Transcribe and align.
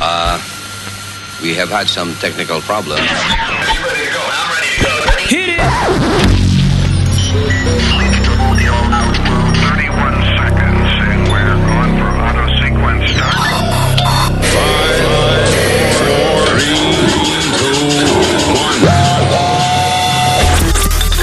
Uh, 0.00 0.38
we 1.42 1.54
have 1.54 1.68
had 1.70 1.88
some 1.88 2.14
technical 2.16 2.60
problems. 2.60 3.00
Hit 5.28 5.48
it! 5.48 6.36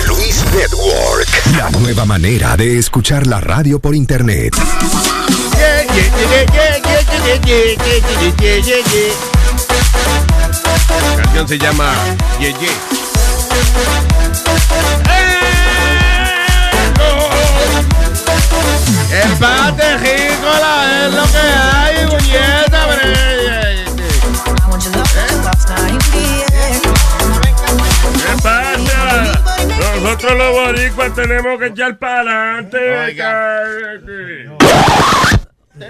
Luis 0.08 0.46
Network. 0.54 1.28
La 1.58 1.70
nueva 1.80 2.06
manera 2.06 2.58
de 2.58 2.78
escuchar 2.78 3.28
la 3.28 3.40
radio 3.40 3.80
por 3.80 3.96
internet. 3.96 4.54
La 11.16 11.24
canción 11.24 11.48
se 11.48 11.58
llama 11.58 11.94
Ye 12.38 12.54
Ye. 12.54 12.70
Empate 19.24 19.84
jícola 20.00 21.06
es 21.06 21.14
lo 21.14 21.24
que 21.32 21.38
hay, 21.38 22.06
muñeca, 22.08 22.82
¿Qué 28.18 28.34
pasa? 28.44 29.00
Nosotros 30.04 30.34
los 30.38 30.52
boricuas 30.52 31.14
tenemos 31.16 31.58
que 31.58 31.68
echar 31.68 31.98
para 31.98 32.58
adelante. 32.58 33.14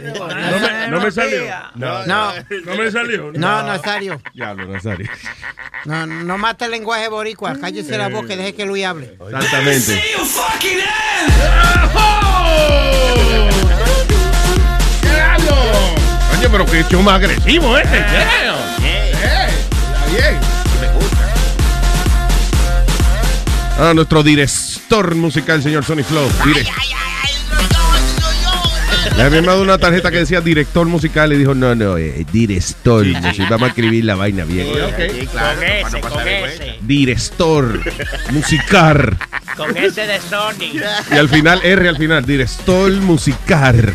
No 0.01 0.59
me, 0.59 0.87
no 0.89 0.99
me 1.01 1.11
salió. 1.11 1.43
No. 1.75 2.05
No 2.05 2.75
me 2.75 2.91
salió. 2.91 3.31
No, 3.33 3.63
Nazario. 3.63 4.21
Diablo, 4.33 4.67
Nazario. 4.67 5.09
No, 5.85 6.05
no 6.05 6.37
mate 6.37 6.65
el 6.65 6.71
lenguaje 6.71 7.07
boricua. 7.09 7.57
Cállese 7.59 7.97
la 7.97 8.09
boca 8.09 8.33
y 8.33 8.37
deje 8.37 8.55
que 8.55 8.65
Luis 8.65 8.85
hable. 8.85 9.17
Exactamente. 9.19 10.01
¡Diablo! 15.01 15.55
Oye, 16.37 16.49
pero 16.49 16.65
que 16.65 16.79
hecho 16.81 17.01
más 17.01 17.15
agresivo 17.15 17.77
este. 17.77 17.97
Bien. 20.11 20.39
Ah, 23.79 23.91
nuestro 23.93 24.21
director 24.23 25.15
musical, 25.15 25.61
señor 25.63 25.83
Sonny 25.83 26.03
Flow. 26.03 26.29
Dire- 26.45 26.65
Le 29.17 29.21
habían 29.23 29.45
dado 29.45 29.61
una 29.61 29.77
tarjeta 29.77 30.09
que 30.11 30.17
decía 30.17 30.41
director 30.41 30.87
musical 30.87 31.31
y 31.33 31.37
dijo, 31.37 31.53
no, 31.53 31.75
no, 31.75 31.97
eh, 31.97 32.25
director. 32.31 33.05
musical. 33.05 33.47
Vamos 33.49 33.63
a 33.63 33.67
escribir 33.67 34.05
la 34.05 34.15
vaina 34.15 34.43
bien. 34.43 34.67
Ok. 34.67 35.29
Con 35.31 35.63
ese, 35.63 36.01
con 36.01 36.27
ese. 36.27 36.77
Director 36.81 37.79
musical. 38.31 39.17
Con 39.55 39.77
ese 39.77 40.07
de 40.07 40.19
Sony. 40.19 40.81
Y 41.11 41.15
al 41.15 41.29
final, 41.29 41.61
R 41.63 41.87
al 41.89 41.97
final, 41.97 42.25
director 42.25 42.91
musical. 42.93 43.93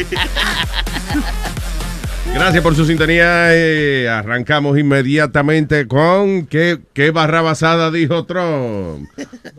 Gracias 2.32 2.62
por 2.62 2.76
su 2.76 2.86
sintonía. 2.86 3.54
eh, 3.54 4.08
arrancamos 4.08 4.78
inmediatamente 4.78 5.88
con 5.88 6.46
¿qué, 6.46 6.78
qué 6.92 7.10
barra 7.10 7.40
basada 7.42 7.90
dijo 7.90 8.24
Trump? 8.24 9.08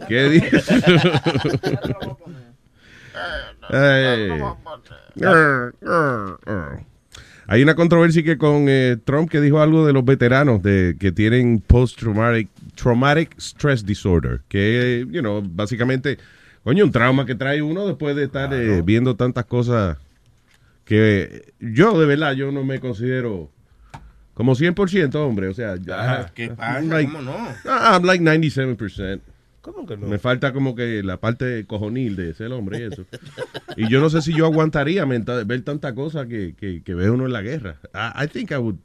¿Qué 0.07 0.29
dijo? 0.29 0.47
Eh. 3.71 4.29
Hay 7.47 7.63
una 7.63 7.73
controversia 7.75 8.23
que 8.23 8.37
con 8.37 8.65
eh, 8.67 8.97
Trump 9.03 9.29
que 9.29 9.41
dijo 9.41 9.59
algo 9.59 9.85
de 9.85 9.91
los 9.93 10.05
veteranos 10.05 10.61
de 10.61 10.95
que 10.99 11.11
tienen 11.11 11.59
post-traumatic 11.65 12.47
traumatic 12.75 13.33
stress 13.39 13.83
disorder, 13.85 14.41
que 14.47 15.05
you 15.09 15.21
know, 15.21 15.41
básicamente, 15.43 16.19
coño, 16.63 16.85
un 16.85 16.91
trauma 16.91 17.25
que 17.25 17.33
trae 17.33 17.61
uno 17.63 17.87
después 17.87 18.15
de 18.15 18.25
estar 18.25 18.53
eh, 18.53 18.81
viendo 18.83 19.15
tantas 19.15 19.45
cosas 19.45 19.97
que 20.85 21.53
yo 21.59 21.99
de 21.99 22.05
verdad 22.05 22.33
yo 22.33 22.51
no 22.51 22.63
me 22.63 22.79
considero 22.79 23.49
como 24.35 24.55
100%, 24.55 25.15
hombre, 25.15 25.47
o 25.49 25.53
sea, 25.53 25.75
ya- 25.77 26.31
¿Qué 26.33 26.49
pasa? 26.49 26.79
I'm 26.79 26.89
like- 26.89 27.11
¿Cómo 27.11 27.23
no? 27.23 27.35
Ah, 27.65 27.93
I'm 27.99 28.05
like 28.05 28.23
97%. 28.23 29.19
¿Cómo 29.73 29.85
que 29.87 29.97
no? 29.97 30.07
Me 30.07 30.17
falta 30.19 30.51
como 30.53 30.75
que 30.75 31.03
la 31.03 31.17
parte 31.17 31.65
cojonil 31.65 32.15
de 32.15 32.33
ser 32.33 32.51
hombre 32.51 32.79
y 32.79 32.83
eso. 32.93 33.05
y 33.77 33.89
yo 33.89 33.99
no 34.01 34.09
sé 34.09 34.21
si 34.21 34.33
yo 34.33 34.45
aguantaría 34.45 35.05
ver 35.05 35.61
tanta 35.63 35.93
cosa 35.95 36.25
que, 36.27 36.55
que, 36.55 36.81
que 36.83 36.93
ve 36.95 37.09
uno 37.09 37.25
en 37.25 37.33
la 37.33 37.41
guerra. 37.41 37.77
I, 37.93 38.23
I 38.25 38.27
think 38.27 38.51
I 38.51 38.55
would. 38.55 38.75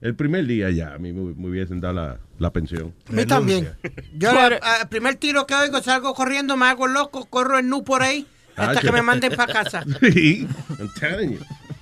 El 0.00 0.14
primer 0.14 0.46
día 0.46 0.70
ya 0.70 0.94
a 0.94 0.98
mí 0.98 1.12
me, 1.12 1.34
me 1.34 1.48
hubiesen 1.48 1.80
dado 1.80 1.94
la, 1.94 2.18
la 2.38 2.52
pensión. 2.52 2.92
A 3.08 3.12
mí 3.12 3.24
también. 3.26 3.68
Yo 4.14 4.30
al 4.30 4.88
primer 4.90 5.16
tiro 5.16 5.46
que 5.46 5.54
oigo 5.54 5.80
salgo 5.82 6.12
corriendo, 6.14 6.56
me 6.56 6.66
hago 6.66 6.86
loco, 6.86 7.24
corro 7.26 7.58
en 7.58 7.68
nu 7.70 7.82
por 7.82 8.02
ahí 8.02 8.26
hasta 8.56 8.78
Ah, 8.78 8.80
que 8.80 8.86
yo- 8.88 8.92
me 8.92 9.02
manden 9.02 9.34
para 9.34 9.52
casa. 9.52 9.84
Sí, 10.00 10.46
I'm 10.78 10.90
telling 11.00 11.32
you. 11.32 11.40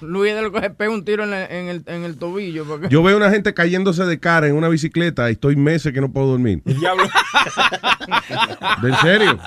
Luis 0.08 0.34
de 0.34 0.42
lo 0.42 0.52
que 0.52 0.60
se 0.60 0.70
pega 0.70 0.90
un 0.92 1.04
tiro 1.04 1.24
en, 1.24 1.32
el- 1.34 1.50
en 1.50 1.68
el, 1.68 1.82
en 1.86 2.04
el 2.04 2.16
tobillo. 2.16 2.64
Porque... 2.64 2.88
Yo 2.88 3.02
veo 3.02 3.16
una 3.16 3.30
gente 3.30 3.52
cayéndose 3.54 4.04
de 4.04 4.18
cara 4.20 4.46
en 4.46 4.54
una 4.56 4.68
bicicleta 4.68 5.28
y 5.28 5.32
estoy 5.32 5.56
meses 5.56 5.92
que 5.92 6.00
no 6.00 6.12
puedo 6.12 6.28
dormir. 6.28 6.62
Diablo. 6.64 7.04
¿De 8.82 8.88
en 8.88 8.96
serio? 8.96 9.38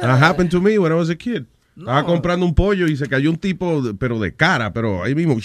That 0.00 0.22
happened 0.22 0.50
to 0.50 0.60
me 0.60 0.78
when 0.78 0.92
I 0.92 0.96
was 0.96 1.10
a 1.10 1.16
kid. 1.16 1.44
Estaba 1.78 2.04
comprando 2.04 2.44
un 2.44 2.54
pollo 2.54 2.86
y 2.88 2.96
se 2.96 3.06
cayó 3.08 3.30
un 3.30 3.38
tipo, 3.38 3.80
de- 3.82 3.94
pero 3.94 4.18
de 4.18 4.34
cara, 4.34 4.72
pero 4.72 5.02
ahí 5.02 5.14
mismo. 5.14 5.36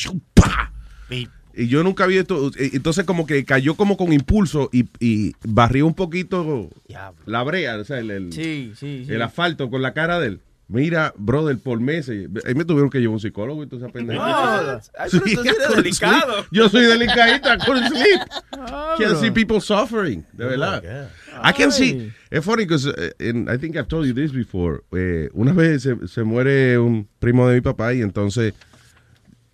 Y- 1.09 1.30
Y 1.58 1.68
yo 1.68 1.84
nunca 1.85 2.06
vi 2.06 2.18
esto. 2.18 2.52
Entonces, 2.58 3.06
como 3.06 3.25
que 3.25 3.46
cayó 3.46 3.75
como 3.75 3.96
con 3.96 4.12
impulso 4.12 4.69
y, 4.74 4.90
y 5.00 5.34
barrió 5.46 5.88
un 5.88 5.94
poquito 5.94 6.69
Diablo. 6.90 7.22
la 7.25 7.44
brea, 7.44 7.78
o 7.78 7.85
sea, 7.85 8.00
el, 8.00 8.12
el- 8.12 8.34
Sí, 8.34 8.74
sí, 8.75 9.06
sí. 9.08 9.14
el 9.14 9.22
asfalto 9.22 9.69
con 9.69 9.81
la 9.81 9.94
cara 9.94 10.19
de 10.19 10.28
él. 10.28 10.41
Mira, 10.68 11.14
brother, 11.16 11.59
por 11.59 11.80
meses. 11.80 12.28
Ahí 12.46 12.56
me 12.56 12.66
tuvieron 12.66 12.90
que 12.90 13.00
llevar 13.00 13.14
un 13.14 13.20
psicólogo 13.20 13.64
y 13.64 13.68
toda 13.68 13.86
esa 13.86 13.94
pendeja. 13.94 14.20
No, 14.20 14.81
ay, 14.98 15.09
pero 15.12 15.24
tú 15.24 15.44
sí 15.44 15.50
eres 15.50 15.76
delicado. 15.76 16.34
sleep. 16.34 16.48
Yo 16.52 16.70
soy 16.70 16.86
delicadita, 16.86 17.53
I 17.53 17.58
couldn't 17.59 17.88
sleep. 17.90 18.20
Can't 18.52 19.12
bro. 19.12 19.22
see 19.22 19.31
people 19.31 19.62
suffering, 19.62 20.26
de 20.34 20.46
verdad. 20.46 21.09
I 21.44 21.53
can 21.53 21.72
see. 21.72 22.12
Es 22.31 22.44
funny 22.44 22.66
because 22.66 22.88
I 22.88 23.58
think 23.58 23.76
I've 23.76 23.88
told 23.88 24.08
you 24.08 24.14
this 24.14 24.31
before. 24.31 24.81
Eh, 24.92 25.30
una 25.34 25.53
vez 25.53 25.84
se, 25.84 26.08
se 26.08 26.24
muere 26.24 26.80
un 26.80 27.08
primo 27.20 27.47
de 27.47 27.56
mi 27.56 27.62
papá 27.62 27.94
y 27.94 28.02
entonces 28.02 28.53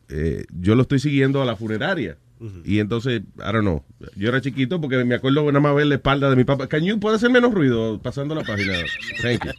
eh, 0.07 0.45
yo 0.59 0.75
lo 0.75 0.83
estoy 0.83 0.99
siguiendo 0.99 1.41
a 1.41 1.45
la 1.45 1.55
funeraria. 1.55 2.17
Y 2.65 2.79
entonces, 2.79 3.21
I 3.37 3.51
don't 3.51 3.61
know. 3.61 3.83
Yo 4.15 4.29
era 4.29 4.41
chiquito 4.41 4.81
porque 4.81 5.03
me 5.05 5.13
acuerdo 5.13 5.45
nada 5.45 5.59
más 5.59 5.75
ver 5.75 5.85
la 5.85 5.95
espalda 5.95 6.27
de 6.27 6.35
mi 6.35 6.43
papá. 6.43 6.67
Can 6.67 6.83
you 6.83 6.99
puede 6.99 7.17
hacer 7.17 7.29
menos 7.29 7.53
ruido 7.53 8.01
pasando 8.01 8.33
la 8.33 8.41
página? 8.41 8.73
Thank 9.21 9.45
you. 9.45 9.51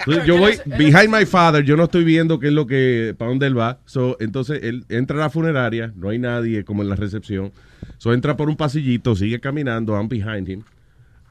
Entonces, 0.00 0.24
yo 0.26 0.38
voy 0.38 0.58
behind 0.78 1.08
my 1.08 1.24
father, 1.24 1.64
yo 1.64 1.76
no 1.76 1.84
estoy 1.84 2.04
viendo 2.04 2.38
qué 2.38 2.48
es 2.48 2.52
lo 2.52 2.66
que, 2.66 3.14
para 3.18 3.30
dónde 3.30 3.46
él 3.46 3.58
va. 3.58 3.80
So, 3.84 4.16
entonces 4.20 4.60
él 4.62 4.84
entra 4.88 5.16
a 5.16 5.20
la 5.20 5.30
funeraria, 5.30 5.92
no 5.96 6.08
hay 6.08 6.18
nadie 6.18 6.64
como 6.64 6.82
en 6.82 6.88
la 6.88 6.96
recepción. 6.96 7.52
So 7.98 8.12
entra 8.12 8.36
por 8.36 8.48
un 8.48 8.56
pasillito, 8.56 9.16
sigue 9.16 9.40
caminando, 9.40 9.94
I'm 9.94 10.08
behind 10.08 10.48
him. 10.48 10.62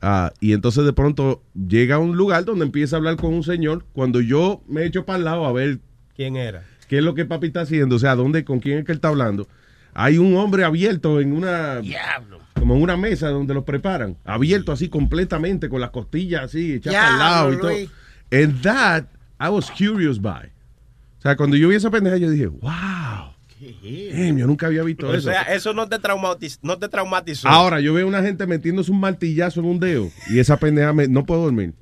Ah, 0.01 0.33
y 0.39 0.53
entonces 0.53 0.83
de 0.83 0.93
pronto 0.93 1.43
llega 1.53 1.95
a 1.95 1.99
un 1.99 2.17
lugar 2.17 2.43
donde 2.43 2.65
empieza 2.65 2.95
a 2.95 2.97
hablar 2.97 3.17
con 3.17 3.33
un 3.33 3.43
señor. 3.43 3.85
Cuando 3.93 4.19
yo 4.19 4.63
me 4.67 4.85
echo 4.85 5.05
para 5.05 5.19
el 5.19 5.25
lado 5.25 5.45
a 5.45 5.53
ver 5.53 5.79
¿Quién 6.15 6.35
era? 6.35 6.63
qué 6.87 6.97
es 6.97 7.03
lo 7.03 7.13
que 7.13 7.25
papi 7.25 7.47
está 7.47 7.61
haciendo, 7.61 7.95
o 7.95 7.99
sea, 7.99 8.15
dónde, 8.15 8.43
con 8.43 8.59
quién 8.59 8.79
es 8.79 8.85
que 8.85 8.91
él 8.91 8.97
está 8.97 9.09
hablando, 9.09 9.47
hay 9.93 10.17
un 10.17 10.35
hombre 10.35 10.63
abierto 10.63 11.21
en 11.21 11.33
una 11.33 11.79
Diablo. 11.79 12.40
Como 12.53 12.75
en 12.75 12.81
una 12.81 12.97
mesa 12.97 13.29
donde 13.29 13.53
los 13.53 13.63
preparan, 13.63 14.17
abierto 14.25 14.71
así 14.71 14.89
completamente, 14.89 15.69
con 15.69 15.81
las 15.81 15.89
costillas 15.91 16.43
así, 16.43 16.73
echadas 16.73 17.11
al 17.11 17.19
lado 17.19 17.53
y 17.53 17.57
todo. 17.57 17.71
And 18.31 18.61
that, 18.61 19.05
I 19.39 19.49
was 19.49 19.69
curious 19.71 20.21
by. 20.21 20.45
O 21.19 21.21
sea, 21.21 21.35
cuando 21.35 21.55
yo 21.55 21.69
vi 21.69 21.75
esa 21.75 21.91
pendeja, 21.91 22.17
yo 22.17 22.29
dije, 22.29 22.47
wow, 22.47 23.31
damn, 24.11 24.37
yo 24.37 24.47
nunca 24.47 24.67
había 24.67 24.83
visto 24.83 25.07
O 25.07 25.13
eso. 25.13 25.29
sea, 25.29 25.43
eso 25.43 25.73
no 25.73 25.87
te, 25.87 25.99
traumatiz 25.99 26.59
no 26.61 26.77
te 26.77 26.87
traumatizó. 26.89 27.47
Ahora, 27.47 27.79
yo 27.79 27.93
veo 27.93 28.07
una 28.07 28.21
gente 28.21 28.47
metiéndose 28.47 28.91
un 28.91 28.99
martillazo 28.99 29.59
en 29.59 29.65
un 29.67 29.79
dedo 29.79 30.09
y 30.29 30.39
esa 30.39 30.57
pendeja 30.57 30.93
me, 30.93 31.07
no 31.07 31.25
puedo 31.25 31.43
dormir. 31.43 31.73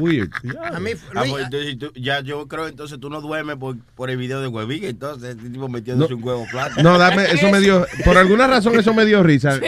Weird. 0.00 0.30
A 0.72 0.78
mí, 0.80 0.90
Ah, 1.14 1.20
Luis, 1.20 1.30
pues, 1.32 1.44
entonces, 1.44 1.78
tú- 1.78 1.92
ya 1.94 2.20
yo 2.20 2.46
creo 2.48 2.66
entonces 2.68 2.98
tú 3.00 3.10
no 3.10 3.20
duermes 3.20 3.56
por, 3.56 3.76
por 3.94 4.10
el 4.10 4.16
video 4.16 4.40
de 4.40 4.48
Huevín, 4.48 4.84
entonces 4.84 5.36
este 5.36 5.50
tipo 5.50 5.68
metiéndose 5.68 6.10
No. 6.12 6.16
un 6.18 6.24
huevo 6.24 6.46
plata. 6.50 6.82
No, 6.82 6.98
dame, 6.98 7.24
eso 7.32 7.48
me 7.50 7.60
dio, 7.60 7.86
por 8.04 8.16
alguna 8.18 8.46
razón 8.46 8.78
eso 8.78 8.92
me 8.94 9.04
dio 9.04 9.22
risa. 9.22 9.58
Sí, 9.58 9.64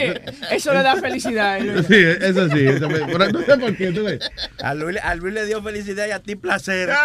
eso 0.51 0.73
le 0.75 0.83
da 0.83 0.97
felicidad. 0.97 1.61
Luis. 1.61 1.87
Sí, 1.87 1.97
eso 1.97 2.49
sí, 2.49 2.67
eso 2.67 2.89
me- 2.89 3.01
pero 3.07 3.29
no 3.31 3.41
sé 3.41 3.57
por 3.59 3.77
qué, 3.77 3.93
tú 3.93 4.05
ves. 4.05 4.21
A 4.63 4.75
Luis, 4.75 4.99
a 5.03 5.15
Luis 5.15 5.35
le 5.35 5.47
dio 5.47 5.63
felicidad 5.63 6.07
y 6.07 6.11
a 6.13 6.21
ti 6.21 6.37
placer. 6.37 6.91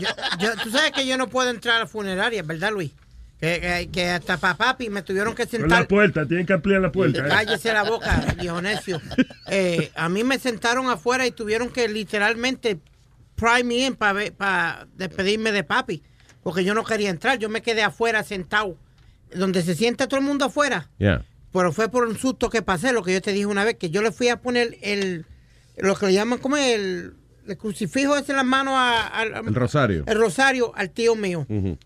yo, 0.00 0.08
yo- 0.38 0.56
tú 0.62 0.70
sabes 0.70 0.92
que 0.92 1.06
yo 1.06 1.16
no 1.16 1.28
puedo 1.28 1.50
entrar 1.50 1.76
a 1.76 1.80
la 1.80 1.86
funeraria, 1.86 2.42
¿verdad, 2.42 2.72
Luis? 2.72 2.90
Que, 3.40 3.60
que, 3.60 3.90
que 3.92 4.08
hasta 4.10 4.38
para 4.38 4.56
papi 4.56 4.88
me 4.88 5.02
tuvieron 5.02 5.34
que 5.34 5.46
Con 5.46 5.60
la 5.62 5.68
sentar. 5.68 5.88
puerta, 5.88 6.26
tienen 6.26 6.46
que 6.46 6.52
ampliar 6.54 6.80
la 6.80 6.90
puerta. 6.92 7.26
¿eh? 7.26 7.28
Cállese 7.28 7.72
la 7.72 7.82
boca, 7.82 8.34
viejo 8.40 8.62
necio. 8.62 9.00
Eh, 9.48 9.90
a 9.94 10.08
mí 10.08 10.24
me 10.24 10.38
sentaron 10.38 10.88
afuera 10.88 11.26
y 11.26 11.30
tuvieron 11.30 11.68
que 11.68 11.88
literalmente 11.88 12.78
pry 13.34 13.62
me 13.64 13.86
in 13.86 13.96
para 13.96 14.86
despedirme 14.96 15.52
de 15.52 15.64
papi. 15.64 16.02
Porque 16.42 16.64
yo 16.64 16.74
no 16.74 16.84
quería 16.84 17.10
entrar. 17.10 17.38
Yo 17.38 17.48
me 17.48 17.60
quedé 17.60 17.82
afuera 17.82 18.22
sentado. 18.22 18.76
Donde 19.34 19.62
se 19.62 19.74
sienta 19.74 20.06
todo 20.06 20.20
el 20.20 20.26
mundo 20.26 20.44
afuera. 20.46 20.88
Yeah. 20.98 21.24
Pero 21.52 21.72
fue 21.72 21.88
por 21.88 22.06
un 22.06 22.16
susto 22.16 22.48
que 22.50 22.62
pasé, 22.62 22.92
lo 22.92 23.02
que 23.02 23.12
yo 23.12 23.20
te 23.20 23.32
dije 23.32 23.46
una 23.46 23.64
vez, 23.64 23.76
que 23.76 23.90
yo 23.90 24.00
le 24.02 24.12
fui 24.12 24.28
a 24.28 24.40
poner 24.40 24.76
el, 24.82 25.26
lo 25.76 25.96
que 25.96 26.06
le 26.06 26.12
llaman 26.12 26.38
como 26.38 26.56
el, 26.56 27.14
el 27.46 27.56
crucifijo 27.58 28.16
ese 28.16 28.32
en 28.32 28.36
las 28.36 28.46
manos 28.46 28.74
al- 28.76 29.34
El 29.46 29.54
rosario. 29.54 30.04
el 30.06 30.18
rosario 30.18 30.72
al 30.76 30.90
tío 30.90 31.14
mío. 31.16 31.46
Ujú. 31.48 31.78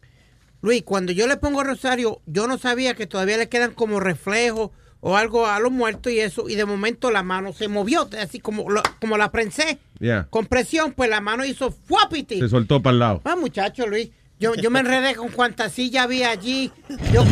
Luis, 0.61 0.83
cuando 0.85 1.13
yo 1.13 1.27
le 1.27 1.37
pongo 1.37 1.63
rosario, 1.65 2.21
yo 2.27 2.47
no 2.47 2.59
sabía 2.59 2.95
que 2.95 3.07
todavía 3.07 3.37
le 3.37 3.49
quedan 3.49 3.73
como 3.75 4.01
reflejos 4.01 4.71
o 5.01 5.17
algo 5.17 5.47
a 5.47 5.61
los 5.61 5.71
muertos 5.71 6.13
y 6.13 6.19
eso, 6.19 6.49
y 6.49 6.57
de 6.57 6.65
momento 6.65 7.13
la 7.13 7.23
mano 7.23 7.53
se 7.53 7.69
movió, 7.69 8.09
así 8.21 8.41
como, 8.41 8.69
lo- 8.69 8.83
como 9.01 9.17
la 9.17 9.31
prensé, 9.31 9.79
Yeah. 10.01 10.27
con 10.31 10.47
presión, 10.47 10.93
pues 10.93 11.09
la 11.11 11.21
mano 11.21 11.45
hizo 11.45 11.71
fuapiti. 11.71 12.41
Se 12.41 12.49
soltó 12.49 12.83
para 12.83 12.93
el 12.95 12.99
lado. 12.99 13.21
Ah, 13.25 13.37
muchacho, 13.37 13.87
Luis. 13.87 14.11
Yo, 14.41 14.55
yo 14.55 14.71
me 14.71 14.79
enredé 14.81 15.17
con 15.17 15.29
cuánta 15.31 15.69
silla 15.69 16.05
había 16.05 16.31
allí. 16.31 16.71
Yo 17.13 17.25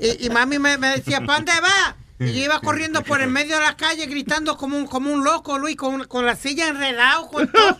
y, 0.00 0.26
y 0.26 0.30
mami 0.30 0.58
me, 0.58 0.76
me 0.78 0.88
decía, 0.88 1.20
¿para 1.20 1.36
dónde 1.38 1.52
va? 1.62 1.96
Y 2.20 2.32
yo 2.34 2.44
iba 2.44 2.60
corriendo 2.60 3.02
por 3.02 3.20
el 3.22 3.30
medio 3.30 3.56
de 3.56 3.62
la 3.62 3.76
calle 3.76 4.04
gritando 4.06 4.56
como 4.58 4.76
un, 4.76 4.86
como 4.86 5.10
un 5.12 5.24
loco, 5.24 5.58
Luis, 5.58 5.76
con, 5.76 6.04
con 6.04 6.24
la 6.26 6.36
silla 6.36 6.68
enredado 6.68 7.26
con 7.28 7.50
todo. 7.50 7.78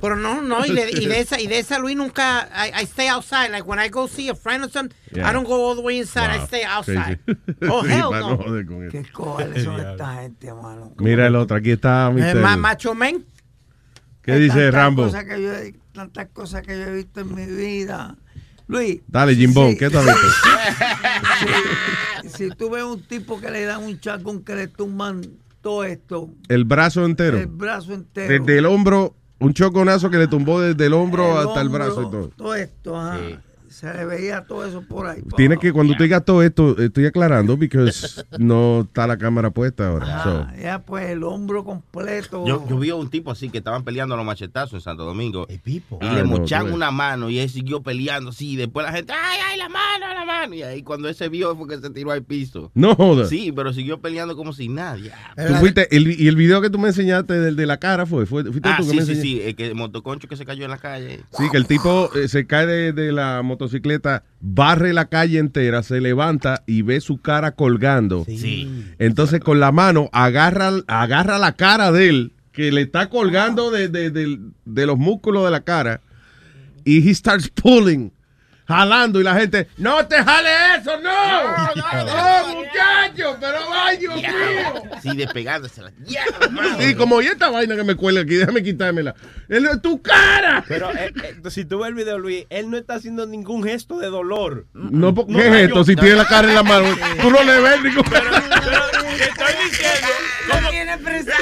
Pero 0.00 0.16
no, 0.16 0.40
no, 0.40 0.64
y 0.64 0.72
de, 0.72 0.90
y 0.90 1.06
de 1.06 1.20
esa, 1.24 1.38
y 1.40 1.46
de 1.46 1.58
esa, 1.58 1.78
Luis, 1.78 1.94
nunca, 1.96 2.48
I, 2.54 2.82
I 2.82 2.84
stay 2.86 3.08
outside. 3.08 3.50
Like, 3.50 3.66
when 3.68 3.78
I 3.78 3.88
go 3.90 4.06
see 4.08 4.30
a 4.30 4.34
friend 4.34 4.64
or 4.64 4.70
something, 4.70 4.96
Yeah. 5.12 5.28
I 5.28 5.32
don't 5.32 5.44
go 5.46 5.68
all 5.68 5.74
the 5.76 5.82
way 5.82 5.98
inside, 5.98 6.30
I 6.30 6.38
stay 6.46 6.64
outside. 6.64 7.18
Crazy. 7.26 7.40
Oh, 7.68 7.82
Sí, 7.84 7.90
hell 7.90 8.10
no. 8.12 8.36
joder 8.38 8.64
con 8.66 8.82
eso. 8.84 8.92
Qué 8.92 9.12
cojones 9.12 9.64
son 9.64 9.80
esta 9.90 10.14
gente, 10.22 10.54
mano. 10.54 10.94
Mira 10.98 11.26
el 11.26 11.36
otro, 11.36 11.56
aquí 11.56 11.72
está 11.72 12.10
Eh, 12.16 12.34
ma- 12.36 12.56
macho 12.56 12.94
men. 12.94 13.26
¿Qué 14.22 14.36
dice 14.36 14.54
Tantas 14.54 14.74
Rambo? 14.74 15.02
Cosas 15.04 15.24
que 15.24 15.42
yo 15.42 15.52
he- 15.54 15.74
tantas 15.92 16.28
cosas 16.28 16.62
que 16.62 16.78
yo 16.78 16.84
he 16.86 16.94
visto 16.94 17.20
en 17.20 17.34
mi 17.34 17.44
vida. 17.46 18.16
Luis. 18.68 19.00
Dale, 19.08 19.34
Jimbón, 19.34 19.72
sí, 19.72 19.78
¿qué? 19.78 19.90
Si, 22.22 22.28
si 22.28 22.48
tú 22.50 22.70
ves 22.70 22.84
un 22.84 23.02
tipo 23.02 23.40
que 23.40 23.50
le 23.50 23.64
dan 23.64 23.82
un 23.82 23.98
chacón 23.98 24.44
que 24.44 24.54
le 24.54 24.68
tumban 24.68 25.22
todo 25.60 25.84
esto, 25.84 26.30
El 26.48 26.64
brazo 26.64 27.04
entero. 27.04 27.38
el 27.38 27.46
brazo 27.46 27.94
entero. 27.94 28.28
Desde 28.44 28.58
el 28.58 28.66
hombro, 28.66 29.14
un 29.40 29.52
choconazo 29.54 30.10
que 30.10 30.18
le 30.18 30.28
tumbó 30.28 30.60
desde 30.60 30.86
el 30.86 30.92
hombro 30.92 31.38
hasta 31.38 31.60
el 31.60 31.68
brazo 31.68 32.02
y 32.02 32.10
todo. 32.10 32.28
Todo 32.28 32.54
esto, 32.54 32.96
ajá. 32.96 33.18
Se 33.80 33.92
le 33.94 34.04
veía 34.04 34.44
todo 34.44 34.66
eso 34.66 34.82
por 34.82 35.06
ahí. 35.06 35.22
Tienes 35.36 35.58
que, 35.58 35.72
cuando 35.72 35.94
tú 35.96 36.02
digas 36.02 36.22
todo 36.24 36.42
esto, 36.42 36.76
estoy 36.78 37.06
aclarando, 37.06 37.56
porque 37.58 37.90
no 38.38 38.80
está 38.82 39.06
la 39.06 39.16
cámara 39.16 39.50
puesta 39.50 39.88
ahora. 39.88 40.22
so. 40.22 40.30
Ah, 40.48 40.54
ya 40.60 40.78
pues 40.82 41.08
el 41.08 41.22
hombro 41.22 41.64
completo. 41.64 42.46
Yo, 42.46 42.66
yo 42.68 42.78
vi 42.78 42.90
a 42.90 42.94
un 42.96 43.08
tipo 43.08 43.30
así 43.30 43.48
que 43.48 43.58
estaban 43.58 43.82
peleando 43.82 44.14
a 44.14 44.18
los 44.18 44.26
machetazos 44.26 44.74
en 44.74 44.80
Santo 44.82 45.04
Domingo. 45.04 45.46
Y 45.48 45.82
Ah, 46.00 46.14
le 46.14 46.24
no, 46.24 46.74
una 46.74 46.90
mano 46.90 47.30
y 47.30 47.38
él 47.38 47.48
siguió 47.48 47.82
peleando 47.82 48.30
así. 48.30 48.50
Y 48.52 48.56
después 48.56 48.84
la 48.84 48.92
gente, 48.92 49.12
¡ay, 49.12 49.38
ay, 49.50 49.58
la 49.58 49.68
mano, 49.68 50.06
la 50.14 50.24
mano! 50.24 50.54
Y 50.54 50.62
ahí 50.62 50.82
cuando 50.82 51.08
él 51.08 51.14
se 51.14 51.28
vio 51.28 51.56
fue 51.56 51.68
que 51.68 51.78
se 51.78 51.90
tiró 51.90 52.10
al 52.10 52.22
piso. 52.22 52.70
No 52.74 52.94
jodas. 52.94 53.28
Sí, 53.28 53.52
pero 53.52 53.72
siguió 53.72 54.00
peleando 54.00 54.36
como 54.36 54.52
si 54.52 54.68
nadie. 54.68 55.10
Tú 55.36 55.54
fuiste, 55.54 55.94
el- 55.96 56.20
y 56.20 56.28
el 56.28 56.36
video 56.36 56.60
que 56.60 56.68
tú 56.70 56.78
me 56.78 56.88
enseñaste 56.88 57.34
del 57.40 57.56
de 57.56 57.66
la 57.66 57.78
cara 57.78 58.04
fue, 58.06 58.26
fue 58.26 58.44
fuiste 58.44 58.68
Ah, 58.68 58.76
tú 58.78 58.84
que 58.84 58.90
sí, 58.90 58.96
me 58.96 59.02
sí, 59.04 59.14
sí. 59.20 59.40
El, 59.42 59.56
que, 59.56 59.68
el 59.68 59.74
motoconcho 59.74 60.28
que 60.28 60.36
se 60.36 60.44
cayó 60.44 60.64
en 60.64 60.70
la 60.70 60.78
calle. 60.78 61.20
Sí, 61.32 61.44
que 61.50 61.56
el 61.56 61.66
tipo 61.66 62.10
eh, 62.14 62.28
se 62.28 62.46
cae 62.46 62.66
de, 62.66 62.92
de 62.92 63.12
la 63.12 63.42
motocicleta, 63.42 63.69
barre 64.40 64.92
la 64.92 65.04
calle 65.06 65.38
entera, 65.38 65.82
se 65.82 66.00
levanta 66.00 66.62
y 66.66 66.82
ve 66.82 67.00
su 67.00 67.18
cara 67.20 67.52
colgando. 67.52 68.24
Sí. 68.26 68.68
Entonces 68.98 69.40
con 69.40 69.60
la 69.60 69.70
mano 69.72 70.08
agarra, 70.12 70.72
agarra 70.86 71.38
la 71.38 71.52
cara 71.52 71.92
de 71.92 72.08
él, 72.08 72.32
que 72.52 72.72
le 72.72 72.82
está 72.82 73.08
colgando 73.08 73.70
de, 73.70 73.88
de- 73.88 74.10
de- 74.10 74.38
de 74.64 74.86
los 74.86 74.98
músculos 74.98 75.44
de 75.44 75.50
la 75.52 75.60
cara, 75.60 76.00
y 76.84 77.08
he 77.08 77.14
starts 77.14 77.48
pulling, 77.50 78.10
jalando, 78.70 79.20
y 79.20 79.24
la 79.24 79.34
gente, 79.34 79.68
no 79.76 80.06
te 80.06 80.16
jale 80.22 80.48
eso, 80.78 80.98
no, 81.00 81.74
no, 81.74 82.54
muchacho, 82.54 83.36
pero 83.40 83.58
ay, 83.72 83.96
Dios 83.98 84.14
mío. 84.16 84.82
Sí, 85.02 85.16
despegándosela. 85.16 85.92
¡Ya, 86.04 86.24
Sí, 86.78 86.94
como 86.94 87.20
y 87.22 87.26
esta 87.26 87.48
vaina 87.50 87.76
que 87.76 87.84
me 87.84 87.94
cuelga 87.94 88.22
aquí, 88.22 88.36
déjame 88.36 88.62
quitármela. 88.62 89.14
¡Es 89.48 89.82
tu 89.82 90.00
cara! 90.02 90.64
Pero 90.68 90.90
eh, 90.92 91.12
eh, 91.24 91.50
si 91.50 91.64
tú 91.64 91.78
ves 91.80 91.88
el 91.88 91.94
video, 91.94 92.18
Luis, 92.18 92.46
él 92.50 92.70
no 92.70 92.76
está 92.76 92.94
haciendo 92.94 93.26
ningún 93.26 93.62
gesto 93.64 93.98
de 93.98 94.08
dolor. 94.08 94.66
No, 94.72 95.14
¿por- 95.14 95.28
No, 95.28 95.38
¿qué 95.38 95.46
es 95.46 95.52
yo- 95.52 95.58
esto? 95.58 95.84
Si 95.84 95.96
tiene 95.96 96.16
la 96.16 96.26
cara 96.26 96.48
en 96.48 96.54
la 96.54 96.62
mano, 96.62 96.86
tú 97.20 97.30
no 97.30 97.42
le 97.42 97.60
ves 97.60 97.82
ningún... 97.82 98.04
Te 98.04 99.24
estoy 99.24 99.54
diciendo 99.64 100.08
como, 100.50 100.70
Tiene 100.70 100.98
presión. 100.98 101.36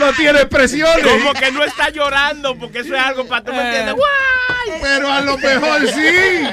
No 0.00 0.12
tiene 0.12 0.38
expresiones. 0.40 1.06
como 1.06 1.32
que 1.34 1.52
no 1.52 1.62
está 1.64 1.90
llorando, 1.90 2.56
porque 2.58 2.80
eso 2.80 2.94
es 2.94 3.00
algo 3.00 3.26
para 3.26 3.44
tú 3.44 3.52
me 3.52 3.64
entiendes. 3.66 3.94
¡Guay! 3.94 4.59
Pero 4.82 5.08
a 5.08 5.20
lo 5.22 5.36
mejor 5.38 5.86
sí. 5.88 6.44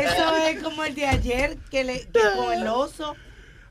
Eso 0.00 0.36
es 0.48 0.62
como 0.62 0.84
el 0.84 0.94
de 0.94 1.06
ayer 1.06 1.56
que 1.70 1.84
le 1.84 2.00
que 2.00 2.20
con 2.36 2.52
el 2.52 2.66
oso. 2.66 3.14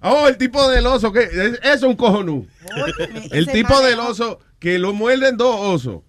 Oh, 0.01 0.27
el 0.27 0.37
tipo 0.37 0.67
del 0.69 0.85
oso, 0.85 1.11
que 1.11 1.23
es- 1.23 1.31
eso 1.33 1.59
es 1.63 1.83
un 1.83 1.95
cojonú. 1.95 2.47
Óyeme, 2.75 3.27
El 3.31 3.47
tipo 3.47 3.79
del 3.81 3.99
oso 3.99 4.39
que 4.59 4.77
lo 4.79 4.93
muerden 4.93 5.37
dos 5.37 5.55
osos. 5.59 6.01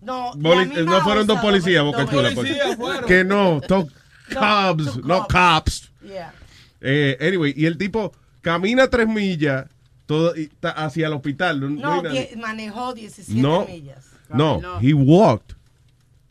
No, 0.00 0.32
no 0.34 1.00
fueron 1.02 1.26
dos 1.26 1.40
policías, 1.40 1.82
Boca 1.84 2.02
dos 2.02 2.10
Chula. 2.10 2.30
policías 2.34 2.76
pues. 2.76 3.00
Que 3.02 3.24
no, 3.24 3.60
son 3.68 3.88
No, 4.30 4.40
cops, 4.40 4.96
no 5.04 5.26
cops. 5.26 5.90
Yeah. 6.02 6.32
Eh, 6.80 7.16
anyway, 7.20 7.52
y 7.56 7.66
el 7.66 7.76
tipo 7.78 8.12
camina 8.42 8.88
tres 8.88 9.08
millas 9.08 9.66
todo, 10.06 10.32
hacia 10.62 11.06
el 11.08 11.12
hospital. 11.12 11.60
No, 11.60 11.68
no 11.68 12.02
No, 12.02 12.10
die- 12.10 12.30
manejó 12.36 12.94
17 12.94 13.40
No. 13.40 13.64
millas. 13.66 14.04
No, 14.30 14.60
he 14.80 14.92
walked 14.94 15.56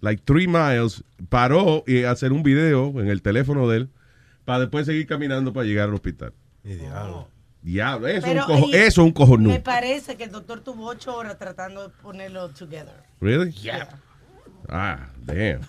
like 0.02 0.24
three 0.26 0.48
miles, 0.48 1.04
paró 1.30 1.84
y 1.88 2.04
hacer 2.04 2.32
un 2.34 2.44
video 2.44 3.00
en 3.02 3.08
el 3.10 3.22
teléfono 3.22 3.68
de 3.68 3.78
él 3.78 3.90
para 4.46 4.60
después 4.62 4.86
seguir 4.86 5.08
caminando 5.08 5.54
para 5.54 5.66
llegar 5.66 5.90
al 5.90 5.96
hospital. 5.96 6.34
Diablo, 7.62 8.08
eso, 8.08 8.18
es 8.18 8.24
Pero, 8.24 8.42
un 8.46 8.48
cojo, 8.48 8.68
y- 8.70 8.76
eso 8.76 8.86
es 9.02 9.08
un 9.08 9.12
cojonú. 9.12 9.50
Me 9.50 9.60
parece 9.60 10.16
que 10.16 10.24
el 10.26 10.32
doctor 10.32 10.62
tuvo 10.62 10.88
8 10.88 11.16
horas 11.16 11.38
tratando 11.38 11.84
de 11.84 11.90
ponerlo 12.02 12.50
together. 12.50 13.04
Really? 13.20 13.54
Ah, 14.70 15.10
damn. 15.18 15.62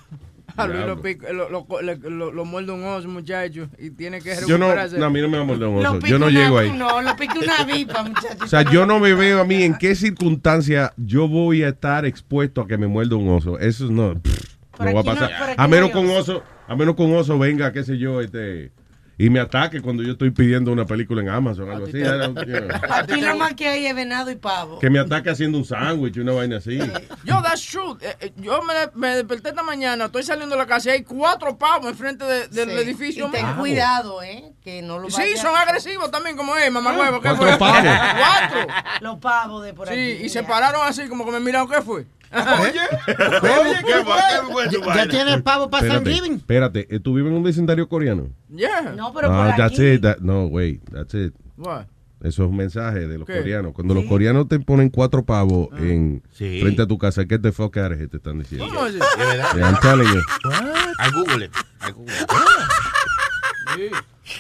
A 0.62 0.66
Luis 0.66 0.84
lo, 0.86 1.00
pica- 1.00 1.32
lo, 1.32 1.48
lo, 1.48 1.66
lo- 2.10 2.32
lo 2.32 2.44
muerde 2.44 2.72
un 2.72 2.84
oso, 2.84 3.08
muchacho, 3.08 3.68
y 3.78 3.90
tiene 3.90 4.20
que 4.20 4.34
Yo 4.46 4.58
no, 4.58 4.66
recuperarse. 4.66 4.98
no, 4.98 5.06
a 5.06 5.10
mí 5.10 5.20
no 5.20 5.28
me 5.28 5.36
va 5.38 5.44
a 5.44 5.46
morder 5.46 5.68
un 5.68 5.78
oso. 5.86 5.98
Yo 6.00 6.18
no 6.18 6.26
una- 6.26 6.38
llego 6.40 6.58
ahí. 6.58 6.72
No, 6.72 7.00
lo 7.00 7.16
pica 7.16 7.34
una 7.38 7.64
vipa, 7.64 8.02
muchacho. 8.02 8.38
O 8.44 8.46
sea, 8.46 8.62
yo 8.62 8.84
no 8.86 8.98
me 8.98 9.14
veo 9.14 9.40
a 9.40 9.44
mí 9.44 9.62
en 9.62 9.76
qué 9.78 9.94
circunstancia 9.94 10.92
yo 10.96 11.28
voy 11.28 11.62
a 11.62 11.68
estar 11.70 12.04
expuesto 12.04 12.60
a 12.62 12.66
que 12.66 12.76
me 12.76 12.86
muerda 12.86 13.16
un 13.16 13.28
oso. 13.28 13.58
Eso 13.58 13.86
no, 13.90 14.14
pff, 14.20 14.56
no 14.80 14.84
va 14.84 14.90
a 14.90 14.92
no- 14.92 15.04
pasar. 15.04 15.32
a 15.56 15.62
no 15.62 15.68
menos 15.68 15.90
con 15.90 16.06
oso. 16.10 16.18
oso, 16.38 16.42
a 16.66 16.76
menos 16.76 16.94
con 16.96 17.14
oso 17.14 17.38
venga, 17.38 17.72
qué 17.72 17.82
sé 17.84 17.98
yo, 17.98 18.20
este 18.20 18.72
y 19.18 19.30
me 19.30 19.40
ataque 19.40 19.80
cuando 19.82 20.02
yo 20.04 20.12
estoy 20.12 20.30
pidiendo 20.30 20.70
una 20.70 20.86
película 20.86 21.20
en 21.20 21.28
Amazon, 21.28 21.68
algo 21.70 21.86
así. 21.86 21.98
You 21.98 22.04
know. 22.04 22.34
Aquí 22.90 23.20
nada 23.20 23.34
más 23.34 23.54
que 23.54 23.66
hay 23.68 23.86
es 23.86 23.94
venado 23.94 24.30
y 24.30 24.36
pavo. 24.36 24.78
Que 24.78 24.88
me 24.90 25.00
ataque 25.00 25.30
haciendo 25.30 25.58
un 25.58 25.64
sándwich, 25.64 26.16
una 26.18 26.32
vaina 26.32 26.58
así. 26.58 26.78
Yo, 27.24 27.42
that's 27.42 27.66
true. 27.66 27.96
Eh, 28.00 28.16
eh, 28.20 28.32
yo 28.36 28.62
me, 28.62 28.74
me 28.94 29.16
desperté 29.16 29.48
esta 29.50 29.62
mañana, 29.64 30.04
estoy 30.06 30.22
saliendo 30.22 30.54
de 30.54 30.60
la 30.62 30.66
casa 30.66 30.90
y 30.90 30.92
hay 30.92 31.02
cuatro 31.02 31.58
pavos 31.58 31.86
enfrente 31.90 32.24
de- 32.24 32.48
del 32.48 32.70
Sí. 32.70 32.76
edificio. 32.76 33.28
Y 33.28 33.30
ten 33.32 33.54
cuidado, 33.56 34.22
¿eh? 34.22 34.52
Que 34.62 34.82
no 34.82 34.98
lo 34.98 35.10
Sí, 35.10 35.36
son 35.36 35.56
agresivos 35.56 36.10
también, 36.10 36.36
como 36.36 36.56
es, 36.56 36.70
mamá 36.70 36.92
huevo. 36.96 37.20
¿qué 37.20 37.28
Cuatro 37.30 37.48
fue? 37.48 37.58
pavos. 37.58 37.82
Cuatro. 37.82 38.74
Los 39.00 39.18
pavos 39.18 39.64
de 39.64 39.74
por 39.74 39.88
Sí, 39.88 39.94
aquí. 39.94 40.24
y 40.26 40.28
se 40.28 40.42
pararon 40.44 40.82
así, 40.86 41.08
como 41.08 41.24
que 41.24 41.32
me 41.32 41.40
miraron, 41.40 41.68
¿qué 41.68 41.82
fue? 41.82 42.06
Oye, 42.32 42.72
¿qué 43.86 44.04
fue? 44.04 44.16
¿Qué 44.40 44.52
fue 44.52 44.68
tu 44.68 44.80
Ya 44.80 44.86
vaina? 44.86 45.08
tiene 45.08 45.40
pavo 45.42 45.70
para 45.70 45.88
Thanksgiving. 45.88 46.34
espérate, 46.34 46.86
eh, 46.94 47.00
¿tú 47.00 47.14
vives 47.14 47.30
en 47.30 47.36
un 47.38 47.42
vecindario 47.42 47.88
coreano? 47.88 48.28
Yeah. 48.54 48.92
No, 48.96 49.12
pero 49.14 49.32
Ah, 49.32 49.46
por 49.48 49.56
that's 49.56 49.74
aquí. 49.78 49.86
it, 49.94 50.02
that- 50.02 50.18
no, 50.20 50.46
wait, 50.46 50.82
that's 50.92 51.14
it. 51.14 51.32
What? 51.56 51.86
Eso 52.20 52.42
es 52.44 52.50
un 52.50 52.56
mensaje 52.56 53.06
de 53.06 53.16
los 53.16 53.26
¿Qué? 53.28 53.38
coreanos. 53.38 53.72
Cuando 53.72 53.94
los 53.94 54.04
coreanos 54.06 54.48
te 54.48 54.58
ponen 54.58 54.90
cuatro 54.90 55.24
pavos 55.24 55.68
en 55.78 56.20
Sí. 56.32 56.60
frente 56.60 56.82
a 56.82 56.86
tu 56.86 56.98
casa, 56.98 57.24
¿qué 57.26 57.38
te 57.38 57.52
fuck 57.52 57.76
out 57.76 57.92
of 57.92 57.98
here 57.98 58.08
te 58.08 58.16
están 58.16 58.40
diciendo? 58.40 58.66
¿Cómo 58.68 58.86
es 58.86 58.96
eso? 58.96 59.04
De 59.16 59.24
verdad. 59.24 59.54
Yeah, 59.54 59.66
I'm 59.70 59.80
telling 59.80 60.08
you. 60.12 60.20
I 60.98 61.10
Google 61.14 61.44
it. 61.44 61.52
I 61.80 61.92
Google 61.92 62.12
it. 63.86 63.94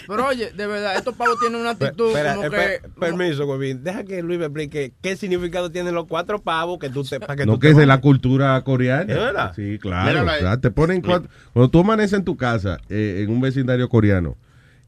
Pero 0.06 0.26
oye, 0.26 0.50
de 0.52 0.66
verdad, 0.66 0.96
estos 0.96 1.14
pavos 1.14 1.38
tienen 1.40 1.60
una 1.60 1.70
actitud 1.70 2.08
espera, 2.08 2.34
como 2.36 2.50
que... 2.50 2.80
permiso, 2.98 3.46
Huevín. 3.46 3.82
Deja 3.84 4.04
que 4.04 4.22
Luis 4.22 4.38
me 4.38 4.46
explique 4.46 4.92
qué 5.02 5.16
significado 5.16 5.70
tienen 5.70 5.94
los 5.94 6.06
cuatro 6.06 6.40
pavos 6.40 6.78
que 6.78 6.88
tú 6.90 7.04
te. 7.04 7.20
Para 7.20 7.36
que 7.36 7.46
No 7.46 7.54
tú 7.54 7.58
que 7.60 7.68
te 7.68 7.72
es 7.72 7.76
de 7.78 7.86
la 7.86 8.00
cultura 8.00 8.60
coreana. 8.62 9.02
¿Es 9.02 9.18
verdad? 9.18 9.52
Sí, 9.54 9.78
claro. 9.80 10.58
Te 10.60 10.70
ponen 10.70 11.00
cuatro. 11.00 11.28
Cuando 11.52 11.70
tú 11.70 11.80
amaneces 11.80 12.14
en 12.18 12.24
tu 12.24 12.36
casa, 12.36 12.78
eh, 12.88 13.22
en 13.24 13.30
un 13.30 13.40
vecindario 13.40 13.88
coreano, 13.88 14.36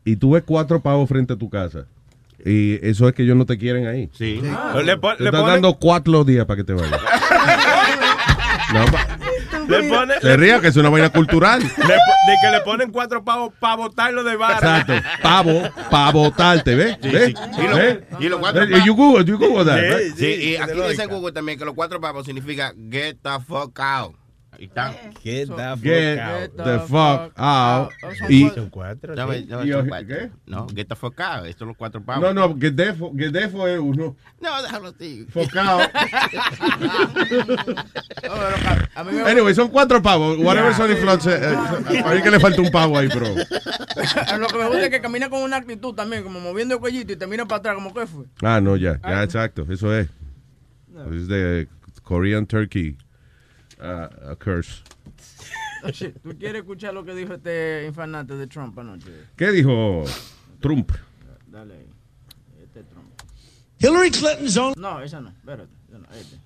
y 0.04 0.16
tú 0.16 0.32
ves 0.32 0.42
cuatro 0.46 0.80
pavos 0.80 1.08
frente 1.08 1.32
a 1.34 1.36
tu 1.36 1.50
casa, 1.50 1.84
y 2.44 2.78
eso 2.86 3.06
es 3.08 3.14
que 3.14 3.22
ellos 3.22 3.36
no 3.36 3.44
te 3.46 3.58
quieren 3.58 3.86
ahí. 3.86 4.08
Sí. 4.14 4.40
Le, 4.84 4.96
pon- 4.96 5.16
Te 5.16 5.24
le 5.24 5.28
están 5.30 5.42
ponen- 5.42 5.46
dando 5.52 5.74
cuatro 5.78 6.24
días 6.24 6.46
para 6.46 6.56
que 6.56 6.64
te 6.64 6.72
vayas. 6.72 6.90
no, 8.72 8.84
pa- 8.86 9.18
Le 9.68 9.88
pone, 9.88 10.14
Se 10.20 10.36
ría 10.36 10.60
que 10.60 10.68
es 10.68 10.76
una 10.76 10.88
vaina 10.88 11.10
cultural. 11.10 11.60
le 11.62 11.68
de 11.68 12.36
que 12.42 12.50
le 12.50 12.60
ponen 12.62 12.90
cuatro 12.90 13.24
pavos 13.24 13.52
para 13.60 13.76
botarlo 13.76 14.24
de 14.24 14.36
barra. 14.36 14.80
Exacto. 14.80 14.92
Pavo, 15.22 15.62
para 15.90 16.10
votarte, 16.12 16.74
¿ves? 16.74 16.98
¿Ves? 17.00 17.34
Y 17.58 17.62
lo- 17.68 17.76
¿Ves? 17.76 17.98
y 18.20 18.28
los 18.28 18.40
cuatro 18.40 18.66
¿Ves? 18.66 18.84
You 18.84 18.94
Google, 18.94 19.24
you 19.24 19.38
Google 19.38 19.64
that, 19.64 19.78
Sí, 19.78 19.94
right? 19.94 20.16
Sí, 20.16 20.26
y 20.50 20.56
aquí 20.56 20.80
dice 20.88 21.06
Google 21.06 21.32
también 21.32 21.58
que 21.58 21.64
los 21.64 21.74
cuatro 21.74 22.00
pavos 22.00 22.26
significa 22.26 22.72
get 22.90 23.16
the 23.22 23.38
fuck 23.46 23.78
out. 23.80 24.14
Ahí 24.60 24.66
está. 24.66 24.92
Get 25.22 25.46
the 25.48 25.54
fuck 25.56 25.80
Get 25.82 26.18
out. 26.18 26.56
the 26.56 26.78
fuck 26.80 27.32
out. 27.38 27.90
Y, 28.28 28.50
Son 28.50 28.68
cuatro. 28.68 29.14
Ya 29.14 29.26
sí. 29.26 29.46
¿Y 29.64 29.72
son 29.72 29.88
cuatro. 29.88 30.06
qué? 30.06 30.30
No, 30.44 30.66
get 30.68 30.86
the 30.86 30.94
fuck 30.96 31.18
out. 31.18 31.46
Estos 31.46 31.60
son 31.60 31.68
los 31.68 31.76
cuatro 31.78 32.04
pavos. 32.04 32.22
no, 32.22 32.34
no, 32.48 32.54
get 32.60 32.74
defo, 32.74 33.10
get 33.16 33.30
defo 33.32 33.66
es 33.66 33.78
uno. 33.80 34.16
No, 34.38 34.62
déjalo 34.62 34.88
así. 34.88 35.26
Focado. 35.30 35.80
No, 38.22 39.26
Anyway, 39.26 39.54
son 39.54 39.68
cuatro 39.68 40.02
pavos. 40.02 40.36
Whatever 40.38 40.74
Sony 40.74 40.94
Flood. 41.00 41.20
se- 41.20 41.36
eh, 41.36 42.02
A 42.04 42.14
mí 42.14 42.22
que 42.22 42.30
le 42.30 42.38
falta 42.40 42.60
un 42.60 42.70
pavo 42.70 42.98
ahí, 42.98 43.08
pero. 43.08 43.26
Lo 44.38 44.46
que 44.48 44.58
me 44.58 44.66
gusta 44.66 44.84
es 44.84 44.90
que 44.90 45.00
camina 45.00 45.30
con 45.30 45.42
una 45.42 45.56
actitud 45.56 45.94
también, 45.94 46.22
como 46.22 46.38
moviendo 46.40 46.74
el 46.74 46.80
cuellito 46.80 47.12
y 47.12 47.16
te 47.16 47.26
mira 47.26 47.46
para 47.46 47.58
atrás, 47.60 47.74
como 47.76 47.94
que 47.94 48.06
fue. 48.06 48.26
Ah, 48.42 48.60
no, 48.60 48.76
ya, 48.76 49.00
ya, 49.02 49.22
exacto. 49.22 49.66
Eso 49.70 49.94
es. 49.96 50.08
Es 51.12 51.28
de 51.28 51.66
Korean 52.02 52.46
Turkey 52.46 52.98
uh, 53.80 54.30
a 54.32 54.36
curse. 54.36 54.82
¿Tú 56.22 56.36
quieres 56.38 56.62
escuchar 56.62 56.92
lo 56.94 57.04
que 57.04 57.14
dijo 57.14 57.34
este 57.34 57.84
infernante 57.86 58.34
de 58.36 58.46
Trump 58.46 58.78
anoche? 58.78 59.10
¿Qué 59.36 59.50
dijo 59.50 60.04
Trump? 60.60 60.92
Dale 61.50 61.74
ahí. 61.74 61.86
Este 62.62 62.82
Trump. 62.84 63.06
Hillary 63.78 64.10
Clinton's 64.10 64.56
own. 64.58 64.74
No, 64.76 65.00
esa 65.02 65.20
no. 65.20 65.30
Espérate. 65.30 65.70
esa 65.88 65.98
no, 65.98 66.06
este. 66.12 66.36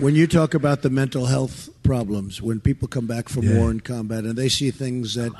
When 0.00 0.16
you 0.16 0.26
talk 0.26 0.54
about 0.54 0.82
the 0.82 0.90
mental 0.90 1.26
health 1.26 1.68
problems, 1.84 2.42
when 2.42 2.58
people 2.58 2.88
come 2.88 3.06
back 3.06 3.28
from 3.28 3.44
Yeah. 3.44 3.58
war 3.60 3.70
and 3.70 3.82
combat 3.84 4.24
and 4.24 4.34
they 4.36 4.48
see 4.48 4.72
things 4.72 5.14
that 5.14 5.30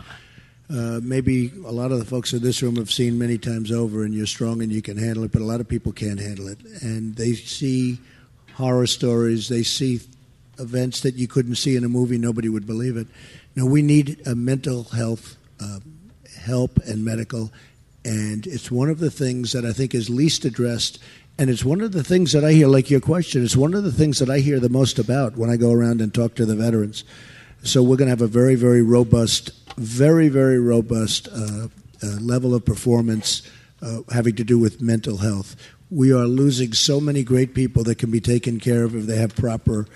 uh, 0.71 1.01
maybe 1.03 1.51
a 1.67 1.73
lot 1.73 1.91
of 1.91 1.99
the 1.99 2.05
folks 2.05 2.33
in 2.33 2.41
this 2.41 2.63
room 2.63 2.77
have 2.77 2.89
seen 2.91 3.19
many 3.19 3.37
times 3.37 3.73
over, 3.73 4.05
and 4.05 4.15
you're 4.15 4.27
strong 4.27 4.63
and 4.63 4.71
you 4.71 4.81
can 4.81 4.97
handle 4.97 5.25
it, 5.25 5.33
but 5.33 5.43
a 5.43 5.45
lot 5.45 5.61
of 5.61 5.67
people 5.67 5.91
can't 5.93 6.21
handle 6.21 6.47
it. 6.47 6.59
And 6.83 7.17
they 7.17 7.35
see 7.35 7.99
horror 8.55 8.87
stories, 8.87 9.49
they 9.49 9.65
see 9.65 10.01
events 10.59 11.01
that 11.01 11.15
you 11.15 11.27
couldn't 11.27 11.57
see 11.57 11.77
in 11.77 11.85
a 11.85 11.89
movie, 11.89 12.19
nobody 12.19 12.49
would 12.49 12.67
believe 12.67 12.97
it. 12.97 13.07
No, 13.57 13.67
we 13.67 13.83
need 13.83 14.21
a 14.27 14.35
mental 14.35 14.85
health 14.85 15.37
uh, 15.61 15.81
help 16.41 16.79
and 16.87 17.05
medical, 17.05 17.53
and 18.05 18.47
it's 18.47 18.71
one 18.71 18.91
of 18.91 18.99
the 18.99 19.11
things 19.11 19.53
that 19.53 19.65
I 19.65 19.73
think 19.73 19.95
is 19.95 20.11
least 20.11 20.45
addressed. 20.45 20.99
And 21.37 21.51
it's 21.51 21.65
one 21.65 21.81
of 21.81 21.91
the 21.91 22.05
things 22.05 22.31
that 22.31 22.45
I 22.45 22.53
hear, 22.53 22.69
like 22.69 22.91
your 22.91 23.01
question, 23.01 23.43
it's 23.43 23.57
one 23.57 23.75
of 23.75 23.83
the 23.83 23.91
things 23.91 24.21
that 24.21 24.31
I 24.31 24.39
hear 24.39 24.61
the 24.61 24.69
most 24.69 25.01
about 25.01 25.37
when 25.37 25.51
I 25.51 25.57
go 25.57 25.73
around 25.73 26.01
and 26.01 26.15
talk 26.15 26.37
to 26.37 26.47
the 26.47 26.55
veterans. 26.55 27.03
So 27.65 27.83
we're 27.83 27.97
going 27.97 28.07
to 28.07 28.13
have 28.13 28.23
a 28.23 28.29
very, 28.29 28.55
very 28.55 28.83
robust, 28.83 29.51
very, 29.77 30.29
very 30.29 30.61
robust 30.61 31.29
uh, 31.29 31.69
uh, 32.03 32.07
level 32.21 32.55
of 32.55 32.65
performance 32.65 33.43
uh, 33.83 34.01
having 34.13 34.37
to 34.37 34.45
do 34.45 34.59
with 34.59 34.81
mental 34.81 35.17
health. 35.17 35.57
We 35.91 36.13
are 36.13 36.27
losing 36.27 36.73
so 36.73 37.01
many 37.01 37.23
great 37.23 37.55
people 37.55 37.83
that 37.85 37.99
can 37.99 38.11
be 38.11 38.21
taken 38.21 38.61
care 38.61 38.85
of 38.85 38.95
if 38.95 39.07
they 39.07 39.17
have 39.17 39.35
proper. 39.35 39.87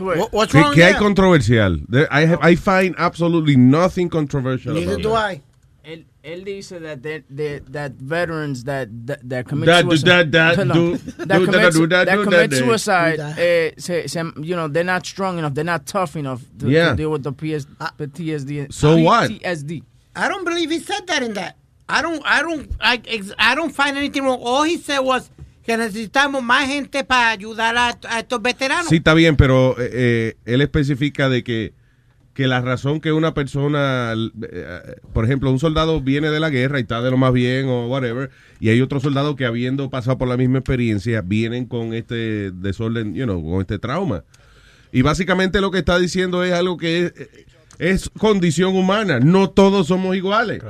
What- 0.00 0.32
What's 0.32 0.54
wrong 0.54 0.74
qué 0.74 0.82
hay 0.92 0.98
controversial? 0.98 1.78
There- 1.88 2.08
I, 2.12 2.26
have, 2.26 2.40
I 2.42 2.54
find 2.54 2.94
absolutely 2.98 3.56
nothing 3.56 4.08
controversial 4.08 4.74
Neither 4.74 4.92
about 4.94 5.02
do 5.02 5.08
that. 5.10 5.14
I. 5.16 5.42
Él, 5.84 6.04
él 6.22 6.44
dice 6.44 6.68
that, 6.80 7.02
they, 7.02 7.22
they, 7.30 7.60
that 7.70 7.92
veterans 7.92 8.64
that, 8.64 8.88
that, 9.06 9.26
that 9.26 9.48
commit 9.48 9.66
That 9.66 9.84
suicide, 9.86 10.30
that, 10.32 10.56
that 10.58 10.72
do- 10.74 10.96
that 10.98 11.28
do 11.28 11.44
commit, 11.46 11.62
that, 11.62 11.72
do 11.72 11.86
that, 11.86 12.04
that 12.06 12.14
do 12.16 12.24
commit 12.24 12.50
that, 12.50 12.56
eh. 12.56 12.58
suicide, 12.58 13.10
Do 13.12 13.16
that. 13.22 13.38
eh, 13.38 13.70
se, 13.78 14.06
se, 14.06 14.22
you 14.42 14.54
know, 14.54 14.68
they're 14.68 14.84
not 14.84 15.06
strong 15.06 15.38
enough, 15.38 15.54
they're 15.54 15.64
not 15.64 15.86
tough 15.86 16.14
enough 16.16 16.42
to, 16.58 16.68
Yeah. 16.68 16.90
to 16.90 16.96
deal 16.96 17.10
with 17.10 17.22
the 17.22 17.32
PS, 17.32 17.64
PTSD. 17.96 18.70
So 18.72 18.98
what? 18.98 19.30
PTSD. 19.30 19.82
I 20.14 20.28
don't 20.28 20.44
believe 20.44 20.70
he 20.70 20.80
said 20.80 21.06
that 21.06 21.22
in 21.22 21.32
that. 21.34 21.56
I 21.88 22.02
don't. 22.02 22.20
I 22.26 22.42
don't. 22.42 22.70
I. 22.80 23.00
ex- 23.06 23.32
I 23.38 23.54
don't 23.54 23.74
find 23.74 23.96
anything 23.96 24.22
wrong. 24.24 24.40
All 24.42 24.62
he 24.64 24.76
said 24.76 24.98
was 24.98 25.30
que 25.68 25.76
necesitamos 25.76 26.42
más 26.42 26.66
gente 26.66 27.04
para 27.04 27.28
ayudar 27.28 27.76
a, 27.76 28.18
estos 28.18 28.40
veteranos. 28.40 28.86
Sí, 28.88 28.96
está 28.96 29.12
bien, 29.12 29.36
pero 29.36 29.78
eh, 29.78 29.90
eh, 29.92 30.36
él 30.46 30.62
especifica 30.62 31.28
de 31.28 31.44
que, 31.44 31.74
que 32.32 32.46
la 32.46 32.62
razón 32.62 33.02
que 33.02 33.12
una 33.12 33.34
persona, 33.34 34.14
eh, 34.14 34.96
por 35.12 35.26
ejemplo, 35.26 35.50
un 35.50 35.58
soldado 35.58 36.00
viene 36.00 36.30
de 36.30 36.40
la 36.40 36.48
guerra 36.48 36.78
y 36.78 36.82
está 36.84 37.02
de 37.02 37.10
lo 37.10 37.18
más 37.18 37.34
bien 37.34 37.66
o 37.68 37.86
whatever, 37.86 38.30
y 38.60 38.70
hay 38.70 38.80
otro 38.80 38.98
soldado 38.98 39.36
que 39.36 39.44
habiendo 39.44 39.90
pasado 39.90 40.16
por 40.16 40.28
la 40.28 40.38
misma 40.38 40.60
experiencia, 40.60 41.20
vienen 41.20 41.66
con 41.66 41.92
este 41.92 42.50
desorden, 42.50 43.14
you 43.14 43.24
know, 43.24 43.44
con 43.44 43.60
este 43.60 43.78
trauma. 43.78 44.24
Y 44.90 45.02
básicamente 45.02 45.60
lo 45.60 45.70
que 45.70 45.80
está 45.80 45.98
diciendo 45.98 46.44
es 46.44 46.54
algo 46.54 46.78
que 46.78 47.04
es, 47.04 47.12
es 47.78 48.10
condición 48.10 48.76
humana. 48.76 49.20
No 49.20 49.50
todos 49.50 49.86
somos 49.86 50.16
iguales. 50.16 50.62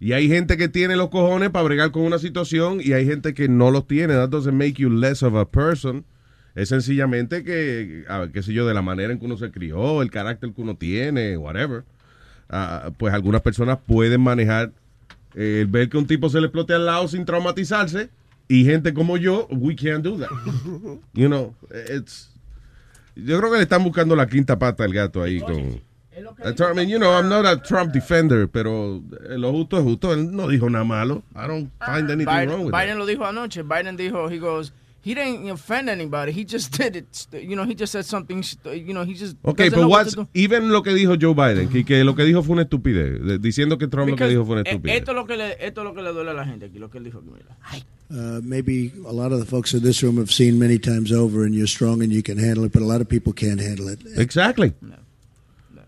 Y 0.00 0.12
hay 0.12 0.28
gente 0.28 0.56
que 0.56 0.68
tiene 0.68 0.96
los 0.96 1.10
cojones 1.10 1.50
para 1.50 1.64
bregar 1.64 1.90
con 1.90 2.02
una 2.02 2.18
situación 2.18 2.80
y 2.82 2.92
hay 2.92 3.04
gente 3.06 3.34
que 3.34 3.48
no 3.48 3.70
los 3.70 3.86
tiene. 3.86 4.14
That 4.14 4.30
doesn't 4.30 4.54
make 4.54 4.74
you 4.74 4.90
less 4.90 5.22
of 5.22 5.34
a 5.34 5.48
person. 5.48 6.04
Es 6.54 6.68
sencillamente 6.68 7.44
que, 7.44 8.04
a 8.08 8.18
ver, 8.18 8.30
qué 8.30 8.42
sé 8.42 8.52
yo, 8.52 8.66
de 8.66 8.74
la 8.74 8.82
manera 8.82 9.12
en 9.12 9.18
que 9.18 9.24
uno 9.24 9.38
se 9.38 9.50
crió, 9.50 10.02
el 10.02 10.10
carácter 10.10 10.52
que 10.52 10.60
uno 10.60 10.76
tiene, 10.76 11.36
whatever. 11.36 11.84
Ah, 12.50 12.90
pues 12.98 13.14
algunas 13.14 13.40
personas 13.40 13.78
pueden 13.86 14.20
manejar 14.20 14.72
eh, 15.34 15.60
el 15.62 15.66
ver 15.66 15.88
que 15.88 15.96
un 15.96 16.06
tipo 16.06 16.28
se 16.28 16.40
le 16.40 16.48
explote 16.48 16.74
al 16.74 16.84
lado 16.84 17.08
sin 17.08 17.24
traumatizarse 17.24 18.10
y 18.48 18.64
gente 18.66 18.92
como 18.92 19.16
yo, 19.16 19.48
we 19.50 19.74
can't 19.74 20.04
do 20.04 20.18
that. 20.18 20.28
You 21.14 21.28
know, 21.28 21.54
it's... 21.90 22.30
Yo 23.14 23.38
creo 23.38 23.50
que 23.50 23.56
le 23.56 23.62
están 23.62 23.82
buscando 23.82 24.14
la 24.14 24.26
quinta 24.26 24.58
pata 24.58 24.84
al 24.84 24.92
gato 24.92 25.22
ahí 25.22 25.40
con... 25.40 25.80
I 26.14 26.72
mean, 26.74 26.88
you 26.88 26.98
know, 26.98 27.12
I'm 27.12 27.28
not 27.28 27.46
a 27.46 27.56
Trump 27.56 27.92
defender, 27.92 28.46
pero 28.46 29.02
lo 29.30 29.52
justo 29.52 29.78
es 29.78 29.84
justo. 29.84 30.12
Él 30.12 30.30
no 30.32 30.48
dijo 30.48 30.70
nada 30.70 30.84
malo. 30.84 31.22
I 31.34 31.46
don't 31.46 31.70
find 31.84 32.10
anything 32.10 32.26
wrong 32.26 32.48
Biden, 32.48 32.64
with 32.66 32.72
Biden 32.74 32.98
lo 32.98 33.06
dijo 33.06 33.24
anoche. 33.24 33.62
Biden 33.62 33.96
dijo, 33.96 34.30
he 34.30 34.38
goes, 34.38 34.72
he 35.00 35.14
didn't 35.14 35.48
offend 35.50 35.88
anybody. 35.88 36.30
He 36.32 36.44
just 36.44 36.76
did 36.76 36.96
it. 36.96 37.26
You 37.32 37.56
know, 37.56 37.64
he 37.64 37.74
just 37.74 37.92
said 37.92 38.04
something. 38.04 38.44
You 38.64 38.92
know, 38.92 39.04
he 39.04 39.14
just. 39.14 39.36
Okay, 39.44 39.68
but 39.68 39.78
know 39.78 39.88
what 39.88 40.06
what's 40.06 40.16
even 40.34 40.70
lo 40.70 40.82
que 40.82 40.92
dijo 40.92 41.18
Joe 41.18 41.34
Biden, 41.34 41.68
que, 41.70 41.84
que 41.84 42.04
lo 42.04 42.14
que 42.14 42.24
dijo 42.24 42.42
fue 42.42 42.52
una 42.54 42.62
estupidez, 42.62 43.20
de- 43.24 43.38
diciendo 43.38 43.78
que 43.78 43.88
Trump 43.88 44.10
lo 44.10 44.16
que 44.16 44.28
dijo 44.28 44.44
fue 44.44 44.60
una 44.60 44.62
estupidez. 44.62 44.98
Esto 44.98 45.12
es 45.12 45.16
lo 45.16 45.26
que 45.26 45.36
le, 45.36 45.56
esto 45.66 45.80
es 45.80 45.84
lo 45.84 45.94
que 45.94 46.02
le 46.02 46.12
duele 46.12 46.30
a 46.30 46.34
la 46.34 46.44
gente 46.44 46.66
aquí, 46.66 46.78
lo 46.78 46.90
que 46.90 46.98
él 46.98 47.04
dijo 47.04 47.18
aquí, 47.18 47.30
mira. 47.32 47.56
Uh, 48.10 48.42
maybe 48.42 48.92
a 49.06 49.12
lot 49.12 49.32
of 49.32 49.40
the 49.40 49.46
folks 49.46 49.72
in 49.72 49.82
this 49.82 50.02
room 50.02 50.18
have 50.18 50.30
seen 50.30 50.58
many 50.58 50.78
times 50.78 51.10
over, 51.10 51.44
and 51.44 51.54
you're 51.54 51.66
strong 51.66 52.02
and 52.02 52.12
you 52.12 52.22
can 52.22 52.36
handle 52.36 52.62
it, 52.64 52.70
but 52.70 52.82
a 52.82 52.84
lot 52.84 53.00
of 53.00 53.08
people 53.08 53.32
can't 53.32 53.58
handle 53.58 53.88
it. 53.88 54.00
Exactly. 54.18 54.74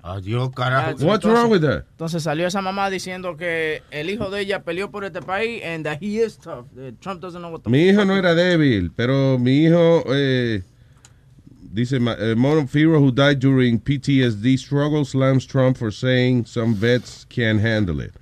Adiós, 0.06 0.50
carajo. 0.54 1.02
What's 1.06 1.24
wrong 1.24 1.50
with 1.50 1.62
that? 1.62 1.86
Entonces 1.92 2.22
salió 2.22 2.46
esa 2.46 2.60
mamá 2.60 2.90
diciendo 2.90 3.38
que 3.38 3.82
el 3.90 4.10
hijo 4.10 4.28
de 4.30 4.42
ella 4.42 4.62
peleó 4.62 4.90
por 4.90 5.02
este 5.04 5.22
país 5.22 5.62
and 5.64 5.84
that 5.86 5.96
he 6.02 6.22
is 6.22 6.36
tough. 6.36 6.66
Trump 7.00 7.22
doesn't 7.22 7.40
know 7.40 7.50
what 7.50 7.62
the 7.62 7.70
Mi 7.70 7.88
hijo 7.88 8.04
no 8.04 8.14
era 8.14 8.34
débil, 8.34 8.92
pero 8.94 9.38
mi 9.38 9.64
hijo 9.64 10.04
eh, 10.14 10.62
dice 11.72 11.98
ma- 12.00 12.16
eh, 12.18 12.34
Montefiore 12.36 12.98
who 12.98 13.10
died 13.10 13.38
during 13.38 13.80
PTSD 13.80 14.58
struggle 14.58 15.06
slams 15.06 15.46
Trump 15.46 15.78
for 15.78 15.90
saying 15.90 16.44
some 16.44 16.74
vets 16.74 17.24
can't 17.30 17.62
handle 17.62 18.00
it. 18.02 18.12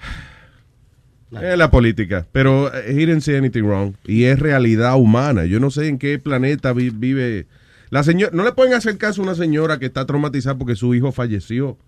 Es 1.32 1.58
la 1.58 1.68
política, 1.70 2.26
pero 2.32 2.72
eh, 2.72 2.92
he 2.92 3.04
didn't 3.06 3.22
say 3.22 3.36
anything 3.36 3.64
wrong 3.64 3.94
y 4.06 4.24
es 4.24 4.38
realidad 4.38 4.94
humana. 4.96 5.44
Yo 5.44 5.58
no 5.60 5.68
sé 5.70 5.88
en 5.88 5.98
qué 5.98 6.18
planeta 6.18 6.72
vi- 6.72 6.90
vive 6.90 7.46
la 7.90 8.02
señora. 8.02 8.32
No 8.34 8.44
le 8.44 8.52
pueden 8.52 8.74
hacer 8.74 8.96
caso 8.98 9.20
a 9.20 9.24
una 9.24 9.34
señora 9.34 9.78
que 9.78 9.86
está 9.86 10.06
traumatizada 10.06 10.58
porque 10.58 10.76
su 10.76 10.94
hijo 10.94 11.12
falleció. 11.12 11.78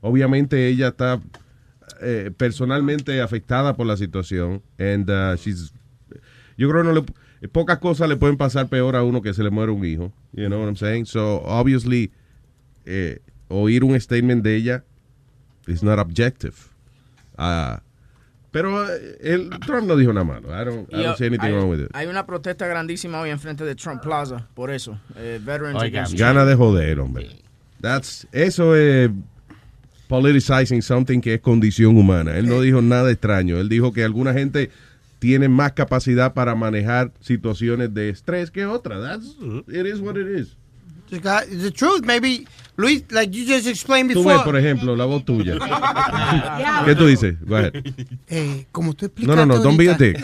Obviamente 0.00 0.68
ella 0.68 0.88
está 0.88 1.20
eh, 2.00 2.30
personalmente 2.36 3.20
afectada 3.20 3.74
por 3.74 3.86
la 3.86 3.96
situación. 3.96 4.62
And 4.78 5.10
uh, 5.10 5.36
she's, 5.36 5.72
yo 6.56 6.68
creo 6.68 6.82
que 6.82 6.88
no 6.88 6.94
le, 6.94 7.48
pocas 7.48 7.78
cosas 7.78 8.08
le 8.08 8.16
pueden 8.16 8.36
pasar 8.36 8.68
peor 8.68 8.96
a 8.96 9.02
uno 9.02 9.22
que 9.22 9.34
se 9.34 9.42
le 9.42 9.50
muere 9.50 9.72
un 9.72 9.84
hijo. 9.84 10.12
You 10.32 10.46
know 10.46 10.60
what 10.60 10.68
I'm 10.68 10.76
saying? 10.76 11.06
So 11.06 11.42
obviously 11.44 12.10
eh, 12.84 13.20
oír 13.48 13.84
un 13.84 13.98
statement 14.00 14.42
de 14.42 14.56
ella 14.56 14.84
is 15.66 15.82
not 15.82 15.98
objective. 15.98 16.54
Ah, 17.36 17.82
pero 18.58 18.92
eh, 18.92 19.18
el, 19.20 19.50
Trump 19.60 19.86
no 19.86 19.96
dijo 19.96 20.12
nada 20.12 20.24
malo. 20.24 20.48
I 20.48 20.64
don't, 20.64 20.92
I 20.92 20.96
Y, 20.96 21.02
don't 21.04 21.16
see 21.16 21.26
anything 21.26 21.46
hay, 21.46 21.52
wrong 21.52 21.70
with 21.70 21.80
it. 21.80 21.90
hay 21.92 22.08
una 22.08 22.26
protesta 22.26 22.66
grandísima 22.66 23.20
hoy 23.20 23.30
enfrente 23.30 23.64
de 23.64 23.76
Trump 23.76 24.02
Plaza, 24.02 24.48
por 24.54 24.72
eso. 24.72 24.98
Eh, 25.14 25.38
veterans 25.40 25.80
Oiga, 25.80 26.00
against 26.00 26.18
Gana 26.18 26.40
Trump. 26.40 26.48
de 26.48 26.56
joder, 26.56 26.98
hombre. 26.98 27.28
That's, 27.80 28.26
eso 28.32 28.74
es 28.74 29.10
politicizing 30.08 30.82
something 30.82 31.20
que 31.20 31.34
es 31.34 31.40
condición 31.40 31.96
humana. 31.96 32.36
Él 32.36 32.48
no 32.48 32.60
dijo 32.60 32.82
nada 32.82 33.12
extraño. 33.12 33.58
Él 33.58 33.68
dijo 33.68 33.92
que 33.92 34.02
alguna 34.02 34.32
gente 34.32 34.70
tiene 35.20 35.48
más 35.48 35.72
capacidad 35.72 36.34
para 36.34 36.56
manejar 36.56 37.12
situaciones 37.20 37.94
de 37.94 38.08
estrés 38.08 38.50
que 38.50 38.66
otra. 38.66 39.00
That's, 39.00 39.36
it 39.68 39.86
is 39.86 40.00
what 40.00 40.16
it 40.16 40.26
is. 40.26 40.56
The, 41.10 41.18
guy, 41.20 41.46
the 41.46 41.70
truth, 41.70 42.02
maybe, 42.04 42.46
Luis, 42.76 43.02
like 43.10 43.32
you 43.36 43.44
just 43.46 43.66
explained 43.66 44.10
Tú 44.12 44.20
before. 44.20 44.34
ves, 44.36 44.42
por 44.44 44.56
ejemplo, 44.56 44.94
la 44.96 45.04
voz 45.06 45.24
tuya. 45.24 45.54
¿Qué 46.84 46.94
tú 46.94 47.06
dices? 47.06 47.36
Go 47.40 47.56
ahead. 47.56 47.72
Eh, 48.28 48.66
como 48.72 48.94
tú 48.94 49.06
No, 49.06 49.08
explicando. 49.08 49.46
no, 49.46 49.54
no, 49.56 49.62
don't 49.62 49.76
be 49.78 49.88
a 49.90 49.94
dick. 49.94 50.18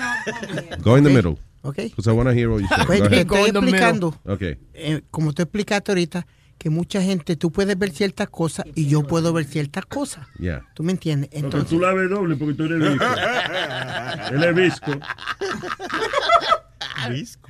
Go 0.83 0.97
in 0.99 1.05
the 1.05 1.11
Ok. 1.11 1.17
middle. 1.17 1.39
Ok. 1.63 1.77
Because 1.77 2.07
I 2.09 2.13
want 2.13 2.29
to 2.29 2.35
hear 2.35 2.51
what 2.51 2.61
you 2.61 2.69
say. 2.69 2.85
Pues, 2.87 3.01
Go 3.01 3.09
te 3.09 3.15
ahead. 3.17 3.27
estoy 3.27 3.49
explicando. 3.51 4.15
Okay. 4.27 4.57
eh, 4.75 5.01
como 5.11 5.33
tú 5.33 5.43
explicaste 5.43 5.91
ahorita, 5.93 6.27
que 6.59 6.71
mucha 6.71 7.03
gente, 7.03 7.37
tú 7.37 7.51
puedes 7.51 7.77
ver 7.79 7.91
ciertas 7.91 8.29
cosas 8.29 8.67
y 8.75 8.87
yo 8.87 9.03
puedo 9.03 9.33
ver 9.33 9.45
ciertas 9.47 9.87
cosas. 9.87 10.27
Yeah. 10.39 10.63
¿Tú 10.75 10.83
me 10.83 10.93
entiendes? 10.93 11.31
Porque 11.31 11.45
Entonces, 11.45 11.69
tú 11.71 11.81
la 11.81 11.93
ves 11.93 12.09
doble 12.11 12.37
porque 12.37 12.55
tú 12.55 12.65
eres 12.65 12.79
visco. 12.93 13.05
Él 14.33 14.45
es 14.45 14.55
visco. 14.55 14.93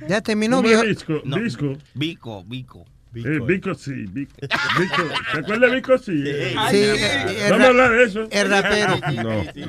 ya 0.07 0.21
terminó, 0.21 0.57
¿Cómo 0.57 0.67
viejo. 0.69 0.83
visco? 0.83 1.13
No. 1.23 1.37
Visco. 1.39 1.73
Vico, 1.93 2.43
Vico. 2.45 2.85
Eh, 3.23 3.39
Vico 3.45 3.73
sí, 3.75 3.93
Vico. 4.09 4.33
Vico. 4.79 5.03
¿Se 5.31 5.39
acuerda 5.39 5.67
de 5.67 5.75
Vico 5.75 5.97
sí? 5.97 6.23
Sí, 6.23 6.77
eh, 6.77 7.45
el 7.45 7.51
Vamos 7.51 7.65
a 7.65 7.69
hablar 7.69 7.91
de 7.91 8.03
eso. 8.03 8.27
el 8.31 8.49
rapero. 8.49 8.99
No, 9.23 9.23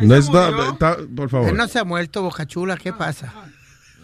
no 0.06 0.14
es 0.16 0.28
no, 0.30 0.72
está- 0.72 0.96
por 1.14 1.28
favor. 1.30 1.48
Él 1.50 1.56
no 1.56 1.68
se 1.68 1.78
ha 1.78 1.84
muerto, 1.84 2.22
Boca 2.22 2.46
Chula, 2.46 2.76
¿qué 2.76 2.92
pasa? 2.92 3.32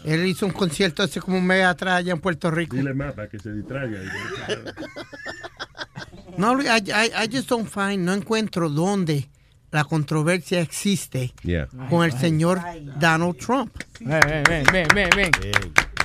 Él 0.05 0.27
hizo 0.27 0.47
un 0.47 0.53
concierto 0.53 1.03
hace 1.03 1.21
como 1.21 1.39
un 1.39 1.47
mes 1.47 1.65
atrás 1.65 1.95
allá 1.99 2.13
en 2.13 2.21
Puerto 2.21 2.51
Rico. 2.51 2.77
Dile 2.77 2.93
más 2.95 3.13
para 3.15 3.29
que 3.29 3.39
se 3.39 3.53
distraiga. 3.53 3.99
No, 6.39 6.59
I, 6.63 6.67
I- 6.67 7.13
I 7.25 7.29
just 7.31 7.49
don't 7.49 7.69
find, 7.69 8.05
no 8.05 8.15
encuentro 8.15 8.71
dónde 8.71 9.29
la 9.71 9.85
controversia 9.85 10.61
existe 10.61 11.35
Yeah. 11.43 11.69
con 11.91 12.05
el 12.05 12.13
señor 12.19 12.59
Donald 12.99 13.37
Trump. 13.37 13.75
Ven, 14.01 14.21
ven, 14.49 14.65
ven, 14.73 14.89
ven, 14.95 15.11
ven. 15.15 15.31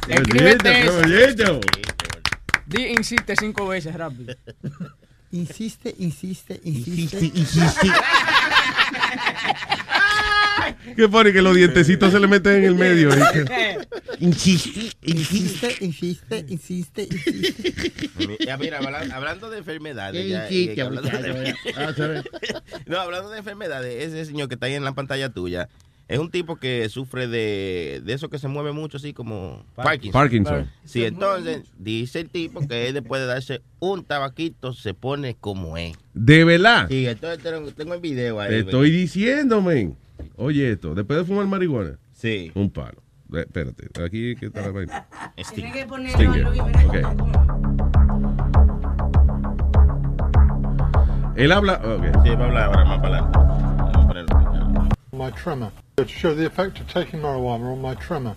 Escríbete 0.09 0.81
eso. 0.81 1.61
Di 2.67 2.87
insiste 2.91 3.35
cinco 3.39 3.67
veces 3.67 3.95
rápido. 3.95 4.35
Insiste, 5.31 5.93
insiste, 5.99 6.59
insiste. 6.63 7.31
Qué 10.95 11.07
funny 11.07 11.31
que 11.31 11.41
los 11.41 11.55
dientecitos 11.55 12.11
se 12.11 12.19
le 12.19 12.27
meten 12.27 12.55
en 12.57 12.63
el 12.65 12.75
medio. 12.75 13.09
Insiste, 14.19 14.91
insiste, 15.03 15.77
insiste, 15.81 16.45
insiste, 16.49 17.07
insiste. 17.09 18.37
Ya, 18.45 18.57
mira, 18.57 18.79
habla- 18.79 19.07
hablando 19.15 19.49
de 19.49 19.59
enfermedades. 19.59 20.21
¿Qué 20.23 20.29
ya, 20.29 20.49
eh, 20.49 20.81
hablando 20.81 21.09
no, 22.85 22.99
hablando 22.99 23.29
de 23.29 23.37
enfermedades, 23.39 24.03
ese 24.07 24.25
señor 24.25 24.47
que 24.49 24.55
está 24.55 24.65
ahí 24.65 24.73
en 24.73 24.83
la 24.83 24.93
pantalla 24.93 25.29
tuya 25.29 25.69
es 26.07 26.19
un 26.19 26.31
tipo 26.31 26.55
que 26.55 26.87
sufre 26.89 27.27
de, 27.27 28.01
de 28.03 28.13
eso 28.13 28.29
que 28.29 28.39
se 28.39 28.47
mueve 28.47 28.71
mucho, 28.71 28.97
así 28.97 29.13
como 29.13 29.65
Parkinson. 29.75 30.13
Parkinson. 30.13 30.69
Sí, 30.85 31.03
entonces 31.03 31.63
dice 31.77 32.21
el 32.21 32.29
tipo 32.29 32.65
que 32.65 32.87
él 32.87 32.93
después 32.93 33.19
de 33.21 33.27
darse 33.27 33.61
un 33.79 34.05
tabaquito 34.05 34.73
se 34.73 34.93
pone 34.93 35.35
como 35.35 35.77
es. 35.77 35.97
De 36.13 36.45
verdad. 36.45 36.87
Sí, 36.87 37.07
entonces 37.07 37.43
tengo, 37.43 37.71
tengo 37.71 37.93
el 37.93 37.99
video 37.99 38.39
ahí. 38.39 38.49
Te 38.49 38.59
estoy 38.59 38.89
diciendo, 38.91 39.61
men. 39.61 39.97
Oye, 40.37 40.71
esto, 40.71 40.95
después 40.95 41.19
de 41.19 41.25
fumar 41.25 41.45
marihuana. 41.45 41.99
Sí. 42.13 42.51
Un 42.55 42.69
palo. 42.71 43.03
Eh, 43.33 43.41
Espérate, 43.41 43.89
aquí 44.01 44.35
que 44.35 44.45
está 44.47 44.61
la 44.61 44.71
vaina. 44.71 45.07
Tiene 45.53 45.73
que 45.73 45.85
ponerlo 45.85 46.17
Stinger. 46.17 46.47
en. 47.05 47.17
Él 51.35 51.51
habla. 51.51 51.73
ok. 51.83 52.23
Sí, 52.23 52.29
va 52.29 52.45
a 52.45 52.47
hablar 52.47 52.63
ahora 52.63 52.85
más 52.85 52.99
para 52.99 53.17
adelante. 53.19 53.37
Vamos 53.37 53.97
a 53.97 54.07
ponerlo. 54.07 54.37
my 55.11 55.31
tremor. 55.43 55.71
To 55.97 56.07
show 56.07 56.35
the 56.35 56.45
effect 56.45 56.79
of 56.79 56.87
taking 56.87 57.21
marijuana 57.21 57.71
on 57.73 57.81
my 57.81 57.95
tremor. 57.95 58.35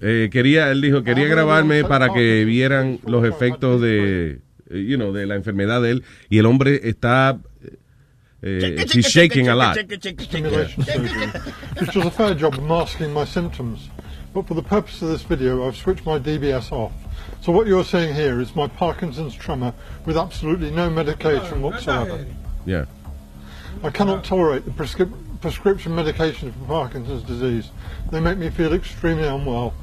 Eh, 0.00 0.30
quería, 0.32 0.70
él 0.70 0.80
dijo, 0.80 1.04
quería 1.04 1.28
grabarme 1.28 1.84
para 1.84 2.10
que 2.10 2.46
vieran 2.46 3.00
los 3.04 3.22
efectos 3.22 3.82
de, 3.82 4.40
you 4.70 4.96
know, 4.96 5.12
de 5.12 5.26
la 5.26 5.34
enfermedad 5.34 5.82
de 5.82 5.90
él. 5.90 6.04
Y 6.30 6.38
el 6.38 6.46
hombre 6.46 6.80
está, 6.88 7.38
eh, 8.40 8.86
he's 8.94 9.08
shaking 9.08 9.48
a 9.48 9.54
lot. 9.54 9.76
Stimulation 9.76 10.84
surgery, 10.86 11.26
which 11.78 11.92
does 11.92 12.06
a 12.06 12.10
fair 12.10 12.34
job 12.34 12.54
of 12.54 12.62
masking 12.62 13.12
my 13.12 13.26
symptoms. 13.26 13.90
But 14.32 14.48
for 14.48 14.54
the 14.54 14.62
purpose 14.62 15.02
of 15.02 15.10
this 15.10 15.20
video, 15.20 15.68
I've 15.68 15.76
switched 15.76 16.06
my 16.06 16.18
DBS 16.18 16.72
off. 16.72 16.92
So 17.42 17.52
what 17.52 17.66
you're 17.66 17.84
seeing 17.84 18.14
here 18.14 18.40
is 18.40 18.56
my 18.56 18.68
Parkinson's 18.68 19.34
tremor 19.34 19.74
with 20.06 20.16
absolutely 20.16 20.70
no 20.70 20.88
medication 20.88 21.60
whatsoever. 21.60 22.24
Yeah. 22.64 22.86
I 23.82 23.90
cannot 23.90 24.24
tolerate 24.24 24.64
the 24.64 24.70
prescri- 24.70 25.12
prescription 25.48 25.94
medication 25.94 26.50
for 26.52 26.64
Parkinson's 26.66 27.22
disease. 27.22 27.70
They 28.10 28.18
make 28.18 28.38
me 28.38 28.48
feel 28.48 28.72
extremely 28.72 29.28
unwell. 29.28 29.74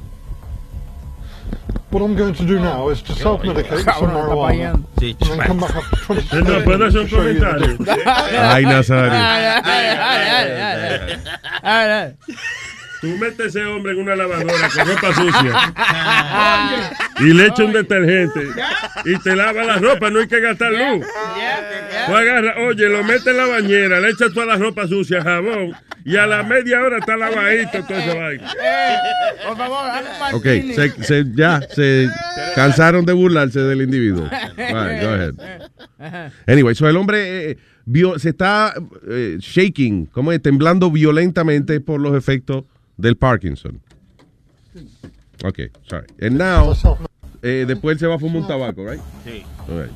What 1.90 2.02
I'm 2.02 2.16
going 2.16 2.34
to 2.34 2.44
do 2.44 2.58
now 2.58 2.88
is 2.88 3.00
to 3.02 3.12
self-medicate 3.14 3.70
with 3.70 3.84
some 3.84 4.10
marijuana 4.10 4.74
and 4.74 4.84
then 5.20 5.38
come 5.46 5.60
back 5.60 5.76
after 5.76 5.96
20 5.96 6.20
Eh, 6.36 6.40
no, 6.40 6.62
¿puedo 6.64 6.86
hacer 6.86 6.98
un 7.02 7.04
to 7.04 7.08
show 7.08 7.22
you 7.22 7.34
the 7.34 7.46
comentario? 7.46 7.76
difference. 7.76 8.02
Ay, 8.34 8.64
Nazario. 8.64 9.12
Tú 13.02 13.08
metes 13.18 13.46
ese 13.48 13.64
hombre 13.64 13.92
en 13.92 13.98
una 13.98 14.14
lavadora 14.16 14.68
con 14.74 14.86
ropa 14.86 15.12
sucia 15.12 15.74
y 17.18 17.32
le 17.34 17.46
echa 17.48 17.64
un 17.64 17.72
detergente 17.72 18.40
y 19.04 19.18
te 19.18 19.34
lava 19.36 19.64
la 19.64 19.76
ropa, 19.78 20.08
no 20.08 20.20
hay 20.20 20.28
que 20.28 20.38
gastar 20.40 20.70
luz. 20.72 21.04
Tú 22.06 22.14
agarras, 22.16 22.54
oye, 22.68 22.88
lo 22.88 23.02
metes 23.02 23.26
en 23.26 23.36
la 23.38 23.46
bañera, 23.46 24.00
le 24.00 24.10
echas 24.10 24.32
toda 24.32 24.46
la 24.46 24.56
ropa 24.56 24.86
sucia, 24.86 25.20
jabón, 25.22 25.72
y 26.04 26.16
a 26.16 26.26
la 26.26 26.44
media 26.44 26.80
hora 26.80 26.98
está 26.98 27.16
lavadito 27.16 27.84
todo 27.84 27.98
ese 27.98 28.16
vaina. 28.16 28.52
Por 29.48 29.56
favor, 29.56 29.90
Ok, 30.34 30.44
se, 30.44 30.90
se- 31.04 31.24
ya, 31.34 31.60
se 31.70 32.08
cansaron 32.54 33.04
de 33.04 33.12
burlarse 33.14 33.58
del 33.60 33.82
individuo. 33.82 34.28
Right, 34.56 35.02
go 35.02 35.08
ahead. 35.10 36.30
Anyway, 36.46 36.74
so 36.76 36.88
el 36.88 36.96
hombre 36.96 37.50
eh, 37.50 37.58
vio- 37.84 38.18
se 38.20 38.28
está 38.30 38.74
eh, 39.10 39.38
shaking, 39.40 40.06
como 40.06 40.30
es, 40.32 40.40
temblando 40.40 40.88
violentamente 40.90 41.80
por 41.80 42.00
los 42.00 42.16
efectos 42.16 42.64
del 43.02 43.16
Parkinson. 43.16 43.80
Ok, 45.44 45.58
sorry. 45.88 46.06
And 46.20 46.38
now, 46.38 46.72
eh, 47.42 47.64
después 47.66 47.94
él 47.94 47.98
se 47.98 48.06
va 48.06 48.14
a 48.14 48.18
fumar 48.18 48.42
un 48.42 48.48
tabaco, 48.48 48.84
right? 48.84 49.00
Sí. 49.24 49.44
All 49.68 49.80
right. 49.80 49.90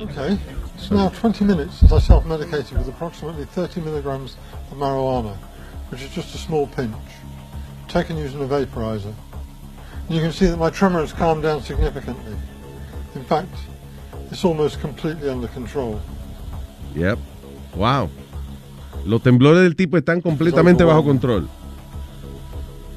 Okay, 0.00 0.38
it's 0.76 0.90
now 0.90 1.08
20 1.08 1.44
minutes 1.44 1.78
since 1.78 1.92
I 1.92 1.98
self-medicated 1.98 2.72
with 2.78 2.88
approximately 2.88 3.44
30 3.44 3.80
milligrams 3.82 4.36
of 4.70 4.78
marijuana, 4.78 5.36
which 5.90 6.02
is 6.02 6.10
just 6.10 6.34
a 6.34 6.38
small 6.38 6.66
pinch, 6.66 6.94
taken 7.88 8.16
using 8.16 8.42
a 8.42 8.46
vaporizer. 8.46 9.12
And 10.06 10.14
you 10.14 10.22
can 10.22 10.32
see 10.32 10.46
that 10.46 10.58
my 10.58 10.70
tremor 10.70 11.00
has 11.00 11.12
calmed 11.12 11.42
down 11.42 11.62
significantly. 11.62 12.36
In 13.14 13.24
fact, 13.24 13.54
it's 14.30 14.44
almost 14.44 14.80
completely 14.80 15.28
under 15.28 15.48
control. 15.48 16.00
Yep. 16.94 17.18
Wow. 17.74 18.08
Los 19.06 19.22
temblores 19.22 19.62
del 19.62 19.76
tipo 19.76 19.96
están 19.96 20.20
completamente 20.20 20.82
bajo 20.82 21.04
control. 21.04 21.48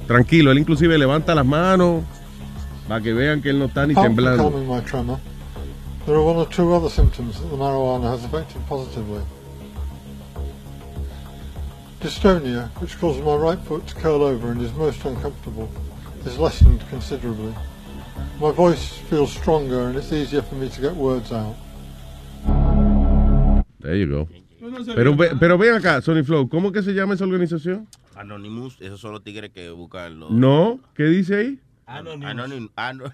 Tranquilo, 0.07 0.51
él 0.51 0.57
inclusive 0.57 0.97
levanta 0.97 1.35
las 1.35 1.45
manos 1.45 2.03
para 2.87 3.01
que 3.01 3.13
vean 3.13 3.43
que 3.43 3.51
él 3.51 3.59
no 3.59 3.65
está 3.65 3.85
ni 3.85 3.93
temblando. 3.93 4.51
there 6.07 6.15
are 6.15 6.23
one 6.23 6.37
or 6.37 6.47
two 6.47 6.73
other 6.73 6.89
symptoms 6.89 7.39
that 7.39 7.47
the 7.49 7.55
marijuana 7.55 8.09
has 8.09 8.25
affected 8.25 8.65
positively. 8.65 9.21
Dystonia, 11.99 12.69
which 12.81 12.97
causes 12.97 13.21
my 13.21 13.35
right 13.35 13.59
foot 13.59 13.85
to 13.85 13.93
curl 13.93 14.23
over 14.23 14.51
and 14.51 14.59
is 14.59 14.73
most 14.73 15.05
uncomfortable, 15.05 15.69
is 16.25 16.39
lessened 16.39 16.81
considerably. 16.89 17.53
My 18.39 18.51
voice 18.51 18.97
feels 19.09 19.31
stronger 19.31 19.89
and 19.89 19.95
it's 19.95 20.11
easier 20.11 20.41
for 20.41 20.55
me 20.55 20.69
to 20.69 20.81
get 20.81 20.95
words 20.95 21.31
out. 21.31 21.55
There 23.79 23.95
you 23.95 24.07
go. 24.07 24.27
Pero, 24.95 25.15
ve- 25.15 25.35
pero 25.39 25.57
ven 25.57 25.73
acá, 25.75 26.01
Sony 26.01 26.23
Flow, 26.23 26.47
¿cómo 26.49 26.71
que 26.71 26.81
se 26.83 26.93
llama 26.93 27.13
esa 27.15 27.23
organización? 27.25 27.87
Anonymous, 28.15 28.77
esos 28.81 28.99
son 28.99 29.11
los 29.13 29.23
tigres 29.23 29.51
que 29.51 29.69
buscan 29.69 30.19
los. 30.19 30.31
No, 30.31 30.79
¿qué 30.95 31.03
dice 31.05 31.35
ahí? 31.35 31.59
Anonymous. 31.85 32.69
Anonymous. 32.75 33.13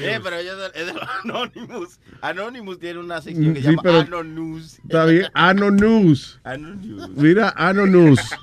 Eh, 0.00 0.20
pero 0.22 0.36
es 0.36 0.46
de 0.86 0.92
los 0.94 1.02
Anonymous. 1.24 1.98
Anonymous 2.20 2.78
tiene 2.78 3.00
una 3.00 3.20
sección 3.20 3.50
Mm, 3.50 3.54
que 3.54 3.62
sí, 3.62 3.68
llama 3.74 3.98
Anonymous. 4.00 4.78
Está 4.84 5.04
bien, 5.06 5.26
Anonews. 5.34 6.38
Anonymous. 6.44 7.08
Mira, 7.16 7.52
Anonews.co. 7.56 8.36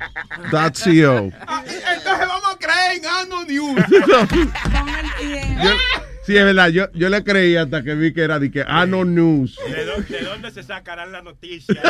Entonces 0.52 2.28
vamos 2.28 2.54
a 2.54 2.58
creer 2.58 2.98
en 2.98 3.06
Anonymous. 3.06 3.80
sí, 6.30 6.38
es 6.38 6.46
verdad, 6.46 6.70
yo, 6.70 6.92
yo 6.94 7.10
le 7.10 7.24
creí 7.24 7.56
hasta 7.56 7.84
que 7.84 7.96
vi 7.96 8.14
que 8.14 8.22
era 8.22 8.38
de 8.40 8.52
que 8.52 8.64
Anonews. 8.68 9.58
¿De 9.68 9.86
dónde, 9.86 10.18
¿De 10.20 10.24
dónde 10.26 10.52
se 10.52 10.64
sacarán 10.64 11.12
las 11.12 11.24
noticias? 11.24 11.78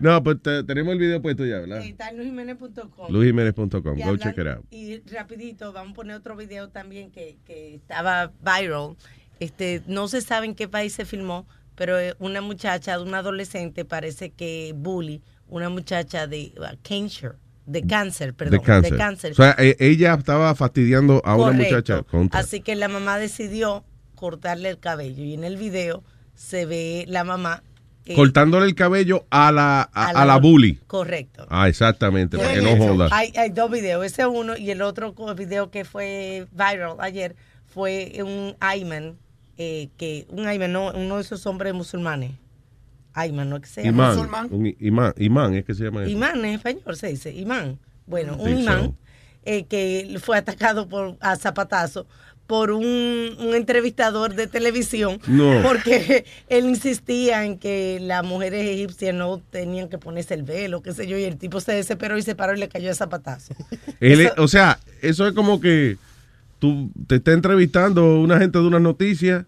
No, 0.00 0.22
pues 0.22 0.40
te- 0.40 0.62
tenemos 0.62 0.92
el 0.92 1.00
video 1.00 1.20
puesto 1.20 1.44
ya, 1.44 1.58
¿verdad? 1.58 1.80
Está 1.84 2.10
en 2.10 2.18
luisjiménez.com. 2.18 3.10
LuisJiménez.com, 3.12 3.98
Y 3.98 4.02
go 4.04 4.16
check 4.16 4.38
it 4.38 4.46
out. 4.46 4.64
Y 4.70 5.00
rapidito, 5.12 5.72
vamos 5.72 5.90
a 5.92 5.94
poner 5.96 6.14
otro 6.16 6.36
video 6.36 6.68
también 6.68 7.10
que, 7.10 7.36
que 7.44 7.74
estaba 7.74 8.32
viral. 8.40 8.96
Este, 9.40 9.82
no 9.88 10.06
se 10.06 10.20
sabe 10.20 10.46
en 10.46 10.54
qué 10.54 10.68
país 10.68 10.92
se 10.92 11.04
filmó, 11.04 11.48
pero 11.74 11.98
eh, 11.98 12.14
una 12.20 12.40
muchacha, 12.40 13.00
una 13.00 13.18
adolescente, 13.18 13.84
parece 13.84 14.30
que 14.30 14.72
bully, 14.76 15.20
una 15.48 15.68
muchacha 15.68 16.28
de 16.28 16.52
uh, 16.58 16.76
de 17.68 17.86
cáncer, 17.86 18.34
perdón, 18.34 18.60
de 18.82 18.96
cáncer. 18.96 19.32
O 19.32 19.34
sea, 19.34 19.54
e- 19.58 19.76
ella 19.78 20.14
estaba 20.14 20.54
fastidiando 20.54 21.20
a 21.24 21.36
una 21.36 21.52
muchacha 21.52 22.02
contra. 22.02 22.40
Así 22.40 22.60
que 22.60 22.74
la 22.76 22.88
mamá 22.88 23.18
decidió 23.18 23.84
cortarle 24.14 24.70
el 24.70 24.78
cabello 24.78 25.22
y 25.22 25.34
en 25.34 25.44
el 25.44 25.56
video 25.56 26.02
se 26.34 26.66
ve 26.66 27.04
la 27.08 27.24
mamá 27.24 27.62
Eh, 28.06 28.14
Cortándole 28.14 28.64
el 28.64 28.74
cabello 28.74 29.26
a 29.28 29.52
la, 29.52 29.82
a, 29.92 30.06
a 30.06 30.22
a 30.22 30.24
la 30.24 30.38
bully. 30.38 30.76
Correcto. 30.86 31.46
Ah, 31.50 31.68
exactamente, 31.68 32.38
para 32.38 32.54
que 32.54 32.62
no 32.62 32.74
joda. 32.78 33.08
Hay, 33.12 33.34
hay 33.36 33.50
dos 33.50 33.70
videos, 33.70 34.02
ese 34.06 34.24
uno 34.26 34.56
y 34.56 34.70
el 34.70 34.80
otro 34.80 35.12
video 35.36 35.70
que 35.70 35.84
fue 35.84 36.46
viral 36.52 36.96
ayer 37.00 37.36
fue 37.66 38.18
un 38.24 38.56
Ayman, 38.60 39.18
eh, 39.58 39.90
que 39.98 40.26
un 40.30 40.46
Ayman, 40.46 40.72
no, 40.72 40.90
uno 40.92 41.16
de 41.16 41.20
esos 41.20 41.44
hombres 41.44 41.74
musulmanes. 41.74 42.30
Ayman, 43.14 43.50
¿no 43.50 43.56
es 43.56 43.62
que 43.62 43.68
se 43.68 43.82
llama? 43.84 44.12
Imán, 44.14 44.48
un 44.52 44.74
imán, 44.78 45.14
imán 45.18 45.54
es 45.54 45.64
que 45.64 45.74
se 45.74 45.84
llama 45.84 46.02
eso. 46.02 46.10
Imán 46.10 46.38
en 46.44 46.54
español 46.54 46.96
se 46.96 47.08
dice, 47.08 47.32
imán. 47.34 47.78
Bueno, 48.06 48.36
un 48.36 48.46
Think 48.46 48.60
imán 48.60 48.84
so. 48.84 48.94
eh, 49.44 49.64
que 49.64 50.18
fue 50.22 50.36
atacado 50.38 50.88
por 50.88 51.16
a 51.20 51.36
zapatazo 51.36 52.06
por 52.46 52.70
un, 52.70 52.82
un 53.38 53.54
entrevistador 53.54 54.34
de 54.34 54.46
televisión 54.46 55.20
No. 55.26 55.60
porque 55.62 56.24
él 56.48 56.64
insistía 56.64 57.44
en 57.44 57.58
que 57.58 57.98
las 58.00 58.24
mujeres 58.24 58.64
egipcias 58.66 59.14
no 59.14 59.42
tenían 59.50 59.88
que 59.90 59.98
ponerse 59.98 60.32
el 60.32 60.44
velo, 60.44 60.80
qué 60.80 60.94
sé 60.94 61.06
yo, 61.06 61.18
y 61.18 61.24
el 61.24 61.36
tipo 61.36 61.60
se 61.60 61.72
desesperó 61.72 62.16
y 62.16 62.22
se 62.22 62.34
paró 62.34 62.54
y 62.54 62.58
le 62.58 62.68
cayó 62.70 62.90
a 62.90 62.94
zapatazo. 62.94 63.54
Él 64.00 64.20
Eso- 64.22 64.32
es- 64.32 64.38
o 64.38 64.48
sea, 64.48 64.78
eso 65.02 65.26
es 65.26 65.34
como 65.34 65.60
que 65.60 65.98
tú 66.58 66.90
te 67.06 67.16
está 67.16 67.32
entrevistando 67.32 68.18
una 68.20 68.38
gente 68.38 68.58
de 68.58 68.66
unas 68.66 68.80
noticias. 68.80 69.44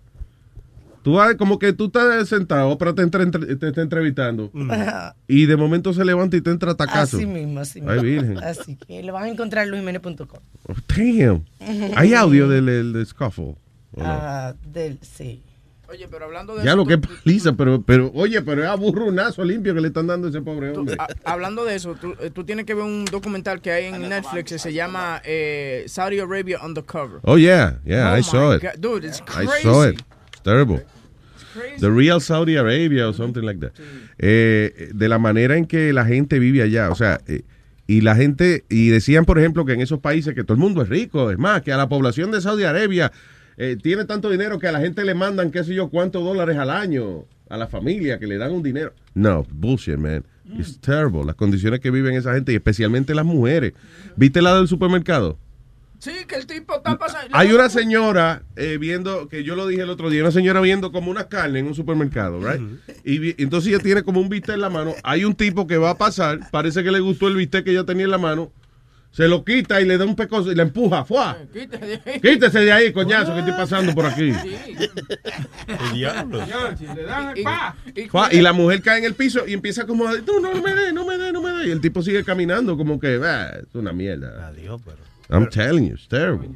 Tú 1.02 1.14
vas 1.14 1.34
como 1.36 1.58
que 1.58 1.72
tú 1.72 1.86
estás 1.86 2.28
sentado, 2.28 2.76
pero 2.76 2.94
te, 2.94 3.06
te 3.06 3.66
está 3.68 3.80
entrevistando. 3.80 4.50
Ajá. 4.70 5.16
Y 5.26 5.46
de 5.46 5.56
momento 5.56 5.92
se 5.94 6.04
levanta 6.04 6.36
y 6.36 6.40
te 6.42 6.50
entra 6.50 6.74
tacazo. 6.74 7.16
Así 7.16 7.26
mismo, 7.26 7.60
así 7.60 7.80
mismo. 7.80 7.92
Ay, 7.94 8.00
virgen. 8.02 8.38
Así 8.38 8.76
que 8.76 9.02
lo 9.02 9.12
van 9.14 9.24
a 9.24 9.28
encontrar 9.28 9.64
en 9.64 9.70
luisjimenez.com. 9.70 10.40
Damn. 10.88 11.44
Hay 11.96 12.14
audio 12.14 12.48
del, 12.48 12.66
del, 12.66 12.92
del 12.92 13.06
scuffle. 13.06 13.56
Ah, 13.98 14.54
del, 14.66 14.98
sí. 15.02 15.42
Oye, 15.88 16.06
pero 16.08 16.26
hablando 16.26 16.54
de 16.54 16.62
ya 16.62 16.70
eso, 16.70 16.76
lo 16.76 16.86
que 16.86 16.98
tú- 16.98 17.08
paliza, 17.24 17.52
pero, 17.54 17.82
pero 17.82 18.12
oye, 18.14 18.40
pero 18.42 18.62
es 18.62 18.68
aburrunazo 18.68 19.42
limpio 19.42 19.74
que 19.74 19.80
le 19.80 19.88
están 19.88 20.06
dando 20.06 20.28
a 20.28 20.30
ese 20.30 20.40
pobre 20.40 20.70
tú- 20.72 20.80
hombre. 20.80 20.94
a- 20.96 21.08
hablando 21.32 21.64
de 21.64 21.74
eso, 21.74 21.96
tú, 21.96 22.14
eh, 22.20 22.30
tú 22.30 22.44
tienes 22.44 22.64
que 22.64 22.74
ver 22.74 22.84
un 22.84 23.04
documental 23.06 23.60
que 23.60 23.72
hay 23.72 23.86
en 23.86 24.08
Netflix 24.08 24.52
que 24.52 24.58
se 24.60 24.72
llama 24.72 25.20
eh, 25.24 25.82
Saudi 25.88 26.20
Arabia 26.20 26.60
Undercover. 26.64 27.18
Oh, 27.24 27.36
yeah, 27.38 27.80
yeah, 27.84 28.12
Oh, 28.12 28.18
I 28.18 28.22
saw 28.22 28.50
my 28.50 28.56
it. 28.58 28.78
Dude, 28.78 29.04
it's 29.08 29.18
I 29.20 29.24
crazy. 29.46 29.62
saw 29.64 29.88
it. 29.88 30.00
Terrible. 30.42 30.84
The 31.80 31.90
real 31.90 32.20
Saudi 32.20 32.56
Arabia 32.56 33.08
or 33.08 33.14
something 33.14 33.42
like 33.42 33.60
that. 33.60 33.72
Eh, 34.18 34.90
de 34.94 35.08
la 35.08 35.18
manera 35.18 35.56
en 35.56 35.66
que 35.66 35.92
la 35.92 36.04
gente 36.04 36.38
vive 36.38 36.62
allá, 36.62 36.90
o 36.90 36.94
sea, 36.94 37.20
eh, 37.26 37.42
y 37.86 38.02
la 38.02 38.14
gente, 38.14 38.64
y 38.68 38.88
decían, 38.88 39.24
por 39.24 39.38
ejemplo, 39.38 39.64
que 39.64 39.72
en 39.72 39.80
esos 39.80 39.98
países 39.98 40.34
que 40.34 40.44
todo 40.44 40.54
el 40.54 40.60
mundo 40.60 40.82
es 40.82 40.88
rico, 40.88 41.30
es 41.30 41.38
más, 41.38 41.62
que 41.62 41.72
a 41.72 41.76
la 41.76 41.88
población 41.88 42.30
de 42.30 42.40
Saudi 42.40 42.62
Arabia 42.62 43.10
eh, 43.56 43.76
tiene 43.82 44.04
tanto 44.04 44.30
dinero 44.30 44.58
que 44.58 44.68
a 44.68 44.72
la 44.72 44.80
gente 44.80 45.04
le 45.04 45.14
mandan 45.14 45.50
qué 45.50 45.64
sé 45.64 45.74
yo 45.74 45.88
cuántos 45.88 46.22
dólares 46.22 46.56
al 46.56 46.70
año 46.70 47.24
a 47.48 47.56
la 47.56 47.66
familia, 47.66 48.18
que 48.18 48.26
le 48.26 48.38
dan 48.38 48.52
un 48.52 48.62
dinero. 48.62 48.92
No, 49.14 49.44
bullshit, 49.50 49.96
man. 49.98 50.24
It's 50.56 50.78
terrible. 50.80 51.24
Las 51.24 51.34
condiciones 51.34 51.80
que 51.80 51.90
viven 51.90 52.14
esa 52.14 52.32
gente 52.34 52.52
y 52.52 52.56
especialmente 52.56 53.14
las 53.14 53.24
mujeres. 53.24 53.72
¿Viste 54.16 54.40
la 54.40 54.56
del 54.56 54.68
supermercado? 54.68 55.36
Sí, 56.00 56.12
que 56.26 56.34
el 56.36 56.46
tipo 56.46 56.76
está 56.76 56.98
pasando. 56.98 57.28
Hay 57.36 57.52
una 57.52 57.68
señora 57.68 58.42
eh, 58.56 58.78
viendo, 58.80 59.28
que 59.28 59.44
yo 59.44 59.54
lo 59.54 59.66
dije 59.66 59.82
el 59.82 59.90
otro 59.90 60.08
día, 60.08 60.22
una 60.22 60.32
señora 60.32 60.60
viendo 60.62 60.92
como 60.92 61.10
una 61.10 61.28
carne 61.28 61.58
en 61.58 61.66
un 61.66 61.74
supermercado, 61.74 62.40
right? 62.40 62.60
Y 63.04 63.40
entonces 63.42 63.72
ella 63.72 63.82
tiene 63.82 64.02
como 64.02 64.18
un 64.18 64.30
bistec 64.30 64.54
en 64.54 64.62
la 64.62 64.70
mano. 64.70 64.94
Hay 65.04 65.24
un 65.26 65.34
tipo 65.34 65.66
que 65.66 65.76
va 65.76 65.90
a 65.90 65.98
pasar, 65.98 66.50
parece 66.50 66.82
que 66.82 66.90
le 66.90 67.00
gustó 67.00 67.28
el 67.28 67.36
bistec 67.36 67.64
que 67.66 67.72
ella 67.72 67.84
tenía 67.84 68.06
en 68.06 68.10
la 68.12 68.18
mano, 68.18 68.50
se 69.12 69.28
lo 69.28 69.44
quita 69.44 69.80
y 69.80 69.84
le 69.84 69.98
da 69.98 70.04
un 70.06 70.16
pecoso 70.16 70.50
y 70.50 70.54
la 70.54 70.62
empuja. 70.62 71.04
¡Fua! 71.04 71.36
Quítese 72.22 72.60
de 72.60 72.72
ahí, 72.72 72.92
coñazo, 72.94 73.34
que 73.34 73.40
estoy 73.40 73.54
pasando 73.54 73.92
por 73.94 74.06
aquí. 74.06 74.32
El 75.66 75.92
diablo. 75.92 76.40
Fua, 78.08 78.28
Y 78.32 78.40
la 78.40 78.52
mujer 78.52 78.80
cae 78.82 78.98
en 79.00 79.04
el 79.04 79.14
piso 79.14 79.46
y 79.46 79.52
empieza 79.52 79.84
como 79.86 80.06
a 80.06 80.12
decir, 80.12 80.24
no, 80.40 80.54
no 80.54 80.62
me 80.62 80.74
dé, 80.74 80.92
no 80.92 81.04
me 81.04 81.18
dé, 81.18 81.32
no 81.32 81.42
me 81.42 81.50
dé. 81.50 81.68
Y 81.68 81.70
el 81.72 81.80
tipo 81.80 82.02
sigue 82.02 82.24
caminando 82.24 82.76
como 82.76 82.98
que, 82.98 83.20
"Ah, 83.22 83.58
es 83.60 83.74
una 83.74 83.92
mierda. 83.92 84.46
Adiós, 84.48 84.80
pero. 84.84 85.09
I'm 85.30 85.48
telling 85.48 85.84
you, 85.84 85.94
it's 85.94 86.08
terrible. 86.08 86.48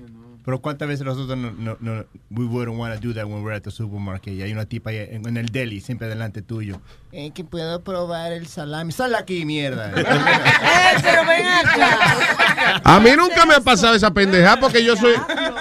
Pero 0.44 0.60
cuántas 0.60 0.86
veces 0.88 1.06
nosotros 1.06 1.38
no, 1.38 1.52
no, 1.52 1.76
no 1.80 2.04
we 2.30 2.44
wouldn't 2.44 2.76
want 2.76 2.94
to 2.94 3.00
do 3.00 3.14
that 3.14 3.26
when 3.26 3.42
we're 3.42 3.54
at 3.54 3.62
the 3.62 3.70
supermarket 3.70 4.34
y 4.34 4.42
hay 4.42 4.52
una 4.52 4.66
tipa 4.66 4.90
ahí 4.90 4.98
en, 4.98 5.26
en 5.26 5.36
el 5.38 5.46
deli 5.46 5.80
siempre 5.80 6.06
delante 6.06 6.42
tuyo. 6.42 6.80
Eh, 7.16 7.30
que 7.32 7.44
puedo 7.44 7.80
probar 7.84 8.32
el 8.32 8.48
salami. 8.48 8.90
Sal 8.90 9.14
aquí, 9.14 9.44
mierda. 9.44 9.92
¡Eh, 9.96 10.96
pero 11.00 11.24
ven 11.24 11.46
acá! 11.46 12.80
A 12.82 12.98
mí 12.98 13.10
nunca 13.16 13.46
me 13.46 13.54
ha 13.54 13.60
pasado 13.60 13.94
esa 13.94 14.10
pendeja 14.12 14.56
porque 14.58 14.82
yo 14.84 14.96
soy. 14.96 15.14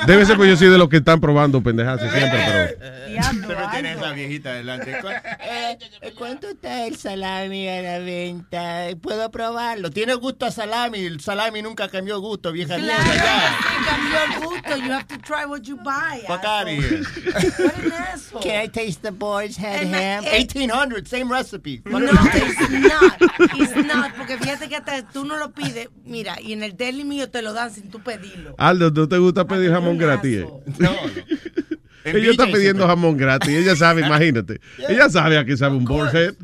Debe 0.08 0.26
ser 0.26 0.36
porque 0.36 0.50
yo 0.50 0.58
soy 0.58 0.70
de 0.70 0.80
los 0.80 0.90
que 0.90 0.98
están 0.98 1.22
probando 1.22 1.62
pendejas 1.62 2.00
siempre, 2.00 2.22
pero. 2.32 2.94
Pero 3.48 3.70
tienes 3.70 3.98
esa 3.98 4.12
viejita 4.14 4.54
delante. 4.54 5.00
¿Cu- 5.00 5.08
eh, 5.10 5.78
¿Cuánto 6.18 6.50
está 6.50 6.88
el 6.88 6.98
salami 6.98 7.70
a 7.70 7.82
la 7.84 8.00
venta? 8.00 8.86
¿Puedo 9.00 9.30
probarlo? 9.30 9.92
Tiene 9.92 10.16
gusto 10.16 10.48
a 10.48 10.52
salami. 10.52 11.06
El 11.06 11.20
salami 11.22 11.62
nunca 11.62 11.88
cambió 11.88 12.20
gusto, 12.20 12.52
vieja 12.52 12.78
Claro, 12.78 13.04
mierda. 13.04 13.24
Ya. 13.24 13.58
sí, 13.60 13.86
cambió 13.88 14.18
el 14.24 14.44
gusto. 14.50 14.78
You 14.78 14.92
have 14.92 15.06
to 15.06 15.18
try 15.20 15.46
what 15.46 15.62
you 15.62 15.78
buy. 15.78 16.22
Fuck 16.26 16.44
out 16.46 16.64
of 16.64 16.70
here. 16.70 17.02
¿Cuál 17.56 17.94
es 18.16 18.22
eso? 18.26 18.40
Can 18.40 18.64
I 18.64 18.68
taste 18.70 19.02
the 19.04 19.12
boy's 19.12 19.56
head 19.58 19.84
ham? 19.94 20.24
the- 20.24 20.32
1800, 20.32 21.08
same 21.08 21.26
recipe. 21.44 21.82
No, 21.86 22.00
it's 22.00 22.70
not. 22.70 23.22
It's 23.60 23.76
not. 23.86 24.14
Porque 24.18 24.38
fíjate 24.38 24.68
que 24.70 24.76
hasta 24.76 25.08
tú 25.10 25.26
no 25.26 25.38
lo 25.38 25.52
pides. 25.54 25.90
Mira, 26.06 26.40
y 26.42 26.54
en 26.54 26.64
el 26.64 26.76
deli 26.76 27.04
mío 27.04 27.30
te 27.30 27.42
lo 27.42 27.54
dan 27.54 27.72
sin 27.72 27.90
tú 27.90 28.00
pedirlo. 28.02 28.56
Aldo, 28.58 28.92
¿no 28.92 29.08
te 29.08 29.18
gusta 29.18 29.46
pedir 29.46 29.72
jamón 29.72 29.98
gratis? 29.98 30.40
eh? 30.40 30.48
No. 30.80 30.92
Ella 32.06 32.32
está 32.32 32.48
pidiendo 32.48 32.86
jamón 32.86 33.16
gratis. 33.16 33.50
Ella 33.50 33.78
sabe, 33.78 34.02
imagínate. 34.06 34.60
Ella 34.90 35.10
sabe 35.10 35.38
a 35.38 35.46
qué 35.46 35.56
sabe 35.56 35.78
un 35.78 35.86
boarhead. 35.86 36.34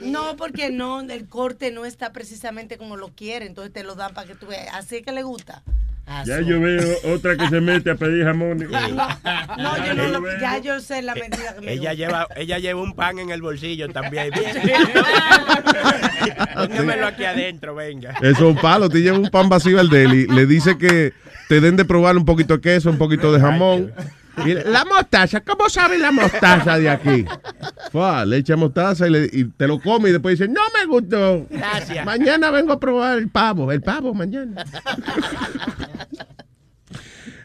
No, 0.00 0.36
porque 0.36 0.70
no, 0.70 1.00
el 1.00 1.28
corte 1.28 1.70
no 1.72 1.84
está 1.84 2.12
precisamente 2.12 2.78
como 2.78 2.96
lo 2.96 3.08
quiere, 3.08 3.46
entonces 3.46 3.72
te 3.72 3.82
lo 3.82 3.94
dan 3.96 4.14
para 4.14 4.28
que 4.28 4.34
tú 4.36 4.46
veas. 4.46 4.68
Así 4.74 5.02
que 5.02 5.12
le 5.12 5.22
gusta. 5.24 5.62
Ya 6.24 6.40
yo 6.40 6.60
veo 6.60 6.96
otra 7.14 7.36
que 7.36 7.48
se 7.48 7.60
mete 7.60 7.90
a 7.90 7.94
pedir 7.94 8.24
jamón. 8.24 8.58
No, 8.58 9.86
yo 9.86 9.94
no 9.94 10.08
lo, 10.08 10.40
ya 10.40 10.58
yo 10.58 10.80
sé 10.80 11.02
la 11.02 11.14
medida 11.14 11.54
que 11.54 11.60
me 11.60 11.72
Ella 11.72 11.94
lleva, 11.94 12.26
ella 12.36 12.58
lleva 12.58 12.80
un 12.80 12.94
pan 12.94 13.18
en 13.18 13.30
el 13.30 13.42
bolsillo 13.42 13.88
también. 13.88 14.30
Póngamelo 16.54 17.06
aquí 17.06 17.24
adentro, 17.24 17.74
venga. 17.74 18.10
Eso 18.20 18.30
es 18.30 18.40
un 18.40 18.56
palo. 18.56 18.88
Te 18.88 19.00
lleva 19.00 19.18
un 19.18 19.30
pan 19.30 19.48
vacío 19.48 19.78
al 19.78 19.90
deli. 19.90 20.26
Le 20.26 20.46
dice 20.46 20.78
que 20.78 21.12
te 21.48 21.60
den 21.60 21.76
de 21.76 21.84
probar 21.84 22.16
un 22.16 22.24
poquito 22.24 22.54
de 22.54 22.60
queso, 22.60 22.90
un 22.90 22.98
poquito 22.98 23.32
de 23.32 23.40
jamón. 23.40 23.92
Y 24.46 24.54
la 24.54 24.84
mostaza, 24.84 25.40
¿cómo 25.40 25.68
sabe 25.68 25.98
la 25.98 26.12
mostaza 26.12 26.78
de 26.78 26.88
aquí? 26.90 27.24
Fua, 27.92 28.24
le 28.24 28.38
echa 28.38 28.56
mostaza 28.56 29.06
y, 29.06 29.10
le- 29.10 29.30
y 29.32 29.44
te 29.44 29.66
lo 29.66 29.80
come 29.80 30.08
y 30.08 30.12
después 30.12 30.38
dice, 30.38 30.50
no 30.50 30.60
me 30.78 30.86
gustó. 30.86 31.46
Gracias. 31.50 32.04
Mañana 32.04 32.50
vengo 32.50 32.72
a 32.72 32.80
probar 32.80 33.18
el 33.18 33.28
pavo. 33.28 33.70
El 33.72 33.80
pavo 33.82 34.14
mañana. 34.14 34.64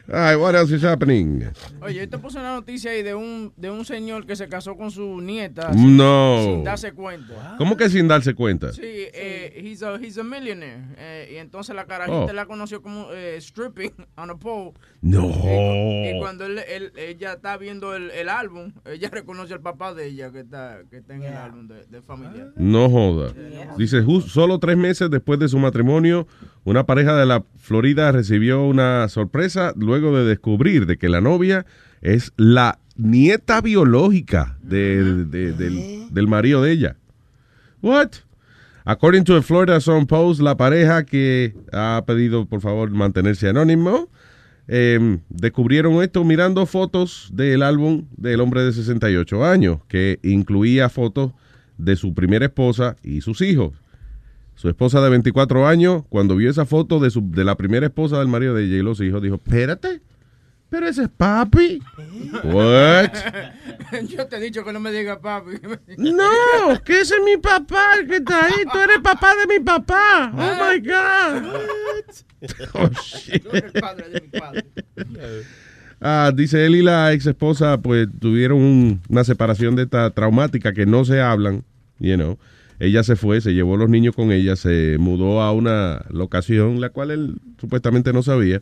All 0.06 0.20
right, 0.20 0.36
what 0.38 0.54
else 0.54 0.70
is 0.70 0.84
happening? 0.84 1.44
Oye, 1.80 2.00
yo 2.00 2.08
te 2.10 2.18
puse 2.18 2.38
una 2.38 2.52
noticia 2.54 2.90
ahí 2.90 3.02
de 3.02 3.14
un, 3.14 3.54
de 3.56 3.70
un 3.70 3.86
señor 3.86 4.26
que 4.26 4.36
se 4.36 4.48
casó 4.48 4.76
con 4.76 4.90
su 4.90 5.18
nieta. 5.22 5.70
No. 5.74 6.40
Sin, 6.42 6.54
sin 6.56 6.64
darse 6.64 6.92
cuenta. 6.92 7.54
¿Cómo 7.56 7.74
que 7.78 7.88
sin 7.88 8.06
darse 8.06 8.34
cuenta? 8.34 8.70
Sí, 8.74 8.82
eh, 8.84 9.23
he's, 9.54 9.82
a, 9.82 9.96
he's 9.98 10.18
a 10.18 10.22
millionaire. 10.24 10.82
Eh, 10.98 11.32
y 11.34 11.36
entonces 11.36 11.74
la 11.74 11.86
carajita 11.86 12.26
Oh. 12.30 12.32
la 12.32 12.46
conoció 12.46 12.82
como 12.82 13.08
eh, 13.12 13.36
stripping 13.40 13.92
on 14.16 14.30
a 14.30 14.36
pole. 14.36 14.72
No. 15.02 15.28
Y 15.28 16.18
cuando 16.18 16.44
él, 16.46 16.58
él- 16.68 16.92
ella 16.96 17.34
está 17.34 17.56
viendo 17.56 17.94
el, 17.94 18.10
el 18.10 18.28
álbum, 18.28 18.72
ella 18.84 19.08
reconoce 19.10 19.52
al 19.54 19.60
papá 19.60 19.94
de 19.94 20.06
ella 20.06 20.30
que 20.32 20.40
está, 20.40 20.80
que 20.90 20.98
está 20.98 21.14
en 21.14 21.22
el 21.24 21.34
álbum 21.36 21.68
de, 21.68 21.84
de 21.86 22.02
familia. 22.02 22.48
No 22.56 22.88
joda. 22.88 23.32
Dice, 23.78 24.02
"Jus- 24.02 24.28
solo 24.28 24.58
tres 24.58 24.76
meses 24.76 25.10
después 25.10 25.38
de 25.38 25.48
su 25.48 25.58
matrimonio, 25.58 26.26
una 26.64 26.84
pareja 26.86 27.14
de 27.16 27.26
la 27.26 27.44
Florida 27.58 28.12
recibió 28.12 28.64
una 28.64 29.08
sorpresa 29.08 29.72
luego 29.76 30.16
de 30.16 30.24
descubrir 30.24 30.86
de 30.86 30.96
que 30.98 31.08
la 31.08 31.20
novia 31.20 31.66
es 32.00 32.32
la 32.36 32.78
nieta 32.96 33.60
biológica 33.60 34.56
de- 34.62 35.24
de- 35.24 35.52
del, 35.52 36.12
del 36.14 36.28
marido 36.28 36.62
de 36.62 36.70
ella. 36.72 36.96
What? 37.82 38.10
According 38.86 39.24
to 39.24 39.34
the 39.34 39.42
Florida 39.42 39.80
Sun 39.80 40.06
Post, 40.06 40.42
la 40.42 40.58
pareja 40.58 41.04
que 41.06 41.54
ha 41.72 42.02
pedido 42.06 42.44
por 42.44 42.60
favor 42.60 42.90
mantenerse 42.90 43.48
anónimo, 43.48 44.10
eh, 44.68 45.18
descubrieron 45.30 46.02
esto 46.02 46.22
mirando 46.22 46.66
fotos 46.66 47.30
del 47.32 47.62
álbum 47.62 48.04
del 48.16 48.40
hombre 48.40 48.62
de 48.62 48.72
68 48.74 49.42
años, 49.42 49.78
que 49.88 50.20
incluía 50.22 50.90
fotos 50.90 51.32
de 51.78 51.96
su 51.96 52.12
primera 52.12 52.44
esposa 52.44 52.96
y 53.02 53.22
sus 53.22 53.40
hijos. 53.40 53.72
Su 54.54 54.68
esposa 54.68 55.00
de 55.00 55.08
24 55.08 55.66
años, 55.66 56.04
cuando 56.10 56.36
vio 56.36 56.50
esa 56.50 56.66
foto 56.66 57.00
de, 57.00 57.10
su, 57.10 57.30
de 57.30 57.44
la 57.44 57.56
primera 57.56 57.86
esposa 57.86 58.18
del 58.18 58.28
marido 58.28 58.54
de 58.54 58.64
y 58.64 58.82
los 58.82 59.00
hijos, 59.00 59.22
dijo, 59.22 59.36
espérate, 59.36 60.02
pero 60.74 60.88
ese 60.88 61.04
es 61.04 61.08
papi. 61.08 61.80
What? 62.42 63.10
Yo 64.08 64.26
te 64.26 64.36
he 64.38 64.40
dicho 64.40 64.64
que 64.64 64.72
no 64.72 64.80
me 64.80 64.90
digas 64.90 65.18
papi. 65.18 65.52
No, 65.98 66.80
que 66.84 67.00
ese 67.00 67.14
es 67.14 67.22
mi 67.24 67.36
papá, 67.36 67.94
el 68.00 68.08
que 68.08 68.16
está 68.16 68.46
ahí. 68.46 68.64
Tú 68.72 68.78
eres 68.80 68.98
papá 69.00 69.34
de 69.36 69.56
mi 69.58 69.64
papá. 69.64 70.32
Oh 70.34 70.72
my 70.72 70.80
God. 70.80 71.54
Oh, 72.74 72.88
shit. 73.00 73.40
Tú 73.44 73.50
eres 73.52 73.72
el 73.72 73.80
padre 73.80 74.08
de 74.08 74.20
mi 74.20 74.28
padre. 74.40 74.64
Ah, 76.00 76.32
dice 76.34 76.66
él 76.66 76.74
y 76.74 76.82
la 76.82 77.12
ex 77.12 77.24
esposa 77.26 77.80
pues 77.80 78.08
tuvieron 78.20 78.58
un- 78.60 79.00
una 79.08 79.22
separación 79.22 79.76
de 79.76 79.84
esta 79.84 80.10
traumática 80.10 80.72
que 80.72 80.86
no 80.86 81.04
se 81.04 81.20
hablan, 81.20 81.62
you 82.00 82.16
know. 82.16 82.36
Ella 82.80 83.04
se 83.04 83.14
fue, 83.14 83.40
se 83.40 83.54
llevó 83.54 83.76
a 83.76 83.78
los 83.78 83.88
niños 83.88 84.16
con 84.16 84.32
ella, 84.32 84.56
se 84.56 84.96
mudó 84.98 85.40
a 85.40 85.52
una 85.52 86.04
locación 86.10 86.80
la 86.80 86.88
cual 86.90 87.12
él 87.12 87.36
supuestamente 87.60 88.12
no 88.12 88.24
sabía. 88.24 88.60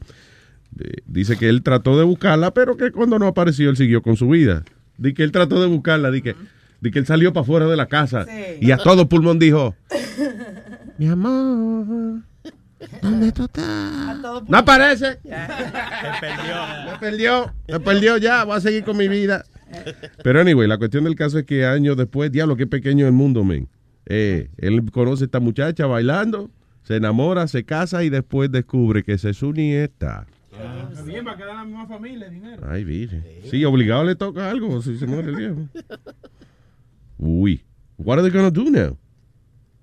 Eh, 0.80 1.02
Dice 1.06 1.37
que 1.37 1.48
él 1.48 1.62
trató 1.62 1.98
de 1.98 2.04
buscarla, 2.04 2.52
pero 2.54 2.76
que 2.76 2.90
cuando 2.90 3.18
no 3.18 3.26
apareció 3.26 3.70
él 3.70 3.76
siguió 3.76 4.02
con 4.02 4.16
su 4.16 4.28
vida. 4.28 4.64
Dice 4.98 5.14
que 5.14 5.22
él 5.24 5.32
trató 5.32 5.61
de 5.61 5.66
buscarla, 5.66 6.11
dice 6.11 6.22
que, 6.32 6.37
di 6.80 6.90
que 6.90 6.98
él 6.98 7.06
salió 7.06 7.32
para 7.32 7.42
afuera 7.42 7.66
de 7.66 7.76
la 7.76 7.87
casa 7.87 8.26
y 8.61 8.70
a 8.70 8.76
todo 8.76 9.08
pulmón 9.08 9.38
dijo, 9.38 9.74
mi 10.98 11.08
amor, 11.08 12.22
¿dónde 13.00 13.32
tú 13.32 13.44
estás? 13.44 14.18
No 14.48 14.58
aparece. 14.58 15.18
Se 15.22 16.20
perdió. 16.20 16.54
Me 16.90 16.98
perdió, 16.98 17.52
me 17.68 17.80
perdió 17.80 18.16
ya, 18.18 18.44
voy 18.44 18.56
a 18.56 18.61
seguir 18.61 18.85
con 18.85 18.96
mi 18.96 19.08
vida. 19.08 19.44
Pero 20.22 20.40
anyway, 20.40 20.68
la 20.68 20.78
cuestión 20.78 21.04
del 21.04 21.14
caso 21.14 21.38
es 21.38 21.44
que 21.44 21.64
años 21.64 21.96
después, 21.96 22.30
diablo, 22.30 22.56
qué 22.56 22.66
pequeño 22.66 23.06
el 23.06 23.12
mundo, 23.12 23.42
men. 23.44 23.68
Eh, 24.06 24.50
él 24.58 24.90
conoce 24.90 25.24
a 25.24 25.26
esta 25.26 25.40
muchacha 25.40 25.87
bailando, 25.87 26.50
se 26.82 26.96
enamora, 26.96 27.46
se 27.48 27.64
casa 27.64 28.02
y 28.04 28.11
después 28.11 28.50
descubre 28.50 29.02
que 29.02 29.14
esa 29.14 29.30
es 29.30 29.37
su 29.38 29.52
nieta. 29.52 30.26
Está 30.53 31.03
bien, 31.03 31.27
va 31.27 31.33
a 31.33 31.37
quedar 31.37 31.55
la 31.57 31.65
misma 31.65 31.87
familia, 31.87 32.29
dinero. 32.29 32.62
Ay, 32.69 32.85
virgen. 32.85 33.25
Sí, 33.51 33.65
obligado 33.65 34.05
le 34.05 34.15
toca 34.15 34.51
algo 34.51 34.83
si 34.83 34.99
se 34.99 35.07
muere 35.07 35.29
el 35.29 35.37
viejo. 35.37 35.69
Uy. 37.19 37.65
What 37.97 38.19
are 38.19 38.23
they 38.23 38.31
gonna 38.31 38.51
do 38.51 38.71
now? 38.71 38.99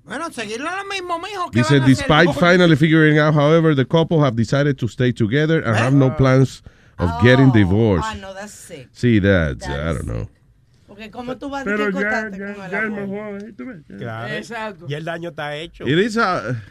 Bueno, 0.03 0.31
seguirlo 0.31 0.69
lo 0.75 0.85
mismo, 0.85 1.19
mijo. 1.19 1.51
¿qué 1.51 1.59
Dice, 1.59 1.79
van 1.79 1.83
a 1.83 1.85
hacer? 1.85 1.97
despite 1.97 2.33
finally 2.33 2.75
figuring 2.75 3.19
out, 3.19 3.33
however, 3.33 3.75
the 3.75 3.85
couple 3.85 4.19
have 4.19 4.35
decided 4.35 4.77
to 4.77 4.87
stay 4.87 5.11
together 5.11 5.63
and 5.63 5.75
have 5.75 5.93
no 5.93 6.09
plans 6.15 6.63
of 6.97 7.09
getting 7.21 7.51
divorced. 7.51 8.07
Ah, 8.09 8.15
no, 8.15 8.33
that's 8.33 8.51
sick. 8.51 8.89
See, 8.91 9.19
that's, 9.19 9.67
I 9.67 9.93
don't 9.93 10.05
know. 10.05 10.27
Porque 10.87 11.11
como 11.11 11.37
tú 11.37 11.49
vas 11.49 11.61
a 11.61 11.65
Pero 11.65 11.91
ya, 11.91 11.99
ya, 12.01 12.53
con 12.55 12.65
el 12.65 12.71
ya 12.71 12.81
amor? 12.81 13.43
¿eh? 13.43 13.53
¿Tú 13.55 13.65
ves? 13.65 13.83
Ya. 13.87 13.97
Claro. 13.97 14.33
Exacto. 14.33 14.85
Y 14.89 14.93
el 14.95 15.05
daño 15.05 15.29
está 15.29 15.55
hecho. 15.55 15.87
It 15.87 15.97
is 15.99 16.17
a, 16.17 16.61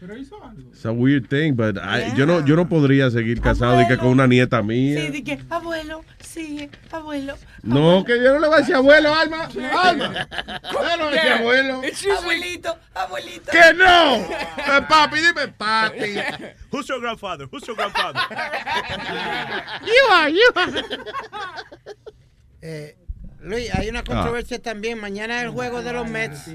Pero 0.00 0.16
hizo 0.16 0.36
algo. 0.44 0.70
it's 0.70 0.84
a 0.86 0.92
weird 0.92 1.28
thing, 1.28 1.54
but 1.54 1.76
I- 1.76 2.14
yo, 2.16 2.24
no, 2.24 2.44
yo 2.46 2.54
no 2.54 2.68
podría 2.68 3.10
seguir 3.10 3.40
casado 3.40 3.80
y 3.82 3.88
que 3.88 3.96
con 3.98 4.08
una 4.08 4.28
nieta 4.28 4.62
mía. 4.62 5.00
Sí, 5.00 5.08
di 5.10 5.24
que, 5.24 5.40
abuelo, 5.50 6.04
sigue, 6.20 6.70
abuelo. 6.92 7.34
No, 7.64 8.04
que 8.04 8.16
yo 8.22 8.34
no 8.34 8.38
le 8.38 8.46
voy 8.46 8.56
a 8.56 8.60
decir 8.60 8.76
abuelo, 8.76 9.12
Alma. 9.12 9.48
Alma. 9.82 10.28
Yo 10.72 10.96
no 10.96 10.96
le 10.96 11.04
voy 11.04 11.18
a 11.18 11.22
decir 11.22 11.32
abuelo. 11.32 11.82
Abuelito, 12.20 12.78
abuelito. 12.94 13.50
¡Que 13.50 13.74
no! 13.74 14.14
Eh, 14.18 14.82
papi, 14.88 15.16
dime 15.18 15.48
papi. 15.48 16.14
Who's 16.70 16.86
your 16.86 17.00
grandfather? 17.00 17.48
Who's 17.50 17.66
your 17.66 17.74
grandfather? 17.76 18.20
You 19.84 20.12
are, 20.12 20.30
you 20.30 20.50
are. 20.54 20.84
Eh, 22.62 22.96
Luis, 23.40 23.72
hay 23.74 23.88
Ah. 23.88 23.90
una 23.90 24.02
controversia 24.04 24.60
también. 24.60 25.00
Mañana 25.00 25.38
es 25.38 25.44
el 25.44 25.50
juego 25.50 25.82
de 25.82 25.92
los 25.92 26.08
Mets. 26.08 26.48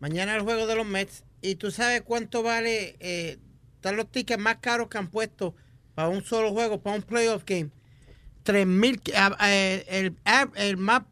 Mañana 0.00 0.34
el 0.34 0.42
juego 0.42 0.66
de 0.66 0.74
los 0.76 0.86
Mets. 0.86 1.24
Y 1.40 1.56
tú 1.56 1.70
sabes 1.70 2.02
cuánto 2.02 2.42
vale. 2.42 2.96
Eh, 3.00 3.38
están 3.76 3.96
los 3.96 4.10
tickets 4.10 4.40
más 4.40 4.56
caros 4.56 4.88
que 4.88 4.98
han 4.98 5.08
puesto 5.08 5.54
para 5.94 6.08
un 6.08 6.24
solo 6.24 6.52
juego, 6.52 6.80
para 6.80 6.96
un 6.96 7.02
playoff 7.02 7.44
game. 7.46 7.70
3,000, 8.44 9.00
ah, 9.16 9.36
eh, 9.48 9.84
el, 9.88 10.16
el 10.56 10.76
más 10.76 11.02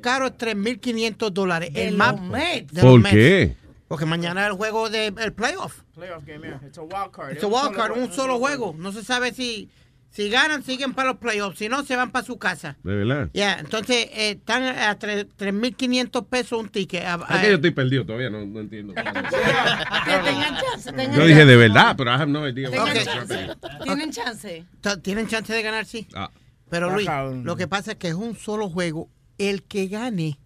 caro 0.00 0.26
es 0.26 0.32
3.500 0.32 1.30
dólares. 1.30 1.72
De 1.72 1.88
El 1.88 1.96
los 1.96 1.98
más. 1.98 2.20
Mets. 2.20 2.72
de 2.72 2.82
los 2.82 2.90
¿Por 2.92 3.00
Mets. 3.00 3.14
qué? 3.14 3.56
Porque 3.88 4.06
mañana 4.06 4.42
es 4.42 4.50
el 4.50 4.56
juego 4.56 4.88
del 4.88 5.32
playoff. 5.32 5.82
Playoff 5.94 6.24
game, 6.24 6.46
yeah. 6.46 6.60
It's 6.64 6.78
a 6.78 6.82
wild 6.82 7.10
card. 7.12 7.36
Es 7.36 7.42
un 7.42 7.52
wild 7.52 7.74
card, 7.74 7.98
un 7.98 8.12
solo 8.12 8.38
juego. 8.38 8.74
No 8.78 8.92
se 8.92 9.02
sabe 9.02 9.32
si, 9.32 9.68
si 10.10 10.28
ganan, 10.28 10.62
siguen 10.64 10.92
para 10.92 11.10
los 11.10 11.18
playoffs. 11.18 11.58
Si 11.58 11.68
no, 11.68 11.84
se 11.84 11.94
van 11.96 12.10
para 12.10 12.24
su 12.26 12.36
casa. 12.38 12.76
De 12.82 12.94
verdad. 12.96 13.30
Ya, 13.32 13.54
entonces 13.60 14.08
eh, 14.12 14.30
están 14.32 14.64
a 14.64 14.98
tre- 14.98 15.28
3.500 15.38 16.26
pesos 16.28 16.58
un 16.60 16.68
ticket. 16.68 17.04
A- 17.04 17.14
Es 17.14 17.36
a- 17.36 17.40
que 17.40 17.48
yo 17.48 17.54
estoy 17.54 17.70
perdido 17.70 18.04
todavía, 18.04 18.28
no, 18.28 18.44
no 18.44 18.60
entiendo. 18.60 18.92
Que 18.94 19.02
tengan 19.02 20.56
chance, 20.60 20.92
tengan 20.92 21.12
Yo 21.16 21.22
dije 21.22 21.40
chance. 21.40 21.46
de 21.46 21.56
verdad, 21.56 21.94
pero 21.96 22.10
have 22.12 22.26
no 22.26 22.48
idea. 22.48 22.70
Chance. 22.70 23.08
happening. 23.10 23.50
Tienen 23.84 24.10
chance. 24.10 24.64
Tienen 25.02 25.28
chance 25.28 25.52
de 25.52 25.62
ganar, 25.62 25.86
sí. 25.86 26.06
Ah. 26.14 26.30
Pero 26.68 26.90
Luis, 26.92 27.08
Ajá. 27.08 27.24
lo 27.30 27.56
que 27.56 27.66
pasa 27.68 27.92
es 27.92 27.96
que 27.98 28.08
es 28.08 28.14
un 28.14 28.36
solo 28.36 28.68
juego. 28.68 29.08
El 29.38 29.62
que 29.62 29.86
gane 29.88 30.38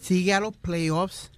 sigue 0.00 0.32
a 0.34 0.40
los 0.40 0.56
playoffs 0.56 1.30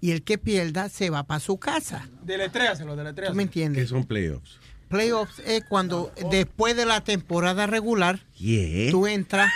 y 0.00 0.10
el 0.12 0.22
que 0.22 0.36
pierda 0.38 0.88
se 0.88 1.10
va 1.10 1.24
para 1.24 1.40
su 1.40 1.58
casa. 1.58 2.08
Deletréaselo, 2.22 2.90
¿Tú 2.92 2.96
me 2.96 3.02
deletréaselo. 3.04 3.40
entiendes? 3.40 3.82
¿Qué 3.84 3.88
son 3.88 4.04
playoffs? 4.04 4.58
Playoffs 4.92 5.40
es 5.46 5.64
cuando 5.68 6.12
después 6.30 6.76
de 6.76 6.86
la 6.86 7.00
temporada 7.02 7.66
regular 7.66 8.20
Yeah. 8.36 8.90
tú 8.90 9.06
entras 9.06 9.50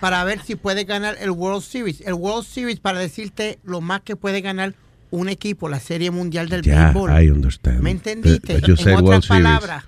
para 0.00 0.24
ver 0.24 0.42
si 0.42 0.56
puedes 0.56 0.86
ganar 0.86 1.16
el 1.20 1.30
World 1.30 1.62
Series. 1.62 2.00
El 2.02 2.14
World 2.14 2.46
Series 2.46 2.80
para 2.80 2.98
decirte 2.98 3.58
lo 3.62 3.80
más 3.80 4.00
que 4.02 4.16
puede 4.16 4.40
ganar 4.40 4.74
un 5.10 5.28
equipo, 5.28 5.68
la 5.68 5.80
Serie 5.80 6.10
Mundial 6.10 6.48
del 6.48 6.62
Ya, 6.62 6.84
béisbol. 6.92 7.10
I 7.22 7.30
understand. 7.30 7.80
¿Me 7.80 7.90
entendiste? 7.90 8.52
En 8.56 8.64
el 8.64 8.72
otras 8.72 8.86
World 9.02 9.22
Series. 9.24 9.28
palabras. 9.28 9.84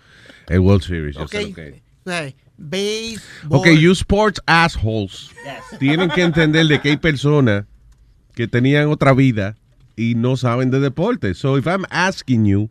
El 0.49 0.59
World 0.61 0.83
Series, 0.83 1.17
yo 1.17 1.23
¿ok? 1.23 1.31
sé 1.31 1.43
lo 1.49 1.55
que 1.55 1.69
es. 1.69 3.21
Ok, 3.49 3.67
you 3.81 3.93
sports 3.93 4.41
assholes 4.47 5.31
tienen 5.79 6.11
que 6.11 6.23
entender 6.23 6.67
de 6.67 6.81
que 6.81 6.91
hay 6.91 6.97
personas 6.97 7.65
que 8.35 8.49
tenían 8.49 8.89
otra 8.89 9.13
vida 9.13 9.57
y 9.97 10.15
no 10.15 10.37
saben 10.37 10.71
de 10.71 10.81
deporte. 10.81 11.35
So 11.35 11.59
if 11.59 11.67
I'm 11.67 11.85
asking 11.91 12.47
you, 12.47 12.71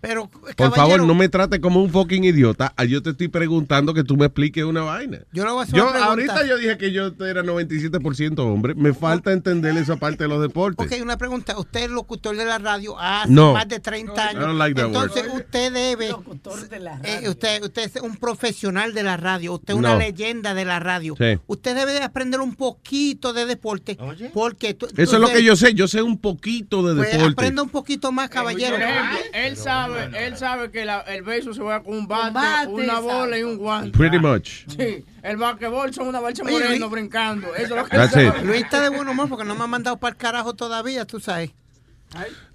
Pero, 0.00 0.28
por 0.28 0.54
caballero, 0.54 0.74
favor, 0.76 1.02
no 1.06 1.14
me 1.14 1.28
trate 1.28 1.60
como 1.60 1.82
un 1.82 1.90
fucking 1.90 2.24
idiota. 2.24 2.72
Ah, 2.76 2.84
Yo 2.84 3.02
te 3.02 3.10
estoy 3.10 3.28
preguntando 3.28 3.92
que 3.92 4.02
tú 4.02 4.16
me 4.16 4.26
expliques 4.26 4.64
una 4.64 4.82
vaina. 4.82 5.18
Yo 5.32 5.44
le 5.44 5.50
voy 5.50 5.60
a 5.60 5.62
hacer 5.64 5.76
Yo 5.76 5.90
una 5.90 6.04
ahorita 6.04 6.46
yo 6.46 6.56
dije 6.56 6.78
que 6.78 6.90
yo 6.92 7.06
era 7.26 7.42
97% 7.42 8.38
hombre. 8.38 8.74
Me 8.74 8.94
falta 8.94 9.32
entender 9.32 9.76
esa 9.76 9.96
parte 9.96 10.24
de 10.24 10.28
los 10.28 10.40
deportes. 10.40 10.86
Ok, 10.86 11.02
una 11.02 11.16
pregunta. 11.18 11.58
Usted 11.58 11.84
es 11.84 11.90
locutor 11.90 12.36
de 12.36 12.44
la 12.46 12.58
radio 12.58 12.98
hace 12.98 13.30
No. 13.30 13.52
más 13.52 13.68
de 13.68 13.78
30 13.80 14.28
años. 14.28 14.42
I 14.42 14.46
don't 14.46 14.58
like 14.58 14.74
that 14.74 14.86
Entonces 14.86 15.24
word. 15.28 15.42
usted 15.42 15.72
debe... 15.72 16.08
eh, 17.04 17.28
usted, 17.28 17.62
usted 17.62 17.90
es 17.94 18.02
un 18.02 18.16
profesional 18.16 18.94
de 18.94 19.02
la 19.02 19.16
radio. 19.16 19.54
Usted 19.54 19.74
es 19.74 19.78
una 19.78 19.92
No. 19.92 19.98
leyenda 19.98 20.54
de 20.54 20.64
la 20.64 20.80
radio. 20.80 21.14
Sí. 21.18 21.38
Usted 21.46 21.74
debe 21.76 21.92
de 21.92 22.02
aprender 22.02 22.40
un 22.40 22.54
poquito 22.54 23.32
de 23.32 23.46
deporte. 23.46 23.98
Porque 24.32 24.74
tú- 24.74 24.86
Eso 24.96 25.16
es 25.16 25.20
lo 25.20 25.28
que 25.28 25.42
yo 25.44 25.56
sé. 25.56 25.74
Yo 25.74 25.88
sé 25.88 26.02
un 26.02 26.18
poquito 26.18 26.82
de 26.86 26.94
Pues 26.94 27.12
deporte. 27.12 27.32
aprenda 27.32 27.62
un 27.62 27.68
poquito 27.70 28.12
más, 28.12 28.30
caballero. 28.30 28.76
Por 28.76 28.82
él 29.96 30.10
sabe, 30.12 30.26
él 30.26 30.36
sabe 30.36 30.70
que 30.70 30.84
la- 30.84 31.00
el 31.00 31.22
beso 31.22 31.52
se 31.54 31.60
juega 31.60 31.82
con 31.82 31.94
un 31.94 32.06
bate, 32.06 32.32
bate, 32.32 32.68
una 32.68 32.98
bola 33.00 33.38
y 33.38 33.42
un 33.42 33.56
guante. 33.58 33.96
Pretty 33.96 34.18
much. 34.18 34.64
Sí, 34.68 35.04
el 35.22 35.36
basquetbol 35.36 35.92
son 35.94 36.08
una 36.08 36.20
balcha 36.20 36.44
moreno 36.44 36.70
Luis- 36.70 36.90
brincando. 36.90 37.54
Eso 37.54 37.74
es 37.76 37.82
lo 37.82 37.84
que 37.88 37.96
That's 37.96 38.16
él 38.16 38.26
it. 38.26 38.32
sabe. 38.32 38.44
Luis 38.46 38.62
está 38.62 38.80
de 38.80 38.88
buen 38.90 39.08
humor 39.08 39.28
porque 39.28 39.44
no 39.44 39.54
me 39.54 39.64
ha 39.64 39.66
mandado 39.66 39.96
para 39.98 40.12
el 40.12 40.16
carajo 40.16 40.54
todavía, 40.54 41.04
tú 41.04 41.20
sabes. 41.20 41.50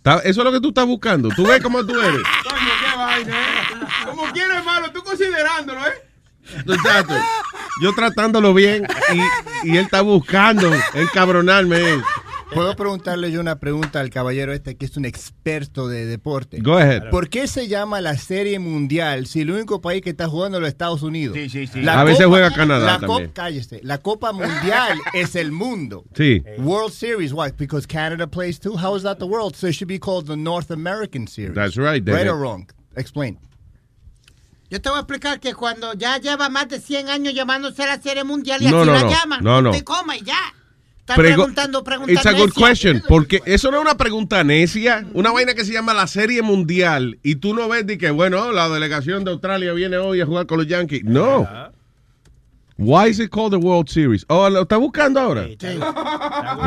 Eso 0.04 0.20
es 0.24 0.38
lo 0.38 0.52
que 0.52 0.60
tú 0.60 0.70
estás 0.70 0.86
buscando. 0.86 1.30
Tú 1.30 1.46
ves 1.48 1.62
cómo 1.64 1.86
tú 1.86 2.00
eres. 2.00 2.22
Coño, 2.44 2.72
qué 2.92 2.98
vaina, 2.98 3.32
¿eh? 3.40 3.86
Como 4.06 4.24
quieras, 4.34 4.58
hermano, 4.58 4.92
tú 4.92 5.02
considerándolo, 5.04 5.80
¿eh? 5.88 5.94
Exacto. 6.68 7.16
Yo 7.82 7.94
tratándolo 7.96 8.54
bien 8.54 8.86
y, 9.64 9.68
y 9.70 9.78
él 9.78 9.86
está 9.86 10.02
buscando 10.02 10.72
encabronarme. 10.94 12.02
¿Puedo 12.54 12.76
preguntarle 12.76 13.32
yo 13.32 13.42
una 13.42 13.60
pregunta 13.60 14.00
al 14.00 14.10
caballero 14.10 14.54
este 14.54 14.78
que 14.78 14.86
es 14.86 14.96
un 14.98 15.04
experto 15.06 15.88
de 15.88 16.06
deporte? 16.06 16.60
Go 16.62 16.78
ahead. 16.78 17.10
¿Por 17.10 17.28
qué 17.30 17.48
se 17.48 17.68
llama 17.68 18.00
la 18.02 18.18
Serie 18.18 18.60
Mundial 18.60 19.26
si 19.28 19.42
el 19.42 19.52
único 19.52 19.82
país 19.82 20.02
que 20.02 20.12
está 20.12 20.28
jugando 20.30 20.58
es 20.58 20.62
los 20.62 20.70
Estados 20.70 21.02
Unidos? 21.02 21.36
Sí, 21.36 21.50
sí, 21.50 21.68
sí. 21.68 21.82
La 21.82 22.00
A 22.00 22.04
veces 22.04 22.20
Copa- 22.26 22.30
juega 22.30 22.52
Canadá 22.52 22.86
la 22.86 23.00
también. 23.00 23.22
Copa, 23.30 23.34
cállese. 23.34 23.80
La 23.84 23.98
Copa 23.98 24.32
Mundial 24.32 25.00
es 25.14 25.36
el 25.36 25.52
mundo. 25.52 26.06
Sí. 26.16 26.44
World 26.60 26.94
Series, 26.94 27.34
why? 27.34 27.52
Because 27.58 27.88
Canada 27.88 28.28
plays 28.28 28.60
too. 28.60 28.78
How 28.78 28.96
is 28.96 29.04
that 29.04 29.18
the 29.18 29.26
world? 29.26 29.56
So 29.56 29.68
it 29.68 29.74
should 29.74 29.90
be 29.90 30.00
called 30.00 30.28
the 30.28 30.38
North 30.38 30.72
American 30.72 31.28
Series. 31.28 31.56
That's 31.56 31.76
right. 31.78 32.04
They- 32.06 32.14
Right 32.14 32.28
or 32.28 32.38
wrong? 32.40 32.68
Explain. 32.96 33.40
Yo 34.70 34.80
te 34.80 34.90
voy 34.90 34.98
a 34.98 35.02
explicar 35.02 35.40
que 35.40 35.54
cuando 35.54 35.94
ya 35.94 36.18
lleva 36.20 36.50
más 36.50 36.68
de 36.70 36.80
100 36.80 37.10
años 37.10 37.34
llamándose 37.34 37.86
la 37.86 38.02
Serie 38.02 38.24
Mundial 38.24 38.62
y 38.62 38.68
No, 38.68 38.78
así 38.82 38.86
no, 38.88 38.94
la 38.94 39.02
no. 39.04 39.10
llaman, 39.10 39.44
No, 39.44 39.62
no. 39.62 39.72
te 39.72 39.84
coma 39.84 40.16
y 40.18 40.22
ya. 40.24 40.38
Está 41.08 41.16
Prego- 41.18 41.44
preguntando, 41.44 41.84
preguntando. 41.84 42.20
It's 42.20 42.26
a 42.26 42.32
good 42.32 42.52
question. 42.54 43.04
Porque 43.08 43.40
eso 43.46 43.70
no 43.70 43.78
es 43.78 43.84
una 43.84 43.96
pregunta 43.96 44.44
necia. 44.44 45.06
Una 45.14 45.32
vaina 45.32 45.54
que 45.54 45.64
se 45.64 45.72
llama 45.72 45.94
la 45.94 46.08
Serie 46.08 46.42
Mundial. 46.42 47.20
Y 47.22 47.36
tú 47.36 47.54
no 47.54 47.68
ves 47.70 47.86
de 47.86 48.00
que, 48.00 48.10
bueno, 48.10 48.52
la 48.52 48.70
delegación 48.70 49.24
de 49.24 49.30
Australia 49.30 49.72
viene 49.74 49.98
hoy 49.98 50.20
a 50.22 50.26
jugar 50.26 50.48
con 50.48 50.58
los 50.58 50.68
Yankees. 50.68 51.04
No. 51.04 51.48
Why 52.78 53.10
is 53.10 53.20
it 53.20 53.30
called 53.30 53.52
the 53.52 53.58
World 53.58 53.88
Series? 53.88 54.26
Oh, 54.30 54.50
¿lo 54.50 54.64
está 54.64 54.78
buscando 54.78 55.20
ahora? 55.20 55.46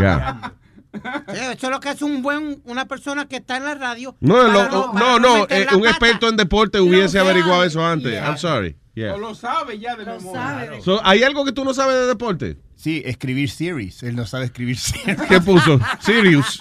Ya. 0.00 0.52
eso 1.28 1.66
es 1.66 1.70
lo 1.70 1.80
que 1.80 1.90
es 1.90 2.00
un 2.02 2.22
buen, 2.22 2.62
una 2.64 2.86
persona 2.86 3.26
que 3.26 3.36
está 3.36 3.56
en 3.56 3.64
la 3.64 3.74
radio. 3.74 4.16
No, 4.20 4.44
lo- 4.44 4.92
no, 4.94 5.18
no, 5.18 5.46
eh, 5.50 5.66
un 5.72 5.80
pata. 5.80 5.90
experto 5.90 6.28
en 6.28 6.36
deporte 6.36 6.80
hubiese 6.80 7.18
averiguado 7.18 7.64
eso 7.64 7.84
antes. 7.84 8.12
Yeah. 8.12 8.26
I'm 8.26 8.38
sorry. 8.38 8.76
Yeah. 8.98 9.14
O 9.14 9.18
lo 9.18 9.32
sabe 9.34 9.78
ya 9.78 9.94
de 9.94 10.04
memoria. 10.04 10.80
So, 10.82 11.00
¿Hay 11.04 11.22
algo 11.22 11.44
que 11.44 11.52
tú 11.52 11.64
no 11.64 11.72
sabes 11.72 11.94
de 11.94 12.06
deporte? 12.06 12.56
Sí, 12.74 13.00
escribir 13.04 13.48
series. 13.48 14.02
Él 14.02 14.16
no 14.16 14.26
sabe 14.26 14.46
escribir 14.46 14.76
series. 14.76 15.20
¿Qué 15.28 15.40
puso? 15.40 15.78
Sirius. 16.00 16.60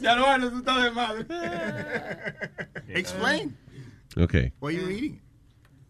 Ya 0.00 0.14
lo 0.14 0.24
bueno, 0.26 0.50
tú 0.50 0.58
estás 0.58 0.84
de 0.84 0.90
madre. 0.92 1.26
Explain. 2.88 3.56
Okay. 4.16 4.52
What 4.60 4.68
are 4.72 4.76
you 4.80 4.86
reading? 4.86 5.20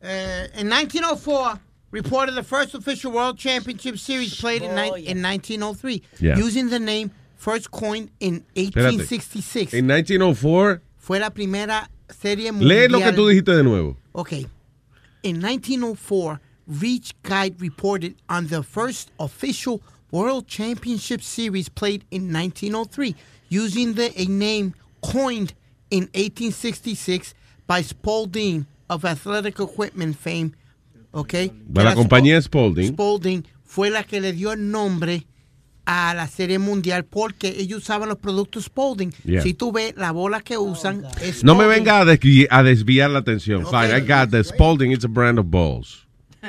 Uh, 0.03 0.49
in 0.59 0.69
1904, 0.71 1.61
reported 1.91 2.35
the 2.35 2.43
first 2.43 2.75
official 2.75 3.13
World 3.13 3.37
Championship 3.39 3.99
Series 3.99 4.35
played 4.41 4.63
in, 4.63 4.75
ni- 4.75 5.07
in 5.07 5.21
1903, 5.23 6.03
Yeah. 6.21 6.39
using 6.39 6.71
the 6.71 6.79
name 6.81 7.11
first 7.37 7.71
coined 7.71 8.11
in 8.21 8.45
Espérate. 8.55 8.97
1866. 8.97 9.75
En 9.75 9.87
1904, 9.87 10.81
Fue 10.97 11.19
la 11.19 11.31
primera 11.31 11.91
serie 12.09 12.53
mundial. 12.53 12.69
lee 12.69 12.89
lo 12.89 13.01
que 13.01 13.13
tú 13.13 13.27
dijiste 13.29 13.55
de 13.55 13.63
nuevo. 13.65 13.97
Okay. 14.13 14.47
In 15.23 15.41
1904, 15.41 16.41
Reach 16.67 17.15
Guide 17.23 17.61
reported 17.61 18.17
on 18.29 18.49
the 18.49 18.63
first 18.63 19.11
official 19.21 19.81
World 20.11 20.47
Championship 20.49 21.23
Series 21.23 21.69
played 21.69 22.05
in 22.11 22.33
1903, 22.33 23.15
using 23.49 23.95
the 23.95 24.13
a 24.21 24.27
name 24.27 24.75
coined 25.01 25.55
in 25.91 26.05
1866 26.15 27.35
by 27.67 27.83
Spalding 27.83 28.67
of 28.91 29.05
athletic 29.05 29.61
equipment 29.61 30.17
fame. 30.17 30.55
Okay. 31.15 31.53
La 31.73 31.95
compañía 31.95 32.43
Spalding. 32.43 32.93
Spalding 32.93 33.45
fue 33.63 33.91
la 33.91 34.03
que 34.03 34.21
le 34.21 34.33
dio 34.33 34.51
el 34.51 34.59
nombre 34.59 35.25
a 35.85 36.15
la 36.15 36.29
serie 36.29 36.59
mundial 36.59 37.05
porque 37.05 37.49
ellos 37.59 37.83
usaban 37.83 38.09
los 38.09 38.19
productos 38.19 38.65
Spalding. 38.65 39.13
Yeah. 39.25 39.43
Si 39.43 39.55
tú 39.55 39.73
ves 39.73 39.95
la 39.97 40.13
bola 40.13 40.41
que 40.41 40.57
usan 40.57 41.05
es 41.21 41.43
No 41.43 41.55
me 41.55 41.67
venga 41.67 42.01
a, 42.01 42.05
desvi- 42.05 42.47
a 42.51 42.63
desviar 42.63 43.11
la 43.11 43.21
atención. 43.21 43.65
Fine, 43.67 43.93
I 43.93 44.01
got 44.01 44.31
the 44.31 44.45
Spalding, 44.45 44.93
it's 44.93 45.05
a 45.05 45.09
brand 45.09 45.39
of 45.39 45.51
balls. 45.51 46.07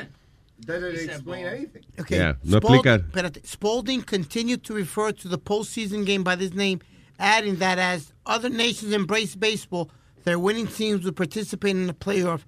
Doesn't 0.60 0.94
explain 1.10 1.46
anything. 1.46 1.82
Okay. 2.00 2.16
Yeah, 2.16 2.34
no 2.44 2.58
explica. 2.58 3.04
Spalding 3.44 4.02
continued 4.02 4.62
to 4.64 4.74
refer 4.74 5.12
to 5.12 5.28
the 5.28 5.38
postseason 5.38 6.06
game 6.06 6.22
by 6.22 6.36
this 6.36 6.54
name, 6.54 6.80
adding 7.18 7.56
that 7.56 7.78
as 7.78 8.12
other 8.24 8.48
nations 8.48 8.92
embraced 8.92 9.38
baseball, 9.40 9.90
their 10.24 10.38
winning 10.38 10.66
teams 10.66 11.04
would 11.04 11.16
participate 11.16 11.72
in 11.72 11.86
the 11.86 11.92
playoff, 11.92 12.42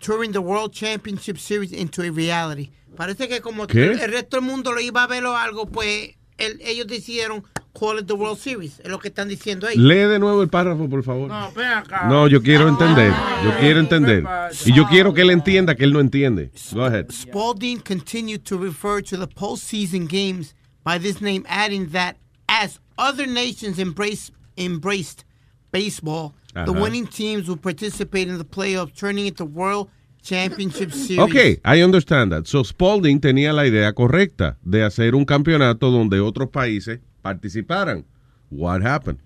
turning 0.00 0.32
the 0.32 0.40
World 0.40 0.72
Championship 0.72 1.38
Series 1.38 1.72
into 1.72 2.02
a 2.02 2.10
reality. 2.10 2.70
Parece 3.00 3.28
que 3.28 3.40
como 3.40 3.66
¿Qué? 3.66 3.92
el 3.92 3.98
resto 4.12 4.36
del 4.36 4.44
mundo 4.44 4.72
lo 4.74 4.80
iba 4.82 5.02
a 5.02 5.06
ver 5.06 5.24
o 5.24 5.34
algo, 5.34 5.64
pues 5.64 6.16
el- 6.36 6.60
ellos 6.60 6.86
decidieron 6.86 7.42
call 7.72 7.98
it 7.98 8.06
the 8.06 8.12
World 8.12 8.38
Series. 8.38 8.78
Es 8.80 8.90
lo 8.90 8.98
que 8.98 9.08
están 9.08 9.26
diciendo 9.26 9.66
ahí. 9.66 9.78
Lee 9.78 10.00
de 10.06 10.18
nuevo 10.18 10.42
el 10.42 10.50
párrafo, 10.50 10.86
por 10.86 11.02
favor. 11.02 11.26
No, 11.30 11.50
ven 11.52 11.64
acá. 11.68 12.06
No, 12.10 12.28
yo 12.28 12.42
quiero 12.42 12.68
entender. 12.68 13.10
Yo 13.42 13.56
quiero 13.58 13.80
entender. 13.80 14.22
Y 14.66 14.74
yo 14.74 14.86
quiero 14.86 15.14
que 15.14 15.22
él 15.22 15.30
entienda 15.30 15.74
que 15.76 15.84
él 15.84 15.94
no 15.94 16.00
entiende. 16.00 16.50
Go 16.74 16.84
ahead. 16.84 17.06
Spalding 17.10 17.78
continued 17.80 18.42
to 18.44 18.58
refer 18.58 19.00
to 19.02 19.16
the 19.16 19.26
postseason 19.26 20.06
games 20.06 20.54
by 20.84 20.98
this 20.98 21.22
name, 21.22 21.42
adding 21.48 21.88
that 21.92 22.16
as 22.48 22.80
other 22.98 23.26
nations 23.26 23.78
embrace, 23.78 24.30
embraced 24.58 25.24
baseball, 25.72 26.34
the 26.52 26.60
Ajá. 26.70 26.78
winning 26.82 27.06
teams 27.06 27.48
would 27.48 27.62
participate 27.62 28.28
in 28.28 28.36
the 28.36 28.44
playoffs, 28.44 28.92
turning 28.94 29.24
it 29.26 29.38
the 29.38 29.46
World 29.46 29.88
Championship 30.22 30.92
Series. 30.92 31.18
Ok, 31.18 31.60
I 31.64 31.82
understand 31.82 32.32
that. 32.32 32.44
So 32.46 32.64
Spalding 32.64 33.20
tenía 33.20 33.52
la 33.52 33.66
idea 33.66 33.92
correcta 33.92 34.58
de 34.62 34.84
hacer 34.84 35.14
un 35.14 35.24
campeonato 35.24 35.90
donde 35.90 36.20
otros 36.20 36.50
países 36.50 37.00
participaran. 37.22 38.04
What 38.50 38.82
happened? 38.86 39.20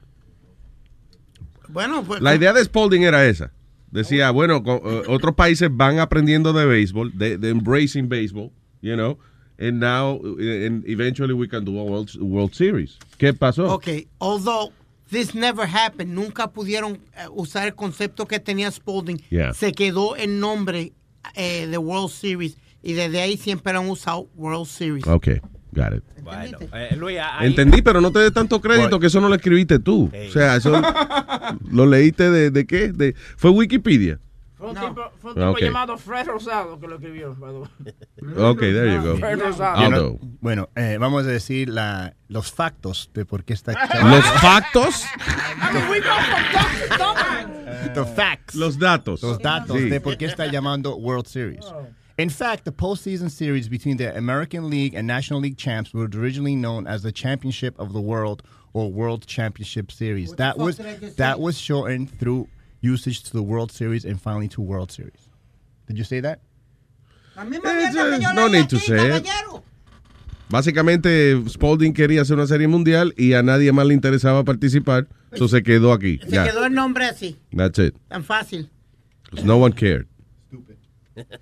Bueno, 1.69 2.05
pues. 2.05 2.21
La 2.21 2.35
idea 2.35 2.53
de 2.53 2.65
Spalding 2.65 3.03
era 3.03 3.27
esa. 3.27 3.53
Decía, 3.91 4.31
bueno, 4.33 4.63
eh, 4.67 5.03
otros 5.09 5.35
países 5.35 5.69
van 5.73 6.01
aprendiendo 6.01 6.53
de 6.53 6.67
béisbol, 6.67 7.17
de, 7.17 7.39
de 7.39 7.49
embracing 7.51 8.09
baseball, 8.09 8.51
you 8.83 8.95
know, 8.95 9.19
and 9.59 9.79
now, 9.79 10.21
eh, 10.39 10.67
and 10.67 10.85
eventually 10.89 11.33
we 11.33 11.47
can 11.47 11.65
do 11.65 11.79
a 11.79 11.85
World, 11.85 12.11
World 12.21 12.53
Series. 12.55 12.99
¿Qué 13.19 13.33
pasó? 13.33 13.73
Ok, 13.73 13.89
although 14.19 14.73
this 15.11 15.35
never 15.35 15.67
happened, 15.67 16.13
nunca 16.15 16.49
pudieron 16.51 16.95
eh, 17.17 17.27
usar 17.33 17.67
el 17.67 17.75
concepto 17.75 18.27
que 18.27 18.39
tenía 18.41 18.71
Spalding. 18.71 19.19
Yeah. 19.31 19.53
Se 19.55 19.73
quedó 19.73 20.17
el 20.17 20.41
nombre 20.41 20.93
eh, 21.35 21.67
de 21.67 21.79
World 21.79 22.11
Series 22.11 22.57
y 22.83 22.93
desde 22.95 23.21
ahí 23.21 23.37
siempre 23.37 23.73
han 23.77 23.89
usado 23.89 24.29
World 24.37 24.67
Series. 24.67 25.07
Ok, 25.07 25.29
got 25.73 25.95
it. 25.97 26.05
Bueno, 26.23 26.59
eh, 26.73 26.97
Luis, 26.97 27.19
ahí- 27.21 27.47
Entendí, 27.49 27.83
pero 27.83 28.01
no 28.01 28.11
te 28.11 28.19
des 28.21 28.33
tanto 28.33 28.61
crédito 28.61 28.99
que 28.99 29.09
eso 29.09 29.21
no 29.21 29.29
lo 29.29 29.35
escribiste 29.35 29.79
tú. 29.79 30.11
O 30.29 30.33
sea, 30.33 30.57
eso 30.57 30.73
lo 31.71 31.87
leíste 31.87 32.31
de, 32.31 32.51
de 32.51 32.67
qué? 32.67 32.93
De, 32.93 33.15
fue 33.37 33.51
Wikipedia. 33.51 34.19
Fue 34.73 34.83
un 34.83 34.89
tipo, 34.89 35.11
fue 35.21 35.33
un 35.33 35.39
Ah, 35.43 35.47
tipo 35.47 35.51
ok. 35.53 35.61
llamado 35.61 35.99
Fred 35.99 36.27
Rosado 36.27 36.79
que 36.81 36.87
lo 36.89 36.95
escribió. 36.97 37.35
by 37.35 37.53
the 37.53 37.59
way. 37.59 38.45
Ok, 38.51 38.59
there 38.61 38.93
you 38.95 39.03
go. 39.03 39.17
Fred 39.19 39.39
Rosado. 39.41 39.83
You 39.83 39.89
know, 39.91 40.19
bueno, 40.41 40.69
eh, 40.77 40.97
vamos 40.99 41.25
a 41.25 41.29
decir 41.29 41.69
la, 41.69 42.15
los 42.29 42.51
factos 42.53 43.11
de 43.15 43.25
por 43.25 43.45
qué 43.45 43.55
está 43.55 43.73
¿Los 44.05 44.25
factos? 44.41 45.05
I 45.17 45.73
mean, 45.75 45.89
we 45.91 46.01
go 46.01 46.15
from 46.15 46.53
duck 46.53 46.89
to 46.89 46.99
duck. 46.99 47.95
The 47.95 48.05
facts. 48.05 48.55
Los 48.55 48.79
datos. 48.79 49.23
Los 49.23 49.39
datos 49.39 49.77
Sí. 49.77 49.89
de 49.91 50.01
por 50.01 50.17
qué 50.17 50.27
está 50.27 50.47
llamando 50.51 50.97
World 50.97 51.27
Series. 51.27 51.65
In 52.17 52.31
fact, 52.31 52.65
the 52.65 52.71
postseason 52.73 53.29
series 53.29 53.69
between 53.69 53.97
the 53.97 54.17
American 54.17 54.71
League 54.71 54.95
and 54.95 55.07
National 55.07 55.41
League 55.41 55.57
champs 55.59 55.93
were 55.93 56.09
originally 56.15 56.55
known 56.55 56.87
as 56.87 57.03
the 57.03 57.11
Championship 57.13 57.75
of 57.79 57.93
the 57.93 58.01
World 58.01 58.43
or 58.73 58.91
World 58.91 59.27
Championship 59.27 59.91
Series. 59.91 60.29
What 60.29 60.39
That 60.39 60.57
was 60.59 60.77
did 60.77 60.87
I 60.87 60.97
just 60.97 61.17
that 61.17 61.41
was 61.41 61.59
shortened 61.59 62.17
through 62.19 62.47
usage 62.85 63.23
to 63.25 63.31
the 63.33 63.43
World 63.43 63.71
Series 63.73 64.05
and 64.05 64.21
finally 64.21 64.49
to 64.49 64.61
World 64.63 64.91
Series. 64.91 65.31
Did 65.89 65.97
you 65.99 66.05
say 66.05 66.21
that? 66.21 66.41
La 67.37 67.45
misma 67.45 67.71
It's, 67.73 67.95
mierda 67.95 68.17
que 68.19 68.23
yo 68.23 68.33
no 68.35 68.49
leí 68.49 68.61
need 68.61 68.69
to 68.69 68.77
aquí, 68.77 68.87
say 68.87 68.97
it. 69.19 69.25
caballero. 69.25 69.65
Básicamente, 70.51 71.43
Spalding 71.49 71.93
quería 71.95 72.23
hacer 72.23 72.37
una 72.37 72.47
serie 72.47 72.69
mundial 72.69 73.15
y 73.17 73.33
a 73.33 73.43
nadie 73.43 73.73
más 73.73 73.87
le 73.87 73.95
interesaba 73.95 74.45
participar, 74.45 75.09
so 75.35 75.49
se 75.49 75.63
quedó 75.63 75.93
aquí. 75.93 76.19
Se 76.23 76.31
Ya. 76.31 76.45
quedó 76.45 76.65
el 76.67 76.75
nombre 76.75 77.07
así, 77.07 77.37
That's 77.57 77.79
it. 77.79 77.95
tan 78.09 78.23
fácil. 78.25 78.69
'Cause 79.31 79.45
no 79.45 79.57
one 79.57 79.75
cared. 79.75 80.07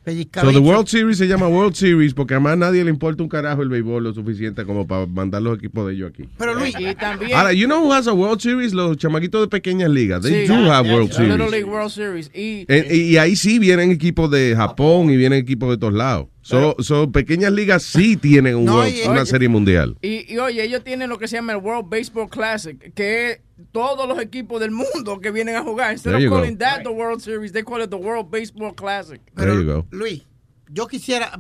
Pellizca 0.05 0.41
So 0.43 0.53
the. 0.53 0.59
World 0.59 0.87
Series 0.87 1.19
se 1.19 1.27
llama 1.27 1.49
World 1.49 1.75
Series 1.75 2.15
porque 2.15 2.35
además 2.35 2.55
a 2.55 2.57
nadie 2.57 2.85
le 2.85 2.91
importa 2.91 3.23
un 3.23 3.29
carajo 3.29 3.63
el 3.63 3.69
béisbol 3.69 4.05
lo 4.05 4.13
suficiente 4.13 4.65
como 4.65 4.87
para 4.87 5.07
mandar 5.07 5.43
los 5.43 5.59
equipos 5.59 5.87
de 5.87 5.95
ellos 5.95 6.11
aquí. 6.13 6.29
Pero 6.39 6.55
Luis, 6.55 6.75
Y 6.79 6.95
también. 6.95 7.33
Ahora, 7.35 7.53
you 7.53 7.67
know 7.67 7.83
who 7.85 7.93
has 7.93 8.07
a 8.07 8.13
World 8.13 8.41
Series? 8.41 8.73
Los 8.75 8.97
chamaquitos 8.97 9.41
de 9.43 9.49
pequeñas 9.49 9.91
ligas. 9.91 10.23
They 10.23 10.47
Sí, 10.47 10.53
do 10.53 10.71
have 10.73 10.89
World 10.91 11.13
Series. 11.13 11.33
Little 11.33 11.51
League 11.51 11.65
World 11.65 11.91
Series. 11.91 12.31
Y, 12.35 12.65
Eh, 12.69 12.89
y, 12.91 13.01
y 13.13 13.17
ahí 13.17 13.37
sí 13.37 13.59
vienen 13.59 13.91
equipos 13.91 14.31
de 14.31 14.55
Japón 14.57 15.11
y 15.11 15.17
vienen 15.17 15.39
equipos 15.39 15.71
de 15.71 15.79
todos 15.79 15.95
lados. 15.95 16.27
So, 16.45 16.75
so 16.81 17.11
pequeñas 17.13 17.53
ligas 17.53 17.85
sí 17.85 18.17
tienen 18.17 18.57
un 18.57 18.65
No, 18.65 18.77
World- 18.79 18.95
y- 18.97 19.03
una 19.09 19.21
oye. 19.23 19.27
serie 19.27 19.49
mundial. 19.49 19.97
y, 20.03 20.25
y 20.33 20.39
oye, 20.39 20.65
ellos 20.65 20.83
tienen 20.83 21.09
lo 21.09 21.17
que 21.19 21.29
se 21.29 21.37
llama 21.37 21.53
el 21.53 21.59
World 21.59 21.89
Baseball 21.89 22.29
Classic, 22.29 22.93
que 22.95 23.31
es 23.31 23.41
todos 23.71 24.09
los 24.09 24.19
equipos 24.21 24.61
del 24.61 24.73
mundo 24.73 25.21
que 25.21 25.31
vienen 25.31 25.55
a 25.55 25.63
jugar. 25.63 25.93
Instead 25.93 26.13
There 26.15 26.27
of 26.27 26.31
go. 26.31 26.37
calling 26.41 26.59
that 26.59 26.83
the 26.83 26.91
World 26.91 27.21
Series, 27.23 27.53
they 27.53 27.63
call 27.63 27.81
it 27.81 27.91
the 27.91 27.97
World 27.97 28.29
Baseball 28.31 28.75
Classic. 28.75 29.21
There 29.37 29.55
you 29.55 29.65
go. 29.65 29.87
Luis, 29.93 30.23
yo 30.69 30.89
quisiera, 30.89 31.31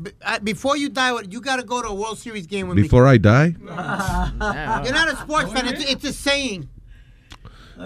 before 0.40 0.76
you 0.78 0.88
die, 0.88 1.10
you 1.28 1.40
gotta 1.40 1.64
go 1.64 1.82
to 1.82 1.88
a 1.88 1.94
World 1.94 2.18
Series 2.18 2.46
game 2.46 2.68
with 2.68 2.76
Before 2.76 3.06
I 3.12 3.18
die, 3.18 3.56
me. 3.58 3.66
You're 4.84 4.94
not 4.94 5.08
a 5.12 5.16
sports 5.20 5.52
fan, 5.52 5.66
it's, 5.66 5.84
it's 5.90 6.04
a 6.04 6.12
saying. 6.12 6.68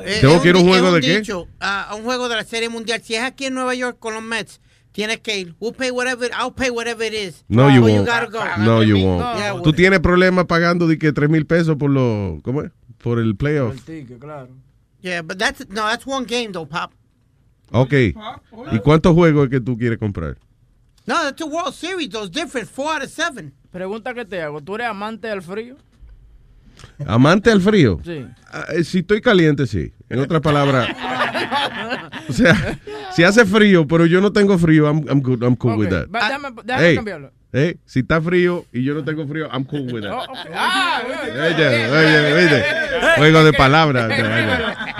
Eh, 0.04 0.18
¿Tengo 0.20 0.34
es 0.36 0.42
que 0.42 0.50
ir 0.50 0.56
a 0.56 0.58
un 0.58 0.68
juego 0.68 0.92
de 0.92 1.00
qué? 1.00 1.16
dicho, 1.20 1.48
ah, 1.60 1.86
a 1.88 1.94
un 1.94 2.02
juego 2.04 2.28
de 2.28 2.36
la 2.36 2.44
Serie 2.44 2.68
Mundial. 2.68 3.00
Si 3.02 3.14
es 3.14 3.22
aquí 3.22 3.46
en 3.46 3.54
Nueva 3.54 3.74
York 3.74 3.96
con 3.98 4.12
los 4.12 4.22
Mets, 4.22 4.60
tienes 4.96 5.20
que 5.20 5.38
ir. 5.38 5.54
We'll 5.60 5.74
pay 5.74 5.90
whatever, 5.90 6.26
I'll 6.32 6.50
pay 6.50 6.70
whatever 6.70 7.04
it 7.04 7.12
is. 7.12 7.44
no 7.48 7.68
you 7.68 7.82
won't. 7.82 8.06
gotta 8.06 8.28
go. 8.28 8.42
No 8.64 8.80
you 8.82 8.96
won't. 8.96 9.38
Yeah, 9.38 9.52
Tú 9.62 9.74
tienes 9.74 10.00
problemas 10.00 10.46
pagando 10.46 10.86
de 10.88 10.96
que 10.98 11.12
3 11.12 11.28
mil 11.28 11.44
pesos 11.44 11.76
por 11.76 11.90
lo, 11.90 12.40
¿cómo 12.42 12.62
es? 12.62 12.70
Por 12.96 13.18
el 13.18 13.36
playoff. 13.36 13.76
claro. 14.18 14.48
Yeah, 15.02 15.20
but 15.20 15.38
that's, 15.38 15.68
no, 15.68 15.82
that's 15.82 16.06
one 16.06 16.24
game 16.24 16.50
though, 16.50 16.66
Pop. 16.66 16.92
Ok. 17.72 17.92
¿Y 18.72 18.78
cuántos 18.82 19.12
juegos 19.12 19.44
es 19.44 19.50
que 19.50 19.60
tú 19.60 19.76
quieres 19.76 19.98
comprar? 19.98 20.38
No, 21.06 21.22
that's 21.22 21.42
a 21.42 21.46
World 21.46 21.74
Series 21.74 22.08
though. 22.08 22.24
It's 22.24 22.34
different. 22.34 22.66
Four 22.66 22.94
out 22.94 23.02
of 23.02 23.10
seven. 23.10 23.52
Pregunta 23.70 24.14
que 24.14 24.24
te 24.24 24.40
hago, 24.40 24.62
¿tú 24.62 24.76
eres 24.76 24.86
amante 24.88 25.28
del 25.28 25.42
frío? 25.42 25.76
¿Amante 27.06 27.50
al 27.50 27.60
frío? 27.60 28.00
Sí. 28.02 28.26
Ah, 28.50 28.64
eh, 28.74 28.82
si 28.84 29.00
estoy 29.00 29.20
caliente, 29.20 29.66
sí. 29.66 29.92
En 30.08 30.20
otras 30.20 30.40
palabras, 30.40 30.88
o 32.28 32.32
sea, 32.32 32.78
si 33.12 33.22
hace 33.24 33.44
frío, 33.44 33.86
pero 33.86 34.06
yo 34.06 34.20
no 34.20 34.32
tengo 34.32 34.58
frío, 34.58 34.86
I'm, 34.88 35.04
I'm 35.08 35.20
good, 35.20 35.42
I'm 35.42 35.56
cool 35.56 35.76
with 35.76 35.88
that. 35.90 36.06
va- 36.08 36.28
déjame- 36.28 36.62
déjame 36.64 36.86
Hey, 36.88 36.96
cambiarlo. 36.96 37.32
hey, 37.52 37.76
si 37.84 38.00
está 38.00 38.20
frío 38.20 38.64
y 38.72 38.82
yo 38.84 38.94
no 38.94 39.04
tengo 39.04 39.26
frío, 39.26 39.48
I'm 39.52 39.64
cool 39.64 39.92
with 39.92 40.02
that. 40.02 40.12
Oh. 40.12 40.32
Ah, 40.54 41.02
Oye, 41.06 41.86
oye, 41.88 42.32
oye. 42.32 42.64
Juego 43.16 43.44
de 43.44 43.52
palabras. 43.52 44.08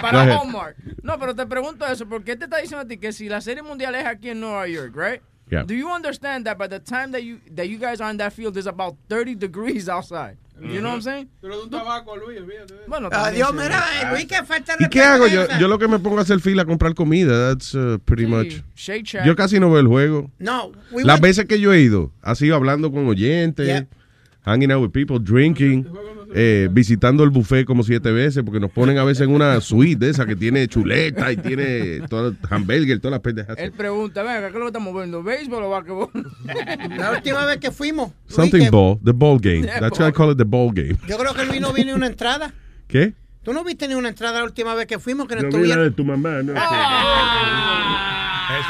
Para. 0.01 0.37
Hallmark. 0.39 0.77
No, 1.03 1.19
pero 1.19 1.35
te 1.35 1.47
pregunto 1.47 1.87
eso, 1.87 2.07
porque 2.09 2.37
te 2.37 2.45
está 2.45 2.59
diciendo 2.59 2.83
a 2.85 2.87
ti 2.89 2.99
que 2.99 3.13
si 3.13 3.29
la 3.29 3.41
serie 3.41 3.63
mundial 3.63 3.95
es 3.95 4.05
aquí 4.07 4.31
en 4.31 4.41
Nueva 4.41 4.67
York, 4.69 4.95
right? 4.97 5.23
Yeah. 5.51 5.63
Do 5.65 5.75
you 5.75 5.91
understand 5.93 6.45
that 6.47 6.59
by 6.59 6.67
the 6.67 6.81
time 6.81 7.13
that 7.13 7.23
you 7.23 7.39
that 7.55 7.69
you 7.69 7.79
guys 7.79 8.01
are 8.01 8.11
in 8.11 8.17
that 8.19 8.33
field, 8.33 8.55
there's 8.55 8.67
about 8.67 8.97
30 9.09 9.37
degrees 9.37 9.89
outside? 9.89 10.37
You 10.59 10.81
know 10.81 10.89
what 10.89 10.95
I'm 10.97 11.03
saying? 11.03 11.29
Tú 11.43 11.49
le 11.49 11.55
das 11.57 11.65
un 11.65 11.71
tabaco 11.71 12.15
a 12.15 12.17
Luis, 12.17 12.41
Bueno, 12.89 13.11
Adiós, 13.13 13.49
también, 13.51 13.67
sí. 13.67 13.75
mira, 13.75 13.85
eh, 14.03 14.11
Luis, 14.11 14.25
que 14.27 14.43
falta 14.43 14.75
¿Y 14.81 14.89
qué 14.89 15.03
hago 15.03 15.27
yo? 15.27 15.47
Yo 15.61 15.69
lo 15.69 15.79
que 15.79 15.87
me 15.87 15.99
pongo 15.99 16.19
a 16.19 16.23
hacer 16.23 16.41
fila 16.41 16.63
a 16.63 16.65
comprar 16.65 16.95
comida. 16.95 17.51
That's 17.51 17.75
uh, 17.75 17.99
pretty 18.05 18.25
Sí, 18.25 18.29
much. 18.31 18.63
Shake 18.75 19.05
Shack. 19.05 19.27
Yo 19.27 19.37
casi 19.37 19.61
no 19.61 19.71
veo 19.71 19.81
el 19.81 19.87
juego. 19.87 20.31
No, 20.39 20.73
we 20.91 21.05
Las 21.05 21.21
went- 21.21 21.23
veces 21.23 21.45
que 21.45 21.61
yo 21.61 21.75
he 21.75 21.81
ido, 21.83 22.11
ha 22.23 22.35
sido 22.35 22.57
hablando 22.57 22.91
con 22.91 23.07
oyentes, 23.07 23.67
Yeah. 23.67 23.87
hanging 24.47 24.73
out 24.73 24.81
with 24.83 24.93
people, 24.93 25.19
drinking. 25.21 25.85
Eh, 26.35 26.69
visitando 26.71 27.25
el 27.25 27.31
buffet 27.31 27.65
como 27.67 27.83
siete 27.83 28.11
veces, 28.13 28.43
porque 28.45 28.61
nos 28.61 28.71
ponen 28.71 28.99
a 28.99 29.05
veces 29.05 29.23
en 29.27 29.35
una 29.35 29.61
suite 29.61 30.05
de 30.05 30.11
esa 30.11 30.27
que 30.27 30.37
tiene 30.37 30.67
chuleta 30.69 31.31
y 31.33 31.37
tiene 31.37 32.01
todo 32.09 32.29
el 32.29 32.37
hamburger, 32.51 32.99
todas 33.01 33.13
las 33.13 33.21
pendejas. 33.21 33.57
Él 33.59 33.73
pregunta, 33.73 34.23
venga, 34.23 34.41
¿qué 34.41 34.47
es 34.49 34.53
lo 34.55 34.61
que 34.61 34.67
estamos 34.67 34.95
viendo? 34.95 35.23
¿Béisbol 35.23 35.63
o 35.65 35.71
basquetbol? 35.71 36.09
La 36.97 37.13
última 37.13 37.45
vez 37.47 37.59
que 37.59 37.71
fuimos, 37.71 38.13
Something 38.29 38.65
que- 38.65 38.71
ball, 38.71 38.99
the 39.05 39.13
ball 39.13 39.39
game. 39.41 39.67
That's 39.67 39.99
why 39.99 40.09
I 40.09 40.13
call 40.13 40.31
it 40.33 40.39
the 40.39 40.45
ball 40.45 40.71
game. 40.73 40.97
yo 41.09 41.17
creo 41.19 41.35
que 41.35 41.45
Luis 41.45 41.61
no 41.61 41.73
vino 41.73 41.95
una 41.95 42.07
entrada. 42.07 42.53
¿Qué? 42.89 43.15
¿Tú 43.43 43.53
no 43.53 43.63
viste 43.63 43.87
ni 43.87 43.95
una 43.95 44.09
entrada 44.09 44.39
la 44.41 44.45
última 44.45 44.75
vez 44.75 44.87
que 44.87 44.99
fuimos? 44.99 45.29
Que 45.29 45.37
la 45.37 45.49
tuvieron, 45.49 45.85
de 45.85 45.91
tu 45.93 46.05
mamá, 46.05 46.43
¿no? 46.43 46.53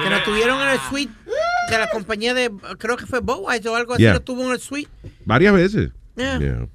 que 0.03 0.11
nos 0.11 0.23
tuvieron 0.25 0.61
en 0.61 0.69
el 0.69 0.79
suite 0.91 1.13
de 1.71 1.79
la 1.79 1.89
compañía 1.89 2.35
de, 2.35 2.51
creo 2.79 2.97
que 2.97 3.07
fue 3.07 3.21
Budweiser 3.21 3.69
o 3.71 3.77
algo 3.77 3.95
así, 3.95 4.03
Yeah. 4.03 4.15
lo 4.15 4.21
tuvo 4.21 4.45
en 4.47 4.53
el 4.53 4.61
suite. 4.61 4.91
Varias 5.25 5.55
veces. 5.55 5.91
Yeah. 6.17 6.39
Yeah. 6.39 6.69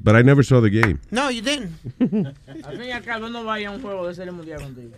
But 0.00 0.16
I 0.16 0.22
never 0.22 0.42
saw 0.42 0.60
the 0.60 0.70
game. 0.70 1.00
No, 1.10 1.30
you 1.30 1.40
didn't. 1.40 1.72
Al 2.64 2.76
fin 2.76 2.88
y 2.88 2.92
al 2.92 3.02
cabo, 3.02 3.28
no 3.28 3.44
vaya 3.44 3.68
a 3.68 3.72
un 3.72 3.80
juego 3.80 4.06
de 4.06 4.14
serie 4.14 4.32
mundial 4.32 4.60
contigo. 4.60 4.90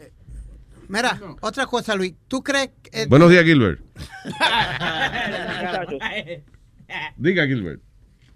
Mira, 0.88 1.18
otra 1.40 1.66
cosa, 1.66 1.94
Luis. 1.94 2.14
¿Tú 2.28 2.42
crees 2.42 2.70
que... 2.82 3.06
Buenos 3.08 3.30
días, 3.30 3.44
Gilbert. 3.44 3.80
Diga, 7.16 7.46
Gilbert. 7.46 7.80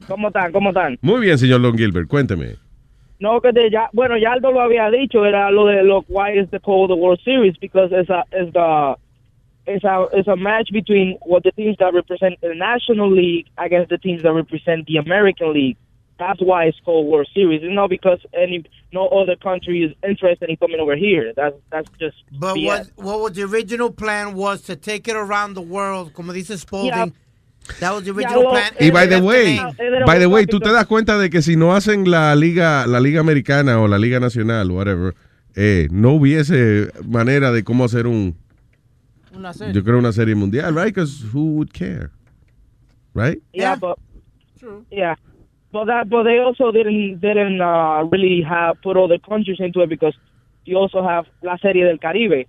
¿Cómo 0.06 0.28
están? 0.28 0.52
¿Cómo 0.52 0.70
están? 0.70 0.98
Muy 1.02 1.20
bien, 1.20 1.38
señor 1.38 1.60
Long 1.60 1.76
Gilbert, 1.76 2.08
cuénteme. 2.08 2.56
No, 3.20 3.40
que 3.40 3.52
de 3.52 3.70
ya, 3.70 3.90
bueno, 3.92 4.16
ya 4.16 4.32
Aldo 4.32 4.50
lo 4.50 4.62
había 4.62 4.90
dicho, 4.90 5.26
era 5.26 5.50
lo 5.50 5.66
de 5.66 5.82
lo 5.82 6.04
why 6.08 6.38
is 6.38 6.48
the 6.50 6.58
call 6.58 6.88
the 6.88 6.94
World 6.94 7.20
Series 7.22 7.54
because 7.60 7.92
it's 7.92 8.08
a 8.08 8.24
it's 8.32 8.50
the 8.54 8.96
it's 9.66 9.84
a 9.84 10.06
it's 10.14 10.26
a 10.26 10.36
match 10.36 10.70
between 10.72 11.18
what 11.26 11.42
the 11.42 11.52
teams 11.52 11.76
that 11.78 11.92
represent 11.92 12.40
the 12.40 12.54
National 12.54 13.12
League 13.12 13.46
against 13.58 13.90
the 13.90 13.98
teams 13.98 14.22
that 14.22 14.32
represent 14.32 14.86
the 14.86 14.96
American 14.96 15.52
League. 15.52 15.76
That's 16.20 16.40
why 16.42 16.66
it's 16.66 16.78
called 16.84 17.06
World 17.06 17.28
Series. 17.32 17.62
It's 17.62 17.74
not 17.74 17.88
because 17.88 18.20
any 18.34 18.62
no 18.92 19.08
other 19.08 19.36
country 19.36 19.82
is 19.82 19.92
interested 20.06 20.50
in 20.50 20.56
coming 20.58 20.78
over 20.78 20.94
here. 20.94 21.32
That's 21.34 21.56
that's 21.72 21.88
just 21.98 22.18
But 22.38 22.56
BS. 22.56 22.66
what, 22.66 22.90
what 22.96 23.20
was 23.20 23.32
the 23.32 23.44
original 23.44 23.90
plan 23.90 24.34
was 24.34 24.60
to 24.68 24.76
take 24.76 25.08
it 25.08 25.16
around 25.16 25.54
the 25.54 25.62
world, 25.62 26.12
como 26.12 26.34
dice 26.34 26.60
Spalding. 26.60 27.14
That 27.80 27.94
was 27.94 28.04
the 28.04 28.10
original 28.10 28.42
well, 28.44 28.52
plan. 28.52 28.72
Y 28.78 28.90
by 28.90 29.06
the 29.06 29.22
way, 29.22 29.58
by 30.04 30.18
the 30.18 30.28
way, 30.28 30.44
tú 30.44 30.60
te 30.60 30.70
das 30.70 30.86
cuenta 30.86 31.16
de 31.18 31.30
que 31.30 31.40
si 31.40 31.56
no 31.56 31.72
hacen 31.74 32.06
la 32.06 32.34
liga, 32.34 32.86
la 32.86 33.00
liga 33.00 33.20
americana 33.20 33.80
o 33.80 33.88
la 33.88 33.96
liga 33.98 34.20
nacional, 34.20 34.70
whatever, 34.70 35.14
eh, 35.56 35.88
no 35.90 36.12
hubiese 36.12 36.90
manera 37.06 37.50
de 37.50 37.64
cómo 37.64 37.84
hacer 37.84 38.06
un, 38.06 38.36
Una 39.34 39.54
serie. 39.54 39.72
yo 39.72 39.82
creo 39.84 39.98
una 39.98 40.12
serie 40.12 40.34
mundial, 40.34 40.74
right? 40.74 40.94
Because 40.94 41.22
who 41.32 41.54
would 41.56 41.72
care, 41.72 42.10
right? 43.14 43.40
Yeah, 43.54 43.76
but 43.76 43.98
yeah, 44.90 45.14
but 45.72 45.84
that 45.86 46.08
but 46.08 46.24
they 46.24 46.38
also 46.38 46.72
didn't 46.72 47.20
didn't 47.20 47.60
uh, 47.60 48.04
really 48.10 48.42
have 48.42 48.80
put 48.82 48.96
all 48.96 49.08
the 49.08 49.18
countries 49.20 49.58
into 49.60 49.80
it 49.82 49.88
because 49.88 50.14
you 50.64 50.76
also 50.76 51.02
have 51.02 51.26
la 51.42 51.56
serie 51.58 51.84
del 51.84 51.98
Caribe. 51.98 52.46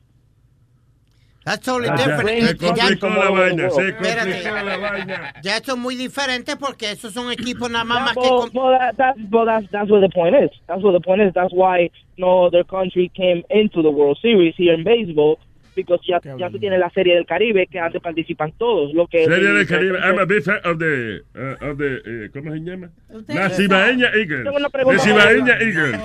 That's 1.43 1.65
totally 1.65 1.89
Ah, 1.89 1.95
different. 1.95 2.59
se 2.59 2.67
ya- 2.67 2.83
complicó 2.99 3.09
la 3.09 3.31
vaina, 3.31 3.69
se 3.71 3.81
Espérate. 3.89 4.43
complicó 4.43 4.63
la 4.63 4.77
vaina. 4.77 5.33
Ya 5.41 5.57
esto 5.57 5.71
es 5.71 5.77
muy 5.79 5.95
diferente 5.95 6.55
porque 6.55 6.91
esos 6.91 7.13
son 7.13 7.31
equipos 7.31 7.67
nada 7.71 7.83
más, 7.83 7.97
Yeah, 7.97 8.05
más 8.05 8.13
que... 8.13 8.29
but, 8.29 8.39
con- 8.39 8.49
but 8.53 8.77
that, 8.79 8.97
that, 8.97 9.15
but 9.31 9.45
that's 9.45 9.71
that's 9.71 9.89
what 9.89 10.01
the 10.01 10.09
point 10.09 10.35
is. 10.35 10.51
That's 10.67 10.83
what 10.83 10.91
the 10.93 10.99
point 10.99 11.21
is. 11.23 11.33
That's 11.33 11.51
why 11.51 11.89
no 12.17 12.45
other 12.45 12.63
country 12.63 13.09
came 13.15 13.43
into 13.49 13.81
the 13.81 13.89
World 13.89 14.19
Series 14.21 14.53
here 14.55 14.73
in 14.75 14.83
baseball 14.83 15.39
because 15.75 16.01
ya, 16.07 16.19
ya 16.37 16.49
tú 16.49 16.59
tienes 16.59 16.79
la 16.79 16.89
serie 16.89 17.15
del 17.15 17.25
Caribe 17.25 17.67
que 17.67 17.79
antes 17.79 18.01
participan 18.01 18.51
todos. 18.57 18.93
Lo 18.93 19.07
que 19.07 19.25
Serie 19.25 19.51
del 19.53 19.67
Caribe. 19.67 19.99
I'm 19.99 20.19
a 20.19 20.25
big 20.25 20.43
fan 20.43 20.59
of 20.65 20.77
the, 20.77 21.21
uh, 21.35 21.69
of 21.69 21.77
the 21.77 22.01
eh, 22.05 22.29
¿cómo 22.33 22.51
se 22.51 22.59
llama? 22.59 22.89
La 23.27 23.49
Cibaeña 23.49 24.07
Eagle. 24.13 24.43
Tengo 24.43 24.57
una 24.57 24.67
De 24.67 24.71
pregunta. 24.71 25.03
Cibaeña 25.03 25.53
Eagle. 25.59 25.97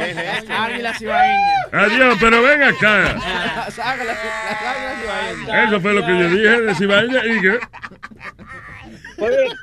Águila 0.48 0.94
cibaeña. 0.94 1.54
Adiós, 1.72 2.16
pero 2.20 2.42
ven 2.42 2.62
acá. 2.62 3.66
Cibaeñas. 3.70 5.68
Eso 5.68 5.80
fue 5.80 5.94
lo 5.94 6.06
que 6.06 6.18
yo 6.18 6.28
dije 6.30 6.60
de 6.62 6.74
Cibaeña 6.74 7.20
Eagle. 7.24 7.58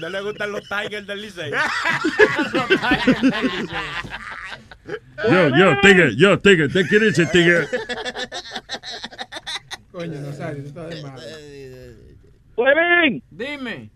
No 0.00 0.08
le 0.08 0.20
gustan 0.22 0.52
los 0.52 0.62
Tigers 0.68 1.06
del 1.06 1.22
Licey. 1.22 1.50
Yo, 5.30 5.48
yo, 5.56 5.80
Tigre, 5.80 6.16
yo, 6.16 6.38
Tigre. 6.38 6.68
¿Te 6.68 6.86
quieres 6.86 7.16
decir 7.16 7.28
Tigre? 7.30 7.66
Coño, 9.92 10.20
Nazario, 10.20 10.62
tú 10.62 10.68
estás 10.68 10.90
de 10.90 11.02
malo. 11.02 11.20
Huevín, 12.56 13.22
Dime. 13.30 13.90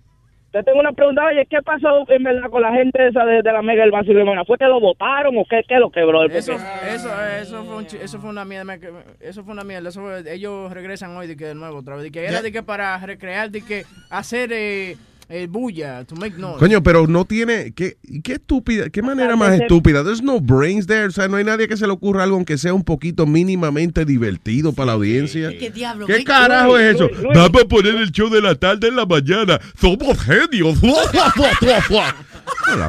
te 0.52 0.62
tengo 0.62 0.80
una 0.80 0.92
pregunta. 0.92 1.24
Oye, 1.26 1.46
¿qué 1.50 1.60
pasó 1.62 2.04
en 2.08 2.22
verdad 2.22 2.48
con 2.50 2.62
la 2.62 2.72
gente 2.72 3.08
esa 3.08 3.24
de, 3.24 3.42
de 3.42 3.52
la 3.52 3.60
Mega 3.62 3.82
del 3.82 3.90
Barcelona? 3.90 4.44
¿Fue 4.44 4.56
que 4.58 4.66
lo 4.66 4.80
votaron 4.80 5.36
o 5.36 5.44
qué, 5.48 5.62
qué 5.68 5.78
lo 5.78 5.90
quebró? 5.90 6.24
Eso, 6.26 6.52
eso, 6.88 7.24
eso, 7.40 7.64
fue 7.64 7.76
un 7.76 7.86
chi- 7.86 7.98
eso 8.00 8.20
fue 8.20 8.30
una 8.30 8.44
mierda. 8.44 8.78
Eso 9.20 9.42
fue 9.44 9.52
una 9.52 9.64
mierda. 9.64 9.88
Eso 9.88 10.00
fue- 10.00 10.32
ellos 10.32 10.72
regresan 10.72 11.16
hoy 11.16 11.26
de, 11.26 11.36
que 11.36 11.46
de 11.46 11.54
nuevo 11.54 11.78
otra 11.78 11.96
vez. 11.96 12.04
De 12.04 12.10
que 12.12 12.24
era 12.24 12.40
de 12.42 12.52
que 12.52 12.62
para 12.62 12.96
recrear, 12.98 13.50
de 13.50 13.62
que 13.62 13.84
hacer 14.10 14.50
eh, 14.52 14.96
eh, 15.32 15.46
bulla, 15.46 16.04
to 16.04 16.14
make 16.14 16.36
noise. 16.36 16.58
Coño, 16.58 16.82
pero 16.82 17.06
no 17.06 17.24
tiene, 17.24 17.72
qué, 17.72 17.96
qué 18.22 18.34
estúpida, 18.34 18.90
qué 18.90 19.00
manera 19.00 19.34
más 19.34 19.58
estúpida. 19.58 20.04
There's 20.04 20.22
no 20.22 20.40
brains 20.40 20.86
there, 20.86 21.06
o 21.06 21.10
sea, 21.10 21.26
no 21.26 21.38
hay 21.38 21.44
nadie 21.44 21.68
que 21.68 21.76
se 21.78 21.86
le 21.86 21.92
ocurra 21.92 22.24
algo 22.24 22.36
aunque 22.36 22.58
sea 22.58 22.74
un 22.74 22.84
poquito 22.84 23.26
mínimamente 23.26 24.04
divertido 24.04 24.74
para 24.74 24.86
la 24.86 24.92
audiencia. 24.92 25.50
¿Qué 25.58 25.70
diablo? 25.70 26.06
¿Qué 26.06 26.22
carajo 26.22 26.76
es 26.76 26.96
eso? 26.96 27.08
Luis, 27.08 27.22
Luis. 27.22 27.34
Vamos 27.34 27.62
a 27.62 27.64
poner 27.66 27.94
el 27.94 28.10
show 28.10 28.28
de 28.28 28.42
la 28.42 28.54
tarde 28.54 28.88
en 28.88 28.96
la 28.96 29.06
mañana. 29.06 29.58
Somos 29.80 30.20
genios. 30.20 30.78
What 30.82 31.14
a 31.14 32.88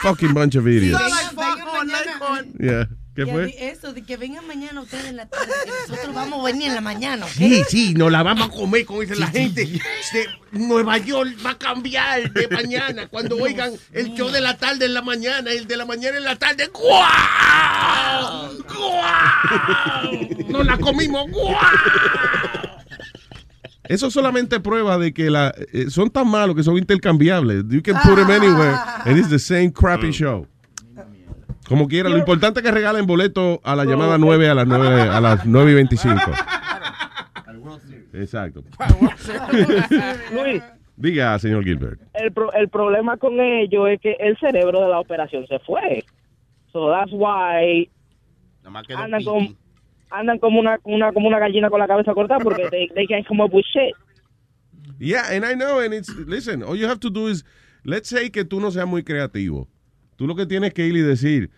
fucking 0.00 0.32
bunch 0.32 0.54
of 0.54 0.66
idiots. 0.68 1.02
Yeah. 2.58 2.86
¿Qué 3.14 3.26
fue? 3.26 3.54
Eso, 3.70 3.92
de 3.92 4.02
que 4.02 4.16
vengan 4.16 4.46
mañana 4.46 4.80
ustedes 4.80 5.06
en 5.06 5.16
la 5.16 5.26
tarde, 5.26 5.46
que 5.64 5.70
nosotros 5.92 6.14
vamos 6.14 6.40
a 6.40 6.44
venir 6.44 6.68
en 6.68 6.74
la 6.76 6.80
mañana, 6.80 7.26
¿ok? 7.26 7.32
Sí, 7.32 7.62
sí, 7.68 7.94
nos 7.94 8.10
la 8.12 8.22
vamos 8.22 8.48
a 8.48 8.50
comer, 8.50 8.86
como 8.86 9.00
dice 9.00 9.16
la 9.16 9.26
gente. 9.26 9.64
De 9.64 10.26
Nueva 10.52 10.96
York 10.98 11.36
va 11.44 11.50
a 11.50 11.58
cambiar 11.58 12.32
de 12.32 12.48
mañana. 12.48 13.08
Cuando 13.08 13.36
oigan 13.36 13.72
el 13.92 14.14
show 14.14 14.30
de 14.30 14.40
la 14.40 14.56
tarde 14.56 14.86
en 14.86 14.94
la 14.94 15.02
mañana, 15.02 15.50
el 15.50 15.66
de 15.66 15.76
la 15.76 15.86
mañana 15.86 16.18
en 16.18 16.24
la 16.24 16.36
tarde. 16.36 16.68
¡Guau! 16.72 18.62
¡Guau! 18.62 20.48
Nos 20.48 20.66
la 20.66 20.78
comimos. 20.78 21.30
¡Guau! 21.30 21.56
Eso 23.90 24.08
solamente 24.08 24.60
prueba 24.60 24.98
de 24.98 25.12
que 25.12 25.30
la, 25.30 25.52
eh, 25.72 25.90
son 25.90 26.10
tan 26.10 26.28
malos 26.28 26.54
que 26.54 26.62
son 26.62 26.78
intercambiables. 26.78 27.64
You 27.68 27.82
can 27.82 27.96
put 28.04 28.14
them 28.14 28.30
anywhere 28.30 28.76
and 29.04 29.18
it's 29.18 29.28
the 29.28 29.38
same 29.40 29.72
crappy 29.72 30.12
show. 30.12 30.46
Como 31.70 31.86
quiera, 31.86 32.08
lo 32.10 32.18
importante 32.18 32.58
es 32.60 32.66
que 32.66 32.72
regalen 32.72 33.06
boleto 33.06 33.60
a 33.62 33.76
la 33.76 33.84
llamada 33.84 34.18
9 34.18 34.48
a 34.50 34.54
las 34.54 34.66
9, 34.66 35.02
a 35.02 35.20
las 35.20 35.46
9 35.46 35.70
y 35.70 35.74
25. 35.74 36.20
Exacto. 38.12 38.64
Luis, 40.32 40.62
Diga, 40.96 41.38
señor 41.38 41.62
Gilbert. 41.64 42.00
el, 42.12 42.32
pro- 42.32 42.52
el 42.52 42.68
problema 42.68 43.16
con 43.16 43.38
ello 43.40 43.86
es 43.86 44.00
que 44.00 44.16
el 44.18 44.36
cerebro 44.38 44.80
de 44.82 44.88
la 44.88 44.98
operación 45.00 45.46
se 45.46 45.58
fue. 45.60 46.04
So 46.72 46.90
that's 46.90 47.12
why 47.12 47.88
andan, 48.64 49.22
con, 49.24 49.56
andan 50.10 50.38
como 50.40 50.60
una, 50.60 50.78
una 50.82 51.12
como 51.12 51.28
una 51.28 51.38
gallina 51.38 51.70
con 51.70 51.78
la 51.80 51.86
cabeza 51.86 52.12
cortada 52.14 52.40
porque 52.40 52.68
they, 52.70 52.88
they 52.94 53.06
can't 53.06 53.26
come 53.26 53.42
up 53.42 53.54
with 53.54 53.64
shit. 53.72 53.94
Yeah, 54.98 55.22
and 55.30 55.44
I 55.46 55.54
know, 55.54 55.78
and 55.80 55.94
it's, 55.94 56.10
listen, 56.26 56.62
all 56.64 56.76
you 56.76 56.86
have 56.88 56.98
to 57.00 57.10
do 57.10 57.28
is, 57.28 57.44
let's 57.84 58.08
say 58.08 58.28
que 58.30 58.44
tú 58.44 58.60
no 58.60 58.70
seas 58.72 58.86
muy 58.86 59.02
creativo. 59.04 59.68
Tú 60.16 60.26
lo 60.26 60.34
que 60.34 60.44
tienes 60.44 60.74
que 60.74 60.86
ir 60.86 60.94
y 60.96 61.00
decir, 61.00 61.50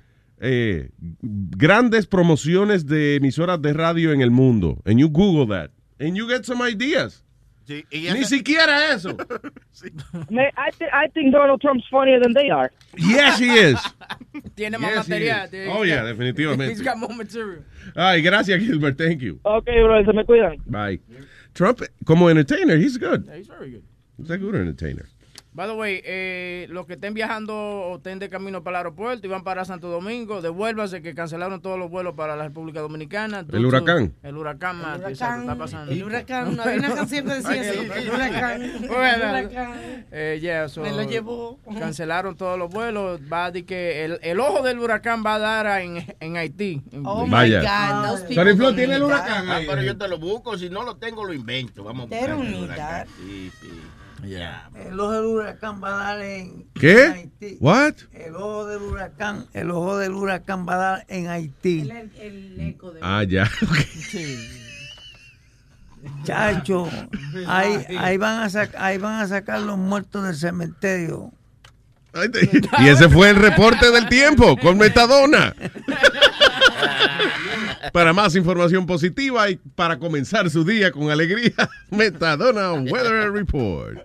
eh, 0.43 0.91
grandes 1.23 2.07
promociones 2.07 2.85
de 2.87 3.17
emisoras 3.17 3.63
de 3.63 3.73
radio 3.73 4.13
en 4.13 4.21
el 4.21 4.31
mundo. 4.31 4.83
And 4.85 4.99
you 4.99 5.09
Google 5.09 5.47
that. 5.57 5.71
And 5.99 6.17
you 6.17 6.27
get 6.29 6.45
some 6.45 6.61
ideas. 6.63 7.23
Ni 7.93 8.25
siquiera 8.25 8.93
eso. 8.93 9.17
Man, 10.31 10.51
I, 10.59 10.71
thi- 10.73 10.91
I 10.93 11.07
think 11.15 11.33
Donald 11.33 11.61
Trump's 11.61 11.87
funnier 11.89 12.19
than 12.21 12.35
they 12.35 12.51
are. 12.51 12.71
Yes, 12.99 13.39
he 13.39 13.49
is. 13.57 13.79
Tiene 14.57 14.79
más 14.79 14.91
Yes, 14.91 15.09
material. 15.09 15.49
Oh, 15.71 15.85
yeah, 15.85 16.03
definitivamente. 16.03 16.71
He's 16.71 16.83
got 16.83 16.99
more 16.99 17.15
material. 17.15 17.63
Ay, 17.95 18.21
gracias, 18.21 18.61
Gilbert. 18.61 18.99
Thank 18.99 19.23
you. 19.23 19.39
Ok, 19.45 19.65
bro, 19.67 20.05
se 20.05 20.13
me 20.13 20.25
cuidan. 20.25 20.59
Bye. 20.67 20.99
Trump, 21.55 21.81
como 22.05 22.29
entertainer, 22.29 22.77
he's 22.77 22.99
good. 22.99 23.27
Yeah, 23.27 23.37
he's 23.37 23.47
very 23.47 23.71
good. 23.71 23.85
He's 24.19 24.31
a 24.31 24.37
good 24.39 24.57
entertainer. 24.57 25.09
By 25.55 25.69
the 25.69 25.75
way, 25.75 26.01
eh, 26.05 26.67
los 26.71 26.87
que 26.87 26.95
estén 26.95 27.13
viajando 27.13 27.55
o 27.55 27.97
estén 27.97 28.19
de 28.19 28.31
camino 28.31 28.63
para 28.63 28.79
el 28.79 28.87
aeropuerto 28.87 29.27
y 29.27 29.31
van 29.31 29.45
para 29.45 29.67
Santo 29.67 29.89
Domingo, 29.89 30.41
devuélvanse 30.41 31.03
que 31.03 31.15
cancelaron 31.15 31.61
todos 31.61 31.79
los 31.79 31.91
vuelos 31.91 32.15
para 32.15 32.37
la 32.37 32.45
República 32.45 32.81
Dominicana. 32.81 33.45
El 33.53 33.67
huracán. 33.67 34.15
El 34.23 34.37
huracán, 34.39 34.81
Mati, 34.81 35.11
exacto, 35.13 35.41
está 35.43 35.55
pasando. 35.57 35.93
El 35.93 36.05
huracán, 36.05 36.57
no 36.57 36.63
había 36.63 36.79
una 36.79 36.95
canción 36.95 37.27
que 37.27 37.35
decía 37.35 37.71
eso. 37.71 37.83
El 37.95 38.09
huracán. 38.11 38.63
El 38.63 38.89
Bueno, 38.89 39.29
huracán. 39.29 40.07
eh, 40.11 40.39
yeah, 40.41 40.69
so, 40.71 40.81
Me 40.81 40.93
lo 40.93 41.03
llevó. 41.03 41.59
Cancelaron 41.79 42.35
todos 42.35 42.59
los 42.59 42.71
vuelos. 42.71 43.21
Va 43.31 43.51
de 43.51 43.67
que 43.67 44.07
el, 44.07 44.21
el 44.23 44.41
ojo 44.41 44.63
del 44.63 44.79
huracán 44.79 45.23
va 45.25 45.35
a 45.35 45.39
dar 45.39 45.67
a- 45.67 45.83
en, 45.83 46.03
en 46.19 46.37
Haití. 46.39 46.81
Oh 47.05 47.27
Vaya. 47.29 47.61
my 47.61 47.67
God, 47.67 48.19
Flo, 48.57 48.65
don't 48.65 48.77
¿tiene 48.77 48.95
el 48.95 49.03
huracán. 49.03 49.51
Ah, 49.51 49.61
pero 49.67 49.83
yo 49.83 49.99
te 49.99 50.09
lo 50.09 50.19
busco, 50.19 50.57
si 50.57 50.71
no 50.71 50.83
lo 50.83 50.97
tengo 50.97 51.25
lo 51.25 51.35
invento. 51.35 51.85
Vamos 51.85 52.07
a 52.07 52.09
buscar 52.09 52.31
el 52.31 52.55
huracán. 52.55 52.77
that. 52.77 53.07
Sí, 53.19 53.51
sí. 54.23 54.35
El 54.89 55.01
ojo 55.01 55.13
del 55.13 55.25
huracán 55.25 55.83
va 55.83 55.89
a 55.89 56.15
dar 56.15 56.23
en 56.23 56.67
¿Qué? 56.75 57.05
en 57.07 57.13
Haití. 57.13 57.57
What? 57.61 57.95
El 58.13 58.37
ojo 58.37 58.67
del 58.67 58.83
huracán, 58.83 59.47
el 59.53 59.71
ojo 59.71 59.99
del 59.99 60.13
huracán 60.13 60.67
va 60.69 60.75
a 60.75 60.79
dar 60.79 61.05
en 61.09 61.29
Haití. 61.29 61.89
Ah, 63.01 63.25
ya. 63.25 63.51
Chacho, 66.25 66.89
ahí, 67.47 67.85
ahí 67.99 68.17
van 68.17 68.43
a 68.43 68.47
sac- 68.49 68.75
ahí 68.77 68.99
van 68.99 69.21
a 69.21 69.29
sacar 69.29 69.61
los 69.61 69.79
muertos 69.79 70.25
del 70.25 70.35
cementerio. 70.35 71.33
Y 72.81 72.89
ese 72.89 73.09
fue 73.09 73.31
el 73.31 73.37
reporte 73.37 73.91
del 73.91 74.09
tiempo 74.09 74.57
con 74.59 74.79
Metadona. 74.79 75.55
Para 77.93 78.13
más 78.13 78.35
información 78.37 78.85
positiva 78.87 79.49
y 79.51 79.57
para 79.75 79.99
comenzar 79.99 80.49
su 80.51 80.65
día 80.65 80.91
con 80.93 81.11
alegría, 81.11 81.53
Metadona 81.91 82.73
Weather 82.73 83.31
Report. 83.33 83.99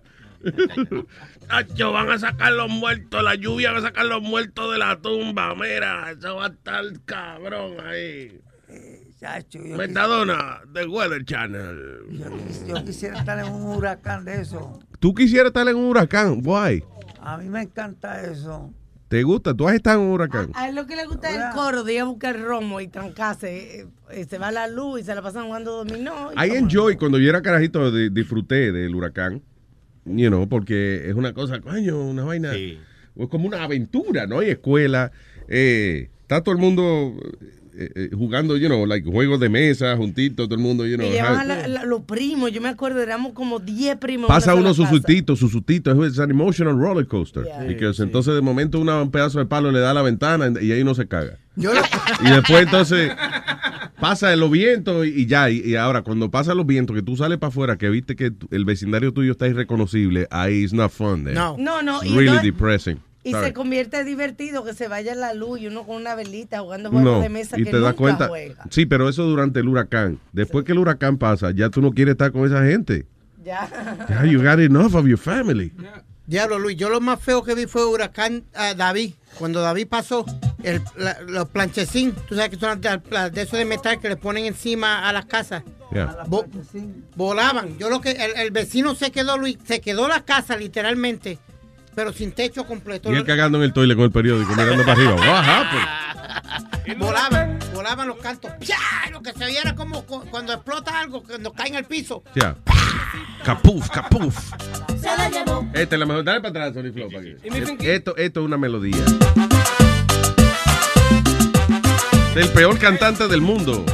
Nacho, 1.47 1.91
van 1.91 2.09
a 2.09 2.17
sacar 2.19 2.51
los 2.53 2.69
muertos, 2.69 3.23
la 3.23 3.35
lluvia 3.35 3.71
va 3.71 3.79
a 3.79 3.81
sacar 3.81 4.05
los 4.05 4.21
muertos 4.21 4.71
de 4.71 4.77
la 4.79 4.99
tumba. 4.99 5.53
Mira, 5.55 6.11
eso 6.11 6.35
va 6.35 6.45
a 6.45 6.49
estar 6.49 6.83
cabrón 7.05 7.75
ahí. 7.85 8.39
Chacho, 9.19 9.59
yo, 9.65 9.75
Metadona, 9.77 10.61
del 10.71 10.89
Weather 10.89 11.25
Channel. 11.25 12.03
yo 12.67 12.85
quisiera 12.85 13.17
estar 13.19 13.39
en 13.39 13.51
un 13.51 13.63
huracán 13.75 14.25
de 14.25 14.41
eso. 14.41 14.79
¿Tú 14.99 15.13
quisieras 15.13 15.47
estar 15.47 15.67
en 15.67 15.75
un 15.75 15.85
huracán? 15.85 16.41
Why? 16.43 16.83
A 17.21 17.37
mí 17.37 17.49
me 17.49 17.61
encanta 17.63 18.21
eso. 18.21 18.71
¿Te 19.07 19.23
gusta? 19.23 19.53
¿Tú 19.53 19.67
has 19.67 19.75
estado 19.75 20.01
en 20.01 20.07
un 20.07 20.11
huracán? 20.13 20.51
A 20.53 20.67
él 20.67 20.75
lo 20.75 20.85
que 20.85 20.95
le 20.97 21.05
gusta 21.05 21.29
es 21.29 21.37
el 21.37 21.49
coro 21.53 21.83
de 21.85 21.93
ir 21.93 22.01
a 22.01 22.03
buscar 22.03 22.37
romo 22.39 22.81
y 22.81 22.89
trancarse. 22.89 23.79
eh, 23.81 23.87
eh, 24.11 24.25
se 24.29 24.37
va 24.37 24.51
la 24.51 24.67
luz 24.67 24.99
y 24.99 25.03
se 25.03 25.15
la 25.15 25.21
pasan 25.21 25.45
jugando 25.45 25.77
dominó. 25.83 26.31
y 26.33 26.45
I 26.45 26.47
toma. 26.49 26.59
enjoy, 26.59 26.97
cuando 26.97 27.17
yo 27.17 27.29
era 27.29 27.41
carajito, 27.41 27.89
di- 27.89 28.09
disfruté 28.09 28.71
del 28.73 28.93
huracán. 28.93 29.41
You 30.09 30.29
know, 30.29 30.47
porque 30.47 31.07
es 31.09 31.15
una 31.15 31.33
cosa, 31.33 31.59
coño, 31.61 31.99
una 32.01 32.23
vaina. 32.23 32.53
Es 32.53 33.27
como 33.29 33.47
una 33.47 33.63
aventura, 33.63 34.27
¿no? 34.27 34.39
Hay 34.39 34.49
escuela. 34.51 35.11
eh, 35.49 36.09
está 36.21 36.41
todo 36.41 36.53
el 36.53 36.59
mundo 36.61 37.15
eh, 37.79 37.89
eh, 37.95 38.09
jugando, 38.13 38.57
you 38.57 38.67
know, 38.67 38.85
like 38.87 39.07
juegos 39.09 39.39
de 39.39 39.49
mesa, 39.49 39.95
juntitos, 39.95 40.47
todo 40.47 40.55
el 40.55 40.61
mundo, 40.61 40.85
you 40.87 40.97
know. 40.97 41.07
La- 41.11 41.67
la- 41.67 41.83
los 41.85 42.01
primos, 42.01 42.51
yo 42.51 42.59
me 42.59 42.69
acuerdo, 42.69 43.01
éramos 43.01 43.33
como 43.33 43.59
10 43.59 43.97
primos. 43.97 44.27
Pasa 44.27 44.55
uno 44.55 44.73
sola 44.73 44.75
su 44.75 44.81
casa. 44.83 44.95
sustito, 44.95 45.35
su 45.35 45.47
sustito, 45.47 45.91
es 46.05 46.17
un 46.17 46.31
emotional 46.31 46.77
roller 46.79 47.05
coaster. 47.07 47.43
Yeah. 47.43 47.71
y 47.71 47.75
que 47.77 47.85
entonces 47.85 48.33
de 48.33 48.41
momento 48.41 48.79
una- 48.79 49.01
un 49.01 49.11
pedazo 49.11 49.37
de 49.39 49.45
palo 49.45 49.71
le 49.71 49.79
da 49.79 49.91
a 49.91 49.93
la 49.93 50.01
ventana 50.01 50.51
y 50.59 50.71
ahí 50.71 50.83
no 50.83 50.95
se 50.95 51.07
caga. 51.07 51.37
Yo 51.55 51.71
lo- 51.73 51.81
Y 52.25 52.31
después 52.31 52.63
entonces 52.63 53.11
pasa 53.99 54.35
los 54.35 54.51
vientos 54.51 55.05
y, 55.05 55.09
y 55.21 55.25
ya. 55.25 55.49
Y, 55.49 55.59
y 55.61 55.75
ahora 55.75 56.01
cuando 56.01 56.29
pasan 56.31 56.57
los 56.57 56.65
vientos, 56.65 56.95
que 56.95 57.01
tú 57.01 57.15
sales 57.17 57.37
para 57.37 57.49
afuera, 57.49 57.77
que 57.77 57.89
viste 57.89 58.15
que 58.15 58.31
tu- 58.31 58.47
el 58.51 58.65
vecindario 58.65 59.13
tuyo 59.13 59.31
está 59.31 59.47
irreconocible, 59.47 60.27
ahí 60.31 60.63
it's 60.63 60.73
not 60.73 60.91
fun 60.91 61.23
there. 61.23 61.35
No. 61.35 61.55
No, 61.57 61.81
no, 61.81 62.01
It's 62.03 62.11
y 62.11 62.15
really 62.17 62.35
no- 62.37 62.41
depressing. 62.41 62.99
Y 63.23 63.31
Sorry. 63.31 63.47
se 63.47 63.53
convierte 63.53 64.05
divertido 64.05 64.63
que 64.63 64.73
se 64.73 64.87
vaya 64.87 65.13
la 65.13 65.33
luz 65.33 65.59
y 65.59 65.67
uno 65.67 65.83
con 65.85 65.97
una 65.97 66.15
velita 66.15 66.61
jugando 66.61 66.89
juegos 66.89 67.11
No, 67.15 67.19
de 67.21 67.27
mesa 67.27 67.59
y 67.59 67.63
que 67.65 67.71
te 67.71 67.77
das 67.79 67.81
nunca 67.91 67.97
cuenta. 67.97 68.27
juega. 68.29 68.63
Sí, 68.69 68.85
pero 68.85 69.09
eso 69.09 69.23
durante 69.23 69.59
el 69.59 69.67
huracán. 69.67 70.19
Después 70.31 70.63
que 70.63 70.71
el 70.71 70.77
huracán 70.77 71.17
pasa, 71.17 71.51
ya 71.51 71.69
tú 71.69 71.81
no 71.81 71.91
quieres 71.91 72.13
estar 72.13 72.31
con 72.31 72.45
esa 72.45 72.63
gente. 72.65 73.05
Ya. 73.43 73.67
Ya, 74.09 74.25
you 74.25 74.41
got 74.41 74.59
enough 74.59 74.95
of 74.95 75.05
your 75.07 75.17
family. 75.17 75.73
Diablo, 76.25 76.57
Luis, 76.59 76.77
yo 76.77 76.89
lo 76.89 76.99
más 77.01 77.21
feo 77.21 77.43
que 77.43 77.53
vi 77.55 77.65
fue 77.65 77.85
Huracán 77.85 78.43
ah, 78.53 78.73
David. 78.73 79.11
Cuando 79.37 79.61
David 79.61 79.87
pasó, 79.87 80.25
el, 80.63 80.81
la- 80.97 81.19
los 81.21 81.47
planchecín, 81.49 82.13
tú 82.27 82.35
sabes 82.35 82.49
que 82.49 82.57
son 82.57 82.79
las- 82.81 82.99
las 83.09 83.31
de 83.31 83.41
esos 83.43 83.57
de 83.59 83.65
metal 83.65 83.99
que 83.99 84.09
le 84.09 84.15
ponen 84.17 84.45
encima 84.45 85.07
a 85.07 85.13
las 85.13 85.25
casas. 85.25 85.63
Yeah. 85.91 86.17
Volaban. 87.15 87.77
Yo 87.77 87.89
lo 87.89 88.01
que 88.01 88.11
el, 88.11 88.35
el 88.37 88.51
vecino 88.51 88.93
se 88.95 89.11
quedó, 89.11 89.37
Luis, 89.37 89.57
se 89.65 89.79
quedó 89.79 90.07
la 90.07 90.21
casa 90.25 90.57
literalmente, 90.57 91.37
pero 91.95 92.11
sin 92.11 92.31
techo 92.33 92.65
completo. 92.65 93.11
Y 93.11 93.15
él 93.15 93.23
cagando 93.25 93.57
en 93.57 93.63
el 93.65 93.73
toile 93.73 93.95
con 93.95 94.03
el 94.05 94.11
periódico, 94.11 94.51
mirando 94.55 94.83
para 94.83 94.93
arriba. 94.93 95.15
What 95.15 95.43
happened? 95.45 96.97
Volaban, 96.97 97.59
volaban 97.87 98.07
los 98.09 98.17
cantos. 98.17 98.51
¡Pia! 98.59 98.75
Lo 99.11 99.21
que 99.21 99.31
se 99.31 99.39
veía 99.39 99.61
era 99.61 99.73
como 99.75 100.03
cu- 100.05 100.25
cuando 100.29 100.51
explota 100.53 100.99
algo, 100.99 101.23
cuando 101.23 101.53
cae 101.53 101.69
en 101.69 101.75
el 101.75 101.85
piso. 101.85 102.21
Ya. 102.35 102.55
Capuf, 103.45 103.89
capuf. 103.89 104.35
Se 104.99 105.05
la 105.07 105.29
llevó. 105.29 105.65
Esta 105.73 105.95
es 105.95 105.99
la 105.99 106.05
mejor. 106.05 106.23
Dale 106.25 106.41
para 106.41 106.65
atrás, 106.67 106.73
Sony 106.73 106.91
Flow. 106.91 107.09
para 107.09 107.23
que- 107.23 107.95
Esto, 107.95 108.17
esto 108.17 108.39
es 108.41 108.45
una 108.45 108.57
melodía. 108.57 108.97
Del 112.35 112.49
peor 112.49 112.77
cantante 112.77 113.27
del 113.29 113.39
mundo. 113.41 113.85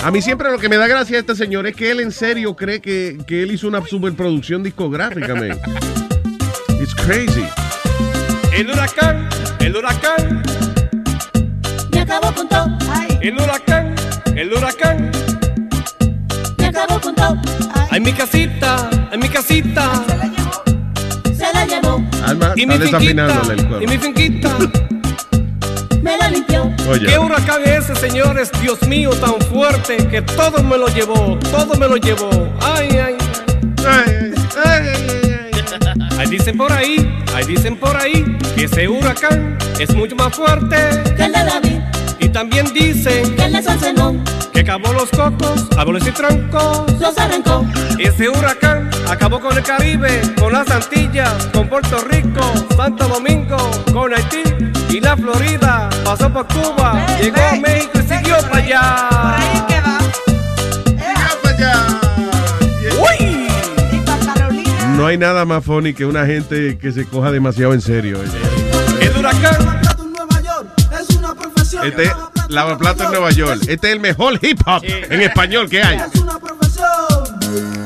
A 0.00 0.10
mí 0.12 0.22
siempre 0.22 0.48
lo 0.52 0.58
que 0.58 0.68
me 0.68 0.76
da 0.76 0.86
gracia 0.86 1.16
a 1.16 1.20
este 1.20 1.34
señor 1.34 1.66
es 1.66 1.74
que 1.74 1.90
él 1.90 1.98
en 2.00 2.12
serio 2.12 2.54
cree 2.54 2.80
que, 2.80 3.18
que 3.26 3.42
él 3.42 3.50
hizo 3.50 3.66
una 3.66 3.84
superproducción 3.84 4.62
discográfica, 4.62 5.34
man. 5.34 5.58
It's 6.80 6.94
crazy. 6.94 7.44
El 8.52 8.70
huracán, 8.70 9.28
el 9.58 9.76
huracán. 9.76 10.42
Me 12.08 12.14
acabó 12.14 12.34
con 12.34 12.48
todo. 12.48 12.66
El 13.20 13.34
huracán, 13.34 13.94
el 14.34 14.52
huracán. 14.52 15.10
Me 16.56 16.66
acabó 16.66 17.00
con 17.00 17.14
todo. 17.14 17.36
En 17.92 18.02
mi 18.02 18.12
casita, 18.12 18.88
en 19.12 19.20
mi 19.20 19.28
casita. 19.28 19.90
Se 21.36 21.52
la 21.52 21.66
llevó. 21.66 22.02
Alma, 22.24 22.52
Y 22.56 22.62
está 22.62 22.74
mi 22.74 22.78
desafinándole 22.78 23.52
el 23.52 23.58
finquita, 23.60 23.68
cuero. 23.68 23.82
y 23.82 23.86
mi 23.86 23.98
finquita. 23.98 24.50
Me 26.02 26.16
la 26.16 26.30
limpió. 26.30 26.70
Oye. 26.88 27.06
¿Qué 27.06 27.18
huracán 27.18 27.62
es 27.64 27.90
ese, 27.90 27.96
señores? 27.96 28.50
Dios 28.62 28.80
mío, 28.88 29.10
tan 29.10 29.38
fuerte 29.42 29.96
que 30.08 30.22
todo 30.22 30.62
me 30.62 30.78
lo 30.78 30.88
llevó, 30.88 31.38
todo 31.50 31.74
me 31.76 31.88
lo 31.88 31.96
llevó. 31.96 32.30
Ay, 32.62 32.88
ay. 33.04 33.16
Ahí 36.18 36.26
dicen 36.30 36.56
por 36.56 36.72
ahí, 36.72 37.24
ahí 37.34 37.44
dicen 37.44 37.76
por 37.76 37.96
ahí 37.96 38.24
que 38.56 38.64
ese 38.64 38.88
huracán 38.88 39.56
es 39.78 39.94
mucho 39.94 40.16
más 40.16 40.34
fuerte 40.34 40.76
Que 41.16 41.24
el 41.26 41.32
de 41.32 41.44
David. 41.44 41.78
Y 42.28 42.30
también 42.30 42.66
dicen 42.74 43.34
Que 43.36 43.62
San 43.62 43.78
Zenón. 43.78 44.22
que 44.52 44.60
acabó 44.60 44.92
los 44.92 45.08
cocos, 45.08 45.66
árboles 45.78 46.06
y 46.06 46.10
troncos. 46.10 47.00
Los 47.00 47.16
arrancó. 47.16 47.64
Ese 47.98 48.28
huracán 48.28 48.90
acabó 49.08 49.40
con 49.40 49.56
el 49.56 49.62
Caribe, 49.62 50.20
con 50.38 50.52
las 50.52 50.70
Antillas, 50.70 51.46
con 51.54 51.68
Puerto 51.70 52.04
Rico, 52.10 52.52
Santo 52.76 53.08
Domingo, 53.08 53.56
con 53.94 54.12
Haití 54.12 54.42
y 54.90 55.00
la 55.00 55.16
Florida. 55.16 55.88
Pasó 56.04 56.30
por 56.30 56.46
Cuba, 56.48 57.06
llegó 57.18 57.40
a 57.40 57.56
México 57.56 57.98
y 57.98 58.02
siguió 58.02 58.36
para 58.42 58.56
allá. 58.56 59.08
Por 59.08 59.34
ahí 59.34 59.64
que 59.66 59.80
va. 59.80 59.98
Para 61.42 61.56
allá. 61.56 61.86
¡Uy! 63.00 63.48
No 64.98 65.06
hay 65.06 65.16
nada 65.16 65.46
más 65.46 65.64
funny 65.64 65.94
que 65.94 66.04
una 66.04 66.26
gente 66.26 66.76
que 66.76 66.92
se 66.92 67.06
coja 67.06 67.32
demasiado 67.32 67.72
en 67.72 67.80
serio. 67.80 68.18
El 69.00 69.16
huracán. 69.16 69.87
Es 71.82 71.92
una 71.92 71.98
profesión. 71.98 72.00
Este 72.00 72.02
es 72.04 72.12
Lavaplato 72.48 73.04
en 73.04 73.10
Nueva 73.10 73.30
York. 73.30 73.60
Este 73.68 73.88
es 73.88 73.92
el 73.94 74.00
mejor 74.00 74.38
hip 74.42 74.60
hop 74.66 74.82
en 74.84 75.20
español 75.20 75.68
que 75.68 75.82
hay. 75.82 75.98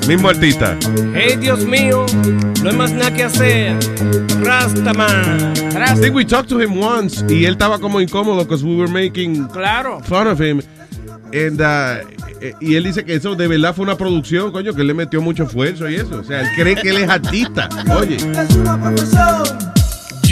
Mismo 0.09 0.29
artista. 0.29 0.77
Hey 1.15 1.37
Dios 1.39 1.65
mío, 1.65 2.05
no 2.63 2.71
hay 2.71 2.77
más 2.77 2.93
nada 2.93 3.13
que 3.15 3.25
hacer. 3.25 3.77
Rastaman. 4.43 5.53
I 5.77 6.01
think 6.01 6.15
we 6.15 6.25
talked 6.25 6.49
to 6.49 6.61
him 6.61 6.77
once 6.79 7.25
y 7.29 7.45
él 7.45 7.53
estaba 7.53 7.79
como 7.79 8.01
incómodo 8.01 8.45
because 8.45 8.65
we 8.65 8.75
were 8.77 8.91
making 8.91 9.47
Claro. 9.49 10.01
fun 10.03 10.27
of 10.27 10.41
him. 10.41 10.61
And, 11.35 11.61
uh, 11.61 12.07
eh, 12.43 12.53
y 12.61 12.75
él 12.75 12.85
dice 12.85 13.05
que 13.05 13.15
eso 13.15 13.35
de 13.35 13.47
verdad 13.49 13.75
fue 13.75 13.85
una 13.85 13.97
producción, 13.97 14.53
coño, 14.53 14.75
que 14.75 14.83
él 14.83 14.89
le 14.89 14.95
metió 14.95 15.23
mucho 15.23 15.45
esfuerzo 15.45 15.89
y 15.89 15.95
eso. 15.95 16.19
O 16.21 16.25
sea, 16.25 16.41
él 16.43 16.49
cree 16.57 16.75
que 16.77 16.91
él 16.91 16.99
es 16.99 17.09
artista. 17.09 17.69
Oye. 17.99 18.19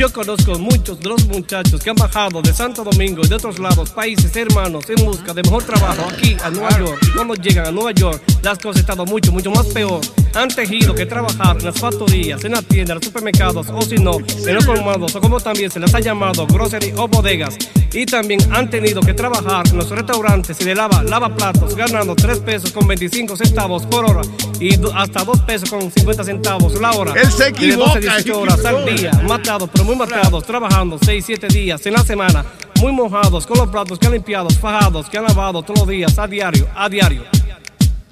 Yo 0.01 0.11
conozco 0.11 0.59
muchos 0.59 0.99
de 0.99 1.11
los 1.11 1.27
muchachos 1.27 1.83
que 1.83 1.91
han 1.91 1.97
bajado 1.97 2.41
de 2.41 2.55
Santo 2.55 2.83
Domingo 2.83 3.21
y 3.23 3.29
de 3.29 3.35
otros 3.35 3.59
lados, 3.59 3.91
países 3.91 4.35
hermanos, 4.35 4.89
en 4.89 5.05
busca 5.05 5.35
de 5.35 5.43
mejor 5.43 5.63
trabajo 5.63 6.09
aquí 6.11 6.39
a 6.43 6.49
Nueva 6.49 6.79
York. 6.79 6.99
Y 7.07 7.11
cuando 7.11 7.35
llegan 7.35 7.67
a 7.67 7.71
Nueva 7.71 7.93
York, 7.93 8.23
las 8.43 8.57
cosas 8.57 8.77
han 8.77 8.81
estado 8.81 9.05
mucho, 9.05 9.31
mucho 9.31 9.51
más 9.51 9.67
peor. 9.67 10.01
Han 10.33 10.49
tejido 10.49 10.95
que 10.95 11.05
trabajar 11.05 11.59
en 11.59 11.67
las 11.67 11.79
factorías, 11.79 12.43
en 12.45 12.53
las 12.53 12.65
tiendas, 12.65 12.93
en 12.93 12.95
los 12.95 13.05
supermercados, 13.05 13.67
o 13.69 13.83
si 13.83 13.97
no, 13.97 14.17
en 14.17 14.55
los 14.55 14.65
colmados, 14.65 15.15
o 15.17 15.21
como 15.21 15.39
también 15.39 15.71
se 15.71 15.79
les 15.79 15.95
ha 15.95 16.01
llamado, 16.01 16.47
grocery 16.47 16.95
o 16.97 17.07
bodegas. 17.07 17.59
Y 17.93 18.07
también 18.07 18.41
han 18.53 18.71
tenido 18.71 19.03
que 19.03 19.13
trabajar 19.13 19.69
en 19.69 19.77
los 19.77 19.91
restaurantes 19.91 20.59
y 20.63 20.65
de 20.65 20.77
lava, 20.77 21.03
lavaplatos, 21.03 21.75
ganando 21.75 22.15
3 22.15 22.39
pesos 22.39 22.71
con 22.71 22.87
25 22.87 23.37
centavos 23.37 23.85
por 23.85 24.09
hora 24.09 24.23
y 24.61 24.79
hasta 24.95 25.25
2 25.25 25.41
pesos 25.41 25.69
con 25.69 25.91
50 25.91 26.25
centavos 26.25 26.81
la 26.81 26.93
hora. 26.93 27.15
Él 27.21 27.31
se 27.31 27.51
Y 27.59 27.71
de 27.71 27.77
12 27.77 28.09
a 28.09 28.19
equivoca, 28.19 28.23
18 28.23 28.33
he 28.33 28.33
horas 28.43 28.65
al 28.65 28.85
día, 28.85 29.11
matados, 29.27 29.69
pero 29.73 29.90
muy 29.91 29.99
matados, 30.07 30.45
trabajando 30.45 31.01
6, 31.03 31.25
7 31.27 31.49
días 31.49 31.85
en 31.85 31.95
la 31.95 32.05
semana, 32.05 32.45
muy 32.81 32.93
mojados, 32.93 33.45
con 33.45 33.59
los 33.59 33.69
platos 33.71 33.99
que 33.99 34.07
han 34.07 34.13
limpiado, 34.13 34.49
fajados, 34.49 35.11
que 35.11 35.19
han 35.19 35.25
lavado 35.25 35.65
todos 35.65 35.81
los 35.81 35.89
días, 35.89 36.17
a 36.17 36.29
diario, 36.29 36.69
a 36.77 36.89
diario. 36.89 37.25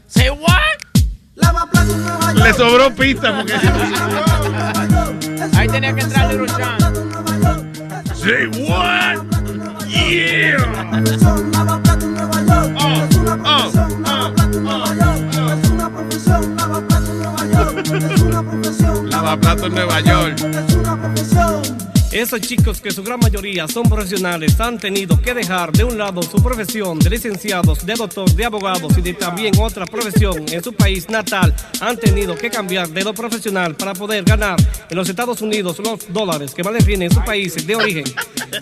Say 0.08 0.28
what? 0.30 0.58
Le 2.34 2.52
sobró 2.52 2.92
pista 2.92 3.36
porque. 3.36 3.52
Ahí 5.56 5.68
tenía 5.68 5.94
que 5.94 6.00
entrar 6.00 6.32
Little 6.32 6.48
Chan. 6.48 6.78
Say 8.16 8.48
what? 8.66 9.22
Yeah 9.86 10.58
profesión. 17.64 19.10
Lava 19.10 19.36
plato 19.36 19.66
en 19.66 19.74
Nueva 19.74 20.00
York. 20.00 21.87
Esos 22.12 22.40
chicos 22.40 22.80
que 22.80 22.90
su 22.90 23.02
gran 23.02 23.20
mayoría 23.20 23.68
son 23.68 23.86
profesionales 23.86 24.58
han 24.60 24.78
tenido 24.78 25.20
que 25.20 25.34
dejar 25.34 25.70
de 25.72 25.84
un 25.84 25.98
lado 25.98 26.22
su 26.22 26.42
profesión 26.42 26.98
de 26.98 27.10
licenciados, 27.10 27.84
de 27.84 27.94
doctor, 27.94 28.30
de 28.32 28.46
abogados 28.46 28.96
y 28.96 29.02
de 29.02 29.12
también 29.12 29.52
otra 29.60 29.84
profesión 29.84 30.46
en 30.50 30.64
su 30.64 30.72
país 30.72 31.10
natal. 31.10 31.54
Han 31.80 31.98
tenido 31.98 32.34
que 32.34 32.48
cambiar 32.48 32.88
de 32.88 33.04
lo 33.04 33.12
profesional 33.12 33.74
para 33.74 33.92
poder 33.92 34.24
ganar 34.24 34.56
en 34.88 34.96
los 34.96 35.06
Estados 35.06 35.42
Unidos 35.42 35.78
los 35.80 36.10
dólares 36.10 36.54
que 36.54 36.64
más 36.64 36.72
les 36.72 36.86
vienen 36.86 37.10
en 37.10 37.14
sus 37.14 37.24
países 37.24 37.66
de 37.66 37.76
origen. 37.76 38.04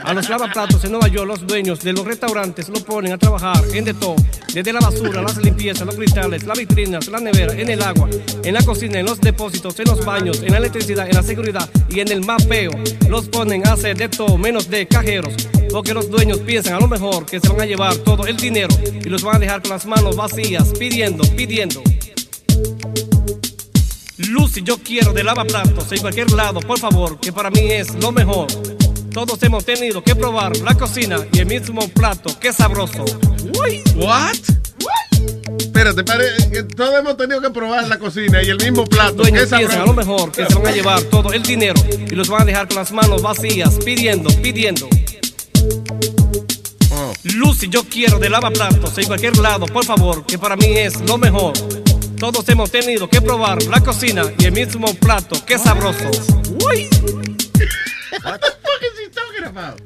A 0.03 0.13
los 0.13 0.29
lavaplatos 0.29 0.83
en 0.85 0.91
Nueva 0.91 1.07
York, 1.07 1.29
los 1.29 1.47
dueños 1.47 1.81
de 1.81 1.93
los 1.93 2.05
restaurantes 2.05 2.69
lo 2.69 2.81
ponen 2.81 3.13
a 3.13 3.19
trabajar 3.19 3.63
en 3.73 3.85
de 3.85 3.95
todo, 3.95 4.17
desde 4.53 4.73
la 4.73 4.81
basura, 4.81 5.23
las 5.23 5.37
limpiezas, 5.37 5.87
los 5.87 5.95
cristales, 5.95 6.43
las 6.43 6.59
vitrinas, 6.59 7.07
la 7.07 7.21
nevera, 7.21 7.53
en 7.55 7.71
el 7.71 7.81
agua, 7.81 8.09
en 8.43 8.55
la 8.55 8.63
cocina, 8.63 8.99
en 8.99 9.07
los 9.07 9.21
depósitos, 9.21 9.79
en 9.79 9.87
los 9.87 10.05
baños, 10.05 10.43
en 10.43 10.51
la 10.51 10.59
electricidad, 10.59 11.09
en 11.09 11.15
la 11.15 11.23
seguridad 11.23 11.71
y 11.89 12.01
en 12.01 12.11
el 12.11 12.25
mapeo. 12.25 12.73
Los 13.09 13.29
ponen 13.37 13.69
a 13.69 13.75
hacer 13.75 13.95
de 13.99 14.09
todo 14.09 14.39
menos 14.39 14.71
de 14.71 14.89
cajeros, 14.89 15.35
porque 15.71 15.93
los 15.93 16.11
dueños 16.11 16.39
piensan 16.39 16.73
a 16.73 16.81
lo 16.81 16.89
mejor 16.89 17.27
que 17.27 17.39
se 17.39 17.47
van 17.49 17.61
a 17.61 17.67
llevar 17.67 17.95
todo 17.97 18.27
el 18.27 18.35
dinero 18.39 18.75
y 18.83 19.11
los 19.11 19.23
van 19.23 19.37
a 19.37 19.39
dejar 19.41 19.61
con 19.61 19.73
las 19.73 19.85
manos 19.85 20.17
vacías, 20.17 20.73
pidiendo, 20.79 21.23
pidiendo. 21.37 21.83
Lucy, 24.17 24.63
yo 24.63 24.79
quiero 24.79 25.13
de 25.13 25.23
lavaplatos 25.23 25.93
en 25.93 25.99
cualquier 25.99 26.31
lado, 26.33 26.61
por 26.61 26.79
favor, 26.79 27.21
que 27.21 27.31
para 27.31 27.51
mí 27.51 27.61
es 27.61 27.95
lo 27.97 28.11
mejor. 28.11 28.47
Todos 29.13 29.43
hemos 29.43 29.67
tenido 29.67 30.03
que 30.03 30.17
probar 30.17 30.57
la 30.57 30.75
cocina 30.75 31.19
y 31.31 31.41
el 31.41 31.47
mismo 31.47 31.87
plato, 31.89 32.31
qué 32.41 32.55
sabroso. 32.55 33.05
What? 33.97 34.66
Espérate, 35.77 36.05
pare, 36.05 36.25
que 36.51 36.63
todos 36.63 36.99
hemos 36.99 37.19
tenido 37.19 37.39
que 37.43 37.51
probar 37.51 37.87
la 37.87 37.99
cocina 37.99 38.43
y 38.43 38.49
el 38.49 38.57
mismo 38.57 38.87
plato. 38.87 39.23
Qué 39.23 39.31
piensan 39.33 39.63
a 39.63 39.69
sabroso. 39.69 39.87
lo 39.87 39.93
mejor 39.93 40.33
que 40.33 40.47
se 40.47 40.55
van 40.55 40.67
a 40.69 40.71
llevar 40.73 41.03
todo 41.03 41.35
el 41.35 41.43
dinero 41.43 41.75
y 41.91 42.15
los 42.15 42.29
van 42.31 42.41
a 42.41 42.45
dejar 42.47 42.67
con 42.67 42.79
las 42.79 42.93
manos 42.93 43.21
vacías, 43.21 43.75
pidiendo, 43.85 44.31
pidiendo. 44.41 44.89
Oh. 46.93 47.13
Lucy, 47.25 47.69
yo 47.69 47.85
quiero 47.85 48.19
de 48.19 48.31
lavaplatos 48.31 48.97
en 48.97 49.05
cualquier 49.05 49.37
lado, 49.37 49.67
por 49.67 49.85
favor, 49.85 50.25
que 50.25 50.39
para 50.39 50.57
mí 50.57 50.79
es 50.79 50.99
lo 51.03 51.19
mejor. 51.19 51.53
Todos 52.19 52.49
hemos 52.49 52.71
tenido 52.71 53.11
que 53.11 53.21
probar 53.21 53.63
la 53.65 53.83
cocina 53.83 54.23
y 54.39 54.47
el 54.47 54.53
mismo 54.53 54.95
plato, 54.95 55.45
qué 55.45 55.59
sabroso. 55.59 56.11
Uy. 56.67 56.89
What 58.25 58.41
the 58.41 58.51
fuck 58.63 58.81
is 58.81 58.99
he 58.99 59.11
talking 59.11 59.45
about? 59.45 59.79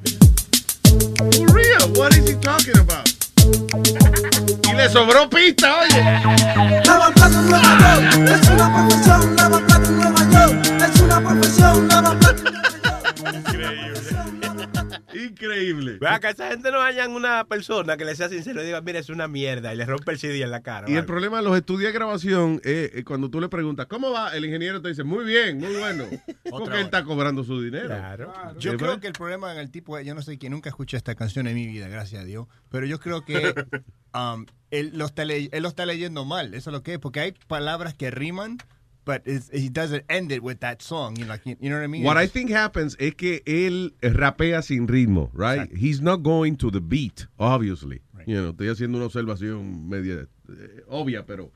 For 1.34 1.52
real, 1.52 1.88
what 1.98 2.14
is 2.16 2.28
he 2.28 2.36
talking 2.36 2.78
about? 2.78 3.19
Y 3.50 4.74
le 4.74 4.88
sobró 4.88 5.28
pista, 5.28 5.80
oye. 5.82 6.02
Lavaplatos 6.84 7.36
en 7.36 7.50
Nueva 7.50 7.78
York. 7.80 8.30
Es 8.30 8.48
una 8.48 8.74
profesión. 8.74 9.36
Lavaplatos 9.36 9.88
en 9.88 9.98
Nueva 9.98 10.30
York. 10.30 10.92
Es 10.94 11.00
una 11.00 11.20
profesión. 11.20 11.89
Increíble. 15.26 15.98
Vea 16.00 16.18
que 16.20 16.28
esa 16.28 16.48
gente 16.48 16.70
no 16.70 16.80
hayan 16.80 17.12
una 17.12 17.44
persona 17.44 17.96
que 17.96 18.04
le 18.04 18.14
sea 18.16 18.28
sincero 18.28 18.62
y 18.62 18.66
diga, 18.66 18.80
mira, 18.80 18.98
es 18.98 19.08
una 19.08 19.28
mierda 19.28 19.72
y 19.72 19.76
le 19.76 19.86
rompe 19.86 20.12
el 20.12 20.18
CD 20.18 20.42
en 20.42 20.50
la 20.50 20.62
cara. 20.62 20.90
Y 20.90 20.94
el 20.96 21.04
problema 21.04 21.38
de 21.38 21.44
los 21.44 21.56
estudios 21.56 21.92
de 21.92 21.92
grabación 21.92 22.60
es 22.64 22.90
eh, 22.94 23.04
cuando 23.04 23.30
tú 23.30 23.40
le 23.40 23.48
preguntas, 23.48 23.86
¿cómo 23.86 24.10
va? 24.10 24.34
El 24.36 24.44
ingeniero 24.44 24.80
te 24.80 24.88
dice, 24.88 25.04
muy 25.04 25.24
bien, 25.24 25.58
muy 25.58 25.74
bueno. 25.76 26.04
Porque 26.50 26.78
él 26.78 26.84
está 26.84 27.04
cobrando 27.04 27.44
su 27.44 27.60
dinero. 27.62 27.94
Yo 28.58 28.72
¿Sí, 28.72 28.76
creo 28.76 29.00
que 29.00 29.06
el 29.06 29.12
problema 29.12 29.52
en 29.52 29.58
el 29.58 29.70
tipo, 29.70 29.98
yo 30.00 30.14
no 30.14 30.22
sé 30.22 30.38
quién 30.38 30.52
nunca 30.52 30.68
escuché 30.68 30.96
esta 30.96 31.14
canción 31.14 31.46
en 31.46 31.54
mi 31.54 31.66
vida, 31.66 31.88
gracias 31.88 32.22
a 32.22 32.24
Dios, 32.24 32.46
pero 32.70 32.86
yo 32.86 32.98
creo 33.00 33.24
que 33.24 33.54
um, 34.14 34.46
él, 34.70 34.92
lo 34.94 35.06
está 35.06 35.24
le- 35.24 35.48
él 35.52 35.62
lo 35.62 35.68
está 35.68 35.86
leyendo 35.86 36.24
mal, 36.24 36.54
eso 36.54 36.70
es 36.70 36.72
lo 36.74 36.82
que 36.82 36.94
es, 36.94 36.98
porque 36.98 37.20
hay 37.20 37.32
palabras 37.46 37.94
que 37.94 38.10
riman, 38.10 38.58
but 39.04 39.22
it's- 39.26 39.50
he 39.52 39.68
doesn't 39.68 40.04
end 40.08 40.30
it 40.32 40.42
with 40.42 40.60
that 40.60 40.82
song, 40.82 41.16
you 41.16 41.24
know, 41.24 41.32
like, 41.32 41.42
you 41.46 41.68
know 41.70 41.76
what 41.76 41.84
I 41.84 41.88
mean? 41.88 42.04
What 42.04 42.16
I 42.16 42.26
think 42.26 42.50
happens 42.50 42.96
es 42.98 43.14
que 43.14 43.42
él 43.46 43.94
rapea 44.02 44.62
sin 44.62 44.86
ritmo, 44.86 45.30
right? 45.32 45.70
He's 45.74 46.00
not 46.00 46.22
going 46.22 46.56
to 46.56 46.70
the 46.70 46.80
beat, 46.80 47.26
obviously. 47.38 48.02
You 48.26 48.36
know, 48.42 48.50
estoy 48.52 48.68
haciendo 48.68 48.98
una 48.98 49.06
observación 49.06 49.88
media 49.88 50.26
eh, 50.48 50.82
obvia, 50.88 51.24
pero. 51.24 51.50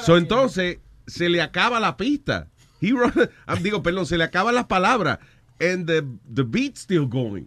So, 0.00 0.16
entonces, 0.16 0.78
se 1.06 1.28
le 1.28 1.40
acaba 1.40 1.78
la 1.80 1.96
pista. 1.96 2.48
He 2.80 2.90
run- 2.92 3.12
digo, 3.62 3.82
perdón, 3.82 4.06
se 4.06 4.18
le 4.18 4.24
acaban 4.24 4.54
las 4.54 4.66
palabras. 4.66 5.18
And 5.60 5.86
the, 5.86 6.02
the 6.28 6.42
beat's 6.44 6.80
still 6.80 7.06
going. 7.06 7.46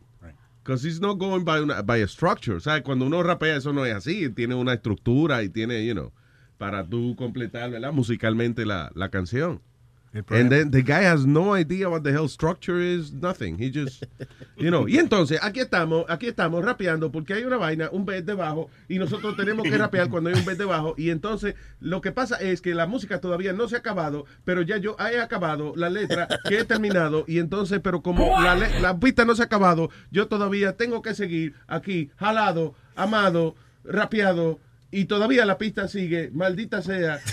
Because 0.64 0.84
he's 0.84 1.00
not 1.02 1.20
going 1.20 1.44
by, 1.44 1.60
una- 1.60 1.84
by 1.84 1.98
a 2.02 2.08
structure. 2.08 2.56
O 2.56 2.60
sea, 2.60 2.82
cuando 2.82 3.06
uno 3.06 3.22
rapea, 3.22 3.58
eso 3.58 3.72
no 3.74 3.86
es 3.86 3.94
así. 3.94 4.30
Tiene 4.34 4.56
una 4.56 4.74
estructura 4.74 5.44
y 5.44 5.50
tiene, 5.50 5.86
you 5.86 5.94
know, 5.94 6.12
para 6.58 6.86
tú 6.86 7.16
completar, 7.16 7.72
¿verdad? 7.72 7.92
Musicalmente 7.92 8.66
la, 8.66 8.92
la 8.96 9.10
canción. 9.10 9.62
And 10.30 10.50
then 10.50 10.72
the 10.72 10.82
guy 10.82 11.04
has 11.04 11.26
no 11.26 11.54
idea 11.54 11.90
what 11.90 12.04
the 12.04 12.12
hell 12.14 12.30
structure 12.30 12.80
is, 12.80 13.12
nothing. 13.12 13.58
He 13.58 13.70
just, 13.70 14.06
you 14.56 14.70
know. 14.70 14.88
Y 14.88 14.98
entonces, 14.98 15.40
aquí 15.44 15.60
estamos, 15.60 16.06
aquí 16.08 16.28
estamos 16.28 16.64
rapeando 16.64 17.12
porque 17.12 17.34
hay 17.34 17.44
una 17.44 17.58
vaina, 17.58 17.90
un 17.92 18.06
beat 18.06 18.24
debajo, 18.24 18.70
y 18.88 18.98
nosotros 18.98 19.36
tenemos 19.36 19.68
que 19.68 19.78
rapear 19.78 20.10
cuando 20.10 20.30
hay 20.30 20.38
un 20.38 20.46
beat 20.46 20.58
debajo. 20.58 20.96
Y 20.98 21.10
entonces, 21.10 21.56
lo 21.82 22.00
que 22.00 22.14
pasa 22.14 22.38
es 22.38 22.62
que 22.62 22.74
la 22.74 22.88
música 22.88 23.20
todavía 23.20 23.52
no 23.52 23.68
se 23.68 23.76
ha 23.76 23.80
acabado, 23.80 24.26
pero 24.46 24.62
ya 24.62 24.78
yo 24.78 24.96
he 25.00 25.20
acabado 25.20 25.74
la 25.76 25.90
letra 25.90 26.30
que 26.48 26.60
he 26.60 26.64
terminado. 26.64 27.26
Y 27.28 27.40
entonces, 27.40 27.82
pero 27.84 28.02
como 28.02 28.42
la, 28.42 28.56
la 28.56 28.98
pista 28.98 29.26
no 29.26 29.36
se 29.36 29.42
ha 29.42 29.46
acabado, 29.46 29.90
yo 30.12 30.30
todavía 30.30 30.78
tengo 30.78 31.02
que 31.02 31.14
seguir 31.14 31.56
aquí, 31.68 32.10
jalado, 32.16 32.74
amado, 32.96 33.56
rapeado. 33.84 34.62
Y 34.96 35.06
todavía 35.06 35.46
la 35.46 35.58
pista 35.58 35.90
sigue, 35.90 36.32
maldita 36.34 36.82
sea. 36.82 37.20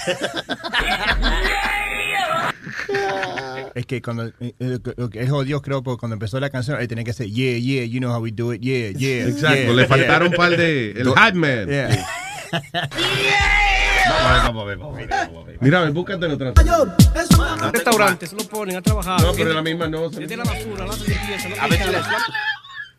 Es 3.74 3.86
que 3.86 4.02
cuando 4.02 4.26
eh, 4.26 4.54
eh, 4.58 4.78
lo 4.96 5.08
que 5.08 5.22
es 5.22 5.30
jodido, 5.30 5.62
creo, 5.62 5.82
porque 5.82 6.00
cuando 6.00 6.14
empezó 6.14 6.38
la 6.40 6.50
canción, 6.50 6.78
él 6.80 6.88
tenía 6.88 7.04
que 7.04 7.12
decir, 7.12 7.32
yeah, 7.32 7.56
yeah, 7.56 7.84
you 7.84 8.00
know 8.00 8.12
how 8.12 8.20
we 8.20 8.30
do 8.30 8.52
it, 8.52 8.60
yeah, 8.60 8.90
yeah. 8.90 9.28
Exacto, 9.28 9.56
yeah, 9.56 9.72
le 9.72 9.76
yeah". 9.76 9.88
faltaron 9.88 10.28
un 10.28 10.34
par 10.34 10.56
de. 10.56 10.90
El 10.90 11.08
hype 11.08 11.34
man. 11.34 11.68
Yeah. 11.68 12.06
Vamos 14.44 14.62
a 14.62 14.66
ver, 14.66 14.76
vamos 14.76 14.94
a 14.94 15.00
ver, 15.00 15.08
vamos 15.08 15.44
a 15.44 15.46
ver. 15.46 15.58
Mira, 15.60 15.90
búscate 15.90 16.26
otra. 16.26 16.52
Restaurantes 17.72 18.32
lo 18.32 18.44
ponen 18.44 18.76
a 18.76 18.82
trabajar. 18.82 19.22
No, 19.22 19.32
pero 19.32 19.54
la 19.54 19.62
misma 19.62 19.88
no. 19.88 20.10
Desde 20.10 20.36
la 20.36 20.44
basura, 20.44 20.84
los 20.84 21.00
A 21.00 21.68
ver 21.68 21.78
si 21.78 21.90
le 21.90 22.00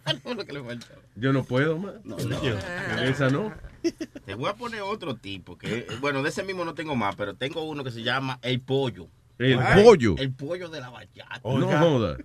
cristales. 0.06 0.88
Yo 1.16 1.34
no 1.34 1.44
puedo 1.44 1.78
más. 1.78 1.94
No, 2.04 2.16
no. 2.18 3.04
Esa 3.04 3.30
no. 3.30 3.54
Te 4.26 4.36
voy 4.36 4.50
a 4.50 4.54
poner 4.56 4.82
otro 4.82 5.16
tipo 5.16 5.58
que, 5.58 5.86
bueno, 6.00 6.24
de 6.24 6.30
ese 6.30 6.44
mismo 6.44 6.64
no 6.66 6.74
tengo 6.74 6.96
más, 6.96 7.16
pero 7.16 7.36
tengo 7.36 7.64
uno 7.64 7.84
que 7.84 7.92
se 7.92 8.04
llama 8.04 8.40
El 8.42 8.62
Pollo. 8.62 9.08
El 9.40 9.60
Ay, 9.60 9.84
pollo. 9.84 10.16
El 10.20 10.32
pollo 10.32 10.70
de 10.70 10.80
la 10.80 10.90
bachata. 10.92 11.42
No 11.44 11.68
joda. 11.68 12.18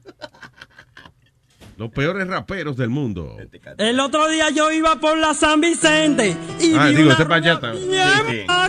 Los 1.78 1.90
peores 1.90 2.26
raperos 2.26 2.76
del 2.76 2.90
mundo. 2.90 3.36
El 3.78 3.98
otro 4.00 4.28
día 4.28 4.50
yo 4.50 4.70
iba 4.72 4.96
por 5.00 5.16
la 5.16 5.32
San 5.32 5.60
Vicente 5.60 6.36
y 6.60 6.74
Ah, 6.74 6.86
vi 6.88 6.94
digo, 6.96 7.04
una 7.06 7.12
este 7.12 7.26
payata. 7.26 7.72
rubia 7.72 8.12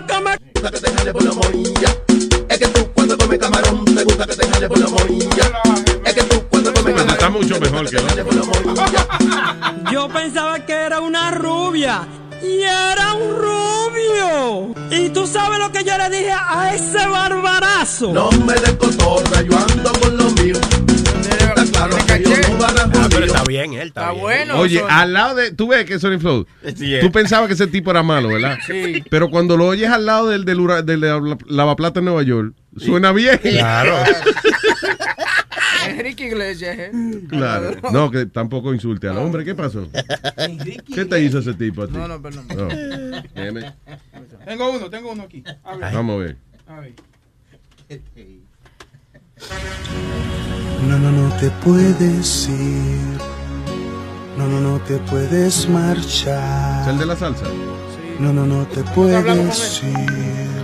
que 0.07 0.19
me- 0.21 0.39
Pero 6.83 6.99
está 7.11 7.29
mucho 7.29 7.59
mejor 7.59 7.89
que 7.89 7.97
el 7.97 8.05
otro. 8.05 8.73
Yo 9.91 10.07
pensaba 10.09 10.65
que 10.65 10.73
era 10.73 11.01
una 11.01 11.31
rubia 11.31 12.07
y 12.41 12.61
era 12.63 13.13
un 13.13 13.35
rubio. 13.35 14.75
Y 14.91 15.09
tú 15.09 15.27
sabes 15.27 15.59
lo 15.59 15.71
que 15.71 15.83
yo 15.83 15.97
le 15.97 16.09
dije 16.09 16.31
a 16.31 16.73
ese 16.73 17.07
barbarazo. 17.07 18.13
No 18.13 18.31
me 18.31 18.53
des 18.53 18.73
cotorra, 18.73 19.41
yo 19.41 19.57
ando 19.57 19.91
con 19.99 20.17
lo 20.17 20.31
mío. 20.31 20.55
Está 20.55 21.65
claro 21.71 21.97
que 22.07 22.23
yo 22.23 22.49
no 22.49 22.57
van 22.57 22.79
a 22.79 22.89
Ah, 23.01 23.07
pero 23.09 23.25
está 23.25 23.43
bien, 23.43 23.73
él 23.73 23.87
está, 23.89 24.11
bien. 24.11 24.51
Oye, 24.51 24.83
al 24.87 25.13
lado 25.13 25.35
de. 25.35 25.51
Tú 25.51 25.67
ves 25.67 25.85
que 25.85 25.99
Sony 25.99 26.19
Flow. 26.19 26.45
Sí, 26.75 26.95
es. 26.95 27.01
Tú 27.01 27.11
pensabas 27.11 27.47
que 27.47 27.53
ese 27.53 27.67
tipo 27.67 27.91
era 27.91 28.03
malo, 28.03 28.29
¿verdad? 28.29 28.57
Sí. 28.65 29.03
Pero 29.09 29.29
cuando 29.29 29.57
lo 29.57 29.67
oyes 29.67 29.89
al 29.89 30.05
lado 30.05 30.29
del, 30.29 30.45
del, 30.45 30.65
del, 30.85 31.01
de 31.01 31.37
lavaplata 31.47 31.99
en 31.99 32.05
Nueva 32.05 32.23
York, 32.23 32.53
suena 32.77 33.11
bien. 33.11 33.37
Claro. 33.37 33.95
Enrique 35.87 36.27
Iglesias, 36.27 36.77
¿eh? 36.77 36.91
Claro. 37.29 37.75
No, 37.91 38.11
que 38.11 38.25
tampoco 38.25 38.73
insulte 38.73 39.07
al 39.07 39.17
hombre. 39.17 39.43
¿Qué 39.45 39.55
pasó? 39.55 39.87
¿Qué 40.93 41.05
te 41.05 41.21
hizo 41.21 41.39
ese 41.39 41.53
tipo 41.53 41.83
a 41.83 41.87
ti? 41.87 41.93
No, 41.93 42.07
no, 42.07 42.21
perdón. 42.21 42.47
No. 42.49 42.67
Damn 43.33 43.57
it. 43.57 43.65
Tengo 44.45 44.71
uno, 44.71 44.89
tengo 44.89 45.11
uno 45.11 45.23
aquí. 45.23 45.43
A 45.63 45.75
ver. 45.75 45.93
Vamos 45.93 46.15
a 46.15 46.17
ver. 46.23 46.37
A 46.67 46.79
ver. 46.79 46.93
No, 50.87 50.99
no, 50.99 51.11
no 51.11 51.35
te 51.37 51.49
puedes 51.63 52.49
ir. 52.49 53.19
No, 54.37 54.47
no, 54.47 54.59
no 54.61 54.79
te 54.81 54.97
puedes 54.97 55.67
marchar. 55.67 56.83
¿Es 56.83 56.87
el 56.87 56.97
de 56.99 57.05
la 57.05 57.15
salsa? 57.15 57.45
No, 58.19 58.31
no, 58.31 58.45
no 58.45 58.65
te 58.67 58.83
puedes 58.83 59.83
ir. 59.83 60.58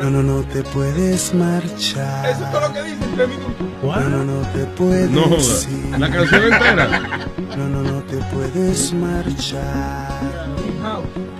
No, 0.00 0.10
no, 0.10 0.22
no 0.22 0.42
te 0.44 0.62
puedes 0.62 1.34
marchar. 1.34 2.30
Eso 2.30 2.44
es 2.44 2.50
todo 2.50 2.60
lo 2.60 2.72
que 2.72 2.82
dice 2.82 3.04
tres 3.14 3.28
minutos. 3.28 3.54
No, 3.82 4.08
no, 4.08 4.24
no 4.24 4.48
te 4.48 4.64
puedes 4.64 5.10
No 5.10 5.26
ir. 5.26 5.98
La 5.98 6.10
canción 6.10 6.42
entera. 6.44 7.28
No, 7.56 7.68
no, 7.68 7.82
no 7.82 8.02
te 8.04 8.16
puedes 8.34 8.92
marchar. 8.94 10.20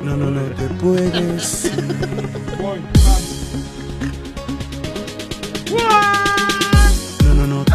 No, 0.03 0.17
no, 0.17 0.31
no 0.31 0.43
te 0.55 0.67
puedes 0.75 1.65
ir. 1.65 2.31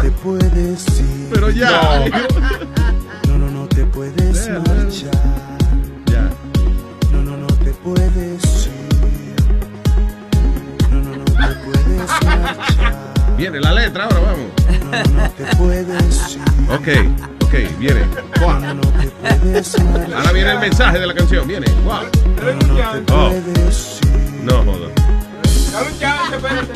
te 0.02 0.10
puedes 0.10 1.00
ir. 1.00 1.30
Pero 1.32 1.50
ya. 1.50 2.04
No, 3.26 3.38
no, 3.38 3.50
no 3.50 3.66
te 3.66 3.84
puedes 3.86 4.48
marchar. 4.48 5.10
Ya. 6.06 6.30
No, 7.12 7.22
no, 7.22 7.36
no 7.36 7.46
te 7.46 7.72
puedes 7.72 8.35
Viene 13.36 13.60
la 13.60 13.72
letra 13.72 14.04
ahora, 14.04 14.20
vamos. 14.20 14.46
No, 15.12 15.20
no 15.22 15.30
te 15.30 15.56
puedes 15.56 16.34
ir. 16.34 16.40
Ok, 16.70 16.88
ok, 17.44 17.78
viene. 17.78 18.00
Guau. 18.40 18.60
No, 18.60 18.74
no. 18.74 20.16
Ahora 20.16 20.32
viene 20.32 20.52
el 20.52 20.58
mensaje 20.58 20.98
de 20.98 21.06
la 21.06 21.14
canción, 21.14 21.46
viene. 21.46 21.66
No 21.84 22.00
Oh. 23.12 23.32
No, 24.42 24.62
espérate. 26.32 26.72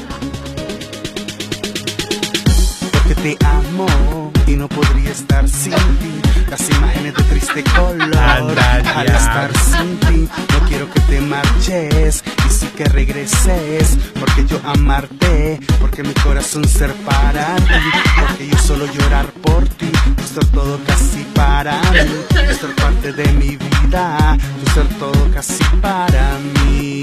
porque 2.93 3.15
te 3.15 3.47
amo 3.47 4.33
y 4.47 4.57
no 4.57 4.69
podría 4.69 5.11
estar 5.11 5.49
sin 5.49 5.73
ti. 5.73 6.30
Las 6.49 6.69
imágenes 6.71 7.15
de 7.15 7.23
triste 7.25 7.65
color 7.65 8.17
al 8.17 9.07
estar 9.07 9.51
sin 9.57 10.01
ti. 10.01 10.29
No 10.53 10.69
quiero 10.69 10.91
que 10.91 11.01
te 11.01 11.21
marches 11.21 12.25
y 12.49 12.53
sí 12.53 12.67
que 12.77 12.85
regreses, 12.87 13.99
porque 14.19 14.45
yo 14.47 14.61
amarte, 14.65 15.61
porque 15.81 16.03
mi 16.03 16.15
corazón 16.15 16.67
ser 16.67 16.93
para 17.05 17.57
ti, 17.57 17.73
porque 18.21 18.49
yo 18.49 18.59
solo 18.59 18.87
llorar 18.93 19.27
por 19.43 19.69
ti, 19.69 19.91
tú 20.17 20.23
ser 20.35 20.47
todo 20.47 20.79
casi 20.87 21.25
para 21.35 21.81
mí, 21.93 22.11
tú 22.29 22.55
ser 22.55 22.75
parte 22.77 23.13
de 23.13 23.33
mi 23.35 23.57
vida, 23.57 24.37
tú 24.65 24.71
ser 24.73 24.89
todo 24.99 25.31
casi 25.33 25.63
para 25.81 26.39
mí. 26.65 27.01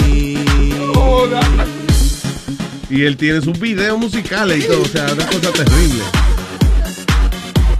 Y 2.89 3.03
él 3.03 3.17
tiene 3.17 3.41
sus 3.41 3.59
videos 3.59 3.99
musicales 3.99 4.63
y 4.63 4.67
todo, 4.67 4.81
o 4.81 4.85
sea, 4.85 5.11
una 5.13 5.25
cosa 5.25 5.51
terrible. 5.51 6.03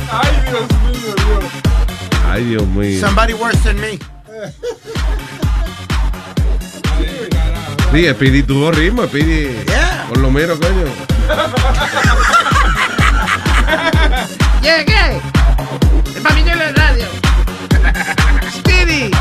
Ay, 0.10 0.44
Dios 0.48 0.62
mío, 0.84 1.16
Dios. 1.16 1.44
Ay, 2.30 2.44
Dios 2.46 2.68
mío. 2.68 3.00
Somebody 3.00 3.34
worse 3.34 3.60
than 3.64 3.80
me. 3.80 4.00
Sí, 7.92 8.08
Speedy 8.14 8.44
tuvo 8.44 8.72
ritmo, 8.72 9.04
Speedy. 9.06 9.64
Por 10.10 10.18
lo 10.20 10.30
menos, 10.32 10.60
coño. 10.60 10.86
Llegué. 14.62 15.22
El 16.16 16.46
de 16.46 16.56
la 16.56 16.72
radio. 16.72 17.06
Speedy. 18.60 19.12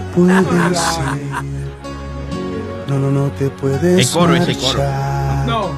Te 0.00 0.06
puedes 0.14 0.98
ir. 0.98 1.20
No, 2.88 2.98
no, 2.98 3.10
no 3.10 3.30
te 3.32 3.50
puedes 3.50 4.06
El 4.06 4.12
coro, 4.12 4.34
ese 4.34 4.54
coro. 4.54 4.78
marchar. 4.78 5.46
No. 5.46 5.70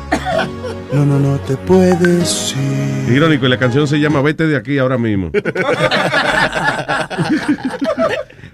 No, 0.92 1.06
no, 1.06 1.18
no 1.18 1.38
te 1.40 1.56
puedes 1.56 2.54
ir. 2.56 3.12
Irónico, 3.14 3.46
y 3.46 3.48
la 3.48 3.58
canción 3.58 3.86
se 3.86 3.98
llama 3.98 4.22
Vete 4.22 4.46
de 4.46 4.56
aquí 4.56 4.78
ahora 4.78 4.98
mismo. 4.98 5.30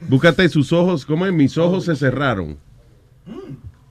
Búscate 0.08 0.48
sus 0.48 0.72
ojos, 0.72 1.04
¿cómo 1.04 1.26
es? 1.26 1.32
Mis 1.32 1.58
ojos 1.58 1.84
se 1.84 1.94
cerraron. 1.94 2.56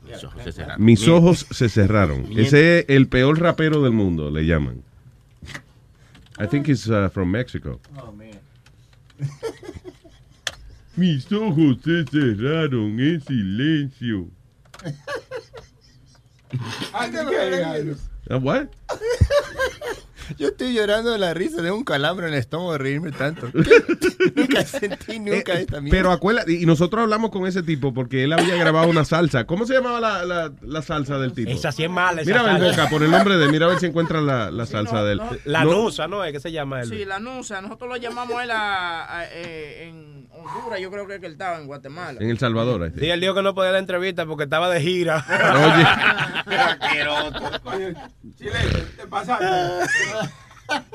Mis 0.05 0.23
ojos 0.23 0.43
se 0.43 0.51
cerraron. 0.51 0.83
Mis 0.83 1.07
ojos 1.07 1.45
se 1.51 1.69
cerraron. 1.69 2.25
Ese 2.35 2.79
es 2.79 2.85
el 2.89 3.07
peor 3.07 3.39
rapero 3.39 3.81
del 3.83 3.93
mundo, 3.93 4.31
le 4.31 4.45
llaman. 4.45 4.81
I 6.39 6.47
think 6.47 6.67
he's 6.67 6.87
uh, 6.87 7.09
from 7.09 7.31
Mexico. 7.31 7.79
Oh, 7.97 8.11
man. 8.11 8.31
Mis 10.97 11.31
ojos 11.31 11.77
se 11.83 12.03
cerraron 12.05 12.99
en 12.99 13.21
silencio. 13.21 14.27
Ay, 16.93 17.11
¿qué 17.11 17.17
qué? 18.27 18.35
What? 18.35 18.65
Yo 20.37 20.49
estoy 20.49 20.73
llorando 20.73 21.11
de 21.11 21.17
la 21.17 21.33
risa 21.33 21.61
de 21.61 21.71
un 21.71 21.85
calambre 21.85 22.27
en 22.27 22.33
el 22.33 22.39
estómago 22.39 22.73
de 22.73 22.77
reírme 22.79 23.11
tanto. 23.13 23.49
nunca 24.35 24.65
sentí 24.65 25.19
nunca 25.19 25.53
Eh, 25.53 25.61
esta 25.61 25.79
mierda. 25.79 25.97
Pero 25.97 26.11
acuérdate, 26.11 26.51
y 26.51 26.65
nosotros 26.65 27.03
hablamos 27.03 27.31
con 27.31 27.47
ese 27.47 27.63
tipo 27.63 27.93
porque 27.93 28.25
él 28.25 28.33
había 28.33 28.55
grabado 28.57 28.89
una 28.89 29.05
salsa. 29.05 29.45
¿Cómo 29.45 29.65
se 29.65 29.75
llamaba 29.75 30.01
la, 30.01 30.25
la- 30.25 30.51
la 30.61 30.81
salsa 30.81 31.17
del 31.17 31.31
tipo? 31.31 31.49
Esa 31.49 31.71
sí 31.71 31.85
es 31.85 31.89
mala. 31.89 32.21
esa 32.23 32.29
Mira 32.31 32.41
a 32.41 32.43
ver, 32.43 32.61
salsa. 32.61 32.81
Boca, 32.81 32.89
por 32.91 33.03
el 33.03 33.11
nombre 33.11 33.37
de 33.37 33.45
él, 33.45 33.51
mira 33.51 33.67
a 33.67 33.69
ver 33.69 33.79
si 33.79 33.85
encuentra 33.85 34.19
la, 34.19 34.51
la 34.51 34.65
salsa 34.65 35.01
de 35.05 35.13
él. 35.13 35.21
La 35.45 35.63
No, 35.63 35.71
nusa, 35.83 36.09
¿no? 36.09 36.21
es 36.25 36.33
que 36.33 36.41
se 36.41 36.51
llama 36.51 36.81
él? 36.81 36.89
Sí, 36.89 37.05
la 37.05 37.19
nusa. 37.19 37.61
Nosotros 37.61 37.89
lo 37.89 37.95
llamamos 37.95 38.43
él 38.43 38.51
a- 38.51 39.19
a- 39.19 39.25
eh, 39.31 39.87
en 39.87 40.26
Honduras. 40.37 40.79
Yo 40.79 40.91
creo 40.91 41.07
que 41.07 41.15
él 41.15 41.25
estaba 41.25 41.57
en 41.57 41.67
Guatemala. 41.67 42.19
En 42.21 42.29
El 42.29 42.37
Salvador. 42.37 42.91
Sí, 42.97 43.09
él 43.09 43.19
dijo 43.19 43.33
que 43.33 43.41
no 43.41 43.53
podía 43.55 43.71
la 43.71 43.79
entrevista 43.79 44.25
porque 44.25 44.45
estaba 44.45 44.69
de 44.69 44.81
gira. 44.81 45.25
Oye, 47.65 47.93
Chile, 48.37 48.59
te 48.95 49.07
pasaste. 49.07 49.45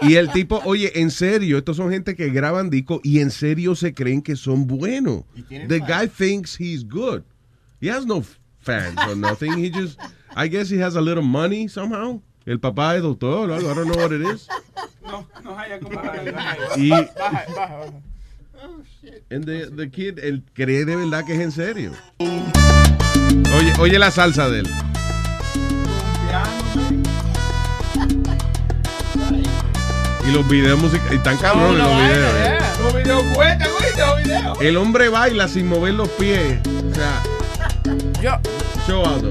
Y 0.03 0.17
el 0.17 0.31
tipo, 0.33 0.61
oye, 0.65 1.01
en 1.01 1.11
serio, 1.11 1.57
estos 1.59 1.79
son 1.79 1.91
gente 1.91 2.15
que 2.15 2.29
graban 2.29 2.69
discos 2.69 3.01
y 3.03 3.21
en 3.21 3.31
serio 3.31 3.75
se 3.75 3.95
creen 3.95 4.21
que 4.21 4.37
son 4.37 4.67
buenos. 4.67 5.23
The 5.49 5.81
guy 5.81 6.09
thinks 6.09 6.59
he's 6.61 6.85
good. 6.85 7.23
He 7.81 7.89
has 7.91 8.05
no 8.05 8.23
fans 8.59 8.99
or 9.09 9.17
nothing. 9.17 9.53
He 9.59 9.71
just, 9.71 9.99
I 10.37 10.49
guess 10.49 10.71
he 10.71 10.79
has 10.83 10.95
a 10.95 11.01
little 11.01 11.25
money 11.25 11.69
somehow. 11.69 12.21
El 12.45 12.59
papá 12.59 12.97
es 12.97 13.03
doctor 13.03 13.51
o 13.51 13.55
algo, 13.55 13.71
I 13.71 13.75
don't 13.75 13.89
know 13.89 13.97
what 13.97 14.13
it 14.13 14.21
is. 14.21 14.49
No, 15.03 15.27
no 15.45 15.57
haya 15.57 15.79
como 15.79 16.01
para 16.01 16.23
Y 16.77 16.91
Baja, 16.91 17.07
baja, 17.17 17.77
baja. 17.77 17.93
And 19.31 19.45
the, 19.45 19.67
the 19.75 19.91
kid, 19.91 20.19
él 20.19 20.43
cree 20.55 20.85
de 20.85 20.97
verdad 20.97 21.25
que 21.25 21.35
es 21.35 21.41
en 21.41 21.53
serio. 21.53 21.93
Oye, 22.19 23.73
oye 23.81 23.99
la 23.99 24.11
salsa 24.11 24.49
de 24.49 24.61
él. 24.61 24.69
Y 30.27 30.31
los 30.31 30.49
videos 30.49 30.79
musicales, 30.81 31.15
están 31.15 31.37
cabrones 31.39 31.79
los 31.79 31.97
videos. 31.97 32.33
eh. 32.37 32.59
Los 32.83 32.95
videos 32.95 33.25
cuentan, 33.35 33.69
¿oíste? 33.81 34.01
Los 34.01 34.23
videos. 34.23 34.59
El 34.61 34.77
hombre 34.77 35.09
baila 35.09 35.49
sin 35.49 35.67
mover 35.69 35.95
los 35.95 36.09
pies. 36.11 36.59
O 36.91 36.95
sea, 36.95 37.23
Yo, 38.23 38.39
show 38.87 39.05
out. 39.05 39.25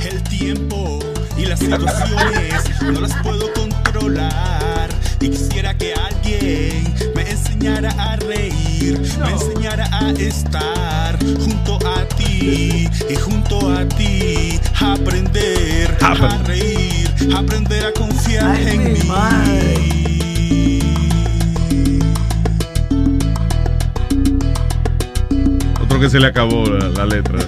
El 0.00 0.22
tiempo 0.24 0.98
y 1.36 1.46
las 1.46 1.58
situaciones 1.58 2.82
no 2.82 3.00
las 3.00 3.14
puedo 3.22 3.52
controlar. 3.52 4.77
Y 5.20 5.30
quisiera 5.30 5.74
que 5.76 5.92
alguien 5.94 6.94
me 7.14 7.28
enseñara 7.28 7.90
a 7.98 8.16
reír, 8.16 9.00
me 9.20 9.30
enseñara 9.32 9.88
a 9.92 10.10
estar 10.12 11.18
junto 11.38 11.78
a 11.86 12.04
ti 12.16 12.88
y 13.10 13.14
junto 13.16 13.70
a 13.72 13.84
ti 13.88 14.60
aprender 14.80 15.96
a 16.00 16.38
reír, 16.44 17.10
aprender 17.36 17.86
a 17.86 17.92
confiar 17.92 18.60
en 18.60 18.92
mí. 18.92 19.00
Otro 25.82 25.98
que 25.98 26.08
se 26.08 26.20
le 26.20 26.28
acabó 26.28 26.64
la, 26.64 26.88
la 26.90 27.06
letra. 27.06 27.40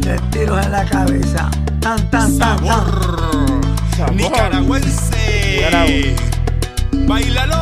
Tres 0.00 0.20
tiros 0.30 0.64
en 0.64 0.72
la 0.72 0.84
cabeza. 0.86 1.50
Tan, 1.80 2.10
tan, 2.10 2.38
tan, 2.38 2.58
tan. 2.64 4.16
Nicaragüense. 4.16 5.60
Bailalo. 7.06 7.56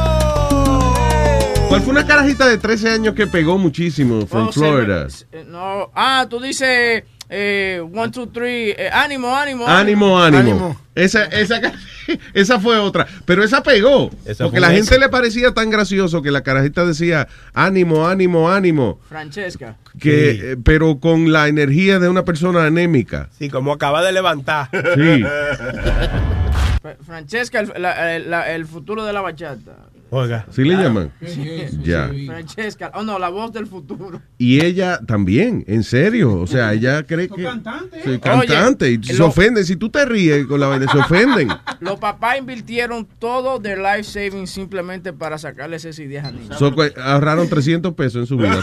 ¿Cuál 1.68 1.82
fue 1.82 1.91
una 1.91 2.07
carajita 2.07 2.47
de 2.47 2.57
13 2.59 2.91
años 2.91 3.14
que 3.14 3.26
pegó 3.26 3.59
muchísimo 3.59 4.26
from 4.26 4.49
Oh, 4.49 4.53
Florida? 4.53 5.07
eh, 5.32 5.45
no. 5.47 5.91
Ah, 5.95 6.26
tú 6.28 6.41
dices 6.41 7.05
eh, 7.28 7.82
one, 7.95 8.11
two, 8.11 8.26
three. 8.28 8.70
eh, 8.70 8.89
ánimo, 8.91 9.34
ánimo. 9.36 9.66
Ánimo, 9.66 10.18
ánimo. 10.18 10.80
Esa, 10.95 11.24
esa, 11.26 11.61
ca- 11.61 11.74
esa 12.34 12.59
fue 12.59 12.78
otra. 12.78 13.07
Pero 13.26 13.45
esa 13.45 13.62
pegó. 13.62 14.11
Esa 14.24 14.45
porque 14.45 14.61
la 14.61 14.70
gente 14.70 14.99
le 14.99 15.11
parecía 15.11 15.53
tan 15.53 15.68
gracioso 15.68 16.22
que 16.22 16.30
la 16.30 16.41
carajita 16.43 16.86
decía 16.86 17.28
ánimo, 17.53 18.09
ánimo, 18.09 18.51
ánimo. 18.51 18.99
Francesca. 19.07 19.76
Que, 20.01 20.32
Sí. 20.32 20.41
eh, 20.43 20.57
pero 20.64 20.99
con 21.01 21.30
la 21.32 21.49
energía 21.49 21.99
de 21.99 22.09
una 22.09 22.24
persona 22.24 22.64
anémica. 22.64 23.28
Sí, 23.39 23.51
como 23.51 23.72
acaba 23.74 24.03
de 24.03 24.12
levantar. 24.12 24.70
Sí. 24.72 25.22
Fra- 26.81 26.97
Francesca, 27.05 27.61
el, 27.61 27.72
la- 27.83 28.16
el- 28.16 28.31
la- 28.31 28.53
el 28.55 28.66
futuro 28.66 29.05
de 29.05 29.12
la 29.12 29.20
bachata. 29.20 29.87
Oiga. 30.11 30.47
¿Sí 30.51 30.64
le 30.64 30.74
llaman? 30.74 31.12
Sí, 31.26 31.66
Ya. 31.83 32.11
Francesca. 32.26 32.91
Oh, 32.95 33.03
no, 33.03 33.18
la 33.18 33.29
voz 33.29 33.53
del 33.53 33.66
futuro. 33.66 34.22
Y 34.39 34.64
ella 34.64 35.01
también, 35.07 35.64
en 35.66 35.83
serio. 35.83 36.33
O 36.41 36.47
sea, 36.47 36.72
ella 36.72 37.03
cree 37.03 37.29
que. 37.29 37.43
cantante. 37.43 38.03
Soy 38.05 38.18
cantante. 38.18 38.91
y 38.93 39.03
se 39.03 39.14
lo- 39.18 39.26
ofenden. 39.26 39.66
Si 39.66 39.76
tú 39.76 39.91
te 39.91 40.07
ríes 40.07 40.47
con 40.47 40.61
la 40.61 40.68
vaina, 40.68 40.91
se 40.91 40.97
ofenden. 40.99 41.49
Los 41.81 41.99
papás 41.99 42.39
invirtieron 42.39 43.07
todo 43.18 43.59
de 43.59 43.76
life 43.76 44.05
savings 44.05 44.51
simplemente 44.51 45.12
para 45.12 45.37
sacarle 45.37 45.76
esas 45.76 45.99
ideas 45.99 46.24
a 46.26 46.31
niños. 46.33 46.59
So, 46.59 46.72
ahorraron 47.03 47.47
300 47.49 47.93
pesos 47.93 48.20
en 48.22 48.26
su 48.26 48.37
vida. 48.39 48.61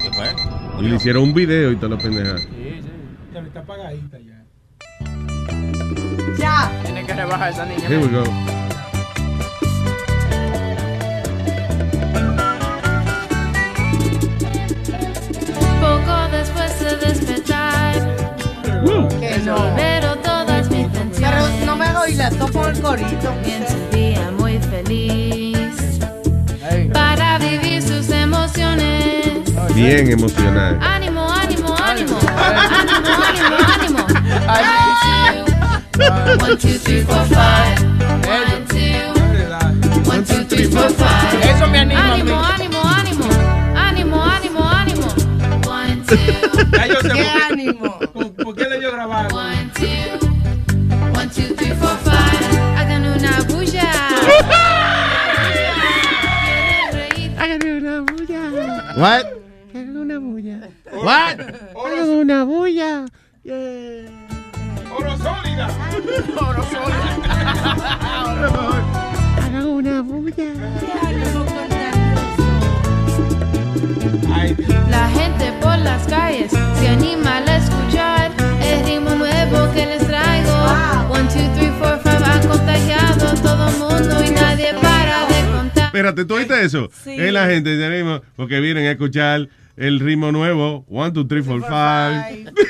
¿Qué 0.00 0.10
fue? 0.12 0.26
Y 0.80 0.88
le 0.88 0.96
hicieron 0.96 1.22
un 1.24 1.34
video 1.34 1.70
y 1.72 1.76
toda 1.76 1.96
la 1.96 2.02
pendeja. 2.02 2.36
Apagadita 3.64 4.18
ya. 4.18 4.44
Ya 6.38 6.70
Tiene 6.84 7.06
que 7.06 7.14
rebajar 7.14 7.50
esa 7.50 7.64
niña. 7.64 7.88
Here 7.88 7.96
we 7.98 8.08
go. 8.08 8.24
Poco 15.80 16.28
después 16.30 16.78
de 16.80 16.96
despertar, 17.06 17.94
Que 19.20 19.38
no. 19.44 19.56
pero 19.76 20.16
todas 20.18 20.70
mis 20.70 20.86
Pero 21.18 21.66
no 21.66 21.76
me 21.76 21.96
oí 21.96 22.14
la 22.14 22.30
toco 22.30 22.66
el 22.68 22.80
corito. 22.80 23.30
Comienza 23.30 23.74
el 23.74 23.90
día 23.90 24.30
muy 24.38 24.58
feliz 24.58 25.98
para 26.92 27.38
vivir 27.38 27.82
sus 27.82 28.08
emociones. 28.10 29.42
Bien 29.74 30.10
emocional. 30.10 30.78
Ánimo, 30.82 31.23
ánimo, 32.36 33.56
ánimo. 33.74 34.02
One, 36.42 36.56
two, 36.58 36.78
three, 36.78 37.02
four, 37.02 37.24
five. 37.26 37.78
One, 38.26 38.66
two, 38.68 39.12
one, 40.08 40.24
two, 40.24 40.44
three, 40.44 40.66
four, 40.66 40.88
five. 40.90 41.44
Eso 41.44 41.66
me 41.68 41.78
anima. 41.78 42.00
Ánimo, 42.00 42.34
ánimo, 42.40 42.80
ánimo, 42.82 43.26
ánimo, 43.74 44.22
ánimo, 44.22 44.60
ánimo. 44.62 45.08
One, 45.66 46.02
two. 46.06 46.16
¿Qué 47.14 47.28
ánimo? 47.50 47.98
¿Por, 48.12 48.32
por 48.34 48.54
qué 48.56 48.64
le 48.68 48.78
dio 48.80 48.92
grabar? 48.92 49.32
One, 49.32 49.70
two, 49.74 50.18
one, 51.14 51.28
two, 51.30 51.54
three, 51.54 51.72
four, 51.74 51.96
five. 51.98 52.44
Hagan 52.76 53.06
una 53.06 53.40
bulla. 53.48 53.92
Hagan 57.38 57.62
una 57.62 58.00
bulla. 58.02 58.40
What? 58.96 59.43
What? 61.04 61.38
Hagan 61.76 62.08
una 62.08 62.44
bulla. 62.44 63.04
Oro 63.44 65.18
sólida. 65.18 65.68
Oro 66.40 66.62
Hagan 69.36 69.66
una 69.66 70.00
bulla. 70.00 70.44
La 74.88 75.08
gente 75.10 75.52
por 75.60 75.76
las 75.78 76.06
calles 76.06 76.50
se 76.50 76.88
anima 76.88 77.36
al 77.36 77.48
escuchar 77.50 78.32
el 78.62 78.86
ritmo 78.86 79.10
nuevo 79.10 79.70
que 79.74 79.84
les 79.84 80.06
traigo. 80.06 80.54
One, 81.10 81.28
two, 81.28 81.54
three, 81.54 81.70
four, 81.78 82.00
five 82.02 82.24
ha 82.24 82.40
contagiado 82.48 83.28
a 83.28 83.34
todo 83.34 83.70
mundo 83.72 84.24
y 84.24 84.30
nadie 84.30 84.72
para 84.80 85.26
de 85.26 85.52
contar. 85.54 85.84
Espérate, 85.84 86.24
¿tú 86.24 86.36
oíste 86.36 86.64
eso? 86.64 86.88
Sí. 87.04 87.14
Es 87.18 87.30
la 87.30 87.46
gente 87.46 87.76
tenemos 87.76 88.22
porque 88.36 88.58
vienen 88.60 88.86
a 88.86 88.92
escuchar 88.92 89.50
el 89.76 90.00
ritmo 90.00 90.32
nuevo. 90.32 90.84
One, 90.88 91.12
two, 91.12 91.26
three, 91.26 91.42
four, 91.42 91.60
five. 91.62 92.52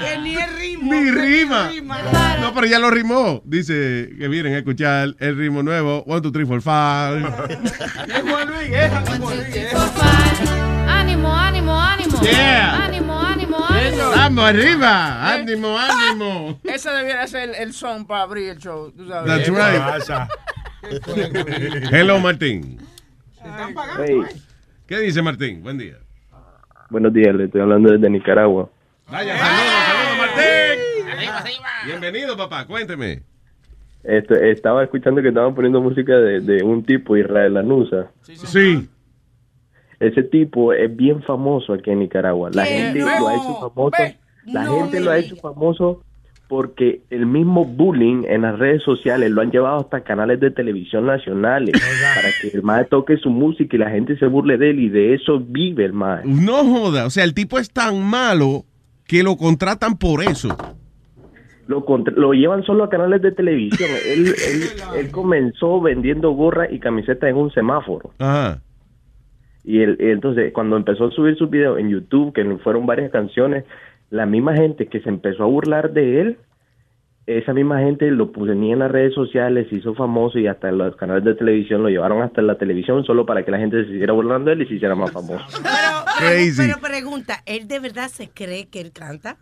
Que 0.00 0.18
ni 0.18 0.34
el 0.34 0.56
ritmo. 0.58 0.92
Ni 0.92 1.10
rima. 1.10 1.68
rima. 1.68 1.98
No, 2.40 2.52
pero 2.54 2.66
ya 2.66 2.78
lo 2.78 2.90
rimó. 2.90 3.42
Dice 3.44 4.10
que 4.18 4.28
vienen 4.28 4.54
a 4.54 4.58
escuchar 4.58 5.14
el 5.18 5.36
ritmo 5.36 5.62
nuevo. 5.62 6.02
One, 6.06 6.20
two, 6.20 6.32
three, 6.32 6.44
four, 6.46 6.60
five. 6.60 7.20
Es 8.08 8.22
Juan 8.22 8.48
Luis, 8.48 8.68
esa 8.70 9.00
es 9.02 9.08
Juan 9.08 9.20
Luis. 9.20 9.56
esa. 9.56 9.78
Four, 9.78 9.88
five. 9.90 10.50
Ánimo, 10.90 11.34
ánimo, 11.34 11.80
ánimo. 11.80 12.20
Yeah. 12.20 12.84
Ánimo, 12.84 13.18
ánimo, 13.20 13.64
ánimo. 13.66 14.10
¡Vamos 14.10 14.44
arriba! 14.44 15.32
¡Ánimo, 15.32 15.78
ánimo! 15.78 16.60
Ese 16.64 16.90
debiera 16.90 17.26
ser 17.26 17.50
el, 17.50 17.54
el 17.54 17.72
son 17.72 18.06
para 18.06 18.22
abrir 18.22 18.50
el 18.50 18.58
show. 18.58 18.90
¿tú 18.92 19.06
sabes? 19.08 19.46
That's 19.46 19.48
right. 19.48 20.28
Hello, 21.92 22.18
Martín. 22.20 22.78
Hey, 23.98 24.20
¿Qué 24.86 24.98
dice 24.98 25.22
Martín? 25.22 25.62
Buen 25.62 25.78
día. 25.78 25.98
Buenos 26.90 27.12
días, 27.12 27.34
le 27.34 27.44
estoy 27.44 27.60
hablando 27.60 27.90
desde 27.92 28.08
Nicaragua. 28.10 28.68
Vaya, 29.10 29.36
saludos, 29.36 29.84
saludos, 29.86 30.18
Martín. 30.18 31.44
Bienvenido, 31.86 32.36
papá. 32.36 32.66
Cuénteme. 32.66 33.22
Este, 34.02 34.50
estaba 34.50 34.82
escuchando 34.84 35.22
que 35.22 35.28
estaban 35.28 35.54
poniendo 35.54 35.80
música 35.80 36.14
de, 36.14 36.40
de 36.40 36.62
un 36.62 36.84
tipo, 36.84 37.16
Israel 37.16 37.54
Lanusa. 37.54 38.10
Sí. 38.22 38.88
Ese 40.00 40.22
tipo 40.24 40.72
es 40.72 40.94
bien 40.94 41.22
famoso 41.22 41.72
aquí 41.72 41.90
en 41.90 42.00
Nicaragua. 42.00 42.50
La 42.52 42.64
gente 42.66 42.98
No. 43.00 43.06
lo 43.20 43.28
ha 43.28 43.34
hecho 43.34 43.54
famoso. 43.60 43.96
Ve, 43.98 44.16
La 44.46 44.64
no 44.64 44.76
gente 44.80 45.00
lo 45.00 45.10
ha 45.10 45.18
hecho 45.18 45.36
famoso 45.36 46.02
porque 46.54 47.00
el 47.10 47.26
mismo 47.26 47.64
bullying 47.64 48.22
en 48.28 48.42
las 48.42 48.56
redes 48.56 48.80
sociales 48.84 49.28
lo 49.28 49.42
han 49.42 49.50
llevado 49.50 49.80
hasta 49.80 50.02
canales 50.02 50.38
de 50.38 50.52
televisión 50.52 51.04
nacionales 51.04 51.72
para 52.14 52.28
que 52.40 52.56
el 52.56 52.62
mae 52.62 52.84
toque 52.84 53.16
su 53.16 53.28
música 53.28 53.74
y 53.74 53.80
la 53.80 53.90
gente 53.90 54.16
se 54.16 54.26
burle 54.26 54.56
de 54.56 54.70
él 54.70 54.78
y 54.78 54.88
de 54.88 55.14
eso 55.14 55.40
vive 55.40 55.84
el 55.84 55.92
mae. 55.92 56.22
No 56.24 56.64
joda. 56.64 57.06
O 57.06 57.10
sea, 57.10 57.24
el 57.24 57.34
tipo 57.34 57.58
es 57.58 57.72
tan 57.72 58.00
malo 58.04 58.66
que 59.04 59.24
lo 59.24 59.36
contratan 59.36 59.98
por 59.98 60.22
eso. 60.22 60.56
Lo, 61.66 61.84
lo 62.14 62.32
llevan 62.34 62.62
solo 62.62 62.84
a 62.84 62.88
canales 62.88 63.20
de 63.20 63.32
televisión. 63.32 63.90
él, 64.06 64.26
él, 64.28 64.62
él 64.96 65.10
comenzó 65.10 65.80
vendiendo 65.80 66.30
gorras 66.34 66.68
y 66.70 66.78
camisetas 66.78 67.30
en 67.30 67.36
un 67.36 67.50
semáforo. 67.50 68.12
Ajá. 68.20 68.62
Y 69.64 69.80
él, 69.80 69.96
y 69.98 70.10
entonces, 70.10 70.52
cuando 70.52 70.76
empezó 70.76 71.06
a 71.06 71.10
subir 71.10 71.36
sus 71.36 71.50
videos 71.50 71.80
en 71.80 71.88
YouTube, 71.88 72.32
que 72.32 72.44
fueron 72.58 72.86
varias 72.86 73.10
canciones, 73.10 73.64
la 74.10 74.26
misma 74.26 74.54
gente 74.54 74.86
que 74.86 75.00
se 75.00 75.08
empezó 75.08 75.44
a 75.44 75.46
burlar 75.46 75.92
de 75.92 76.20
él, 76.20 76.38
esa 77.26 77.54
misma 77.54 77.80
gente 77.80 78.10
lo 78.10 78.32
ponía 78.32 78.74
en 78.74 78.80
las 78.80 78.90
redes 78.90 79.14
sociales, 79.14 79.68
se 79.70 79.76
hizo 79.76 79.94
famoso 79.94 80.38
y 80.38 80.46
hasta 80.46 80.68
en 80.68 80.78
los 80.78 80.94
canales 80.96 81.24
de 81.24 81.34
televisión 81.34 81.82
lo 81.82 81.88
llevaron 81.88 82.22
hasta 82.22 82.42
la 82.42 82.58
televisión 82.58 83.04
solo 83.04 83.24
para 83.24 83.44
que 83.44 83.50
la 83.50 83.58
gente 83.58 83.82
se 83.84 83.90
siguiera 83.90 84.12
burlando 84.12 84.50
de 84.50 84.56
él 84.56 84.62
y 84.62 84.66
se 84.66 84.74
hiciera 84.74 84.94
más 84.94 85.10
famoso. 85.10 85.44
Crazy. 86.18 86.60
Pero 86.60 86.78
pregunta, 86.80 87.42
¿él 87.46 87.66
de 87.66 87.80
verdad 87.80 88.08
se 88.08 88.28
cree 88.28 88.68
que 88.68 88.80
él 88.80 88.92
canta? 88.92 89.38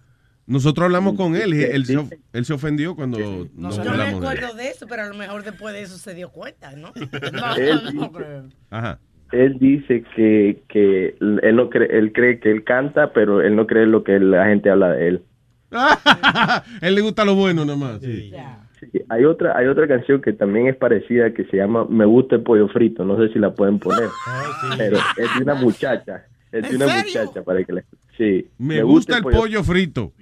Nosotros 0.47 0.85
hablamos 0.85 1.15
con 1.15 1.37
él 1.37 1.55
y 1.55 1.63
él, 1.63 1.87
se, 1.87 2.21
él 2.33 2.45
se 2.45 2.53
ofendió 2.53 2.97
cuando 2.97 3.19
nos 3.55 3.77
Yo 3.77 3.85
no 3.85 3.97
me 3.97 4.05
acuerdo 4.05 4.55
de 4.55 4.69
eso, 4.69 4.87
pero 4.89 5.03
a 5.03 5.07
lo 5.07 5.15
mejor 5.15 5.45
después 5.45 5.73
de 5.75 5.83
eso 5.83 5.97
se 5.99 6.15
dio 6.15 6.31
cuenta, 6.31 6.73
¿no? 6.73 6.93
Creo. 8.13 8.49
Ajá. 8.71 8.99
Él 9.33 9.59
dice 9.59 10.05
que, 10.15 10.63
que 10.69 11.17
él 11.21 11.57
no 11.57 11.71
cree, 11.71 11.89
él 11.91 12.13
cree 12.13 12.39
que 12.39 12.51
él 12.51 12.65
canta, 12.65 13.13
pero 13.13 13.41
él 13.41 13.57
no 13.57 13.67
cree 13.67 13.87
lo 13.87 14.05
que 14.05 14.19
la 14.21 14.47
gente 14.47 14.71
habla 14.71 14.93
de 14.93 15.09
él. 15.09 15.23
él 16.83 16.95
le 16.95 17.01
gusta 17.01 17.25
lo 17.25 17.35
bueno 17.35 17.65
nomás. 17.65 18.01
Sí. 18.01 18.33
Sí, 18.79 18.91
hay 19.09 19.25
otra, 19.25 19.57
hay 19.57 19.69
otra 19.69 19.87
canción 19.87 20.21
que 20.21 20.33
también 20.33 20.67
es 20.67 20.77
parecida 20.77 21.33
que 21.33 21.45
se 21.45 21.57
llama 21.57 21.87
Me 21.89 22.05
gusta 22.05 22.37
el 22.37 22.43
pollo 22.43 22.69
frito. 22.69 23.05
No 23.05 23.17
sé 23.17 23.33
si 23.33 23.39
la 23.39 23.55
pueden 23.55 23.79
poner, 23.79 24.09
pero 24.77 24.99
es 25.17 25.37
de 25.37 25.43
una 25.43 25.55
muchacha. 25.55 26.27
Es 26.51 26.63
de 26.63 26.69
¿En 26.69 26.77
una 26.77 26.89
serio? 26.89 27.23
muchacha 27.23 27.43
para 27.43 27.65
que 27.65 27.73
la 27.73 27.85
Sí. 28.19 28.47
Me, 28.59 28.83
gusta, 28.83 29.17
el 29.17 29.23
pollo, 29.23 29.65
frito. 29.65 30.13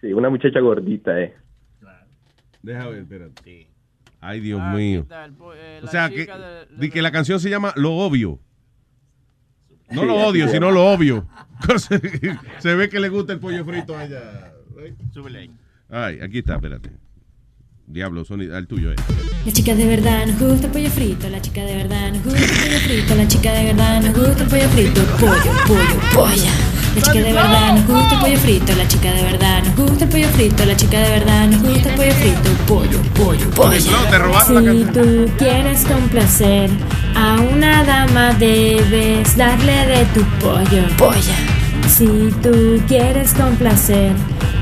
Sí, 0.00 0.12
una 0.12 0.30
muchacha 0.30 0.60
gordita, 0.60 1.20
eh. 1.20 1.34
Deja 2.62 2.88
ver, 2.88 2.98
espérate. 3.00 3.66
Ay, 4.20 4.40
Dios 4.40 4.60
mío. 4.74 5.06
O 5.82 5.86
sea, 5.86 6.08
que, 6.08 6.28
di 6.76 6.90
que 6.90 7.02
la 7.02 7.12
canción 7.12 7.38
se 7.40 7.50
llama 7.50 7.72
Lo 7.76 7.92
Obvio. 7.92 8.40
No 9.90 10.04
lo 10.04 10.16
odio, 10.16 10.48
sino 10.48 10.70
lo 10.70 10.84
obvio. 10.90 11.28
se 12.58 12.74
ve 12.74 12.88
que 12.88 12.98
le 12.98 13.08
gusta 13.08 13.32
el 13.32 13.38
pollo 13.38 13.64
frito 13.64 13.96
a 13.96 14.04
ella. 14.04 14.52
Súbele 15.12 15.38
ahí. 15.38 15.50
Ay, 15.88 16.18
aquí 16.20 16.38
está, 16.38 16.56
espérate. 16.56 16.90
Diablo, 17.86 18.24
Sony, 18.24 18.42
el 18.52 18.66
tuyo 18.66 18.92
es. 18.92 18.98
La 19.44 19.52
chica 19.52 19.74
de 19.76 19.86
verdad 19.86 20.26
nos 20.26 20.40
gusta 20.40 20.66
el 20.66 20.72
pollo 20.72 20.90
frito, 20.90 21.28
la 21.30 21.40
chica 21.40 21.62
de 21.62 21.76
verdad 21.76 22.12
nos 22.12 22.24
gusta 22.24 22.40
el 22.40 22.50
pollo 22.50 22.78
frito, 22.80 23.14
la 23.14 23.28
chica 23.28 23.52
de 23.52 23.64
verdad 23.64 24.02
nos 24.02 24.14
gusta 24.16 24.42
el 24.42 24.48
pollo 24.48 24.68
frito, 24.70 25.00
pollo, 25.20 25.52
pollo, 25.68 26.00
polla. 26.12 26.75
La 26.96 27.02
chica 27.02 27.12
de 27.12 27.32
verdad 27.34 27.74
nos 27.74 27.86
gusta 27.86 28.14
el 28.14 28.20
pollo 28.20 28.38
frito, 28.38 28.74
la 28.74 28.88
chica 28.88 29.12
de 29.12 29.22
verdad 29.24 29.62
nos 29.64 29.76
gusta 29.76 30.04
el 30.04 30.10
pollo 30.10 30.28
frito, 30.28 30.64
la 30.64 30.76
chica 30.76 30.98
de 30.98 31.10
verdad 31.10 31.46
nos 31.48 31.62
gusta 31.62 31.90
el 31.90 31.94
pollo 31.94 32.12
frito, 32.14 32.50
pollo, 32.66 33.02
pollo, 33.14 33.50
la 34.30 34.44
Si 34.44 34.84
tú 34.94 35.30
quieres 35.36 35.84
complacer 35.84 36.70
a 37.14 37.34
una 37.52 37.84
dama 37.84 38.32
debes 38.38 39.36
darle 39.36 39.86
de 39.86 40.04
tu 40.14 40.22
pollo, 40.40 40.88
polla. 40.96 41.36
Si 41.86 42.06
tú 42.42 42.80
quieres 42.88 43.34
complacer 43.34 44.12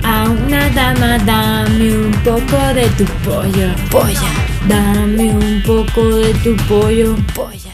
a 0.03 0.24
una 0.28 0.68
dama, 0.70 1.18
dame 1.18 1.97
un 1.97 2.12
poco 2.24 2.59
de 2.74 2.89
tu 2.99 3.05
pollo, 3.24 3.68
polla. 3.93 4.20
Dame 4.68 5.30
un 5.30 5.62
poco 5.62 6.16
de 6.16 6.35
tu 6.43 6.57
pollo, 6.66 7.14
polla. 7.32 7.74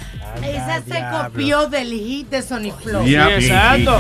Esa 0.71 0.83
se 0.85 1.25
copió 1.25 1.66
del 1.66 1.93
hit 1.93 2.31
de 2.31 2.43
Sony 2.43 2.73
Flow. 2.83 3.05
Sí, 3.05 3.14
exacto. 3.14 3.99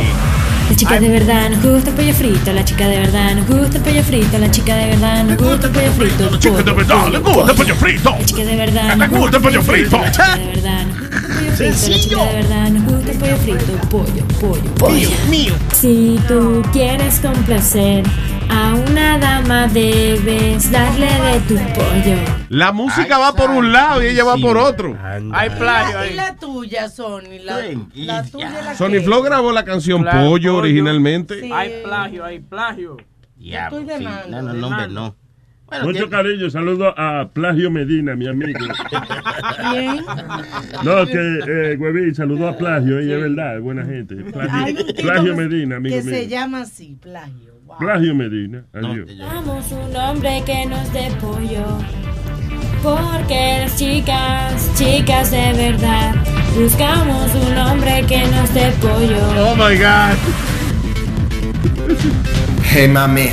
La 0.70 0.76
chica 0.76 1.00
de 1.00 1.08
verdad 1.08 1.50
nos 1.50 1.62
gusta 1.64 1.90
el 1.90 1.96
pollo 1.96 2.14
frito, 2.14 2.52
la 2.52 2.64
chica 2.64 2.86
de 2.86 3.00
verdad 3.00 3.34
nos 3.34 3.46
gusta 3.48 3.78
el 3.78 3.82
pollo 3.82 4.02
frito, 4.04 4.38
la 4.38 4.50
chica 4.52 4.76
de 4.76 4.86
verdad 4.86 5.24
nos 5.24 5.36
gusta 5.36 5.66
el 5.66 5.72
pollo 5.72 5.92
frito. 5.92 6.30
La 6.30 6.38
chica 6.38 6.56
de 6.62 6.72
verdad 6.72 7.08
le 7.08 7.18
gusta 7.18 7.50
el 7.50 7.56
pollo 7.56 7.74
frito. 7.74 8.10
La 8.10 8.24
chica 8.24 8.44
de 8.44 8.56
verdad 8.56 8.96
nos 8.96 9.10
gusta 9.10 9.36
el 9.36 9.42
pollo 9.42 9.62
frito. 9.62 9.98
La 9.98 10.12
chica 10.12 10.34
de 10.36 10.46
verdad 10.46 10.86
nos 10.86 11.00
gusta 11.10 11.16
el 11.16 11.42
pollo 11.42 11.52
frito, 11.56 11.88
la 11.88 12.00
chica 12.00 12.24
de 12.24 12.34
verdad 12.36 12.70
nos 12.70 12.84
gusta 12.84 13.10
el 13.10 13.18
pollo 13.18 13.36
frito. 13.36 13.88
Pollo, 13.90 14.24
pollo, 14.40 14.74
pollo. 14.76 15.10
mío. 15.28 15.52
Si 15.72 16.20
tú 16.28 16.62
quieres 16.72 17.18
complacer 17.18 18.04
a 18.50 18.74
una 18.74 19.18
dama 19.18 19.68
debes 19.68 20.70
darle 20.70 21.06
de 21.06 21.40
tu 21.48 21.54
pollo. 21.74 22.16
La 22.48 22.72
música 22.72 23.18
va 23.18 23.34
por 23.34 23.50
un 23.50 23.72
lado 23.72 24.02
y 24.02 24.06
ella 24.08 24.24
va 24.24 24.36
por 24.36 24.56
otro. 24.56 24.96
Hay 25.32 25.50
plagio 25.50 25.98
¿Y 26.04 26.08
ahí. 26.08 26.14
la 26.14 26.36
tuya, 26.36 26.88
Sony? 26.88 27.38
La, 27.44 27.60
la 27.94 28.24
tuya 28.24 28.50
la 28.62 28.74
Sony 28.74 28.90
que- 28.90 29.00
Flow 29.02 29.22
grabó 29.22 29.52
la 29.52 29.64
canción 29.64 30.02
Pollo 30.04 30.28
Pollo. 30.30 30.56
originalmente. 30.56 31.48
Hay 31.52 31.82
plagio, 31.84 32.24
hay 32.24 32.40
plagio. 32.40 32.96
Ya, 33.38 33.64
estoy 33.64 33.82
sí. 33.84 33.88
demandando, 33.88 34.42
No, 34.42 34.52
no, 34.52 34.54
no, 34.60 34.66
hombre, 34.66 34.88
no. 34.88 35.16
Mucho 35.84 36.10
cariño, 36.10 36.50
saludo 36.50 36.92
a 36.98 37.28
Plagio 37.32 37.70
Medina, 37.70 38.16
mi 38.16 38.26
amigo. 38.26 38.58
¿Quién? 39.70 40.04
No, 40.82 41.06
que, 41.06 41.38
eh, 41.46 41.76
Huevín, 41.78 42.12
saludo 42.12 42.48
a 42.48 42.56
Plagio, 42.58 42.98
ella 42.98 43.14
es 43.14 43.20
verdad, 43.20 43.56
es 43.56 43.62
buena 43.62 43.84
gente. 43.84 44.16
Plagio, 44.16 44.84
Plagio 45.00 45.36
Medina, 45.36 45.76
amigo 45.76 45.94
Que 45.96 46.02
mío. 46.02 46.12
se 46.12 46.26
llama 46.26 46.62
así, 46.62 46.96
plagio. 47.00 47.49
Plagio 47.78 48.14
Medina, 48.14 48.64
adiós. 48.74 49.08
Buscamos 49.08 49.72
un 49.72 49.96
hombre 49.96 50.42
que 50.44 50.66
nos 50.66 50.92
dé 50.92 51.10
pollo. 51.20 51.64
Porque 52.82 53.58
las 53.60 53.76
chicas, 53.76 54.70
chicas 54.76 55.30
de 55.30 55.52
verdad. 55.52 56.14
Buscamos 56.54 57.34
un 57.34 57.56
hombre 57.58 58.04
que 58.06 58.26
nos 58.26 58.52
dé 58.54 58.70
pollo. 58.80 59.18
Oh 59.38 59.54
my 59.54 59.76
God. 59.76 60.16
Hey 62.72 62.88
mami, 62.88 63.30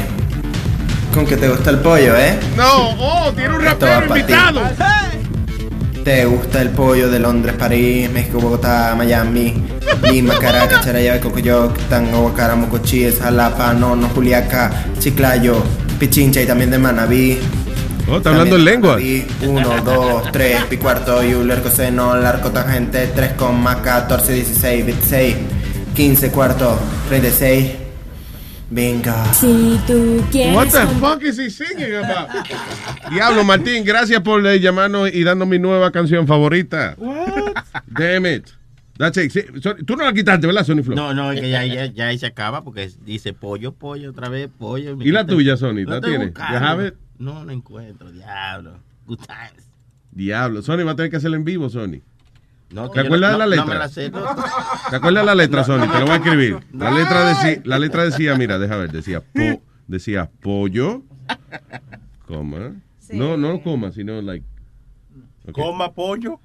con 1.13 1.25
que 1.25 1.37
te 1.37 1.47
gusta 1.47 1.69
el 1.71 1.79
pollo, 1.79 2.15
¿eh? 2.17 2.39
No, 2.55 2.89
oh, 2.99 3.31
tiene 3.33 3.55
un 3.55 3.63
rapero 3.63 4.13
ti. 4.13 4.23
¿Te 6.07 6.23
gusta 6.23 6.61
el 6.61 6.69
pollo 6.69 7.09
de 7.11 7.19
Londres, 7.19 7.53
París, 7.59 8.09
México, 8.09 8.39
Bogotá, 8.39 8.95
Miami, 8.97 9.61
Lima, 10.09 10.39
Caracas, 10.39 10.85
Charayave, 10.85 11.19
Cocoyoc, 11.19 11.77
Tango, 11.89 12.21
Guacara, 12.21 12.55
Mocochí, 12.55 13.11
Jalapa, 13.11 13.73
Nono, 13.73 14.07
Juliaca, 14.15 14.85
Chiclayo, 14.99 15.61
Pichincha 15.99 16.41
y 16.41 16.45
también 16.45 16.71
de 16.71 16.77
Manabí? 16.77 17.37
Oh, 18.09 18.19
está 18.19 18.29
hablando 18.29 18.55
en 18.55 18.63
lengua. 18.63 18.97
1, 19.45 19.81
2, 19.83 20.31
3, 20.31 20.63
pi 20.69 20.77
cuarto, 20.77 21.21
y 21.21 21.33
un 21.33 21.45
largo 21.45 21.69
seno, 21.69 22.15
largo 22.15 22.51
tangente, 22.51 23.07
3, 23.13 23.33
14, 23.83 24.33
16, 24.33 24.85
26, 24.85 25.35
15 25.93 26.31
cuarto, 26.31 26.79
36. 27.09 27.86
Venga. 28.69 29.25
Si 29.33 29.79
tú 29.87 30.21
quieres. 30.31 30.53
What 30.55 30.67
the 30.69 30.87
fuck 30.99 31.23
is 31.23 31.37
he 31.39 31.49
singing 31.49 31.95
about? 31.95 32.29
Diablo, 33.09 33.43
Martín, 33.43 33.85
gracias 33.85 34.21
por 34.21 34.45
eh, 34.45 34.59
llamarnos 34.59 35.13
y 35.13 35.23
darnos 35.23 35.47
mi 35.47 35.57
nueva 35.57 35.91
canción 35.91 36.27
favorita. 36.27 36.95
Damn 37.87 38.25
it. 38.25 38.49
That's 38.97 39.17
it. 39.17 39.31
Sí, 39.31 39.41
so- 39.61 39.75
tú 39.75 39.95
no 39.95 40.03
la 40.03 40.11
quitaste, 40.11 40.47
¿verdad, 40.47 40.65
Sony 40.65 40.83
Flow? 40.83 40.95
No, 40.95 41.13
no, 41.13 41.31
es 41.31 41.39
que 41.39 41.49
ya, 41.49 41.63
ya, 41.65 41.85
ya 41.85 42.07
ahí 42.07 42.17
se 42.17 42.25
acaba 42.25 42.63
porque 42.63 42.91
dice 43.05 43.31
pollo, 43.31 43.71
pollo, 43.71 44.09
otra 44.09 44.27
vez 44.27 44.49
pollo. 44.57 44.97
¿Y 44.99 45.11
la 45.11 45.25
tuya, 45.25 45.55
Sony? 45.55 45.85
¿La 45.85 46.01
tienes? 46.01 46.33
No, 47.19 47.45
no 47.45 47.51
encuentro, 47.51 48.11
diablo. 48.11 48.79
Good 49.05 49.19
times. 49.19 49.69
Diablo. 50.11 50.61
Sony 50.61 50.83
va 50.83 50.91
a 50.91 50.95
tener 50.95 51.11
que 51.11 51.17
hacerla 51.17 51.37
en 51.37 51.45
vivo, 51.45 51.69
Sony. 51.69 52.01
No, 52.69 52.89
¿Te 52.91 52.99
acuerdas 52.99 53.31
no- 53.31 53.37
de 53.39 53.39
la 53.39 53.45
no 53.45 53.49
letra? 53.51 53.65
me 53.65 53.75
la 53.79 53.87
sé, 53.89 54.09
no. 54.11 54.23
¿Te 54.89 54.95
acuerdas 54.97 55.21
de 55.23 55.25
la 55.25 55.35
letra, 55.35 55.63
Sony? 55.63 55.81
Te 55.89 55.99
lo 55.99 56.05
voy 56.05 56.09
a 56.11 56.15
escribir. 56.17 56.57
La 56.73 56.89
No. 56.91 56.97
letra 56.97 57.27
decía, 57.29 57.61
la 57.63 57.79
letra 57.79 58.03
decía, 58.03 58.35
mira, 58.35 58.59
deja 58.59 58.75
ver, 58.75 58.91
decía, 58.91 59.21
po- 59.21 59.61
decía 59.87 60.29
pollo, 60.41 61.03
coma. 62.27 62.73
No, 63.11 63.37
no 63.37 63.61
coma, 63.61 63.91
sino 63.91 64.21
like. 64.21 64.45
Coma 65.53 65.93
pollo. 65.93 66.41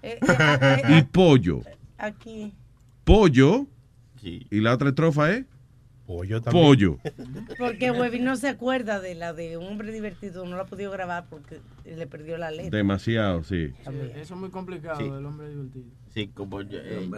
Y 0.89 1.03
pollo. 1.03 1.63
Aquí. 1.99 2.53
Pollo. 3.05 3.67
Y 4.23 4.61
la 4.61 4.75
otra 4.75 4.91
estrofa 4.91 5.33
es. 5.33 5.45
Pollo 6.07 6.43
Pollo. 6.43 6.99
Porque 7.59 7.91
Webby 7.91 8.21
no 8.21 8.37
se 8.37 8.49
acuerda 8.49 9.01
de 9.01 9.15
la 9.15 9.33
de 9.33 9.57
un 9.57 9.67
hombre 9.67 9.93
divertido, 9.93 10.45
no 10.45 10.57
la 10.57 10.63
ha 10.63 10.67
podido 10.67 10.91
grabar 10.91 11.27
porque 11.31 11.61
le 11.85 12.07
perdió 12.07 12.37
la 12.39 12.51
letra. 12.51 12.77
Demasiado, 12.77 13.43
sí. 13.45 13.69
Sí, 13.69 14.11
eso 14.17 14.35
es 14.35 14.41
muy 14.41 14.51
complicado, 14.51 14.99
Sí. 14.99 15.05
el 15.07 15.25
hombre 15.25 15.49
divertido. 15.49 15.85
Sí, 16.15 16.29
como 16.29 16.61
yo. 16.61 16.79
eh, 16.83 17.09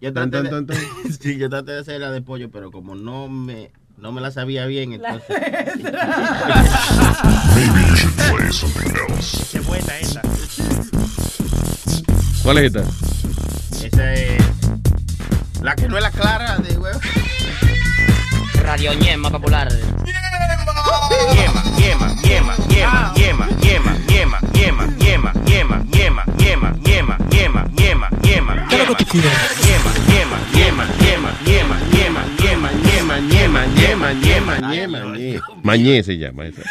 yo 0.00 0.12
traté 0.12 0.42
de, 0.42 0.76
sí, 1.18 1.38
yo 1.38 1.48
traté 1.48 1.72
de 1.72 1.78
hacer 1.80 2.00
la 2.00 2.10
de 2.10 2.20
pollo, 2.20 2.50
pero 2.50 2.70
como 2.70 2.94
no 2.94 3.28
me, 3.28 3.72
no 3.96 4.12
me 4.12 4.20
la 4.20 4.30
sabía 4.30 4.66
bien, 4.66 4.92
entonces. 4.92 5.24
Qué 9.50 9.60
buena 9.60 9.98
esa. 9.98 10.20
¿Cuál 12.42 12.58
es 12.58 12.64
esta? 12.74 12.84
Esa 13.86 14.12
es. 14.14 14.42
La 15.62 15.74
que 15.74 15.88
no 15.88 15.96
es 15.96 16.02
la 16.02 16.10
clara 16.10 16.58
de 16.58 16.76
huevo. 16.76 17.00
Radio 18.62 18.92
Ñema 18.94 19.30
Popular. 19.30 19.68
Mañé 35.62 36.02
se 36.02 36.18
llama 36.18 36.46
esa. 36.46 36.62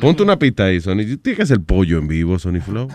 Ponte 0.00 0.22
una 0.22 0.38
pista 0.38 0.64
ahí, 0.64 0.80
Sony. 0.80 1.16
Tienes 1.22 1.36
que 1.36 1.42
hacer 1.42 1.60
pollo 1.60 1.98
en 1.98 2.08
vivo, 2.08 2.38
Sony 2.38 2.60
Flow. 2.60 2.88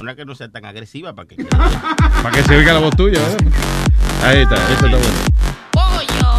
Una 0.00 0.14
que 0.14 0.24
no 0.24 0.34
sea 0.34 0.50
tan 0.50 0.64
agresiva 0.64 1.14
para 1.14 1.28
que. 1.28 1.36
Para 2.22 2.30
que 2.30 2.42
se 2.42 2.56
oiga 2.56 2.72
la 2.74 2.80
voz 2.80 2.96
tuya, 2.96 3.20
¿verdad? 3.20 3.38
Ahí 4.22 4.42
está, 4.42 4.54
esa 4.54 4.72
está 4.72 4.88
buena. 4.88 5.04
Pollo. 5.72 6.30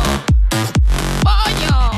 Pollo. 1.24 1.92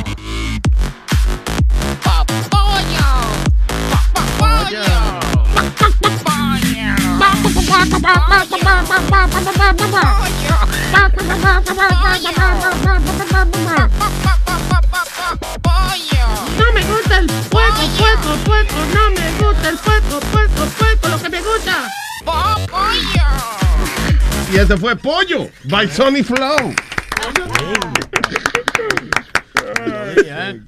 Pollo. 15.61 16.21
No 16.57 16.73
me 16.73 16.83
gusta 16.85 17.17
el 17.19 17.27
puerco, 18.27 18.43
puerco. 18.45 18.75
No 18.93 19.11
me 19.11 19.31
gusta 19.39 19.69
el 19.69 19.77
puerco, 19.77 20.19
puerco, 20.31 20.65
puerco. 20.77 21.07
Lo 21.09 21.21
que 21.21 21.29
me 21.29 21.41
gusta. 21.41 21.91
Y 24.51 24.57
este 24.57 24.77
fue 24.77 24.95
Pollo, 24.95 25.49
by 25.65 25.89
Sony 25.89 26.23
Flow. 26.23 26.73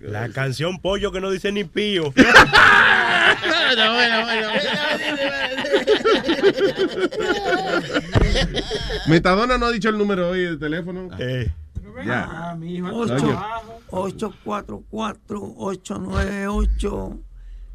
La 0.01 0.29
canción 0.29 0.79
pollo 0.79 1.11
que 1.11 1.21
no 1.21 1.31
dice 1.31 1.51
ni 1.51 1.63
pío. 1.63 2.13
Bueno, 3.69 3.93
bueno, 3.93 4.23
bueno. 4.23 4.49
Metadona 9.07 9.57
no 9.59 9.67
ha 9.67 9.71
dicho 9.71 9.89
el 9.89 9.97
número 9.99 10.29
hoy 10.29 10.41
de 10.41 10.57
teléfono. 10.57 11.09
Eh. 11.19 11.51
Ya. 12.05 12.27
Ah, 12.29 12.55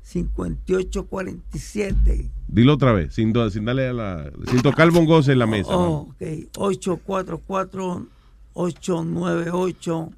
5847. 0.04 2.30
Dilo 2.46 2.74
otra 2.74 2.92
vez, 2.92 3.14
sin, 3.14 3.32
sin 3.50 3.64
darle 3.64 3.88
a 3.88 3.92
la, 3.92 4.30
sin 4.50 4.62
tocar 4.62 4.90
bongos 4.90 5.28
en 5.28 5.38
la 5.38 5.46
mesa. 5.46 5.76
Oh, 5.76 6.08
ok, 6.10 6.22
844 6.56 8.06
898 8.54 10.10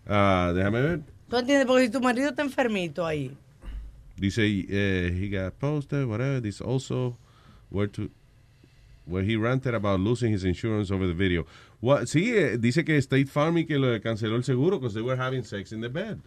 Uh, 0.09 0.53
déjame 0.53 0.83
ver. 0.83 1.01
¿Tú 1.29 1.37
entiendes? 1.37 1.67
Porque 1.67 1.85
si 1.87 1.91
tu 1.91 2.01
marido 2.01 2.31
está 2.31 2.43
enfermito 2.43 3.07
ahí. 3.07 3.31
Dice, 4.17 4.41
uh, 4.41 5.13
he 5.15 5.29
got 5.29 5.59
posted, 5.59 6.07
whatever. 6.07 6.41
This 6.41 6.61
also 6.61 7.17
where 7.71 7.87
to 7.89 8.11
where 9.07 9.23
he 9.25 9.35
ranted 9.37 9.75
about 9.75 9.99
losing 10.01 10.31
his 10.31 10.45
insurance 10.45 10.91
over 10.91 11.07
the 11.07 11.15
video. 11.15 11.45
What, 11.81 12.03
sí, 12.09 12.37
eh, 12.37 12.57
dice 12.59 12.85
que 12.85 13.01
State 13.01 13.29
Farm 13.29 13.57
y 13.57 13.65
que 13.65 13.79
lo 13.79 13.99
canceló 14.01 14.37
el 14.37 14.43
seguro 14.45 14.79
because 14.79 14.95
they 14.95 15.03
were 15.03 15.17
having 15.17 15.43
sex 15.43 15.73
in 15.73 15.81
the 15.81 15.89
bed, 15.89 16.21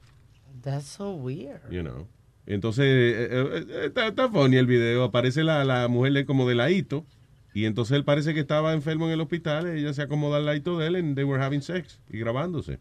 That's 0.64 0.88
so 0.88 1.12
weird. 1.12 1.62
you 1.70 1.84
know. 1.84 2.08
Entonces, 2.46 2.86
eh, 2.86 3.28
eh, 3.32 3.66
eh, 3.70 3.92
está, 4.06 4.30
funny 4.30 4.58
el 4.58 4.68
video. 4.68 5.04
Aparece 5.04 5.44
la, 5.44 5.64
la 5.64 5.88
mujer 5.88 6.26
como 6.26 6.48
de 6.48 6.56
ladito. 6.56 7.06
Y 7.54 7.66
entonces 7.66 7.96
él 7.96 8.04
parece 8.04 8.34
que 8.34 8.40
estaba 8.40 8.74
enfermo 8.74 9.06
en 9.06 9.12
el 9.14 9.22
hospital. 9.22 9.68
Ella 9.68 9.94
se 9.94 10.02
acomoda 10.02 10.38
al 10.38 10.46
ladito 10.46 10.78
de 10.78 10.88
él 10.88 10.96
and 10.96 11.16
they 11.16 11.24
were 11.24 11.42
having 11.42 11.62
sex. 11.62 12.00
Y 12.10 12.18
grabándose. 12.18 12.80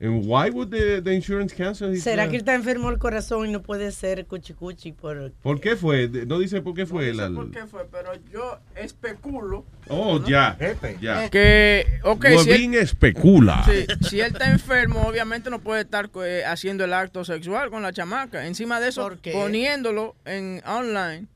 And 0.00 0.26
why 0.26 0.50
would 0.50 0.70
the, 0.70 1.00
the 1.00 1.12
insurance 1.14 1.54
cancel 1.54 1.92
his, 1.92 2.02
¿Será 2.02 2.26
uh, 2.26 2.28
que 2.28 2.36
él 2.36 2.42
está 2.42 2.54
enfermo 2.54 2.90
el 2.90 2.98
corazón 2.98 3.48
y 3.48 3.52
no 3.52 3.62
puede 3.62 3.92
ser 3.92 4.26
cuchicuchi 4.26 4.92
por... 4.92 5.32
¿Por 5.42 5.60
qué 5.60 5.76
fue? 5.76 6.08
No 6.26 6.38
dice 6.38 6.60
por 6.62 6.74
qué 6.74 6.84
fue. 6.84 7.12
No 7.12 7.28
la- 7.28 7.34
por 7.34 7.50
qué 7.50 7.66
fue, 7.66 7.86
pero 7.90 8.10
yo 8.30 8.58
especulo. 8.74 9.64
Oh, 9.88 10.22
ya. 10.24 10.58
ya. 11.00 11.30
Que, 11.30 11.86
ok, 12.02 12.26
si 12.42 12.50
él, 12.50 12.74
especula. 12.74 13.64
sí, 13.64 13.86
si 14.08 14.20
él 14.20 14.32
está 14.32 14.50
enfermo, 14.50 15.06
obviamente 15.06 15.48
no 15.48 15.60
puede 15.60 15.82
estar 15.82 16.10
eh, 16.24 16.42
haciendo 16.46 16.84
el 16.84 16.92
acto 16.92 17.24
sexual 17.24 17.70
con 17.70 17.82
la 17.82 17.92
chamaca. 17.92 18.46
Encima 18.46 18.80
de 18.80 18.88
eso, 18.88 19.10
poniéndolo 19.32 20.16
en 20.24 20.60
online, 20.66 21.28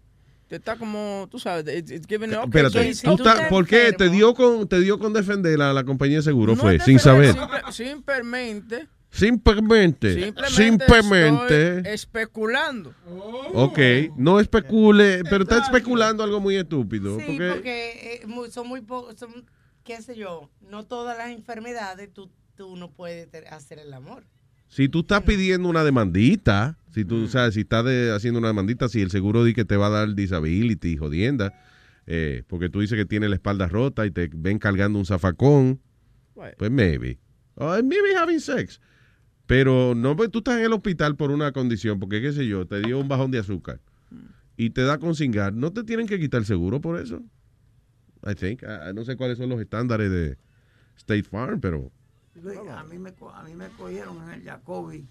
te 0.49 0.57
está 0.57 0.77
como, 0.77 1.29
tú 1.31 1.39
sabes, 1.39 1.67
it's, 1.77 1.91
it's 1.91 2.07
giving 2.09 2.35
okay, 2.35 2.45
Espérate, 2.65 2.95
tú 3.05 3.15
estás- 3.15 3.49
¿por 3.49 3.67
qué 3.67 3.93
te 3.93 4.09
dio 4.09 4.35
con 4.35 4.67
te 4.67 4.81
dio 4.81 4.99
con 4.99 5.13
defender 5.13 5.61
a 5.61 5.73
la 5.73 5.85
compañía 5.85 6.17
de 6.17 6.23
seguro? 6.23 6.55
No 6.57 6.61
fue 6.63 6.81
sin 6.81 6.99
saber. 6.99 7.35
simple- 7.35 7.73
simplemente, 7.73 8.89
Simplemente. 9.11 10.15
simplemente, 10.15 10.51
Simplemente. 10.51 11.77
estoy 11.79 11.93
especulando. 11.95 12.95
Ok, 13.55 13.79
no 14.17 14.41
especule, 14.41 15.23
pero 15.29 15.45
está 15.45 15.59
especulando 15.59 16.23
algo 16.23 16.41
muy 16.41 16.57
estúpido. 16.57 17.19
Sí, 17.19 17.25
porque 17.27 17.51
porque 17.55 18.21
eh, 18.25 18.51
son 18.51 18.69
muy 18.69 18.81
pocos, 18.81 19.17
son, 19.19 19.47
qué 19.85 20.01
sé 20.03 20.17
yo, 20.17 20.51
no 20.61 20.85
todas 20.85 21.17
las 21.17 21.31
enfermedades 21.31 22.13
tú, 22.13 22.31
tú 22.55 22.77
no 22.77 22.91
puedes 22.91 23.29
hacer 23.51 23.79
el 23.79 23.93
amor. 23.95 24.25
si 24.69 24.89
tú 24.89 25.01
estás 25.01 25.23
pidiendo 25.23 25.69
una 25.69 25.85
demandita, 25.85 26.77
si 26.99 27.05
tú, 27.05 27.25
o 27.25 27.29
sea, 27.29 27.51
si 27.53 27.61
estás 27.61 27.85
de- 27.85 28.13
haciendo 28.13 28.39
una 28.41 28.49
demandita, 28.49 28.89
si 28.89 29.01
el 29.03 29.11
seguro 29.11 29.45
dice 29.45 29.55
que 29.55 29.65
te 29.65 29.77
va 29.77 29.87
a 29.87 29.91
dar 29.91 30.15
disability, 30.15 30.97
jodienda, 30.97 31.53
eh, 32.07 32.43
porque 32.49 32.69
tú 32.69 32.81
dices 32.81 32.97
que 32.97 33.05
tiene 33.07 33.29
la 33.29 33.37
espalda 33.37 33.69
rota 33.69 34.05
y 34.07 34.11
te 34.11 34.29
ven 34.35 34.59
cargando 34.59 34.99
un 34.99 35.05
zafacón, 35.07 35.81
pues 36.59 36.71
maybe. 36.71 37.19
Oh, 37.55 37.75
maybe 37.83 38.15
having 38.17 38.41
sex. 38.41 38.81
Pero 39.47 39.95
no, 39.95 40.17
pues 40.17 40.31
tú 40.31 40.39
estás 40.39 40.59
en 40.59 40.65
el 40.67 40.73
hospital 40.73 41.17
por 41.17 41.31
una 41.31 41.53
condición, 41.53 41.99
porque 42.01 42.21
qué 42.21 42.33
sé 42.33 42.47
yo, 42.47 42.67
te 42.67 42.81
dio 42.81 42.99
un 42.99 43.09
bajón 43.09 43.31
de 43.31 43.39
azúcar 43.39 43.81
y 44.57 44.71
te 44.71 44.83
da 44.83 44.99
con 44.99 45.15
cingar, 45.15 45.53
¿no 45.55 45.73
te 45.73 45.85
tienen 45.85 46.07
que 46.07 46.19
quitar 46.19 46.41
el 46.41 46.47
seguro 46.47 46.81
por 46.81 46.99
eso? 47.01 47.23
I 48.27 48.35
think. 48.35 48.63
No 48.95 49.05
sé 49.05 49.17
cuáles 49.17 49.39
son 49.39 49.49
los 49.51 49.61
estándares 49.61 50.11
de 50.11 50.37
State 50.97 51.23
Farm, 51.23 51.61
pero 51.61 51.93
Luis, 52.43 52.59
a 52.71 52.83
mí 52.85 52.99
me, 52.99 53.11
a 53.35 53.43
mí 53.45 53.55
me 53.55 53.69
cogieron 53.69 54.23
en 54.25 54.31
el 54.31 54.43
Jacobi. 54.45 55.07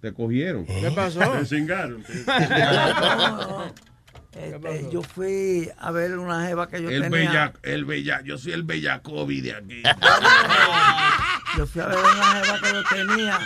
Te 0.00 0.12
cogieron. 0.12 0.64
¿Qué 0.66 0.90
pasó? 0.94 1.20
Te 1.20 1.44
cingaron. 1.46 2.02
No, 2.26 3.36
no. 3.36 3.88
Este, 4.32 4.88
yo 4.92 5.02
fui 5.02 5.68
a 5.78 5.90
ver 5.90 6.16
una 6.16 6.46
jeva 6.46 6.68
que 6.68 6.80
yo 6.80 6.90
El 6.90 7.02
tenía. 7.02 7.10
bella, 7.18 7.52
el 7.62 7.84
bella, 7.84 8.20
yo 8.22 8.38
soy 8.38 8.52
el 8.52 8.62
bellacobi 8.62 9.40
de 9.40 9.54
aquí. 9.54 9.82
Yo 11.56 11.66
fui 11.66 11.80
a 11.80 11.86
ver 11.86 11.96
una 11.96 12.44
jeva 12.44 12.58
que 12.60 12.72
yo 12.72 12.82
tenía 13.06 13.38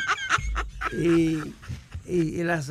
y, 0.93 1.37
y, 2.05 2.41
y 2.41 2.43
la 2.43 2.59
y 2.59 2.63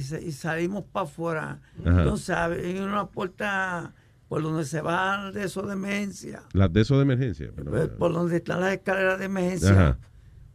sa- 0.00 0.20
y 0.20 0.32
salimos 0.32 0.84
para 0.90 1.04
afuera. 1.04 1.58
Entonces 1.84 2.30
hay 2.34 2.78
una 2.78 3.06
puerta 3.06 3.92
por 4.28 4.42
donde 4.42 4.64
se 4.64 4.80
va 4.80 5.30
de 5.32 5.44
eso 5.44 5.62
de 5.62 5.74
emergencia, 5.74 6.42
Las 6.54 6.72
de 6.72 6.80
eso 6.80 6.96
de 6.96 7.02
emergencia. 7.02 7.50
pero- 7.54 7.70
pues, 7.70 7.88
por 7.88 8.12
donde 8.14 8.38
están 8.38 8.60
las 8.62 8.72
escaleras 8.72 9.18
de 9.18 9.26
emergencia. 9.26 9.70
Ajá. 9.70 9.98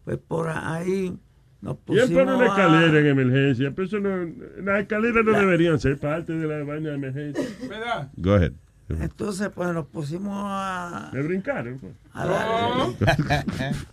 Pues 0.03 0.17
por 0.27 0.49
ahí 0.49 1.15
nos 1.61 1.77
¿Quién 1.85 1.99
pusimos 2.01 2.23
pone 2.23 2.35
una 2.35 2.43
a- 2.45 2.47
escalera 2.47 2.99
en 2.99 3.05
emergencia? 3.07 3.71
Pero 3.75 3.87
eso 3.87 3.99
no, 3.99 4.33
las 4.63 4.81
escaleras 4.81 5.25
no 5.25 5.31
deberían 5.33 5.79
ser 5.79 5.97
parte 5.99 6.33
de 6.33 6.47
la 6.47 6.63
vaina 6.63 6.89
de 6.89 6.95
emergencia. 6.95 7.43
¿Verdad? 7.67 8.09
Go 8.17 8.33
ahead. 8.35 8.53
Entonces, 8.89 9.49
pues 9.53 9.69
nos 9.73 9.85
pusimos 9.85 10.33
a. 10.35 11.11
Me 11.13 11.21
brincaron. 11.21 11.77
pues. 11.79 11.93
a 12.13 12.25
dar- 12.25 12.47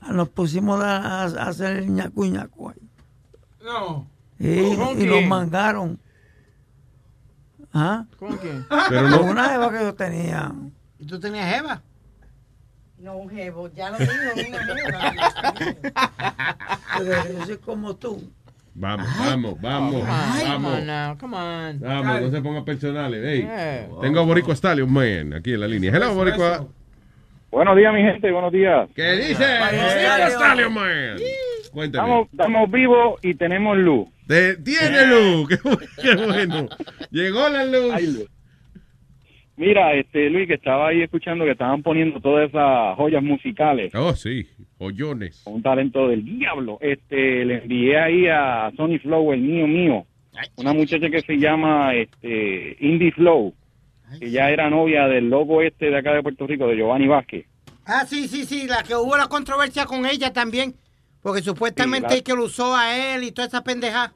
a- 0.00 0.12
nos 0.12 0.28
pusimos 0.30 0.80
a, 0.82 1.22
a 1.24 1.48
hacer 1.48 1.76
el 1.78 1.92
ñacu 1.92 2.24
ñacu 2.24 2.70
ahí. 2.70 2.76
No. 3.64 4.08
Y, 4.38 4.74
¿Con 4.76 5.00
y 5.00 5.04
nos 5.06 5.16
quién? 5.16 5.28
mangaron. 5.28 5.98
¿Ah? 7.72 8.06
¿Con 8.18 8.36
quién? 8.38 8.64
Pero 8.88 9.08
no- 9.10 9.18
Con 9.20 9.28
una 9.30 9.48
jeva 9.50 9.70
que 9.72 9.80
yo 9.80 9.94
tenía. 9.94 10.52
¿Y 10.98 11.06
tú 11.06 11.20
tenías 11.20 11.58
Eva? 11.58 11.82
No, 13.06 13.18
un 13.18 13.30
jevo, 13.30 13.70
ya 13.72 13.90
lo 13.90 13.98
digo, 13.98 14.12
una 14.34 15.14
Pero 16.98 17.38
yo 17.38 17.46
soy 17.46 17.56
como 17.58 17.94
tú. 17.94 18.20
Vamos, 18.74 19.06
vamos, 19.16 19.60
vamos, 19.60 20.04
Ay, 20.08 20.40
come 20.40 20.52
vamos. 20.52 20.72
on 20.74 20.86
now, 20.88 21.16
come 21.16 21.36
on. 21.36 21.78
Vamos, 21.78 22.20
no 22.22 22.30
se 22.32 22.42
pongan 22.42 22.64
personales. 22.64 23.22
Hey, 23.24 23.42
Yeah. 23.42 23.86
Tengo 24.02 24.18
a 24.18 24.24
Boricua 24.24 24.56
Stallion 24.56 24.92
Man 24.92 25.34
aquí 25.34 25.52
en 25.54 25.60
la 25.60 25.68
línea. 25.68 25.92
Hello, 25.94 26.14
Boricua. 26.14 26.66
Buenos 27.52 27.76
días, 27.76 27.94
mi 27.94 28.00
gente, 28.02 28.32
buenos 28.32 28.52
días. 28.52 28.88
¿Qué 28.96 29.12
dice? 29.12 29.44
Boricua 29.60 30.30
Stallion 30.30 30.74
Man. 30.74 31.16
Cuéntame. 31.72 32.08
Estamos, 32.08 32.28
estamos 32.32 32.70
vivos 32.72 33.20
y 33.22 33.34
tenemos 33.34 33.76
luz. 33.78 34.08
Te- 34.26 34.56
tiene 34.56 35.06
luz. 35.06 35.48
Qué, 35.48 35.56
bu- 35.62 35.88
qué 36.02 36.16
bueno. 36.26 36.68
Llegó 37.12 37.48
la 37.50 37.64
luz. 37.66 37.94
Hay 37.94 38.06
luz. 38.08 38.26
Mira, 39.56 39.94
este 39.94 40.28
Luis, 40.28 40.46
que 40.46 40.54
estaba 40.54 40.88
ahí 40.88 41.00
escuchando 41.02 41.44
que 41.44 41.52
estaban 41.52 41.82
poniendo 41.82 42.20
todas 42.20 42.48
esas 42.50 42.94
joyas 42.96 43.22
musicales. 43.22 43.94
Oh, 43.94 44.14
sí. 44.14 44.46
Joyones. 44.78 45.42
Un 45.46 45.62
talento 45.62 46.08
del 46.08 46.24
diablo. 46.24 46.76
Este, 46.80 47.44
le 47.44 47.62
envié 47.62 47.98
ahí 47.98 48.26
a 48.28 48.70
Sony 48.76 48.98
Flow, 49.00 49.32
el 49.32 49.40
mío 49.40 49.66
mío, 49.66 50.06
una 50.56 50.74
muchacha 50.74 51.08
que 51.08 51.22
se 51.22 51.38
llama 51.38 51.94
este 51.94 52.76
Indie 52.80 53.12
Flow, 53.12 53.54
que 54.20 54.30
ya 54.30 54.50
era 54.50 54.68
novia 54.68 55.06
del 55.08 55.30
loco 55.30 55.62
este 55.62 55.86
de 55.90 55.96
acá 55.96 56.12
de 56.12 56.22
Puerto 56.22 56.46
Rico, 56.46 56.66
de 56.68 56.76
Giovanni 56.76 57.06
Vázquez. 57.06 57.46
Ah, 57.86 58.04
sí, 58.06 58.28
sí, 58.28 58.44
sí, 58.44 58.66
la 58.66 58.82
que 58.82 58.94
hubo 58.94 59.16
la 59.16 59.28
controversia 59.28 59.86
con 59.86 60.04
ella 60.04 60.32
también. 60.32 60.74
Porque 61.22 61.40
supuestamente 61.40 62.08
Sí, 62.10 62.14
la- 62.16 62.22
que 62.22 62.34
lo 62.34 62.44
usó 62.44 62.76
a 62.76 62.94
él 63.14 63.24
y 63.24 63.32
toda 63.32 63.48
esa 63.48 63.64
pendeja. 63.64 64.12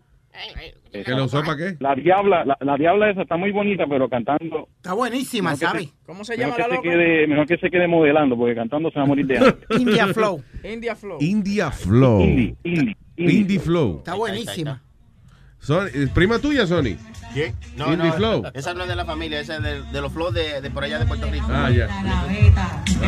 ¿Que 0.92 1.10
lo 1.12 1.24
usó 1.24 1.42
para 1.42 1.56
qué? 1.56 1.76
La 1.80 1.94
diabla, 1.94 2.44
la, 2.44 2.56
la 2.60 2.76
diabla 2.76 3.10
esa 3.10 3.22
está 3.22 3.36
muy 3.36 3.50
bonita, 3.52 3.84
pero 3.88 4.08
cantando 4.08 4.68
Está 4.76 4.92
buenísima, 4.94 5.54
¿sabes? 5.56 5.92
¿Cómo 6.06 6.24
se 6.24 6.36
llama 6.36 6.54
que 6.56 6.62
la 6.62 6.68
se 6.68 6.74
loca? 6.74 6.88
quede, 6.88 7.26
mejor 7.26 7.46
que 7.46 7.58
se 7.58 7.70
quede 7.70 7.86
modelando, 7.88 8.36
porque 8.36 8.54
cantando 8.54 8.90
se 8.90 8.98
va 8.98 9.04
a 9.04 9.08
morir 9.08 9.26
de 9.26 9.38
hambre. 9.38 9.56
India 9.78 10.06
Flow. 10.08 10.42
India 10.64 10.96
Flow. 10.96 11.18
India 11.20 11.70
Flow. 11.70 12.20
Indie, 12.22 12.56
indie, 12.64 12.96
Indie 13.16 13.58
Flow. 13.60 13.98
Está 13.98 14.14
buenísima. 14.14 14.82
Son- 15.58 15.88
¿es 15.92 16.08
prima 16.10 16.38
tuya, 16.38 16.66
Sony? 16.66 16.96
¿Qué? 17.34 17.52
No, 17.76 17.92
Indie 17.92 18.08
no, 18.08 18.12
Flow. 18.14 18.42
esa 18.54 18.72
no 18.72 18.82
es 18.84 18.88
de 18.88 18.96
la 18.96 19.04
familia, 19.04 19.40
esa 19.40 19.56
es 19.56 19.62
de, 19.62 19.82
de 19.82 20.00
los 20.00 20.10
flows 20.12 20.32
de, 20.32 20.60
de 20.62 20.70
por 20.70 20.82
allá 20.84 20.98
de 20.98 21.06
Puerto 21.06 21.30
Rico. 21.30 21.46
Ah, 21.50 21.70
ya. 21.70 21.84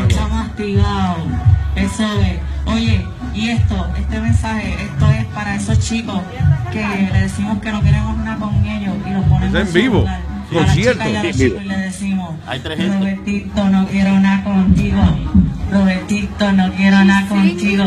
Está 0.09 0.29
mastigado. 0.29 1.17
Eso 1.77 2.05
es. 2.21 2.39
Oye, 2.67 3.05
y 3.35 3.49
esto, 3.51 3.87
este 3.99 4.21
mensaje, 4.21 4.75
esto 4.85 5.11
es 5.11 5.25
para 5.27 5.55
esos 5.57 5.79
chicos 5.81 6.21
que 6.73 6.85
le 7.13 7.21
decimos 7.21 7.59
que 7.61 7.73
no 7.73 7.83
queremos 7.83 8.17
nada 8.19 8.37
con 8.39 8.55
ellos 8.65 8.95
y 9.07 9.11
los 9.13 9.25
ponemos 9.25 9.55
en 9.69 9.73
vivo. 9.73 9.97
celular. 10.01 10.21
A 10.53 10.55
la 10.55 10.67
Concierto. 10.67 11.03
chica 11.05 11.09
y 11.11 11.17
a 11.17 11.23
los 11.23 11.37
Sí, 11.37 11.45
chicos 11.45 11.63
y 11.63 11.69
le 11.69 11.77
decimos, 11.79 12.35
Hay 12.47 12.61
tres 12.61 12.79
gente. 12.79 12.99
Robertito, 12.99 13.69
no 13.71 13.87
quiero 13.89 14.21
nada 14.21 14.45
contigo. 14.45 15.03
Robertito, 15.73 16.53
no 16.53 16.73
quiero 16.75 17.05
nada 17.05 17.27
contigo. 17.29 17.85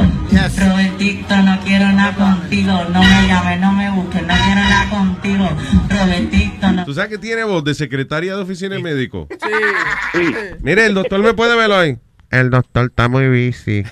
Robertito, 0.58 1.42
no 1.44 1.60
quiero 1.60 1.92
nada 1.92 2.14
contigo. 2.16 2.72
No 2.92 3.00
me 3.04 3.28
llames, 3.28 3.60
no 3.60 3.72
me 3.72 3.92
busques, 3.92 4.22
no 4.24 4.34
quiero 4.34 4.56
nada 4.62 4.90
contigo. 4.90 5.50
Robertito, 5.90 6.72
no. 6.72 6.86
¿Tú 6.86 6.94
sabes 6.96 7.12
que 7.12 7.18
tiene 7.20 7.44
voz 7.44 7.64
de 7.64 7.76
secretaria 7.76 8.36
de 8.36 8.42
oficina 8.42 8.76
de 8.76 8.82
médico? 8.82 9.28
Sí. 9.30 10.22
Mire, 10.62 10.88
el 10.88 10.96
doctor 10.96 11.22
me 11.22 11.34
puede 11.36 11.56
verlo 11.56 11.78
ahí. 11.78 11.98
El 12.32 12.50
doctor 12.50 12.86
está 12.88 13.08
muy 13.08 13.28
busy. 13.28 13.84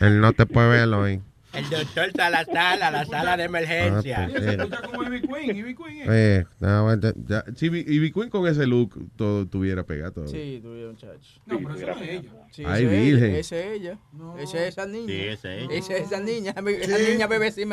Él 0.00 0.20
no 0.20 0.32
te 0.32 0.46
puede 0.46 0.68
verlo 0.68 1.00
hoy. 1.00 1.20
El 1.54 1.68
doctor 1.70 2.12
Salazar 2.14 2.82
a 2.82 2.90
la 2.90 3.04
sala 3.06 3.36
de 3.36 3.44
emergencia. 3.44 4.24
Ah, 4.24 4.28
pues, 4.30 4.44
sí. 4.44 4.86
como 4.86 5.02
Ivy 5.02 5.22
Queen, 5.22 5.56
Ivy 5.56 5.74
Queen. 5.74 6.04
Eh, 6.08 6.44
no, 6.60 6.84
bueno, 6.84 7.12
ya, 7.26 7.44
si 7.56 7.66
Ivy 7.66 8.12
Queen 8.12 8.28
con 8.28 8.46
ese 8.46 8.66
look 8.66 8.94
todo 9.16 9.46
tuviera 9.46 9.82
pegado. 9.82 10.28
Sí, 10.28 10.60
tuvieron 10.62 10.92
muchacho. 10.92 11.40
No, 11.46 11.58
pero 11.58 11.74
eso 11.74 11.86
no 11.86 12.02
es 12.02 12.10
ella. 12.10 12.30
Sí, 12.52 12.64
Ay, 12.66 12.84
esa 12.84 12.94
es 12.94 13.02
virgen. 13.02 13.30
ella, 13.30 13.38
Esa 13.38 13.56
es 13.56 13.66
ella. 13.72 13.98
Esa 14.38 14.58
es 14.58 14.68
esa 14.68 14.86
niña. 14.86 15.06
Sí, 15.06 15.20
esa 15.20 15.54
es 15.54 15.62
ella. 15.62 15.74
Esa 15.74 15.96
es 15.96 16.06
esa 16.06 16.20
niña. 16.20 16.54
Esa 16.80 16.98
niña 16.98 17.26
bebé 17.26 17.50
sin 17.50 17.68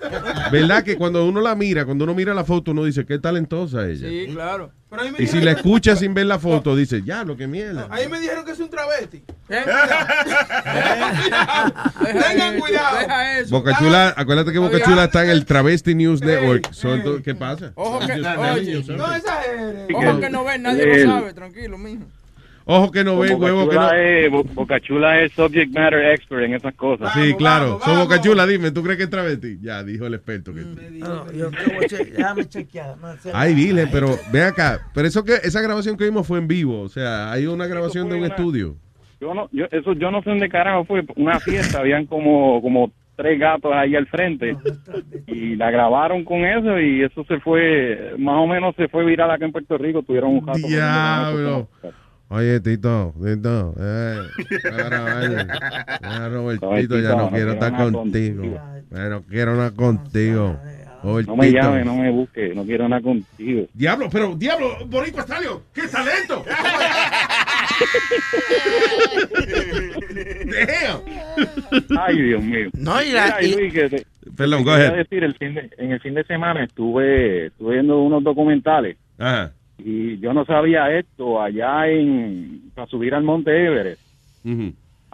¿verdad? 0.00 0.44
¿Qué? 0.44 0.50
¿Verdad 0.50 0.82
que 0.84 0.96
cuando 0.96 1.24
uno 1.26 1.40
la 1.40 1.54
mira, 1.54 1.84
cuando 1.84 2.04
uno 2.04 2.14
mira 2.14 2.34
la 2.34 2.44
foto, 2.44 2.72
uno 2.72 2.84
dice, 2.84 3.06
qué 3.06 3.18
talentosa 3.18 3.86
ella? 3.88 4.08
Sí, 4.08 4.28
claro. 4.32 4.72
Pero 4.90 5.02
ahí 5.02 5.10
me 5.12 5.22
Y 5.22 5.26
si 5.26 5.40
la 5.40 5.52
escucha 5.52 5.96
sin 5.96 6.12
ver 6.12 6.26
la 6.26 6.38
foto, 6.38 6.76
dice, 6.76 7.02
ya, 7.02 7.24
lo 7.24 7.36
que 7.36 7.46
mierda. 7.46 7.86
Ahí 7.90 8.08
me 8.08 8.20
dijeron 8.20 8.44
que 8.44 8.52
es 8.52 8.58
un 8.60 8.68
travesti. 8.68 9.22
Deja 9.48 9.74
Tengan 12.28 12.58
cuidado. 12.60 12.98
Deja 12.98 13.38
eso. 13.38 13.50
Boca 13.50 13.78
Chula, 13.78 14.14
acuérdate 14.16 14.52
que 14.52 14.58
Boca 14.58 14.82
Chula 14.82 15.04
está 15.04 15.24
en 15.24 15.30
el 15.30 15.46
Travesti 15.46 15.94
News 15.94 16.20
Network. 16.20 16.72
Son 16.72 17.02
to- 17.02 17.22
¿Qué 17.22 17.34
pasa? 17.34 17.72
Ojo 17.74 18.00
que, 18.00 18.12
oye, 18.12 18.84
No 18.96 19.14
exageres. 19.14 19.88
ojo 19.94 20.20
que 20.20 20.30
no 20.30 20.44
ven, 20.44 20.62
nadie 20.62 21.04
lo 21.04 21.10
sabe, 21.12 21.32
tranquilo, 21.32 21.78
mijo. 21.78 22.02
Ojo 22.64 22.90
que 22.92 23.02
no 23.04 23.18
ven, 23.18 23.40
huevo 23.42 23.68
que 23.68 23.74
no. 23.74 23.82
Bocachula 23.82 24.00
es, 24.02 24.30
Bo- 24.30 24.44
Bocachula 24.44 25.20
es 25.22 25.32
subject 25.32 25.74
matter 25.74 26.04
expert 26.12 26.44
en 26.44 26.54
esas 26.54 26.74
cosas. 26.74 27.12
Sí, 27.14 27.34
claro. 27.34 27.80
Son 27.84 27.98
Boca 27.98 28.20
Chula, 28.20 28.46
dime, 28.46 28.70
¿tú 28.70 28.82
crees 28.82 28.98
que 28.98 29.04
es 29.04 29.10
travesti? 29.10 29.58
Ya, 29.60 29.82
dijo 29.82 30.06
el 30.06 30.14
experto. 30.14 30.54
Que... 30.54 30.60
No, 30.60 31.30
yo 31.32 31.50
déjame 31.50 32.46
chequear. 32.48 32.96
no 32.98 33.16
sé. 33.16 33.30
Ay, 33.34 33.54
Virgen, 33.54 33.88
pero 33.90 34.16
ve 34.32 34.42
acá. 34.44 34.80
Pero 34.94 35.08
eso 35.08 35.24
que 35.24 35.34
esa 35.42 35.60
grabación 35.60 35.96
que 35.96 36.04
vimos 36.04 36.26
fue 36.26 36.38
en 36.38 36.46
vivo. 36.48 36.80
O 36.82 36.88
sea, 36.88 37.32
hay 37.32 37.46
una 37.46 37.66
grabación 37.66 38.08
de 38.08 38.16
un 38.16 38.24
estudio. 38.24 38.76
Yo 39.20 39.34
no, 39.34 39.48
yo, 39.52 39.66
eso, 39.70 39.92
yo 39.92 40.10
no 40.10 40.22
sé 40.22 40.30
dónde 40.30 40.48
carajo 40.48 40.84
fue. 40.84 41.04
Una 41.16 41.38
fiesta, 41.40 41.78
habían 41.80 42.06
como, 42.06 42.60
como 42.60 42.90
tres 43.16 43.38
gatos 43.38 43.72
ahí 43.74 43.94
al 43.94 44.06
frente. 44.06 44.56
Y 45.26 45.54
la 45.56 45.70
grabaron 45.70 46.24
con 46.24 46.44
eso 46.44 46.78
y 46.80 47.02
eso 47.02 47.24
se 47.24 47.38
fue, 47.40 48.14
más 48.18 48.36
o 48.36 48.46
menos 48.46 48.74
se 48.76 48.88
fue 48.88 49.04
viral 49.04 49.30
acá 49.30 49.44
en 49.44 49.52
Puerto 49.52 49.78
Rico. 49.78 50.02
Tuvieron 50.02 50.30
un 50.30 50.44
gato. 50.46 50.58
Diablo. 50.66 51.68
Oye, 52.32 52.60
Tito, 52.60 53.12
Tito, 53.22 53.74
eh. 53.78 54.16
Ah, 56.02 56.28
Robertito, 56.32 56.98
ya 56.98 57.14
no 57.14 57.30
quiero 57.30 57.52
estar 57.52 57.76
contigo. 57.92 58.58
Ya 58.90 59.08
no 59.10 59.22
quiero 59.22 59.54
nada 59.56 59.70
contigo. 59.70 60.58
No 61.04 61.36
me 61.36 61.50
llame, 61.52 61.84
no 61.84 61.96
me 61.96 62.10
busque, 62.10 62.54
no 62.54 62.64
quiero 62.64 62.88
nada 62.88 63.02
contigo. 63.02 63.66
Diablo, 63.74 64.08
pero, 64.10 64.34
diablo, 64.36 64.78
Boricua 64.86 65.22
Estalio, 65.22 65.62
¡qué 65.74 65.82
talento! 65.88 66.44
Ay, 71.98 72.22
Dios 72.22 72.42
mío. 72.42 72.70
No, 72.74 73.02
y 73.02 73.10
la- 73.12 73.42
y- 73.42 73.54
Luis, 73.54 73.72
que 73.72 73.88
te- 73.88 74.06
Perdón, 74.36 74.58
te 74.60 74.64
go 74.64 74.72
quería 74.76 74.88
ahead. 74.88 74.96
decir, 74.98 75.24
el 75.24 75.34
fin 75.34 75.54
de- 75.54 75.70
en 75.78 75.92
el 75.92 76.00
fin 76.00 76.14
de 76.14 76.24
semana 76.24 76.64
estuve, 76.64 77.46
estuve 77.46 77.74
viendo 77.74 78.00
unos 78.02 78.22
documentales 78.22 78.96
Ajá. 79.18 79.52
Y 79.84 80.18
yo 80.18 80.32
no 80.32 80.44
sabía 80.44 80.96
esto. 80.98 81.40
Allá 81.40 81.88
en, 81.88 82.70
para 82.74 82.86
subir 82.86 83.14
al 83.14 83.22
Monte 83.22 83.50
Everest, 83.66 84.00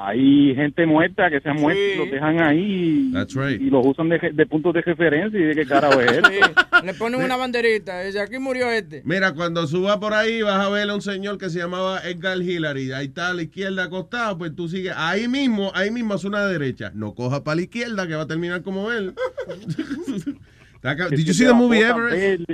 hay 0.00 0.54
gente 0.54 0.86
muerta 0.86 1.28
que 1.28 1.40
se 1.40 1.48
han 1.48 1.56
muerto 1.56 1.80
y 1.80 1.96
los 1.98 2.10
dejan 2.10 2.40
ahí 2.40 3.10
That's 3.12 3.34
right. 3.34 3.60
y 3.60 3.68
los 3.68 3.84
usan 3.84 4.08
de, 4.08 4.30
de 4.32 4.46
puntos 4.46 4.72
de 4.72 4.80
referencia 4.82 5.40
y 5.40 5.42
de 5.42 5.54
qué 5.56 5.66
carajo 5.66 6.00
es 6.00 6.12
esto. 6.12 6.28
Sí, 6.30 6.86
le 6.86 6.94
ponen 6.94 7.20
una 7.20 7.36
banderita, 7.36 8.02
dice, 8.02 8.20
aquí 8.20 8.38
murió 8.38 8.70
este. 8.70 9.02
Mira, 9.04 9.34
cuando 9.34 9.66
suba 9.66 9.98
por 9.98 10.14
ahí 10.14 10.40
vas 10.42 10.64
a 10.64 10.68
ver 10.68 10.88
a 10.88 10.94
un 10.94 11.02
señor 11.02 11.36
que 11.36 11.50
se 11.50 11.58
llamaba 11.58 12.00
Edgar 12.04 12.40
Hillary. 12.40 12.92
Ahí 12.92 13.06
está 13.06 13.30
a 13.30 13.34
la 13.34 13.42
izquierda 13.42 13.84
acostado, 13.84 14.38
pues 14.38 14.54
tú 14.54 14.68
sigues. 14.68 14.92
Ahí 14.96 15.26
mismo, 15.26 15.72
ahí 15.74 15.90
mismo 15.90 16.14
es 16.14 16.24
una 16.24 16.46
derecha. 16.46 16.92
No 16.94 17.14
coja 17.14 17.42
para 17.42 17.56
la 17.56 17.62
izquierda 17.62 18.06
que 18.06 18.14
va 18.14 18.22
a 18.22 18.26
terminar 18.28 18.62
como 18.62 18.92
él. 18.92 19.14
Did 21.10 21.26
you 21.26 21.34
see 21.34 21.44
the 21.44 21.52
movie 21.52 21.82
Everest? 21.82 22.44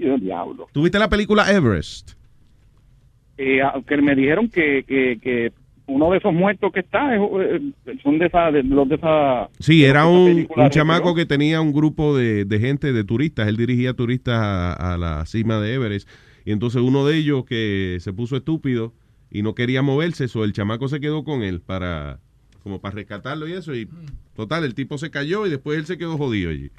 Dios, 0.00 0.20
diablo. 0.20 0.68
¿Tuviste 0.72 0.98
la 0.98 1.08
película 1.08 1.50
Everest? 1.50 2.12
Eh, 3.38 3.60
aunque 3.62 3.96
me 3.98 4.14
dijeron 4.14 4.48
que, 4.48 4.84
que, 4.86 5.18
que 5.22 5.52
uno 5.86 6.10
de 6.10 6.18
esos 6.18 6.32
muertos 6.32 6.72
que 6.72 6.80
está 6.80 7.14
es, 7.14 7.20
eh, 7.20 7.98
son 8.02 8.18
de 8.18 8.26
esa, 8.26 8.50
de 8.50 8.62
los 8.62 8.88
de 8.88 8.96
esa 8.96 9.48
Sí, 9.58 9.84
era 9.84 10.00
esa 10.00 10.08
un, 10.08 10.48
un 10.54 10.70
chamaco 10.70 11.14
que 11.14 11.26
tenía 11.26 11.60
un 11.60 11.72
grupo 11.72 12.16
de, 12.16 12.44
de 12.44 12.58
gente, 12.58 12.92
de 12.92 13.04
turistas. 13.04 13.48
Él 13.48 13.56
dirigía 13.56 13.94
turistas 13.94 14.38
a, 14.38 14.94
a 14.94 14.98
la 14.98 15.26
cima 15.26 15.60
de 15.60 15.74
Everest. 15.74 16.08
Y 16.44 16.52
entonces 16.52 16.82
uno 16.82 17.06
de 17.06 17.16
ellos 17.16 17.44
que 17.44 17.98
se 18.00 18.12
puso 18.12 18.36
estúpido 18.36 18.92
y 19.30 19.42
no 19.42 19.54
quería 19.54 19.82
moverse, 19.82 20.24
eso 20.24 20.44
el 20.44 20.52
chamaco 20.52 20.88
se 20.88 21.00
quedó 21.00 21.24
con 21.24 21.42
él 21.42 21.60
para 21.60 22.18
como 22.62 22.80
para 22.80 22.94
rescatarlo 22.96 23.48
y 23.48 23.52
eso. 23.52 23.74
Y 23.74 23.88
total, 24.34 24.64
el 24.64 24.74
tipo 24.74 24.98
se 24.98 25.10
cayó 25.10 25.46
y 25.46 25.50
después 25.50 25.78
él 25.78 25.86
se 25.86 25.98
quedó 25.98 26.16
jodido 26.18 26.50
allí. 26.50 26.70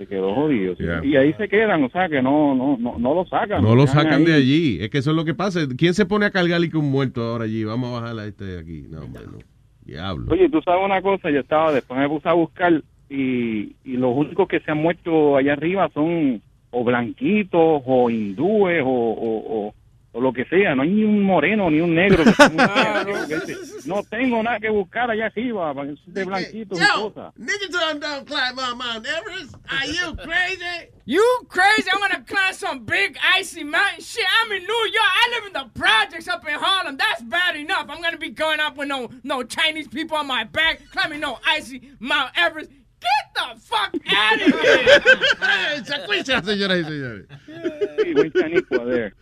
Se 0.00 0.06
quedó 0.06 0.34
jodido. 0.34 0.74
Yeah. 0.76 1.04
Y 1.04 1.14
ahí 1.16 1.34
se 1.34 1.46
quedan, 1.46 1.84
o 1.84 1.90
sea 1.90 2.08
que 2.08 2.22
no, 2.22 2.54
no, 2.54 2.78
no, 2.80 2.98
no 2.98 3.14
lo 3.14 3.26
sacan. 3.26 3.62
No 3.62 3.74
lo 3.74 3.86
sacan 3.86 4.24
de 4.24 4.32
allí. 4.32 4.78
Es 4.80 4.88
que 4.88 4.96
eso 4.96 5.10
es 5.10 5.16
lo 5.16 5.26
que 5.26 5.34
pasa. 5.34 5.60
¿Quién 5.76 5.92
se 5.92 6.06
pone 6.06 6.24
a 6.24 6.30
cargar 6.30 6.64
y 6.64 6.70
que 6.70 6.78
un 6.78 6.90
muerto 6.90 7.22
ahora 7.22 7.44
allí? 7.44 7.64
Vamos 7.64 7.90
a 7.90 8.00
bajar 8.00 8.18
a 8.18 8.26
este 8.26 8.44
de 8.44 8.60
aquí. 8.60 8.86
No, 8.88 9.02
hombre, 9.02 9.24
no. 9.30 9.38
Diablo. 9.84 10.32
Oye, 10.32 10.48
tú 10.48 10.62
sabes 10.62 10.82
una 10.82 11.02
cosa, 11.02 11.30
yo 11.30 11.40
estaba, 11.40 11.70
después 11.72 12.00
me 12.00 12.08
puse 12.08 12.30
a 12.30 12.32
buscar 12.32 12.82
y, 13.10 13.76
y 13.84 13.96
los 13.98 14.16
únicos 14.16 14.48
que 14.48 14.60
se 14.60 14.70
han 14.70 14.78
muerto 14.78 15.36
allá 15.36 15.52
arriba 15.52 15.90
son 15.92 16.40
o 16.70 16.82
blanquitos 16.82 17.82
o 17.84 18.08
hindúes 18.08 18.82
o, 18.82 18.88
o, 18.88 19.66
o, 19.66 19.74
o 20.12 20.20
lo 20.20 20.32
que 20.32 20.44
sea, 20.46 20.74
no 20.74 20.82
hay 20.82 20.90
ni 20.90 21.04
un 21.04 21.22
moreno 21.22 21.70
ni 21.70 21.80
un 21.80 21.94
negro. 21.94 22.24
que 22.24 22.48
muera. 22.50 23.04
no 23.84 24.02
tengo 24.02 24.42
nada 24.42 24.58
que 24.58 24.68
buscar 24.68 25.10
allá 25.10 25.26
arriba, 25.26 25.72
que 25.74 25.94
de 26.06 26.24
blanquitos 26.24 26.80
y 26.80 26.84
cosas. 27.00 27.32
Niggas 27.36 27.70
don't, 27.70 28.00
don't 28.00 28.26
climb 28.26 28.58
on 28.58 28.78
Mount 28.78 29.06
Everest. 29.06 29.54
Are 29.68 29.86
you 29.86 30.14
crazy? 30.24 30.90
You 31.04 31.24
crazy? 31.48 31.88
I'm 31.92 32.00
gonna 32.00 32.24
climb 32.24 32.54
some 32.54 32.84
big 32.84 33.16
icy 33.36 33.62
mountain 33.62 34.02
shit. 34.02 34.24
I'm 34.42 34.50
in 34.52 34.62
New 34.62 34.90
York. 34.92 35.10
I 35.12 35.30
live 35.34 35.46
in 35.46 35.52
the 35.52 35.78
projects 35.78 36.26
up 36.28 36.46
in 36.46 36.54
Harlem. 36.54 36.96
That's 36.96 37.22
bad 37.22 37.54
enough. 37.56 37.86
I'm 37.88 38.02
gonna 38.02 38.18
be 38.18 38.30
going 38.30 38.58
up 38.58 38.76
with 38.76 38.88
no 38.88 39.10
no 39.22 39.44
Chinese 39.44 39.88
people 39.88 40.16
on 40.16 40.26
my 40.26 40.42
back, 40.44 40.80
climbing 40.90 41.20
no 41.20 41.38
icy 41.46 41.82
Mount 42.00 42.32
Everest. 42.36 42.70
Get 43.00 43.34
the 43.34 43.60
fuck 43.60 43.94
out 44.14 44.34
of 44.34 44.60
here! 44.60 45.00
Escucha, 45.80 46.42
señoras 46.42 46.80
y 46.80 46.84
señores. 46.84 47.26
Sí, 47.46 48.12
buen 48.12 48.30
chanico, 48.32 48.84
there. 48.86 49.14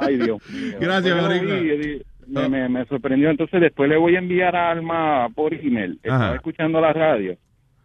Ay, 0.00 0.16
Dios 0.16 0.38
mío. 0.50 0.76
Gracias, 0.80 1.20
Boricua. 1.20 1.56
Me, 2.26 2.48
me, 2.48 2.68
me 2.68 2.84
sorprendió. 2.86 3.30
Entonces, 3.30 3.60
después 3.60 3.88
le 3.88 3.96
voy 3.96 4.16
a 4.16 4.18
enviar 4.18 4.56
a 4.56 4.70
Alma 4.70 5.28
por 5.34 5.52
email. 5.52 5.98
Estaba 6.02 6.26
Ajá. 6.28 6.34
escuchando 6.36 6.80
la 6.80 6.92
radio. 6.92 7.36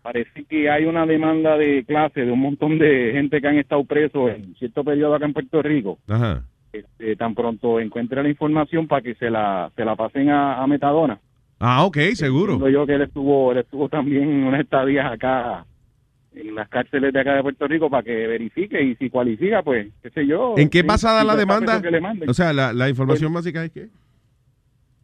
Parece 0.02 0.45
que 0.45 0.69
hay 0.69 0.86
una 0.86 1.06
demanda 1.06 1.57
de 1.57 1.84
clase 1.86 2.22
de 2.26 2.31
un 2.31 2.40
montón 2.40 2.80
de 2.80 3.11
gente 3.14 3.41
que 3.41 3.48
han 3.48 3.57
estado 3.57 3.84
presos 3.84 4.31
en 4.31 4.56
cierto 4.56 4.84
periodo 4.84 5.15
acá 5.15 5.26
en 5.26 5.34
Puerto 5.34 5.61
Rico. 5.61 5.99
Ajá. 6.07 6.44
Este, 6.72 7.15
tan 7.15 7.36
pronto 7.36 7.80
encuentre 7.80 8.23
la 8.23 8.30
información 8.30 8.88
para 8.88 9.02
que 9.02 9.15
se 9.15 9.30
la, 9.30 9.72
se 9.76 9.84
la 9.84 9.95
pasen 9.95 10.30
a, 10.30 10.61
a 10.64 10.68
Metadona. 10.68 11.19
Ah, 11.60 11.84
ok, 11.84 11.98
seguro. 12.14 12.53
Entiendo 12.53 12.69
yo 12.69 12.86
que 12.86 12.94
él 12.94 13.02
estuvo, 13.02 13.52
él 13.52 13.57
estuvo 13.57 13.90
también 13.90 14.23
en 14.23 14.44
unas 14.45 14.61
estadías 14.61 15.11
acá 15.11 15.65
en 16.35 16.56
las 16.56 16.69
cárceles 16.69 17.11
de 17.11 17.19
acá 17.19 17.35
de 17.35 17.41
Puerto 17.43 17.68
Rico 17.68 17.89
para 17.89 18.03
que 18.03 18.27
verifique 18.27 18.81
y 18.81 18.95
si 18.95 19.10
cualifica, 19.10 19.64
pues, 19.64 19.88
qué 20.01 20.10
sé 20.11 20.27
yo. 20.27 20.56
¿En 20.57 20.69
qué 20.69 20.84
basada 20.84 21.22
sí, 21.22 21.27
la 21.27 21.35
demanda? 21.35 21.81
O 22.27 22.34
sea, 22.34 22.53
la, 22.53 22.72
la 22.73 22.88
información 22.89 23.34
básica 23.34 23.64
es 23.65 23.72
que. 23.72 23.88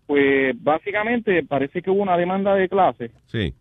Pues 0.07 0.55
básicamente 0.63 1.43
parece 1.43 1.81
que 1.81 1.89
hubo 1.89 2.03
una 2.03 2.15
demanda 2.17 2.53
de 2.53 2.69
clase 2.69 3.09
Sí. 3.25 3.53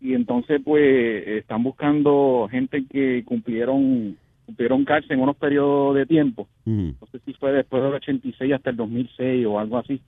y 0.00 0.14
entonces 0.14 0.60
pues 0.64 1.26
están 1.28 1.62
buscando 1.62 2.48
gente 2.50 2.84
que 2.90 3.22
cumplieron 3.26 4.16
cumplieron 4.46 4.84
cárcel 4.86 5.12
en 5.12 5.20
unos 5.20 5.36
periodos 5.36 5.94
de 5.96 6.06
tiempo. 6.06 6.48
Ujú. 6.64 6.94
No 6.98 7.06
sé 7.12 7.18
si 7.26 7.34
fue 7.34 7.52
después 7.52 7.82
del 7.82 7.92
86 7.92 8.52
hasta 8.54 8.70
el 8.70 8.76
2006 8.76 9.44
o 9.46 9.58
algo 9.58 9.76
así. 9.76 10.00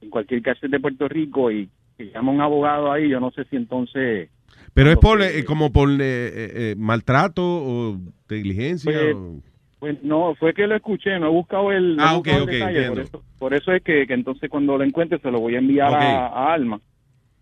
En 0.00 0.10
cualquier 0.10 0.42
cárcel 0.42 0.70
de 0.72 0.80
Puerto 0.80 1.06
Rico 1.08 1.52
y 1.52 1.68
que 1.96 2.10
llama 2.10 2.32
un 2.32 2.40
abogado 2.40 2.90
ahí, 2.90 3.08
yo 3.08 3.20
no 3.20 3.30
sé 3.30 3.44
si 3.44 3.54
entonces 3.54 4.28
Pero 4.74 4.90
es 4.90 4.96
por, 4.96 5.20
eh, 5.22 5.44
como 5.44 5.72
por 5.72 5.90
eh, 5.90 5.94
eh, 6.00 6.30
eh, 6.54 6.74
maltrato 6.78 7.42
o 7.44 7.98
negligencia. 8.28 8.90
Pues, 8.92 9.14
o- 9.14 9.40
Pues 9.78 10.02
no, 10.02 10.34
fue 10.36 10.54
que 10.54 10.66
lo 10.66 10.76
escuché, 10.76 11.18
no 11.18 11.26
he 11.26 11.30
buscado 11.30 11.72
el, 11.72 11.96
no 11.96 12.02
he 12.02 12.06
Ah, 12.06 12.14
buscado 12.14 12.36
ok, 12.36 12.42
el 12.42 12.48
ok, 12.48 12.52
detalle, 12.52 12.88
por, 12.88 12.98
eso, 13.00 13.24
por 13.38 13.54
eso 13.54 13.72
es 13.72 13.82
que, 13.82 14.06
que 14.06 14.14
entonces 14.14 14.48
cuando 14.48 14.78
lo 14.78 14.84
encuentre 14.84 15.18
se 15.18 15.30
lo 15.30 15.40
voy 15.40 15.56
a 15.56 15.58
enviar 15.58 15.92
a, 15.92 16.26
a 16.28 16.54
Alma, 16.54 16.80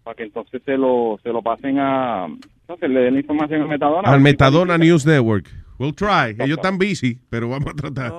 para 0.02 0.16
que 0.16 0.22
entonces 0.24 0.62
se 0.64 0.76
lo, 0.78 1.20
se 1.22 1.28
lo 1.30 1.42
pasen 1.42 1.78
a, 1.78 2.26
entonces 2.62 2.88
le 2.90 3.00
den 3.00 3.14
la 3.14 3.20
información 3.20 3.62
a 3.62 3.66
Metadona. 3.66 4.10
Al 4.10 4.20
Metadona 4.20 4.78
News 4.78 5.04
Network. 5.06 5.48
We'll 5.78 5.94
try. 5.94 6.34
Ellos 6.38 6.58
están 6.58 6.78
busy, 6.78 7.18
pero 7.30 7.48
vamos 7.48 7.68
a 7.72 7.74
tratar. 7.76 8.12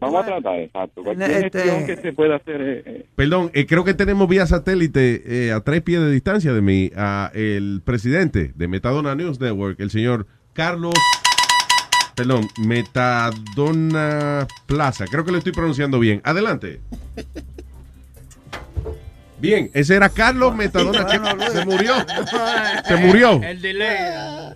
Vamos 0.00 0.22
a 0.22 0.26
tratar, 0.26 0.58
exacto. 0.60 1.02
Cualquier 1.02 1.30
Este- 1.44 1.58
gestión 1.60 1.86
que 1.86 1.96
se 1.96 2.12
pueda 2.12 2.36
hacer. 2.36 2.60
eh, 2.60 2.82
eh, 2.86 3.06
Perdón, 3.16 3.50
eh, 3.54 3.66
creo 3.66 3.84
que 3.84 3.94
tenemos 3.94 4.28
vía 4.28 4.46
satélite 4.46 5.22
eh, 5.26 5.52
a 5.52 5.60
tres 5.60 5.82
pies 5.82 6.00
de 6.00 6.10
distancia 6.10 6.52
de 6.52 6.60
mí 6.62 6.90
a 6.96 7.30
el 7.34 7.82
presidente 7.84 8.52
de 8.54 8.68
Metadona 8.68 9.14
News 9.14 9.40
Network, 9.40 9.78
el 9.80 9.90
señor 9.90 10.26
Carlos, 10.52 10.94
perdón, 12.14 12.48
Metadona 12.66 14.46
Plaza. 14.66 15.04
Creo 15.10 15.24
que 15.24 15.32
lo 15.32 15.38
estoy 15.38 15.52
pronunciando 15.52 15.98
bien. 15.98 16.20
Adelante. 16.24 16.80
Bien, 19.38 19.70
ese 19.74 19.94
era 19.96 20.08
Carlos 20.08 20.54
Metadona. 20.56 21.06
Se 21.50 21.64
murió. 21.66 21.94
Se 22.86 22.96
murió. 22.96 23.40
El 23.42 23.60
delay. 23.60 24.54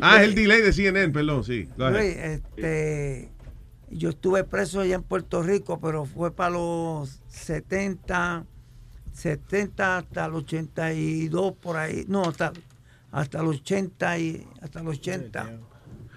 Ah, 0.00 0.22
es 0.22 0.28
el 0.28 0.34
delay 0.34 0.62
de 0.62 0.72
CNN, 0.72 1.12
perdón, 1.12 1.44
sí. 1.44 1.68
Luis, 1.76 2.16
este, 2.16 3.28
yo 3.90 4.10
estuve 4.10 4.44
preso 4.44 4.80
allá 4.80 4.96
en 4.96 5.02
Puerto 5.02 5.42
Rico, 5.42 5.80
pero 5.80 6.04
fue 6.04 6.34
para 6.34 6.50
los 6.50 7.20
70, 7.28 8.44
70 9.12 9.98
hasta 9.98 10.26
el 10.26 10.34
82 10.34 11.52
por 11.60 11.76
ahí. 11.76 12.04
No, 12.08 12.22
hasta, 12.22 12.52
hasta 13.10 13.42
los 13.42 13.56
80 13.60 14.18
y 14.18 14.46
hasta 14.62 14.82
los 14.82 14.98
80. 14.98 15.50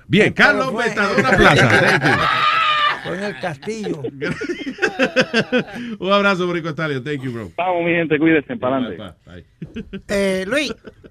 Bien, 0.07 0.33
Pero 0.33 0.47
Carlos 0.47 0.71
fue- 0.71 0.87
Metadona 0.89 1.29
Plaza. 1.31 1.69
Fue 3.03 3.17
en 3.17 3.23
el 3.23 3.39
castillo. 3.39 3.99
Un 5.99 6.11
abrazo, 6.11 6.45
Borico. 6.45 6.75
Thank 6.75 7.21
you, 7.23 7.31
bro. 7.31 7.51
Vamos, 7.57 7.83
mi 7.83 7.93
gente, 7.93 8.19
cuídense, 8.19 8.55
para 8.57 8.77
adelante. 8.77 9.15
Eh, 10.07 10.45
Luis, 10.47 10.71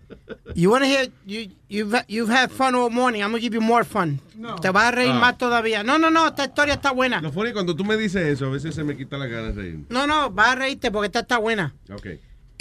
you 0.55 0.71
want 0.71 0.83
to 0.85 0.89
hear, 0.89 1.09
you, 1.27 1.51
you've, 1.69 1.95
you've 2.09 2.29
had 2.31 2.51
fun 2.51 2.75
all 2.75 2.91
morning. 2.91 3.23
I'm 3.23 3.33
to 3.33 3.39
give 3.41 3.55
you 3.55 3.61
more 3.61 3.85
fun. 3.85 4.21
Te 4.63 4.71
vas 4.71 4.85
a 4.85 4.91
reír 4.93 5.11
Ah. 5.13 5.19
más 5.21 5.39
todavía. 5.39 5.83
No, 5.83 5.99
no, 5.99 6.11
no, 6.11 6.29
esta 6.29 6.45
historia 6.45 6.75
está 6.75 6.93
buena. 6.93 7.21
Lo 7.21 7.31
funny, 7.33 7.53
cuando 7.53 7.75
tú 7.77 7.85
me 7.85 7.97
dices 7.97 8.23
eso, 8.27 8.47
a 8.47 8.51
veces 8.51 8.75
se 8.75 8.85
me 8.85 8.97
quita 8.97 9.17
la 9.19 9.27
gana 9.27 9.49
de 9.49 9.53
reír. 9.53 9.79
No, 9.89 10.07
no, 10.07 10.31
vas 10.31 10.49
a 10.51 10.55
reírte 10.57 10.91
porque 10.91 11.07
esta 11.07 11.21
está 11.21 11.39
buena. 11.39 11.75
Ok. 11.93 12.07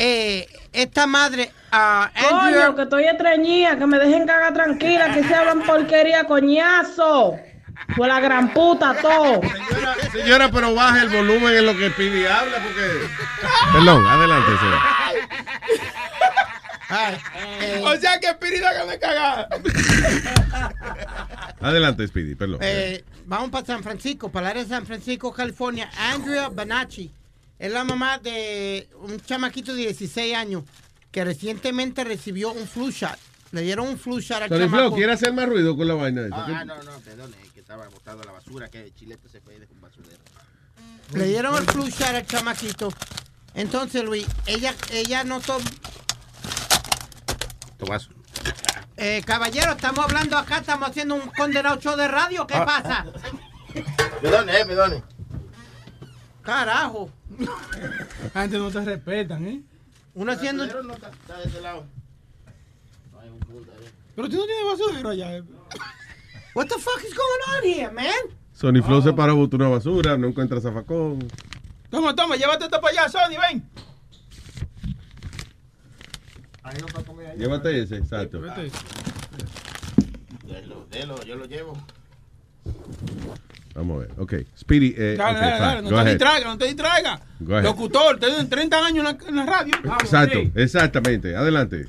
Eh, 0.01 0.47
esta 0.71 1.07
madre, 1.07 1.51
Coño, 1.71 2.39
Andrew, 2.39 2.75
que 2.75 2.83
estoy 2.83 3.03
estreñida, 3.05 3.77
que 3.77 3.85
me 3.85 3.99
dejen 3.99 4.25
cagar 4.25 4.53
tranquila, 4.53 5.13
que 5.13 5.23
se 5.25 5.33
hablan 5.35 5.61
porquería, 5.63 6.23
coñazo. 6.25 7.35
Fue 7.95 8.07
la 8.07 8.19
gran 8.19 8.53
puta, 8.53 8.93
todo. 9.01 9.41
Señora, 10.11 10.49
pero 10.51 10.73
baja 10.75 11.01
el 11.01 11.09
volumen 11.09 11.53
en 11.55 11.65
lo 11.65 11.77
que 11.77 11.89
Speedy 11.89 12.25
habla 12.25 12.57
porque... 12.63 13.07
Perdón, 13.73 14.05
adelante, 14.05 14.51
señora. 14.57 14.81
O 16.89 17.95
sea 17.97 18.19
que 18.19 18.27
Espírita 18.27 18.69
que 18.79 18.87
me 18.87 18.99
caga. 18.99 19.47
Adelante, 21.61 22.07
Speedy, 22.07 22.35
perdón. 22.35 22.59
Eh, 22.61 23.03
vamos 23.25 23.49
para 23.51 23.65
San 23.65 23.83
Francisco, 23.83 24.31
para 24.31 24.47
el 24.47 24.51
área 24.51 24.63
de 24.63 24.69
San 24.69 24.85
Francisco, 24.85 25.31
California. 25.31 25.89
Andrea 25.97 26.49
Banacci 26.49 27.11
es 27.59 27.71
la 27.71 27.83
mamá 27.83 28.17
de 28.17 28.89
un 29.01 29.19
chamaquito 29.19 29.73
de 29.73 29.81
16 29.81 30.35
años 30.35 30.63
que 31.11 31.23
recientemente 31.23 32.03
recibió 32.03 32.51
un 32.51 32.67
flu 32.67 32.89
shot. 32.89 33.17
Le 33.51 33.61
dieron 33.61 33.87
un 33.87 33.99
flu 33.99 34.19
shot 34.19 34.43
al 34.43 34.49
Tony 34.49 34.67
Flo. 34.67 34.93
¿quiere 34.93 35.11
hacer 35.11 35.33
más 35.33 35.47
ruido 35.47 35.75
con 35.75 35.87
la 35.87 35.95
vaina 35.95 36.25
esa? 36.25 36.45
Ah, 36.45 36.65
no, 36.65 36.81
no, 36.83 36.99
perdón, 36.99 37.35
es 37.43 37.51
que 37.51 37.59
estaba 37.59 37.87
botando 37.89 38.23
la 38.23 38.31
basura, 38.31 38.69
que 38.69 38.85
el 38.85 38.95
chilete 38.95 39.27
se 39.29 39.41
fue 39.41 39.59
de 39.59 39.67
un 39.71 39.81
basurero. 39.81 40.17
Le 41.13 41.25
dieron 41.25 41.55
el 41.55 41.65
flu 41.65 41.87
shot 41.87 42.15
al 42.15 42.25
chamaquito. 42.25 42.91
Entonces, 43.53 44.03
Luis, 44.03 44.25
ella, 44.45 44.73
ella 44.91 45.23
notó... 45.23 45.59
Tomazo. 47.79 48.09
Eh, 48.97 49.21
caballero, 49.25 49.71
estamos 49.71 49.99
hablando 50.05 50.37
acá, 50.37 50.57
estamos 50.57 50.89
haciendo 50.89 51.15
un 51.15 51.21
condenado 51.31 51.79
show 51.79 51.95
de 51.95 52.07
radio. 52.07 52.45
¿Qué 52.45 52.55
Ah. 52.55 52.65
pasa? 52.65 53.05
Perdone, 54.21 54.59
eh, 54.59 54.65
perdone. 54.65 55.03
Carajo. 56.43 57.09
Antes 58.33 58.59
no 58.59 58.69
te 58.69 58.83
respetan, 58.83 59.45
¿eh? 59.47 59.61
Uno 60.15 60.31
haciendo... 60.33 60.65
Está 60.65 61.37
de 61.37 61.43
este 61.45 61.61
lado. 61.61 61.85
Pero 64.15 64.29
tú 64.29 64.35
no 64.37 64.45
tienes 64.45 64.65
basurero 64.65 65.09
allá. 65.09 65.37
eh. 65.37 65.43
What 66.53 66.67
the 66.67 66.75
fuck 66.77 67.01
is 67.05 67.13
going 67.15 67.57
on 67.57 67.63
here, 67.63 67.91
man? 67.91 68.35
Sony 68.53 68.81
Flow 68.83 69.01
se 69.01 69.13
paró, 69.13 69.35
botó 69.37 69.55
una 69.55 69.69
basura, 69.69 70.17
no 70.17 70.27
encuentra 70.27 70.59
zafacón. 70.59 71.25
Toma, 71.89 72.13
toma, 72.13 72.35
llévate 72.35 72.65
esto 72.65 72.81
para 72.81 73.01
allá, 73.03 73.09
Sony, 73.09 73.37
ven. 73.39 73.69
Llévate 77.37 77.81
ese, 77.81 77.97
exacto. 77.97 78.41
Delo, 80.47 80.85
delo, 80.89 81.23
yo 81.23 81.35
lo 81.35 81.45
llevo. 81.45 81.73
Vamos 83.75 83.97
a 83.97 83.99
ver. 84.07 84.11
Ok. 84.17 84.33
Speedy, 84.57 84.93
eh, 84.97 85.15
Dale, 85.17 85.37
ok, 85.37 85.41
dale, 85.43 85.59
dale, 85.59 85.81
no 85.83 86.03
te 86.03 86.09
distraigas, 86.09 86.45
no 86.45 86.57
te 86.57 86.65
distraigas. 86.65 87.21
Locutor, 87.39 88.19
tienen 88.19 88.49
30 88.49 88.85
años 88.85 88.97
en 88.97 89.03
la, 89.03 89.17
en 89.29 89.35
la 89.35 89.45
radio. 89.45 89.73
Vamos, 89.83 90.03
Exacto, 90.03 90.39
exactamente. 90.55 91.35
Adelante. 91.35 91.87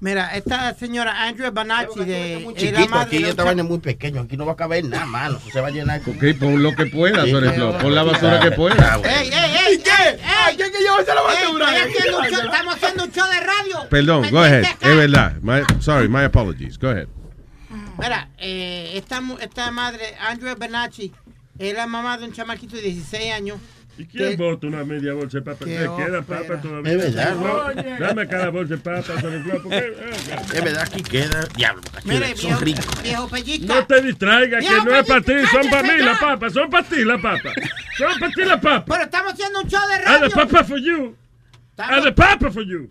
Mira, 0.00 0.36
esta 0.36 0.74
señora 0.74 1.24
Andrea 1.26 1.50
Banacci 1.50 2.04
de... 2.04 2.40
Muy 2.44 2.54
es 2.54 2.62
la 2.62 2.68
chiquito, 2.70 2.88
madre 2.90 3.06
aquí 3.06 3.16
de 3.18 3.24
un 3.24 3.30
esta 3.30 3.44
vaina 3.44 3.62
es 3.62 3.68
muy 3.68 3.78
pequeño, 3.78 4.20
aquí 4.20 4.36
no 4.36 4.46
va 4.46 4.52
a 4.52 4.56
caber 4.56 4.84
nada, 4.84 5.06
mano. 5.06 5.38
Eso 5.38 5.50
se 5.50 5.60
va 5.60 5.68
a 5.68 5.70
llenar 5.70 6.02
con... 6.02 6.14
Ok, 6.16 6.22
pon 6.38 6.62
lo 6.62 6.74
que 6.76 6.86
pueda, 6.86 7.24
Flow. 7.24 7.78
Pon 7.78 7.94
la 7.94 8.04
basura 8.04 8.38
que 8.38 8.52
pueda. 8.52 9.00
¡Ey, 9.04 9.28
ey, 9.28 9.56
ey! 9.66 9.78
¿Qué? 9.78 9.90
¡Ey! 9.90 10.56
¿Quién 10.56 10.70
que 10.70 10.78
llevarse 10.78 11.12
la 11.14 11.22
basura? 11.22 11.76
estamos 12.44 12.74
haciendo 12.76 13.04
un 13.04 13.12
show 13.12 13.26
de 13.26 13.40
radio. 13.40 13.88
Perdón, 13.90 14.20
¿Me 14.22 14.30
go 14.30 14.38
ahead. 14.40 14.64
Es 14.80 14.96
verdad. 14.96 15.32
My- 15.42 15.62
sorry, 15.80 16.08
my 16.08 16.22
apologies. 16.24 16.78
Go 16.78 16.90
ahead. 16.90 17.08
Mira, 17.98 18.28
eh, 18.38 18.92
esta, 18.94 19.20
mu- 19.20 19.38
esta 19.40 19.70
madre, 19.72 20.14
Andrea 20.20 20.54
Banacci, 20.54 21.12
es 21.58 21.74
la 21.74 21.88
mamá 21.88 22.16
de 22.18 22.26
un 22.26 22.32
chamaquito 22.32 22.76
de 22.76 22.82
16 22.82 23.32
años. 23.32 23.58
¿Y 23.98 24.06
quién 24.06 24.36
bota 24.38 24.66
una 24.68 24.84
media 24.84 25.12
bolsa 25.12 25.38
de 25.38 25.42
papa? 25.42 25.64
Qué 25.64 25.72
¿Me 25.72 25.96
queda 25.96 26.20
ópera. 26.20 26.22
papa 26.42 26.60
todavía? 26.62 26.92
Es 26.92 27.14
verdad. 27.14 27.34
¿no? 27.34 27.98
Dame 28.06 28.28
cada 28.28 28.48
bolsa 28.50 28.76
de 28.76 28.80
papa. 28.80 29.02
Es 30.54 30.64
verdad, 30.64 30.82
aquí 30.82 31.02
queda. 31.02 31.46
Diablo, 31.56 31.82
aquí 31.96 32.08
Mire, 32.08 32.36
son 32.36 32.46
viejo, 32.46 32.60
ricos. 32.64 33.02
viejo 33.02 33.28
pellizca. 33.28 33.74
No 33.74 33.86
te 33.86 34.02
distraigas, 34.02 34.64
que 34.64 34.84
no 34.84 34.94
es 34.94 35.06
para 35.06 35.20
ti, 35.20 35.32
son 35.50 35.68
para 35.70 35.82
mí 35.82 36.02
las 36.02 36.18
papas, 36.18 36.52
son 36.52 36.70
para 36.70 36.88
ti 36.88 37.04
las 37.04 37.20
papas. 37.20 37.52
Son 37.96 38.18
para 38.20 38.32
ti 38.32 38.44
las 38.44 38.60
papas. 38.60 38.84
Pero 38.86 39.02
estamos 39.04 39.32
haciendo 39.32 39.60
un 39.62 39.68
show 39.68 39.80
de 39.88 39.94
Ah, 39.94 40.00
radio. 40.18 40.28
the 40.28 40.34
papa 40.34 40.64
for 40.64 40.78
you. 40.78 41.16
Ah, 41.76 41.82
Estamos- 41.82 42.04
the 42.04 42.12
papa 42.12 42.50
for 42.50 42.62
you. 42.64 42.88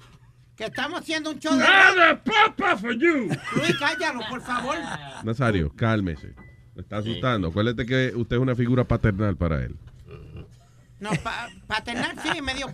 que 0.57 0.65
estamos 0.65 0.99
haciendo 1.01 1.31
un 1.31 1.39
show 1.39 1.55
de 1.55 1.63
Ah, 1.63 1.93
radio. 1.95 2.21
the 2.23 2.31
papa 2.31 2.77
for 2.77 2.91
you. 2.93 3.29
Luis, 3.55 3.77
cállalo, 3.79 4.19
por 4.29 4.41
favor. 4.41 4.75
Nazario, 5.23 5.71
cálmese. 5.75 6.33
Me 6.75 6.81
está 6.81 6.97
asustando. 6.97 7.47
Acuérdate 7.47 7.85
que 7.85 8.11
usted 8.15 8.35
es 8.35 8.41
una 8.41 8.55
figura 8.55 8.83
paternal 8.83 9.35
para 9.37 9.63
él. 9.63 9.75
No, 10.99 11.11
pa- 11.23 11.49
paternal, 11.67 12.15
sí, 12.21 12.41
medio. 12.41 12.67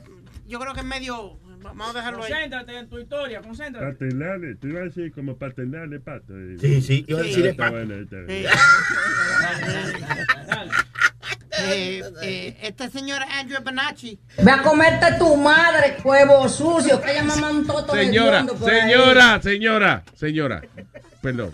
Yo 0.48 0.60
creo 0.60 0.74
que 0.74 0.80
es 0.82 0.86
medio. 0.86 1.40
Vamos 1.62 1.90
a 1.90 1.94
dejarlo 1.94 2.24
ahí. 2.24 2.32
Concéntrate 2.32 2.78
en 2.78 2.90
tu 2.90 3.00
historia, 3.00 3.42
concéntrate. 3.42 3.94
Paternales, 3.94 4.60
tú 4.60 4.68
ibas 4.68 4.82
a 4.82 4.86
decir 4.86 5.12
como 5.14 5.38
paternales, 5.38 6.02
pato. 6.02 6.34
Sí, 6.60 6.82
sí, 6.82 7.06
iba 7.08 7.20
a 7.20 7.24
decir 7.24 7.46
Ah, 7.46 7.50
está 7.52 7.64
pato. 7.64 7.76
bueno, 7.78 7.96
está 7.96 8.18
bien. 8.18 8.46
eh, 11.60 12.02
eh, 12.22 12.58
esta 12.62 12.90
señora 12.90 13.28
Andrea 13.40 13.60
Banacci. 13.60 14.20
Ve 14.38 14.52
a 14.52 14.62
comerte 14.62 15.14
tu 15.20 15.36
madre, 15.38 15.98
huevo 16.04 16.48
sucio, 16.50 17.02
que 17.02 17.12
ella 17.12 17.24
mamá 17.24 17.52
un 17.52 17.66
toto 17.68 17.94
Señora, 17.94 18.40
hediondo 18.40 18.56
por 18.56 18.70
ahí. 18.70 18.82
señora, 18.82 19.42
señora, 19.42 20.04
señora. 20.16 20.62
Perdón. 21.22 21.54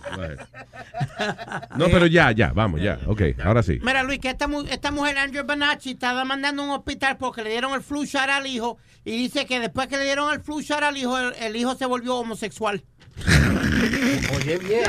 No, 1.76 1.86
pero 1.90 2.06
ya, 2.06 2.32
ya, 2.32 2.52
vamos, 2.52 2.80
ya. 2.82 2.98
Ok, 3.06 3.22
ahora 3.44 3.62
sí. 3.62 3.78
Mira, 3.82 4.02
Luis, 4.02 4.18
que 4.18 4.30
esta, 4.30 4.48
mu- 4.48 4.62
esta 4.68 4.90
mujer, 4.90 5.16
Andrea 5.18 5.44
Banacci, 5.44 5.92
estaba 5.92 6.24
mandando 6.24 6.62
a 6.62 6.64
un 6.66 6.70
hospital 6.72 7.16
porque 7.18 7.44
le 7.44 7.50
dieron 7.50 7.72
el 7.74 7.82
flu 7.82 8.04
shot 8.04 8.28
al 8.28 8.46
hijo. 8.46 8.78
Y 9.04 9.12
dice 9.12 9.46
que 9.46 9.60
después 9.60 9.86
que 9.86 9.96
le 9.96 10.04
dieron 10.04 10.32
el 10.32 10.40
flu 10.40 10.60
shot 10.60 10.82
al 10.82 10.96
hijo, 10.96 11.16
el, 11.18 11.34
el 11.34 11.54
hijo 11.56 11.74
se 11.76 11.86
volvió 11.86 12.16
homosexual. 12.16 12.82
Oye, 14.36 14.58
bien. 14.58 14.84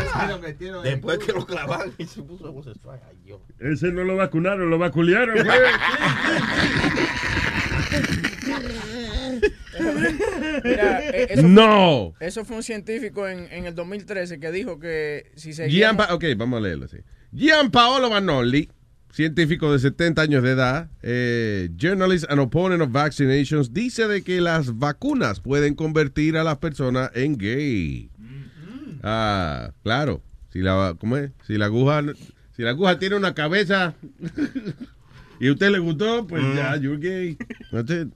Después 0.84 1.18
que 1.20 1.34
lo 1.34 1.46
clavaron 1.46 1.94
y 1.98 2.06
se 2.06 2.22
puso 2.22 2.50
homosexual. 2.50 3.00
Ay, 3.10 3.18
Dios. 3.24 3.42
Ese 3.60 3.92
no 3.92 4.04
lo 4.04 4.16
vacunaron, 4.16 4.70
lo 4.70 4.78
vaculearon, 4.78 5.36
güey. 5.44 5.48
Mira, 10.64 11.00
eh, 11.10 11.28
eso 11.32 11.48
No. 11.48 12.14
Fue, 12.18 12.28
eso 12.28 12.46
fue 12.46 12.58
un 12.58 12.64
científico 12.64 13.28
en, 13.28 13.48
en 13.52 13.66
el 13.66 13.76
2013 13.76 14.40
que 14.40 14.52
dijo 14.52 14.80
que 14.80 15.32
si 15.36 15.54
Gian 15.54 15.68
seguíamos... 15.68 16.08
Pa- 16.08 16.14
ok, 16.14 16.24
vamos 16.38 16.58
a 16.58 16.62
leerlo 16.62 16.86
así. 16.86 16.98
Gianpaolo 17.34 18.10
Vanoli, 18.10 18.70
científico 19.12 19.72
de 19.72 19.80
70 19.80 20.22
años 20.22 20.44
de 20.44 20.52
edad, 20.52 20.90
eh, 21.02 21.70
journalist 21.78 22.26
and 22.30 22.40
opponent 22.42 22.82
of 22.82 22.92
vaccinations, 22.92 23.74
dice 23.74 24.08
de 24.08 24.22
que 24.24 24.42
las 24.42 24.78
vacunas 24.78 25.40
pueden 25.40 25.76
convertir 25.76 26.38
a 26.38 26.44
las 26.44 26.58
personas 26.58 27.10
en 27.16 27.38
gay. 27.38 28.11
Ah, 29.04 29.72
claro. 29.84 30.22
Si 30.52 30.62
la, 30.62 30.96
¿cómo 31.00 31.18
es? 31.18 31.32
Si 31.48 31.58
la 31.58 31.66
aguja, 31.66 32.04
si 32.56 32.64
la 32.64 32.72
aguja 32.72 33.00
tiene 33.00 33.16
una 33.16 33.34
cabeza 33.34 33.96
y 35.40 35.48
a 35.48 35.52
usted 35.52 35.72
le 35.72 35.80
gustó, 35.80 36.28
pues 36.28 36.44
ya, 36.56 36.76
you're 36.76 36.98
gay. 36.98 37.38
That's 37.72 37.90
it. 37.90 38.10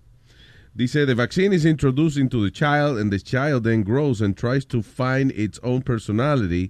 Dice, 0.75 1.05
the 1.05 1.15
vaccine 1.15 1.53
is 1.53 1.65
introduced 1.65 2.17
into 2.17 2.43
the 2.43 2.51
child 2.51 2.97
and 2.97 3.11
the 3.11 3.19
child 3.19 3.63
then 3.63 3.83
grows 3.83 4.19
and 4.19 4.35
tries 4.35 4.65
to 4.65 4.81
find 4.81 5.31
its 5.31 5.57
own 5.63 5.81
personality. 5.81 6.69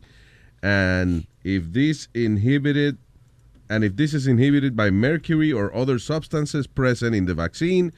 And 0.62 1.26
if 1.44 1.74
this 1.74 2.08
inhibited 2.14 3.00
and 3.68 3.84
if 3.84 3.96
this 3.96 4.14
is 4.14 4.28
inhibited 4.28 4.76
by 4.76 4.92
mercury 4.92 5.52
or 5.52 5.76
other 5.76 5.98
substances 5.98 6.68
present 6.68 7.16
in 7.16 7.26
the 7.26 7.34
vaccine, 7.34 7.92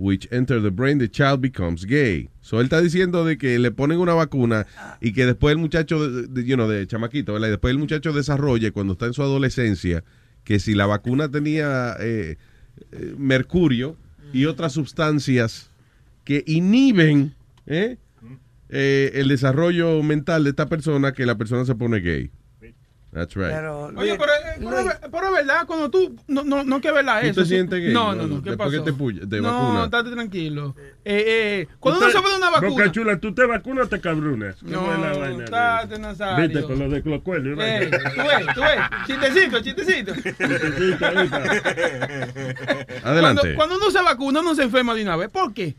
which 0.00 0.28
enter 0.30 0.62
the 0.62 0.70
brain, 0.70 0.98
the 0.98 1.08
child 1.08 1.40
becomes 1.40 1.84
gay. 1.84 2.30
So 2.40 2.60
él 2.60 2.66
está 2.68 2.80
diciendo 2.80 3.24
de 3.24 3.36
que 3.36 3.58
le 3.58 3.72
ponen 3.72 3.98
una 3.98 4.14
vacuna 4.14 4.64
y 5.00 5.12
que 5.12 5.26
después 5.26 5.52
el 5.52 5.58
muchacho, 5.58 6.08
de, 6.08 6.28
de- 6.28 6.44
you 6.48 6.54
know, 6.54 6.68
de 6.68 6.86
chamaquito, 6.86 7.32
¿verdad? 7.32 7.48
Y 7.48 7.50
después 7.50 7.72
el 7.72 7.78
muchacho 7.78 8.12
desarrolle 8.12 8.70
cuando 8.70 8.92
está 8.92 9.06
en 9.06 9.12
su 9.12 9.22
adolescencia 9.22 10.04
que 10.44 10.60
si 10.60 10.74
la 10.74 10.86
vacuna 10.86 11.28
tenía 11.28 11.96
eh, 11.98 12.36
eh, 12.92 13.14
mercurio 13.18 13.96
y 14.32 14.44
otras 14.46 14.72
sustancias 14.72 15.70
que 16.24 16.44
inhiben. 16.46 17.34
Eh, 18.70 19.12
el 19.14 19.28
desarrollo 19.28 20.02
mental 20.02 20.44
de 20.44 20.50
esta 20.50 20.68
persona 20.68 21.12
que 21.12 21.24
la 21.26 21.36
persona 21.38 21.64
se 21.64 21.74
pone 21.74 22.00
gay. 22.00 22.30
That's 23.10 23.34
right. 23.36 23.50
Oye, 23.96 24.18
pero, 24.18 24.32
eh, 24.32 24.58
pero, 24.58 25.10
pero 25.10 25.26
es 25.28 25.32
verdad, 25.32 25.66
cuando 25.66 25.90
tú. 25.90 26.14
No, 26.26 26.44
no, 26.44 26.62
no 26.62 26.78
que 26.78 26.88
es 26.88 26.94
verdad 26.94 27.20
¿Tú 27.22 27.26
eso. 27.28 27.40
te 27.40 27.46
sí. 27.46 27.54
sientes 27.54 27.80
gay? 27.80 27.92
No, 27.92 28.14
no, 28.14 28.26
no. 28.26 28.42
¿Qué 28.42 28.54
pasó? 28.54 28.70
que 28.70 28.80
te, 28.80 28.92
puya- 28.92 29.26
te 29.26 29.40
no, 29.40 29.84
estate 29.84 30.10
tranquilo. 30.10 30.74
Eh, 31.06 31.24
eh, 31.26 31.68
cuando 31.80 32.00
uno 32.02 32.10
se 32.10 32.20
pone 32.20 32.36
una 32.36 32.50
vacuna. 32.50 32.68
Boca 32.70 32.92
chula, 32.92 33.18
¿tú 33.18 33.34
te 33.34 33.46
vacunas 33.46 33.86
o 33.86 33.88
te 33.88 33.98
cabrunas? 34.00 34.56
¿Cómo 34.60 34.72
No, 34.72 34.92
es 34.94 35.00
la 35.00 35.18
vaina? 35.18 35.44
estate, 35.44 35.98
Nazario. 35.98 36.48
Viste, 36.48 36.62
con 36.64 36.78
lo 36.78 36.88
de 36.90 37.00
los 37.02 37.22
cuernos. 37.22 37.58
Eh, 37.62 37.90
tú 37.90 38.22
ves, 38.22 38.54
tú 38.54 38.60
ves. 38.60 38.80
Chistecito, 39.06 39.60
chistecito. 39.60 40.12
Adelante. 43.04 43.40
Cuando, 43.40 43.56
cuando 43.56 43.76
uno 43.76 43.90
se 43.90 44.02
vacuna, 44.02 44.40
uno 44.40 44.54
se 44.54 44.64
enferma 44.64 44.94
de 44.94 45.02
una 45.02 45.16
vez. 45.16 45.30
¿Por 45.30 45.54
qué? 45.54 45.76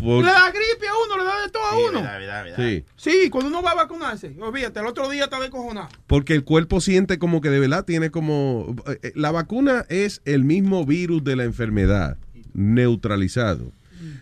Por- 0.00 0.24
Le 0.24 0.30
da 0.30 0.50
gripe 0.50 0.86
a 0.86 0.92
uno, 1.06 1.18
le 1.18 1.24
da 1.24 1.42
de 1.42 1.50
todo 1.50 1.62
a 1.64 1.76
uno. 1.88 2.54
Sí. 2.56 2.84
Sí, 2.96 3.30
cuando 3.30 3.48
uno 3.48 3.62
va 3.62 3.72
a 3.72 3.74
vacunarse, 3.74 4.34
olvídate, 4.40 4.80
el 4.80 4.86
otro 4.86 5.08
día 5.08 5.24
está 5.24 5.40
descojonado. 5.40 5.88
Porque 6.06 6.34
el 6.34 6.44
cuerpo 6.44 6.80
siente 6.80 7.18
como 7.18 7.40
que 7.40 7.50
de 7.50 7.58
verdad 7.60 7.84
tiene 7.84 8.10
como... 8.10 8.74
eh, 9.02 9.12
La 9.14 9.30
vacuna 9.30 9.84
es 9.88 10.22
el 10.24 10.44
mismo 10.44 10.84
virus 10.86 11.24
de 11.24 11.36
la 11.36 11.44
enfermedad, 11.44 12.16
neutralizado. 12.54 13.72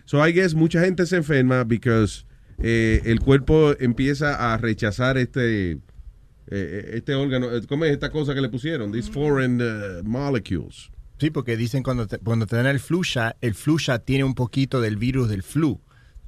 So 0.05 0.25
I 0.25 0.31
guess 0.33 0.53
mucha 0.55 0.81
gente 0.81 1.05
se 1.05 1.17
enferma 1.17 1.63
because 1.63 2.25
eh, 2.59 3.01
el 3.05 3.19
cuerpo 3.19 3.73
empieza 3.79 4.53
a 4.53 4.57
rechazar 4.57 5.17
este... 5.17 5.77
eh, 6.49 6.91
este 6.95 7.13
órgano, 7.13 7.55
eh, 7.55 7.61
¿cómo 7.67 7.85
es 7.85 7.91
esta 7.91 8.09
cosa 8.09 8.33
que 8.33 8.41
le 8.41 8.49
pusieron? 8.49 8.91
These 8.91 9.11
foreign 9.11 9.61
uh, 9.61 10.03
molecules. 10.03 10.89
Sí, 11.19 11.29
porque 11.31 11.57
dicen 11.57 11.83
cuando 11.83 12.05
te, 12.07 12.17
cuando 12.19 12.45
te 12.45 12.55
dan 12.55 12.67
el 12.67 12.79
flu 12.79 13.03
shot, 13.03 13.35
el 13.41 13.55
flu 13.55 13.77
shot 13.79 14.05
tiene 14.05 14.23
un 14.23 14.35
poquito 14.35 14.81
del 14.81 14.97
virus 14.97 15.29
del 15.29 15.43
flu. 15.43 15.79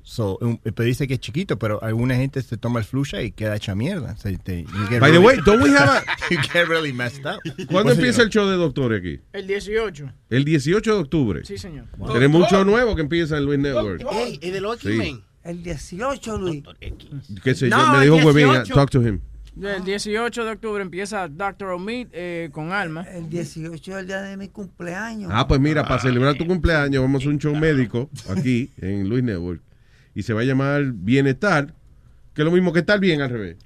So, 0.02 0.40
un- 0.42 0.58
pero 0.58 0.84
dice 0.86 1.08
que 1.08 1.16
es 1.16 1.20
chiquito, 1.20 1.60
pero 1.60 1.84
alguna 1.84 2.16
gente 2.16 2.42
se 2.42 2.58
toma 2.58 2.80
el 2.80 2.86
flu 2.86 3.04
shot 3.04 3.22
y 3.22 3.32
queda 3.32 3.56
hecha 3.56 3.76
mierda. 3.76 4.16
So, 4.18 4.30
te- 4.44 4.64
By 4.64 4.90
the 4.90 5.00
really- 5.00 5.18
way, 5.20 5.38
don't 5.46 5.62
we 5.62 5.70
have 5.78 5.90
a- 5.90 6.04
you 6.32 6.38
get 6.52 6.68
really 6.68 6.92
messed 6.92 7.24
up. 7.28 7.40
¿Cuándo 7.70 7.92
empieza 7.92 8.24
el 8.24 8.30
show 8.30 8.48
de 8.48 8.56
doctores 8.56 9.00
aquí? 9.02 9.20
El 9.34 9.46
18. 9.46 10.12
El 10.32 10.46
18 10.46 10.94
de 10.96 11.00
octubre. 11.00 11.46
Sí, 11.46 11.58
señor. 11.60 11.86
Tenemos 12.12 12.42
un 12.42 12.48
show 12.48 12.66
nuevo 12.66 12.96
que 12.96 13.02
empieza 13.02 13.38
en 13.38 13.46
Luis 13.46 13.60
Network. 13.60 14.02
Ey, 14.12 14.40
¿y 14.42 14.52
Sí. 14.82 15.24
El 15.44 15.64
18, 15.64 16.38
Luis. 16.38 16.64
Que 17.44 17.54
se 17.56 17.68
No, 17.70 17.94
me 17.94 18.04
dijo 18.04 18.16
Huevín, 18.18 18.48
18. 18.50 18.74
talk 18.74 18.90
to 18.90 19.02
him. 19.02 19.20
El 19.62 19.84
18 19.84 20.46
de 20.46 20.52
octubre 20.52 20.82
empieza 20.82 21.28
Dr. 21.28 21.70
Omid 21.70 22.08
eh, 22.14 22.50
con 22.52 22.72
Alma. 22.72 23.04
El 23.04 23.30
18 23.30 23.92
es 23.92 23.98
el 23.98 24.08
día 24.08 24.22
de 24.22 24.38
mi 24.38 24.48
cumpleaños. 24.48 25.32
Ah, 25.34 25.48
pues 25.48 25.60
mira, 25.60 25.84
para 25.84 26.00
celebrar 26.00 26.36
tu 26.36 26.48
cumpleaños 26.48 27.02
vamos 27.02 27.26
a 27.26 27.30
un 27.30 27.40
show 27.40 27.54
médico 27.56 28.10
aquí 28.30 28.72
en 28.78 29.10
Luis 29.10 29.24
Network 29.24 29.62
y 30.16 30.24
se 30.24 30.34
va 30.34 30.42
a 30.42 30.44
llamar 30.46 30.84
Bienestar, 30.94 31.74
que 32.34 32.42
es 32.42 32.46
lo 32.46 32.52
mismo 32.52 32.72
que 32.72 32.80
estar 32.80 33.00
bien 33.00 33.22
al 33.22 33.30
revés. 33.30 33.58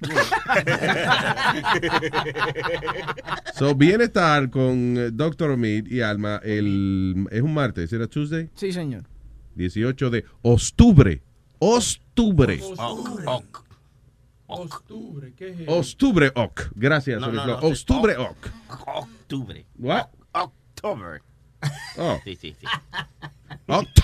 So, 3.54 3.76
Bienestar 3.76 4.50
con 4.50 4.96
eh, 4.98 5.10
Dr. 5.12 5.50
Omid 5.50 5.86
y 5.86 6.00
Alma 6.00 6.40
el, 6.42 7.28
es 7.30 7.40
un 7.40 7.54
martes, 7.54 7.92
¿era 7.92 8.08
Tuesday? 8.08 8.50
Sí, 8.56 8.72
señor. 8.72 9.04
18 9.54 10.10
de 10.10 10.24
octubre. 10.42 11.22
Octubre. 11.60 12.60
Octubre, 12.60 13.24
¿qué 15.36 15.48
es 15.50 15.60
eso? 15.60 15.70
Octubre, 15.72 16.32
ok. 16.34 16.62
Gracias, 16.74 17.20
No, 17.20 17.32
no, 17.32 17.46
no, 17.46 17.54
Octubre, 17.58 18.16
oc- 18.16 18.36
ok. 18.68 18.88
Octubre. 18.88 19.64
What? 19.78 20.06
October. 20.32 21.22
Oh. 21.96 22.20
Sí, 22.24 22.36
sí, 22.36 22.54
sí. 22.60 22.66
Oct- 23.66 24.02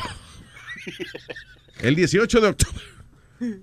El 1.81 1.95
18 1.97 2.41
de 2.41 2.49
octubre. 2.49 2.85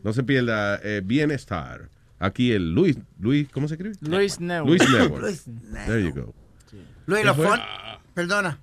No 0.04 0.14
se 0.14 0.24
pierda 0.24 0.80
eh, 0.84 1.02
Bienestar. 1.04 1.90
Aquí 2.20 2.52
el 2.52 2.74
Luis, 2.74 2.98
Luis, 3.20 3.48
¿cómo 3.52 3.68
se 3.68 3.76
escribe? 3.76 3.95
Luis 4.02 4.40
Network. 4.40 4.68
Luis 4.70 4.90
Network. 4.91 5.22
Luis 5.24 5.44
There 5.86 6.04
you 6.04 6.14
go. 6.14 6.34
Luis, 7.06 7.22
¿Qué 7.22 7.26
lo 7.28 7.36
fun- 7.36 7.60
perdona. 8.14 8.60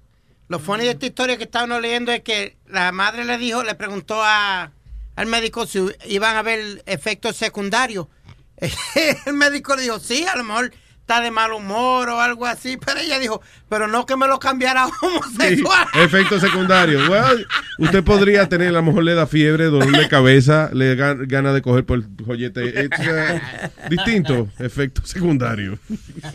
Lo 0.49 0.59
funny 0.59 0.85
de 0.85 0.91
esta 0.91 1.07
historia 1.07 1.37
que 1.39 1.45
estábamos 1.45 1.81
leyendo 1.81 2.13
es 2.13 2.21
que 2.23 2.57
la 2.69 2.91
madre 2.93 3.25
le 3.25 3.39
dijo, 3.39 3.63
le 3.63 3.75
preguntó 3.77 4.17
a, 4.23 4.73
al 5.17 5.27
médico 5.27 5.67
si 5.67 5.81
iban 6.07 6.37
a 6.37 6.41
haber 6.41 6.83
efectos 6.87 7.37
secundarios. 7.37 8.07
El 9.27 9.35
médico 9.35 9.75
le 9.77 9.83
dijo, 9.83 9.99
sí, 9.99 10.25
a 10.25 10.37
lo 10.37 10.45
mejor 10.45 10.73
está 11.01 11.21
de 11.21 11.31
mal 11.31 11.53
humor 11.53 12.09
o 12.09 12.21
algo 12.21 12.47
así, 12.47 12.79
pero 12.79 12.99
ella 12.99 13.19
dijo, 13.19 13.43
pero 13.69 13.87
no 13.89 14.07
que 14.07 14.17
me 14.17 14.27
lo 14.27 14.39
cambiara 14.39 14.85
a 14.85 14.87
homosexual. 15.03 15.87
Efecto 15.95 16.41
secundario. 16.41 17.11
Well, 17.11 17.47
usted 17.79 18.03
podría 18.03 18.49
tener, 18.49 18.69
a 18.69 18.73
lo 18.73 18.83
mejor 18.83 19.05
le 19.05 19.15
da 19.15 19.27
fiebre, 19.27 19.65
dolor 19.67 19.91
de 19.95 20.09
cabeza, 20.09 20.71
le 20.73 20.97
da 20.97 21.15
gana 21.15 21.53
de 21.53 21.61
coger 21.63 21.85
por 21.85 21.99
el 21.99 22.07
joyete. 22.25 22.85
It's, 22.85 22.99
uh, 23.01 23.89
distinto, 23.91 24.49
efecto 24.59 25.03
secundario. 25.05 25.79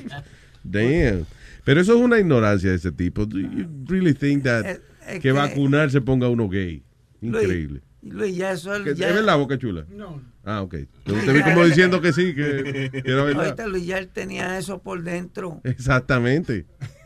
Damn. 0.64 1.26
Pero 1.64 1.82
eso 1.82 1.96
es 1.96 2.02
una 2.02 2.20
ignorancia 2.20 2.70
de 2.70 2.76
ese 2.76 2.92
tipo. 2.92 3.26
Do 3.26 3.40
you 3.40 3.68
really 3.88 4.14
think 4.14 4.44
that 4.44 4.78
que, 5.08 5.20
que- 5.20 5.32
vacunarse 5.32 6.02
ponga 6.02 6.28
uno 6.30 6.48
gay? 6.48 6.84
Increíble. 7.22 7.82
Luis, 8.02 8.36
ya 8.36 8.52
eso 8.52 8.72
¿Que- 8.84 8.92
es. 8.92 8.98
Ya, 8.98 9.10
¿Es 9.10 9.16
verdad, 9.16 9.38
Boca 9.38 9.58
Chula? 9.58 9.86
No. 9.90 10.22
Ah, 10.46 10.62
ok. 10.62 10.76
Yo 11.06 11.16
te 11.16 11.34
vi 11.34 11.42
como 11.44 11.66
diciendo 11.66 12.02
que 12.02 12.14
sí, 12.14 12.34
que, 12.34 12.90
que 12.92 13.12
era 13.12 13.24
verdad. 13.24 13.46
Ahorita 13.46 13.68
Luis 13.68 13.86
ya 13.86 13.98
él 13.98 14.08
tenía 14.08 14.58
eso 14.58 14.80
por 14.82 15.04
dentro. 15.04 15.60
Exactamente. 15.64 16.66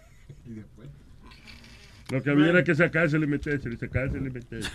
Lo 2.12 2.22
que 2.22 2.30
había 2.30 2.50
era 2.50 2.64
que 2.64 2.76
sacarse 2.76 3.18
y 3.18 3.26
meterse, 3.26 3.70
y 3.70 3.78
sacarse 3.78 4.18
y 4.18 4.22
meterse. 4.22 4.70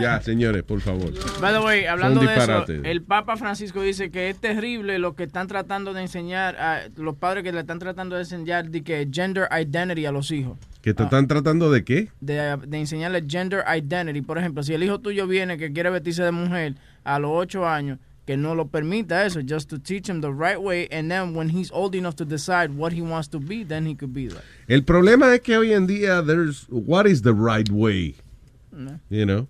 Ya, 0.00 0.20
señores, 0.20 0.62
por 0.62 0.80
favor. 0.80 1.12
By 1.40 1.52
the 1.52 1.58
way, 1.58 1.86
hablando 1.86 2.20
de 2.20 2.34
eso, 2.36 2.64
el 2.68 3.02
Papa 3.02 3.36
Francisco 3.36 3.82
dice 3.82 4.10
que 4.10 4.28
es 4.30 4.38
terrible 4.38 5.00
lo 5.00 5.16
que 5.16 5.24
están 5.24 5.48
tratando 5.48 5.94
de 5.94 6.02
enseñar 6.02 6.56
a 6.56 6.82
los 6.96 7.16
padres 7.16 7.42
que 7.42 7.50
le 7.50 7.60
están 7.60 7.80
tratando 7.80 8.14
de 8.14 8.22
enseñar 8.22 8.70
de 8.70 8.84
que 8.84 9.08
gender 9.10 9.48
identity 9.50 10.06
a 10.06 10.12
los 10.12 10.30
hijos. 10.30 10.58
¿Que 10.84 10.92
te 10.92 11.02
están 11.02 11.26
tratando 11.26 11.72
de 11.72 11.82
qué? 11.82 12.10
De, 12.20 12.58
de 12.58 12.78
enseñarle 12.78 13.24
gender 13.26 13.64
identity. 13.74 14.20
Por 14.20 14.36
ejemplo, 14.36 14.62
si 14.62 14.74
el 14.74 14.82
hijo 14.82 15.00
tuyo 15.00 15.26
viene 15.26 15.56
que 15.56 15.72
quiere 15.72 15.88
vestirse 15.88 16.22
de 16.22 16.30
mujer 16.30 16.74
a 17.04 17.18
los 17.18 17.30
8 17.32 17.66
años, 17.66 17.98
que 18.26 18.36
no 18.36 18.54
lo 18.54 18.68
permita 18.68 19.24
eso, 19.24 19.40
just 19.40 19.70
to 19.70 19.78
teach 19.78 20.10
him 20.10 20.20
the 20.20 20.30
right 20.30 20.58
way, 20.60 20.86
and 20.92 21.10
then 21.10 21.34
when 21.34 21.48
he's 21.48 21.70
old 21.72 21.94
enough 21.94 22.16
to 22.16 22.26
decide 22.26 22.76
what 22.76 22.92
he 22.92 23.00
wants 23.00 23.30
to 23.30 23.40
be, 23.40 23.64
then 23.64 23.86
he 23.86 23.96
could 23.96 24.12
be 24.12 24.28
that. 24.28 24.44
El 24.68 24.82
problema 24.82 25.34
es 25.34 25.40
que 25.40 25.56
hoy 25.56 25.72
en 25.72 25.86
día, 25.86 26.22
there's, 26.22 26.66
what 26.68 27.06
is 27.06 27.22
the 27.22 27.32
right 27.32 27.70
way? 27.70 28.16
No. 28.70 29.00
You 29.08 29.24
know? 29.24 29.48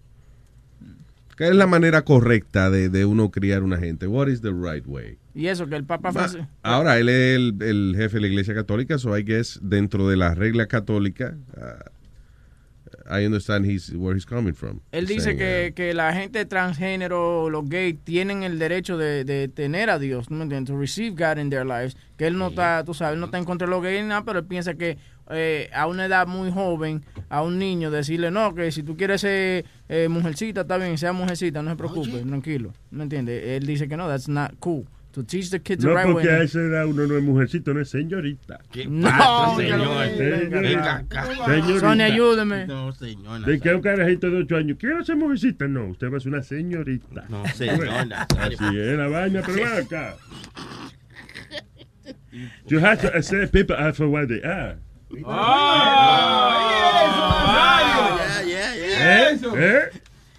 ¿Qué 1.36 1.48
es 1.48 1.56
la 1.56 1.66
manera 1.66 2.02
correcta 2.02 2.70
de, 2.70 2.88
de 2.88 3.06
uno 3.06 3.32
criar 3.32 3.64
una 3.64 3.78
gente? 3.78 4.06
What 4.06 4.28
is 4.28 4.40
the 4.40 4.52
right 4.52 4.86
way? 4.86 5.18
Y 5.34 5.48
eso, 5.48 5.66
que 5.66 5.74
el 5.74 5.84
Papa 5.84 6.12
Francisco... 6.12 6.46
Ahora, 6.62 6.96
él 6.98 7.08
es 7.08 7.36
el, 7.36 7.56
el 7.60 7.94
jefe 7.96 8.18
de 8.18 8.20
la 8.20 8.26
iglesia 8.28 8.54
católica, 8.54 8.98
so 8.98 9.18
I 9.18 9.24
guess 9.24 9.58
dentro 9.60 10.08
de 10.08 10.16
las 10.16 10.38
reglas 10.38 10.68
católicas, 10.68 11.34
uh, 11.56 11.90
I 13.10 13.26
understand 13.26 13.66
he's, 13.66 13.90
where 13.90 14.16
he's 14.16 14.24
coming 14.24 14.54
from. 14.54 14.80
Él 14.92 15.06
dice 15.06 15.24
Saying, 15.24 15.38
que, 15.38 15.72
que 15.74 15.92
la 15.92 16.12
gente 16.14 16.46
transgénero, 16.46 17.50
los 17.50 17.68
gays, 17.68 17.96
tienen 18.04 18.44
el 18.44 18.58
derecho 18.58 18.96
de, 18.96 19.24
de 19.24 19.48
tener 19.48 19.90
a 19.90 19.98
Dios, 19.98 20.30
¿no 20.30 20.42
entiendes? 20.42 20.72
To 20.72 20.78
receive 20.78 21.10
God 21.10 21.38
in 21.38 21.50
their 21.50 21.66
lives. 21.66 21.96
Que 22.16 22.26
él 22.28 22.38
no 22.38 22.48
está, 22.48 22.84
tú 22.84 22.94
sabes, 22.94 23.14
él 23.14 23.20
no 23.20 23.26
está 23.26 23.38
en 23.38 23.44
contra 23.44 23.66
de 23.66 23.72
los 23.72 23.82
gays 23.82 24.02
ni 24.02 24.08
nada, 24.08 24.24
pero 24.24 24.38
él 24.38 24.46
piensa 24.46 24.74
que 24.74 24.96
eh, 25.30 25.68
a 25.74 25.86
una 25.86 26.06
edad 26.06 26.26
muy 26.28 26.52
joven, 26.52 27.04
a 27.28 27.42
un 27.42 27.58
niño, 27.58 27.90
decirle, 27.90 28.30
no, 28.30 28.54
que 28.54 28.70
si 28.70 28.82
tú 28.82 28.96
quieres 28.96 29.20
ser 29.20 29.64
eh, 29.88 30.08
mujercita, 30.08 30.60
está 30.60 30.78
bien, 30.78 30.96
sea 30.96 31.12
mujercita, 31.12 31.60
no 31.60 31.70
se 31.70 31.76
preocupe, 31.76 32.20
tranquilo. 32.20 32.72
¿Me 32.90 33.02
entiendes? 33.02 33.42
Él 33.44 33.66
dice 33.66 33.88
que 33.88 33.96
no, 33.96 34.06
that's 34.06 34.28
not 34.28 34.52
cool. 34.60 34.86
To 35.14 35.22
teach 35.22 35.50
the 35.50 35.60
kids 35.60 35.84
the 35.84 35.90
No, 35.90 35.94
right 35.94 36.06
porque 36.10 36.26
way. 36.26 36.40
a 36.40 36.42
esa 36.42 36.58
edad 36.60 36.86
uno 36.86 37.06
no 37.06 37.16
es 37.16 37.22
mujercito, 37.22 37.72
no 37.72 37.80
es 37.80 37.88
señorita. 37.88 38.58
¿Qué 38.72 38.86
No, 38.88 39.54
señor? 39.56 40.08
Señorita. 40.08 40.60
Venga 40.60 40.96
acá. 40.96 41.24
Señorita. 41.46 41.80
Sonia, 41.80 42.06
ayúdeme. 42.06 42.66
No, 42.66 42.92
señor. 42.92 43.44
De 43.44 43.60
que 43.60 43.72
un 43.74 43.80
carajito 43.80 44.28
de 44.28 44.38
8 44.38 44.56
años, 44.56 44.76
quiero 44.80 45.04
ser 45.04 45.14
mujercita. 45.16 45.68
No, 45.68 45.86
usted 45.86 46.12
va 46.12 46.16
a 46.16 46.20
ser 46.20 46.32
una 46.32 46.42
señorita. 46.42 47.26
No, 47.28 47.46
señor. 47.54 47.88
Así 47.88 48.76
es 48.76 48.98
la 48.98 49.06
vaina, 49.06 49.42
pero 49.46 49.64
acá. 49.78 50.16
You 52.66 52.80
have 52.80 53.00
to 53.02 53.16
accept 53.16 53.52
people 53.52 53.76
are 53.76 53.92
for 53.92 54.08
what 54.08 54.26
they 54.26 54.42
are. 54.42 54.78
Yeah, 58.44 58.44
yeah, 58.44 58.74
yeah. 58.74 59.30
¿Eh? 59.30 59.38
¿Eh? 59.56 59.90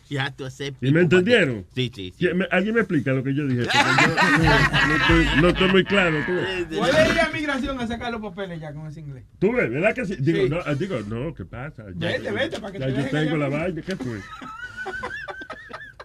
You 0.08 0.20
have 0.20 0.36
to 0.38 0.46
accept 0.46 0.78
¿Y 0.84 0.92
me 0.92 1.02
entendieron? 1.02 1.66
Sí, 1.74 1.92
sí, 1.94 2.12
sí. 2.12 2.14
¿Quién 2.20 2.38
me- 2.38 2.48
¿Alguien 2.52 2.76
me 2.76 2.82
explica 2.82 3.12
lo 3.14 3.24
que 3.24 3.34
yo 3.34 3.48
dije? 3.48 3.64
Yo 3.64 3.70
no, 4.88 4.96
estoy, 4.96 5.42
no 5.42 5.48
estoy 5.50 5.70
muy 5.72 5.84
claro. 5.84 6.18
¿tú 6.26 6.34
ves? 6.34 6.66
Puede 6.78 7.12
ir 7.14 7.20
a 7.20 7.30
migración 7.32 7.80
a 7.80 7.88
sacar 7.88 8.12
los 8.12 8.22
papeles 8.22 8.60
ya 8.62 8.72
con 8.74 8.88
ese 8.88 9.00
inglés. 9.00 9.24
¿Tú 9.40 9.52
ves? 9.54 9.70
¿Verdad 9.72 9.96
que 9.96 10.06
sí? 10.06 10.16
Digo, 10.20 10.44
Sí. 10.44 10.50
no, 10.50 10.58
ah, 10.66 10.76
digo, 10.76 11.00
no, 11.08 11.34
¿qué 11.34 11.46
pasa? 11.46 11.86
Ya, 11.96 12.08
Vete, 12.10 12.32
vete, 12.32 12.60
para 12.60 12.72
que 12.74 12.80
ya 12.80 12.86
te 12.88 12.94
yo 13.04 13.10
tengo 13.10 13.38
la 13.38 13.50
vaina, 13.50 13.82
¿qué 13.82 13.96
fue? 13.96 14.20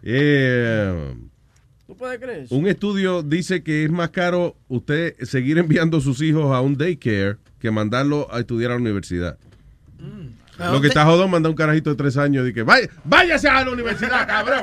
Yeah. 0.03 1.15
¿Tú 1.87 1.97
puedes 1.97 2.19
creer? 2.21 2.47
Un 2.51 2.69
estudio 2.69 3.23
dice 3.23 3.63
que 3.63 3.85
es 3.85 3.91
más 3.91 4.11
caro 4.11 4.57
usted 4.69 5.17
seguir 5.23 5.59
enviando 5.59 6.01
sus 6.01 6.23
hijos 6.23 6.55
a 6.55 6.61
un 6.61 6.77
daycare 6.79 7.37
que 7.59 7.71
mandarlo 7.71 8.33
a 8.33 8.39
estudiar 8.41 8.71
a 8.71 8.75
la 8.75 8.81
universidad. 8.81 9.39
Lo 10.61 10.81
que 10.81 10.89
está 10.89 11.05
jodón 11.05 11.31
manda 11.31 11.49
un 11.49 11.57
carajito 11.57 11.91
de 11.91 11.97
tres 11.97 12.17
años 12.17 12.49
y 12.49 12.53
que 12.53 12.63
vaya, 12.63 12.89
váyase 13.05 13.49
a 13.49 13.65
la 13.65 13.71
universidad, 13.71 14.27
cabrón. 14.27 14.63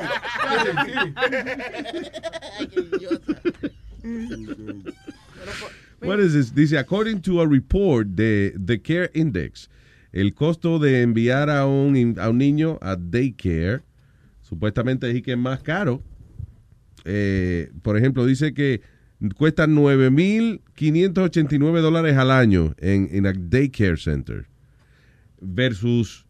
What 6.00 6.20
is 6.20 6.32
this? 6.32 6.54
Dice, 6.54 6.78
according 6.78 7.20
to 7.22 7.40
a 7.40 7.46
report 7.46 8.08
de 8.08 8.54
The 8.64 8.80
Care 8.80 9.10
Index, 9.14 9.68
el 10.12 10.32
costo 10.34 10.78
de 10.78 11.02
enviar 11.02 11.50
a 11.50 11.66
un, 11.66 12.16
a 12.18 12.30
un 12.30 12.38
niño 12.38 12.78
a 12.80 12.94
daycare, 12.96 13.82
supuestamente 14.42 15.10
es 15.10 15.20
que 15.22 15.32
es 15.32 15.38
más 15.38 15.60
caro. 15.62 16.02
Eh, 17.04 17.70
por 17.82 17.96
ejemplo, 17.96 18.24
dice 18.24 18.54
que 18.54 18.82
cuesta 19.36 19.66
9.589 19.66 21.80
dólares 21.80 22.16
al 22.16 22.30
año 22.30 22.74
en, 22.78 23.08
en 23.10 23.26
a 23.26 23.32
daycare 23.32 23.96
center 23.96 24.46
versus 25.40 26.26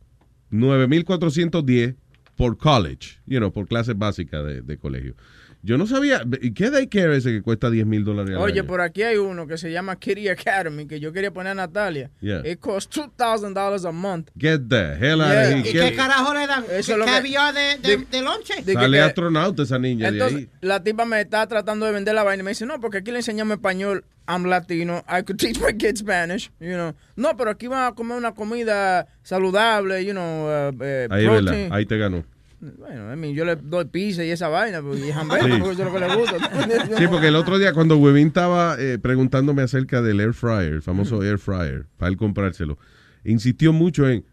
9.410 0.51 1.97
por 2.37 2.57
college, 2.57 3.19
you 3.27 3.39
know, 3.39 3.53
por 3.53 3.67
clases 3.67 3.97
básicas 3.99 4.45
de, 4.45 4.63
de 4.63 4.79
colegio. 4.79 5.15
Yo 5.61 5.77
no 5.77 5.87
sabía, 5.89 6.23
¿y 6.41 6.53
¿qué 6.55 6.71
daycare 6.71 7.13
es 7.17 7.27
ese 7.27 7.33
que 7.37 7.43
cuesta 7.43 7.69
10 7.69 7.85
mil 7.85 8.05
dólares 8.05 8.37
al 8.37 8.43
Oye, 8.43 8.61
año? 8.61 8.67
por 8.69 8.81
aquí 8.81 9.03
hay 9.03 9.17
uno 9.17 9.47
que 9.49 9.59
se 9.59 9.73
llama 9.73 9.97
Kitty 9.97 10.29
Academy, 10.29 10.87
que 10.87 11.01
yo 11.01 11.13
quería 11.13 11.33
poner 11.33 11.51
a 11.51 11.55
Natalia. 11.57 12.11
Yeah. 12.21 12.43
It 12.49 12.61
costs 12.61 12.97
$2,000 12.97 13.85
a 13.89 13.93
month. 13.93 14.29
Get 14.39 14.61
the 14.69 14.95
hell 15.01 15.21
out 15.21 15.31
of 15.31 15.33
Yeah. 15.35 15.49
here. 15.49 15.59
¿Y 15.59 15.63
¿Qué- 15.65 15.73
qué 15.91 15.97
carajo 15.97 16.33
le 16.33 16.47
dan? 16.47 16.63
Eso 16.71 16.71
¿Qué 16.71 16.79
es 16.93 16.99
lo 16.99 17.05
que- 17.05 17.11
caviar 17.11 17.55
de, 17.55 17.79
de, 17.83 17.97
de 18.09 18.23
lonche? 18.23 18.55
de 18.57 18.63
que- 18.65 18.73
Sale 18.75 18.97
que- 18.99 19.03
astronauta 19.03 19.63
esa 19.65 19.79
niña 19.81 20.11
de 20.13 20.19
Entonces, 20.19 20.39
ahí. 20.39 20.49
la 20.61 20.83
tipa 20.85 21.05
me 21.05 21.21
está 21.21 21.47
tratando 21.49 21.87
de 21.87 21.93
vender 21.93 22.15
la 22.15 22.23
vaina 22.23 22.41
y 22.43 22.45
me 22.45 22.51
dice, 22.53 22.65
no, 22.65 22.79
porque 22.81 22.99
aquí 22.99 23.11
le 23.11 23.19
enseñamos 23.19 23.57
español, 23.57 24.05
I'm 24.29 24.45
latino, 24.45 25.05
I 25.09 25.23
could 25.25 25.39
teach 25.39 25.59
my 25.61 25.77
kids 25.77 26.01
Spanish, 26.01 26.53
you 26.61 26.75
know. 26.75 26.95
No, 27.17 27.37
pero 27.37 27.51
aquí 27.51 27.67
van 27.67 27.85
a 27.93 27.95
comer 27.97 28.17
una 28.17 28.33
comida 28.33 29.09
saludable, 29.25 30.05
you 30.05 30.13
know, 30.13 30.47
uh, 30.47 30.73
eh, 30.85 31.09
Ahí, 31.11 31.27
¿verdad? 31.27 31.43
protein. 31.43 31.73
Ahí 31.73 31.85
te 31.87 31.99
ganó. 31.99 32.25
Bueno, 32.61 33.13
I 33.13 33.17
mean, 33.17 33.35
yo 33.35 33.45
le 33.45 33.55
doy 33.57 33.85
pizza 33.85 34.25
y 34.25 34.31
esa 34.31 34.49
vaina, 34.49 34.83
pues, 34.83 34.99
y 35.05 35.11
hamburguesa, 35.13 35.55
Sí. 35.55 35.61
porque 35.61 35.73
es 35.73 35.79
lo 35.79 35.93
que 35.93 36.01
le 36.01 36.15
gusta. 36.17 36.37
Sí, 36.99 37.07
porque 37.09 37.29
el 37.29 37.37
otro 37.37 37.59
día 37.59 37.73
cuando 37.73 37.97
Webin 37.99 38.29
estaba 38.29 38.77
eh, 38.79 38.99
preguntándome 38.99 39.63
acerca 39.63 40.03
del 40.03 40.19
air 40.21 40.35
fryer, 40.35 40.73
el 40.75 40.83
famoso 40.83 41.23
air 41.23 41.39
fryer, 41.39 41.87
para 41.97 42.11
él 42.11 42.17
comprárselo, 42.17 42.77
insistió 43.25 43.73
mucho 43.73 44.09
en, 44.09 44.25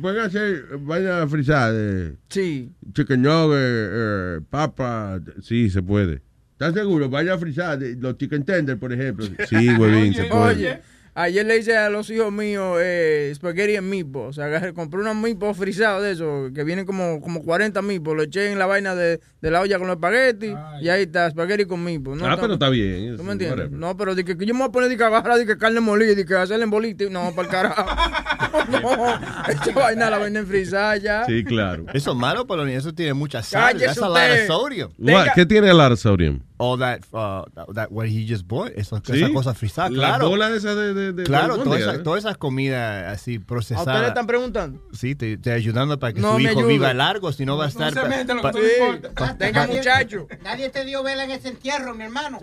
pueden 0.00 0.20
hacer, 0.22 0.64
vayan 0.80 1.20
a 1.22 1.26
frizar, 1.28 1.72
eh, 1.74 2.14
Sí. 2.28 2.72
chicken 2.94 3.20
nugget, 3.22 3.58
eh, 3.60 4.40
papa, 4.48 5.20
sí, 5.42 5.68
se 5.68 5.82
puede. 5.82 6.22
¿Estás 6.52 6.74
seguro? 6.74 7.08
Vaya 7.08 7.34
a 7.34 7.74
eh, 7.74 7.96
los 7.98 8.16
chicken 8.18 8.44
tender, 8.44 8.78
por 8.78 8.92
ejemplo. 8.92 9.26
Sí, 9.48 9.68
Webin, 9.78 10.14
se 10.14 10.24
puede. 10.24 10.42
Oye, 10.54 10.80
ayer 11.22 11.46
le 11.46 11.56
hice 11.58 11.76
a 11.76 11.88
los 11.90 12.08
hijos 12.10 12.32
míos 12.32 12.78
eh, 12.80 13.32
spaghetti 13.34 13.76
en 13.76 13.88
meatballs. 13.88 14.28
O 14.28 14.32
sea, 14.32 14.46
agarré- 14.46 14.72
compré 14.74 15.00
unos 15.00 15.16
meatballs 15.16 15.56
frisados 15.56 16.02
de 16.02 16.12
esos, 16.12 16.52
que 16.52 16.64
vienen 16.64 16.84
como, 16.86 17.20
como 17.20 17.42
40 17.42 17.80
meatballs. 17.82 18.16
Lo 18.16 18.22
eché 18.24 18.50
en 18.52 18.58
la 18.58 18.66
vaina 18.66 18.94
de, 18.94 19.20
de 19.40 19.50
la 19.50 19.60
olla 19.60 19.78
con 19.78 19.86
los 19.86 19.96
espagueti 19.96 20.54
y 20.82 20.88
ahí 20.88 21.02
está, 21.02 21.30
spaghetti 21.30 21.64
con 21.64 21.82
meatballs. 21.82 22.22
ah, 22.22 22.36
pero 22.40 22.54
está 22.54 22.68
bien. 22.68 23.16
¿Tú 23.16 23.22
me 23.24 23.32
entiendes? 23.32 23.58
whatever. 23.58 23.78
No, 23.78 23.96
pero 23.96 24.14
de 24.14 24.24
que, 24.24 24.36
yo 24.44 24.54
me 24.54 24.60
voy 24.60 24.68
a 24.68 24.72
poner 24.72 24.88
de 24.88 24.96
que 24.96 25.04
agarrar 25.04 25.38
de 25.38 25.46
que 25.46 25.56
carne 25.58 25.80
molida 25.80 26.12
y 26.20 26.24
que 26.24 26.34
hacerle 26.34 26.64
en 26.64 26.70
bolita. 26.70 27.04
y- 27.04 27.10
No, 27.10 27.32
para 27.34 27.46
el 27.48 27.52
carajo. 27.52 27.86
no, 28.70 29.18
esa 29.48 29.72
vaina 29.74 30.10
la 30.10 30.18
venden 30.18 30.46
frisada 30.46 30.96
ya. 30.96 31.24
Sí, 31.24 31.44
claro. 31.44 31.86
Eso 31.92 32.10
es 32.12 32.16
malo, 32.16 32.46
pero 32.46 32.66
eso 32.66 32.92
tiene 32.94 33.14
mucha 33.14 33.42
sal. 33.42 33.72
Cállese 33.72 33.86
That's 33.86 34.02
a 34.02 34.08
lot 34.08 34.16
of 34.18 34.22
usted. 34.32 34.46
sodium. 34.46 34.92
What? 34.98 35.28
¿Qué 35.34 35.46
tiene 35.46 35.70
a 35.70 35.74
lot 35.74 35.92
of 35.92 35.98
sodium? 35.98 36.40
All 36.62 36.78
that, 36.78 37.00
uh, 37.12 37.44
that, 37.72 37.90
what 37.90 38.06
he 38.08 38.26
just 38.28 38.46
bought, 38.46 38.70
eso, 38.76 39.00
¿Sí? 39.02 39.14
esa 39.22 39.32
cosa 39.32 39.54
frisada, 39.54 39.88
La 39.88 40.08
claro. 40.08 40.28
bola 40.28 40.54
esa 40.54 40.74
de... 40.74 40.92
de, 40.92 41.12
de 41.14 41.22
Claro, 41.24 41.56
todas 41.56 41.80
esas 41.80 41.94
¿eh? 41.94 41.98
todas 42.00 42.18
esas 42.22 42.36
comidas 42.36 43.06
así 43.08 43.36
¿A 43.36 43.38
ustedes 43.38 43.40
le 43.40 43.44
procesadas. 43.46 44.08
están 44.08 44.26
preguntando? 44.26 44.82
Sí, 44.92 45.14
te, 45.14 45.38
te 45.38 45.52
ayudando 45.52 45.98
para 45.98 46.12
que 46.12 46.20
No 46.20 46.34
su 46.34 46.40
hijo 46.40 46.50
ayude. 46.58 46.66
viva 46.74 46.92
largo, 46.92 47.32
si 47.32 47.46
no 47.46 47.56
va 47.56 47.64
a 47.64 47.68
estar. 47.68 47.94
se 47.94 48.00
pa- 48.02 48.08
meta 48.08 48.32
en 48.32 48.42
lo 48.42 48.52
que 48.52 49.00
no. 49.18 49.36
Tenga 49.38 49.66
Nadie- 49.66 49.76
muchacho. 49.78 50.26
Nadie 50.44 50.68
te 50.68 50.84
dio 50.84 51.02
vela 51.02 51.24
en 51.24 51.30
ese 51.30 51.48
entierro, 51.48 51.94
mi 51.94 52.04
hermano. 52.04 52.38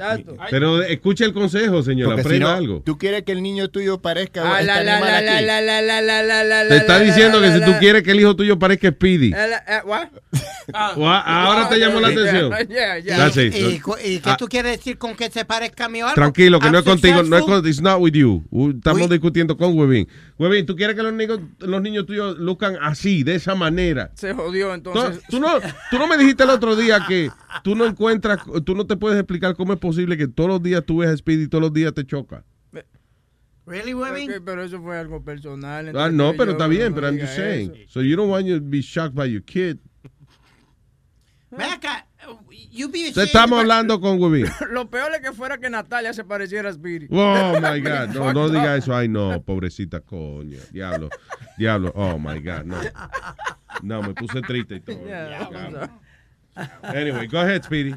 Pero 0.50 0.82
escuche 0.82 1.24
el 1.24 1.34
consejo, 1.34 1.84
señor, 1.84 2.08
porque 2.08 2.24
si 2.24 2.28
aprenda 2.28 2.48
no, 2.54 2.56
algo. 2.56 2.82
tú 2.84 2.98
quieres 2.98 3.22
que 3.22 3.34
el 3.34 3.44
niño 3.44 3.68
tuyo 3.70 4.00
parezca 4.02 4.42
Ah, 4.52 4.62
este 4.62 4.66
la, 4.66 4.84
la, 4.84 5.00
la, 5.00 5.22
la, 5.22 5.42
la, 5.42 5.62
la, 5.62 5.82
la, 5.82 6.02
la, 6.02 6.24
la, 6.44 6.64
la, 6.64 6.68
Te 6.70 6.78
está 6.78 6.98
la, 6.98 7.04
diciendo 7.06 7.40
la, 7.40 7.48
que 7.54 7.60
si 7.60 7.66
tú 7.72 7.78
quieres 7.80 8.02
que 8.02 8.12
el 8.12 8.20
hijo 8.20 8.36
tuyo 8.36 8.58
parezca 8.58 8.90
Speedy. 8.90 9.28
Eh, 9.32 9.48
la- 9.48 9.64
eh, 9.68 9.82
Ahora 10.74 11.70
te 11.70 11.78
llamó 11.80 12.00
la 12.00 12.08
atención. 12.10 12.52
¿Y, 14.08 14.20
qué 14.20 14.30
Ah. 14.32 14.38
tú 14.38 14.48
quieres 14.48 14.78
decir 14.78 14.98
con 14.98 15.16
que 15.16 15.30
se 15.30 15.46
parezca 15.46 15.86
a 15.86 15.90
mí 15.90 16.02
o 16.02 16.06
algo? 16.06 16.16
Tranquilo, 16.16 16.60
que 16.60 16.68
no 16.68 16.80
I'm 16.80 16.80
es 16.80 16.86
contigo, 16.86 17.24
no 17.24 17.38
es 17.38 17.44
con, 17.44 17.68
it's 17.68 17.82
not 17.82 18.00
with 18.00 18.14
you. 18.14 18.44
Uh, 18.50 18.72
Estamos 18.72 19.10
discutiendo 19.10 19.58
con 19.58 19.78
Webin. 19.78 20.08
Webin, 20.38 20.66
¿tú 20.66 20.76
quieres 20.76 20.96
que 20.96 21.04
los 21.04 21.14
niños, 21.14 21.40
los 21.60 21.82
niños 21.82 22.06
tuyos 22.06 22.38
luzcan 22.38 22.78
así, 22.82 23.24
de 23.24 23.36
esa 23.36 23.56
manera? 23.56 24.12
Se 24.16 24.34
jodió 24.34 24.74
entonces. 24.74 25.22
tú 25.30 25.40
no, 25.40 25.60
tú 25.92 25.98
no 26.00 26.08
me 26.08 26.18
dijiste 26.18 26.44
el 26.44 26.50
otro 26.50 26.76
día 26.76 27.04
que 27.08 27.30
tú 27.64 27.76
no 27.76 27.86
encuentras, 27.86 28.40
tú 28.66 28.76
no 28.76 28.86
te 28.88 28.96
puedes 28.98 29.20
explicar 29.20 29.56
cómo 29.56 29.74
es 29.74 29.80
posible 29.80 30.18
que 30.18 30.28
todos 30.28 30.50
los 30.50 30.64
días 30.64 30.84
tú 30.86 30.98
ves 31.00 31.10
a 31.10 31.18
Speedy 31.18 31.44
y 31.44 31.48
todos 31.48 31.62
los 31.62 31.74
días 31.74 31.94
te 31.94 32.06
choca. 32.06 32.44
Really, 33.66 33.94
Webin? 33.94 34.32
Ok, 34.32 34.38
pero 34.46 34.64
eso 34.64 34.82
fue 34.82 34.98
algo 34.98 35.22
personal. 35.22 35.92
Ah, 35.98 36.10
no, 36.10 36.32
pero 36.38 36.46
yo, 36.46 36.52
está 36.54 36.68
bien, 36.68 36.92
no 36.92 36.96
pero 36.96 37.08
I'm 37.10 37.20
just 37.20 37.36
saying. 37.36 37.74
eso. 37.76 37.90
So 37.90 38.02
you 38.02 38.16
don't 38.16 38.30
want 38.30 38.46
you 38.46 38.60
to 38.60 38.66
be 38.66 38.82
shocked 38.82 39.14
by 39.14 39.26
your 39.30 39.44
kid. 39.44 39.78
Ven 41.52 41.70
acá, 41.72 42.07
estamos 43.16 43.60
hablando 43.60 44.00
con 44.00 44.20
Webin. 44.22 44.48
Lo 44.72 44.90
peor 44.90 45.12
es 45.14 45.22
que 45.22 45.32
fuera 45.34 45.58
que 45.58 45.70
Natalia 45.70 46.14
se 46.14 46.24
pareciera 46.24 46.70
a 46.70 46.72
Spirit. 46.72 47.10
Oh 47.12 47.60
my 47.60 47.80
God, 47.82 48.10
no, 48.14 48.34
no 48.34 48.50
diga 48.50 48.76
eso. 48.78 48.96
Ay, 48.96 49.08
no, 49.08 49.42
pobrecita 49.42 50.02
coño. 50.02 50.60
Diablo, 50.72 51.10
diablo. 51.58 51.92
Oh 51.96 52.18
my 52.18 52.40
God, 52.40 52.66
no. 52.66 52.78
No, 53.84 54.02
me 54.02 54.14
puse 54.14 54.42
triste 54.42 54.76
y 54.76 54.80
todo. 54.80 55.06
Yeah. 55.06 55.88
Anyway, 56.84 57.28
go 57.28 57.42
ahead, 57.42 57.64
Speedy. 57.64 57.96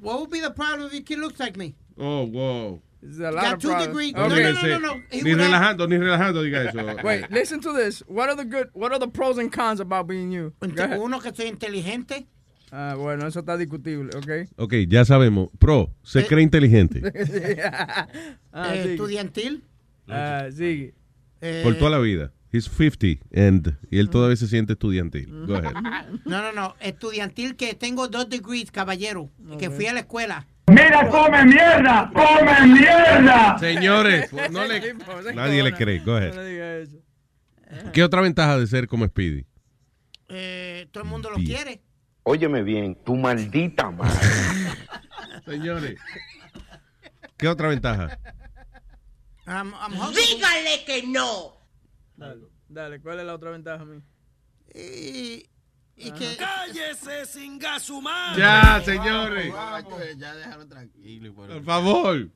What 0.00 0.20
would 0.20 0.30
be 0.30 0.40
the 0.40 0.50
problem 0.50 0.86
if 0.86 0.92
your 0.94 1.02
kid 1.02 1.18
looks 1.18 1.38
like 1.40 1.56
me? 1.56 1.74
Oh, 1.98 2.24
wow. 2.24 2.80
It's 3.02 3.18
a 3.18 3.30
lot 3.30 3.42
Got 3.42 3.54
of 3.54 3.60
two 3.60 3.68
problems. 3.68 3.86
degrees. 3.88 4.14
Okay. 4.14 4.52
No, 4.52 4.52
no, 4.52 4.78
no, 4.78 4.94
no, 4.94 5.02
Ni 5.12 5.34
relajando, 5.34 5.88
ni 5.88 5.96
relajando 5.98 6.42
diga 6.42 6.68
eso. 6.68 7.02
Wait, 7.04 7.30
listen 7.30 7.60
to 7.60 7.72
this. 7.72 8.00
What 8.08 8.28
are 8.28 8.34
the 8.34 8.44
good? 8.44 8.70
What 8.72 8.92
are 8.92 8.98
the 8.98 9.06
pros 9.08 9.38
and 9.38 9.52
cons 9.52 9.78
about 9.80 10.06
being 10.08 10.32
you? 10.32 10.52
Uno 10.62 11.20
que 11.20 11.32
soy 11.32 11.46
inteligente. 11.46 12.26
Ah, 12.70 12.94
bueno, 12.98 13.26
eso 13.26 13.40
está 13.40 13.56
discutible, 13.56 14.10
¿ok? 14.16 14.50
Ok, 14.56 14.74
ya 14.88 15.04
sabemos. 15.04 15.48
Pro, 15.58 15.90
se 16.02 16.26
cree 16.26 16.42
inteligente. 16.42 17.00
ah, 18.52 18.74
eh, 18.74 18.92
estudiantil. 18.92 19.64
Ah, 20.08 20.46
sigue. 20.54 20.94
eh, 21.40 21.60
Por 21.64 21.76
toda 21.76 21.90
la 21.90 21.98
vida. 21.98 22.32
He's 22.50 22.64
50 22.64 23.24
and, 23.34 23.76
y 23.90 23.98
él 23.98 24.08
todavía 24.08 24.36
se 24.36 24.46
siente 24.48 24.72
estudiantil. 24.72 25.46
Go 25.46 25.56
ahead. 25.56 25.72
No, 26.24 26.42
no, 26.42 26.52
no. 26.52 26.74
Estudiantil 26.80 27.56
que 27.56 27.74
tengo 27.74 28.08
dos 28.08 28.28
degrees, 28.28 28.70
caballero. 28.70 29.30
Que 29.58 29.70
fui 29.70 29.86
a 29.86 29.92
la 29.92 30.00
escuela. 30.00 30.46
Mira, 30.66 31.08
come 31.08 31.44
mierda, 31.46 32.10
come 32.12 32.66
mierda. 32.74 33.58
Señores, 33.58 34.30
no 34.50 34.66
le- 34.66 34.94
nadie 35.34 35.62
le 35.62 35.72
cree. 35.72 36.00
Go 36.00 36.16
ahead. 36.16 36.34
No 36.34 36.42
le 36.42 36.48
diga 36.50 36.76
eso. 36.78 36.96
¿Qué 37.92 38.02
otra 38.02 38.20
ventaja 38.22 38.58
de 38.58 38.66
ser 38.66 38.86
como 38.88 39.06
Speedy? 39.06 39.44
Eh, 40.28 40.86
todo 40.90 41.04
el 41.04 41.10
mundo 41.10 41.30
lo 41.30 41.36
quiere. 41.36 41.80
Óyeme 42.30 42.62
bien, 42.62 42.94
tu 42.94 43.16
maldita 43.16 43.90
madre. 43.90 44.12
Señores. 45.46 45.98
¿Qué 47.38 47.48
otra 47.48 47.68
ventaja? 47.68 48.18
I'm, 49.46 49.72
I'm. 49.72 49.92
Dígale 50.12 50.84
que 50.84 51.04
no. 51.06 51.56
Dale, 52.18 52.44
dale, 52.68 53.00
¿cuál 53.00 53.20
es 53.20 53.24
la 53.24 53.34
otra 53.34 53.50
ventaja, 53.50 53.82
mi? 53.86 54.02
Y, 54.74 55.48
y 55.96 56.10
que... 56.10 56.36
¡Cállese 56.36 57.24
sin 57.24 57.58
gasumar! 57.58 58.36
Ya, 58.36 58.82
señores. 58.84 59.50
Ya 60.18 60.34
déjalo 60.34 60.68
tranquilo. 60.68 61.32
Por 61.32 61.64
favor. 61.64 62.28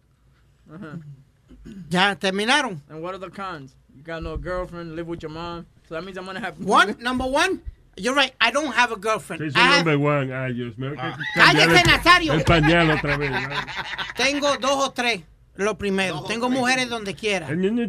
Ya 1.90 2.16
terminaron. 2.16 2.82
And 2.88 3.02
what 3.02 3.12
are 3.14 3.18
the 3.18 3.28
cons? 3.28 3.76
You 3.94 4.02
got 4.02 4.22
no 4.22 4.38
girlfriend, 4.38 4.96
live 4.96 5.06
with 5.06 5.22
your 5.22 5.30
mom. 5.30 5.66
So 5.86 5.96
that 5.96 6.02
means 6.02 6.16
I'm 6.16 6.24
gonna 6.24 6.40
have 6.40 6.58
One, 6.58 6.96
number 6.98 7.26
one. 7.26 7.60
You're 7.96 8.14
right. 8.14 8.32
I 8.40 8.50
don't 8.50 8.74
have 8.74 8.92
a 8.92 8.96
girlfriend. 8.96 9.54
I 9.54 9.58
have- 9.58 9.84
number 9.84 9.98
one. 9.98 10.32
Ay, 10.32 10.54
Dios 10.54 10.78
mío. 10.78 10.92
que- 10.92 11.24
Cállate, 11.34 11.82
Nazario. 11.84 12.32
El 12.32 12.44
pañal 12.44 12.90
otra 12.90 13.16
vez. 13.18 13.30
¿no? 13.30 13.38
tengo 14.16 14.56
dos 14.56 14.88
o 14.88 14.90
tres. 14.92 15.22
Lo 15.56 15.76
primero. 15.76 16.22
tengo 16.22 16.48
mujeres 16.48 16.88
donde 16.88 17.14
quiera. 17.14 17.48
El 17.48 17.60
niño. 17.60 17.86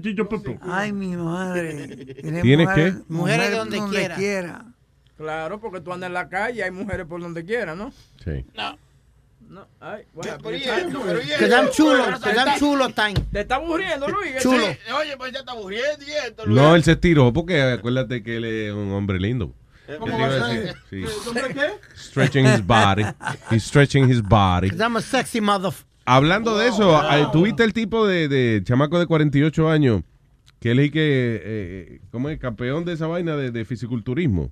Ay, 0.62 0.92
mi 0.92 1.16
madre. 1.16 1.88
Tiene 2.22 2.42
¿Tienes 2.42 2.68
mujeres- 2.68 2.94
qué? 2.96 3.02
Mujeres 3.08 3.52
donde 3.56 3.82
quiera. 3.90 4.16
quiera. 4.16 4.66
Claro, 5.16 5.60
porque 5.62 5.80
tú 5.80 5.94
andas 5.94 6.08
en 6.08 6.14
la 6.14 6.28
calle 6.28 6.60
y 6.60 6.62
hay 6.62 6.72
mujeres 6.72 7.06
por 7.06 7.22
donde 7.22 7.46
quiera, 7.46 7.76
¿no? 7.76 7.94
Sí. 8.24 8.46
No. 8.56 8.78
No, 9.48 9.68
ay, 9.82 10.04
y 10.16 10.62
Que 11.38 11.48
dan 11.48 11.70
chulo. 11.70 12.06
Que 12.24 12.34
dan 12.34 12.58
chulo 12.58 12.90
time. 12.90 13.14
¿Te 13.32 13.42
está 13.42 13.56
aburriendo, 13.56 14.08
Luis? 14.08 14.42
Chulo. 14.42 14.66
Sí, 14.66 14.92
Oye, 14.94 15.16
pues 15.16 15.32
ya 15.32 15.40
está 15.40 15.52
aburriendo 15.52 16.04
y 16.08 16.12
esto. 16.12 16.46
No, 16.48 16.76
él 16.76 16.84
se 16.84 16.96
tiró 16.96 17.32
porque 17.32 17.62
acuérdate 17.62 18.24
que 18.24 18.38
él 18.38 18.46
es 18.46 18.74
un 18.74 18.92
hombre 18.94 19.20
lindo. 19.20 19.54
¿Cómo 20.00 20.16
Él 20.16 20.22
va 20.22 20.26
a 20.28 20.50
ser? 20.50 20.76
sí. 20.90 21.04
¿Hombre 21.28 21.54
qué? 21.54 21.68
Stretching 21.96 22.46
his 22.46 22.66
body. 22.66 23.04
He's 23.52 23.64
stretching 23.64 24.10
his 24.10 24.22
body. 24.22 24.70
Because 24.70 24.82
I'm 24.82 24.96
a 24.96 25.02
sexy 25.02 25.42
mother. 25.42 25.72
Hablando 26.06 26.58
de 26.58 26.68
eso, 26.68 27.02
eh, 27.12 27.28
¿tuviste 27.32 27.64
el 27.64 27.74
tipo 27.74 28.06
de, 28.06 28.28
de 28.28 28.62
chamaco 28.64 29.00
de 29.00 29.06
48 29.08 29.70
años 29.70 30.02
que 30.60 30.72
él 30.72 30.80
es 30.80 30.92
que, 30.92 31.42
eh, 31.44 32.00
¿cómo 32.10 32.30
es? 32.30 32.40
Campeón 32.40 32.86
de 32.86 32.94
esa 32.94 33.06
vaina 33.08 33.36
de, 33.36 33.52
de 33.52 33.66
fisiculturismo. 33.66 34.50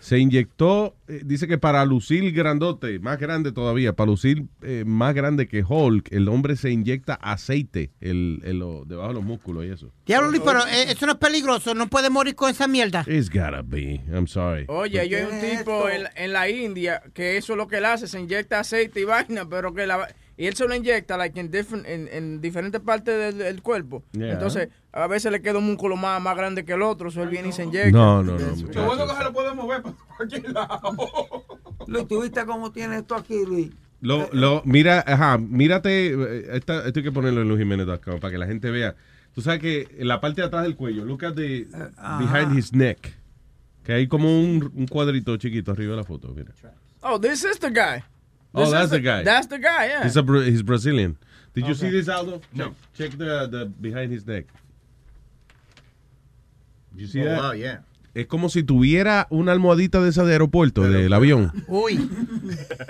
Se 0.00 0.18
inyectó, 0.18 0.96
eh, 1.08 1.20
dice 1.24 1.46
que 1.46 1.58
para 1.58 1.84
lucir 1.84 2.32
grandote, 2.32 2.98
más 3.00 3.18
grande 3.18 3.52
todavía, 3.52 3.92
para 3.92 4.10
lucir 4.10 4.44
eh, 4.62 4.84
más 4.86 5.14
grande 5.14 5.46
que 5.46 5.62
Hulk, 5.62 6.10
el 6.10 6.26
hombre 6.28 6.56
se 6.56 6.70
inyecta 6.70 7.14
aceite 7.14 7.90
el, 8.00 8.40
el- 8.44 8.58
lo- 8.58 8.84
debajo 8.86 9.08
de 9.08 9.14
los 9.14 9.24
músculos 9.24 9.64
y 9.66 9.68
eso. 9.68 9.92
Diablo, 10.06 10.30
Luis, 10.30 10.42
pero 10.44 10.60
eh, 10.66 10.90
eso 10.90 11.04
no 11.06 11.12
es 11.12 11.18
peligroso. 11.18 11.74
No 11.74 11.86
puede 11.88 12.08
morir 12.10 12.34
con 12.34 12.50
esa 12.50 12.66
mierda. 12.66 13.04
It's 13.06 13.28
gotta 13.28 13.62
be. 13.62 14.00
I'm 14.12 14.26
sorry. 14.26 14.64
Oye, 14.68 15.06
yo 15.08 15.18
hay 15.18 15.24
un 15.24 15.40
tipo 15.58 15.88
en, 15.88 16.06
en 16.16 16.32
la 16.32 16.48
India 16.48 17.02
que 17.12 17.36
eso 17.36 17.52
es 17.52 17.56
lo 17.58 17.68
que 17.68 17.76
él 17.76 17.84
hace, 17.84 18.06
se 18.08 18.18
inyecta 18.18 18.60
aceite 18.60 19.00
y 19.00 19.04
vaina, 19.04 19.46
pero 19.48 19.74
que 19.74 19.86
la 19.86 20.08
y 20.40 20.46
él 20.46 20.54
se 20.54 20.66
lo 20.66 20.74
inyecta 20.74 21.18
like, 21.18 21.38
in 21.38 21.50
different- 21.50 21.86
en, 21.86 22.08
en 22.10 22.40
diferentes 22.40 22.80
partes 22.80 23.14
del, 23.18 23.38
del 23.38 23.60
cuerpo. 23.62 24.02
Yeah. 24.12 24.32
Entonces, 24.32 24.68
a 24.90 25.06
veces 25.06 25.30
le 25.30 25.42
queda 25.42 25.58
un 25.58 25.66
músculo 25.66 25.96
más, 25.96 26.20
más 26.22 26.34
grande 26.34 26.64
que 26.64 26.72
el 26.72 26.80
otro, 26.82 27.10
so 27.10 27.22
él 27.22 27.28
viene 27.28 27.48
y 27.48 27.52
se 27.52 27.64
inyecta. 27.64 27.90
No, 27.90 28.22
no, 28.22 28.38
no. 28.38 28.38
Lo 28.72 28.84
bueno 28.86 29.06
que 29.06 29.14
se 29.14 29.24
lo 29.24 29.32
puede 29.34 29.54
mover 29.54 29.82
para 29.82 29.94
cualquier 30.16 30.50
lado. 30.50 30.96
Luis, 31.86 32.08
¿tú 32.08 32.22
viste 32.22 32.44
cómo 32.46 32.72
tiene 32.72 32.96
esto 32.98 33.14
aquí, 33.16 33.44
Luis? 33.46 33.70
Lo, 34.00 34.30
lo, 34.32 34.62
mira, 34.64 35.04
ajá, 35.06 35.36
mírate, 35.36 36.06
eh, 36.14 36.46
esta- 36.54 36.86
esto 36.86 37.00
hay 37.00 37.04
que 37.04 37.12
ponerlo 37.12 37.42
en 37.42 37.48
luisjiménez.com 37.48 38.18
para 38.18 38.30
que 38.30 38.38
la 38.38 38.46
gente 38.46 38.70
vea. 38.70 38.96
Tú 39.34 39.42
sabes 39.42 39.60
que 39.60 39.88
en 39.98 40.08
la 40.08 40.20
parte 40.22 40.40
de 40.40 40.46
atrás 40.46 40.62
del 40.62 40.74
cuello, 40.74 41.04
look 41.04 41.22
at 41.24 41.34
the, 41.34 41.66
behind 42.18 42.58
his 42.58 42.72
neck, 42.72 43.14
que 43.84 43.92
hay 43.92 44.08
como 44.08 44.40
un, 44.40 44.72
un 44.74 44.86
cuadrito 44.86 45.36
chiquito 45.36 45.72
arriba 45.72 45.90
de 45.90 45.96
la 45.98 46.04
foto, 46.04 46.32
mira. 46.34 46.50
Oh, 47.02 47.20
this 47.20 47.44
is 47.44 47.58
the 47.60 47.68
guy. 47.70 48.02
Oh, 48.54 48.70
that's 48.70 48.84
is 48.86 48.90
the 48.90 49.00
guy. 49.00 49.22
That's 49.22 49.46
the 49.48 49.58
guy, 49.58 49.86
yeah. 49.88 50.02
He's, 50.04 50.16
a, 50.16 50.22
he's 50.44 50.62
Brazilian. 50.62 51.16
Did 51.54 51.64
you 51.66 51.72
Okay. 51.72 51.80
see 51.80 51.90
this, 51.90 52.08
Aldo? 52.08 52.40
No. 52.52 52.74
Check 52.96 53.12
the, 53.16 53.48
the 53.50 53.64
behind 53.80 54.12
his 54.12 54.26
neck. 54.26 54.46
You 56.96 57.06
see 57.06 57.20
Oh, 57.22 57.24
that? 57.26 57.38
wow, 57.40 57.52
yeah. 57.54 57.82
Es 58.12 58.26
como 58.26 58.48
si 58.48 58.64
tuviera 58.64 59.28
una 59.30 59.52
almohadita 59.52 60.00
de 60.02 60.08
esa 60.10 60.24
de 60.24 60.32
aeropuerto, 60.32 60.82
del 60.82 61.12
avión. 61.12 61.52
Uy. 61.68 62.10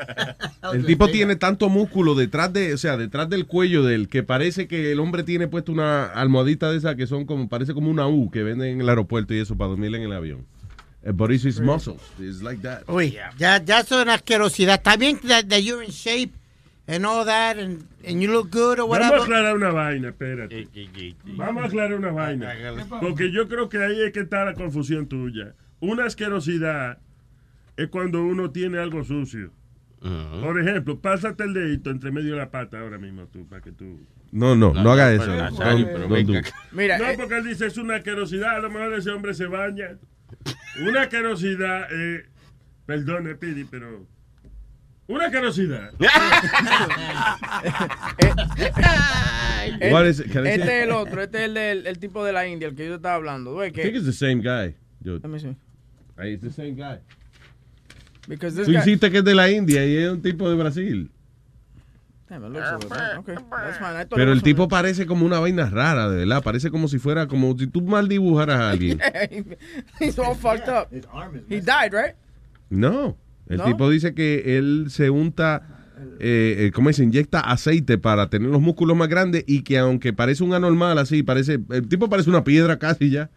El 0.73 0.87
tipo 0.87 1.09
tiene 1.09 1.37
tanto 1.37 1.69
músculo 1.69 2.15
detrás 2.15 2.51
de, 2.55 2.73
o 2.73 2.79
sea, 2.79 2.97
detrás 2.97 3.29
del 3.29 3.45
cuello 3.47 3.83
del 3.85 4.09
que 4.09 4.23
parece 4.23 4.67
que 4.67 4.93
el 4.93 4.99
hombre 5.01 5.23
tiene 5.23 5.47
puesto 5.47 5.73
una 5.73 6.07
almohadita 6.07 6.71
de 6.71 6.79
esa 6.79 6.95
que 6.97 7.07
son 7.07 7.27
como, 7.27 7.51
parece 7.51 7.75
como 7.75 7.91
una 7.91 8.09
U 8.09 8.31
que 8.31 8.43
venden 8.43 8.69
en 8.75 8.81
el 8.81 8.89
aeropuerto 8.89 9.35
y 9.35 9.41
eso 9.41 9.57
para 9.59 9.69
dormir 9.69 9.95
en 9.95 10.03
el 10.03 10.13
avión. 10.15 10.47
But 11.03 11.31
it's 11.31 11.43
his 11.45 11.61
muscles. 11.61 12.03
It's 12.19 12.43
like 12.43 12.61
that. 12.63 12.87
Uy, 12.87 13.13
ya, 13.39 13.59
ya 13.65 13.79
es 13.81 13.91
una 13.91 14.15
asquerosidad. 14.15 14.75
Está 14.83 14.97
bien 14.99 15.19
that, 15.29 15.49
that 15.49 15.63
you're 15.63 15.83
in 15.83 15.91
shape 15.91 16.33
and 16.87 17.07
all 17.07 17.25
that 17.25 17.57
and, 17.59 17.87
and 18.05 18.21
you 18.21 18.31
look 18.31 18.51
good 18.51 18.79
or 18.79 18.87
Vamos 18.87 18.99
a 18.99 19.11
whatever. 19.11 19.25
aclarar 19.25 19.57
una 19.57 19.71
vaina, 19.71 20.09
espérate. 20.09 20.69
Vamos 21.37 21.63
a 21.65 21.67
aclarar 21.69 21.95
una 21.95 22.11
vaina. 22.13 22.53
Porque 23.01 23.31
yo 23.33 23.49
creo 23.49 23.69
que 23.71 23.79
ahí 23.79 24.03
es 24.03 24.13
que 24.13 24.21
está 24.21 24.45
la 24.45 24.55
confusión 24.55 25.07
tuya. 25.07 25.55
Una 25.81 26.05
asquerosidad 26.05 26.99
es 27.79 27.89
cuando 27.89 28.23
uno 28.23 28.51
tiene 28.51 28.79
algo 28.79 29.03
sucio. 29.03 29.53
Por 30.01 30.61
ejemplo, 30.61 31.01
pásate 31.01 31.45
el 31.45 31.55
dedito 31.55 31.91
entre 31.91 32.11
medio 32.11 32.33
de 32.33 32.39
la 32.39 32.51
pata 32.51 32.81
ahora 32.81 32.99
mismo 32.99 33.27
tú, 33.27 33.47
para 33.47 33.63
que 33.63 33.73
tú... 33.73 34.01
No, 34.33 34.55
no, 34.55 34.73
no, 34.73 34.83
No, 34.83 34.93
haga 34.93 35.07
no, 35.07 35.11
eso. 35.13 35.25
pero, 35.25 35.37
Don't- 35.37 35.51
Nazario, 35.59 35.87
pero 35.87 35.99
don't 36.09 36.27
do. 36.27 36.33
venga. 36.35 36.49
Mira, 36.73 36.99
no, 36.99 37.05
eh, 37.09 37.15
porque 37.19 37.37
él 37.39 37.45
dice 37.45 37.67
es 37.67 37.77
una 37.79 37.97
asquerosidad, 37.97 38.57
a 38.57 38.61
lo 38.61 38.71
mejor 38.71 38.95
ese 38.95 39.11
hombre 39.11 39.35
se 39.35 39.47
baña. 39.47 39.99
Una 40.87 41.03
asquerosidad, 41.03 41.89
eh, 41.93 42.27
perdone, 42.87 43.35
Pidi, 43.35 43.65
pero... 43.65 44.07
Una 45.09 45.25
asquerosidad. 45.27 45.91
What 49.91 50.07
is 50.07 50.21
it? 50.21 50.31
Can 50.33 50.47
I 50.47 50.51
see 50.51 50.61
Este 50.61 50.63
it? 50.63 50.69
es 50.71 50.83
el 50.85 50.91
otro, 50.93 51.23
este 51.23 51.39
es 51.39 51.45
el, 51.45 51.55
del- 51.55 51.87
el 51.87 51.99
tipo 51.99 52.25
de 52.25 52.33
la 52.33 52.47
India, 52.47 52.69
el 52.69 52.75
que 52.75 52.85
yo 52.85 52.91
te 52.91 52.97
estaba 52.97 53.15
hablando. 53.17 53.53
Güey, 53.55 53.71
I 53.71 53.73
think 53.73 53.87
que, 53.93 53.97
it's 53.99 54.07
the 54.07 54.13
same 54.13 54.37
guy. 54.43 54.75
Yo, 55.01 55.15
Let 55.15 55.29
me 55.29 55.41
see. 55.41 55.57
Ahí, 56.17 56.35
it's 56.35 56.43
the 56.45 56.53
same 56.53 56.75
guy. 56.75 56.99
Because 58.29 58.55
this 58.55 58.67
Tú 58.67 58.73
guy- 58.73 58.81
hiciste 58.81 59.11
que 59.11 59.19
es 59.19 59.25
de 59.25 59.35
la 59.35 59.51
India 59.51 59.85
y 59.85 59.97
es 59.97 60.11
un 60.11 60.23
tipo 60.23 60.49
de 60.49 60.55
Brasil. 60.57 61.11
Damn, 61.11 61.11
it 61.11 61.11
looks 61.11 61.99
like 61.99 62.09
that. 62.09 62.19
Okay, 63.19 63.35
Pero 64.15 64.33
el 64.33 64.43
tipo 64.43 64.69
parece 64.69 65.07
como 65.07 65.27
una 65.27 65.39
vaina 65.41 65.69
rara, 65.69 66.09
de 66.09 66.19
verdad. 66.19 66.43
Parece 66.43 66.71
como 66.71 66.87
si 66.89 66.99
fuera, 66.99 67.27
como 67.27 67.57
si 67.59 67.67
tú 67.67 67.83
mal 67.83 68.09
dibujaras 68.09 68.61
a 68.61 68.71
alguien. 68.71 68.99
something- 69.01 69.57
He's 70.01 70.19
all 70.19 70.35
fucked 70.37 70.69
up. 70.69 70.89
He 71.49 71.61
died, 71.61 71.93
right? 71.93 72.15
No. 72.69 73.17
El 73.49 73.59
¿No? 73.59 73.65
tipo 73.65 73.91
dice 73.91 74.15
que 74.15 74.59
él 74.59 74.87
se 74.91 75.11
unta, 75.11 75.63
eh, 76.21 76.67
eh, 76.67 76.71
¿cómo 76.73 76.93
se 76.93 77.03
inyecta 77.03 77.41
aceite 77.41 77.99
para 77.99 78.31
tener 78.31 78.49
los 78.49 78.61
músculos 78.61 78.97
más 78.97 79.09
grandes 79.09 79.43
y 79.49 79.63
que 79.63 79.79
aunque 79.79 80.13
parece 80.13 80.45
un 80.45 80.55
anormal 80.55 80.97
así, 80.99 81.25
parece, 81.25 81.59
el 81.71 81.89
tipo 81.89 82.09
parece 82.09 82.31
una 82.31 82.45
piedra 82.45 82.79
casi 82.79 83.11
ya. 83.11 83.29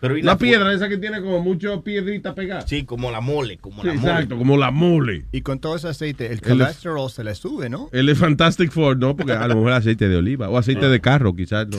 Pero 0.00 0.16
¿y 0.16 0.22
Una 0.22 0.32
la 0.32 0.38
piedra 0.38 0.72
esa 0.72 0.88
que 0.88 0.96
tiene 0.98 1.20
como 1.20 1.40
muchas 1.40 1.80
piedritas 1.82 2.34
pegadas. 2.34 2.64
Sí, 2.68 2.84
como 2.84 3.10
la 3.10 3.20
mole, 3.20 3.58
como 3.58 3.82
Sí, 3.82 3.88
la 3.88 3.94
mole. 3.94 4.08
exacto, 4.12 4.36
como 4.38 4.56
la 4.56 4.70
mole. 4.70 5.24
Y 5.32 5.40
con 5.42 5.58
todo 5.60 5.76
ese 5.76 5.88
aceite, 5.88 6.32
el 6.32 6.40
colesterol 6.40 7.10
se 7.10 7.24
le 7.24 7.34
sube, 7.34 7.68
¿no? 7.68 7.88
Él 7.92 8.08
es 8.08 8.18
Fantastic 8.18 8.70
Four, 8.70 8.96
no, 8.98 9.16
porque 9.16 9.32
a 9.32 9.46
lo 9.48 9.56
mejor 9.56 9.72
aceite 9.72 10.08
de 10.08 10.16
oliva 10.16 10.48
o 10.48 10.58
aceite 10.58 10.88
de 10.88 11.00
carro, 11.00 11.34
quizás 11.34 11.66
no. 11.68 11.78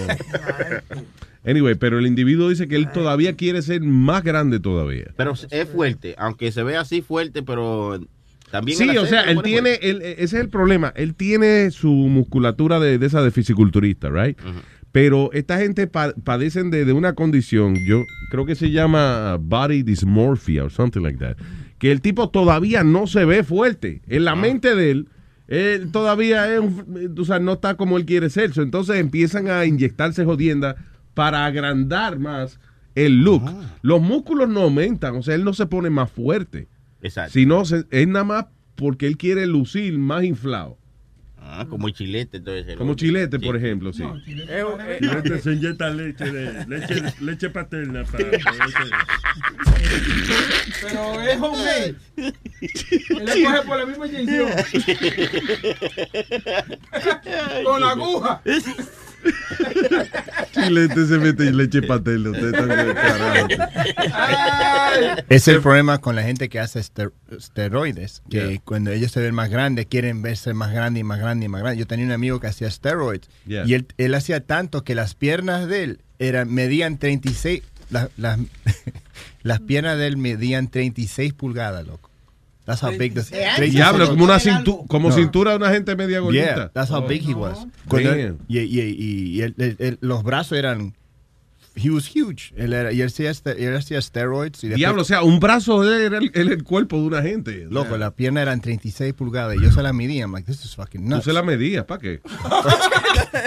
Anyway, 1.43 1.73
pero 1.75 1.97
el 1.97 2.05
individuo 2.05 2.49
dice 2.49 2.67
que 2.67 2.75
él 2.75 2.91
todavía 2.91 3.35
quiere 3.35 3.61
ser 3.63 3.81
más 3.81 4.23
grande 4.23 4.59
todavía. 4.59 5.05
Pero 5.17 5.33
es 5.49 5.69
fuerte, 5.69 6.15
aunque 6.17 6.51
se 6.51 6.61
ve 6.61 6.77
así 6.77 7.01
fuerte, 7.01 7.41
pero 7.41 7.99
también 8.51 8.77
Sí, 8.77 8.89
el 8.89 8.97
o 8.99 9.05
sea, 9.07 9.21
él 9.23 9.41
tiene, 9.41 9.69
fuerte. 9.77 9.89
él- 9.89 10.01
ese 10.03 10.23
es 10.23 10.33
el 10.33 10.49
problema. 10.49 10.93
Él 10.95 11.15
tiene 11.15 11.71
su 11.71 11.89
musculatura 11.91 12.79
de, 12.79 12.99
de 12.99 13.05
esa 13.07 13.23
de 13.23 13.31
fisiculturista, 13.31 14.09
right? 14.11 14.37
Pero 14.91 15.31
esta 15.31 15.57
gente 15.57 15.87
pa- 15.87 16.13
padecen 16.23 16.69
de, 16.69 16.83
de 16.85 16.93
una 16.93 17.13
condición, 17.13 17.75
yo 17.87 18.03
creo 18.29 18.45
que 18.45 18.55
se 18.55 18.71
llama 18.71 19.37
body 19.39 19.83
dysmorphia 19.83 20.65
o 20.65 20.69
something 20.69 21.01
like 21.01 21.17
that, 21.19 21.37
que 21.79 21.91
el 21.91 22.01
tipo 22.01 22.29
todavía 22.29 22.83
no 22.83 23.07
se 23.07 23.23
ve 23.25 23.43
fuerte. 23.43 24.01
En 24.07 24.25
la 24.25 24.35
mente 24.35 24.75
de 24.75 24.91
él, 24.91 25.07
él 25.47 25.91
todavía 25.91 26.53
es 26.53 26.59
un- 26.59 27.15
o 27.17 27.25
sea, 27.25 27.39
no 27.39 27.53
está 27.53 27.75
como 27.75 27.97
él 27.97 28.05
quiere 28.05 28.29
ser. 28.29 28.51
Entonces 28.57 28.97
empiezan 28.97 29.47
a 29.49 29.65
inyectarse 29.65 30.25
jodienda 30.25 30.75
para 31.13 31.45
agrandar 31.45 32.19
más 32.19 32.59
el 32.95 33.21
look. 33.23 33.43
Los 33.81 34.01
músculos 34.01 34.49
no 34.49 34.61
aumentan, 34.63 35.15
o 35.15 35.23
sea, 35.23 35.35
él 35.35 35.43
no 35.45 35.53
se 35.53 35.65
pone 35.67 35.89
más 35.89 36.11
fuerte. 36.11 36.67
Exacto. 37.01 37.31
Sino 37.33 37.63
se- 37.65 37.85
es 37.91 38.07
nada 38.07 38.25
más 38.25 38.45
porque 38.75 39.07
él 39.07 39.17
quiere 39.17 39.45
lucir 39.47 39.97
más 39.97 40.23
inflado. 40.25 40.77
Ah, 41.53 41.65
como 41.69 41.89
chilete, 41.89 42.37
entonces. 42.37 42.77
Como 42.77 42.95
chilete, 42.95 43.37
por 43.37 43.57
ejemplo, 43.57 43.91
sí. 43.91 44.05
Chilete 44.23 45.41
se 45.41 45.51
inyecta 45.51 45.89
leche, 45.89 46.31
de, 46.31 46.65
leche, 46.65 47.03
leche 47.19 47.49
paterna 47.49 48.05
para... 48.05 48.23
Pero 50.81 51.21
es 51.21 51.41
homemade. 51.41 51.95
Él 52.15 52.33
le 53.09 53.43
coge 53.43 53.61
por 53.67 53.77
la 53.77 53.85
misma 53.85 54.07
inyección. 54.07 54.49
Con 57.65 57.81
la 57.81 57.89
aguja. 57.89 58.41
Chilete 60.53 61.05
se 61.07 61.17
mete 61.17 61.51
leche 61.51 61.81
paterna. 61.81 62.31
Usted 62.31 62.51
carajo. 62.51 63.47
Es 65.29 65.47
el 65.47 65.61
problema 65.61 65.99
con 65.99 66.15
la 66.15 66.23
gente 66.23 66.49
que 66.49 66.59
hace 66.59 66.79
ester- 66.79 67.13
esteroides, 67.35 68.21
que 68.29 68.61
cuando 68.63 68.91
ellos 68.91 69.11
se 69.11 69.21
ven 69.21 69.33
más 69.33 69.49
grandes, 69.49 69.85
quieren 69.85 70.21
verse 70.21 70.53
más 70.53 70.71
grande 70.73 70.99
y 70.99 71.03
más 71.03 71.19
grande 71.19 71.45
y 71.45 71.49
más 71.49 71.61
grande. 71.61 71.79
Yo 71.79 71.87
tenía 71.87 72.05
un 72.05 72.11
amigo 72.11 72.39
que 72.39 72.47
hacía 72.47 72.69
steroids 72.69 73.29
Yeah. 73.47 73.65
y 73.65 73.73
él, 73.73 73.87
él 73.97 74.13
hacía 74.13 74.41
tanto 74.45 74.83
que 74.83 74.93
las 74.95 75.15
piernas 75.15 75.67
de 75.67 75.83
él 75.83 75.99
eran, 76.19 76.53
medían 76.53 76.97
36, 76.97 77.63
la- 77.89 78.09
las- 78.17 78.39
las 79.43 79.59
piernas 79.61 79.97
de 79.97 80.07
él 80.07 80.17
medían 80.17 80.67
36 80.69 81.33
pulgadas, 81.33 81.85
loco. 81.87 82.10
That's 82.65 82.81
how 82.83 82.91
big 82.95 83.13
the 83.15 83.23
Diablo, 83.69 84.07
como 84.09 84.23
una 84.23 84.39
cintu- 84.39 84.85
como 84.87 85.09
No. 85.09 85.15
cintura 85.15 85.51
de 85.51 85.57
una 85.57 85.71
gente 85.71 85.95
media 85.95 86.19
gordita. 86.19 86.55
Yeah, 86.55 86.71
that's 86.73 86.91
how 86.91 87.03
Oh. 87.03 87.07
big 87.07 87.27
he 87.27 87.33
was. 87.33 87.65
Cuando 87.87 88.15
y 88.47 88.59
y- 88.59 88.79
y- 88.81 89.37
y 89.37 89.41
él- 89.41 89.55
él- 89.57 89.75
él- 89.79 89.97
los 90.01 90.23
brazos 90.23 90.57
eran, 90.57 90.93
he 91.75 91.89
was 91.89 92.07
huge. 92.13 92.53
Él, 92.55 92.73
era, 92.73 92.91
y 92.91 93.01
él 93.01 93.07
hacía, 93.07 93.29
este- 93.31 93.63
él 93.65 93.75
hacía 93.75 94.01
steroids. 94.01 94.63
Y 94.63 94.67
después- 94.67 94.77
Diablo, 94.77 95.01
o 95.01 95.05
sea, 95.05 95.23
un 95.23 95.39
brazo 95.39 95.81
de 95.83 95.95
él 95.97 96.01
era 96.13 96.17
el, 96.17 96.31
el 96.51 96.63
cuerpo 96.63 96.97
de 96.97 97.03
una 97.03 97.21
gente. 97.21 97.65
Loco, 97.69 97.97
la 97.97 98.11
pierna 98.11 98.41
eran 98.41 98.61
36 98.61 99.13
pulgadas 99.13 99.55
y 99.57 99.61
yo 99.63 99.71
se 99.71 99.81
la 99.81 99.93
medía. 99.93 100.23
I'm 100.23 100.31
like, 100.33 100.45
this 100.51 100.63
is 100.65 100.75
fucking 100.75 101.03
Tú 101.03 101.09
nuts. 101.09 101.23
se 101.25 101.33
la 101.33 101.43
medías, 101.43 101.85
¿para 101.85 102.01
qué? 102.01 102.21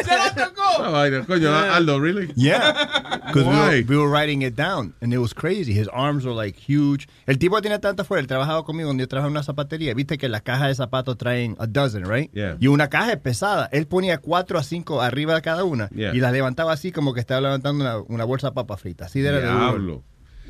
Se 0.04 0.16
la 0.16 0.34
tocó. 0.34 0.62
Ah, 0.82 0.90
vaina, 0.90 1.24
coño, 1.24 1.54
Aldo, 1.54 2.00
really? 2.00 2.32
Yeah, 2.36 3.20
because 3.32 3.44
we, 3.46 3.82
we 3.84 3.96
were 3.96 4.08
writing 4.10 4.42
it 4.42 4.54
down 4.56 4.94
and 5.00 5.12
it 5.12 5.18
was 5.18 5.32
crazy. 5.34 5.72
His 5.72 5.88
arms 5.92 6.24
were 6.24 6.34
like 6.34 6.58
huge. 6.58 7.06
El 7.26 7.38
tipo 7.38 7.60
tiene 7.60 7.78
tanta 7.78 8.04
fuerza. 8.04 8.20
Él 8.22 8.26
trabajaba 8.26 8.64
conmigo 8.64 8.88
cuando 8.88 9.02
yo 9.02 9.08
trabajaba 9.08 9.28
en 9.28 9.32
una 9.36 9.42
zapatería. 9.42 9.94
Viste 9.94 10.18
que 10.18 10.28
las 10.28 10.42
cajas 10.42 10.68
de 10.68 10.74
zapatos 10.74 11.16
traen 11.18 11.56
a 11.58 11.66
dozen, 11.66 12.04
right? 12.08 12.30
Yeah. 12.32 12.56
Y 12.60 12.66
una 12.68 12.88
caja 12.88 13.12
es 13.12 13.18
pesada. 13.20 13.68
Él 13.72 13.86
ponía 13.86 14.18
cuatro 14.18 14.58
a 14.58 14.62
cinco 14.62 15.00
arriba 15.00 15.34
de 15.34 15.42
cada 15.42 15.64
una 15.64 15.88
Yeah. 15.94 16.14
y 16.14 16.18
las 16.20 16.32
levantaba 16.32 16.72
así 16.72 16.92
como 16.92 17.14
que 17.14 17.20
estaba 17.20 17.40
levantando 17.40 17.84
una, 17.84 17.98
una 18.14 18.24
bolsa 18.24 18.48
de 18.48 18.54
papa 18.54 18.76
frita. 18.76 19.06
Así 19.06 19.20
de. 19.20 19.40
Diablo. 19.40 20.02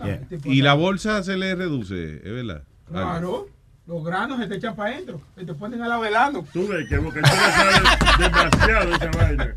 Yeah. 0.03 0.21
Y 0.45 0.63
la 0.63 0.75
bolsa 0.75 1.23
se 1.23 1.37
le 1.37 1.55
reduce, 1.55 2.17
es 2.17 2.23
verdad. 2.33 2.63
Claro. 2.91 3.47
Los 3.87 4.03
granos 4.03 4.39
se 4.41 4.47
te 4.47 4.57
echan 4.57 4.75
para 4.75 4.95
adentro. 4.95 5.21
Se 5.37 5.45
te 5.45 5.53
ponen 5.55 5.81
al 5.83 5.89
lado 5.91 6.03
del 6.03 6.17
ano. 6.17 6.45
Tú 6.53 6.67
ves 6.67 6.89
que 6.89 6.97
Boca 6.99 7.21
Chula 7.21 7.51
sabe 7.53 8.23
demasiado 8.25 8.91
de 8.91 8.97
esa 8.97 9.11
vaina. 9.11 9.55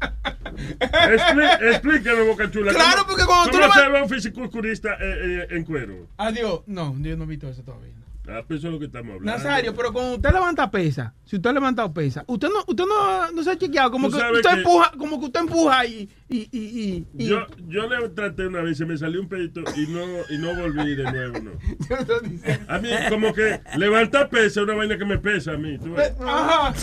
Expli- 0.80 1.70
Explícame, 1.72 2.22
Boca 2.28 2.52
Chula. 2.52 2.74
Claro, 2.74 2.98
¿cómo- 3.04 3.08
porque 3.08 3.26
cuando 3.26 3.52
tú 3.52 3.58
¿Cómo 3.58 3.68
le 3.74 3.82
se 3.82 3.90
ve 3.90 4.02
un 4.04 4.10
fisiculturista 4.10 4.94
eh, 4.96 4.98
eh, 5.02 5.48
en 5.52 5.64
cuero? 5.64 6.08
Adiós. 6.18 6.62
No, 6.68 6.96
yo 7.00 7.16
no 7.16 7.24
he 7.24 7.28
visto 7.28 7.48
eso 7.48 7.64
todavía. 7.64 7.94
Ah, 8.30 8.44
pues 8.46 8.60
eso 8.60 8.68
es 8.68 8.74
lo 8.74 8.80
que 8.80 8.86
estamos 8.88 9.16
hablando. 9.16 9.32
Nazario, 9.38 9.74
pero 9.74 9.94
cuando 9.94 10.16
usted 10.16 10.32
levanta 10.34 10.70
pesa, 10.70 11.14
si 11.24 11.38
usted 11.38 11.50
ha 11.50 11.54
levantado 11.54 11.94
pesa, 11.94 12.26
usted 12.28 12.50
no, 12.50 12.60
usted 12.68 12.84
no, 12.86 13.32
no 13.32 13.44
se 13.44 13.52
ha 13.52 13.58
chequeado, 13.58 13.90
como 13.90 14.10
que 14.10 14.18
usted 14.18 14.42
que- 14.42 14.58
empuja, 14.58 14.92
como 14.98 15.20
que 15.20 15.26
usted 15.28 15.40
empuja 15.40 15.86
y, 15.86 16.10
y, 16.28 16.38
y, 16.40 16.48
y, 16.52 17.06
y- 17.24 17.28
Yo, 17.28 17.46
yo 17.68 17.88
le 17.88 18.10
traté 18.10 18.48
una 18.48 18.62
vez, 18.62 18.78
se 18.78 18.86
me 18.86 18.98
salió 18.98 19.22
un 19.22 19.30
pedito 19.30 19.62
y 19.78 19.88
no, 19.88 20.02
y 20.30 20.38
no 20.40 20.54
volví 20.62 20.96
de 20.96 21.04
nuevo, 21.10 21.40
no. 21.40 21.52
A 22.68 22.80
mí, 22.80 22.90
como 23.10 23.34
que 23.34 23.62
levantar 23.78 24.30
pesa 24.30 24.46
es 24.46 24.58
una 24.58 24.76
vaina 24.76 24.98
que 24.98 25.06
me 25.06 25.18
pesa 25.20 25.54
a 25.54 25.58
mí. 25.58 25.78
tú 25.78 25.94
ves. 25.94 26.12
Ajá. 26.20 26.74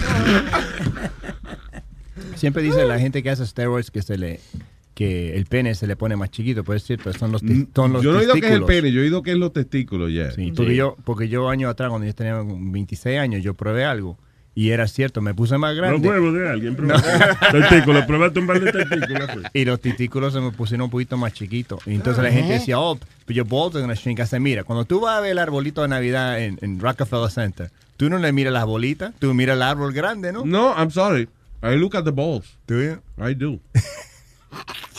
Siempre 2.36 2.62
dice 2.62 2.84
la 2.84 2.98
gente 2.98 3.22
que 3.22 3.30
hace 3.30 3.46
steroids 3.46 3.90
que 3.90 4.02
se 4.02 4.16
le 4.18 4.40
que 4.94 5.36
el 5.36 5.46
pene 5.46 5.74
se 5.74 5.86
le 5.86 5.96
pone 5.96 6.14
más 6.16 6.30
chiquito, 6.30 6.62
puede 6.64 6.78
ser, 6.78 6.98
pero 7.02 7.18
son 7.18 7.32
los, 7.32 7.42
tes- 7.42 7.66
son 7.74 7.92
los 7.92 8.02
Yo 8.02 8.12
no 8.12 8.18
he 8.18 8.22
oído 8.22 8.34
que 8.34 8.38
es 8.40 8.44
el 8.44 8.50
testículos. 8.60 8.68
pene, 8.82 8.92
yo 8.92 9.00
he 9.00 9.02
oído 9.04 9.22
que 9.22 9.32
es 9.32 9.36
los 9.36 9.52
testículos, 9.52 10.12
ya. 10.12 10.30
Sí, 10.30 10.52
porque 10.54 10.76
yo, 10.76 10.96
porque 11.04 11.28
yo 11.28 11.48
años 11.48 11.70
atrás, 11.70 11.90
cuando 11.90 12.06
yo 12.06 12.14
tenía 12.14 12.40
26 12.46 13.18
años, 13.18 13.42
yo 13.42 13.54
probé 13.54 13.84
algo 13.84 14.16
y 14.56 14.70
era 14.70 14.86
cierto, 14.86 15.20
me 15.20 15.34
puse 15.34 15.58
más 15.58 15.74
grande. 15.74 15.98
Los 15.98 16.06
huevos 16.06 16.32
de 16.34 16.48
alguien, 16.48 16.76
No. 16.80 16.94
Testículos, 17.50 18.04
probaste 18.06 18.38
un 18.38 18.46
par 18.46 18.60
de 18.60 18.70
testículos. 18.70 19.28
pues. 19.32 19.46
Y 19.52 19.64
los 19.64 19.80
testículos 19.80 20.32
se 20.32 20.40
me 20.40 20.52
pusieron 20.52 20.84
un 20.84 20.90
poquito 20.90 21.16
más 21.16 21.32
chiquitos. 21.32 21.80
Y 21.86 21.94
entonces 21.94 22.22
la 22.22 22.30
gente 22.30 22.52
decía, 22.52 22.78
oh, 22.78 22.94
but 22.94 23.34
your 23.34 23.48
balls 23.48 23.74
are 23.74 23.80
gonna 23.80 23.94
shrink. 23.94 24.20
I 24.20 24.26
said, 24.26 24.40
mira, 24.40 24.62
cuando 24.62 24.84
tú 24.84 25.00
vas 25.00 25.18
a 25.18 25.20
ver 25.20 25.32
el 25.32 25.38
arbolito 25.38 25.82
de 25.82 25.88
Navidad 25.88 26.40
en, 26.40 26.56
en 26.62 26.78
Rockefeller 26.78 27.30
Center, 27.32 27.70
tú 27.96 28.08
no 28.08 28.18
le 28.18 28.30
miras 28.32 28.52
las 28.52 28.64
bolitas, 28.64 29.12
tú 29.18 29.34
miras 29.34 29.56
el 29.56 29.62
árbol 29.62 29.92
grande, 29.92 30.32
¿no? 30.32 30.44
No, 30.44 30.72
I'm 30.76 30.92
sorry. 30.92 31.28
I 31.60 31.74
look 31.76 31.96
at 31.96 32.04
the 32.04 32.12
balls. 32.12 32.56
Do 32.68 32.80
you? 32.80 32.98
I 33.18 33.34
do. 33.34 33.58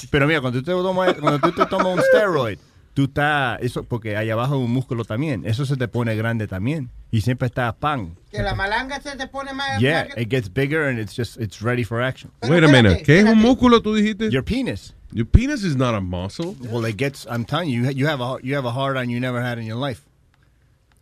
Pero 0.10 0.28
mira, 0.28 0.42
cuando 0.42 0.60
tú 0.60 0.66
te 0.66 0.72
tomas, 0.72 1.14
cuando 1.16 1.40
tú 1.40 1.52
te 1.52 1.66
tomas 1.66 1.98
un 1.98 2.02
steroid, 2.02 2.58
tú 2.94 3.06
estás, 3.06 3.60
eso, 3.62 3.84
porque 3.84 4.16
ahí 4.18 4.30
abajo 4.30 4.56
hay 4.56 4.62
un 4.62 4.72
músculo 4.72 5.04
también, 5.06 5.44
eso 5.46 5.66
se 5.66 5.76
te 5.78 5.88
pone 5.88 6.16
grande 6.16 6.48
también. 6.48 6.90
Y 7.12 7.22
siempre 7.22 7.48
está 7.48 7.72
pan. 7.74 8.16
Que 8.32 8.42
la 8.42 8.56
malanga 8.56 9.02
se 9.02 9.16
te 9.16 9.28
pone 9.28 9.54
más. 9.54 9.80
Yeah, 9.80 10.06
más- 10.10 10.18
it 10.18 10.30
gets 10.30 10.52
bigger 10.52 10.84
and 10.90 11.00
it's 11.00 11.16
just, 11.16 11.40
it's 11.40 11.62
ready 11.62 11.84
for 11.84 12.02
action. 12.02 12.32
Wait 12.44 12.64
a 12.64 12.68
minute. 12.68 13.04
¿Qué 13.04 13.20
es 13.20 13.26
un 13.26 13.40
músculo 13.40 13.82
tú 13.82 13.96
dijiste? 13.96 14.30
Your 14.32 14.44
penis. 14.44 14.94
Your 15.14 15.26
penis 15.26 15.64
is 15.64 15.76
not 15.78 15.96
a 15.96 16.02
muscle. 16.02 16.56
Well, 16.70 16.86
it 16.86 16.98
gets, 16.98 17.26
I'm 17.30 17.46
telling 17.46 17.70
you, 17.70 17.90
you 17.92 18.08
have 18.08 18.22
a, 18.22 18.38
you 18.44 18.56
have 18.56 18.66
a 18.66 18.72
hard 18.72 18.98
on 18.98 19.10
you 19.10 19.20
never 19.20 19.42
had 19.42 19.58
in 19.60 19.66
your 19.66 19.78
life. 19.80 20.02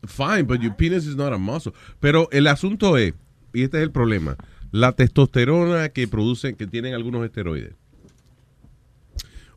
Fine, 0.06 0.46
but 0.46 0.62
your 0.62 0.74
penis 0.74 1.08
is 1.08 1.16
not 1.16 1.34
a 1.34 1.38
muscle. 1.38 1.74
Pero 2.00 2.28
el 2.32 2.48
asunto 2.48 2.98
es, 2.98 3.14
y 3.54 3.64
este 3.64 3.78
es 3.78 3.84
el 3.84 3.92
problema, 3.92 4.36
la 4.72 4.92
testosterona 4.92 5.90
que 5.90 6.08
producen, 6.08 6.56
que 6.56 6.68
tienen 6.68 6.94
algunos 6.94 7.24
esteroides, 7.26 7.74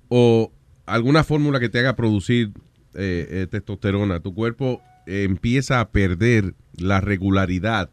o 0.09 0.53
alguna 0.87 1.25
fórmula 1.25 1.61
que 1.61 1.69
te 1.69 1.79
haga 1.79 1.97
producir 1.97 2.53
eh, 2.95 3.27
eh, 3.31 3.47
testosterona, 3.51 4.21
tu 4.21 4.35
cuerpo 4.35 4.81
eh, 5.07 5.25
empieza 5.25 5.81
a 5.81 5.91
perder 5.91 6.55
la 6.79 7.01
regularidad 7.01 7.91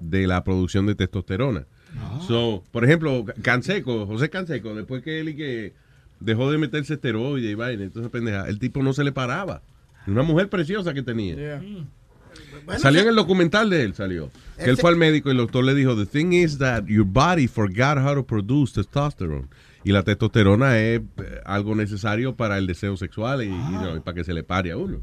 de 0.00 0.26
la 0.26 0.44
producción 0.44 0.86
de 0.86 0.94
testosterona. 0.94 1.66
So, 2.26 2.64
por 2.72 2.84
ejemplo, 2.84 3.24
Canseco, 3.42 4.06
José 4.06 4.28
Canseco, 4.28 4.74
después 4.74 5.02
que 5.02 5.20
él 5.20 5.28
y 5.28 5.36
que 5.36 5.74
dejó 6.18 6.50
de 6.50 6.58
meterse 6.58 6.94
esteroides 6.94 7.50
y 7.50 7.54
vaina, 7.54 7.84
entonces 7.84 8.10
pendeja, 8.10 8.48
el 8.48 8.58
tipo 8.58 8.82
no 8.82 8.92
se 8.92 9.04
le 9.04 9.12
paraba. 9.12 9.62
Una 10.06 10.22
mujer 10.22 10.48
preciosa 10.48 10.92
que 10.92 11.02
tenía. 11.02 11.62
salió 12.78 13.00
en 13.00 13.08
el 13.08 13.14
documental 13.14 13.70
de 13.70 13.82
él, 13.82 13.94
salió. 13.94 14.30
Que 14.58 14.70
él 14.70 14.76
fue 14.76 14.90
al 14.90 14.96
médico 14.96 15.28
y 15.28 15.32
el 15.32 15.38
doctor 15.38 15.64
le 15.64 15.74
dijo, 15.74 15.96
the 15.96 16.06
thing 16.06 16.32
is 16.32 16.58
that 16.58 16.84
your 16.86 17.06
body 17.06 17.46
forgot 17.46 17.98
how 17.98 18.14
to 18.14 18.24
produce 18.24 18.72
testosterone. 18.72 19.48
Y 19.84 19.92
la 19.92 20.02
testosterona 20.02 20.78
es 20.78 21.00
eh, 21.00 21.40
algo 21.44 21.74
necesario 21.74 22.34
para 22.36 22.58
el 22.58 22.66
deseo 22.66 22.96
sexual 22.96 23.42
y, 23.42 23.46
y, 23.46 23.50
no, 23.50 23.96
y 23.96 24.00
para 24.00 24.14
que 24.14 24.24
se 24.24 24.32
le 24.34 24.42
pare 24.42 24.72
a 24.72 24.76
uno. 24.76 25.00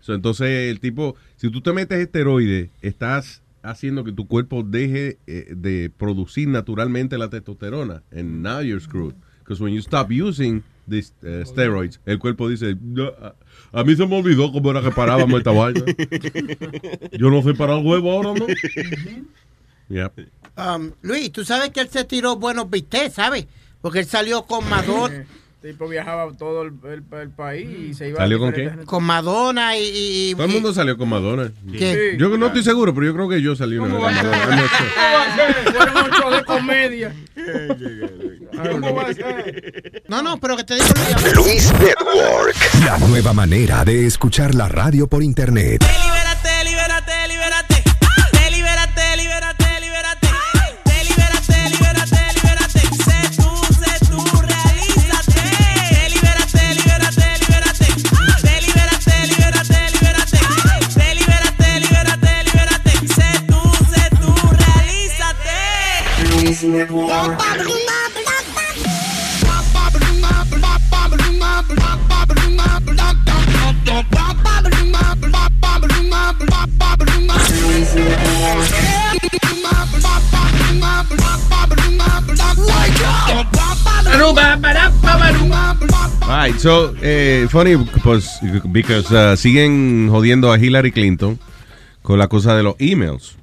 So, 0.00 0.12
entonces 0.14 0.70
el 0.70 0.80
tipo, 0.80 1.16
si 1.36 1.50
tú 1.50 1.62
te 1.62 1.72
metes 1.72 1.98
esteroides, 1.98 2.68
estás 2.82 3.42
haciendo 3.62 4.04
que 4.04 4.12
tu 4.12 4.26
cuerpo 4.26 4.62
deje 4.62 5.18
eh, 5.26 5.54
de 5.56 5.90
producir 5.96 6.48
naturalmente 6.48 7.16
la 7.16 7.30
testosterona. 7.30 8.02
And 8.12 8.42
now 8.42 8.60
you're 8.60 8.80
screwed. 8.82 9.14
Because 9.38 9.62
when 9.62 9.72
you 9.72 9.80
stop 9.80 10.10
using 10.10 10.62
these 10.86 11.12
eh, 11.22 11.44
steroids, 11.46 12.00
el 12.04 12.18
cuerpo 12.18 12.48
dice, 12.48 12.76
"No, 12.80 13.04
a, 13.08 13.34
a 13.72 13.84
mí 13.84 13.96
se 13.96 14.06
me 14.06 14.16
olvidó 14.18 14.52
cómo 14.52 14.70
era 14.70 14.82
que 14.82 14.90
parábamos 14.90 15.38
esta 15.38 15.50
vaina. 15.50 15.82
Yo 17.12 17.30
no 17.30 17.42
sé 17.42 17.54
parar 17.54 17.78
el 17.78 17.86
huevo 17.86 18.12
ahora, 18.12 18.34
¿no? 18.38 18.46
Yep. 19.88 20.12
Um, 20.56 20.92
Luis, 21.02 21.30
tú 21.32 21.44
sabes 21.44 21.70
que 21.70 21.80
él 21.80 21.88
se 21.90 22.04
tiró 22.04 22.36
buenos 22.36 22.70
bistecs, 22.70 23.14
¿sabes? 23.14 23.46
Porque 23.80 24.00
él 24.00 24.06
salió 24.06 24.42
con 24.44 24.68
Madonna. 24.68 25.14
El 25.62 25.70
tipo 25.72 25.88
viajaba 25.88 26.30
todo 26.36 26.62
el, 26.62 26.72
el- 26.84 27.04
el 27.20 27.30
país 27.30 27.66
y 27.90 27.94
se 27.94 28.08
iba 28.10 28.18
¿Salió 28.18 28.36
a 28.36 28.40
con 28.40 28.52
diferentes- 28.52 28.84
Con 28.86 29.02
Madonna 29.04 29.76
y. 29.78 29.82
y- 29.82 30.30
y- 30.30 30.34
Todo 30.34 30.44
el 30.44 30.52
mundo 30.52 30.74
salió 30.74 30.98
con 30.98 31.08
Madonna. 31.08 31.50
¿Qué? 31.72 32.16
Yo 32.18 32.28
no 32.36 32.46
estoy 32.48 32.62
seguro, 32.62 32.92
pero 32.94 33.06
yo 33.06 33.14
creo 33.14 33.28
que 33.30 33.40
yo 33.42 33.56
salí 33.56 33.78
una 33.78 33.94
vez. 33.98 34.16
Fueron 35.72 35.96
ocho 35.96 36.30
de 36.30 36.44
comedia. 36.44 37.14
¿Cómo 38.70 38.94
va 38.94 39.02
a 39.08 39.14
ser? 39.14 40.02
No, 40.08 40.22
no, 40.22 40.38
pero 40.38 40.56
que 40.56 40.64
te 40.64 40.74
digo, 40.74 40.86
Luis 41.34 41.72
Network. 41.80 42.56
La 42.84 42.98
nueva 42.98 43.32
manera 43.32 43.84
de 43.84 44.06
escuchar 44.06 44.54
la 44.54 44.68
radio 44.68 45.06
por 45.08 45.22
internet. 45.22 45.82
Libérate, 45.82 46.64
libérate, 46.64 47.12
libérate. 47.28 47.73
Right, 86.44 86.60
so, 86.60 86.94
eh, 87.02 87.46
funny, 87.50 87.76
pues, 88.02 88.38
because 88.70 89.10
uh, 89.10 89.36
siguen 89.36 90.08
jodiendo 90.10 90.52
a 90.52 90.58
Hillary 90.58 90.92
Clinton 90.92 91.38
con 92.02 92.18
la 92.18 92.28
cosa 92.28 92.54
de 92.56 92.62
los 92.62 92.74
emails. 92.78 93.36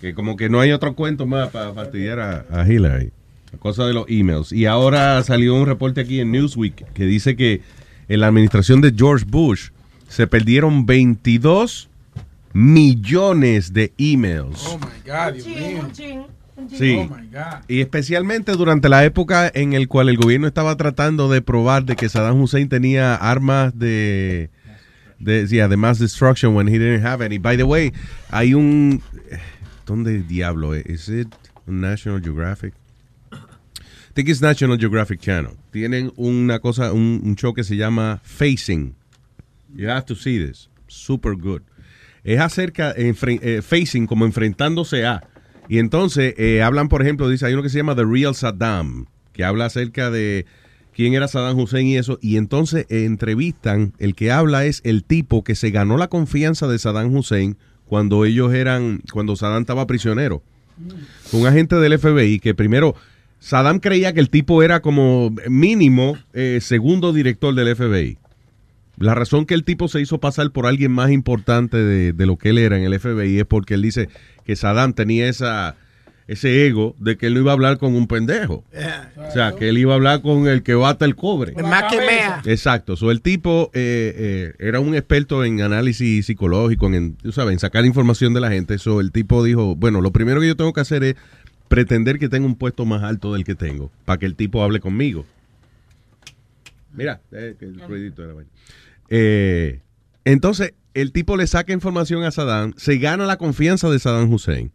Que 0.00 0.14
como 0.14 0.36
que 0.36 0.48
no 0.48 0.60
hay 0.60 0.72
otro 0.72 0.94
cuento 0.94 1.26
más 1.26 1.50
para 1.50 1.72
fastidiar 1.72 2.20
a, 2.20 2.46
a 2.50 2.66
Hillary. 2.66 3.12
La 3.52 3.58
cosa 3.58 3.86
de 3.86 3.92
los 3.92 4.06
emails. 4.08 4.52
Y 4.52 4.66
ahora 4.66 5.22
salió 5.22 5.54
un 5.54 5.66
reporte 5.66 6.00
aquí 6.00 6.20
en 6.20 6.32
Newsweek 6.32 6.92
que 6.92 7.04
dice 7.04 7.36
que 7.36 7.62
en 8.08 8.20
la 8.20 8.28
administración 8.28 8.80
de 8.80 8.92
George 8.96 9.24
Bush 9.28 9.70
se 10.08 10.26
perdieron 10.26 10.86
22 10.86 11.88
millones 12.52 13.72
de 13.72 13.92
emails. 13.98 14.66
Oh 14.66 14.78
my 14.78 15.10
God, 15.10 15.34
Dios 15.34 15.46
mío. 15.46 16.26
Sí. 16.70 16.96
Oh 16.98 17.04
my 17.04 17.26
God. 17.26 17.64
Y 17.68 17.80
especialmente 17.80 18.52
durante 18.52 18.88
la 18.88 19.04
época 19.04 19.50
en 19.52 19.72
el 19.72 19.88
cual 19.88 20.08
el 20.08 20.16
gobierno 20.16 20.46
estaba 20.46 20.76
tratando 20.76 21.30
de 21.30 21.42
probar 21.42 21.84
de 21.84 21.96
que 21.96 22.08
Saddam 22.08 22.40
Hussein 22.40 22.68
tenía 22.68 23.14
armas 23.14 23.78
de 23.78 24.50
de 25.22 25.46
yeah, 25.46 25.68
de 25.68 25.76
mass 25.76 25.98
destruction 25.98 26.54
when 26.54 26.66
he 26.66 26.78
didn't 26.78 27.02
have 27.02 27.20
any. 27.20 27.38
By 27.38 27.56
the 27.56 27.66
way, 27.66 27.92
hay 28.30 28.54
un 28.54 29.02
¿dónde 29.86 30.26
diablo 30.26 30.74
es? 30.74 30.86
Is 30.86 31.08
it 31.08 31.28
National 31.66 32.20
Geographic? 32.20 32.74
Think 34.14 34.28
it's 34.28 34.42
National 34.42 34.76
Geographic 34.76 35.20
Channel. 35.20 35.56
Tienen 35.72 36.12
una 36.16 36.58
cosa, 36.58 36.92
un, 36.92 37.34
show 37.34 37.54
que 37.54 37.64
se 37.64 37.76
llama 37.76 38.20
Facing. 38.22 38.94
You 39.74 39.88
have 39.88 40.04
to 40.06 40.14
see 40.14 40.38
this. 40.38 40.68
Super 40.86 41.34
good. 41.34 41.62
Es 42.22 42.38
acerca, 42.38 42.92
eh, 42.94 43.62
facing, 43.62 44.06
como 44.06 44.26
enfrentándose 44.26 45.06
a. 45.06 45.22
Y 45.66 45.78
entonces 45.78 46.34
eh, 46.36 46.62
hablan, 46.62 46.88
por 46.88 47.00
ejemplo, 47.00 47.28
dice, 47.28 47.46
hay 47.46 47.54
uno 47.54 47.62
que 47.62 47.70
se 47.70 47.78
llama 47.78 47.96
The 47.96 48.04
Real 48.04 48.34
Saddam, 48.34 49.06
que 49.32 49.44
habla 49.44 49.64
acerca 49.66 50.10
de 50.10 50.44
quién 50.94 51.14
era 51.14 51.28
Saddam 51.28 51.58
Hussein 51.58 51.86
y 51.86 51.96
eso. 51.96 52.18
Y 52.20 52.36
entonces 52.36 52.86
eh, 52.88 53.04
entrevistan, 53.04 53.92
el 53.98 54.14
que 54.14 54.30
habla 54.30 54.64
es 54.64 54.80
el 54.84 55.04
tipo 55.04 55.44
que 55.44 55.54
se 55.54 55.70
ganó 55.70 55.96
la 55.96 56.08
confianza 56.08 56.66
de 56.68 56.78
Saddam 56.78 57.14
Hussein 57.14 57.56
cuando 57.86 58.24
ellos 58.24 58.54
eran, 58.54 59.02
cuando 59.12 59.36
Saddam 59.36 59.62
estaba 59.62 59.86
prisionero. 59.86 60.42
Un 61.32 61.46
agente 61.46 61.76
del 61.76 61.98
FBI 61.98 62.38
que 62.40 62.54
primero, 62.54 62.94
Saddam 63.38 63.78
creía 63.78 64.12
que 64.12 64.20
el 64.20 64.30
tipo 64.30 64.62
era 64.62 64.80
como 64.80 65.34
mínimo 65.48 66.16
eh, 66.32 66.58
segundo 66.62 67.12
director 67.12 67.54
del 67.54 67.76
FBI. 67.76 68.18
La 68.98 69.14
razón 69.14 69.46
que 69.46 69.54
el 69.54 69.64
tipo 69.64 69.88
se 69.88 70.00
hizo 70.00 70.18
pasar 70.18 70.50
por 70.50 70.66
alguien 70.66 70.92
más 70.92 71.10
importante 71.10 71.76
de, 71.76 72.12
de 72.12 72.26
lo 72.26 72.36
que 72.36 72.50
él 72.50 72.58
era 72.58 72.78
en 72.78 72.84
el 72.84 72.98
FBI 72.98 73.40
es 73.40 73.46
porque 73.46 73.74
él 73.74 73.82
dice 73.82 74.08
que 74.44 74.54
Saddam 74.56 74.92
tenía 74.92 75.28
esa, 75.28 75.76
ese 76.32 76.66
ego 76.66 76.96
de 76.98 77.16
que 77.16 77.26
él 77.26 77.34
no 77.34 77.40
iba 77.40 77.52
a 77.52 77.54
hablar 77.54 77.78
con 77.78 77.94
un 77.94 78.06
pendejo. 78.06 78.64
O 79.16 79.30
sea, 79.32 79.52
que 79.52 79.68
él 79.68 79.78
iba 79.78 79.92
a 79.92 79.96
hablar 79.96 80.22
con 80.22 80.46
el 80.46 80.62
que 80.62 80.74
bata 80.74 81.04
el 81.04 81.16
cobre. 81.16 81.52
Más 81.62 81.84
que 81.92 81.98
mea. 81.98 82.42
Exacto. 82.44 82.96
So, 82.96 83.10
el 83.10 83.20
tipo 83.20 83.70
eh, 83.74 84.14
eh, 84.16 84.54
era 84.58 84.80
un 84.80 84.94
experto 84.94 85.44
en 85.44 85.60
análisis 85.60 86.26
psicológico, 86.26 86.86
en, 86.86 87.14
tú 87.14 87.32
sabes, 87.32 87.52
en 87.52 87.58
sacar 87.58 87.84
información 87.84 88.34
de 88.34 88.40
la 88.40 88.50
gente. 88.50 88.78
So, 88.78 89.00
el 89.00 89.12
tipo 89.12 89.44
dijo, 89.44 89.76
bueno, 89.76 90.00
lo 90.00 90.12
primero 90.12 90.40
que 90.40 90.48
yo 90.48 90.56
tengo 90.56 90.72
que 90.72 90.80
hacer 90.80 91.04
es 91.04 91.16
pretender 91.68 92.18
que 92.18 92.28
tengo 92.28 92.46
un 92.46 92.56
puesto 92.56 92.84
más 92.84 93.02
alto 93.02 93.32
del 93.32 93.44
que 93.44 93.54
tengo, 93.54 93.90
para 94.04 94.18
que 94.18 94.26
el 94.26 94.34
tipo 94.34 94.62
hable 94.62 94.80
conmigo. 94.80 95.24
Mira, 96.92 97.20
eh, 97.32 97.56
que 97.58 97.64
el 97.64 97.80
ruidito 97.80 98.22
de 98.22 98.28
la 98.28 98.34
vaina. 98.34 98.50
Eh, 99.08 99.80
entonces, 100.24 100.74
el 100.94 101.12
tipo 101.12 101.36
le 101.36 101.46
saca 101.46 101.72
información 101.72 102.24
a 102.24 102.30
Saddam, 102.30 102.74
se 102.76 102.98
gana 102.98 103.24
la 103.24 103.38
confianza 103.38 103.88
de 103.88 103.98
Saddam 103.98 104.30
Hussein. 104.32 104.70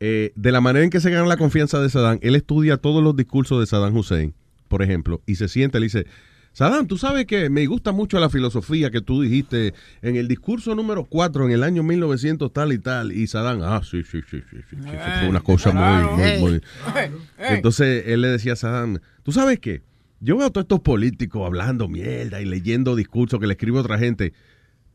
Eh, 0.00 0.32
de 0.36 0.52
la 0.52 0.60
manera 0.60 0.84
en 0.84 0.90
que 0.90 1.00
se 1.00 1.10
gana 1.10 1.26
la 1.26 1.36
confianza 1.36 1.80
de 1.80 1.90
Saddam, 1.90 2.18
él 2.22 2.36
estudia 2.36 2.76
todos 2.76 3.02
los 3.02 3.16
discursos 3.16 3.60
de 3.60 3.66
Saddam 3.66 3.96
Hussein, 3.96 4.34
por 4.68 4.82
ejemplo, 4.82 5.22
y 5.26 5.34
se 5.34 5.48
sienta 5.48 5.78
y 5.78 5.80
le 5.80 5.86
dice, 5.86 6.06
Saddam, 6.52 6.86
tú 6.86 6.98
sabes 6.98 7.26
que 7.26 7.50
me 7.50 7.66
gusta 7.66 7.92
mucho 7.92 8.18
la 8.18 8.30
filosofía 8.30 8.90
que 8.90 9.00
tú 9.00 9.22
dijiste 9.22 9.74
en 10.02 10.16
el 10.16 10.28
discurso 10.28 10.74
número 10.74 11.04
4 11.04 11.46
en 11.46 11.52
el 11.52 11.62
año 11.62 11.82
1900 11.82 12.52
tal 12.52 12.72
y 12.72 12.78
tal. 12.78 13.12
Y 13.12 13.26
Saddam, 13.26 13.62
ah, 13.62 13.80
sí, 13.84 14.02
sí, 14.02 14.20
sí, 14.28 14.42
sí, 14.50 14.56
sí, 14.68 14.76
sí, 14.82 14.88
eso 14.88 15.18
fue 15.20 15.28
una 15.28 15.40
cosa 15.40 15.72
muy, 15.72 16.16
muy, 16.16 16.38
muy... 16.40 16.62
Entonces 17.38 18.04
él 18.06 18.22
le 18.22 18.28
decía 18.28 18.54
a 18.54 18.56
Saddam, 18.56 18.98
¿tú 19.22 19.32
sabes 19.32 19.60
qué? 19.60 19.82
Yo 20.20 20.36
veo 20.36 20.48
a 20.48 20.50
todos 20.50 20.64
estos 20.64 20.80
políticos 20.80 21.46
hablando 21.46 21.86
mierda 21.86 22.40
y 22.40 22.44
leyendo 22.44 22.96
discursos 22.96 23.38
que 23.38 23.46
le 23.46 23.52
escribe 23.52 23.78
otra 23.78 23.98
gente. 23.98 24.32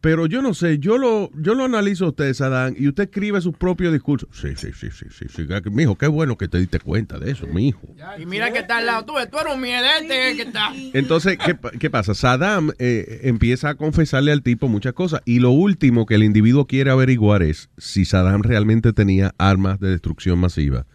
Pero 0.04 0.26
yo 0.26 0.42
no 0.42 0.54
sé, 0.54 0.80
yo 0.80 0.98
lo, 0.98 1.32
yo 1.34 1.56
lo 1.56 1.64
analizo 1.64 2.04
a 2.04 2.10
usted, 2.10 2.34
Saddam, 2.34 2.76
y 2.78 2.90
usted 2.90 3.04
escribe 3.06 3.40
sus 3.40 3.56
propios 3.56 3.94
discursos. 3.94 4.28
Sí, 4.34 4.50
sí, 4.58 4.72
sí, 4.78 4.90
sí, 4.92 5.06
sí, 5.10 5.28
sí. 5.34 5.48
Mijo, 5.72 5.98
qué 5.98 6.08
bueno 6.08 6.38
que 6.38 6.50
te 6.50 6.58
diste 6.58 6.78
cuenta 6.82 7.18
de 7.20 7.32
eso, 7.32 7.48
mijo. 7.48 7.80
Y 8.20 8.26
mira 8.26 8.52
que 8.52 8.60
está 8.60 8.80
al 8.80 8.86
lado 8.86 9.06
tú, 9.06 9.14
tú 9.32 9.38
eres 9.40 9.54
un 9.56 9.62
miedete 9.62 10.36
que 10.36 10.42
está. 10.42 10.74
Entonces, 10.92 11.38
¿qué, 11.38 11.56
pa- 11.56 11.72
qué 11.72 11.90
pasa? 11.90 12.14
Saddam 12.14 12.72
eh, 12.80 13.22
empieza 13.24 13.70
a 13.70 13.76
confesarle 13.76 14.34
al 14.34 14.42
tipo 14.44 14.68
muchas 14.68 14.92
cosas. 14.92 15.22
Y 15.24 15.40
lo 15.40 15.52
último 15.52 16.06
que 16.06 16.16
el 16.16 16.24
individuo 16.24 16.68
quiere 16.68 16.92
averiguar 16.92 17.42
es 17.42 17.70
si 17.78 18.04
Saddam 18.04 18.44
realmente 18.44 18.92
tenía 18.92 19.34
armas 19.38 19.80
de 19.80 19.90
destrucción 19.92 20.38
masiva. 20.38 20.86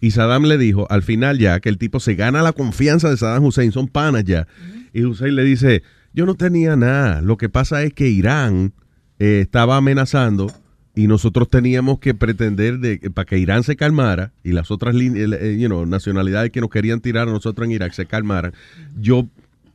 Y 0.00 0.12
Saddam 0.12 0.44
le 0.44 0.56
dijo, 0.56 0.86
al 0.90 1.02
final 1.02 1.38
ya, 1.38 1.60
que 1.60 1.68
el 1.68 1.76
tipo 1.76 2.00
se 2.00 2.14
gana 2.14 2.40
la 2.40 2.54
confianza 2.54 3.10
de 3.10 3.18
Saddam 3.18 3.44
Hussein, 3.44 3.72
son 3.72 3.88
panas 3.88 4.24
ya. 4.24 4.46
Y 4.94 5.02
Hussein 5.04 5.34
le 5.36 5.44
dice, 5.44 5.82
yo 6.12 6.26
no 6.26 6.34
tenía 6.34 6.76
nada. 6.76 7.20
Lo 7.20 7.36
que 7.36 7.48
pasa 7.48 7.82
es 7.82 7.92
que 7.92 8.08
Irán 8.08 8.72
eh, 9.18 9.40
estaba 9.42 9.76
amenazando 9.76 10.52
y 10.94 11.06
nosotros 11.06 11.48
teníamos 11.48 12.00
que 12.00 12.12
pretender 12.12 12.78
de 12.78 12.98
para 13.10 13.24
que 13.24 13.38
Irán 13.38 13.62
se 13.62 13.76
calmara 13.76 14.32
y 14.42 14.52
las 14.52 14.70
otras 14.70 14.96
eh, 14.96 15.56
you 15.58 15.68
know, 15.68 15.86
nacionalidades 15.86 16.50
que 16.50 16.60
nos 16.60 16.70
querían 16.70 17.00
tirar 17.00 17.28
a 17.28 17.30
nosotros 17.30 17.66
en 17.66 17.72
Irak 17.72 17.92
se 17.92 18.06
calmaran. 18.06 18.52
Yo 18.98 19.28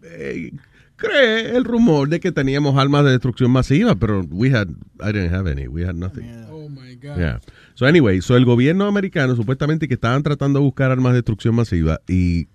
eh, 0.04 0.52
creé 0.98 1.56
el 1.56 1.64
rumor 1.64 2.10
de 2.10 2.20
que 2.20 2.32
teníamos 2.32 2.78
armas 2.78 3.06
de 3.06 3.12
destrucción 3.12 3.52
masiva, 3.52 3.96
pero 3.96 4.22
we 4.32 4.54
had 4.54 4.68
I 5.00 5.14
didn't 5.14 5.34
have 5.34 5.50
any. 5.50 5.68
We 5.68 5.86
had 5.86 5.96
nothing. 5.96 6.26
Oh 6.52 6.68
my 6.68 6.96
God. 6.96 7.18
Yeah. 7.18 7.40
So 7.76 7.86
anyway, 7.86 8.22
so 8.22 8.36
el 8.36 8.46
gobierno 8.46 8.86
americano 8.86 9.36
supuestamente 9.36 9.88
que 9.88 9.94
estaban 9.94 10.24
tratando 10.24 10.60
de 10.60 10.66
buscar 10.66 10.92
armas 10.92 11.14
de 11.14 11.20
destrucción 11.20 11.56
masiva 11.56 12.02
y 12.08 12.48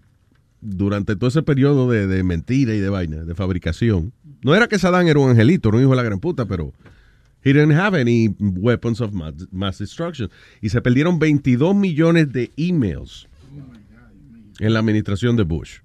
durante 0.60 1.16
todo 1.16 1.28
ese 1.28 1.42
periodo 1.42 1.90
de, 1.90 2.06
de 2.06 2.22
mentira 2.22 2.74
y 2.74 2.80
de 2.80 2.88
vaina, 2.88 3.24
de 3.24 3.34
fabricación, 3.34 4.12
no 4.42 4.54
era 4.54 4.68
que 4.68 4.78
Saddam 4.78 5.06
era 5.06 5.18
un 5.18 5.30
angelito, 5.30 5.68
era 5.68 5.78
un 5.78 5.84
hijo 5.84 5.90
de 5.90 5.96
la 5.96 6.02
gran 6.02 6.20
puta, 6.20 6.46
pero 6.46 6.72
he 7.42 7.52
didn't 7.52 7.72
have 7.72 7.94
any 7.94 8.28
weapons 8.38 9.00
of 9.00 9.12
mass, 9.12 9.34
mass 9.50 9.78
destruction. 9.78 10.30
Y 10.60 10.68
se 10.68 10.80
perdieron 10.80 11.18
22 11.18 11.74
millones 11.74 12.32
de 12.32 12.50
emails 12.56 13.26
en 14.60 14.72
la 14.72 14.80
administración 14.80 15.36
de 15.36 15.44
Bush. 15.44 15.80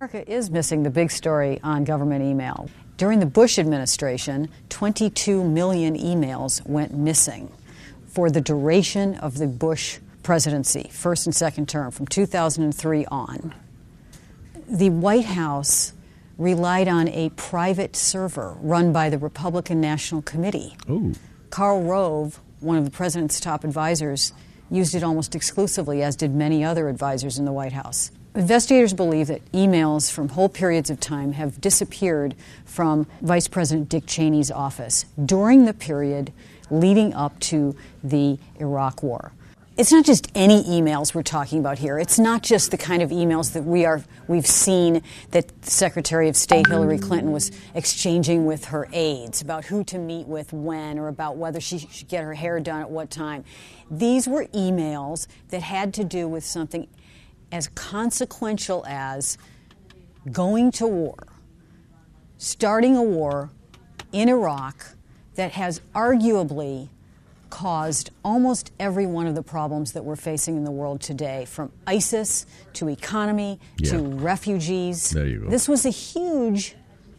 America 0.00 0.30
is 0.30 0.50
missing 0.50 0.82
the 0.82 0.90
big 0.90 1.10
story 1.10 1.58
on 1.62 1.84
government 1.84 2.22
email. 2.22 2.68
During 2.96 3.20
the 3.20 3.26
Bush 3.26 3.58
administration, 3.58 4.48
22 4.68 5.42
million 5.42 5.96
emails 5.96 6.64
went 6.66 6.92
missing 6.94 7.50
for 8.06 8.30
the 8.30 8.40
duration 8.40 9.16
of 9.16 9.38
the 9.38 9.46
Bush 9.46 9.98
presidency, 10.22 10.88
first 10.92 11.26
and 11.26 11.34
second 11.34 11.68
term, 11.68 11.90
from 11.90 12.06
2003 12.06 13.06
on. 13.06 13.54
The 14.68 14.90
White 14.90 15.26
House 15.26 15.92
relied 16.38 16.88
on 16.88 17.08
a 17.08 17.30
private 17.30 17.94
server 17.94 18.56
run 18.60 18.92
by 18.92 19.10
the 19.10 19.18
Republican 19.18 19.80
National 19.80 20.22
Committee. 20.22 20.76
Oh. 20.88 21.12
Karl 21.50 21.82
Rove, 21.82 22.40
one 22.60 22.76
of 22.76 22.84
the 22.84 22.90
president's 22.90 23.38
top 23.38 23.62
advisors, 23.62 24.32
used 24.70 24.94
it 24.94 25.04
almost 25.04 25.34
exclusively, 25.34 26.02
as 26.02 26.16
did 26.16 26.34
many 26.34 26.64
other 26.64 26.88
advisors 26.88 27.38
in 27.38 27.44
the 27.44 27.52
White 27.52 27.72
House. 27.72 28.10
Investigators 28.34 28.92
believe 28.94 29.28
that 29.28 29.52
emails 29.52 30.10
from 30.10 30.30
whole 30.30 30.48
periods 30.48 30.90
of 30.90 30.98
time 30.98 31.32
have 31.32 31.60
disappeared 31.60 32.34
from 32.64 33.06
Vice 33.20 33.46
President 33.46 33.88
Dick 33.88 34.06
Cheney's 34.06 34.50
office 34.50 35.04
during 35.24 35.66
the 35.66 35.74
period 35.74 36.32
leading 36.70 37.14
up 37.14 37.38
to 37.38 37.76
the 38.02 38.38
Iraq 38.58 39.02
War. 39.02 39.32
It's 39.76 39.90
not 39.90 40.04
just 40.04 40.30
any 40.36 40.62
emails 40.62 41.16
we're 41.16 41.24
talking 41.24 41.58
about 41.58 41.80
here. 41.80 41.98
It's 41.98 42.16
not 42.16 42.44
just 42.44 42.70
the 42.70 42.76
kind 42.76 43.02
of 43.02 43.10
emails 43.10 43.54
that 43.54 43.64
we 43.64 43.84
are 43.84 44.04
we've 44.28 44.46
seen 44.46 45.02
that 45.32 45.50
Secretary 45.64 46.28
of 46.28 46.36
State 46.36 46.68
Hillary 46.68 46.96
Clinton 46.96 47.32
was 47.32 47.50
exchanging 47.74 48.46
with 48.46 48.66
her 48.66 48.86
aides 48.92 49.42
about 49.42 49.64
who 49.64 49.82
to 49.82 49.98
meet 49.98 50.28
with 50.28 50.52
when 50.52 50.96
or 50.96 51.08
about 51.08 51.38
whether 51.38 51.58
she 51.58 51.78
should 51.78 52.06
get 52.06 52.22
her 52.22 52.34
hair 52.34 52.60
done 52.60 52.82
at 52.82 52.88
what 52.88 53.10
time. 53.10 53.42
These 53.90 54.28
were 54.28 54.44
emails 54.54 55.26
that 55.48 55.62
had 55.62 55.92
to 55.94 56.04
do 56.04 56.28
with 56.28 56.44
something 56.44 56.86
as 57.50 57.66
consequential 57.66 58.84
as 58.86 59.38
going 60.30 60.70
to 60.70 60.86
war, 60.86 61.16
starting 62.38 62.96
a 62.96 63.02
war 63.02 63.50
in 64.12 64.28
Iraq 64.28 64.94
that 65.34 65.50
has 65.50 65.80
arguably 65.96 66.90
caused 67.54 68.10
almost 68.24 68.72
every 68.80 69.06
one 69.06 69.28
of 69.28 69.36
the 69.36 69.42
problems 69.42 69.92
that 69.92 70.04
we're 70.04 70.16
facing 70.16 70.56
in 70.56 70.64
the 70.64 70.72
world 70.72 71.00
today, 71.00 71.44
from 71.44 71.70
ISIS 71.86 72.46
to 72.72 72.88
economy 72.88 73.60
to 73.84 73.98
refugees. 73.98 75.10
There 75.10 75.28
you 75.28 75.38
go. 75.38 75.50
This 75.50 75.68
was 75.68 75.86
a 75.86 75.90
huge, 75.90 76.74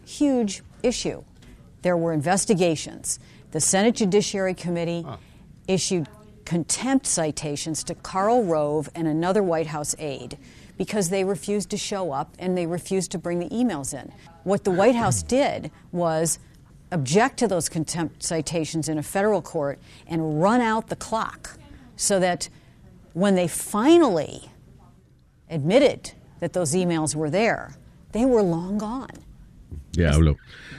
huge 0.05 0.61
issue. 0.83 1.23
There 1.83 1.95
were 1.95 2.11
investigations. 2.11 3.17
The 3.51 3.61
Senate 3.61 3.95
Judiciary 3.95 4.53
Committee 4.53 5.05
issued 5.69 6.09
contempt 6.43 7.05
citations 7.05 7.81
to 7.85 7.95
Karl 7.95 8.43
Rove 8.43 8.89
and 8.93 9.07
another 9.07 9.41
White 9.41 9.67
House 9.67 9.95
aide 9.99 10.37
because 10.77 11.11
they 11.11 11.23
refused 11.23 11.69
to 11.69 11.77
show 11.77 12.11
up 12.11 12.35
and 12.39 12.57
they 12.57 12.67
refused 12.67 13.09
to 13.11 13.17
bring 13.17 13.39
the 13.39 13.47
emails 13.51 13.93
in. 13.97 14.11
What 14.43 14.65
the 14.65 14.71
White 14.71 14.95
House 14.95 15.23
did 15.23 15.71
was 15.93 16.39
object 16.91 17.37
to 17.39 17.47
those 17.47 17.67
contempt 17.69 18.23
citations 18.23 18.87
in 18.89 18.97
a 18.97 19.03
federal 19.03 19.41
court 19.41 19.79
and 20.07 20.41
run 20.41 20.61
out 20.61 20.87
the 20.87 20.95
clock 20.95 21.57
so 21.95 22.19
that 22.19 22.49
when 23.13 23.35
they 23.35 23.47
finally 23.47 24.49
admitted 25.49 26.11
that 26.39 26.53
those 26.53 26.73
emails 26.73 27.15
were 27.15 27.29
there, 27.29 27.75
they 28.11 28.25
were 28.25 28.41
long 28.41 28.77
gone. 28.77 29.09
Diablo. 29.91 30.35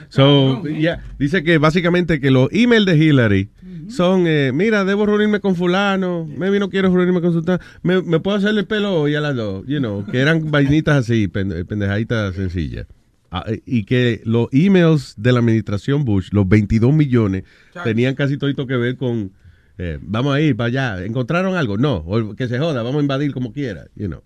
So, 0.09 0.65
yeah, 0.67 1.01
dice 1.19 1.43
que 1.43 1.57
básicamente 1.57 2.21
que 2.21 2.29
los 2.31 2.49
emails 2.51 2.85
de 2.85 2.95
Hillary 2.95 3.49
son, 3.89 4.25
eh, 4.27 4.51
mira, 4.53 4.85
debo 4.85 5.05
reunirme 5.05 5.41
con 5.41 5.55
fulano, 5.55 6.25
maybe 6.25 6.59
no 6.59 6.69
quiero 6.69 6.89
reunirme 6.93 7.21
con 7.21 7.33
sultán, 7.33 7.59
me, 7.83 8.01
me 8.01 8.19
puedo 8.19 8.37
hacerle 8.37 8.61
el 8.61 8.67
pelo 8.67 9.01
hoy 9.01 9.15
a 9.15 9.21
las 9.21 9.35
dos, 9.35 9.65
you 9.67 9.79
know, 9.79 10.05
que 10.05 10.21
eran 10.21 10.49
vainitas 10.51 10.95
así, 10.97 11.27
pen- 11.27 11.65
pendejaditas 11.67 12.35
sencillas. 12.35 12.85
Ah, 13.29 13.43
eh, 13.47 13.61
y 13.65 13.83
que 13.83 14.21
los 14.23 14.47
emails 14.51 15.13
de 15.17 15.33
la 15.33 15.39
administración 15.39 16.05
Bush, 16.05 16.29
los 16.31 16.47
22 16.47 16.93
millones, 16.93 17.43
tenían 17.83 18.15
casi 18.15 18.37
todo 18.37 18.67
que 18.67 18.77
ver 18.77 18.95
con, 18.95 19.33
eh, 19.77 19.99
vamos 20.01 20.35
a 20.35 20.41
ir 20.41 20.55
para 20.55 20.67
allá, 20.67 21.05
¿encontraron 21.05 21.55
algo? 21.55 21.77
No, 21.77 21.97
o 21.97 22.35
que 22.35 22.47
se 22.47 22.57
joda, 22.57 22.83
vamos 22.83 22.99
a 22.99 23.01
invadir 23.01 23.33
como 23.33 23.51
quiera, 23.51 23.85
you 23.95 24.07
know. 24.07 24.21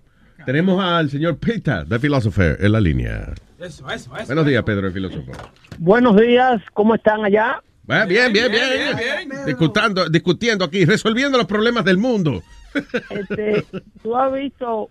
Tenemos 0.45 0.83
al 0.83 1.09
señor 1.09 1.37
Peter, 1.37 1.85
The 1.87 1.99
Philosopher, 1.99 2.57
en 2.59 2.71
la 2.71 2.81
línea. 2.81 3.33
Eso, 3.59 3.87
eso, 3.91 4.15
eso. 4.15 4.25
Buenos 4.25 4.45
días, 4.45 4.63
Pedro, 4.63 4.87
el 4.87 4.93
filósofo. 4.93 5.31
Buenos 5.77 6.19
días, 6.19 6.61
¿cómo 6.73 6.95
están 6.95 7.23
allá? 7.23 7.61
Ah, 7.87 8.05
bien, 8.05 8.31
bien, 8.31 8.51
bien. 8.51 9.45
Discutiendo, 9.45 10.09
discutiendo 10.09 10.65
aquí, 10.65 10.85
resolviendo 10.85 11.37
los 11.37 11.47
problemas 11.47 11.85
del 11.85 11.97
mundo. 11.97 12.41
Este, 13.09 13.65
¿Tú 14.01 14.15
has 14.15 14.31
visto 14.33 14.89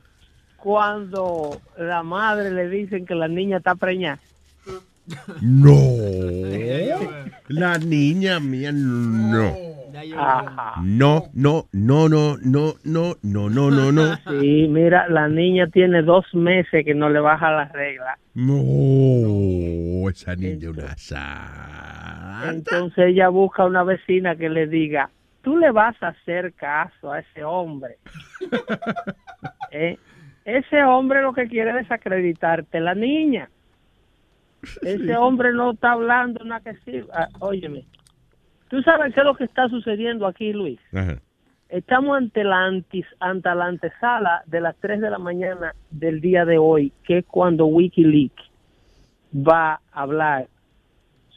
cuando 0.62 1.60
la 1.78 2.02
madre 2.02 2.50
le 2.50 2.68
dicen 2.68 3.06
que 3.06 3.14
la 3.14 3.28
niña 3.28 3.58
está 3.58 3.74
preñada? 3.74 4.18
No. 5.40 5.74
La 7.48 7.78
niña 7.78 8.38
mía, 8.38 8.70
no. 8.72 9.52
Ajá. 10.16 10.74
No, 10.84 11.24
no, 11.34 11.66
no, 11.72 12.08
no, 12.08 12.36
no, 12.44 12.74
no, 12.84 13.16
no, 13.24 13.50
no, 13.50 13.70
no, 13.72 13.90
no. 13.90 14.16
Sí, 14.28 14.68
mira, 14.68 15.08
la 15.08 15.26
niña 15.28 15.66
tiene 15.66 16.02
dos 16.02 16.24
meses 16.32 16.84
que 16.84 16.94
no 16.94 17.10
le 17.10 17.18
baja 17.18 17.50
la 17.50 17.64
regla. 17.66 18.16
No, 18.34 20.08
esa 20.08 20.36
niña 20.36 20.70
una 20.70 20.96
sa- 20.96 22.44
Entonces 22.50 23.06
ella 23.08 23.28
busca 23.30 23.66
una 23.66 23.82
vecina 23.82 24.36
que 24.36 24.48
le 24.48 24.68
diga, 24.68 25.10
tú 25.42 25.56
le 25.56 25.72
vas 25.72 26.00
a 26.04 26.08
hacer 26.08 26.52
caso 26.52 27.10
a 27.12 27.18
ese 27.18 27.42
hombre. 27.42 27.96
¿Eh? 29.72 29.98
Ese 30.58 30.82
hombre 30.84 31.22
lo 31.22 31.32
que 31.32 31.46
quiere 31.48 31.70
es 31.70 31.76
desacreditarte 31.76 32.80
la 32.80 32.94
niña. 32.94 33.48
Ese 34.82 35.16
hombre 35.16 35.52
no 35.52 35.72
está 35.72 35.92
hablando 35.92 36.44
nada 36.44 36.60
que 36.60 36.74
sirva. 36.90 37.14
Ah, 37.14 37.28
óyeme, 37.38 37.84
¿tú 38.68 38.82
sabes 38.82 39.14
qué 39.14 39.20
es 39.20 39.26
lo 39.26 39.34
que 39.34 39.44
está 39.44 39.68
sucediendo 39.68 40.26
aquí, 40.26 40.52
Luis? 40.52 40.78
Ajá. 40.92 41.20
Estamos 41.68 42.16
ante 42.16 42.42
la, 42.42 42.64
antis, 42.66 43.06
ante 43.20 43.48
la 43.54 43.66
antesala 43.66 44.42
de 44.46 44.60
las 44.60 44.74
3 44.80 45.00
de 45.00 45.08
la 45.10 45.18
mañana 45.18 45.72
del 45.90 46.20
día 46.20 46.44
de 46.44 46.58
hoy, 46.58 46.92
que 47.04 47.18
es 47.18 47.24
cuando 47.26 47.66
Wikileaks 47.66 48.42
va 49.32 49.74
a 49.74 49.80
hablar 50.02 50.48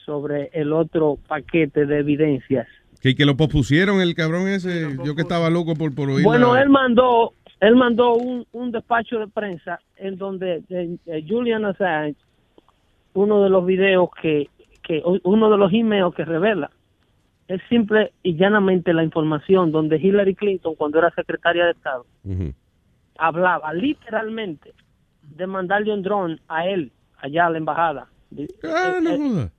sobre 0.06 0.49
el 0.53 0.73
otro 0.73 1.19
paquete 1.27 1.85
de 1.85 1.99
evidencias. 1.99 2.68
Que, 2.99 3.14
que 3.15 3.26
lo 3.26 3.38
pospusieron 3.38 4.02
el 4.02 4.15
cabrón 4.15 4.48
ese. 4.48 4.98
Yo 5.06 5.14
que 5.14 5.22
estaba 5.22 5.49
loco 5.52 5.76
por, 5.76 5.94
por 5.94 6.10
oír. 6.10 6.23
Bueno, 6.26 6.56
la- 6.56 6.64
él 6.64 6.69
mandó, 6.69 7.34
él 7.64 7.76
mandó 7.77 8.15
un, 8.15 8.45
un 8.52 8.72
despacho 8.72 9.19
de 9.19 9.27
prensa 9.27 9.80
en 9.95 10.18
donde 10.18 10.64
eh, 10.69 11.26
Julian 11.27 11.64
Assange, 11.64 12.18
uno 13.14 13.41
de 13.41 13.49
los 13.49 13.65
videos 13.65 14.10
que, 14.22 14.49
que, 14.81 15.02
uno 15.23 15.49
de 15.49 15.57
los 15.57 15.72
emails 15.72 16.14
que 16.14 16.26
revela, 16.26 16.69
es 17.48 17.61
simple 17.69 18.11
y 18.22 18.35
llanamente 18.35 18.94
la 18.94 19.03
información 19.03 19.72
donde 19.72 19.98
Hillary 19.98 20.35
Clinton, 20.35 20.76
cuando 20.76 20.99
era 20.99 21.11
secretaria 21.11 21.65
de 21.65 21.72
Estado, 21.72 22.06
hablaba 23.18 23.73
literalmente 23.73 24.73
de 25.22 25.48
mandarle 25.48 25.94
un 25.94 26.02
dron 26.02 26.41
a 26.49 26.68
él, 26.68 26.91
allá 27.18 27.45
a 27.45 27.49
la 27.49 27.57
embajada. 27.60 28.07
Ah, 28.64 28.91
eh, 28.98 29.02
no 29.02 29.11
eh, 29.11 29.49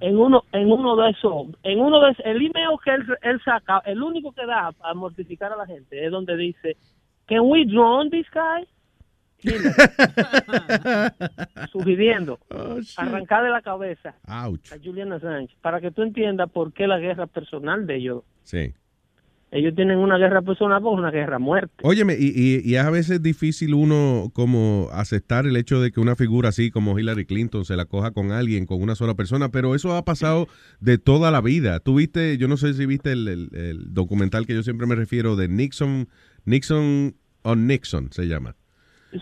en 0.00 0.18
uno 0.18 0.42
en 0.52 0.72
uno 0.72 0.96
de 0.96 1.10
esos 1.10 1.48
en 1.62 1.80
uno 1.80 2.00
de 2.00 2.12
esos- 2.12 2.24
el 2.24 2.36
email 2.36 2.78
que 2.82 2.92
él, 2.94 3.04
él 3.20 3.40
saca 3.44 3.82
el 3.84 4.02
único 4.02 4.32
que 4.32 4.46
da 4.46 4.70
a 4.80 4.94
mortificar 4.94 5.52
a 5.52 5.56
la 5.56 5.66
gente 5.66 6.02
es 6.02 6.10
donde 6.10 6.34
dice 6.36 6.78
can 7.26 7.40
we 7.42 7.64
drone 7.64 8.10
this 8.10 8.26
guy 8.32 8.64
Hillary. 9.38 9.70
sugiriendo 11.72 12.38
arrancar 12.96 13.44
de 13.44 13.50
la 13.50 13.62
cabeza 13.62 14.14
Ouch. 14.26 14.72
a 14.72 14.76
Julian 14.82 15.12
Assange 15.12 15.56
para 15.62 15.80
que 15.80 15.90
tú 15.90 16.02
entiendas 16.02 16.50
por 16.50 16.72
qué 16.72 16.86
la 16.86 16.98
guerra 16.98 17.26
personal 17.26 17.86
de 17.86 17.96
ellos 17.96 18.22
Sí. 18.44 18.74
ellos 19.50 19.74
tienen 19.74 19.98
una 19.98 20.16
guerra 20.18 20.42
personal 20.42 20.80
es 20.80 20.86
una 20.88 21.10
guerra 21.10 21.38
muerte 21.38 21.74
Óyeme, 21.82 22.16
y, 22.18 22.32
y, 22.34 22.60
y 22.64 22.76
es 22.76 22.84
a 22.84 22.90
veces 22.90 23.22
difícil 23.22 23.74
uno 23.74 24.30
como 24.32 24.88
aceptar 24.92 25.46
el 25.46 25.56
hecho 25.56 25.80
de 25.80 25.90
que 25.92 26.00
una 26.00 26.16
figura 26.16 26.48
así 26.48 26.70
como 26.70 26.98
Hillary 26.98 27.26
Clinton 27.26 27.64
se 27.64 27.76
la 27.76 27.84
coja 27.84 28.12
con 28.12 28.32
alguien, 28.32 28.66
con 28.66 28.80
una 28.82 28.94
sola 28.94 29.14
persona, 29.14 29.50
pero 29.50 29.74
eso 29.74 29.94
ha 29.96 30.04
pasado 30.04 30.46
de 30.80 30.98
toda 30.98 31.30
la 31.30 31.40
vida. 31.40 31.80
Tú 31.80 31.96
viste, 31.96 32.38
yo 32.38 32.48
no 32.48 32.56
sé 32.56 32.74
si 32.74 32.86
viste 32.86 33.12
el, 33.12 33.28
el- 33.28 33.48
el 33.54 33.94
documental 33.94 34.46
que 34.46 34.54
yo 34.54 34.62
siempre 34.62 34.86
me 34.86 34.94
refiero 34.94 35.36
de 35.36 35.48
Nixon, 35.48 36.08
Nixon 36.46 37.14
on 37.42 37.66
Nixon 37.66 38.10
se 38.12 38.26
llama. 38.26 38.56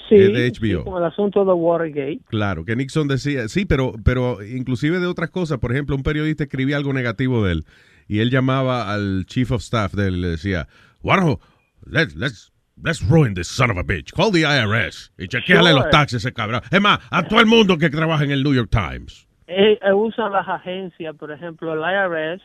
sí, 0.08 0.14
Es 0.14 0.32
de 0.32 0.50
sí, 0.54 0.72
HBO. 0.74 0.84
con 0.84 1.02
el 1.02 1.08
asunto 1.08 1.44
de 1.44 1.52
Watergate 1.52 2.20
Claro, 2.28 2.64
que 2.64 2.76
Nixon 2.76 3.08
decía, 3.08 3.48
sí, 3.48 3.64
pero, 3.66 3.92
pero 4.04 4.42
inclusive 4.44 4.98
de 5.00 5.06
otras 5.06 5.30
cosas, 5.30 5.58
por 5.58 5.72
ejemplo, 5.72 5.96
un 5.96 6.02
periodista 6.02 6.44
escribía 6.44 6.76
algo 6.76 6.92
negativo 6.92 7.44
de 7.44 7.52
él 7.52 7.64
y 8.08 8.20
él 8.20 8.30
llamaba 8.30 8.92
al 8.92 9.24
chief 9.26 9.50
of 9.50 9.60
staff 9.62 9.92
de 9.94 10.08
él 10.08 10.16
y 10.16 10.20
le 10.20 10.28
decía, 10.28 10.68
bueno, 11.02 11.40
let's, 11.86 12.14
let's, 12.16 12.52
let's 12.82 13.06
ruin 13.08 13.34
this 13.34 13.48
son 13.48 13.70
of 13.70 13.78
a 13.78 13.82
bitch, 13.82 14.12
call 14.12 14.30
the 14.32 14.40
IRS 14.42 15.12
y 15.18 15.28
chequeale 15.28 15.70
Sure. 15.70 15.74
los 15.80 15.90
taxes 15.90 16.24
a 16.24 16.28
ese 16.28 16.34
cabrón. 16.34 16.60
Es 16.70 16.80
más, 16.80 16.98
a 17.10 17.22
todo 17.26 17.40
el 17.40 17.46
mundo 17.46 17.78
que 17.78 17.88
trabaja 17.90 18.24
en 18.24 18.30
el 18.30 18.42
New 18.42 18.54
York 18.54 18.70
Times. 18.70 19.26
Eh, 19.46 19.78
eh, 19.82 19.92
usan 19.92 20.32
las 20.32 20.48
agencias, 20.48 21.14
por 21.16 21.30
ejemplo, 21.30 21.72
el 21.74 21.80
IRS 21.80 22.42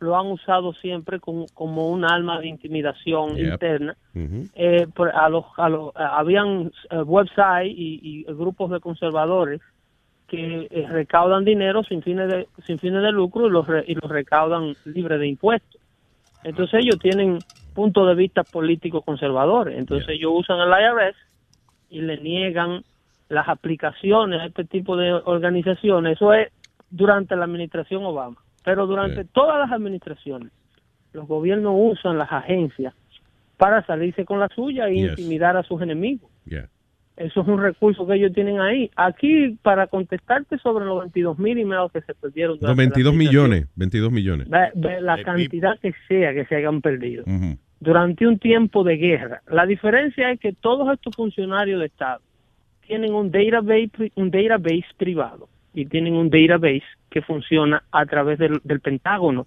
lo 0.00 0.16
han 0.18 0.26
usado 0.26 0.72
siempre 0.74 1.20
como, 1.20 1.46
como 1.54 1.88
un 1.90 2.04
arma 2.04 2.40
de 2.40 2.48
intimidación 2.48 3.36
Yep. 3.36 3.52
interna. 3.52 3.96
Eh, 4.54 4.86
por- 4.94 5.10
a 5.14 5.28
los, 5.28 5.44
a 5.56 5.68
los, 5.68 5.92
habían 5.94 6.72
eh, 6.90 7.02
websites 7.02 7.66
y, 7.68 8.00
y 8.02 8.24
grupos 8.32 8.70
de 8.70 8.80
conservadores 8.80 9.60
que 10.26 10.68
eh, 10.70 10.86
recaudan 10.88 11.44
dinero 11.44 11.82
sin 11.84 12.02
fines 12.02 12.28
de 12.28 12.48
sin 12.66 12.78
fines 12.78 13.02
de 13.02 13.12
lucro 13.12 13.46
y 13.46 13.50
los 13.50 13.66
re- 13.66 13.84
y 13.86 13.94
los 13.94 14.10
recaudan 14.10 14.74
libre 14.84 15.18
de 15.18 15.26
impuestos. 15.28 15.80
Entonces 16.44 16.80
ellos 16.82 16.98
tienen 16.98 17.38
puntos 17.74 18.06
de 18.08 18.14
vista 18.14 18.42
políticos 18.44 19.04
conservadores. 19.04 19.78
Entonces 19.78 20.08
ellos 20.08 20.32
usan 20.34 20.60
el 20.60 20.68
IRS 20.70 21.16
y 21.90 22.00
le 22.00 22.16
niegan 22.18 22.82
las 23.28 23.48
aplicaciones 23.48 24.40
a 24.40 24.46
este 24.46 24.64
tipo 24.64 24.96
de 24.96 25.12
organizaciones. 25.12 26.14
Eso 26.16 26.32
es 26.32 26.48
durante 26.88 27.36
la 27.36 27.44
administración 27.44 28.04
Obama. 28.04 28.36
Pero 28.64 28.86
durante 28.86 29.24
todas 29.24 29.58
las 29.58 29.72
administraciones, 29.72 30.52
los 31.12 31.26
gobiernos 31.26 31.74
usan 31.76 32.18
las 32.18 32.30
agencias 32.30 32.94
para 33.56 33.84
salirse 33.86 34.24
con 34.24 34.40
la 34.40 34.48
suya 34.48 34.88
e 34.88 34.94
Yes. 34.94 35.10
intimidar 35.10 35.56
a 35.56 35.62
sus 35.62 35.80
enemigos. 35.82 36.30
Yeah. 36.46 36.68
Eso 37.16 37.42
es 37.42 37.48
un 37.48 37.60
recurso 37.60 38.06
que 38.06 38.14
ellos 38.14 38.32
tienen 38.32 38.60
ahí. 38.60 38.90
Aquí, 38.96 39.58
para 39.62 39.86
contestarte 39.86 40.56
sobre 40.58 40.86
los 40.86 41.00
22 41.00 41.38
mil 41.38 41.58
emails 41.58 41.92
que 41.92 42.00
se 42.00 42.14
perdieron. 42.14 42.52
Los 42.52 42.60
durante 42.60 42.82
la 42.82 42.86
22 42.86 43.12
administración, 43.12 43.50
millones, 43.50 43.68
22 43.76 44.12
millones. 44.12 44.48
la 45.02 45.22
cantidad 45.22 45.78
que 45.80 45.92
sea 46.08 46.32
que 46.32 46.46
se 46.46 46.56
hayan 46.56 46.80
perdido 46.80 47.24
durante 47.80 48.26
un 48.26 48.38
tiempo 48.38 48.84
de 48.84 48.96
guerra. 48.96 49.42
La 49.48 49.66
diferencia 49.66 50.30
es 50.30 50.40
que 50.40 50.52
todos 50.52 50.92
estos 50.92 51.14
funcionarios 51.16 51.80
de 51.80 51.86
Estado 51.86 52.20
tienen 52.86 53.12
un 53.14 53.30
database, 53.30 54.12
un 54.16 54.30
database 54.30 54.86
privado 54.96 55.48
y 55.74 55.86
tienen 55.86 56.14
un 56.14 56.30
database 56.30 56.84
que 57.10 57.22
funciona 57.22 57.82
a 57.90 58.06
través 58.06 58.38
del, 58.38 58.60
del 58.64 58.80
Pentágono. 58.80 59.46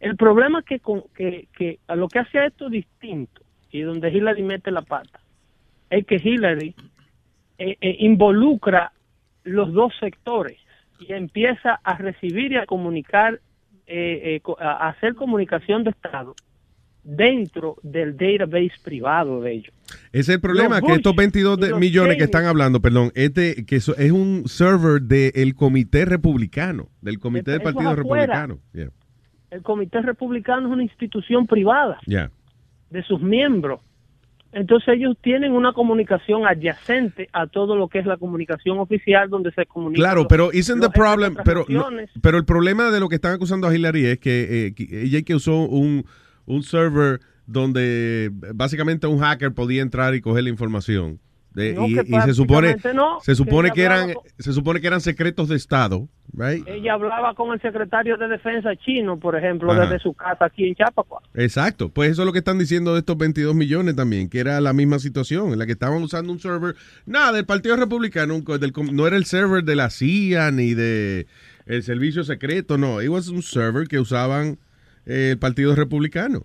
El 0.00 0.16
problema 0.16 0.62
que, 0.62 0.80
con, 0.80 1.02
que, 1.14 1.48
que 1.56 1.78
a 1.88 1.96
lo 1.96 2.08
que 2.08 2.20
hace 2.20 2.46
esto 2.46 2.68
distinto 2.68 3.42
y 3.70 3.80
donde 3.80 4.10
Hillary 4.10 4.42
mete 4.42 4.70
la 4.70 4.82
pata 4.82 5.20
es 5.90 6.06
que 6.06 6.16
Hillary 6.16 6.74
eh, 7.58 7.76
eh, 7.80 7.96
involucra 8.00 8.92
los 9.44 9.72
dos 9.72 9.92
sectores 9.98 10.58
y 11.00 11.12
empieza 11.12 11.80
a 11.82 11.96
recibir 11.96 12.52
y 12.52 12.56
a 12.56 12.66
comunicar, 12.66 13.40
eh, 13.86 14.40
eh, 14.46 14.52
a 14.60 14.88
hacer 14.88 15.14
comunicación 15.14 15.84
de 15.84 15.90
Estado 15.90 16.34
dentro 17.10 17.76
del 17.82 18.16
database 18.18 18.72
privado 18.84 19.40
de 19.40 19.52
ellos. 19.52 19.74
Ese 20.12 20.20
es 20.20 20.28
el 20.28 20.40
problema, 20.40 20.80
que 20.82 20.92
estos 20.92 21.12
Bush 21.14 21.18
22 21.22 21.58
y 21.58 21.60
de- 21.62 21.74
millones 21.74 22.16
que 22.18 22.24
están 22.24 22.44
hablando, 22.44 22.80
perdón, 22.80 23.10
es, 23.14 23.32
de- 23.32 23.64
que 23.66 23.76
eso 23.76 23.96
es 23.96 24.12
un 24.12 24.44
server 24.46 25.00
del 25.00 25.54
comité 25.54 26.04
republicano, 26.04 26.88
del 27.00 27.18
comité 27.18 27.52
del 27.52 27.62
partido 27.62 27.90
afuera. 27.90 28.26
republicano. 28.26 28.58
Yeah. 28.74 28.90
El 29.50 29.62
Comité 29.62 30.02
Republicano 30.02 30.66
es 30.68 30.72
una 30.74 30.82
institución 30.82 31.46
privada 31.46 31.98
Yeah. 32.04 32.30
de 32.90 33.02
sus 33.04 33.22
miembros. 33.22 33.80
Entonces 34.52 34.88
ellos 34.96 35.16
tienen 35.22 35.52
una 35.52 35.72
comunicación 35.72 36.46
adyacente 36.46 37.28
a 37.32 37.46
todo 37.46 37.74
lo 37.76 37.88
que 37.88 37.98
es 38.00 38.06
la 38.06 38.18
comunicación 38.18 38.78
oficial 38.78 39.30
donde 39.30 39.50
se 39.52 39.64
comunica. 39.64 40.00
Claro, 40.02 40.20
los- 40.20 40.26
pero 40.28 40.50
isn't 40.52 40.82
the 40.82 40.90
problem, 40.90 41.36
pero, 41.44 41.64
no- 41.68 41.78
naciones. 41.84 42.10
pero 42.20 42.36
el 42.36 42.44
problema 42.44 42.90
de 42.90 43.00
lo 43.00 43.08
que 43.08 43.14
están 43.14 43.32
acusando 43.32 43.66
a 43.66 43.74
Hillary 43.74 44.04
es 44.06 44.18
que 44.18 44.66
eh, 44.66 44.74
que 44.74 45.02
ella 45.04 45.22
que 45.22 45.34
usó 45.34 45.56
un, 45.66 46.04
un 46.48 46.62
server 46.62 47.20
donde 47.46 48.30
básicamente 48.54 49.06
un 49.06 49.20
hacker 49.20 49.52
podía 49.52 49.82
entrar 49.82 50.14
y 50.14 50.20
coger 50.20 50.44
la 50.44 50.50
información. 50.50 51.18
De- 51.54 51.72
No, 51.74 51.88
y, 51.88 51.94
se 51.94 52.34
supone 52.34 52.76
no, 52.94 53.18
se 53.20 53.32
que 53.32 53.34
supone 53.36 53.70
que 53.72 53.82
eran 53.82 54.12
se 54.38 54.52
supone 54.52 54.80
que 54.80 54.86
eran 54.86 55.00
secretos 55.00 55.48
de 55.48 55.56
estado, 55.56 56.08
right? 56.34 56.62
Ella 56.68 56.92
hablaba 56.92 57.34
con 57.34 57.52
el 57.52 57.60
secretario 57.60 58.16
de 58.16 58.28
Defensa 58.28 58.76
chino, 58.76 59.18
por 59.18 59.34
ejemplo, 59.34 59.72
Ajá. 59.72 59.80
desde 59.86 59.98
su 59.98 60.12
casa 60.12 60.44
aquí 60.44 60.68
en 60.68 60.74
Chiapas. 60.76 61.06
Exacto, 61.34 61.88
pues 61.88 62.10
eso 62.12 62.22
es 62.22 62.26
lo 62.26 62.32
que 62.32 62.38
están 62.40 62.58
diciendo 62.58 62.92
de 62.92 63.00
estos 63.00 63.16
22 63.16 63.54
millones 63.56 63.96
también, 63.96 64.28
que 64.28 64.38
era 64.40 64.60
la 64.60 64.72
misma 64.72 64.98
situación, 65.00 65.52
en 65.52 65.58
la 65.58 65.66
que 65.66 65.72
estaban 65.72 66.00
usando 66.02 66.30
un 66.32 66.38
server, 66.38 66.76
nada, 67.06 67.32
del 67.32 67.46
Partido 67.46 67.76
Republicano, 67.76 68.38
del 68.40 68.72
no 68.92 69.06
era 69.06 69.16
el 69.16 69.24
server 69.24 69.64
de 69.64 69.74
la 69.74 69.90
CIA 69.90 70.50
ni 70.52 70.74
de 70.74 71.26
el 71.66 71.82
servicio 71.82 72.22
secreto, 72.24 72.78
no, 72.78 73.02
it 73.02 73.08
was 73.08 73.28
un 73.28 73.42
server 73.42 73.88
que 73.88 73.98
usaban 73.98 74.58
el 75.08 75.38
Partido 75.38 75.74
Republicano. 75.74 76.44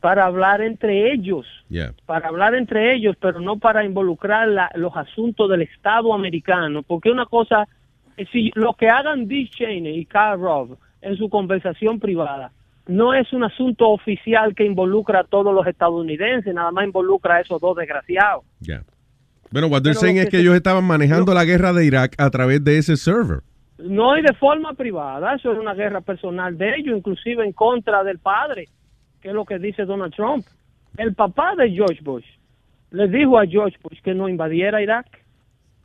para 0.00 0.26
hablar 0.26 0.60
entre 0.60 1.12
ellos, 1.12 1.46
Yeah. 1.68 1.92
para 2.04 2.28
hablar 2.28 2.54
entre 2.54 2.94
ellos, 2.94 3.16
pero 3.20 3.40
no 3.40 3.58
para 3.58 3.84
involucrar 3.84 4.46
la- 4.46 4.70
los 4.76 4.96
asuntos 4.96 5.50
del 5.50 5.62
Estado 5.62 6.14
americano, 6.14 6.84
porque 6.84 7.10
una 7.10 7.26
cosa, 7.26 7.66
si 8.30 8.52
lo 8.54 8.74
que 8.74 8.88
hagan 8.88 9.26
Dick 9.26 9.50
Cheney 9.50 9.98
y 9.98 10.04
Karl 10.06 10.40
Rove 10.40 10.76
en 11.02 11.16
su 11.16 11.28
conversación 11.28 11.98
privada 11.98 12.52
no 12.86 13.14
es 13.14 13.32
un 13.32 13.42
asunto 13.42 13.88
oficial 13.88 14.54
que 14.54 14.64
involucra 14.64 15.20
a 15.20 15.24
todos 15.24 15.52
los 15.52 15.66
estadounidenses, 15.66 16.54
nada 16.54 16.70
más 16.70 16.84
involucra 16.86 17.36
a 17.36 17.40
esos 17.40 17.60
dos 17.60 17.76
desgraciados. 17.76 18.44
Yeah. 18.60 18.84
Bueno, 19.50 19.66
what 19.66 19.82
they're 19.82 19.94
Pero 19.94 20.00
saying 20.02 20.18
es 20.18 20.26
que 20.26 20.36
se- 20.36 20.42
ellos 20.42 20.54
estaban 20.54 20.84
manejando 20.84 21.34
la 21.34 21.44
guerra 21.44 21.72
de 21.72 21.84
Irak 21.84 22.14
a 22.18 22.30
través 22.30 22.62
de 22.62 22.78
ese 22.78 22.96
server. 22.96 23.40
No 23.78 24.16
y 24.16 24.22
de 24.22 24.32
forma 24.34 24.72
privada, 24.74 25.34
eso 25.34 25.52
es 25.52 25.58
una 25.58 25.74
guerra 25.74 26.00
personal 26.00 26.56
de 26.56 26.76
ellos, 26.76 26.96
inclusive 26.96 27.44
en 27.44 27.52
contra 27.52 28.02
del 28.04 28.18
padre, 28.18 28.66
que 29.20 29.28
es 29.28 29.34
lo 29.34 29.44
que 29.44 29.58
dice 29.58 29.84
Donald 29.84 30.14
Trump. 30.14 30.44
El 30.96 31.14
papá 31.14 31.54
de 31.56 31.70
George 31.70 32.00
Bush 32.02 32.24
le 32.90 33.08
dijo 33.08 33.38
a 33.38 33.46
George 33.46 33.76
Bush 33.82 34.00
que 34.00 34.14
no 34.14 34.28
invadiera 34.28 34.80
Irak, 34.80 35.06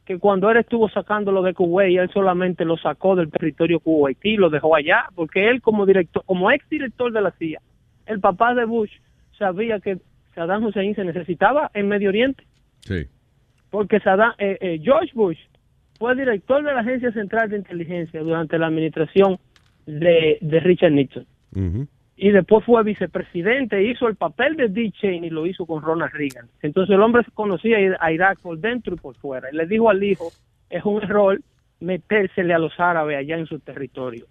que 0.05 0.17
cuando 0.19 0.49
él 0.49 0.57
estuvo 0.57 0.89
sacándolo 0.89 1.41
de 1.41 1.53
Kuwait, 1.53 1.99
él 1.99 2.09
solamente 2.13 2.63
lo 2.65 2.77
sacó 2.77 3.15
del 3.15 3.29
territorio 3.29 3.79
kuwaití, 3.79 4.35
lo 4.37 4.49
dejó 4.49 4.75
allá, 4.75 5.05
porque 5.15 5.49
él 5.49 5.61
como 5.61 5.85
director, 5.85 6.23
como 6.25 6.49
ex 6.51 6.67
director 6.69 7.11
de 7.11 7.21
la 7.21 7.31
CIA, 7.31 7.59
el 8.05 8.19
papá 8.19 8.53
de 8.53 8.65
Bush 8.65 8.91
sabía 9.37 9.79
que 9.79 9.97
Saddam 10.33 10.63
Hussein 10.65 10.95
se 10.95 11.03
necesitaba 11.03 11.69
en 11.73 11.87
Medio 11.87 12.09
Oriente, 12.09 12.43
Sí. 12.81 13.05
porque 13.69 13.99
Saddam, 13.99 14.33
eh, 14.37 14.57
eh, 14.61 14.79
George 14.81 15.11
Bush 15.13 15.37
fue 16.01 16.15
director 16.15 16.63
de 16.63 16.73
la 16.73 16.79
Agencia 16.79 17.11
Central 17.11 17.51
de 17.51 17.57
Inteligencia 17.57 18.21
durante 18.21 18.57
la 18.57 18.65
administración 18.65 19.37
de, 19.85 20.39
de 20.41 20.59
Richard 20.59 20.93
Nixon. 20.93 21.27
Y 22.17 22.31
después 22.31 22.65
fue 22.65 22.83
vicepresidente, 22.83 23.83
hizo 23.83 24.07
el 24.07 24.15
papel 24.15 24.55
de 24.55 24.69
Dick 24.69 24.95
Cheney 24.95 25.27
y 25.27 25.29
lo 25.29 25.45
hizo 25.45 25.67
con 25.67 25.83
Ronald 25.83 26.11
Reagan. 26.11 26.47
Entonces 26.63 26.95
el 26.95 27.03
hombre 27.03 27.23
conocía 27.35 27.77
a 27.99 28.11
Irak 28.11 28.39
por 28.41 28.57
dentro 28.57 28.95
y 28.95 28.97
por 28.97 29.15
fuera. 29.17 29.49
Y 29.53 29.55
le 29.55 29.67
dijo 29.67 29.91
al 29.91 30.03
hijo, 30.03 30.31
es 30.71 30.83
un 30.83 31.03
error 31.03 31.39
metérsele 31.79 32.55
a 32.55 32.57
los 32.57 32.73
árabes 32.79 33.19
allá 33.19 33.37
en 33.37 33.45
su 33.45 33.59
territorio, 33.59 34.25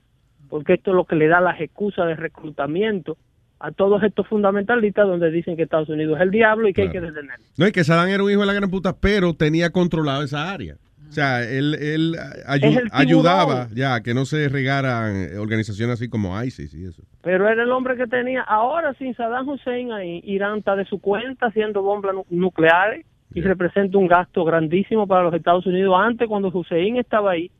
porque 0.48 0.74
esto 0.74 0.90
es 0.90 0.96
lo 0.96 1.04
que 1.04 1.14
le 1.14 1.28
da 1.28 1.40
las 1.40 1.60
excusas 1.60 2.08
de 2.08 2.16
reclutamiento 2.16 3.16
a 3.60 3.70
todos 3.70 4.02
estos 4.02 4.26
fundamentalistas 4.26 5.06
donde 5.06 5.30
dicen 5.30 5.56
que 5.56 5.62
Estados 5.62 5.88
Unidos 5.88 6.16
es 6.16 6.22
el 6.22 6.32
diablo 6.32 6.66
y 6.66 6.72
que 6.72 6.82
hay 6.82 6.90
que 6.90 7.00
detenerlo. 7.00 7.44
No, 7.56 7.68
y 7.68 7.70
que 7.70 7.84
Saddam 7.84 8.08
era 8.08 8.24
un 8.24 8.30
hijo 8.32 8.40
de 8.40 8.46
la 8.46 8.54
gran 8.54 8.70
puta, 8.70 8.96
pero 8.96 9.34
tenía 9.34 9.70
controlado 9.70 10.24
esa 10.24 10.50
área. 10.50 10.76
O 11.10 11.12
sea, 11.12 11.42
él, 11.42 11.74
él 11.74 12.14
ayu- 12.46 12.88
ayudaba 12.92 13.66
ya 13.74 13.94
a 13.96 14.02
que 14.02 14.14
no 14.14 14.24
se 14.24 14.48
regaran 14.48 15.16
eh, 15.16 15.38
organizaciones 15.38 15.94
así 15.94 16.08
como 16.08 16.40
ISIS 16.42 16.72
y 16.72 16.84
eso. 16.86 17.02
Pero 17.22 17.48
era 17.48 17.62
el 17.64 17.70
hombre 17.72 17.96
que 17.96 18.06
tenía, 18.06 18.42
ahora 18.42 18.94
sin 18.94 19.14
Saddam 19.14 19.48
Hussein 19.48 19.92
ahí, 19.92 20.20
Irán 20.24 20.58
está 20.58 20.76
de 20.76 20.84
su 20.84 21.00
cuenta 21.00 21.46
haciendo 21.46 21.82
bombas 21.82 22.14
nu- 22.14 22.26
nucleares 22.30 23.04
y 23.34 23.40
representa 23.40 23.98
un 23.98 24.06
gasto 24.06 24.44
grandísimo 24.44 25.06
para 25.06 25.24
los 25.24 25.34
Estados 25.34 25.66
Unidos. 25.66 25.94
Antes, 25.98 26.28
cuando 26.28 26.48
Hussein 26.48 26.96
estaba 26.96 27.32
ahí, 27.32 27.50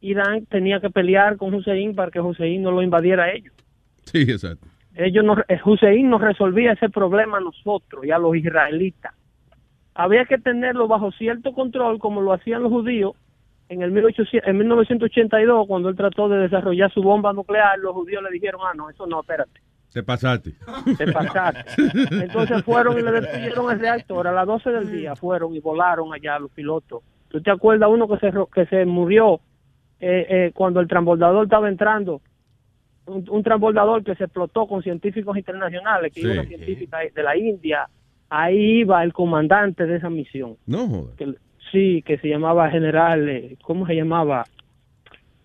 Irán 0.00 0.46
tenía 0.46 0.80
que 0.80 0.90
pelear 0.90 1.36
con 1.36 1.52
Hussein 1.52 1.94
para 1.94 2.10
que 2.10 2.20
Hussein 2.20 2.62
no 2.62 2.70
lo 2.70 2.80
invadiera 2.82 3.24
a 3.24 3.32
ellos. 3.32 3.52
Sí, 4.04 4.22
exacto. 4.22 4.66
ellos 4.94 5.24
no, 5.24 5.36
eh, 5.48 5.58
Hussein 5.64 6.08
nos 6.08 6.20
resolvía 6.20 6.72
ese 6.72 6.88
problema 6.88 7.36
a 7.38 7.40
nosotros 7.40 8.04
y 8.04 8.10
a 8.10 8.18
los 8.18 8.34
israelitas. 8.36 9.12
Había 9.94 10.24
que 10.24 10.38
tenerlo 10.38 10.88
bajo 10.88 11.10
cierto 11.12 11.52
control, 11.52 11.98
como 11.98 12.20
lo 12.20 12.32
hacían 12.32 12.62
los 12.62 12.70
judíos 12.72 13.12
en 13.68 13.82
el 13.82 13.90
1800 13.92 14.48
en 14.48 14.58
1982, 14.58 15.66
cuando 15.66 15.88
él 15.88 15.96
trató 15.96 16.28
de 16.28 16.38
desarrollar 16.38 16.92
su 16.92 17.02
bomba 17.02 17.32
nuclear. 17.32 17.78
Los 17.78 17.92
judíos 17.92 18.22
le 18.22 18.30
dijeron, 18.30 18.60
ah, 18.64 18.72
no, 18.74 18.88
eso 18.90 19.06
no, 19.06 19.20
espérate, 19.20 19.60
Te 19.92 20.02
pasaste. 20.02 20.54
te 20.98 21.12
pasaste. 21.12 21.64
Entonces 22.22 22.62
fueron 22.64 22.98
y 22.98 23.02
le 23.02 23.12
destruyeron 23.12 23.70
el 23.70 23.78
reactor. 23.80 24.26
A 24.26 24.32
las 24.32 24.46
12 24.46 24.70
del 24.70 24.90
día 24.92 25.14
fueron 25.16 25.54
y 25.54 25.60
volaron 25.60 26.12
allá 26.12 26.38
los 26.38 26.50
pilotos. 26.50 27.02
¿Tú 27.28 27.40
te 27.40 27.50
acuerdas 27.50 27.88
uno 27.92 28.08
que 28.08 28.18
se, 28.18 28.32
que 28.52 28.66
se 28.66 28.84
murió 28.86 29.40
eh, 30.00 30.26
eh, 30.28 30.50
cuando 30.54 30.80
el 30.80 30.88
transbordador 30.88 31.44
estaba 31.44 31.68
entrando? 31.68 32.20
Un, 33.06 33.24
un 33.28 33.42
transbordador 33.42 34.02
que 34.04 34.14
se 34.16 34.24
explotó 34.24 34.66
con 34.66 34.82
científicos 34.82 35.36
internacionales, 35.36 36.12
que 36.12 36.20
iba 36.22 36.32
Sí. 36.32 36.38
una 36.38 36.48
científica 36.48 36.98
de 37.14 37.22
la 37.22 37.36
India. 37.36 37.88
Ahí 38.30 38.80
iba 38.80 39.02
el 39.02 39.12
comandante 39.12 39.86
de 39.86 39.96
esa 39.96 40.08
misión. 40.08 40.56
No 40.66 40.86
joder. 40.88 41.16
Que, 41.16 41.34
sí, 41.72 42.02
que 42.02 42.16
se 42.18 42.28
llamaba 42.28 42.70
general, 42.70 43.28
eh, 43.28 43.56
¿cómo 43.62 43.86
se 43.86 43.94
llamaba? 43.94 44.44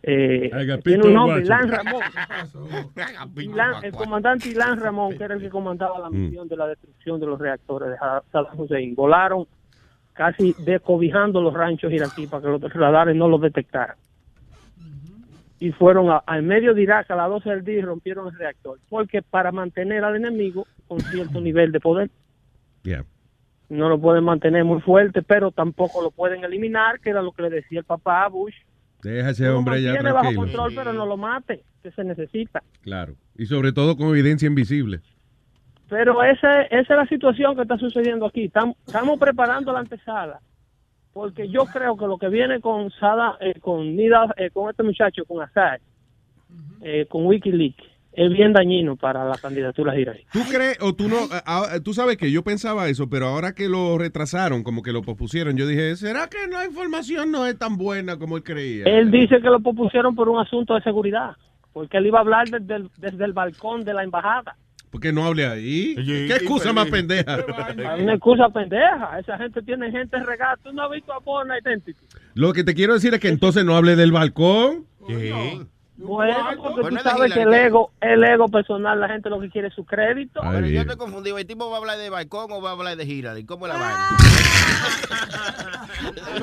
Eh, 0.08 0.52
tiene 0.84 1.04
un 1.08 1.14
nombre, 1.16 1.42
Ilan 1.42 1.68
Ramón. 1.72 2.02
Ilan- 3.38 3.84
el 3.84 3.92
comandante 3.92 4.50
Ilan 4.50 4.80
Ramón, 4.80 5.18
que 5.18 5.24
era 5.24 5.34
el 5.34 5.42
que 5.42 5.50
comandaba 5.50 5.98
la 6.00 6.10
misión 6.12 6.48
de 6.48 6.56
la 6.58 6.68
destrucción 6.68 7.20
de 7.20 7.26
los 7.26 7.40
reactores 7.40 7.90
de 7.90 7.98
Saddam 7.98 8.60
Hussein. 8.60 8.94
Volaron 8.96 9.48
casi 10.14 10.54
descobijando 10.64 11.42
los 11.42 11.54
ranchos 11.54 11.92
iraquíes 11.92 12.30
para 12.30 12.44
que 12.44 12.50
los 12.50 12.74
radares 12.74 13.16
no 13.16 13.28
los 13.28 13.42
detectaran. 13.42 13.96
Y 15.60 15.72
fueron 15.72 16.10
a- 16.12 16.18
al 16.26 16.44
medio 16.44 16.74
de 16.76 16.84
Irak 16.84 17.10
a 17.10 17.16
las 17.16 17.30
12 17.30 17.50
del 17.50 17.64
día 17.66 17.80
y 17.80 17.82
rompieron 17.82 18.28
el 18.28 18.38
reactor. 18.38 18.78
Porque 18.90 19.22
para 19.24 19.52
mantener 19.52 20.04
al 20.04 20.18
enemigo 20.18 20.68
con 20.88 21.00
cierto 21.00 21.42
nivel 21.42 21.72
de 21.72 21.80
poder, 21.80 22.12
Yeah. 22.86 23.04
no 23.70 23.90
lo 23.90 24.00
pueden 24.00 24.24
mantener 24.24 24.64
muy 24.64 24.80
fuerte, 24.82 25.24
pero 25.24 25.52
tampoco 25.52 26.02
lo 26.02 26.12
pueden 26.12 26.44
eliminar, 26.44 27.00
que 27.00 27.10
era 27.10 27.22
lo 27.22 27.32
que 27.32 27.42
le 27.42 27.50
decía 27.50 27.80
el 27.80 27.86
papá 27.86 28.26
a 28.26 28.30
Bush. 28.30 28.54
Deja 29.02 29.32
ese 29.32 29.50
hombre 29.50 29.82
ya 29.82 29.90
mantiene 29.90 30.12
bajo 30.12 30.30
tranquilo. 30.30 30.42
control, 30.44 30.74
pero 30.76 30.94
no 30.94 31.06
lo 31.06 31.18
mate, 31.18 31.64
que 31.84 31.92
se 31.92 32.04
necesita. 32.04 32.64
Claro. 32.82 33.16
Y 33.38 33.46
sobre 33.48 33.72
todo 33.72 33.98
con 33.98 34.10
evidencia 34.10 34.48
invisible. 34.48 35.02
Pero 35.90 36.24
esa, 36.24 36.64
esa 36.64 36.80
es 36.80 36.90
la 36.90 37.08
situación 37.08 37.56
que 37.56 37.64
está 37.64 37.78
sucediendo 37.78 38.26
aquí. 38.26 38.46
Estamos, 38.46 38.78
estamos 38.86 39.20
preparando 39.20 39.72
la 39.72 39.80
antesala, 39.80 40.40
porque 41.14 41.48
yo 41.50 41.66
creo 41.66 41.98
que 41.98 42.08
lo 42.08 42.18
que 42.18 42.30
viene 42.30 42.60
con 42.62 42.90
Sada, 42.92 43.38
eh, 43.40 43.60
con 43.60 43.96
Nida, 43.96 44.34
eh, 44.38 44.50
con 44.52 44.70
este 44.70 44.84
muchacho, 44.84 45.26
con 45.26 45.44
Assad, 45.44 45.80
eh, 46.82 47.06
con 47.08 47.26
WikiLeaks, 47.26 47.84
es 48.16 48.32
bien 48.32 48.54
dañino 48.54 48.96
para 48.96 49.26
la 49.26 49.38
candidatura 49.38 49.94
de 49.94 50.02
Hillary. 50.02 50.26
¿Tú 50.32 50.40
crees 50.50 50.78
o 50.82 50.94
tú 50.94 51.08
no? 51.08 51.18
ah, 51.32 51.44
ah, 51.46 51.80
tú 51.84 51.94
sabes 51.94 52.18
que 52.18 52.32
yo 52.32 52.44
pensaba 52.44 52.88
eso, 52.88 53.10
pero 53.10 53.28
ahora 53.28 53.54
que 53.54 53.68
lo 53.68 53.98
retrasaron, 53.98 54.64
como 54.64 54.82
que 54.82 54.92
lo 54.92 55.02
pospusieron, 55.02 55.58
yo 55.58 55.68
dije, 55.68 55.96
¿será 55.96 56.28
que 56.28 56.38
la 56.50 56.66
información 56.66 57.32
no 57.32 57.46
es 57.46 57.58
tan 57.58 57.78
buena 57.78 58.18
como 58.18 58.38
él 58.38 58.44
creía? 58.44 58.86
Él 58.86 59.12
dice 59.12 59.42
que 59.42 59.50
lo 59.50 59.60
propusieron 59.60 60.16
por 60.16 60.30
un 60.30 60.40
asunto 60.40 60.76
de 60.76 60.82
seguridad, 60.82 61.36
porque 61.74 61.98
él 61.98 62.08
iba 62.08 62.20
a 62.20 62.22
hablar 62.22 62.50
desde 62.50 62.76
el, 62.76 62.90
desde 62.98 63.26
el 63.26 63.34
balcón 63.34 63.84
de 63.84 63.94
la 63.94 64.04
embajada. 64.04 64.56
¿Por 64.96 65.02
qué 65.02 65.12
no 65.12 65.26
hable 65.26 65.46
ahí? 65.46 65.94
¿Qué 65.96 66.36
excusa 66.36 66.72
más 66.72 66.90
pendeja? 66.90 67.36
Hay 67.92 68.04
una 68.04 68.14
excusa 68.14 68.48
pendeja. 68.48 69.20
Esa 69.20 69.38
gente 69.38 69.62
tiene 69.62 69.92
gente 69.92 70.18
regada. 70.20 70.56
¿Tú 70.64 70.72
no 70.72 70.84
has 70.84 70.92
visto 70.92 71.12
a 71.12 71.20
Born 71.20 71.50
Identity? 71.50 72.00
Lo 72.34 72.54
que 72.54 72.64
te 72.64 72.74
quiero 72.74 72.94
decir 72.94 73.14
es 73.14 73.20
que 73.20 73.28
entonces 73.28 73.66
no 73.66 73.76
hable 73.76 73.98
del 73.98 74.14
balcón. 74.14 74.86
Bueno, 75.98 76.36
porque 76.62 76.82
Bueno, 76.82 76.90
tú 76.90 76.96
es 76.98 77.04
sabes 77.04 77.34
que 77.34 77.42
el 77.44 77.54
ego, 77.54 77.92
el 78.02 78.22
ego 78.24 78.50
personal, 78.50 79.00
la 79.00 79.08
gente 79.08 79.30
lo 79.30 79.40
que 79.40 79.50
quiere 79.50 79.70
es 79.70 79.74
su 79.74 79.86
crédito. 79.86 80.42
Ay, 80.44 80.50
Pero 80.56 80.68
yo 80.68 80.82
estoy 80.82 80.98
confundido. 80.98 81.38
¿El 81.38 81.48
tipo 81.48 81.70
va 81.70 81.78
a 81.78 81.80
hablar 81.80 81.98
de 81.98 82.10
balcón 82.10 82.52
o 82.52 82.62
va 82.62 82.72
a 82.72 82.74
hablar 82.74 82.98
de 82.98 83.06
Hillary? 83.06 83.46
¿Cómo 83.46 83.66
es 83.66 83.74
la 83.74 83.80
vaina? 83.80 84.06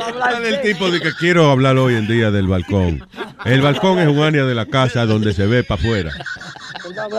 Habla 0.01 0.41
del 0.41 0.63
tipo 0.63 0.91
de 0.91 1.01
que 1.01 1.13
quiero 1.13 1.51
hablar 1.51 1.77
hoy 1.77 1.95
en 1.95 2.07
día 2.07 2.31
del 2.31 2.47
balcón. 2.47 3.07
El 3.45 3.61
balcón 3.61 3.99
es 3.99 4.09
un 4.09 4.21
área 4.21 4.45
de 4.45 4.55
la 4.55 4.67
casa 4.67 5.05
donde 5.05 5.35
se 5.35 5.47
ve 5.47 5.65
para 5.65 5.81
afuera. 5.81 6.13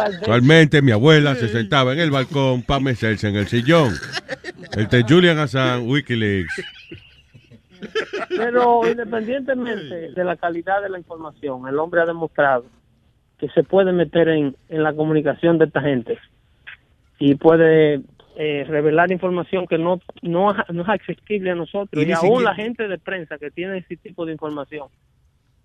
Actualmente 0.06 0.82
mi 0.82 0.92
abuela 0.92 1.36
se 1.36 1.50
sentaba 1.50 1.94
en 1.94 2.00
el 2.00 2.12
balcón 2.12 2.64
para 2.64 2.80
mecerse 2.80 3.30
en 3.30 3.36
el 3.36 3.48
sillón. 3.48 3.94
El 4.74 4.88
de 4.88 5.04
Julian 5.04 5.38
Assange, 5.38 5.86
Wikileaks. 5.86 6.62
Pero 8.30 8.82
independientemente 8.90 10.12
de 10.12 10.24
la 10.24 10.36
calidad 10.38 10.82
de 10.82 10.90
la 10.90 10.98
información, 10.98 11.68
el 11.68 11.78
hombre 11.80 12.02
ha 12.02 12.06
demostrado 12.06 12.66
que 13.40 13.50
se 13.50 13.64
puede 13.64 13.92
meter 13.92 14.30
en, 14.30 14.56
en 14.70 14.84
la 14.84 14.94
comunicación 14.94 15.58
de 15.58 15.66
esta 15.66 15.82
gente 15.82 16.18
y 17.20 17.36
puede 17.36 18.02
eh, 18.36 18.66
revelar 18.68 19.12
información 19.12 19.68
que 19.68 19.78
no, 19.78 20.00
no, 20.22 20.52
es- 20.52 20.58
no 20.74 20.82
es 20.84 20.90
accesible 20.90 21.52
a 21.52 21.56
nosotros. 21.56 22.04
Y 22.04 22.10
Y, 22.10 22.12
aún 22.14 22.44
la 22.44 22.56
gente 22.56 22.88
de 22.88 22.98
prensa 22.98 23.38
que 23.38 23.52
tiene 23.52 23.78
ese 23.80 23.98
tipo 23.98 24.26
de 24.26 24.32
información, 24.34 24.88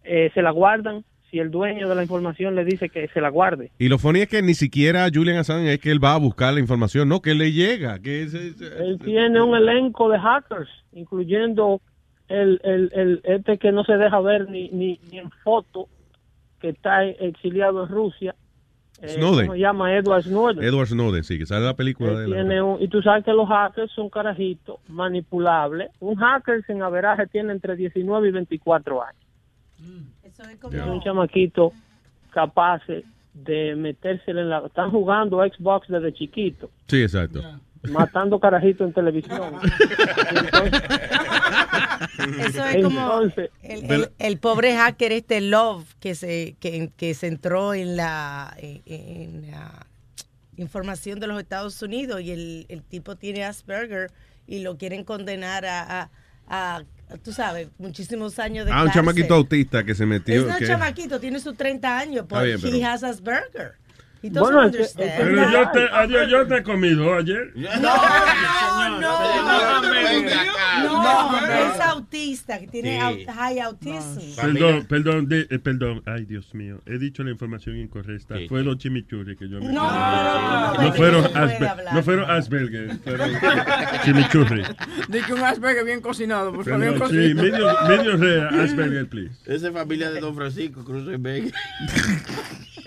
eh, 0.04 0.30
se 0.34 0.42
la 0.42 0.50
guardan 0.50 1.04
si 1.30 1.38
el 1.38 1.50
dueño 1.50 1.88
de 1.90 1.94
la 1.94 2.02
información 2.02 2.54
le 2.54 2.64
dice 2.64 2.88
que 2.88 3.06
se 3.08 3.20
la 3.20 3.28
guarde. 3.28 3.70
Y 3.78 3.88
lo 3.88 3.98
funny 3.98 4.20
es 4.20 4.28
que 4.28 4.40
ni 4.42 4.54
siquiera 4.54 5.06
Julian 5.12 5.36
Assange 5.36 5.74
es 5.74 5.78
que 5.78 5.90
él 5.90 6.02
va 6.02 6.14
a 6.14 6.18
buscar 6.18 6.54
la 6.54 6.60
información, 6.60 7.06
no, 7.08 7.20
que 7.20 7.34
le 7.34 7.52
llega. 7.52 7.98
Que 8.00 8.22
es, 8.22 8.32
es- 8.34 8.60
Él 8.60 8.98
tiene 9.04 9.40
un 9.42 9.54
elenco 9.54 10.08
de 10.08 10.18
hackers, 10.18 10.70
incluyendo 10.92 11.80
el, 12.28 12.60
el, 12.64 12.90
el 12.94 13.20
este 13.24 13.58
que 13.58 13.72
no 13.72 13.84
se 13.84 13.94
deja 13.96 14.20
ver 14.20 14.48
ni, 14.50 14.68
ni, 14.70 15.00
ni 15.10 15.18
en 15.18 15.30
foto, 15.44 15.88
que 16.60 16.70
está 16.70 17.04
exiliado 17.04 17.84
en 17.84 17.88
Rusia. 17.88 18.34
Eh, 19.00 19.08
Snowden. 19.10 19.46
¿Cómo 19.46 19.52
se 19.54 19.60
llama? 19.60 19.94
Edward 19.96 20.22
Snowden. 20.24 20.64
Edward 20.64 20.88
Snowden, 20.88 21.22
sí, 21.24 21.38
que 21.38 21.46
sale 21.46 21.64
la 21.64 21.74
película 21.74 22.10
Él 22.10 22.16
de 22.16 22.24
él. 22.24 22.32
tiene 22.32 22.60
un- 22.62 22.82
y 22.82 22.88
tú 22.88 23.00
sabes 23.00 23.24
que 23.24 23.32
los 23.32 23.48
hackers 23.48 23.92
son 23.92 24.10
carajitos 24.10 24.78
manipulables. 24.88 25.90
Un 26.00 26.16
hacker 26.16 26.64
sin 26.66 26.82
averaje 26.82 27.26
tiene 27.28 27.52
entre 27.52 27.76
19 27.76 28.28
y 28.28 28.32
24 28.32 29.02
años. 29.02 29.22
Es 30.72 30.86
un 30.86 31.00
chamaquito 31.02 31.72
capaz 32.30 32.82
de 33.34 33.74
metérsele 33.76 34.40
en 34.42 34.50
la... 34.50 34.66
Están 34.66 34.90
jugando 34.90 35.38
Xbox 35.42 35.88
desde 35.88 36.12
chiquito, 36.12 36.70
Sí, 36.88 37.02
exacto. 37.02 37.40
Matando 37.90 38.38
carajitos 38.40 38.86
en 38.88 38.92
televisión. 38.94 39.40
Eso 42.40 42.64
es 42.64 42.84
como 42.84 43.00
Entonces, 43.00 43.50
el, 43.62 43.90
el- 43.90 44.10
el 44.18 44.38
pobre 44.38 44.76
hacker 44.76 45.12
este 45.12 45.40
Love 45.40 45.84
que 46.00 46.14
se 46.14 46.56
que, 46.60 46.90
que 46.96 47.14
se 47.14 47.26
entró 47.26 47.74
en 47.74 47.96
la 47.96 48.54
en, 48.58 48.82
en 48.86 49.50
la 49.50 49.86
información 50.56 51.20
de 51.20 51.26
los 51.28 51.38
Estados 51.40 51.80
Unidos 51.82 52.20
y 52.20 52.32
el, 52.32 52.66
el 52.68 52.82
tipo 52.82 53.16
tiene 53.16 53.44
Asperger 53.44 54.10
y 54.46 54.60
lo 54.60 54.76
quieren 54.76 55.04
condenar 55.04 55.64
a, 55.66 56.02
a, 56.02 56.10
a- 56.48 56.82
tú 57.22 57.32
sabes 57.32 57.68
muchísimos 57.78 58.38
años 58.38 58.66
de 58.66 58.72
Ah, 58.72 58.80
un 58.82 58.86
cárcel. 58.86 59.02
chamaquito 59.02 59.34
autista 59.34 59.84
que 59.84 59.94
se 59.94 60.04
metió. 60.06 60.34
es 60.46 60.52
un 60.52 60.56
que- 60.58 60.66
chamaquito 60.66 61.20
tiene 61.20 61.38
sus 61.40 61.56
30 61.56 61.98
años 61.98 62.26
bien, 62.28 62.60
pero- 62.60 62.76
he 62.76 62.84
has 62.84 63.02
Asperger 63.04 63.72
Bueno, 64.22 64.64
es 64.64 64.94
que-. 64.94 65.12
Pero 65.16 65.50
yo 65.50 65.70
te, 65.70 65.88
adiós, 65.92 66.28
yo 66.30 66.46
te 66.46 66.56
he 66.56 66.62
comido 66.62 67.14
ayer. 67.14 67.52
No, 67.54 69.00
no, 69.00 69.90
venga 69.90 70.42
acá. 70.42 70.82
no, 70.82 71.02
No, 71.02 71.46
es 71.74 71.80
autista, 71.80 72.58
que 72.58 72.66
tiene 72.66 73.26
high 73.26 73.60
autism. 73.60 74.18
Perdón, 74.36 74.86
perdón, 74.88 75.28
de- 75.28 75.46
eh, 75.50 75.58
perdón. 75.58 76.02
Ay, 76.06 76.24
Dios 76.24 76.52
mío. 76.54 76.80
He 76.86 76.98
dicho 76.98 77.22
la 77.22 77.30
información 77.30 77.76
incorrecta. 77.78 78.34
Fue 78.48 78.62
los 78.64 78.78
chimichurri 78.78 79.36
que 79.36 79.48
yo 79.48 79.60
me 79.60 79.66
No, 79.72 79.82
no 79.88 80.82
no 80.82 80.92
fueron 80.94 81.22
puede 81.22 81.34
Asper- 81.58 81.68
hablar. 81.68 81.94
no 81.94 82.02
fueron 82.02 82.30
Asperger, 82.30 82.96
fueron 83.04 83.30
chimichurri. 84.04 84.62
Di 85.08 85.20
que 85.22 85.32
un 85.34 85.40
Asperger 85.44 85.84
bien 85.84 86.00
cocinado, 86.00 86.52
por 86.52 86.64
favor. 86.64 87.08
sí, 87.08 87.34
medio, 87.34 87.66
medio 87.88 88.14
Asperger, 88.62 89.06
please. 89.08 89.34
Esa 89.46 89.68
es 89.68 89.72
familia 89.72 90.10
de 90.10 90.20
Don 90.20 90.34
Francisco 90.34 90.84
Cruz 90.84 91.04
Vega. 91.20 91.50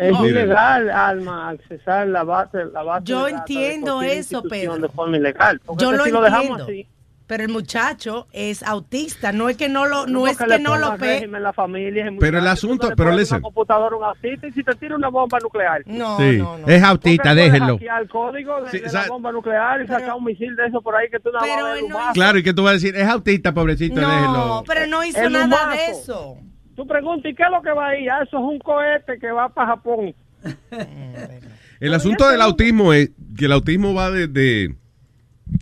Es 0.02 0.20
Mire. 0.20 0.30
ilegal, 0.42 0.90
Alma, 0.90 1.50
accesar 1.50 2.08
la 2.08 2.24
base, 2.24 2.66
la 2.74 2.82
base 2.84 3.04
Yo 3.06 3.26
de 3.26 3.32
datos 3.34 3.48
de 3.48 3.54
entiendo 3.56 4.02
eso, 4.02 4.42
Pedro. 4.44 4.78
de 4.78 4.90
forma 4.90 5.18
ilegal. 5.18 5.60
Porque 5.66 5.84
Yo 5.84 5.92
es 5.92 5.94
que 5.94 5.98
lo 6.00 6.04
si 6.06 6.12
lo 6.12 6.22
dejamos 6.22 6.60
entiendo. 6.60 6.64
así, 6.66 6.88
Pero 7.28 7.44
el 7.44 7.50
muchacho 7.50 8.28
es 8.34 8.62
autista, 8.64 9.32
no 9.32 9.48
es 9.48 9.56
que 9.56 9.70
no 9.70 9.86
lo, 9.86 10.06
no 10.06 10.28
es 10.28 10.36
porque 10.38 10.54
que 10.54 10.58
le 10.58 10.64
no 10.64 10.76
lo 10.78 10.98
pe... 10.98 11.28
la 11.28 11.54
familia, 11.54 12.12
Pero 12.20 12.40
el 12.40 12.48
asunto- 12.48 12.90
le 12.90 12.96
pero 12.98 13.12
listen. 13.16 13.38
una 13.38 13.44
computadora 13.44 13.96
un 13.96 14.04
autista 14.04 14.48
y 14.48 14.52
si 14.52 14.64
te 14.64 14.74
tira 14.76 14.96
una 14.98 15.08
bomba 15.10 15.38
nuclear. 15.40 15.82
No, 15.86 16.18
Sí, 16.18 16.44
es 16.68 16.84
autista, 16.84 17.34
déjenlo. 17.34 17.78
el 18.02 18.10
código 18.10 18.62
de, 18.64 18.70
Sí, 18.72 18.80
de 18.80 18.92
la 18.92 19.06
bomba 19.08 19.32
nuclear 19.32 19.82
y 19.82 19.88
sacar 19.88 20.14
un 20.16 20.26
misil 20.26 20.56
de 20.58 20.66
eso 20.66 20.82
por 20.82 20.94
ahí 20.96 21.10
que 21.10 21.20
tú 21.20 21.30
ves 21.32 21.44
el 21.78 21.84
humazo. 21.86 22.14
Claro, 22.14 22.38
y 22.40 22.44
que 22.44 22.54
tú 22.54 22.64
vas 22.64 22.72
a 22.72 22.74
decir, 22.74 22.96
es 22.98 23.08
autista, 23.08 23.54
pobrecito, 23.54 23.96
déjelo. 24.02 24.32
No, 24.34 24.64
pero 24.68 24.88
no 24.88 25.02
hizo 25.06 25.22
El 25.22 25.32
nada 25.32 25.46
humazo. 25.46 25.70
de 25.70 25.86
eso. 25.92 26.38
Tú 26.76 26.88
preguntas, 26.88 27.32
¿y 27.32 27.36
qué 27.36 27.44
es 27.44 27.50
lo 27.52 27.62
que 27.62 27.72
va 27.72 27.90
ahí? 27.90 28.08
Ah, 28.08 28.24
eso 28.26 28.38
es 28.38 28.44
un 28.44 28.60
cohete 28.60 29.20
que 29.20 29.32
va 29.32 29.50
para 29.50 29.68
Japón. 29.72 30.14
El 31.80 31.94
asunto 31.94 32.30
del 32.30 32.42
autismo 32.42 32.94
es 32.94 33.12
que 33.38 33.46
el 33.46 33.52
autismo 33.52 33.94
va 33.94 34.12
desde 34.12 34.76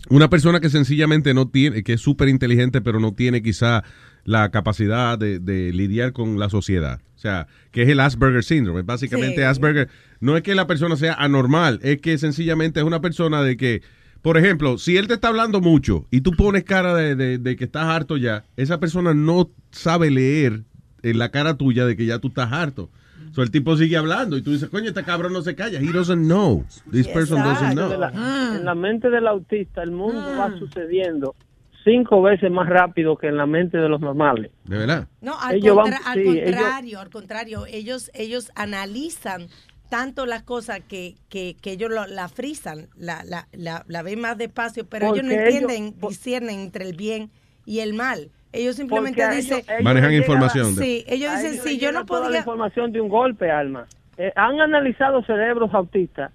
una 0.08 0.28
persona 0.30 0.60
que 0.60 0.68
sencillamente 0.70 1.34
no 1.34 1.48
tiene, 1.48 1.82
que 1.82 1.94
es 1.94 2.00
súper 2.00 2.28
inteligente, 2.28 2.80
pero 2.80 3.00
no 3.00 3.12
tiene 3.14 3.42
quizá 3.42 3.82
la 4.24 4.50
capacidad 4.50 5.18
de, 5.18 5.38
de 5.40 5.72
lidiar 5.72 6.12
con 6.12 6.38
la 6.38 6.48
sociedad. 6.50 7.00
O 7.16 7.18
sea, 7.18 7.48
que 7.70 7.82
es 7.82 7.88
el 7.88 8.00
Asperger 8.00 8.44
Syndrome. 8.44 8.82
Básicamente 8.82 9.36
Sí. 9.36 9.42
Asperger 9.42 9.88
no 10.20 10.36
es 10.36 10.42
que 10.42 10.54
la 10.54 10.66
persona 10.66 10.96
sea 10.96 11.14
anormal, 11.14 11.80
es 11.82 12.00
que 12.00 12.16
sencillamente 12.18 12.80
es 12.80 12.86
una 12.86 13.00
persona 13.00 13.42
de 13.42 13.56
que, 13.56 13.82
por 14.22 14.36
ejemplo, 14.38 14.78
si 14.78 14.96
él 14.96 15.08
te 15.08 15.14
está 15.14 15.28
hablando 15.28 15.60
mucho 15.60 16.06
y 16.10 16.20
tú 16.20 16.32
pones 16.32 16.64
cara 16.64 16.94
de, 16.94 17.16
de- 17.16 17.38
de 17.38 17.56
que 17.56 17.64
estás 17.64 17.84
harto 17.86 18.16
ya, 18.16 18.44
esa 18.56 18.78
persona 18.78 19.12
no 19.14 19.50
sabe 19.70 20.10
leer 20.10 20.62
en 21.02 21.18
la 21.18 21.30
cara 21.30 21.54
tuya 21.56 21.86
de 21.86 21.96
que 21.96 22.06
ya 22.06 22.18
tú 22.18 22.28
estás 22.28 22.52
harto. 22.52 22.88
So, 23.32 23.42
el 23.42 23.50
tipo 23.50 23.76
sigue 23.76 23.96
hablando 23.96 24.36
y 24.36 24.42
tú 24.42 24.50
dices, 24.50 24.68
coño, 24.70 24.88
este 24.88 25.04
cabrón 25.04 25.32
no 25.32 25.42
se 25.42 25.54
calla. 25.54 25.78
He 25.78 25.92
doesn't 25.92 26.24
know. 26.24 26.64
This 26.90 27.06
person 27.06 27.42
doesn't 27.44 27.68
De 27.70 27.74
know. 27.74 27.96
la- 27.98 28.56
En 28.56 28.64
la 28.64 28.74
mente 28.74 29.08
del 29.08 29.26
autista, 29.28 29.82
el 29.82 29.92
mundo 29.92 30.20
va 30.36 30.58
sucediendo 30.58 31.36
cinco 31.84 32.22
veces 32.22 32.50
más 32.50 32.68
rápido 32.68 33.16
que 33.16 33.28
en 33.28 33.36
la 33.36 33.46
mente 33.46 33.78
de 33.78 33.88
los 33.88 34.00
normales. 34.00 34.50
De 34.64 34.78
verdad. 34.78 35.06
No, 35.20 35.38
al, 35.40 35.56
Ellos 35.56 35.76
van- 35.76 35.90
contra- 35.92 36.10
al 36.10 36.18
sí, 36.18 36.28
ellos- 36.28 36.44
contrario, 36.56 37.00
al 37.00 37.10
contrario, 37.10 37.66
ellos, 37.66 38.10
ellos 38.14 38.50
analizan 38.56 39.46
tanto 39.90 40.26
las 40.26 40.42
cosas 40.42 40.80
que, 40.88 41.14
que, 41.28 41.56
que 41.60 41.72
ellos 41.72 41.90
lo- 41.90 42.06
la 42.06 42.28
frisan, 42.28 42.88
la, 42.96 43.22
la, 43.24 43.46
la, 43.52 43.84
la 43.88 44.02
ven 44.02 44.20
más 44.20 44.38
despacio, 44.38 44.86
pero 44.88 45.14
ellos 45.14 45.24
no 45.24 45.32
ellos- 45.32 45.44
entienden, 45.54 45.94
disciernen 46.00 46.60
entre 46.60 46.88
el 46.88 46.96
bien 46.96 47.30
y 47.64 47.78
el 47.80 47.94
mal. 47.94 48.30
Ellos 48.52 48.76
simplemente 48.76 49.20
dicen... 49.30 49.58
ellos- 49.58 49.68
ellos 49.68 49.82
Manejan 49.84 50.12
información 50.12 50.74
de- 50.74 50.82
Sí, 50.82 51.04
ellos 51.06 51.32
dicen, 51.36 51.52
les 51.52 51.62
si 51.62 51.78
yo 51.78 51.92
no 51.92 52.04
toda 52.04 52.20
la 52.22 52.26
podía... 52.26 52.38
información 52.40 52.92
de 52.92 53.00
un 53.00 53.08
golpe, 53.08 53.50
Alma. 53.50 53.86
Eh, 54.16 54.32
han 54.36 54.60
analizado 54.60 55.22
cerebros 55.24 55.72
autistas 55.72 56.32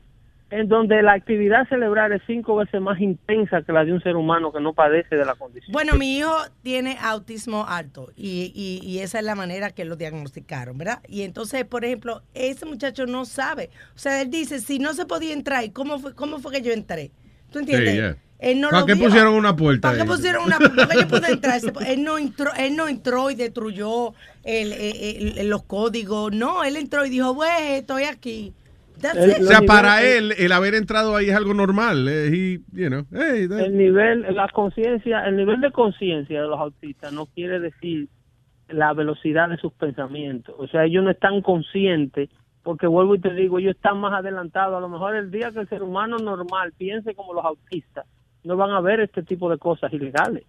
en 0.51 0.69
donde 0.69 1.01
la 1.01 1.13
actividad 1.13 1.67
cerebral 1.67 2.13
es 2.13 2.21
cinco 2.27 2.55
veces 2.55 2.79
más 2.79 3.01
intensa 3.01 3.63
que 3.63 3.73
la 3.73 3.83
de 3.83 3.91
un 3.91 4.01
ser 4.01 4.15
humano 4.15 4.53
que 4.53 4.61
no 4.61 4.73
padece 4.73 5.15
de 5.15 5.25
la 5.25 5.33
condición. 5.35 5.73
Bueno, 5.73 5.95
mi 5.95 6.17
hijo 6.19 6.33
tiene 6.61 6.97
autismo 7.01 7.65
alto 7.67 8.11
y, 8.15 8.51
y, 8.55 8.79
y 8.87 8.99
esa 8.99 9.19
es 9.19 9.25
la 9.25 9.35
manera 9.35 9.71
que 9.71 9.85
lo 9.85 9.95
diagnosticaron, 9.95 10.77
¿verdad? 10.77 10.99
Y 11.07 11.23
entonces, 11.23 11.65
por 11.65 11.83
ejemplo, 11.83 12.21
ese 12.35 12.65
muchacho 12.65 13.05
no 13.07 13.25
sabe. 13.25 13.69
O 13.95 13.97
sea, 13.99 14.21
él 14.21 14.29
dice, 14.29 14.59
si 14.59 14.77
no 14.79 14.93
se 14.93 15.05
podía 15.05 15.33
entrar, 15.33 15.63
¿y 15.63 15.71
¿cómo 15.71 15.97
fue, 15.99 16.13
cómo 16.13 16.39
fue 16.39 16.53
que 16.53 16.61
yo 16.61 16.71
entré? 16.71 17.11
¿Tú 17.51 17.59
entiendes? 17.59 17.89
Sí, 17.89 17.95
yeah. 17.97 18.17
Él 18.39 18.59
no 18.59 18.69
¿Para 18.69 18.81
lo 18.81 18.85
qué 18.85 18.95
pusieron 18.97 19.33
una 19.35 19.55
puerta 19.55 19.89
¿Para 19.89 20.03
qué 20.03 20.05
pusieron 20.05 20.43
una 20.45 20.57
puerta? 20.57 20.85
Porque 20.87 20.99
yo 21.01 21.07
pude 21.07 21.31
entrar. 21.31 21.57
Ese- 21.57 21.71
Él 21.93 22.03
no 22.03 22.17
entró, 22.17 22.51
él 22.57 22.75
no 22.75 22.87
entró 22.87 23.31
y 23.31 23.35
destruyó 23.35 24.13
el, 24.43 24.73
el- 24.73 25.37
el- 25.37 25.49
los 25.49 25.63
códigos. 25.63 26.33
No, 26.33 26.63
él 26.63 26.75
entró 26.75 27.05
y 27.05 27.09
dijo, 27.09 27.33
güey, 27.33 27.75
estoy 27.75 28.03
aquí. 28.03 28.53
That's 29.01 29.15
it. 29.27 29.41
O 29.41 29.45
sea, 29.47 29.61
para 29.61 30.03
él, 30.03 30.33
el 30.37 30.51
haber 30.51 30.73
entrado 30.75 31.15
ahí 31.15 31.29
es 31.29 31.35
algo 31.35 31.53
normal. 31.53 32.07
Eh, 32.07 32.27
he, 32.27 32.59
you 32.73 32.87
know, 32.89 33.05
hey, 33.11 33.47
that- 33.47 33.59
El 33.59 33.77
nivel, 33.77 34.25
la 34.35 34.47
conciencia, 34.49 35.25
el 35.25 35.37
nivel 35.37 35.59
de 35.61 35.71
conciencia 35.71 36.41
de 36.41 36.47
los 36.47 36.59
autistas 36.59 37.11
no 37.13 37.25
quiere 37.27 37.59
decir 37.59 38.07
la 38.67 38.93
velocidad 38.93 39.47
de 39.49 39.57
sus 39.57 39.73
pensamientos. 39.73 40.55
O 40.57 40.67
sea, 40.67 40.85
ellos 40.85 41.03
no 41.03 41.11
están 41.11 41.41
conscientes 41.41 42.29
porque 42.63 42.87
vuelvo 42.87 43.15
y 43.15 43.19
te 43.19 43.33
digo, 43.33 43.59
ellos 43.59 43.75
están 43.75 43.99
más 43.99 44.13
adelantados. 44.13 44.75
A 44.77 44.79
lo 44.81 44.89
mejor 44.89 45.15
el 45.15 45.29
día 45.29 45.51
que 45.51 45.59
el 45.59 45.69
ser 45.69 45.83
humano 45.83 46.17
normal 46.17 46.73
piense 46.77 47.13
como 47.15 47.33
los 47.33 47.45
autistas, 47.45 48.05
no 48.45 48.55
van 48.55 48.71
a 48.71 48.79
ver 48.81 48.99
este 49.01 49.23
tipo 49.23 49.49
de 49.49 49.57
cosas 49.57 49.91
ilegales. 49.91 50.43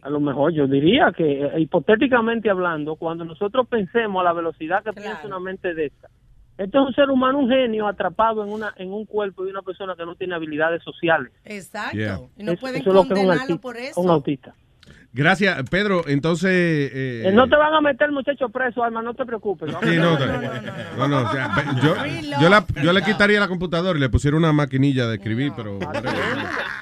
A 0.00 0.08
lo 0.08 0.18
mejor 0.18 0.50
yo 0.54 0.66
diría 0.66 1.12
que, 1.14 1.44
eh, 1.44 1.60
hipotéticamente 1.60 2.48
hablando, 2.48 2.96
cuando 2.96 3.22
nosotros 3.26 3.68
pensemos 3.68 4.18
a 4.20 4.24
la 4.24 4.32
velocidad 4.32 4.82
que 4.82 4.94
piensa 4.94 5.26
una 5.26 5.38
mente 5.38 5.74
de 5.74 5.86
esta, 5.86 6.08
esto 6.56 6.80
es 6.80 6.86
un 6.86 6.94
ser 6.94 7.10
humano, 7.10 7.40
un 7.40 7.50
genio 7.50 7.86
atrapado 7.86 8.42
en 8.44 8.50
una 8.50 8.72
en 8.78 8.92
un 8.92 9.04
cuerpo 9.04 9.44
de 9.44 9.50
una 9.50 9.60
persona 9.60 9.94
que 9.94 10.06
no 10.06 10.14
tiene 10.14 10.34
habilidades 10.36 10.82
sociales. 10.82 11.32
Exacto. 11.44 11.98
Yeah. 11.98 12.18
Y 12.38 12.44
no 12.44 12.52
Eso- 12.52 12.60
pueden 12.62 12.80
eso 12.80 12.90
es 12.90 12.94
lo 12.94 13.02
que 13.02 13.08
es 13.08 13.10
un 13.10 13.16
condenarlo 13.16 13.42
autista, 13.42 13.60
por 13.62 13.76
eso. 13.76 14.00
un 14.00 14.08
autista. 14.10 14.54
Gracias, 15.16 15.62
Pedro. 15.70 16.02
Entonces. 16.08 16.50
eh, 16.52 17.22
Eh, 17.28 17.32
no 17.32 17.48
te 17.48 17.54
van 17.56 17.72
a 17.72 17.80
meter 17.80 18.10
muchacho 18.10 18.48
preso, 18.48 18.82
Alma, 18.82 19.00
no 19.00 19.14
te 19.14 19.24
preocupes. 19.24 19.70
Sí, 19.82 19.96
no, 19.96 20.18
no, 20.18 21.06
no, 21.08 21.28
o 21.28 21.32
sea, 21.32 21.48
ve- 21.56 21.80
yo, 21.80 21.94
yo, 22.40 22.48
la- 22.48 22.66
yo 22.82 22.92
le 22.92 23.00
quitaría 23.02 23.38
la 23.38 23.46
computadora 23.46 23.96
y 23.96 24.00
le 24.00 24.08
pusiera 24.08 24.36
una 24.36 24.52
maquinilla 24.52 25.06
de 25.06 25.14
escribir, 25.14 25.52
pero. 25.56 25.78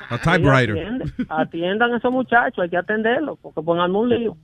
A 0.09 0.19
typewriter. 0.19 0.71
Atiendan, 0.79 1.13
atiendan 1.29 1.93
a 1.93 1.97
esos 1.99 2.11
muchachos, 2.11 2.59
hay 2.63 2.71
que 2.71 2.77
atenderlos, 2.79 3.39
porque 3.43 3.61
pongan 3.61 3.95
un 3.95 4.09
lío. 4.09 4.37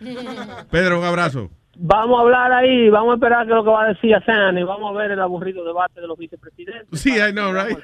Pedro, 0.70 0.98
un 0.98 1.04
abrazo. 1.06 1.48
Vamos 1.78 2.18
a 2.18 2.22
hablar 2.22 2.52
ahí, 2.52 2.88
vamos 2.88 3.12
a 3.12 3.14
esperar 3.16 3.44
qué 3.46 3.52
es 3.52 3.56
lo 3.56 3.62
que 3.64 3.70
va 3.70 3.84
a 3.84 3.88
decir 3.88 4.14
Asani, 4.14 4.62
vamos 4.64 4.94
a 4.94 4.98
ver 4.98 5.10
el 5.10 5.20
aburrido 5.20 5.62
debate 5.64 6.00
de 6.00 6.06
los 6.06 6.16
vicepresidentes. 6.18 6.98
Sí, 6.98 7.10
I 7.16 7.32
know, 7.32 7.52
right? 7.52 7.78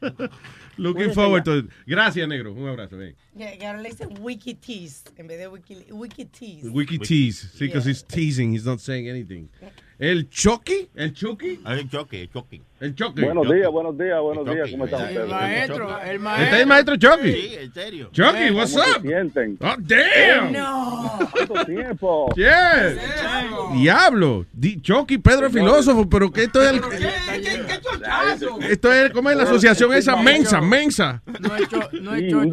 Looking 0.76 1.12
forward 1.12 1.44
to 1.44 1.58
it. 1.58 1.66
Gracias, 1.86 2.26
negro. 2.26 2.52
Un 2.52 2.68
abrazo. 2.68 2.96
ven. 2.96 3.14
Que 3.36 3.66
ahora 3.66 3.80
le 3.80 3.90
dicen 3.90 4.08
wiki 4.20 4.54
tease 4.54 5.04
en 5.16 5.26
vez 5.26 5.38
de 5.38 5.48
wiki, 5.48 5.76
wiki 5.90 6.24
tease. 6.24 6.68
Wiki 6.68 6.98
tease. 6.98 7.48
Sí, 7.54 7.66
because 7.66 7.86
he's 7.88 8.02
teasing. 8.02 8.52
He's 8.52 8.64
not 8.64 8.80
saying 8.80 9.08
anything. 9.08 9.48
¿El 9.98 10.30
Chucky? 10.30 10.88
¿El 10.94 11.12
Chucky? 11.12 11.60
El 11.66 11.88
Chucky, 11.90 12.16
el 12.22 12.30
Chucky. 12.30 12.62
El 12.80 12.94
Chucky. 12.94 13.20
Buenos 13.22 13.46
días, 13.52 13.70
buenos 13.70 13.98
días, 13.98 14.18
buenos 14.22 14.46
días. 14.46 14.70
¿Cómo 14.70 14.86
están 14.86 15.00
El 15.02 15.08
ustedes? 15.08 15.28
maestro, 15.28 16.00
el 16.00 16.16
¿Este 16.26 16.54
es 16.56 16.60
el 16.62 16.66
maestro 16.66 16.96
Chucky? 16.96 17.32
Sí, 17.32 17.54
en 17.60 17.74
serio. 17.74 18.08
Chucky, 18.10 18.50
what's 18.52 18.72
¿Cómo 18.72 18.84
se 18.84 18.90
up? 18.98 19.02
sienten? 19.02 19.58
Oh, 19.60 19.76
damn. 19.78 21.28
¿Cuánto 21.30 21.64
tiempo? 21.66 22.32
Yeah. 22.34 22.94
Diablo. 23.74 24.46
Di- 24.54 24.80
Chucky, 24.80 25.18
Pedro 25.18 25.50
filósofo, 25.50 26.08
pero 26.08 26.32
que 26.32 26.44
esto 26.44 26.62
es 26.62 26.70
el, 26.70 26.80
esto 28.68 28.92
es 28.92 29.10
como 29.10 29.30
es 29.30 29.36
la 29.36 29.42
asociación 29.44 29.92
esa 29.94 30.16
mensa, 30.16 30.60
mensa. 30.60 31.22
No 31.40 31.56
es, 31.56 31.68
cho- 31.68 31.88
no 32.00 32.14
es 32.14 32.20
Sí, 32.22 32.34
un, 32.34 32.50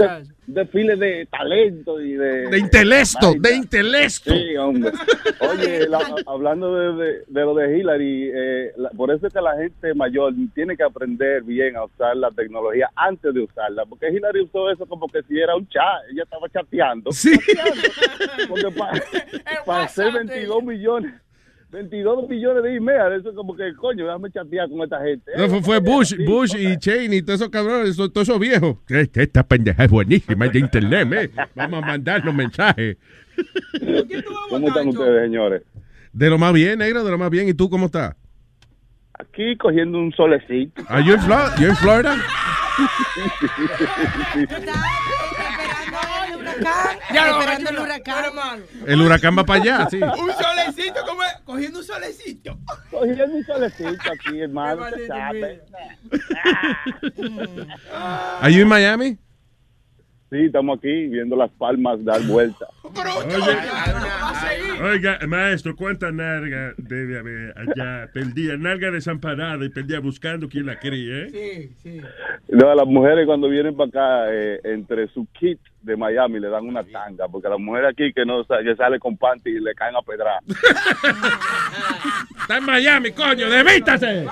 desfile 0.47 0.95
de 0.95 1.25
talento 1.25 1.99
y 1.99 2.13
de... 2.13 2.47
De 2.49 2.57
intelecto, 2.57 3.33
de 3.37 3.55
intelecto. 3.55 4.31
Sí, 4.33 4.55
hombre. 4.55 4.91
Oye, 5.39 5.87
la- 5.89 6.15
hablando 6.25 6.73
de, 6.75 7.03
de- 7.05 7.23
de 7.27 7.41
lo 7.41 7.53
de 7.53 7.77
Hillary, 7.77 8.31
eh, 8.33 8.71
la- 8.77 8.89
por 8.91 9.11
eso 9.11 9.27
es 9.27 9.33
que 9.33 9.41
la 9.41 9.57
gente 9.57 9.93
mayor 9.93 10.33
tiene 10.55 10.77
que 10.77 10.83
aprender 10.83 11.43
bien 11.43 11.75
a 11.75 11.83
usar 11.85 12.15
la 12.15 12.31
tecnología 12.31 12.89
antes 12.95 13.33
de 13.33 13.41
usarla, 13.41 13.85
porque 13.85 14.09
Hillary 14.09 14.41
usó 14.41 14.71
eso 14.71 14.85
como 14.85 15.07
que 15.09 15.21
si 15.23 15.37
era 15.39 15.55
un 15.55 15.67
chat, 15.67 15.83
ella 16.11 16.23
estaba 16.23 16.47
chateando. 16.49 17.11
Sí. 17.11 17.37
Porque 18.47 18.71
para, 18.71 19.01
para 19.65 19.83
hacer 19.83 20.13
22 20.13 20.63
millones, 20.63 21.13
22 21.69 22.29
millones 22.29 22.63
de 22.63 22.75
emails, 22.77 23.19
eso 23.19 23.29
es 23.31 23.35
como 23.35 23.53
que, 23.55 23.73
coño, 23.75 24.05
déjame 24.05 24.31
chatear 24.31 24.69
con 24.69 24.81
esta 24.83 25.01
gente. 25.03 25.31
No, 25.37 25.49
fue, 25.49 25.61
fue 25.61 25.79
Bush, 25.79 26.15
Bush 26.25 26.55
y 26.57 26.77
Cheney, 26.77 27.21
todos 27.21 27.41
esos 27.41 27.51
cabrones, 27.51 27.89
esos- 27.89 28.11
todos 28.13 28.29
esos 28.29 28.39
viejos. 28.39 28.77
Esta, 28.87 29.21
esta 29.21 29.43
pendeja 29.43 29.83
es 29.83 29.91
buenísima 29.91 30.45
es 30.45 30.53
de 30.53 30.59
internet, 30.59 31.05
me. 31.07 31.29
Vamos 31.55 31.83
a 31.83 31.87
mandarnos 31.87 32.33
mensajes. 32.33 32.95
¿Cómo 34.49 34.69
están 34.69 34.87
ustedes, 34.87 35.23
señores? 35.25 35.63
De 36.13 36.29
lo 36.29 36.37
más 36.37 36.53
bien, 36.53 36.79
negro, 36.79 37.03
de 37.03 37.11
lo 37.11 37.17
más 37.17 37.29
bien. 37.29 37.49
¿Y 37.49 37.53
tú 37.53 37.69
cómo 37.69 37.87
estás? 37.87 38.15
Aquí 39.19 39.57
cogiendo 39.57 39.97
un 39.99 40.13
solecito. 40.13 40.81
¿Are 40.87 41.03
you 41.03 41.15
in 41.15 41.19
Florida? 41.21 41.67
In 41.69 41.75
Florida? 41.75 42.15
el 46.57 46.63
huracán. 46.63 46.97
Ya 47.13 47.25
lo 47.25 47.31
esperando 47.39 47.69
el 47.69 47.75
chula, 47.75 47.81
huracán. 47.83 48.25
hermano. 48.25 48.63
El 48.85 49.01
huracán 49.01 49.37
va 49.37 49.43
para 49.43 49.61
allá, 49.61 49.87
sí. 49.91 49.97
Un 50.01 50.31
solecito, 50.31 50.99
como 51.07 51.23
es? 51.23 51.33
cogiendo 51.45 51.79
un 51.79 51.85
solecito. 51.85 52.57
Cogiendo 52.91 53.25
un 53.25 53.43
solecito 53.45 54.11
aquí, 54.11 54.39
hermano. 54.41 54.83
¿Are 58.41 58.53
you 58.53 58.61
in 58.61 58.67
Miami? 58.67 59.17
Sí, 60.29 60.43
estamos 60.47 60.77
aquí 60.79 61.07
viendo 61.07 61.37
las 61.37 61.49
palmas 61.51 62.03
dar 62.03 62.21
vuelta. 62.23 62.67
Oiga, 64.83 65.19
maestro, 65.25 65.73
¿cuántas 65.73 66.13
nalgas 66.13 66.73
debe 66.77 67.17
haber 67.19 67.53
allá? 67.57 68.09
Perdía, 68.13 68.57
nalga 68.57 68.91
desamparada 68.91 69.63
y 69.63 69.69
perdía 69.69 70.01
buscando 70.01 70.49
quien 70.49 70.65
la 70.65 70.77
críe, 70.79 71.23
¿eh? 71.27 71.29
Sí, 71.29 71.75
sí. 71.81 72.01
No, 72.49 72.75
las 72.75 72.85
mujeres 72.85 73.25
cuando 73.25 73.47
vienen 73.47 73.77
para 73.77 73.87
acá, 73.87 74.33
eh, 74.33 74.59
entre 74.65 75.07
su 75.13 75.25
kit 75.31 75.59
de 75.87 75.97
Miami, 75.97 76.39
le 76.39 76.49
dan 76.49 76.65
una 76.65 76.83
tanga, 76.83 77.27
porque 77.27 77.49
las 77.49 77.59
mujeres 77.59 77.89
aquí 77.91 78.13
que 78.13 78.25
no 78.25 78.43
sa- 78.43 78.61
que 78.63 78.75
sale 78.75 78.99
con 78.99 79.17
panty 79.17 79.49
y 79.49 79.59
le 79.59 79.73
caen 79.73 79.95
a 79.95 80.01
pedrar. 80.01 80.39
Está 82.41 82.57
en 82.57 82.65
Miami, 82.65 83.11
coño, 83.11 83.49
debítase. 83.49 84.27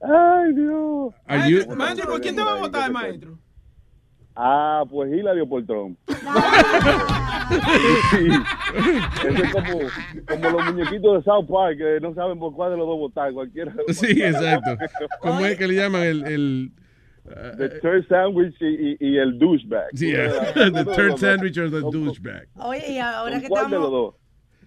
Ay, 0.00 0.52
Dios. 0.54 1.14
Are 1.26 1.50
you- 1.50 1.74
Maestro, 1.76 2.10
¿por 2.10 2.20
quién 2.20 2.36
te 2.36 2.42
va 2.42 2.52
a 2.52 2.58
votar, 2.60 2.90
maestro? 2.92 3.38
Ah, 4.40 4.84
pues 4.88 5.12
Hillary 5.12 5.40
o 5.40 5.48
por 5.48 5.64
Trump. 5.66 5.98
Sí. 8.10 8.28
Eso 9.26 9.42
es 9.42 9.52
como, 9.52 9.78
como 10.28 10.50
los 10.50 10.64
muñequitos 10.74 11.16
de 11.16 11.22
South 11.24 11.46
Park 11.48 11.78
que 11.78 11.98
no 12.02 12.12
saben 12.14 12.38
por 12.38 12.52
cuál 12.54 12.72
de 12.72 12.76
los 12.76 12.86
dos 12.86 12.98
votar. 12.98 13.32
Cualquiera. 13.32 13.72
de 13.72 13.84
los 13.88 13.96
Sí, 13.96 14.20
dos. 14.20 14.28
exacto. 14.34 14.76
¿Cómo 15.20 15.40
es 15.46 15.56
que 15.56 15.66
le 15.66 15.74
llaman 15.76 16.02
el... 16.02 16.26
el 16.26 16.72
The 17.56 17.78
turd 17.80 18.06
sandwich 18.08 18.54
y, 18.60 18.66
y- 18.66 18.96
y 19.00 19.18
el 19.18 19.38
douchebag. 19.38 19.90
sí, 19.94 20.12
la- 20.16 20.70
the 20.84 20.84
turd 20.94 21.18
sandwich 21.18 21.56
or 21.58 21.70
the 21.70 21.80
douchebag. 21.80 22.46
Oye, 22.56 22.92
y 22.92 22.98
ahora 22.98 23.32
¿Con 23.32 23.40
que 23.40 23.46
estamos? 23.46 24.14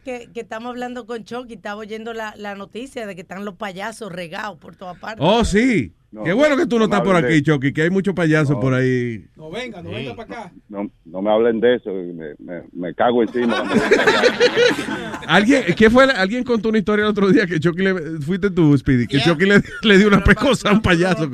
Que, 0.03 0.29
que 0.33 0.41
estamos 0.41 0.69
hablando 0.69 1.05
con 1.05 1.23
Chucky, 1.23 1.53
estaba 1.53 1.79
oyendo 1.79 2.13
la, 2.13 2.33
la 2.37 2.55
noticia 2.55 3.05
de 3.05 3.15
que 3.15 3.21
están 3.21 3.45
los 3.45 3.55
payasos 3.55 4.11
regados 4.11 4.57
por 4.57 4.75
todas 4.75 4.97
partes. 4.97 5.25
Oh, 5.25 5.43
sí. 5.45 5.93
No, 6.11 6.23
Qué 6.23 6.33
bueno 6.33 6.57
que 6.57 6.65
tú 6.65 6.77
no 6.77 6.85
estás 6.85 7.01
por 7.01 7.21
de 7.21 7.25
aquí. 7.25 7.41
Chucky, 7.41 7.71
que 7.71 7.83
hay 7.83 7.89
muchos 7.89 8.13
payasos 8.13 8.57
por 8.57 8.73
ahí. 8.73 9.25
No 9.37 9.49
venga, 9.49 9.81
no 9.81 9.91
venga 9.91 10.13
para 10.13 10.41
acá. 10.41 10.51
No, 10.67 10.91
no 11.05 11.21
me 11.21 11.31
hablen 11.31 11.61
de 11.61 11.75
eso, 11.75 11.89
me, 11.89 12.35
me, 12.37 12.63
me 12.73 12.93
cago 12.93 13.23
encima. 13.23 13.63
¿Alguien, 15.25 15.63
¿qué 15.73 15.89
fue? 15.89 16.03
Alguien 16.03 16.43
contó 16.43 16.67
una 16.67 16.79
historia 16.79 17.05
el 17.05 17.11
otro 17.11 17.29
día 17.29 17.47
que 17.47 17.61
Chucky 17.61 17.81
le... 17.81 18.19
Fuiste 18.19 18.51
tú, 18.51 18.77
Speedy, 18.77 19.07
que 19.07 19.19
Chucky 19.19 19.45
le, 19.45 19.61
le 19.83 19.97
dio 19.97 20.09
una 20.09 20.21
pecosa 20.21 20.69
a 20.69 20.73
un 20.73 20.81
payaso. 20.81 21.29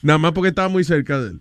Nada 0.00 0.18
más 0.18 0.30
porque 0.30 0.50
estaba 0.50 0.68
muy 0.68 0.84
cerca 0.84 1.18
de 1.18 1.30
él. 1.30 1.40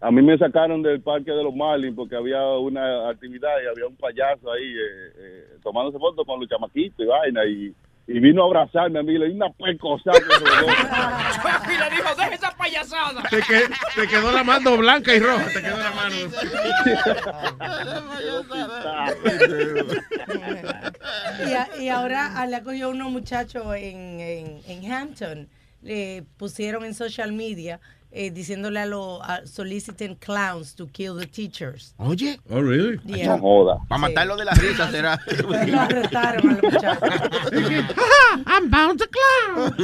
A 0.00 0.10
mí 0.12 0.22
me 0.22 0.38
sacaron 0.38 0.82
del 0.82 1.00
parque 1.00 1.32
de 1.32 1.42
los 1.42 1.56
Marlins 1.56 1.96
porque 1.96 2.14
había 2.14 2.40
una 2.58 3.08
actividad 3.08 3.50
y 3.64 3.66
había 3.66 3.88
un 3.88 3.96
payaso 3.96 4.52
ahí 4.52 4.62
eh, 4.62 5.12
eh, 5.18 5.45
tomándose 5.66 5.98
fotos 5.98 6.24
con 6.24 6.38
los 6.38 6.48
chamaquitos 6.48 7.00
y 7.00 7.04
vaina 7.08 7.44
y, 7.44 7.74
y 8.06 8.20
vino 8.20 8.44
a 8.44 8.46
abrazarme 8.46 9.00
a 9.00 9.02
mí, 9.02 9.18
le 9.18 9.26
di 9.26 9.32
una 9.34 9.50
pecosa. 9.50 10.12
Chucky 10.12 11.76
le 11.80 11.90
dijo, 11.96 12.14
deja 12.14 12.34
esa 12.34 12.56
payasada. 12.56 13.22
Te, 13.28 13.38
que- 13.42 13.68
te 14.00 14.06
quedó 14.06 14.30
la 14.30 14.44
mano 14.44 14.76
blanca 14.76 15.12
y 15.12 15.18
roja. 15.18 15.44
Te 15.48 15.60
quedó 15.60 15.76
la 15.76 15.90
mano. 15.90 16.14
Y, 21.48 21.52
a- 21.52 21.68
y 21.80 21.88
ahora 21.88 22.46
le 22.46 22.62
cogió 22.62 22.90
unos 22.90 23.10
muchachos 23.10 23.66
en, 23.76 24.20
en, 24.20 24.60
en 24.68 24.92
Hampton, 24.92 25.48
le 25.82 26.24
pusieron 26.36 26.84
en 26.84 26.94
social 26.94 27.32
media 27.32 27.80
eh, 28.10 28.30
diciéndole 28.30 28.80
a 28.80 28.86
los 28.86 29.20
soliciting 29.44 30.16
clowns 30.16 30.74
to 30.74 30.86
kill 30.88 31.16
the 31.18 31.26
teachers. 31.26 31.94
Oye. 31.98 32.38
Oh, 32.48 32.60
really? 32.60 32.98
Yeah. 33.04 33.36
No 33.36 33.38
joda. 33.38 33.78
Para 33.88 34.00
matarlo 34.00 34.36
de 34.36 34.44
la 34.44 34.52
risa 34.52 34.90
será. 34.96 35.18
Lo 35.66 35.80
arrestaron 35.80 36.48
a 36.48 36.52
los 36.52 36.62
muchachos. 36.62 37.52
I'm 38.46 38.70
bound 38.70 39.00
to 39.00 39.08
clown. 39.08 39.74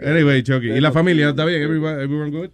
Anyway, 0.00 0.42
Chucky. 0.42 0.70
¿Y 0.70 0.80
la 0.80 0.92
familia 0.92 1.30
está 1.30 1.44
bien? 1.44 1.62
Everybody, 1.62 2.02
everyone 2.02 2.30
good? 2.30 2.50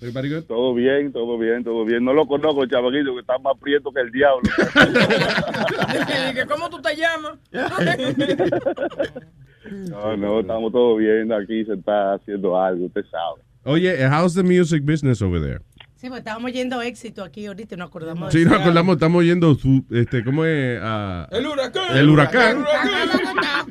Everybody 0.00 0.28
good? 0.28 0.44
Todo 0.44 0.74
bien, 0.74 1.12
todo 1.12 1.38
bien, 1.38 1.62
todo 1.62 1.84
bien. 1.84 2.04
No 2.04 2.12
lo 2.12 2.26
conozco, 2.26 2.66
chavaquito, 2.66 3.14
que 3.14 3.20
está 3.20 3.38
más 3.38 3.56
prieto 3.58 3.92
que 3.92 4.00
el 4.00 4.10
diablo. 4.10 4.42
¿Cómo 6.48 6.68
tú 6.70 6.82
te 6.82 6.96
llamas? 6.96 7.38
No, 9.70 10.16
no, 10.16 10.40
estamos 10.40 10.72
todos 10.72 10.98
bien. 10.98 11.32
Aquí 11.32 11.64
se 11.64 11.74
está 11.74 12.14
haciendo 12.14 12.60
algo, 12.60 12.86
usted 12.86 13.04
sabe. 13.10 13.42
Oye, 13.64 13.96
how's 14.08 14.34
the 14.34 14.42
music 14.42 14.82
business 14.84 15.22
over 15.22 15.40
there? 15.40 15.60
Sí, 15.94 16.08
pues 16.08 16.18
estábamos 16.18 16.52
yendo 16.52 16.82
éxito 16.82 17.22
aquí 17.22 17.46
ahorita 17.46 17.76
y 17.76 17.78
nos 17.78 17.86
acordamos 17.88 18.32
Sí, 18.32 18.40
de 18.40 18.44
nos 18.46 18.54
eso. 18.54 18.62
acordamos, 18.62 18.94
estamos 18.96 19.20
oyendo 19.20 19.54
su, 19.54 19.84
este, 19.92 20.24
¿cómo 20.24 20.44
es? 20.44 20.80
Ah, 20.82 21.28
El 21.30 21.46
huracán. 21.46 21.96
El 21.96 22.08
huracán. 22.10 22.64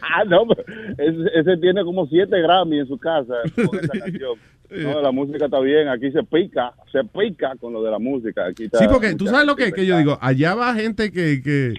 Ah, 0.02 0.24
no, 0.26 0.46
pero 0.48 0.64
ese, 0.98 1.40
ese 1.40 1.58
tiene 1.58 1.84
como 1.84 2.08
siete 2.08 2.42
Grammy 2.42 2.80
en 2.80 2.88
su 2.88 2.98
casa 2.98 3.34
con 3.56 3.78
esa 3.80 4.00
canción. 4.00 4.38
No, 4.70 5.02
la 5.02 5.12
música 5.12 5.44
está 5.46 5.60
bien. 5.60 5.90
Aquí 5.90 6.10
se 6.12 6.24
pica, 6.24 6.74
se 6.94 7.04
pica 7.04 7.54
con 7.60 7.74
lo 7.74 7.84
de 7.84 7.92
la 7.92 8.00
música. 8.00 8.46
Aquí 8.46 8.64
está 8.64 8.78
Sí, 8.80 8.86
porque 8.90 9.14
tú 9.16 9.28
sabes 9.28 9.46
lo 9.46 9.58
que, 9.58 9.74
que 9.74 9.86
yo 9.86 9.98
digo, 9.98 10.18
allá 10.22 10.56
va 10.56 10.74
gente 10.74 11.12
que, 11.12 11.42
que 11.44 11.74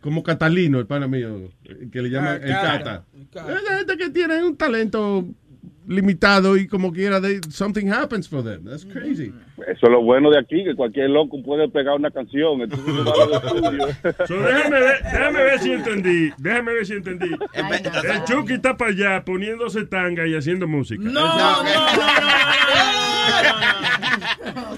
como 0.00 0.22
Catalino, 0.22 0.78
el 0.78 0.86
pana 0.86 1.06
mío, 1.06 1.50
que 1.92 2.02
le 2.02 2.10
llaman 2.10 2.40
Ah, 2.42 2.46
el 2.46 2.52
Cata. 2.52 2.78
Cata. 2.78 3.04
El 3.16 3.28
Cata. 3.28 3.52
Es 3.54 3.68
gente 3.78 3.96
que 3.96 4.10
tiene 4.10 4.44
un 4.44 4.56
talento 4.56 5.24
limitado 5.86 6.56
y 6.58 6.66
como 6.68 6.92
quiera, 6.92 7.18
they, 7.20 7.40
something 7.50 7.88
happens 7.90 8.28
for 8.28 8.44
them. 8.44 8.64
That's 8.64 8.84
crazy. 8.84 9.32
Eso 9.66 9.86
es 9.86 9.90
lo 9.90 10.02
bueno 10.02 10.30
de 10.30 10.38
aquí, 10.38 10.62
que 10.62 10.74
cualquier 10.74 11.08
loco 11.08 11.42
puede 11.42 11.68
pegar 11.70 11.96
una 11.96 12.10
canción. 12.10 12.60
Entonces. 12.60 12.94
So, 14.28 14.34
déjame, 14.34 14.80
ver, 14.80 15.02
déjame 15.02 15.42
ver 15.42 15.58
si 15.60 15.72
entendí. 15.72 16.30
Déjame 16.36 16.74
ver 16.74 16.86
si 16.86 16.92
entendí. 16.92 17.30
El 17.54 18.24
Chucky 18.24 18.52
está 18.54 18.76
para 18.76 18.90
allá 18.90 19.24
poniéndose 19.24 19.86
tanga 19.86 20.26
y 20.26 20.34
haciendo 20.34 20.68
música. 20.68 21.02
No, 21.02 21.12
no, 21.12 21.62
no, 21.62 21.88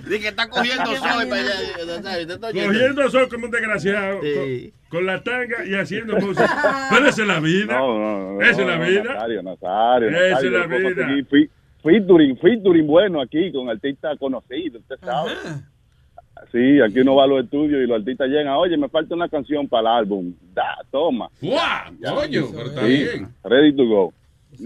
Dice 0.06 0.20
que 0.20 0.28
está 0.28 0.48
cogiendo 0.48 0.86
sol 0.96 1.28
para 1.28 1.40
allá. 1.42 2.28
Cogiendo 2.52 3.10
sol 3.10 3.28
como 3.28 3.46
un 3.46 3.50
desgraciado. 3.50 4.20
Sí. 4.22 4.72
Con, 4.90 5.06
la 5.06 5.22
tanga 5.22 5.64
y 5.64 5.74
haciendo 5.74 6.16
música. 6.18 6.88
Pero 6.90 7.06
esa 7.06 7.22
es 7.22 7.28
la 7.28 7.40
vida. 7.40 7.78
No, 7.78 7.98
no, 7.98 8.32
no. 8.34 8.40
Esa 8.42 8.50
es 8.50 8.58
no, 8.58 8.66
la 8.66 8.78
no, 8.78 8.84
vida. 8.86 9.02
Nazario, 9.14 9.42
Nazario. 9.42 10.08
Esa 10.08 10.18
es 10.18 10.30
Nazario, 10.30 10.50
la 10.50 10.66
vida. 10.66 11.26
fi- 11.30 11.50
Featuring, 11.82 12.36
featuring 12.38 12.86
bueno 12.86 13.22
aquí 13.22 13.50
con 13.52 13.70
artistas 13.70 14.18
conocidos, 14.18 14.82
usted 14.82 14.96
sabe. 15.02 15.30
Sí, 16.52 16.80
aquí 16.80 17.00
uno 17.00 17.14
va 17.14 17.24
a 17.24 17.26
los 17.26 17.44
estudios 17.44 17.82
y 17.82 17.86
los 17.86 17.98
artistas 18.00 18.28
llegan, 18.28 18.48
oye, 18.54 18.76
me 18.76 18.88
falta 18.88 19.14
una 19.14 19.28
canción 19.28 19.68
para 19.68 19.80
el 19.82 19.86
álbum. 19.98 20.34
Da, 20.52 20.76
toma. 20.90 21.28
¡Guau! 21.40 22.16
Coño, 22.16 22.46
pero 22.54 22.66
está 22.66 22.80
Sí, 22.82 22.86
bien. 22.88 23.28
ready 23.44 23.72
to 23.76 23.86
go. 23.86 24.12
Y, 24.58 24.64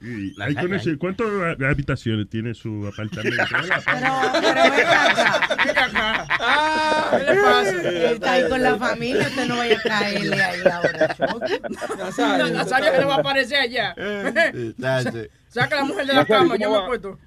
y 0.00 0.34
hay 0.40 0.54
con 0.54 0.72
ese- 0.74 0.96
¿cuántas 0.96 1.26
habitaciones 1.60 2.28
tiene 2.28 2.54
su 2.54 2.86
apartamento? 2.86 3.42
Ah, 6.40 7.10
¿qué 7.18 7.24
le 7.24 7.40
pasa? 7.42 8.10
Está 8.12 8.32
ahí 8.32 8.48
con 8.48 8.62
la 8.62 8.76
familia, 8.76 9.26
usted 9.28 9.46
no 9.46 9.56
vaya 9.56 9.78
a 9.78 9.82
caerle 9.82 10.42
ahí 10.42 10.60
ahora. 10.70 11.16
No, 12.38 12.48
Nazario 12.50 12.92
que 12.92 12.98
le 12.98 13.04
va 13.04 13.14
a 13.16 13.18
aparecer 13.18 13.58
allá. 13.58 13.94
Saca 15.48 15.76
a 15.76 15.78
la 15.80 15.84
mujer 15.84 16.06
de 16.06 16.14
la 16.14 16.24
cama, 16.26 16.56
yo 16.56 16.66
¿cómo 16.66 16.74
me 16.74 16.78
va? 16.78 16.84
acuesto. 16.84 17.18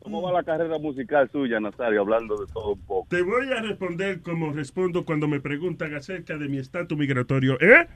¿Cómo 0.00 0.22
va 0.22 0.32
la 0.32 0.42
carrera 0.42 0.78
musical 0.78 1.28
suya, 1.30 1.60
Nazario, 1.60 2.00
hablando 2.00 2.36
de 2.36 2.46
todo 2.52 2.72
un 2.74 2.80
poco? 2.80 3.06
Te 3.10 3.20
voy 3.22 3.46
a 3.52 3.60
responder 3.60 4.20
como 4.22 4.52
respondo 4.52 5.04
cuando 5.04 5.28
me 5.28 5.40
preguntan 5.40 5.94
acerca 5.94 6.36
de 6.38 6.48
mi 6.48 6.58
estatus 6.58 6.96
migratorio. 6.96 7.60
¿Eh? 7.60 7.86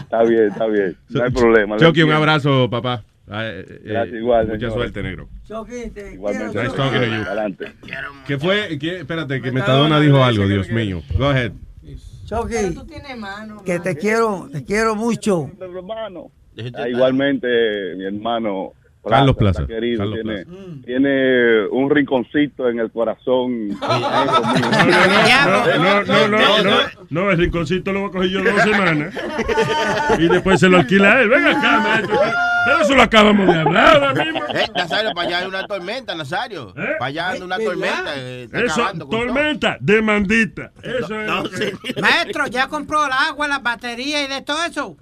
Está 0.00 0.22
bien, 0.24 0.44
está 0.48 0.66
bien. 0.66 0.96
No 1.10 1.24
hay 1.24 1.30
problema. 1.30 1.76
Chucky, 1.76 2.02
un 2.02 2.12
abrazo, 2.12 2.68
papá. 2.68 3.04
Ah, 3.28 3.44
eh, 3.46 3.64
eh, 3.68 3.80
Gracias, 3.84 4.16
igual, 4.16 4.46
Mucha 4.46 4.58
señor. 4.58 4.72
suerte, 4.72 5.02
negro. 5.02 5.28
Chucky, 5.46 5.90
te 5.90 6.14
Igualmente. 6.14 6.62
Nice 6.62 6.76
talking 6.76 7.00
to 7.00 7.06
you. 7.06 7.22
Adelante. 7.22 7.72
¿Qué 8.26 8.38
fue? 8.38 8.78
¿Qué? 8.78 9.00
Espérate, 9.00 9.40
que 9.42 9.50
Metadona 9.52 10.00
dijo 10.00 10.22
algo, 10.22 10.46
Dios 10.46 10.70
mío. 10.70 11.02
Go 11.18 11.26
ahead. 11.30 11.52
Chucky, 12.26 12.74
Tú 12.74 12.84
tienes 12.86 13.16
mano. 13.16 13.62
que 13.64 13.78
te 13.78 13.96
quiero, 13.96 14.48
te 14.52 14.64
quiero 14.64 14.96
mucho. 14.96 15.50
Ah, 16.74 16.88
igualmente, 16.88 17.46
mi 17.96 18.04
hermano 18.04 18.72
Carlos 19.10 19.36
Plaza, 19.36 19.66
querido, 19.66 19.98
Carlos 19.98 20.18
tiene, 20.22 20.44
tiene 20.84 21.66
un 21.68 21.90
rinconcito 21.90 22.68
en 22.68 22.78
el 22.80 22.90
corazón. 22.90 23.68
No, 23.68 23.98
no, 25.76 26.04
no, 26.04 26.28
no, 26.28 26.62
no, 26.62 26.80
no, 27.10 27.30
el 27.30 27.38
rinconcito 27.38 27.92
lo 27.92 28.00
voy 28.00 28.08
a 28.08 28.12
coger 28.12 28.30
yo 28.30 28.42
dos 28.42 28.62
semanas 28.62 29.14
y 30.18 30.28
después 30.28 30.60
se 30.60 30.68
lo 30.68 30.78
alquila 30.78 31.12
a 31.14 31.22
él. 31.22 31.28
Venga 31.28 31.50
acá, 31.58 31.80
maestro. 31.80 32.18
Pero 32.66 32.80
eso 32.80 32.94
lo 32.96 33.02
acabamos 33.02 33.46
de 33.46 33.60
hablar 33.60 33.94
ahora 34.02 34.24
mismo. 34.24 34.40
Eh, 34.52 34.66
Nazario, 34.74 35.12
para 35.14 35.28
allá 35.28 35.38
hay 35.38 35.46
una 35.46 35.66
tormenta, 35.68 36.14
Nazario. 36.16 36.74
Para 36.74 37.06
allá 37.06 37.28
anda 37.30 37.44
una 37.44 37.58
tormenta. 37.58 38.12
eh, 38.16 38.48
Eso, 38.52 38.82
tormenta, 39.08 39.76
demandita. 39.80 40.72
Eso 40.82 41.20
es. 41.20 41.96
Maestro, 42.00 42.46
¿ya 42.48 42.66
compró 42.66 43.06
el 43.06 43.12
agua, 43.12 43.46
las 43.46 43.62
baterías 43.62 44.24
y 44.24 44.32
de 44.32 44.42
todo 44.42 44.64
eso? 44.64 44.96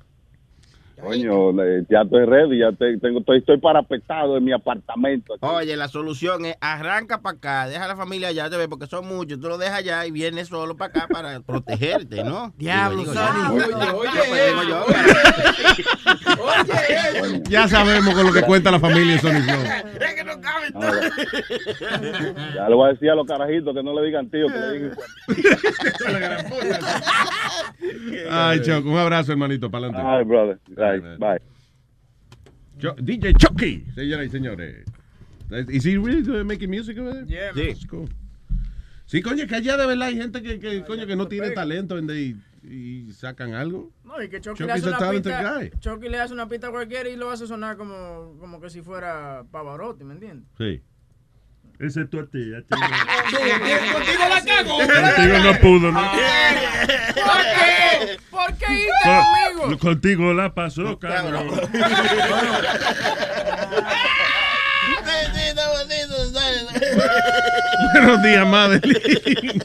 Coño, 1.01 1.53
ya 1.91 2.03
estoy 2.03 2.25
ready, 2.25 2.59
ya 2.61 2.73
te- 2.73 2.97
tengo, 2.99 3.19
estoy, 3.21 3.39
estoy 3.39 3.59
parapetado 3.59 4.37
en 4.37 4.45
mi 4.45 4.53
apartamento. 4.53 5.35
aquí. 5.35 5.45
Oye, 5.45 5.77
la 5.77 5.89
solución 5.89 6.45
es 6.47 6.57
arranca 6.61 7.21
para 7.21 7.37
acá, 7.37 7.67
deja 7.69 7.85
a 7.85 7.89
la 7.89 7.97
familia 7.97 8.29
allá, 8.29 8.49
te 8.49 8.57
ves, 8.57 8.69
porque 8.69 8.87
son 8.87 9.07
muchos. 9.07 9.39
Tú 9.41 9.49
lo 9.49 9.59
dejas 9.59 9.79
allá 9.81 10.07
y 10.07 10.11
vienes 10.13 10.49
solo 10.49 10.77
para 10.77 10.91
acá 10.91 11.07
para 11.09 11.41
protegerte, 11.47 12.23
¿no? 12.25 12.53
Diablo, 12.59 13.01
Digo, 13.03 13.13
digo, 13.13 13.25
Oye, 13.59 13.71
yo, 13.71 13.99
oye, 13.99 14.11
pues, 14.29 14.69
yo, 14.69 14.85
Ya 17.51 17.69
sabemos 17.69 18.15
con 18.15 18.27
lo 18.27 18.33
que 18.33 18.43
cuenta 18.43 18.71
la 18.71 18.81
familia 18.81 19.15
en 19.15 19.21
Sony 19.21 19.41
Flow. 19.43 19.63
Ya 22.55 22.69
le 22.69 22.75
voy 22.75 22.89
a 22.89 22.93
decir 22.93 23.11
a 23.11 23.15
los 23.15 23.27
carajitos 23.27 23.75
que 23.75 23.83
no 23.83 23.99
le 23.99 24.07
digan 24.07 24.29
tío, 24.31 24.47
que 24.47 24.59
le 24.59 24.73
digan. 24.73 24.97
Ay, 28.31 28.61
Choc, 28.63 28.85
un 28.87 28.97
abrazo, 28.97 29.33
hermanito, 29.33 29.71
para 29.71 29.87
adelante. 29.87 30.09
Ay, 30.11 30.25
brother. 30.25 30.59
Bye. 31.01 31.17
Bye. 31.19 31.41
DJ 33.03 33.33
Chucky, 33.35 33.85
señoras 33.95 34.27
y 34.27 34.31
señores. 34.31 34.85
Is 35.69 35.85
he 35.87 35.97
really 35.99 36.23
doing- 36.23 36.47
making 36.47 36.71
music 36.71 36.99
over 36.99 37.13
there? 37.13 37.27
Yeah, 37.27 37.53
Sí. 37.55 37.67
That's 37.69 37.87
cool. 37.87 38.09
Sí, 39.07 39.21
coño, 39.23 39.47
que 39.47 39.55
allá 39.55 39.77
de 39.77 39.87
verdad 39.87 40.09
hay 40.09 40.17
gente 40.17 40.43
que, 40.43 40.59
que, 40.59 40.83
coño, 40.85 41.07
que 41.07 41.15
no 41.15 41.29
tiene 41.29 41.51
talento 41.51 41.99
en 41.99 42.07
de- 42.07 42.21
y, 42.23 42.37
y 42.65 43.13
sacan 43.13 43.53
algo. 43.55 43.93
No, 44.05 44.21
y 44.23 44.29
que 44.29 44.41
Chucky, 44.41 44.59
Chucky's 44.65 44.67
le 44.67 44.73
hace 44.73 44.89
una 45.05 45.11
pista, 45.11 45.55
guy. 45.59 45.71
Chucky 45.79 46.09
le 46.09 46.19
hace 46.21 46.33
una 46.35 46.49
pista 46.49 46.67
a 46.69 46.71
cualquiera 46.71 47.09
y 47.09 47.17
lo 47.17 47.31
hace 47.31 47.47
sonar 47.47 47.77
como, 47.77 48.37
como 48.41 48.61
que 48.61 48.71
si 48.71 48.81
fuera 48.81 49.45
Pavarotti, 49.51 50.05
¿me 50.05 50.15
entiendes? 50.15 50.49
Sí. 50.59 50.81
Excepto 51.81 52.21
a 52.21 52.27
ti. 52.27 52.55
A 52.55 52.61
ti 52.63 52.69
Contigo 52.71 54.29
la 54.29 54.45
cago. 54.45 54.79
Contigo 54.79 55.39
no 55.39 55.55
pudo, 55.61 55.91
¿no? 55.93 56.13
¿Por 56.13 56.21
qué? 57.43 58.19
¿Por 58.31 58.55
qué 58.57 58.73
irte 58.73 58.93
Con- 59.03 59.25
conmigo? 59.65 59.79
contigo 59.79 60.33
la 60.35 60.55
pasó, 60.55 60.99
cabrón. 60.99 61.49
Buenos 67.95 68.23
días, 68.23 68.47
Madeline. 68.47 69.61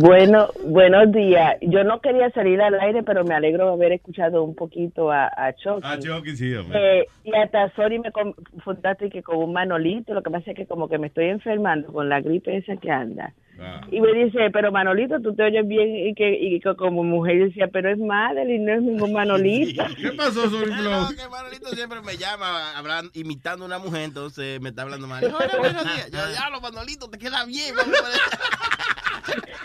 Bueno, 0.00 0.48
buenos 0.64 1.12
días. 1.12 1.56
Yo 1.60 1.84
no 1.84 2.00
quería 2.00 2.30
salir 2.30 2.60
al 2.60 2.78
aire, 2.80 3.02
pero 3.02 3.24
me 3.24 3.34
alegro 3.34 3.66
de 3.66 3.72
haber 3.72 3.92
escuchado 3.92 4.42
un 4.42 4.54
poquito 4.54 5.10
a, 5.10 5.26
a 5.26 5.54
Chucky. 5.54 5.82
Ah, 5.82 5.98
Chucky, 5.98 6.36
sí. 6.36 6.54
Eh, 6.74 7.06
y 7.24 7.34
hasta 7.34 7.70
Sony 7.74 8.00
me 8.02 8.12
confundaste 8.12 9.10
que 9.10 9.22
con 9.22 9.36
un 9.36 9.52
manolito, 9.52 10.14
lo 10.14 10.22
que 10.22 10.30
pasa 10.30 10.50
es 10.50 10.56
que 10.56 10.66
como 10.66 10.88
que 10.88 10.98
me 10.98 11.08
estoy 11.08 11.26
enfermando 11.26 11.92
con 11.92 12.08
la 12.08 12.20
gripe 12.20 12.56
esa 12.56 12.76
que 12.76 12.90
anda. 12.90 13.32
Ah. 13.58 13.80
Y 13.90 14.00
me 14.00 14.12
dice, 14.12 14.50
pero 14.52 14.70
Manolito, 14.70 15.20
tú 15.20 15.34
te 15.34 15.42
oyes 15.44 15.66
bien 15.66 16.08
y 16.08 16.14
que, 16.14 16.38
y 16.38 16.60
que 16.60 16.74
como 16.76 17.02
mujer 17.02 17.44
decía, 17.48 17.68
pero 17.68 17.90
es 17.90 17.98
Madeline, 17.98 18.64
no 18.64 18.72
es 18.74 18.82
ningún 18.82 19.12
Manolito. 19.12 19.84
¿Qué 19.96 20.12
pasó, 20.12 20.48
Sony 20.50 20.66
No, 20.66 21.08
que 21.08 21.28
Manolito 21.30 21.68
siempre 21.70 22.00
me 22.02 22.16
llama 22.16 22.76
hablando, 22.76 23.10
imitando 23.14 23.64
a 23.64 23.68
una 23.68 23.78
mujer, 23.78 24.02
entonces 24.02 24.60
me 24.60 24.68
está 24.70 24.82
hablando 24.82 25.06
mal. 25.06 25.22
Yo, 25.22 25.28
diablo, 25.30 26.60
Manolito, 26.60 27.08
te 27.08 27.18
queda 27.18 27.44
bien. 27.46 27.74
vamos 27.76 27.94
a 27.98 28.08
ver". 28.08 28.16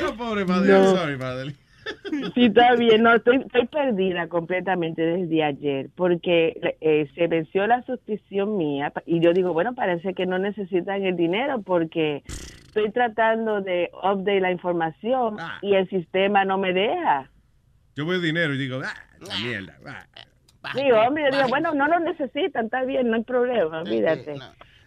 No, 0.00 0.16
pobre 0.16 0.44
Madeline, 0.44 0.82
No. 0.82 0.96
sorry, 0.96 1.16
Madeline. 1.16 1.56
Sí, 2.34 2.46
está 2.46 2.74
bien. 2.76 3.02
No, 3.02 3.14
estoy, 3.14 3.36
estoy 3.44 3.66
perdida 3.66 4.26
completamente 4.28 5.02
desde 5.02 5.44
ayer 5.44 5.88
porque 5.94 6.76
eh, 6.80 7.08
se 7.14 7.26
venció 7.26 7.66
la 7.66 7.82
suscripción 7.84 8.56
mía 8.56 8.90
y 9.06 9.20
yo 9.20 9.32
digo, 9.34 9.52
bueno, 9.52 9.74
parece 9.74 10.14
que 10.14 10.24
no 10.24 10.38
necesitan 10.38 11.04
el 11.04 11.16
dinero 11.16 11.60
porque 11.62 12.22
estoy 12.74 12.92
tratando 12.92 13.60
de 13.60 13.90
update 14.02 14.40
la 14.40 14.50
información 14.50 15.36
Ah. 15.38 15.58
y 15.62 15.74
el 15.74 15.88
sistema 15.88 16.44
no 16.44 16.58
me 16.58 16.72
deja. 16.72 17.30
Yo 17.96 18.06
veo 18.06 18.20
dinero 18.20 18.54
y 18.54 18.58
digo, 18.58 18.80
ah, 18.84 18.94
la 19.20 19.38
mierda. 19.38 19.76
ah. 19.86 20.06
Digo, 20.74 20.98
hombre, 20.98 21.24
yo 21.30 21.36
digo, 21.36 21.48
bueno, 21.48 21.74
no 21.74 21.86
lo 21.88 22.00
necesitan, 22.00 22.64
está 22.66 22.84
bien, 22.84 23.08
no 23.10 23.16
hay 23.16 23.24
problema, 23.24 23.80
olvídate. 23.82 24.34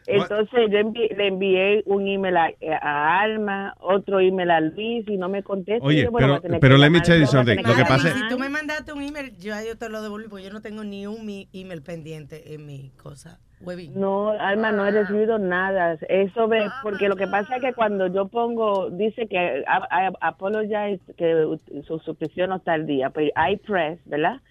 Entonces 0.10 0.72
yo 0.72 0.80
envi- 0.80 1.14
le 1.18 1.28
envié 1.28 1.84
un 1.86 2.08
email 2.08 2.38
a, 2.38 2.50
a 2.82 3.20
Alma, 3.22 3.76
otro 3.80 4.22
email 4.22 4.50
a 4.52 4.62
Luis 4.62 5.06
y 5.08 5.18
no 5.18 5.28
me 5.28 5.44
contesta. 5.44 5.86
Oye, 5.86 6.00
Y 6.00 6.04
yo, 6.06 6.12
bueno, 6.12 6.40
pero- 6.42 6.60
pero 6.62 6.78
let 6.78 6.90
me 6.90 7.02
tell 7.02 7.20
you 7.20 7.28
something. 7.28 7.58
Lo 7.58 7.76
que 7.76 7.84
pasa 7.84 8.08
es- 8.08 8.14
Si 8.14 8.28
tú 8.30 8.40
me 8.40 8.48
mandaste 8.50 8.94
un 8.94 9.02
email, 9.02 9.38
yo, 9.38 9.54
yo 9.68 9.78
te 9.78 9.90
lo 9.90 10.02
devolví 10.02 10.30
porque 10.30 10.46
yo 10.46 10.52
no 10.54 10.62
tengo 10.62 10.84
ni 10.86 11.06
un 11.08 11.26
mi- 11.26 11.50
email 11.54 11.82
pendiente 11.82 12.54
en 12.54 12.66
mi 12.66 12.90
cosa. 12.92 13.40
Webby. 13.62 13.90
No, 13.90 14.30
Alma, 14.32 14.72
no 14.72 14.86
he 14.86 14.92
recibido 14.92 15.40
nada. 15.40 15.98
Eso 16.10 16.48
ve, 16.48 16.70
porque 16.84 17.10
lo 17.10 17.16
que 17.16 17.28
pasa 17.28 17.56
es 17.56 17.62
que 17.62 17.74
cuando 17.74 18.08
yo 18.08 18.28
pongo, 18.28 18.90
dice 18.92 19.28
que 19.28 19.64
a- 19.68 19.88
a- 19.90 20.28
apologize, 20.28 21.00
que 21.18 21.58
su 21.86 22.00
suscripción 22.00 22.50
no 22.52 22.58
está 22.58 22.74
al 22.74 22.86
día, 22.86 23.10
pues 23.10 23.32
hay 23.36 23.58
press, 23.58 24.00
¿verdad? 24.06 24.42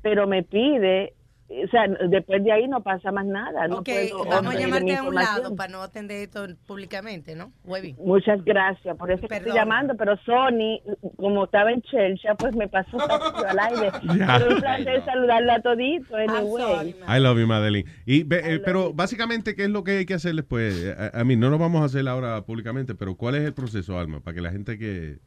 Pero 0.00 0.26
me 0.26 0.42
pide, 0.42 1.12
o 1.50 1.68
sea, 1.70 1.86
después 2.08 2.44
de 2.44 2.52
ahí 2.52 2.68
no 2.68 2.82
pasa 2.82 3.10
más 3.10 3.24
nada. 3.24 3.66
No 3.68 3.78
Ok, 3.78 3.86
puedo 3.86 4.24
vamos 4.26 4.54
a 4.54 4.58
llamarte 4.58 4.94
a 4.96 5.02
un 5.02 5.14
lado 5.14 5.56
para 5.56 5.72
no 5.72 5.82
atender 5.82 6.18
esto 6.22 6.46
públicamente, 6.66 7.34
¿no? 7.34 7.52
Webby. 7.64 7.94
Muchas 7.98 8.44
gracias, 8.44 8.96
por 8.96 9.10
eso 9.10 9.26
estoy 9.30 9.52
llamando, 9.52 9.94
pero 9.96 10.16
Sony, 10.24 10.80
como 11.16 11.44
estaba 11.44 11.72
en 11.72 11.80
Chelsea, 11.82 12.34
pues 12.34 12.54
me 12.54 12.68
pasó 12.68 12.98
al 13.48 13.58
aire. 13.58 13.90
Ya. 14.18 14.38
Pero 14.38 14.54
un 14.54 14.60
placer 14.60 15.04
saludarla 15.04 15.54
a 15.54 15.62
todito, 15.62 16.14
anyway. 16.16 16.94
I 17.08 17.18
love 17.20 17.38
you, 17.38 17.46
Madeline. 17.46 17.86
Y, 18.04 18.24
ve- 18.24 18.42
eh, 18.44 18.60
pero 18.64 18.92
básicamente, 18.92 19.54
¿qué 19.54 19.64
es 19.64 19.70
lo 19.70 19.84
que 19.84 19.98
hay 19.98 20.06
que 20.06 20.14
hacer 20.14 20.34
después? 20.34 20.94
A, 20.98 21.20
a 21.20 21.24
mí 21.24 21.36
no 21.36 21.48
lo 21.50 21.58
vamos 21.58 21.80
a 21.82 21.86
hacer 21.86 22.06
ahora 22.08 22.42
públicamente, 22.42 22.94
pero 22.94 23.14
¿cuál 23.16 23.36
es 23.36 23.42
el 23.44 23.54
proceso, 23.54 23.98
Alma? 23.98 24.20
Para 24.20 24.34
que 24.34 24.40
la 24.42 24.50
gente 24.50 24.78
que... 24.78 25.18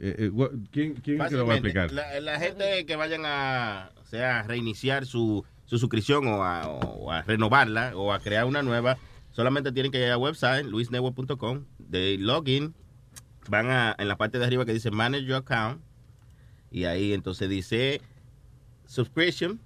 eh, 0.00 0.14
eh, 0.18 0.48
¿Quién, 0.70 0.94
quién 0.94 1.20
es 1.20 1.28
que 1.28 1.36
lo 1.36 1.46
va 1.46 1.54
a 1.54 1.56
explicar? 1.56 1.92
La, 1.92 2.20
la 2.20 2.38
gente 2.38 2.86
que 2.86 2.96
vayan 2.96 3.22
a, 3.24 3.90
o 4.00 4.04
sea, 4.04 4.40
a 4.40 4.42
reiniciar 4.44 5.06
su, 5.06 5.44
su 5.64 5.78
suscripción 5.78 6.26
o 6.28 6.44
a, 6.44 6.66
o 6.68 7.10
a 7.10 7.22
renovarla 7.22 7.96
o 7.96 8.12
a 8.12 8.20
crear 8.20 8.44
una 8.44 8.62
nueva, 8.62 8.96
solamente 9.32 9.72
tienen 9.72 9.92
que 9.92 9.98
ir 9.98 10.10
al 10.10 10.18
website, 10.18 10.66
luisnetwork.com, 10.66 11.64
de 11.78 12.16
login, 12.18 12.74
van 13.48 13.70
a, 13.70 13.94
en 13.98 14.08
la 14.08 14.16
parte 14.16 14.38
de 14.38 14.44
arriba 14.44 14.64
que 14.64 14.72
dice 14.72 14.90
Manage 14.90 15.24
Your 15.24 15.36
Account, 15.36 15.82
y 16.70 16.84
ahí 16.84 17.12
entonces 17.12 17.48
dice 17.48 18.00
Subscription, 18.86 19.60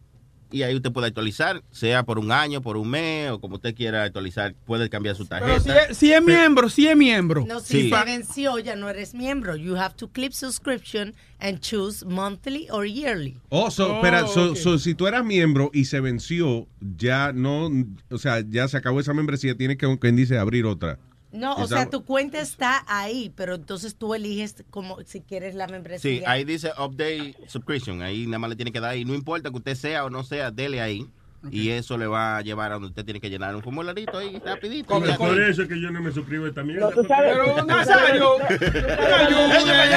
y 0.53 0.63
ahí 0.63 0.75
usted 0.77 0.93
puede 0.93 1.09
actualizar, 1.09 1.63
sea 1.71 2.03
por 2.05 2.19
un 2.19 2.31
año, 2.31 2.61
por 2.63 2.77
un 2.77 2.89
mes, 2.91 3.31
o 3.31 3.41
como 3.41 3.57
usted 3.57 3.75
quiera 3.75 4.05
actualizar, 4.05 4.55
puede 4.67 4.89
cambiar 4.89 5.17
su 5.17 5.27
Pero 5.27 5.47
tarjeta. 5.47 5.61
si 5.87 5.91
es, 5.93 5.99
si 5.99 6.13
es 6.13 6.23
miembro, 6.23 6.69
si 6.69 6.87
es 6.87 6.97
miembro. 6.97 7.45
No, 7.47 7.59
si 7.61 7.83
Sí. 7.83 7.91
se 7.91 8.05
venció, 8.05 8.59
ya 8.59 8.77
no 8.77 8.89
eres 8.89 9.15
miembro. 9.15 9.57
You 9.57 9.77
have 9.77 9.95
to 9.97 10.09
click 10.09 10.33
subscription 10.33 11.15
and 11.41 11.59
choose 11.61 12.05
monthly 12.07 12.69
or 12.71 12.87
yearly. 12.87 13.39
Oh, 13.49 13.71
so, 13.71 13.95
espera, 13.97 14.27
so- 14.29 14.55
so, 14.55 14.79
si 14.79 14.95
tú 14.95 15.07
eras 15.07 15.25
miembro 15.25 15.71
y 15.73 15.87
se 15.87 16.01
venció, 16.01 16.67
ya 16.97 17.33
no, 17.33 17.71
o 18.11 18.19
sea, 18.19 18.45
ya 18.49 18.69
se 18.69 18.77
acabó 18.77 19.01
esa 19.01 19.15
membresía, 19.15 19.57
tienes 19.57 19.79
que, 19.79 19.99
quien 19.99 20.17
dice, 20.17 20.39
abrir 20.39 20.67
otra. 20.67 20.99
No, 21.33 21.55
o 21.57 21.67
sea, 21.67 21.79
that- 21.85 21.91
tu 21.91 22.05
cuenta 22.05 22.39
está 22.41 22.85
ahí, 22.87 23.33
pero 23.35 23.55
entonces 23.55 23.97
tú 23.97 24.15
eliges 24.15 24.65
como 24.71 25.01
si 25.05 25.21
quieres 25.23 25.55
la 25.55 25.67
membresía. 25.67 26.01
Sí, 26.19 26.23
ahí 26.27 26.45
dice 26.45 26.71
Update 26.79 27.37
Subscription. 27.49 28.03
Ahí 28.03 28.27
nada 28.27 28.39
más 28.39 28.51
le 28.51 28.57
tiene 28.57 28.71
que 28.71 28.81
dar. 28.81 28.97
Y 28.97 29.05
no 29.05 29.15
importa 29.15 29.51
que 29.51 29.57
usted 29.57 29.75
sea 29.75 30.05
o 30.05 30.11
no 30.11 30.25
sea, 30.25 30.51
dele 30.51 30.81
ahí. 30.81 31.07
Y 31.51 31.71
eso 31.71 31.99
le 31.99 32.07
va 32.07 32.37
a 32.37 32.41
llevar 32.43 32.71
a 32.71 32.75
donde 32.75 32.91
usted 32.91 33.05
tiene 33.05 33.19
que 33.19 33.29
llenar 33.29 33.57
un 33.57 33.63
formularito 33.65 34.17
ahí 34.19 34.41
rapidito. 34.45 34.87
Por, 34.91 35.05
Ya. 35.05 35.17
por 35.17 35.41
eso 35.41 35.63
es 35.63 35.69
que 35.69 35.81
yo 35.81 35.91
no 35.91 36.01
me 36.01 36.13
suscribo 36.13 36.45
a 36.45 36.49
esta 36.51 36.63
mierda. 36.63 36.89
tú 36.93 37.03
sabes- 37.03 37.37
porque- 37.37 37.53
Pero, 37.55 37.67
Nazario, 37.67 38.37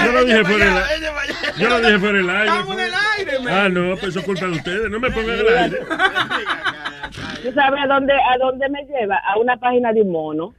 Yo 0.03 0.12
lo 0.12 0.24
dije 0.26 0.41
por 0.44 0.62
el 0.62 0.64
aire. 0.64 1.07
Yo 1.60 1.70
lo 1.70 1.80
dije 1.82 1.99
por 1.99 2.16
el 2.16 2.30
aire. 2.30 2.45
Estamos 2.48 2.74
en 2.78 2.80
el 2.84 2.94
aire, 3.20 3.40
man. 3.41 3.53
Ah, 3.53 3.70
no, 3.70 3.90
pues 3.95 4.03
eso 4.06 4.20
es 4.22 4.26
culpa 4.26 4.45
de 4.48 4.52
ustedes. 4.53 4.90
No 4.90 4.99
me 4.99 5.12
pongan 5.12 5.38
el 5.40 5.48
aire. 5.57 5.78
¿Tú 7.44 7.52
sabes 7.53 7.80
a 7.84 7.88
dónde, 7.88 8.14
a 8.14 8.38
dónde 8.40 8.70
me 8.70 8.84
lleva? 8.86 9.18
A 9.18 9.38
una 9.38 9.56
página 9.57 9.94
de 9.94 10.02
un 10.02 10.12
mono. 10.12 10.53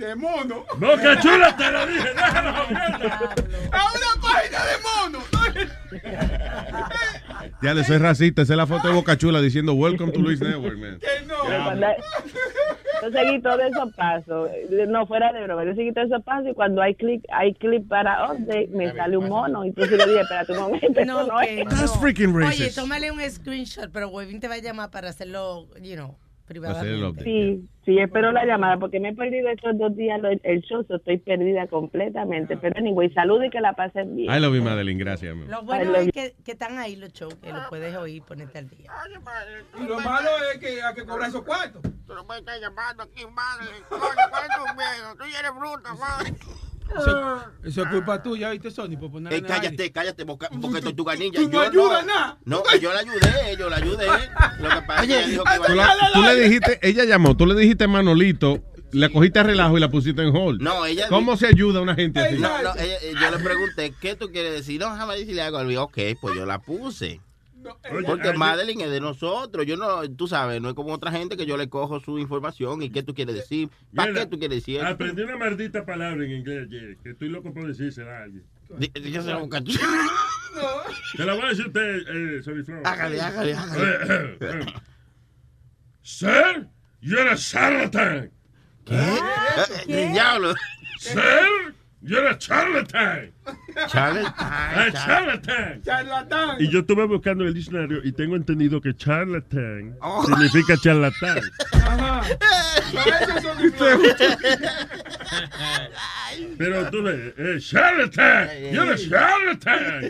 De 0.00 0.14
mono. 0.16 0.64
Boca 0.78 1.20
chula, 1.20 1.54
te 1.56 1.70
lo 1.70 1.86
dije. 1.86 2.08
Déjalo, 2.08 2.48
A 2.50 3.84
una 3.92 4.22
página 4.22 4.60
de 4.64 4.76
mono. 4.82 5.18
Ya 7.62 7.74
le 7.74 7.84
soy 7.84 7.98
racista, 7.98 8.40
esa 8.42 8.54
es 8.54 8.56
la 8.56 8.66
foto 8.66 8.88
de 8.88 8.94
Boca 8.94 9.16
Chula 9.18 9.40
diciendo 9.40 9.74
Welcome 9.74 10.12
to 10.12 10.20
Luis 10.20 10.40
Network, 10.40 10.78
man. 10.78 10.98
Cuando 11.64 11.86
hay- 11.86 11.96
Yo 13.02 13.10
seguí 13.10 13.42
todos 13.42 13.60
esos 13.60 13.94
pasos. 13.94 14.50
No 14.88 15.06
fuera 15.06 15.30
de 15.32 15.42
broma. 15.44 15.64
Yo 15.64 15.74
seguí 15.74 15.92
todos 15.92 16.06
esos 16.08 16.22
pasos 16.24 16.48
y 16.50 16.54
cuando 16.54 16.80
hay 16.80 16.94
clic, 16.94 17.22
hay 17.32 17.52
clic 17.54 17.86
para 17.88 18.32
update, 18.32 18.68
me 18.68 18.92
sale 18.94 19.16
un 19.18 19.28
mono. 19.28 19.64
Entonces 19.64 19.98
le 19.98 20.06
dije, 20.06 20.20
espérate 20.20 20.52
un 20.52 20.58
momento, 20.58 21.04
No, 21.04 21.20
eso 21.20 21.32
no 21.32 21.38
que 21.40 21.60
es. 21.60 21.64
no. 21.66 21.70
That's 21.76 21.98
freaking 21.98 22.34
Oye, 22.36 22.46
racist. 22.46 22.76
tómale 22.78 23.10
un 23.10 23.20
screenshot, 23.30 23.90
pero 23.92 24.08
Webin 24.08 24.40
te 24.40 24.48
va 24.48 24.54
a 24.54 24.58
llamar 24.58 24.90
para 24.90 25.10
hacerlo, 25.10 25.66
you 25.82 25.96
know, 25.96 26.16
privadamente. 26.54 27.22
Sí, 27.22 27.68
sí, 27.84 27.98
espero 27.98 28.32
la 28.32 28.44
llamada 28.44 28.76
porque 28.78 28.98
me 28.98 29.10
he 29.10 29.14
perdido 29.14 29.48
estos 29.50 29.78
dos 29.78 29.96
días 29.96 30.20
lo- 30.20 30.28
el 30.30 30.60
show, 30.62 30.84
so 30.88 30.96
estoy 30.96 31.18
perdida 31.18 31.68
completamente. 31.68 32.56
Pero 32.56 32.76
anyway, 32.78 33.08
salud 33.12 33.42
y 33.44 33.50
que 33.50 33.60
la 33.60 33.72
pasen 33.74 34.16
bien. 34.16 34.34
I 34.34 34.40
love 34.40 34.54
you, 34.56 34.62
Madeline. 34.62 34.98
Gracias, 34.98 35.32
amor. 35.32 35.46
Lo 35.48 35.62
bueno 35.62 35.94
es 35.94 36.10
que, 36.12 36.34
que 36.44 36.52
están 36.52 36.76
ahí 36.78 36.96
los 36.96 37.12
shows, 37.12 37.34
que 37.36 37.52
los 37.52 37.66
puedes 37.68 37.94
oír 37.96 38.16
y 38.16 38.20
ponerte 38.20 38.58
al 38.58 38.68
día. 38.68 38.90
Y 39.78 39.84
lo 39.86 40.00
malo 40.00 40.30
es 40.52 40.58
que 40.58 40.82
hay 40.82 40.94
que 40.94 41.04
cobrar 41.04 41.28
esos 41.28 41.42
cuartos. 41.42 41.82
Tú 42.06 42.14
no 42.14 42.26
puedes 42.26 42.40
estar 42.42 42.60
llamando 42.60 43.04
aquí, 43.04 43.24
madre. 43.26 43.70
Coño, 43.88 44.02
¿cuál 44.30 44.42
es 44.44 44.56
tu 44.56 44.76
miedo? 44.76 45.14
Tú 45.16 45.24
eres 45.24 45.54
bruta, 45.56 45.94
madre. 45.94 46.34
Eso, 46.98 47.44
eso 47.64 47.82
es 47.82 47.88
culpa 47.88 48.22
tuya, 48.22 48.50
¿viste, 48.50 48.70
Sony? 48.70 48.96
Por 48.98 49.10
poner 49.12 49.32
Eh, 49.32 49.36
aire. 49.36 49.46
cállate, 49.48 49.92
cállate, 49.92 50.24
boca, 50.24 50.48
boca 50.52 50.80
tortuga 50.80 51.14
ninja. 51.14 51.40
tú 51.40 51.48
no 51.48 51.52
Yo 51.52 51.60
ayudas 51.60 52.06
nada. 52.06 52.38
No, 52.44 52.62
yo 52.80 52.92
la 52.92 53.00
ayudé, 53.00 53.56
yo 53.58 53.70
la 53.70 53.76
ayudé. 53.76 54.06
Lo 54.06 54.68
que 54.68 54.82
pasa 54.86 55.02
es 55.04 55.08
que 55.08 55.30
dijo 55.30 55.44
que 55.44 55.56
Tú, 55.56 55.62
a... 55.64 55.74
la- 55.74 56.10
tú 56.14 56.22
le 56.22 56.40
dijiste, 56.40 56.78
ella 56.82 57.04
llamó, 57.04 57.36
tú 57.36 57.46
le 57.46 57.54
dijiste 57.54 57.86
Manolito, 57.86 58.62
la 58.92 59.08
cogiste 59.08 59.38
a 59.38 59.42
relajo 59.44 59.76
y 59.78 59.80
la 59.80 59.88
pusiste 59.88 60.22
en 60.22 60.34
hold. 60.34 60.60
No, 60.60 60.84
ella- 60.84 61.08
¿Cómo 61.08 61.36
se 61.36 61.46
ayuda 61.46 61.78
a 61.78 61.82
una 61.82 61.94
gente 61.94 62.20
así? 62.20 62.38
No, 62.38 62.60
no, 62.62 62.74
ella- 62.74 62.96
eh, 63.02 63.14
yo 63.20 63.30
le 63.30 63.38
pregunté, 63.38 63.94
¿qué 64.00 64.16
tú 64.16 64.30
quieres 64.32 64.52
decir? 64.52 64.80
No, 64.80 64.92
déjame 64.92 65.16
decirle 65.16 65.42
algo. 65.42 65.60
Él 65.60 65.68
dijo, 65.68 65.82
ok, 65.84 65.98
pues 66.20 66.34
yo 66.36 66.44
la 66.44 66.58
puse. 66.60 67.20
Porque 68.06 68.28
ayer- 68.28 68.38
Madeline 68.38 68.82
es 68.82 68.90
de 68.90 69.00
nosotros. 69.00 69.66
Yo 69.66 69.76
no, 69.76 70.08
tú 70.14 70.26
sabes, 70.26 70.60
no 70.60 70.68
es 70.70 70.74
como 70.74 70.92
otra 70.92 71.10
gente 71.12 71.36
que 71.36 71.46
yo 71.46 71.56
le 71.56 71.68
cojo 71.68 72.00
su 72.00 72.18
información 72.18 72.82
y 72.82 72.90
qué 72.90 73.02
tú 73.02 73.14
quieres 73.14 73.34
decir. 73.34 73.68
¿Para 73.94 74.12
qué 74.12 74.26
tú 74.26 74.38
quieres 74.38 74.58
decir? 74.58 74.82
Aprendí 74.82 75.22
una 75.22 75.36
maldita 75.36 75.84
palabra 75.84 76.24
en 76.24 76.30
inglés 76.30 76.66
ayer, 76.66 76.96
que 77.02 77.10
estoy 77.10 77.28
loco 77.28 77.52
por 77.52 77.66
decírsela 77.66 78.18
a 78.18 78.22
alguien. 78.24 78.44
Dígaselo 78.78 79.38
a. 79.52 79.60
Te 81.16 81.24
la 81.24 81.34
voy 81.34 81.42
a 81.44 81.48
decir 81.48 81.64
a 81.64 81.68
usted, 81.68 81.96
eh, 82.08 82.42
Sorry 82.42 82.62
Flow. 82.64 82.82
Hágale, 82.84 83.20
hágale, 83.20 83.54
hágale. 83.54 84.66
Sir, 86.02 86.68
you're 87.00 87.28
a 87.30 87.36
charlatan. 87.36 88.30
¿Qué? 88.84 88.96
Diablo. 89.86 90.54
Sir, 90.98 91.74
you're 92.02 92.28
a 92.28 92.36
charlatan. 92.38 93.32
Charlatan. 93.88 94.32
A 94.38 94.92
charlatan. 94.92 95.82
Charlatán. 95.82 96.56
Y 96.60 96.68
yo 96.70 96.80
estuve 96.80 97.04
buscando 97.06 97.44
el 97.44 97.54
diccionario 97.54 98.00
y 98.04 98.12
tengo 98.12 98.36
entendido 98.36 98.80
que 98.80 98.94
charlatan 98.94 99.96
Oh. 100.00 100.24
significa 100.26 100.76
charlatán. 100.76 101.38
Ajá. 101.72 102.22
Pero 106.58 106.90
tú 106.90 107.02
ves, 107.02 107.32
eh, 107.36 107.56
charlatan, 107.60 108.48
you're 108.72 108.92
a 108.92 108.96
charlatan. 108.96 110.04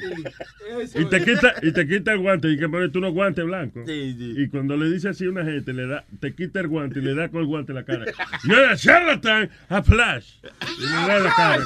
Eso 0.80 1.00
Y 1.00 1.04
te 1.06 1.16
es. 1.18 1.24
quita, 1.24 1.54
y 1.62 1.72
te 1.72 1.86
quita 1.86 2.12
el 2.12 2.18
guante 2.18 2.48
y 2.50 2.58
que 2.58 2.68
pones 2.68 2.92
tú 2.92 2.98
unos 2.98 3.12
guantes 3.12 3.44
blancos. 3.44 3.84
Y 3.88 4.48
cuando 4.48 4.76
le 4.76 4.86
dice 4.90 5.08
así 5.10 5.26
a 5.26 5.30
una 5.30 5.44
gente, 5.44 5.72
le 5.72 5.86
da, 5.86 6.04
te 6.20 6.34
quita 6.34 6.60
el 6.60 6.68
guante 6.68 6.98
y 7.00 7.02
le 7.02 7.14
da 7.14 7.28
con 7.28 7.40
el 7.40 7.46
guante 7.46 7.72
en 7.72 7.76
la 7.76 7.84
cara. 7.84 8.04
You're 8.44 8.68
a 8.72 8.76
charlatan, 8.76 9.50
a 9.68 9.82
flash. 9.82 10.34
Y 10.78 10.82
le 10.82 11.06
da 11.06 11.18
la 11.18 11.30
cara. 11.34 11.64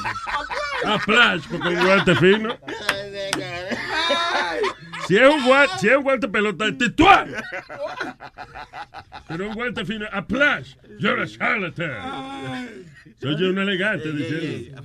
A 0.85 0.99
flash, 0.99 1.41
porque 1.49 1.64
un 1.64 1.64
guante 1.73 2.15
fino. 2.15 2.57
Si 5.07 5.17
es 5.17 5.29
un 5.29 5.45
guante, 5.45 5.73
si 5.79 5.87
es 5.87 5.97
un 5.97 6.03
guante 6.03 6.27
pelota, 6.27 6.67
es 6.67 6.77
tituán. 6.77 7.33
Pero 9.27 9.49
un 9.49 9.55
guante 9.55 9.85
fino, 9.85 10.05
a 10.11 10.23
flash. 10.23 10.75
You're 10.99 11.21
a 11.21 11.27
charlatan. 11.27 12.85
Soy 13.21 13.37
yo 13.37 13.49
un 13.49 13.59
elegante 13.59 14.11
diciendo. 14.11 14.81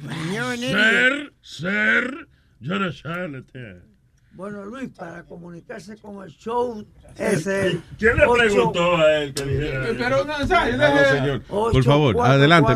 Ser, 0.56 1.32
ser, 1.40 2.28
you're 2.60 2.86
a 2.86 2.92
charlatan. 2.92 3.89
Bueno, 4.32 4.64
Luis, 4.64 4.88
para 4.96 5.24
comunicarse 5.24 5.96
con 5.96 6.22
el 6.22 6.30
show 6.30 6.86
es 7.18 7.46
el. 7.46 7.82
¿Quién 7.98 8.16
le 8.16 8.26
preguntó 8.28 8.96
a 8.96 9.16
él 9.16 9.34
que 9.34 9.44
dijera? 9.44 9.86
Pero 9.98 10.24
no, 10.24 10.46
¿sabes? 10.46 10.78
No, 10.78 11.18
señor. 11.18 11.42
Por 11.42 11.84
favor, 11.84 12.16
adelante. 12.20 12.72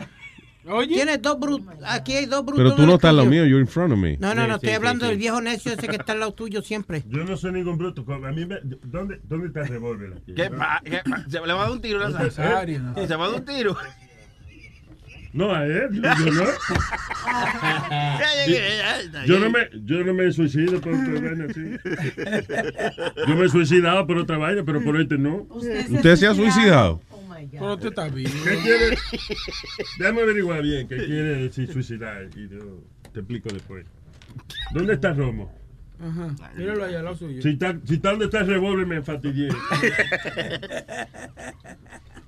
Oye. 0.65 0.95
Tienes 0.95 1.21
dos 1.21 1.41
brutos. 1.41 1.75
Aquí 1.85 2.13
hay 2.13 2.27
dos 2.27 2.45
brutos. 2.45 2.63
Pero 2.63 2.75
tú 2.77 2.83
en 2.83 2.89
no 2.89 2.95
estás 2.95 3.09
al 3.11 3.17
lado 3.17 3.29
estudio. 3.29 3.43
mío, 3.45 3.51
you're 3.51 3.61
in 3.63 3.67
front 3.69 3.93
of 3.93 3.99
me. 3.99 4.17
No, 4.19 4.35
no, 4.35 4.43
no, 4.47 4.55
Sí, 4.55 4.67
estoy 4.67 4.69
sí, 4.71 4.75
hablando 4.77 5.05
sí, 5.05 5.09
del 5.11 5.17
sí. 5.17 5.21
viejo 5.21 5.41
necio 5.41 5.73
ese 5.73 5.89
que 5.89 5.97
está 5.97 6.13
al 6.13 6.21
lado 6.21 6.33
tuyo 6.35 6.63
siempre. 6.63 7.03
Yo 7.09 7.25
no 7.25 7.37
soy 7.37 7.53
ningún 7.53 7.79
bruto. 7.79 8.05
A 8.13 8.19
mí 8.33 8.47
me, 8.47 8.59
¿dónde, 8.85 9.21
¿Dónde 9.25 9.49
está 9.49 9.63
el 9.63 9.69
revólver 9.69 10.13
aquí? 10.19 10.35
¿Qué 10.35 10.51
pa- 10.51 10.81
qué 10.85 11.01
pa- 11.09 11.25
Se 11.29 11.41
le 11.41 11.53
va 11.53 11.61
a 11.61 11.65
dar 11.65 11.71
un 11.73 11.81
tiro, 11.81 12.09
¿no? 12.09 12.17
Necesario, 12.19 12.79
¿no? 12.81 12.95
Sí, 12.95 13.07
Se 13.09 13.17
va 13.17 13.25
a 13.25 13.29
dar 13.31 13.41
un 13.41 13.45
tiro. 13.45 13.77
No, 15.35 15.51
a 15.55 15.65
él. 15.65 15.89
Yo, 15.93 16.03
yo 16.27 16.33
no. 16.33 16.45
Yo 19.27 19.39
no 19.39 19.51
me, 19.51 19.61
yo 19.85 20.05
no 20.05 20.15
me 20.15 20.31
suicido 20.33 20.81
por 20.81 20.93
otra 20.93 21.13
vaina 21.21 21.47
así. 21.49 21.77
Yo 23.27 23.35
me 23.37 23.47
he 23.47 23.49
suicidado 23.49 24.07
por 24.07 24.19
otra 24.19 24.37
vaina, 24.39 24.63
pero 24.65 24.83
por 24.85 25.01
este 25.01 25.17
no. 25.19 25.47
¿Usted 25.51 26.17
se 26.17 26.27
ha 26.27 26.35
suicidado? 26.35 27.01
Pero 27.51 27.77
tú 27.79 27.89
estás 27.89 28.13
bien. 28.15 28.31
¿Qué 28.45 28.59
quiere? 28.59 28.97
Déjame 29.99 30.23
averiguar 30.23 30.63
bien 30.63 30.87
qué 30.89 30.97
quiere 30.97 31.37
decir 31.45 31.73
suicidar 31.73 32.29
y 32.37 32.49
yo 32.49 32.59
te 33.13 33.21
explico 33.21 33.49
después. 33.51 33.87
¿Dónde 34.73 34.95
está 34.95 35.13
Romo? 35.13 35.53
Ajá. 36.01 36.35
Míralo 36.57 36.85
allá, 36.85 36.99
al 36.99 37.05
lado 37.05 37.17
suyo. 37.17 37.41
Si 37.43 37.51
está, 37.51 37.79
si 37.85 37.95
está 37.95 38.11
donde 38.11 38.25
está 38.25 38.41
el 38.41 38.47
revólver 38.49 38.87
me 38.87 39.03
fatigué. 39.03 39.49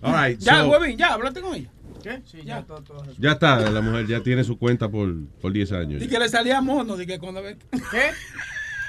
All 0.03 0.12
right, 0.15 0.39
Ya, 0.39 0.61
so- 0.62 0.70
huevín, 0.70 0.97
ya, 0.99 1.15
hablaste 1.15 1.41
con 1.41 1.55
ella. 1.55 1.70
¿Qué? 2.03 2.20
Sí, 2.27 2.43
ya, 2.45 2.62
todo, 2.62 2.82
todo. 2.82 3.03
ya 3.19 3.32
está, 3.32 3.59
la 3.70 3.81
mujer 3.81 4.07
ya 4.07 4.20
tiene 4.23 4.45
su 4.45 4.59
cuenta 4.59 4.91
por, 4.91 5.15
por 5.41 5.53
10 5.53 5.73
años. 5.73 6.03
Y 6.03 6.09
que 6.09 6.19
le 6.19 6.28
salía 6.28 6.61
mono, 6.61 6.97
de 6.99 7.07
que 7.07 7.19
cuando 7.19 7.43
ve. 7.43 7.57
¿Qué? 7.91 8.11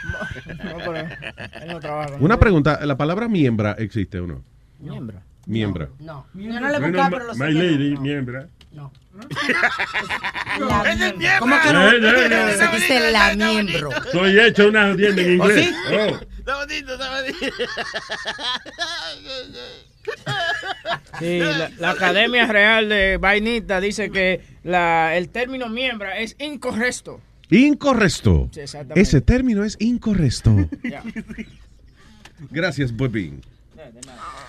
No, 0.05 0.77
pero 0.77 0.97
él 0.97 1.67
no 1.67 1.79
trabaja 1.79 2.15
Una 2.19 2.37
pregunta, 2.37 2.85
¿la 2.85 2.95
palabra 2.95 3.27
miembra 3.27 3.71
existe 3.79 4.19
o 4.19 4.27
no? 4.27 4.43
Miembro. 4.79 5.19
Miembra. 5.45 5.89
No, 5.99 6.25
yo 6.33 6.59
no 6.59 6.69
le 6.69 6.79
buscaba, 6.79 7.09
pero 7.09 7.25
lo 7.25 7.33
sé. 7.35 7.39
My 7.39 7.47
que 7.47 7.53
no. 7.53 7.61
lady, 7.63 7.97
miembra. 7.97 8.47
No. 8.71 8.91
¿Cómo 11.39 11.55
que 11.63 11.73
no? 11.73 11.89
Eh, 11.89 11.99
eh, 12.01 12.29
eh. 12.31 12.55
Se 12.57 12.67
dice 12.75 13.11
la 13.11 13.33
miembro. 13.35 13.89
Estoy 13.91 14.39
hecho 14.39 14.67
una 14.67 14.91
jodienda 14.91 15.21
en 15.21 15.31
inglés. 15.33 15.73
Oh. 15.91 16.19
Está 16.37 16.55
bonito, 16.57 16.93
está 16.93 17.21
bonito. 17.21 17.37
Sí, 21.17 21.39
la, 21.39 21.71
la 21.79 21.89
Academia 21.91 22.45
Real 22.45 22.89
de 22.89 23.17
Vainita 23.17 23.81
dice 23.81 24.11
que 24.11 24.41
la, 24.63 25.15
el 25.15 25.29
término 25.29 25.67
miembra 25.67 26.19
es 26.19 26.35
incorrecto. 26.39 27.19
Incorrecto. 27.49 28.49
Sí, 28.51 28.59
exactamente. 28.59 29.01
Ese 29.01 29.21
término 29.21 29.63
es 29.63 29.77
incorrecto. 29.79 30.69
Ya. 30.83 31.01
Gracias, 32.51 32.95
Bobby. 32.95 33.33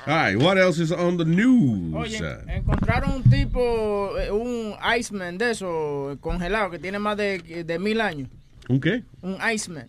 All 0.07 0.15
right, 0.15 0.37
what 0.41 0.57
else 0.57 0.79
is 0.81 0.93
on 0.93 1.17
the 1.17 1.25
news? 1.25 1.95
Oye, 1.95 2.19
encontraron 2.49 3.17
un 3.17 3.23
tipo, 3.25 4.17
eh, 4.19 4.31
un 4.31 4.75
Iceman 4.99 5.37
de 5.37 5.51
eso, 5.51 6.17
congelado, 6.21 6.71
que 6.71 6.79
tiene 6.79 6.99
más 7.01 7.17
de, 7.17 7.65
de 7.65 7.79
mil 7.79 8.01
años. 8.01 8.29
¿Un 8.69 8.81
qué? 8.81 9.03
Un 9.23 9.37
Iceman. 9.53 9.89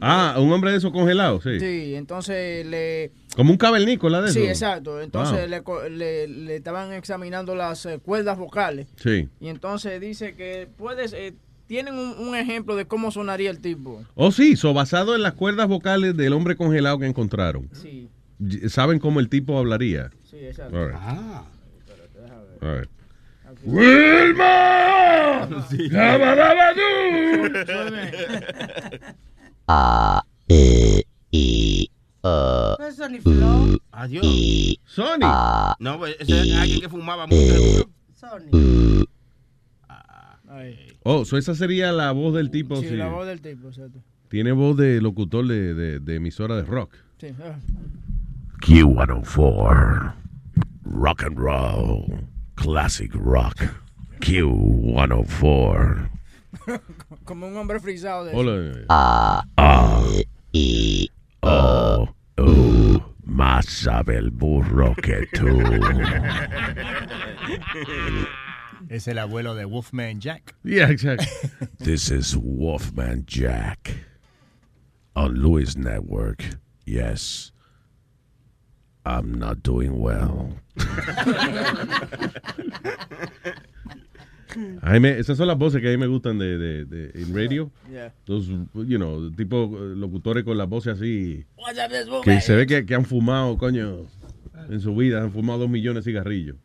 Ah, 0.00 0.36
un 0.38 0.52
hombre 0.52 0.70
de 0.70 0.76
esos 0.76 0.92
congelados, 0.92 1.42
sí. 1.42 1.58
Sí, 1.58 1.94
entonces 1.96 2.64
le... 2.66 3.10
Como 3.34 3.50
un 3.50 3.56
cavernícola 3.56 4.20
de 4.22 4.32
Sí, 4.32 4.40
eso. 4.42 4.48
exacto. 4.50 5.00
Entonces 5.00 5.48
Wow. 5.64 5.88
le, 5.88 5.90
le, 5.90 6.28
le 6.28 6.56
estaban 6.56 6.92
examinando 6.92 7.56
las 7.56 7.84
eh, 7.86 7.98
cuerdas 7.98 8.38
vocales. 8.38 8.86
Sí. 8.96 9.28
Y 9.40 9.48
entonces 9.48 10.00
dice 10.00 10.34
que 10.36 10.68
puedes... 10.76 11.12
eh, 11.14 11.34
tienen 11.66 11.94
un, 11.94 12.16
un 12.28 12.36
ejemplo 12.36 12.76
de 12.76 12.86
cómo 12.86 13.10
sonaría 13.10 13.50
el 13.50 13.58
tipo. 13.60 14.02
Oh, 14.14 14.30
sí, 14.30 14.56
so, 14.56 14.72
basado 14.72 15.14
en 15.16 15.22
las 15.22 15.32
cuerdas 15.34 15.66
vocales 15.68 16.16
del 16.16 16.32
hombre 16.32 16.54
congelado 16.56 16.98
que 16.98 17.06
encontraron. 17.06 17.68
Sí, 17.72 18.08
¿Saben 18.68 18.98
cómo 18.98 19.20
el 19.20 19.28
tipo 19.28 19.58
hablaría? 19.58 20.10
sí, 20.24 20.36
exacto. 20.38 20.76
All 20.78 20.86
right. 20.88 20.96
Ah. 21.00 21.44
All 22.60 22.80
right. 22.80 22.90
¡Wilma! 23.64 25.48
A, 29.66 30.22
E, 30.48 31.04
I, 31.30 31.90
O, 32.22 32.76
Sony 32.96 33.20
Flow. 33.22 33.78
Adiós. 33.92 34.24
Sony. 34.86 35.20
No, 35.80 35.98
pues, 35.98 36.16
ese 36.20 36.40
es 36.40 36.54
alguien 36.56 36.80
que 36.80 36.88
fumaba 36.88 37.26
mucho. 37.26 37.40
seguro. 37.40 37.90
Sony. 38.14 39.04
Oh, 41.04 41.24
so 41.24 41.38
esa 41.38 41.54
sería 41.54 41.92
la 41.92 42.12
voz 42.12 42.34
del 42.34 42.50
tipo. 42.50 42.76
Sí, 42.80 42.88
sí. 42.88 42.96
la 42.96 43.08
voz 43.08 43.26
del 43.26 43.40
tipo, 43.40 43.68
exacto. 43.68 44.02
Tiene 44.28 44.52
voz 44.52 44.76
de 44.76 45.00
locutor 45.00 45.46
de, 45.46 45.74
de- 45.74 46.00
de 46.00 46.14
emisora 46.16 46.56
de 46.56 46.62
rock. 46.62 46.94
Sí. 47.18 47.28
Ah. 48.60 48.66
Q104. 48.66 50.14
Rock 50.84 51.22
and 51.22 51.38
roll. 51.38 52.18
Classic 52.56 53.10
rock. 53.14 53.56
Q104. 54.20 56.10
Como 57.24 57.46
un 57.46 57.56
hombre 57.56 57.80
frisado 57.80 58.24
de 58.24 58.34
Hola. 58.34 58.84
Ah, 58.88 59.44
ah, 59.56 60.02
y, 60.52 61.08
oh, 61.42 62.08
oh, 62.38 63.14
más 63.24 63.66
sabe 63.66 64.16
el 64.16 64.30
burro 64.30 64.94
que 64.96 65.26
tú. 65.32 65.46
Es 68.88 69.06
el 69.06 69.18
abuelo 69.18 69.54
de 69.54 69.66
Wolfman 69.66 70.20
Jack. 70.20 70.54
Yeah, 70.64 70.88
exactly. 70.88 71.28
This 71.78 72.10
is 72.10 72.34
Wolfman 72.36 73.24
Jack. 73.26 73.94
On 75.14 75.34
Lewis 75.34 75.76
Network. 75.76 76.42
Yes. 76.86 77.52
I'm 79.08 79.38
not 79.38 79.62
doing 79.62 79.98
well. 79.98 80.54
A 84.82 84.92
mí 84.92 85.00
me- 85.00 85.18
esas 85.18 85.36
son 85.38 85.46
las 85.46 85.56
voces 85.58 85.80
que 85.80 85.88
a 85.88 85.90
mí 85.92 85.96
me 85.98 86.06
gustan 86.06 86.38
de, 86.38 86.58
de, 86.58 86.84
de- 86.84 87.22
en 87.22 87.34
radio. 87.34 87.70
Yeah. 87.90 88.12
Los, 88.26 88.46
you 88.48 88.96
know, 88.98 89.30
tipo 89.32 89.64
eh, 89.78 89.94
locutores 89.96 90.42
con 90.44 90.56
las 90.58 90.68
voces 90.68 90.94
así. 90.98 91.44
Que 92.24 92.40
se 92.40 92.54
ve 92.56 92.66
que, 92.66 92.84
que 92.84 92.94
han 92.94 93.04
fumado, 93.04 93.56
coño, 93.56 94.06
en 94.68 94.80
su 94.80 94.94
vida, 94.96 95.22
han 95.22 95.32
fumado 95.32 95.60
dos 95.60 95.70
millones 95.70 96.04
de 96.04 96.10
cigarrillos. 96.10 96.56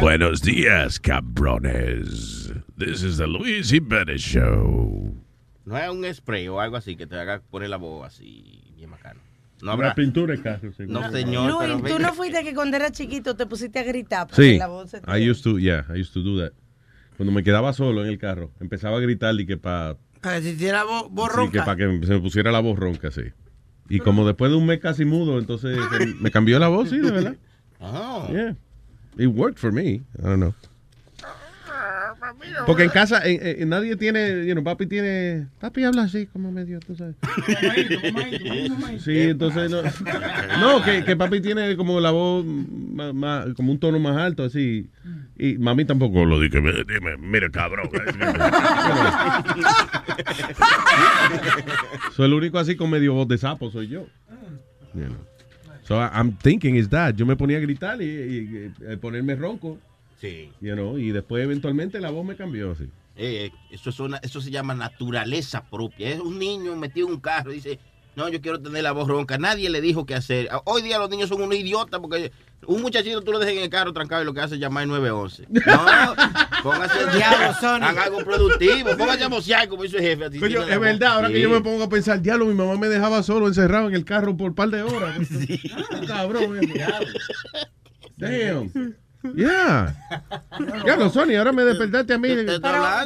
Buenos 0.00 0.40
días, 0.42 0.98
cabrones. 1.00 2.52
This 2.78 3.02
is 3.02 3.18
the 3.18 3.26
Luis 3.26 3.68
Jimenez 3.70 4.20
Show. 4.22 5.14
No 5.66 5.76
es 5.76 5.90
un 5.90 6.04
spray 6.14 6.48
o 6.48 6.60
algo 6.60 6.76
así 6.76 6.96
que 6.96 7.06
te 7.06 7.16
haga 7.18 7.42
poner 7.50 7.68
la 7.70 7.76
voz 7.76 8.06
así, 8.06 8.65
No 9.62 9.64
Una 9.64 9.72
habrá. 9.72 9.94
pintura 9.94 10.34
de 10.36 10.42
carro, 10.42 10.72
seguro. 10.72 11.00
No, 11.00 11.10
señor. 11.10 11.54
pero 11.60 11.78
Luis, 11.78 11.94
tú 11.94 11.98
no 12.02 12.12
fuiste 12.14 12.44
que 12.44 12.54
cuando 12.54 12.76
eras 12.76 12.92
chiquito 12.92 13.34
te 13.36 13.46
pusiste 13.46 13.78
a 13.78 13.84
gritar 13.84 14.26
para 14.26 14.36
Sí, 14.36 14.52
que 14.52 14.58
la 14.58 14.66
voz 14.66 14.90
se 14.90 15.00
te- 15.00 15.18
I 15.18 15.30
used 15.30 15.42
to, 15.44 15.58
yeah, 15.58 15.86
I 15.88 16.00
used 16.00 16.12
to 16.12 16.20
do 16.20 16.38
that. 16.40 16.52
Cuando 17.16 17.32
me 17.32 17.42
quedaba 17.42 17.72
solo 17.72 18.02
en 18.04 18.08
el 18.10 18.18
carro, 18.18 18.50
empezaba 18.60 18.98
a 18.98 19.00
gritar 19.00 19.34
y 19.40 19.46
que 19.46 19.56
para 19.56 19.96
Para 20.20 20.36
que 20.36 20.42
se 20.42 20.50
hiciera 20.50 20.84
vo- 20.84 21.08
voz 21.10 21.30
sí, 21.30 21.36
ronca. 21.36 21.52
que 21.52 21.58
para 21.60 21.76
que 21.76 22.06
se 22.06 22.12
me 22.12 22.20
pusiera 22.20 22.52
la 22.52 22.60
voz 22.60 22.78
ronca, 22.78 23.10
sí. 23.10 23.22
Y 23.88 24.00
como 24.00 24.26
después 24.26 24.50
de 24.50 24.56
un 24.58 24.66
mes 24.66 24.80
casi 24.80 25.04
mudo, 25.06 25.38
entonces 25.38 25.78
me 26.20 26.30
cambió 26.30 26.58
la 26.58 26.68
voz, 26.68 26.90
sí, 26.90 26.98
de 26.98 27.10
verdad. 27.10 27.36
Oh. 27.80 28.28
Yeah. 28.30 28.56
It 29.18 29.28
worked 29.28 29.58
for 29.58 29.72
me. 29.72 29.84
I 29.94 30.02
don't 30.22 30.36
know. 30.36 30.54
Porque 32.66 32.84
en 32.84 32.90
casa 32.90 33.20
en- 33.24 33.68
nadie 33.68 33.96
tiene, 33.96 34.46
you 34.46 34.52
know, 34.52 34.64
papi 34.64 34.86
tiene, 34.86 35.46
papi 35.60 35.84
habla 35.84 36.02
así 36.02 36.26
como 36.26 36.50
medio, 36.50 36.80
tú 36.80 36.94
sabes. 36.96 37.14
Sí, 39.04 39.18
entonces 39.20 39.70
no, 39.70 39.82
no 40.60 40.82
que, 40.82 41.04
que 41.04 41.16
papi 41.16 41.40
tiene 41.40 41.76
como 41.76 42.00
la 42.00 42.10
voz 42.10 42.44
más, 42.44 43.14
más- 43.14 43.46
como 43.54 43.72
un 43.72 43.78
tono 43.78 43.98
más 43.98 44.16
alto 44.16 44.44
así 44.44 44.88
y 45.38 45.58
mami 45.58 45.84
tampoco 45.84 46.24
lo 46.24 46.40
dije, 46.40 46.58
dime, 46.60 47.16
mire 47.18 47.50
cabrón. 47.50 47.90
Soy 52.14 52.26
el 52.26 52.32
único 52.34 52.58
así 52.58 52.76
con 52.76 52.90
medio 52.90 53.14
voz 53.14 53.28
de 53.28 53.38
sapo 53.38 53.70
soy 53.70 53.88
yo. 53.88 54.06
You 54.94 55.04
know. 55.06 55.16
So 55.82 56.00
I'm 56.00 56.32
thinking 56.38 56.74
is 56.76 56.88
that 56.88 57.14
yo 57.14 57.26
me 57.26 57.36
ponía 57.36 57.58
a 57.58 57.60
gritar 57.60 58.00
y, 58.02 58.04
y- 58.06 58.10
y, 58.10 58.72
eh, 58.92 58.96
ponerme 58.96 59.34
ronco, 59.36 59.78
Sí. 60.20 60.50
you 60.60 60.72
know, 60.74 60.98
y 60.98 61.10
después 61.10 61.44
eventualmente 61.44 62.00
la 62.00 62.10
voz 62.10 62.24
me 62.24 62.36
cambió 62.36 62.72
así. 62.72 62.88
Eh, 63.16 63.50
eso, 63.70 63.90
es 63.90 64.00
una- 64.00 64.18
eso 64.18 64.40
se 64.40 64.50
llama 64.50 64.74
naturaleza 64.74 65.64
propia. 65.64 66.08
Es 66.10 66.20
un 66.20 66.38
niño 66.38 66.74
metido 66.76 67.06
en 67.08 67.14
un 67.14 67.20
carro 67.20 67.52
y 67.52 67.56
dice, 67.56 67.78
no, 68.14 68.28
yo 68.30 68.40
quiero 68.40 68.60
tener 68.60 68.82
la 68.82 68.92
voz 68.92 69.08
ronca. 69.08 69.36
Nadie 69.38 69.68
le 69.70 69.80
dijo 69.82 70.06
qué 70.06 70.14
hacer. 70.14 70.48
Hoy 70.64 70.80
día 70.82 70.98
los 70.98 71.10
niños 71.10 71.28
son 71.28 71.42
unos 71.42 71.56
idiotas 71.58 72.00
porque 72.00 72.32
un 72.66 72.80
muchachito 72.80 73.20
tú 73.22 73.32
lo 73.32 73.38
dejas 73.38 73.54
en 73.56 73.62
el 73.62 73.68
carro 73.70 73.92
trancado 73.92 74.22
y 74.22 74.24
lo 74.24 74.32
que 74.32 74.40
hace 74.40 74.54
es 74.54 74.60
llamar 74.60 74.84
el 74.84 74.88
911. 74.88 75.46
No, 75.66 76.14
póngase 76.62 76.98
Diablo, 77.16 77.54
Sony. 77.60 77.82
haga 77.84 78.04
algo 78.04 78.18
productivo. 78.24 78.96
Póngase 78.96 79.24
a 79.24 79.28
bocear 79.28 79.68
como 79.68 79.84
hizo 79.84 79.98
el 79.98 80.02
jefe. 80.02 80.24
así, 80.24 80.38
Coño, 80.40 80.62
es 80.62 80.80
verdad, 80.80 81.12
ahora 81.12 81.28
que 81.28 81.34
Sí. 81.36 81.42
yo 81.42 81.50
me 81.50 81.60
pongo 81.60 81.84
a 81.84 81.88
pensar, 81.90 82.20
diablo, 82.22 82.46
mi 82.46 82.54
mamá 82.54 82.76
me 82.76 82.88
dejaba 82.88 83.22
solo 83.22 83.46
encerrado 83.48 83.88
en 83.88 83.94
el 83.94 84.04
carro 84.06 84.34
por 84.36 84.48
un 84.48 84.54
par 84.54 84.70
de 84.70 84.82
horas. 84.82 85.18
Ah, 85.74 86.00
Cabrón, 86.06 86.58
eh. 86.58 86.74
Damn. 88.16 88.96
Yeah. 89.34 89.94
Diablo, 90.84 91.10
Sony, 91.10 91.34
ahora 91.36 91.52
me 91.52 91.64
despertaste 91.64 92.14
a 92.14 92.18
mí. 92.18 92.28
Pero, 92.28 92.60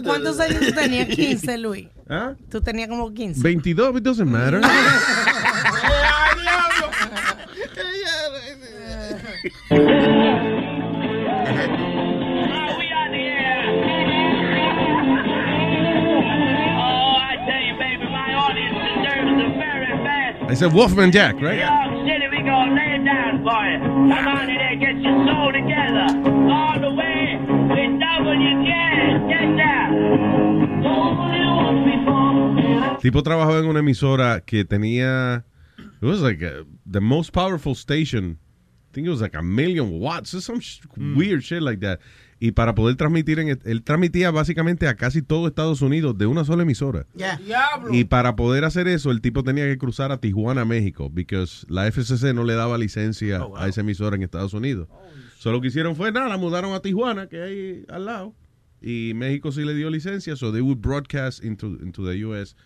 ¿cuántos 0.05 0.39
años 0.41 0.61
tú 0.61 0.73
tenías? 0.73 1.09
15, 1.15 1.59
Luis. 1.59 1.89
¿Ah? 2.09 2.35
Tú 2.51 2.61
tenías 2.61 2.89
como 2.89 3.13
15. 3.13 3.41
22, 3.43 3.97
it 3.97 4.03
doesn't 4.03 4.29
matter. 4.29 4.61
Oh, 15.81 17.17
I 17.17 17.37
tell 17.47 17.63
you, 17.69 17.75
baby, 17.79 18.07
my 18.11 18.35
audience 18.35 18.77
deserves 18.77 19.33
the 19.43 19.49
very 19.59 19.93
best. 20.05 20.51
Ese 20.51 20.67
es 20.67 20.73
Wolfman 20.73 21.11
Jack, 21.11 21.37
right? 21.41 21.61
Lay 22.69 23.05
down 23.05 23.43
for 23.45 23.63
you. 23.71 23.79
Come 24.15 24.27
on 24.29 24.51
in 24.51 24.57
there, 24.59 24.77
get 24.77 24.97
your 25.03 25.17
soul 25.27 25.53
together. 25.53 26.07
All 26.51 26.79
the 26.81 26.93
way 26.95 27.39
with. 27.71 28.01
Get 29.29 29.57
down. 29.59 29.91
Tipo 33.01 33.23
trabajaba 33.23 33.59
en 33.61 33.67
una 33.67 33.81
emisora 33.81 34.41
que 34.45 34.65
tenía. 34.65 35.45
It 36.03 36.05
was 36.07 36.21
like 36.21 36.43
a- 36.43 36.65
the 36.87 37.01
most 37.01 37.33
powerful 37.33 37.75
station. 37.75 38.39
I 38.91 38.95
think 38.95 39.07
it 39.07 39.11
was 39.11 39.21
like 39.23 39.35
a 39.35 39.43
million 39.43 39.99
watts 40.01 40.35
or 40.35 40.41
some 40.41 40.61
sh- 40.61 40.81
weird 40.97 41.43
shit 41.45 41.63
like 41.63 41.81
that. 41.81 42.01
Y 42.43 42.53
para 42.53 42.75
poder 42.75 42.97
transmitir, 42.97 43.39
en, 43.39 43.61
él 43.63 43.83
transmitía 43.83 44.31
básicamente 44.31 44.89
a 44.89 44.97
casi 44.97 45.21
todo 45.21 45.47
Estados 45.47 45.83
Unidos 45.83 46.17
de 46.17 46.25
una 46.25 46.43
sola 46.45 46.63
emisora. 46.63 47.07
Diablo. 47.15 47.93
Y 47.93 48.05
para 48.05 48.35
poder 48.35 48.65
hacer 48.65 48.89
eso, 48.89 49.11
el 49.11 49.21
tipo 49.21 49.45
tenía 49.45 49.67
que 49.67 49.77
cruzar 49.77 50.11
a 50.11 50.21
Tijuana, 50.21 50.65
México, 50.65 51.13
porque 51.13 51.45
la 51.69 51.87
FCC 51.87 52.33
no 52.33 52.45
le 52.45 52.55
daba 52.55 52.79
licencia 52.79 53.47
a 53.57 53.69
esa 53.69 53.83
emisora 53.83 54.17
en 54.17 54.23
Estados 54.23 54.55
Unidos. 54.55 54.89
Solo 55.39 55.57
lo 55.57 55.61
que 55.61 55.69
hicieron 55.69 55.97
fue, 55.97 56.13
nada, 56.13 56.29
la 56.29 56.39
mudaron 56.39 56.73
a 56.73 56.81
Tijuana, 56.81 57.29
que 57.29 57.43
hay 57.43 57.85
al 57.91 58.07
lado. 58.07 58.35
Y 58.81 59.13
México 59.15 59.53
sí 59.53 59.63
le 59.63 59.75
dio 59.75 59.91
licencia, 59.91 60.35
so 60.35 60.51
they 60.51 60.63
would 60.63 60.81
broadcast 60.81 61.45
into, 61.45 61.67
into 61.83 62.03
the 62.03 62.25
US 62.25 62.57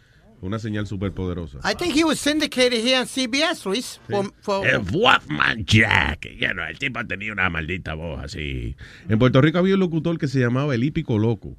una 0.47 0.59
señal 0.59 0.87
súper 0.87 1.13
poderosa. 1.13 1.59
I 1.65 1.75
think 1.75 1.95
he 1.97 2.05
was 2.05 2.19
syndicated 2.19 2.85
here 2.85 2.99
on 2.99 3.07
CBS, 3.07 3.65
Luis. 3.67 4.01
For, 4.11 4.31
for- 4.41 4.67
El 4.67 4.81
Wolfman 4.81 5.65
Jack. 5.65 6.29
Ya 6.39 6.53
no, 6.55 6.65
el 6.67 6.79
tipo 6.79 7.05
tenía 7.07 7.33
una 7.33 7.49
maldita 7.51 7.95
voz 7.95 8.23
así. 8.23 8.77
En 9.09 9.19
Puerto 9.19 9.41
Rico 9.41 9.59
había 9.59 9.75
un 9.75 9.81
locutor 9.81 10.19
que 10.19 10.29
se 10.29 10.41
llamaba 10.41 10.75
El 10.75 10.85
Hípico 10.85 11.19
Loco. 11.19 11.57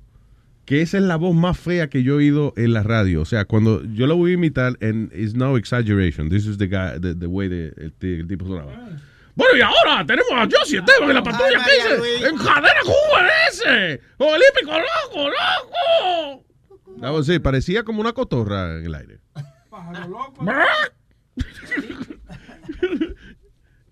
Que 0.65 0.81
esa 0.81 0.97
es 0.97 1.03
la 1.03 1.15
voz 1.15 1.35
más 1.35 1.59
fea 1.59 1.89
que 1.89 2.01
yo 2.01 2.13
he 2.13 2.17
oído 2.17 2.53
en 2.57 2.73
la 2.73 2.81
radio. 2.81 3.21
O 3.21 3.25
sea, 3.25 3.45
cuando 3.45 3.83
yo 3.93 4.07
lo 4.07 4.15
voy 4.17 4.31
a 4.31 4.33
imitar, 4.33 4.75
and 4.81 5.11
it's 5.13 5.35
no 5.35 5.57
exaggeration. 5.57 6.27
This 6.29 6.47
is 6.47 6.57
the 6.57 6.65
guy, 6.67 6.99
the, 6.99 7.13
the 7.13 7.27
way 7.27 7.47
the, 7.47 7.67
el, 7.77 7.93
el 8.01 8.27
tipo 8.27 8.45
sonaba. 8.47 8.71
Bueno, 9.35 9.57
y 9.57 9.61
ahora 9.61 10.03
tenemos 10.07 10.31
a 10.31 10.47
Josie 10.49 10.79
Esteban 10.79 11.09
en 11.09 11.15
la 11.15 11.21
patrulla 11.23 11.63
15 11.63 11.99
María 11.99 12.29
en 12.29 12.37
cadena 12.37 12.81
QRS. 12.83 14.01
¡O 14.17 14.33
el 14.35 14.41
Hípico 14.41 14.71
Loco, 14.71 15.29
loco! 15.29 16.44
That 17.01 17.11
was 17.13 17.29
it. 17.29 17.41
Parecía 17.41 17.83
como 17.83 18.01
una 18.01 18.13
cotorra 18.13 18.77
en 18.77 18.85
el 18.85 18.95
aire. 18.95 19.19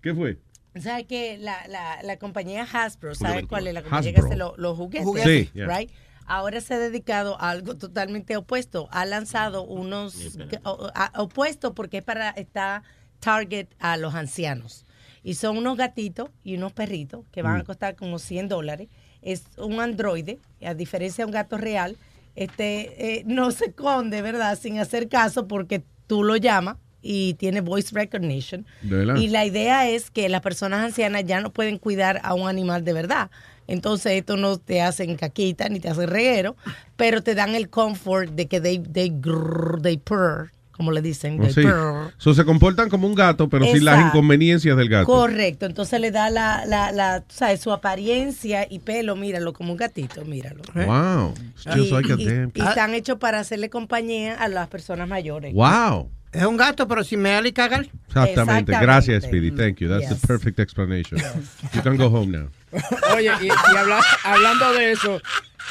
¿Qué 0.02 0.14
fue? 0.14 0.38
¿Sabes 0.80 1.06
que 1.06 1.38
la, 1.38 1.66
la, 1.68 2.02
la 2.02 2.18
compañía 2.18 2.66
Hasbro, 2.70 3.14
¿sabes 3.14 3.46
cuál 3.46 3.66
es 3.68 3.74
la 3.74 3.82
compañía 3.82 4.12
que 4.12 4.18
Hasbro. 4.18 4.28
hace 4.30 4.36
lo- 4.36 4.54
los 4.56 4.76
juguetes? 4.76 5.22
Sí, 5.24 5.50
yeah. 5.54 5.66
right? 5.66 5.90
Ahora 6.26 6.60
se 6.60 6.74
ha 6.74 6.78
dedicado 6.78 7.40
a 7.40 7.50
algo 7.50 7.76
totalmente 7.76 8.36
opuesto. 8.36 8.88
Ha 8.90 9.04
lanzado 9.04 9.62
unos 9.64 10.36
o- 10.64 10.90
a- 10.94 11.12
opuesto 11.22 11.74
porque 11.74 11.98
es 11.98 12.04
para 12.04 12.30
está 12.30 12.82
target 13.20 13.68
a 13.78 13.96
los 13.96 14.14
ancianos. 14.14 14.84
Y 15.22 15.34
son 15.34 15.56
unos 15.58 15.76
gatitos 15.78 16.30
y 16.42 16.56
unos 16.56 16.72
perritos 16.72 17.24
que 17.30 17.42
van 17.42 17.56
a 17.56 17.62
Mm. 17.62 17.66
costar 17.66 17.94
como 17.94 18.18
100 18.18 18.48
dólares. 18.48 18.88
Es 19.22 19.44
un 19.56 19.80
androide, 19.80 20.38
a 20.62 20.74
diferencia 20.74 21.24
de 21.24 21.26
un 21.26 21.32
gato 21.32 21.56
real. 21.56 21.96
Este 22.36 23.18
eh, 23.18 23.22
no 23.26 23.50
se 23.50 23.66
esconde, 23.66 24.22
¿verdad? 24.22 24.58
Sin 24.58 24.78
hacer 24.78 25.08
caso 25.08 25.46
porque 25.46 25.82
tú 26.06 26.24
lo 26.24 26.36
llamas 26.36 26.76
y 27.00 27.34
tiene 27.34 27.60
voice 27.60 27.94
recognition. 27.94 28.66
Y 28.82 29.28
la 29.28 29.44
idea 29.44 29.88
es 29.88 30.10
que 30.10 30.28
las 30.28 30.40
personas 30.40 30.80
ancianas 30.80 31.24
ya 31.24 31.40
no 31.40 31.52
pueden 31.52 31.78
cuidar 31.78 32.20
a 32.24 32.34
un 32.34 32.48
animal 32.48 32.84
de 32.84 32.92
verdad. 32.94 33.30
Entonces, 33.66 34.12
esto 34.12 34.36
no 34.36 34.58
te 34.58 34.82
hacen 34.82 35.16
caquita 35.16 35.68
ni 35.68 35.80
te 35.80 35.88
hacen 35.88 36.08
reguero, 36.08 36.56
pero 36.96 37.22
te 37.22 37.34
dan 37.34 37.54
el 37.54 37.68
comfort 37.68 38.30
de 38.30 38.46
que 38.46 38.60
they, 38.60 38.78
they, 38.78 39.10
grrr, 39.10 39.80
they 39.80 39.96
purr 39.96 40.50
como 40.76 40.90
le 40.92 41.00
dicen. 41.02 41.40
Oh, 41.42 41.48
sí. 41.50 41.62
So, 42.18 42.34
se 42.34 42.44
comportan 42.44 42.88
como 42.88 43.06
un 43.06 43.14
gato, 43.14 43.48
pero 43.48 43.64
sin 43.66 43.84
las 43.84 43.94
Exacto. 43.96 44.18
inconveniencias 44.18 44.76
del 44.76 44.88
gato. 44.88 45.06
Correcto, 45.06 45.66
entonces 45.66 46.00
le 46.00 46.10
da 46.10 46.30
la, 46.30 46.64
la, 46.66 47.24
sabes, 47.28 47.60
su 47.60 47.72
apariencia 47.72 48.66
y 48.68 48.80
pelo, 48.80 49.16
míralo, 49.16 49.52
como 49.52 49.72
un 49.72 49.76
gatito, 49.78 50.24
míralo. 50.24 50.62
Wow. 50.74 51.34
It's 51.54 51.64
just 51.64 51.76
Y, 51.76 51.90
like 51.90 52.12
a 52.12 52.16
y- 52.16 52.24
damn 52.26 52.50
y 52.54 52.60
están 52.60 52.94
hechos 52.94 53.18
para 53.18 53.38
hacerle 53.40 53.70
compañía 53.70 54.34
a 54.34 54.48
las 54.48 54.68
personas 54.68 55.08
mayores. 55.08 55.52
Wow. 55.54 56.10
Es 56.32 56.44
un 56.44 56.56
gato, 56.56 56.88
pero 56.88 57.04
sin 57.04 57.20
mear 57.22 57.46
y 57.46 57.52
cagar. 57.52 57.82
Exactamente. 57.82 58.30
Exactamente. 58.32 58.72
Gracias, 58.80 59.22
Speedy. 59.22 59.52
Thank 59.52 59.76
you. 59.78 59.88
That's 59.88 60.08
Yes. 60.10 60.20
the 60.20 60.26
perfect 60.26 60.58
explanation. 60.58 61.20
You 61.72 61.80
can 61.82 61.96
go 61.96 62.06
home 62.08 62.32
now. 62.36 62.48
Oye, 63.14 63.30
y, 63.40 63.46
y 63.46 63.76
habla- 63.76 64.02
hablando 64.24 64.72
de 64.72 64.90
eso, 64.90 65.20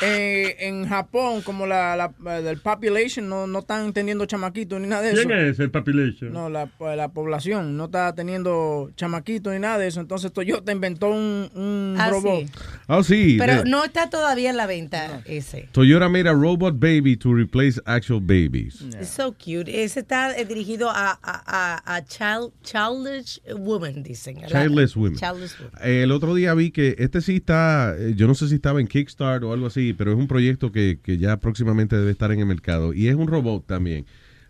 eh, 0.01 0.55
en 0.59 0.87
Japón, 0.87 1.41
como 1.43 1.65
la, 1.67 1.95
la 1.95 2.41
del 2.41 2.57
population 2.59 3.27
no, 3.29 3.47
no 3.47 3.59
están 3.59 3.93
teniendo 3.93 4.25
chamaquitos 4.25 4.81
ni 4.81 4.87
nada 4.87 5.01
de 5.03 5.11
eso. 5.11 5.23
¿Quién 5.27 5.39
es 5.39 5.59
el 5.59 5.71
population? 5.71 6.33
No, 6.33 6.49
la, 6.49 6.69
la 6.95 7.09
población 7.09 7.77
no 7.77 7.85
está 7.85 8.13
teniendo 8.15 8.91
chamaquitos 8.95 9.53
ni 9.53 9.59
nada 9.59 9.77
de 9.77 9.87
eso. 9.87 10.01
Entonces 10.01 10.31
Toyota 10.33 10.71
inventó 10.71 11.09
un, 11.09 11.49
un 11.55 11.95
Ah, 11.99 12.09
robot. 12.09 12.39
sí. 12.45 12.51
Oh, 12.87 13.03
sí. 13.03 13.35
Pero 13.39 13.63
de- 13.63 13.69
no 13.69 13.83
está 13.83 14.09
todavía 14.09 14.49
en 14.49 14.57
la 14.57 14.65
venta 14.67 15.21
ese. 15.25 15.69
Toyota 15.71 16.09
made 16.09 16.27
a 16.27 16.33
robot 16.33 16.79
baby 16.79 17.15
to 17.15 17.33
replace 17.33 17.79
actual 17.85 18.19
babies. 18.21 18.81
It's 18.81 19.09
so 19.09 19.31
cute. 19.33 19.69
Ese 19.69 19.99
está 20.01 20.35
eh, 20.37 20.45
dirigido 20.45 20.89
a, 20.89 21.11
a, 21.21 21.21
a, 21.23 21.95
a 21.95 22.05
child, 22.05 22.51
childish 22.63 23.39
women, 23.57 24.03
dicen. 24.03 24.37
Childless 24.47 24.95
women. 24.95 25.15
Childless 25.17 25.57
women. 25.59 25.73
El 25.83 26.11
otro 26.11 26.33
día 26.35 26.53
vi 26.53 26.71
que 26.71 26.95
este 26.97 27.21
sí 27.21 27.37
está, 27.37 27.95
eh, 27.97 28.13
yo 28.15 28.27
no 28.27 28.35
sé 28.35 28.47
si 28.49 28.55
estaba 28.55 28.79
en 28.81 28.87
Kickstarter 28.87 29.43
o 29.45 29.53
algo 29.53 29.67
así, 29.67 29.82
pero 29.91 30.13
es 30.13 30.17
un 30.17 30.27
proyecto 30.29 30.71
que, 30.71 30.99
que 31.03 31.17
ya 31.17 31.35
próximamente 31.37 31.97
debe 31.97 32.11
estar 32.11 32.31
en 32.31 32.39
el 32.39 32.45
mercado. 32.45 32.93
Y 32.93 33.09
es 33.09 33.15
un 33.15 33.27
robot 33.27 33.67
también. 33.67 34.05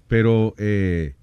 Pero 0.08 0.53
eh, 0.60 1.16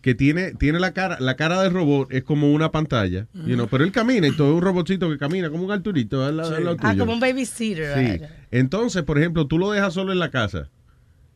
que 0.00 0.14
tiene, 0.14 0.54
tiene 0.54 0.80
la 0.80 0.92
cara, 0.94 1.18
la 1.20 1.36
cara 1.36 1.60
del 1.60 1.72
robot 1.74 2.10
es 2.12 2.22
como 2.22 2.52
una 2.52 2.70
pantalla, 2.70 3.26
you 3.34 3.56
know, 3.56 3.68
pero 3.68 3.84
él 3.84 3.92
camina 3.92 4.26
y 4.28 4.32
todo 4.36 4.50
es 4.50 4.54
un 4.54 4.62
robotcito 4.62 5.10
que 5.10 5.18
camina 5.18 5.50
como 5.50 5.64
un 5.64 5.72
Arturito 5.72 6.24
al, 6.24 6.40
al 6.40 6.64
lado 6.64 6.76
Ah, 6.80 6.94
como 6.96 7.12
un 7.12 7.20
babysitter. 7.20 7.94
Sí. 7.94 8.12
right. 8.12 8.22
Entonces, 8.50 9.02
por 9.02 9.18
ejemplo, 9.18 9.46
tú 9.46 9.58
lo 9.58 9.70
dejas 9.72 9.92
solo 9.92 10.12
en 10.12 10.20
la 10.20 10.30
casa 10.30 10.70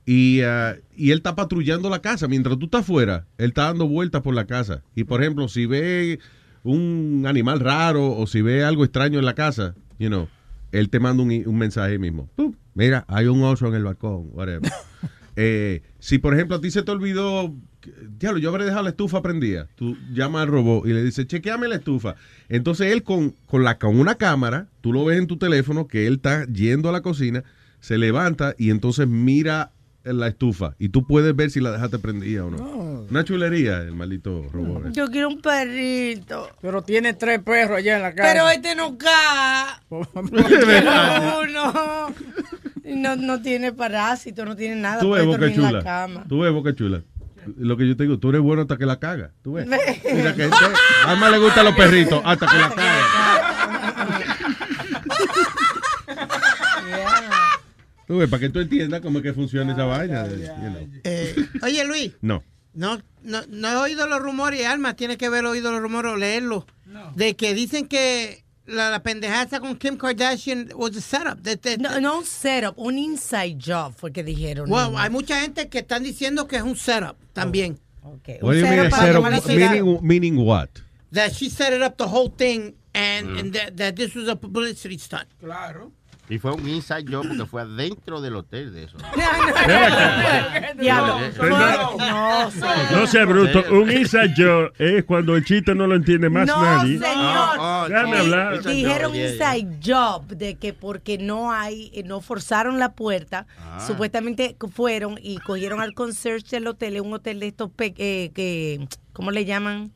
y, 0.07 0.41
ah, 0.43 0.77
y 0.97 1.11
él 1.11 1.19
está 1.19 1.35
patrullando 1.35 1.91
la 1.91 2.01
casa. 2.01 2.28
Mientras 2.28 2.59
tú 2.59 2.67
estás 2.67 2.83
afuera, 2.83 3.27
él 3.39 3.49
está 3.49 3.65
dando 3.65 3.86
vueltas 3.89 4.23
por 4.23 4.35
la 4.35 4.47
casa. 4.47 4.83
Y, 4.94 5.05
por 5.05 5.20
ejemplo, 5.20 5.49
si 5.49 5.67
ve 5.67 6.19
un 6.65 7.25
animal 7.27 7.61
raro 7.61 8.17
o 8.17 8.27
si 8.27 8.41
ve 8.43 8.65
algo 8.65 8.85
extraño 8.85 9.19
en 9.19 9.25
la 9.25 9.35
casa, 9.35 9.75
you 9.99 10.09
know, 10.09 10.28
él 10.73 10.91
te 10.91 10.99
manda 10.99 11.23
un, 11.23 11.31
un 11.31 11.59
mensaje 11.59 11.99
mismo. 11.99 12.28
Pup, 12.34 12.57
Mira, 12.75 13.05
hay 13.09 13.26
un 13.26 13.42
oso 13.42 13.67
en 13.68 13.75
el 13.75 13.84
balcón, 13.84 14.28
whatever. 14.33 14.70
Eh, 15.34 15.81
si, 15.99 16.18
por 16.18 16.34
ejemplo, 16.34 16.57
a 16.57 16.60
ti 16.60 16.70
se 16.70 16.83
te 16.83 16.91
olvidó, 16.91 17.55
diablo, 18.18 18.39
yo 18.39 18.51
habré 18.51 18.67
dejado 18.67 18.83
la 18.83 18.91
estufa 18.91 19.23
prendida, 19.23 19.67
tú 19.76 19.97
llamas 20.12 20.42
al 20.42 20.49
robot 20.49 20.86
y 20.86 20.92
le 20.92 21.02
dices, 21.02 21.26
chequeame 21.26 21.68
la 21.68 21.76
estufa. 21.76 22.17
Entonces 22.51 22.92
él 22.92 23.02
con, 23.02 23.31
con, 23.47 23.65
la, 23.65 23.78
con 23.78 23.99
una 23.99 24.17
cámara, 24.17 24.68
tú 24.83 24.92
lo 24.92 25.07
ves 25.07 25.18
en 25.18 25.26
tu 25.26 25.39
teléfono, 25.39 25.89
que 25.89 26.07
él 26.07 26.17
está 26.17 26.44
yendo 26.49 26.91
a 26.91 26.92
la 26.92 27.01
cocina, 27.01 27.44
se 27.81 27.97
levanta 27.97 28.55
y 28.59 28.68
entonces 28.68 29.09
mira 29.09 29.72
en 30.05 30.19
la 30.19 30.29
estufa 30.29 30.75
y 30.79 30.89
tú 30.89 31.07
puedes 31.07 31.35
ver 31.37 31.51
si 31.51 31.61
la 31.61 31.71
dejaste 31.71 31.99
prendida 31.99 32.45
o 32.45 32.51
no. 32.51 33.07
Una 33.11 33.25
chulería 33.25 33.79
el 33.79 33.93
maldito 33.95 34.45
robot. 34.53 34.93
Yo 34.93 35.09
quiero 35.11 35.29
un 35.29 35.41
perrito. 35.41 36.49
Pero 36.61 36.83
tiene 36.83 37.15
tres 37.15 37.41
perros 37.41 37.79
allá 37.79 37.97
en 37.97 38.03
la 38.03 38.15
casa. 38.15 38.33
Pero 38.33 38.49
este 38.49 38.75
no. 38.75 38.97
Uno. 41.43 42.15
No, 42.85 43.17
no 43.17 43.41
tiene 43.43 43.73
parásito, 43.73 44.45
no 44.45 44.57
tiene 44.57 44.77
nada. 44.77 45.01
Tú 45.01 45.11
ves, 45.11 45.23
puede 45.25 45.27
boca 45.27 45.39
dormir 45.41 45.57
en 45.57 45.63
la 45.63 45.69
chula. 45.71 45.83
cama. 45.83 46.25
Tú 46.29 46.41
ves, 46.41 46.53
boca 46.53 46.75
chula. 46.75 47.03
Lo 47.57 47.77
que 47.77 47.89
yo 47.89 47.97
te 47.97 48.05
digo, 48.05 48.19
tú 48.19 48.29
eres 48.31 48.41
bueno 48.41 48.63
hasta 48.63 48.77
que 48.77 48.87
la 48.87 48.99
caga. 49.01 49.31
Tú 49.43 49.55
ves. 49.55 49.67
Mira 49.67 50.35
que 50.35 50.45
este- 50.45 50.57
a 51.07 51.15
más 51.17 51.31
le 51.33 51.39
gustan 51.39 51.65
los 51.65 51.75
perritos 51.75 52.21
hasta 52.25 52.47
que 52.47 52.57
la 52.59 52.71
caga. 52.71 53.52
Tú 58.12 58.18
ves, 58.18 58.28
para 58.28 58.41
que 58.41 58.50
tú 58.50 58.60
entiendas 58.60 59.00
cómo 59.00 59.20
es 59.20 59.23
que 59.23 59.32
funciona 59.32 59.73
esa 59.73 59.84
vaina. 59.86 60.24
de- 60.28 60.47
you 60.47 60.52
know. 60.70 60.89
Eh, 61.05 61.34
oye, 61.62 61.84
Luis, 61.86 62.12
No. 62.20 62.44
no, 62.74 63.00
no, 63.23 63.41
no 63.49 63.68
he 63.70 63.76
oído 63.76 64.07
los 64.07 64.20
rumores, 64.20 64.60
y 64.60 64.65
Alma 64.65 64.94
tiene 64.97 65.16
que 65.16 65.24
haber 65.26 65.47
oído 65.47 65.73
los 65.73 65.81
rumores 65.81 66.12
o 66.12 66.16
leerlos, 66.16 66.65
de 67.16 67.36
que 67.36 67.55
dicen 67.55 67.89
que 67.89 68.44
la, 68.66 68.91
la 68.91 69.02
pendejada 69.02 69.60
con 69.60 69.76
Kim 69.76 69.97
Kardashian 69.97 70.68
was 70.74 70.94
a 70.94 71.00
setup. 71.00 71.41
De- 71.41 71.57
de- 71.57 71.78
No, 71.78 71.99
no 72.00 72.18
un 72.18 72.24
setup, 72.26 72.74
un 72.78 72.99
inside 72.99 73.57
job 73.58 73.94
fue 73.97 74.12
que 74.12 74.23
dijeron. 74.23 74.70
Well, 74.70 74.92
no. 74.92 74.99
hay 74.99 75.08
mucha 75.08 75.41
gente 75.41 75.70
que 75.70 75.78
están 75.78 76.02
diciendo 76.02 76.47
que 76.47 76.57
es 76.57 76.62
un 76.62 76.76
setup 76.76 77.16
también. 77.32 77.78
Okay. 78.05 78.39
What 78.42 78.52
do 78.55 78.58
you 78.58 78.66
mean, 78.66 78.91
setup? 78.91 79.47
meaning, 79.49 79.99
meaning 80.02 80.36
what? 80.47 80.68
That 81.12 81.32
she 81.32 81.49
set 81.49 81.73
it 81.73 81.81
up 81.82 81.97
the 81.97 82.05
whole 82.05 82.28
thing 82.31 82.74
and, 82.92 83.28
Mm. 83.28 83.39
and 83.41 83.52
that, 83.55 83.76
that 83.76 83.94
this 83.94 84.15
was 84.15 84.28
a 84.28 84.36
publicity 84.36 84.99
stunt. 84.99 85.28
Claro. 85.41 85.92
Y 86.33 86.39
fue 86.39 86.52
un 86.52 86.67
inside 86.67 87.05
job 87.11 87.27
porque 87.28 87.44
fue 87.44 87.61
adentro 87.61 88.23
del 88.23 88.36
hotel 88.36 88.73
de 88.73 88.85
eso. 88.85 88.97
Diablo. 90.78 91.19
No, 91.99 92.51
No, 92.93 93.07
sea 93.07 93.25
bruto. 93.27 93.62
Un 93.70 93.91
inside 93.93 94.33
job 94.36 94.73
es 94.78 95.05
cuando 95.05 95.36
el 95.36 95.44
chiste 95.44 95.75
no 95.75 95.86
lo 95.86 95.94
entiende 95.94 96.31
más 96.31 96.47
No, 96.47 96.62
nadie. 96.62 96.99
señor. 96.99 97.89
Déjame 97.91 98.12
Di- 98.17 98.20
hablar. 98.23 98.62
Dijeron 98.62 99.12
Yeah, 99.12 99.31
yeah. 99.35 99.57
inside 99.59 99.78
job 99.85 100.27
de 100.28 100.55
que 100.55 100.73
porque 100.73 101.19
no 101.19 101.52
hay, 101.52 101.91
eh, 101.94 102.02
no 102.02 102.20
forzaron 102.23 102.78
la 102.78 102.93
puerta, 102.93 103.47
Ah. 103.61 103.85
supuestamente 103.86 104.57
fueron 104.73 105.17
y 105.23 105.36
cogieron 105.39 105.81
al 105.81 105.93
concierge 105.94 106.57
del 106.57 106.67
hotel, 106.67 106.99
un 107.02 107.12
hotel 107.12 107.41
de 107.41 107.49
estos 107.49 107.70
pe- 107.70 107.94
eh, 107.99 108.31
que, 108.35 108.86
¿cómo 109.12 109.31
le 109.33 109.44
llaman? 109.44 109.93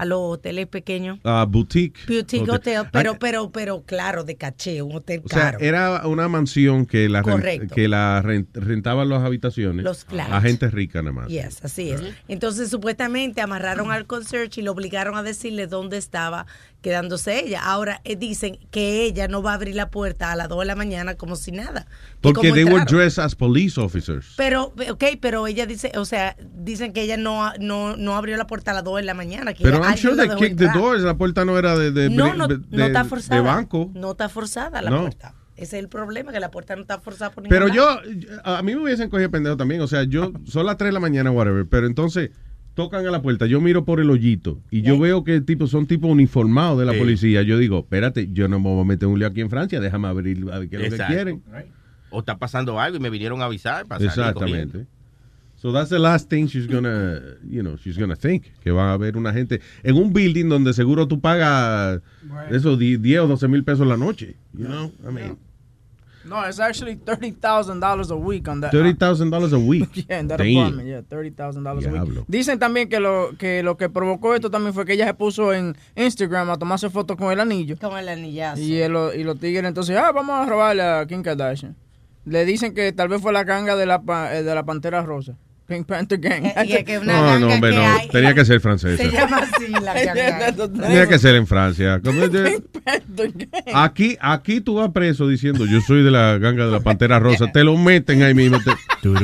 A 0.00 0.04
los 0.06 0.18
hoteles 0.20 0.66
pequeños. 0.66 1.18
Ah, 1.24 1.44
boutique. 1.48 1.98
Boutique 2.08 2.48
hotel, 2.50 2.76
Ah, 2.86 2.88
pero, 2.90 3.18
pero, 3.18 3.50
pero 3.50 3.82
claro, 3.84 4.24
de 4.24 4.36
caché, 4.36 4.80
un 4.80 4.94
hotel 4.96 5.20
O 5.24 5.28
sea, 5.28 5.56
era 5.60 6.06
una 6.06 6.26
mansión 6.28 6.86
que 6.86 7.08
la, 7.08 7.22
rent- 7.22 7.70
que 7.70 7.86
la 7.88 8.22
rent- 8.22 8.48
rentaban 8.54 9.08
las 9.10 9.22
habitaciones 9.22 9.84
Los 9.84 10.04
flats. 10.06 10.32
a 10.32 10.40
gente 10.40 10.70
rica 10.70 11.02
nada 11.02 11.12
más. 11.12 11.28
Yes, 11.28 11.64
así 11.64 11.90
es. 11.90 12.02
Entonces, 12.28 12.70
supuestamente 12.70 13.40
amarraron 13.42 13.90
al 13.92 14.06
concierge 14.06 14.60
y 14.60 14.64
lo 14.64 14.72
obligaron 14.72 15.16
a 15.16 15.22
decirle 15.22 15.66
dónde 15.66 15.98
estaba 15.98 16.46
quedándose 16.80 17.38
ella. 17.44 17.62
Ahora 17.64 18.00
eh, 18.04 18.16
dicen 18.16 18.58
que 18.70 19.04
ella 19.04 19.28
no 19.28 19.42
va 19.42 19.52
a 19.52 19.54
abrir 19.54 19.74
la 19.74 19.90
puerta 19.90 20.32
a 20.32 20.36
las 20.36 20.48
2 20.48 20.60
de 20.60 20.64
la 20.66 20.74
mañana 20.74 21.14
como 21.14 21.36
si 21.36 21.52
nada. 21.52 21.84
Que 21.84 22.18
Porque 22.32 22.52
they 22.52 22.64
were 22.64 22.84
dressed 22.84 23.22
as 23.22 23.34
police 23.34 23.78
officers. 23.80 24.34
Pero, 24.36 24.72
ok, 24.90 25.04
pero 25.20 25.46
ella 25.46 25.66
dice, 25.66 25.92
o 25.96 26.04
sea, 26.04 26.36
dicen 26.54 26.92
que 26.92 27.02
ella 27.02 27.16
no, 27.16 27.52
no, 27.58 27.96
no 27.96 28.16
abrió 28.16 28.36
la 28.36 28.46
puerta 28.46 28.70
a 28.70 28.74
las 28.74 28.84
2 28.84 28.96
de 28.98 29.02
la 29.02 29.14
mañana. 29.14 29.52
Que 29.52 29.62
Pero 29.62 29.82
I'm 29.82 29.96
sure 29.96 30.16
they 30.16 30.28
kicked 30.36 30.56
the 30.56 30.68
doors. 30.78 31.02
La 31.02 31.16
puerta 31.16 31.44
no 31.44 31.58
era 31.58 31.76
de, 31.76 31.90
de, 31.92 32.10
No, 32.10 32.34
no, 32.34 32.48
de- 32.48 32.60
no 32.70 32.84
está 32.84 33.04
forzada. 33.04 33.36
de 33.40 33.46
banco. 33.46 33.90
No 33.94 34.12
está 34.12 34.28
forzada 34.28 34.82
la 34.82 34.90
puerta. 34.90 35.34
Ese 35.56 35.76
es 35.76 35.82
el 35.82 35.88
problema, 35.90 36.32
que 36.32 36.40
la 36.40 36.50
puerta 36.50 36.74
no 36.74 36.82
está 36.82 37.00
forzada 37.00 37.32
por 37.32 37.42
ningún 37.42 37.50
Pero 37.54 37.68
lado. 37.68 38.02
yo, 38.02 38.40
a 38.44 38.62
mí 38.62 38.74
me 38.74 38.82
hubiesen 38.82 39.10
cogido 39.10 39.30
pendejo 39.30 39.58
también. 39.58 39.82
O 39.82 39.86
sea, 39.86 40.04
yo, 40.04 40.32
son 40.46 40.64
las 40.64 40.78
3 40.78 40.88
de 40.88 40.92
la 40.92 41.00
mañana, 41.00 41.30
whatever. 41.30 41.66
Pero 41.66 41.86
entonces, 41.86 42.30
tocan 42.74 43.06
a 43.06 43.10
la 43.10 43.20
puerta. 43.22 43.46
Yo 43.46 43.60
miro 43.60 43.84
por 43.84 44.00
el 44.00 44.10
hoyito. 44.10 44.60
Y 44.70 44.82
yo 44.82 44.98
veo 44.98 45.24
que 45.24 45.40
tipo, 45.40 45.66
son 45.66 45.86
tipos 45.86 46.10
uniformados 46.10 46.78
de 46.78 46.86
la 46.86 46.92
Sí. 46.92 46.98
policía. 46.98 47.42
Yo 47.42 47.58
digo, 47.58 47.80
espérate, 47.80 48.28
yo 48.32 48.48
no 48.48 48.58
me 48.58 48.68
voy 48.68 48.80
a 48.80 48.84
meter 48.84 49.08
un 49.08 49.18
lío 49.18 49.28
aquí 49.28 49.40
en 49.40 49.50
Francia. 49.50 49.80
Déjame 49.80 50.08
abrir 50.08 50.44
a 50.52 50.58
ver 50.60 50.68
qué 50.68 50.76
es 50.76 50.92
lo 50.92 50.96
que 50.98 51.04
quieren. 51.04 51.42
O 52.10 52.20
está 52.20 52.38
pasando 52.38 52.80
algo 52.80 52.96
y 52.96 53.00
me 53.00 53.10
vinieron 53.10 53.40
a 53.42 53.44
avisar 53.46 53.86
corriendo. 53.86 54.06
Exactamente. 54.08 54.86
So 55.56 55.72
that's 55.74 55.90
the 55.90 55.98
last 55.98 56.30
thing 56.30 56.46
she's 56.46 56.66
gonna, 56.66 57.20
you 57.46 57.60
know, 57.60 57.76
she's 57.76 57.98
gonna 57.98 58.16
think. 58.16 58.44
Que 58.62 58.70
va 58.70 58.90
a 58.90 58.92
haber 58.94 59.18
una 59.18 59.30
gente 59.32 59.60
en 59.82 59.96
un 59.96 60.10
building 60.12 60.48
donde 60.48 60.72
seguro 60.72 61.06
tú 61.06 61.20
pagas 61.20 62.00
esos 62.50 62.78
10 62.78 63.20
o 63.20 63.26
12 63.28 63.46
mil 63.46 63.62
pesos 63.62 63.86
la 63.86 63.98
noche. 63.98 64.36
You 64.54 64.64
know, 64.66 64.90
I 65.06 65.12
mean, 65.12 65.36
No, 66.30 66.46
it's 66.46 66.60
actually 66.60 66.94
$30,000 66.94 68.10
a 68.10 68.14
week 68.16 68.46
on 68.46 68.60
that. 68.60 68.72
$30,000 68.72 69.52
a 69.52 69.58
week. 69.58 70.06
Yeah, 70.08 70.20
in 70.20 70.28
that 70.28 70.38
Damn. 70.38 70.56
apartment, 70.58 70.88
yeah, 70.88 71.00
$30,000 71.02 71.66
a 71.66 72.04
week. 72.04 72.24
Dicen 72.28 72.58
también 72.60 72.88
que 72.88 73.00
lo, 73.00 73.30
que 73.36 73.64
lo 73.64 73.76
que 73.76 73.88
provocó 73.88 74.36
esto 74.36 74.48
también 74.48 74.72
fue 74.72 74.84
que 74.86 74.92
ella 74.92 75.06
se 75.06 75.14
puso 75.14 75.52
en 75.52 75.74
Instagram 75.96 76.50
a 76.50 76.56
tomarse 76.56 76.88
fotos 76.88 77.16
con 77.16 77.32
el 77.32 77.40
anillo. 77.40 77.76
Con 77.80 77.98
el 77.98 78.08
anillazo. 78.08 78.62
Y, 78.62 78.76
el- 78.80 78.96
y 79.18 79.24
los 79.24 79.40
tigres 79.40 79.64
entonces, 79.64 79.96
ah, 79.96 80.12
vamos 80.12 80.36
a 80.36 80.46
robarle 80.48 80.82
a 80.82 81.04
Kim 81.06 81.22
Kardashian. 81.22 81.74
Le 82.24 82.44
dicen 82.44 82.74
que 82.74 82.92
tal 82.92 83.08
vez 83.08 83.20
fue 83.20 83.32
la 83.32 83.42
ganga 83.42 83.74
de 83.74 83.86
la, 83.86 84.00
pa- 84.02 84.32
eh, 84.36 84.44
de 84.44 84.54
la 84.54 84.62
Pantera 84.64 85.02
Rosa. 85.02 85.34
Pink 85.70 85.86
Panther 85.86 86.18
Gang. 86.18 86.44
Y 86.66 86.72
es 86.72 86.84
que 86.84 86.98
una 86.98 87.12
No, 87.12 87.38
no, 87.38 87.54
hombre, 87.54 87.70
que 87.70 87.76
no. 87.76 87.82
hay- 87.86 88.08
Tenía 88.08 88.34
que 88.34 88.44
ser 88.44 88.60
francesa. 88.60 89.00
Se 89.02 89.08
llama 89.10 89.38
así 89.38 89.68
la 89.68 89.94
ganga. 90.04 90.52
Tenía 90.68 91.06
que 91.08 91.16
ser 91.20 91.36
en 91.36 91.46
Francia. 91.46 92.00
Aquí, 93.72 94.16
aquí 94.20 94.60
tú 94.60 94.74
vas 94.74 94.90
preso 94.90 95.28
diciendo 95.28 95.64
yo 95.66 95.80
soy 95.80 96.02
de 96.02 96.10
la 96.10 96.38
ganga 96.38 96.66
de 96.66 96.72
la 96.72 96.80
Pantera 96.80 97.20
Rosa. 97.20 97.52
Te 97.52 97.62
lo 97.62 97.76
meten 97.76 98.22
ahí 98.22 98.34
mismo. 98.34 98.58
Te 98.58 98.72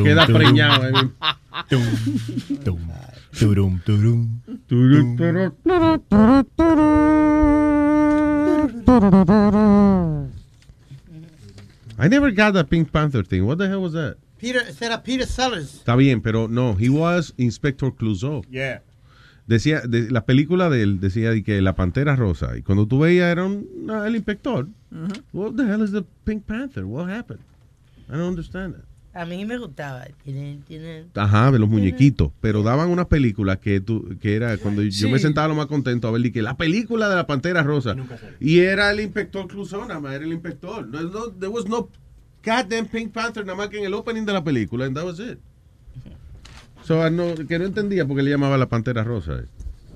queda 0.05 0.25
turum. 0.27 0.41
preñado 0.41 0.83
ahí 0.85 0.93
mismo. 0.93 1.13
Turum, 3.39 3.81
turum. 3.81 4.41
Turum, 4.69 5.17
turum. 5.17 5.53
I 11.99 12.09
never 12.09 12.31
got 12.31 12.53
that 12.55 12.69
Pink 12.71 12.93
Panther 12.93 13.23
thing. 13.23 13.47
What 13.47 13.59
the 13.59 13.69
hell 13.69 13.81
was 13.83 13.95
that? 13.95 14.17
Peter, 14.53 14.75
era 14.81 15.03
Peter 15.03 15.27
Sellers. 15.27 15.75
Está 15.75 15.97
bien, 15.97 16.21
pero 16.21 16.49
no, 16.49 16.77
he 16.79 16.89
was 16.89 17.35
Inspector 17.37 17.95
Clouseau. 17.95 18.43
Yeah. 18.51 18.83
Decía, 19.47 19.81
de, 19.83 20.11
la 20.11 20.25
película 20.25 20.69
de 20.71 20.83
él 20.83 20.99
decía 21.01 21.31
de 21.31 21.43
que 21.45 21.61
la 21.63 21.75
pantera 21.77 22.17
rosa, 22.17 22.57
y 22.57 22.63
cuando 22.63 22.87
tú 22.87 22.99
veías 23.01 23.31
era 23.31 23.45
un, 23.45 23.67
no, 23.83 24.05
el 24.05 24.17
inspector. 24.17 24.67
What 25.33 25.53
the 25.55 25.63
hell 25.63 25.83
is 25.85 25.93
the 25.93 26.05
Pink 26.25 26.45
Panther? 26.45 26.85
What 26.85 27.11
happened? 27.11 27.41
I 28.09 28.13
don't 28.13 28.29
understand 28.29 28.77
it. 28.77 28.85
A 29.15 29.25
mí 29.25 29.47
me 29.47 29.57
gustaba. 29.57 30.05
Tienen, 30.25 30.61
tienen. 30.63 31.07
Ajá, 31.15 31.51
de 31.51 31.59
los 31.59 31.69
muñequitos. 31.71 32.33
Pero 32.41 32.63
daban 32.63 32.91
una 32.91 33.09
película 33.09 33.57
que 33.57 33.81
tú, 33.81 34.17
que 34.21 34.37
era 34.37 34.59
cuando 34.59 34.83
yo 34.83 35.09
me 35.09 35.19
Sí. 35.19 35.23
sentaba 35.23 35.49
lo 35.49 35.55
más 35.55 35.67
contento 35.67 36.07
a 36.07 36.11
ver 36.11 36.27
y 36.27 36.33
que 36.33 36.43
la 36.43 36.57
película 36.59 37.09
de 37.09 37.17
la 37.17 37.27
Pantera 37.27 37.63
Rosa. 37.63 37.97
Y 38.41 38.59
era 38.59 38.91
el 38.91 39.01
inspector 39.01 39.49
Clouseau, 39.49 39.87
nada 39.87 40.01
más 40.01 40.15
era 40.15 40.25
el 40.25 40.33
inspector. 40.33 40.87
No, 40.87 41.01
no, 41.03 41.31
there 41.31 41.49
was 41.49 41.67
no 41.67 41.89
goddamn 42.47 42.87
Pink 42.87 43.13
Panther, 43.13 43.45
nada 43.45 43.57
más 43.59 43.69
que 43.69 43.79
en 43.79 43.85
el 43.87 43.95
opening 43.95 44.25
de 44.25 44.33
la 44.33 44.43
película, 44.45 44.87
and 44.87 44.97
that 44.97 45.05
was 45.05 45.19
it. 45.19 45.39
So, 46.85 47.05
I 47.05 47.11
no, 47.11 47.35
que 47.49 47.59
no 47.59 47.65
entendía 47.65 48.07
por 48.07 48.17
qué 48.17 48.23
le 48.23 48.31
llamaba 48.31 48.57
la 48.57 48.67
Pantera 48.69 49.03
Rosa. 49.03 49.43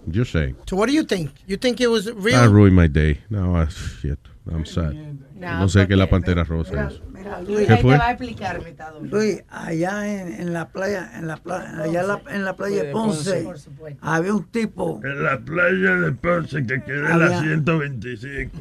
Yo 0.06 0.24
sé. 0.24 0.54
So 0.66 0.76
what 0.76 0.88
do 0.88 0.92
you 0.92 1.04
think? 1.04 1.30
You 1.46 1.56
think 1.56 1.80
it 1.80 1.88
was 1.88 2.06
I 2.08 2.10
real? 2.12 2.48
ruined 2.52 2.74
my 2.74 2.88
day. 2.88 3.20
No, 3.28 3.54
I, 3.54 3.66
shit, 3.68 4.18
I'm 4.50 4.64
sad. 4.66 4.94
No, 5.38 5.60
No 5.60 5.68
sé 5.68 5.86
qué 5.86 5.92
es 5.94 5.98
la 5.98 6.06
porque- 6.08 6.26
Pantera 6.26 6.44
Rosa. 6.44 6.88
es. 6.88 7.00
Luis, 7.46 7.66
¿Qué 7.68 7.76
fue? 7.76 7.92
te 7.92 7.98
va 7.98 8.08
a 8.08 8.10
explicar. 8.12 8.60
Luis, 9.02 9.42
allá 9.50 10.20
en, 10.20 10.40
en 10.40 10.52
la 10.54 10.68
playa, 10.68 11.12
en 11.16 11.26
la 11.28 11.36
playa, 11.36 11.82
allá 11.82 12.00
en 12.00 12.08
la, 12.08 12.22
en 12.30 12.44
la 12.44 12.56
playa 12.56 12.76
de 12.78 12.86
De 12.86 12.92
Ponce, 12.92 13.42
Ponce, 13.42 13.70
había 14.00 14.34
un 14.34 14.44
tipo. 14.44 15.00
En 15.04 15.22
la 15.22 15.38
playa 15.38 15.96
de 15.96 16.12
Ponce 16.12 16.66
que 16.66 16.82
queda 16.82 17.12
en 17.12 17.18
la 17.20 17.40
125. 17.40 18.58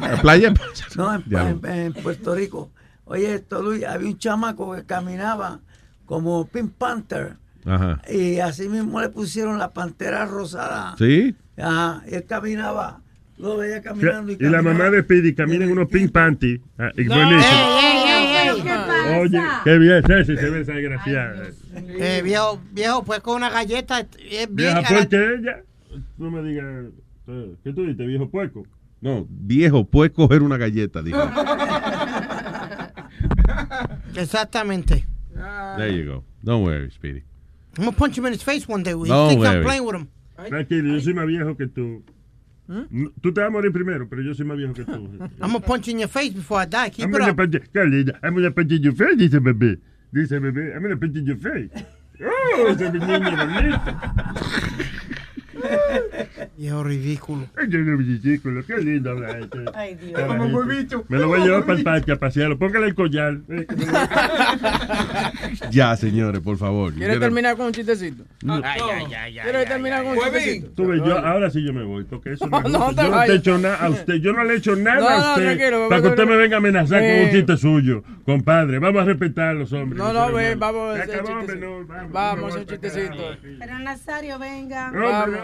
La 0.00 0.18
playa. 0.22 0.54
No, 0.96 1.14
en, 1.14 1.24
en- 1.30 1.66
en 1.66 1.92
Puerto 1.92 2.34
Rico. 2.34 2.70
Oye, 3.10 3.34
esto, 3.34 3.62
Luis, 3.62 3.84
había 3.84 4.08
un 4.08 4.18
chamaco 4.18 4.74
que 4.74 4.84
caminaba 4.84 5.60
como 6.06 6.46
Pink 6.46 6.72
Panther. 6.72 7.36
Ajá. 7.64 8.00
Y 8.10 8.38
así 8.38 8.68
mismo 8.68 9.00
le 9.00 9.08
pusieron 9.08 9.58
la 9.58 9.72
pantera 9.72 10.24
rosada. 10.26 10.94
¿Sí? 10.98 11.34
Ajá, 11.56 12.02
y 12.10 12.14
él 12.14 12.24
caminaba, 12.24 13.00
lo 13.36 13.56
veía 13.56 13.82
caminando 13.82 14.32
y 14.32 14.36
Y 14.38 14.44
la 14.48 14.62
mamá 14.62 14.90
de 14.90 15.02
Speedy 15.02 15.34
camina 15.34 15.64
en 15.64 15.72
unos 15.72 15.88
pink 15.88 16.12
panty. 16.12 16.60
Ah, 16.78 16.90
y 16.96 17.04
No. 17.04 17.14
buenísimo. 17.14 17.58
¿Qué 18.62 18.68
pasa? 18.70 19.18
Oye, 19.20 19.40
qué 19.64 19.78
bien, 19.78 20.02
Ceci, 20.06 20.36
se 20.36 20.50
ve 20.50 20.60
esa 20.60 20.72
desgraciada. 20.72 21.46
Eh, 21.74 22.20
viejo, 22.24 22.60
viejo, 22.72 23.04
pues 23.04 23.20
con 23.20 23.36
una 23.36 23.50
galleta 23.50 24.00
es. 24.00 24.48
Vieja 24.54 24.82
puerca 24.82 25.16
ella. 25.16 25.62
No 26.16 26.30
me 26.30 26.42
digas. 26.42 26.64
eh, 27.26 27.54
¿Qué 27.64 27.72
tú 27.72 27.82
dices, 27.86 28.06
viejo 28.06 28.28
puerco? 28.30 28.66
No, 29.00 29.26
viejo, 29.28 29.84
puedes 29.84 30.12
coger 30.12 30.42
una 30.42 30.56
galleta, 30.56 31.02
dijo. 31.02 31.18
Exactamente. 34.18 35.04
There 35.34 35.88
you 35.90 36.04
go. 36.04 36.24
Don't 36.44 36.64
worry, 36.64 36.90
Speedy. 36.90 37.22
I'm 37.76 37.84
gonna 37.84 37.96
punch 37.96 38.18
him 38.18 38.26
in 38.26 38.32
his 38.32 38.42
face 38.42 38.66
one 38.68 38.82
day. 38.82 38.90
He 38.92 39.08
No 39.08 39.28
thinks 39.28 39.46
I'm 39.46 39.54
worry. 39.54 39.64
playing 39.64 39.84
with 39.84 39.94
him. 39.94 40.08
Tranquilo, 40.36 40.92
yo 40.94 41.00
soy 41.00 41.14
más 41.14 41.26
viejo 41.26 41.56
que 41.56 41.66
tú. 41.68 42.02
No, 42.68 42.86
Tú 43.22 43.32
te 43.32 43.40
vas 43.40 43.48
a 43.48 43.50
morir 43.50 43.72
primero, 43.72 44.06
pero 44.08 44.20
yo 44.22 44.34
soy 44.34 44.44
más 44.46 44.56
viejo 44.58 44.74
que 44.74 44.84
tú. 44.84 44.92
I'm 45.40 45.52
gonna 45.52 45.60
punch 45.60 45.86
you 45.86 45.92
in 45.94 46.00
your 46.00 46.08
face 46.08 46.30
before 46.34 46.60
I 46.60 46.66
die. 46.66 46.90
Keep 46.90 47.04
I'm 47.06 47.10
it 47.14 47.18
gonna 47.18 47.30
up. 47.30 47.36
punch 47.36 47.54
you- 47.54 47.60
qué 47.72 47.84
linda. 47.88 48.18
I'm 48.22 48.34
gonna 48.34 48.50
punch 48.50 48.72
in 48.72 48.82
your 48.82 48.94
face, 48.94 49.16
dice 49.16 49.38
bebé. 49.40 49.78
Dice 50.12 50.38
bebé, 50.40 50.74
I'm 50.74 50.82
gonna 50.82 50.96
punch 50.96 51.16
in 51.16 51.26
your 51.26 51.36
face. 51.38 51.70
Oh, 52.20 52.66
ese 52.68 52.82
es 52.86 52.92
mi 52.92 52.98
niño 52.98 53.30
bonito. 53.30 53.78
Viejo 56.56 56.84
ridículo. 56.84 57.46
Ay, 57.56 57.66
yo 57.68 57.78
no 57.80 57.96
ridículo, 57.96 58.64
qué 58.66 58.76
lindo 58.78 59.26
este. 59.26 59.58
Ay, 59.74 59.94
Dios. 59.96 60.20
Como 60.20 60.44
huevito. 60.46 61.04
Me 61.08 61.18
lo 61.18 61.28
voy 61.28 61.40
a 61.40 61.44
llevar 61.44 61.64
para 61.64 61.78
el 61.78 61.84
parque 61.84 62.12
a 62.12 62.16
pasearlo. 62.16 62.58
Póngale 62.58 62.86
el 62.86 62.94
collar. 62.94 63.38
Eh, 63.48 63.66
Ya, 65.70 65.96
señores, 65.96 66.40
por 66.40 66.56
favor. 66.56 66.92
¿Quieres 66.94 67.20
terminar 67.20 67.56
con 67.56 67.66
un 67.66 67.72
chistecito? 67.72 68.24
No. 68.42 68.54
Ay, 68.64 68.80
ay, 68.92 69.14
ay, 69.14 69.38
¿Quieres 69.42 69.68
terminar 69.68 70.02
con 70.02 70.12
un 70.12 70.18
chistecito? 70.24 70.68
Tú 70.74 70.86
ves, 70.88 71.00
yo, 71.04 71.18
ahora 71.18 71.50
sí 71.50 71.64
yo 71.64 71.72
me 71.72 71.84
voy, 71.84 72.04
porque 72.04 72.32
eso 72.32 72.46
no, 72.48 72.58
es 72.60 72.70
No, 72.72 72.94
te 72.94 73.02
yo 73.02 73.10
no 73.10 73.20
te 73.24 73.32
he 73.32 73.36
hecho 73.36 73.58
nada 73.58 73.76
a 73.76 73.88
usted, 73.90 74.14
yo 74.14 74.32
no 74.32 74.44
le 74.44 74.54
he 74.54 74.56
hecho 74.56 74.76
nada 74.76 75.00
No, 75.00 75.08
a 75.08 75.34
usted 75.34 75.88
para 75.88 76.02
que 76.02 76.08
usted 76.08 76.26
me 76.26 76.36
venga 76.36 76.56
a 76.56 76.58
amenazar 76.58 77.00
con 77.00 77.08
Eh. 77.08 77.24
un 77.24 77.30
chiste 77.30 77.56
suyo, 77.56 78.02
compadre. 78.24 78.78
Vamos 78.78 79.02
a 79.02 79.04
respetar 79.04 79.48
a 79.48 79.54
los 79.54 79.72
hombres. 79.72 79.98
No, 79.98 80.12
no, 80.12 80.26
seres 80.26 80.36
ve, 80.36 80.54
humanos. 80.54 80.58
vamos 80.60 80.98
a 80.98 81.02
hacer 81.02 81.24
chistecito. 81.24 81.86
vamos, 82.12 82.44
a 82.44 82.48
hacer 82.48 82.66
voy 82.66 82.66
chistecito. 82.66 83.22
Pero 83.58 83.78
Nazario, 83.78 84.38
venga. 84.38 84.90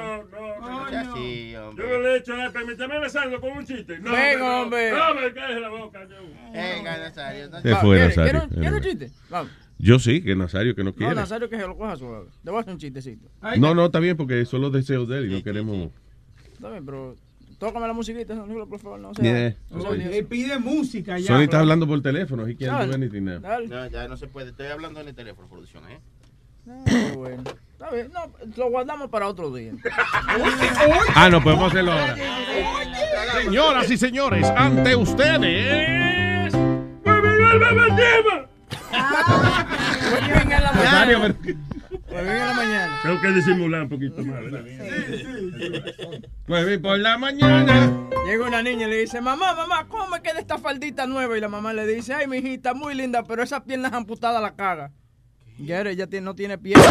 No, 0.05 0.21
hombre, 0.21 0.41
no, 0.61 0.85
no, 0.85 0.91
Ya 0.91 1.13
sí, 1.15 1.51
Yo 1.53 1.69
hombre. 1.69 1.89
no 1.89 1.99
le 2.01 2.13
he 2.13 2.17
hecho 2.19 2.37
nada, 2.37 2.51
permítame 2.53 2.95
amenazarlo 2.95 3.41
con 3.41 3.53
un 3.59 3.65
chiste. 3.67 3.99
No, 3.99 4.13
Venga, 4.13 4.61
hombre. 4.63 4.93
hombre. 4.93 4.99
No, 4.99 5.15
no, 5.15 5.21
me 5.21 5.33
cállese 5.33 5.61
la 5.61 5.69
boca. 5.69 6.07
Venga, 6.53 6.99
Nazario. 6.99 7.51
Se 7.63 7.77
fue 7.77 7.97
¿quieres- 7.97 8.17
Nazario. 8.17 8.41
¿Quieres 8.49 8.49
¿quieres 8.59 8.73
un 8.73 8.81
chiste? 8.83 9.11
Vamos. 9.31 9.53
Yo 9.79 9.99
sí, 9.99 10.23
que 10.23 10.37
Nazario 10.37 10.75
que 10.75 10.85
no 10.85 10.91
No, 10.91 10.97
quiere. 10.97 11.15
Nazario 11.15 11.49
que 11.49 11.57
se 11.59 11.67
lo 11.67 11.77
coja 11.77 11.97
suave. 11.97 12.27
Te 12.45 12.51
voy 12.51 12.59
a 12.59 12.61
hacer 12.61 12.73
un 12.75 12.79
chistecito. 12.79 13.29
No, 13.59 13.75
no, 13.75 13.87
está 13.87 13.99
bien 13.99 14.17
porque 14.17 14.45
son 14.45 14.61
los 14.61 14.73
deseos 14.73 15.09
de 15.09 15.19
él 15.19 15.31
y 15.33 15.35
no 15.37 15.43
queremos. 15.43 15.91
Está 16.53 16.71
bien, 16.71 16.87
pero 16.87 17.17
tócame 17.59 17.87
la 17.89 17.93
musiquita, 17.93 18.35
Sonilo, 18.37 18.69
por 18.69 18.79
favor. 18.79 19.01
No 19.01 19.13
sea, 19.15 19.25
Yeah. 19.25 19.57
no 19.71 19.81
sea 19.81 19.91
Ok. 19.91 19.97
odioso. 19.97 20.11
Él 20.11 20.27
pide 20.27 20.59
música 20.59 21.19
ya. 21.19 21.27
Sony 21.27 21.43
está 21.43 21.59
hablando 21.61 21.87
por 21.89 22.01
teléfono. 22.03 22.47
He 22.47 22.57
can't 22.57 22.89
do 22.89 22.95
anything 22.95 23.23
now. 23.23 23.41
No, 23.41 23.87
ya 23.89 24.07
no 24.09 24.17
se 24.17 24.29
puede. 24.29 24.51
Estoy 24.51 24.67
hablando 24.69 25.01
en 25.01 25.09
el 25.09 25.15
teléfono, 25.15 25.49
producción, 25.49 25.83
¿eh? 25.91 25.99
No, 26.65 26.85
bueno. 27.17 27.45
Está 27.73 27.91
bien, 27.91 28.11
no, 28.13 28.31
lo 28.57 28.71
guardamos 28.71 29.11
para 29.11 29.29
otro 29.29 29.53
día. 29.53 29.73
Ah, 31.15 31.29
no, 31.31 31.43
podemos 31.43 31.71
hacerlo 31.71 31.93
ahora. 31.93 32.17
Señoras 33.43 33.91
y 33.91 33.97
señores, 33.97 34.47
ante 34.57 34.97
ustedes. 34.97 36.53
Vuelven 37.05 37.41
en 37.43 37.61
la 37.61 37.73
mañana. 37.73 38.49
Vuelven 42.11 42.33
en 42.33 42.47
la 42.47 42.55
mañana. 42.55 43.01
Tengo 43.03 43.21
que 43.21 43.29
disimular 43.29 43.83
un 43.83 43.89
poquito 43.89 44.23
más, 44.23 44.41
¿verdad? 44.43 44.65
Pues 46.47 46.79
por 46.79 46.99
la 46.99 47.19
mañana. 47.19 47.93
Llega 48.27 48.47
una 48.47 48.63
niña 48.63 48.87
y 48.87 48.91
le 48.91 48.97
dice, 48.99 49.21
mamá, 49.21 49.55
mamá, 49.55 49.87
¿cómo 49.89 50.09
me 50.09 50.23
queda 50.23 50.41
esta 50.41 50.59
faldita 50.59 51.07
nueva? 51.07 51.37
Y 51.37 51.41
la 51.41 51.49
mamá 51.49 51.73
le 51.73 51.87
dice, 51.87 52.15
ay, 52.15 52.27
mi 52.27 52.39
hijita, 52.39 52.73
muy 52.75 52.95
linda, 52.95 53.23
pero 53.25 53.43
esas 53.43 53.63
piernas 53.63 53.93
amputadas 53.93 54.41
la 54.41 54.55
caga. 54.55 54.91
Ya 55.59 55.81
ella 55.81 56.07
tiene- 56.07 56.25
no 56.25 56.35
tiene 56.35 56.59
piernas. 56.59 56.87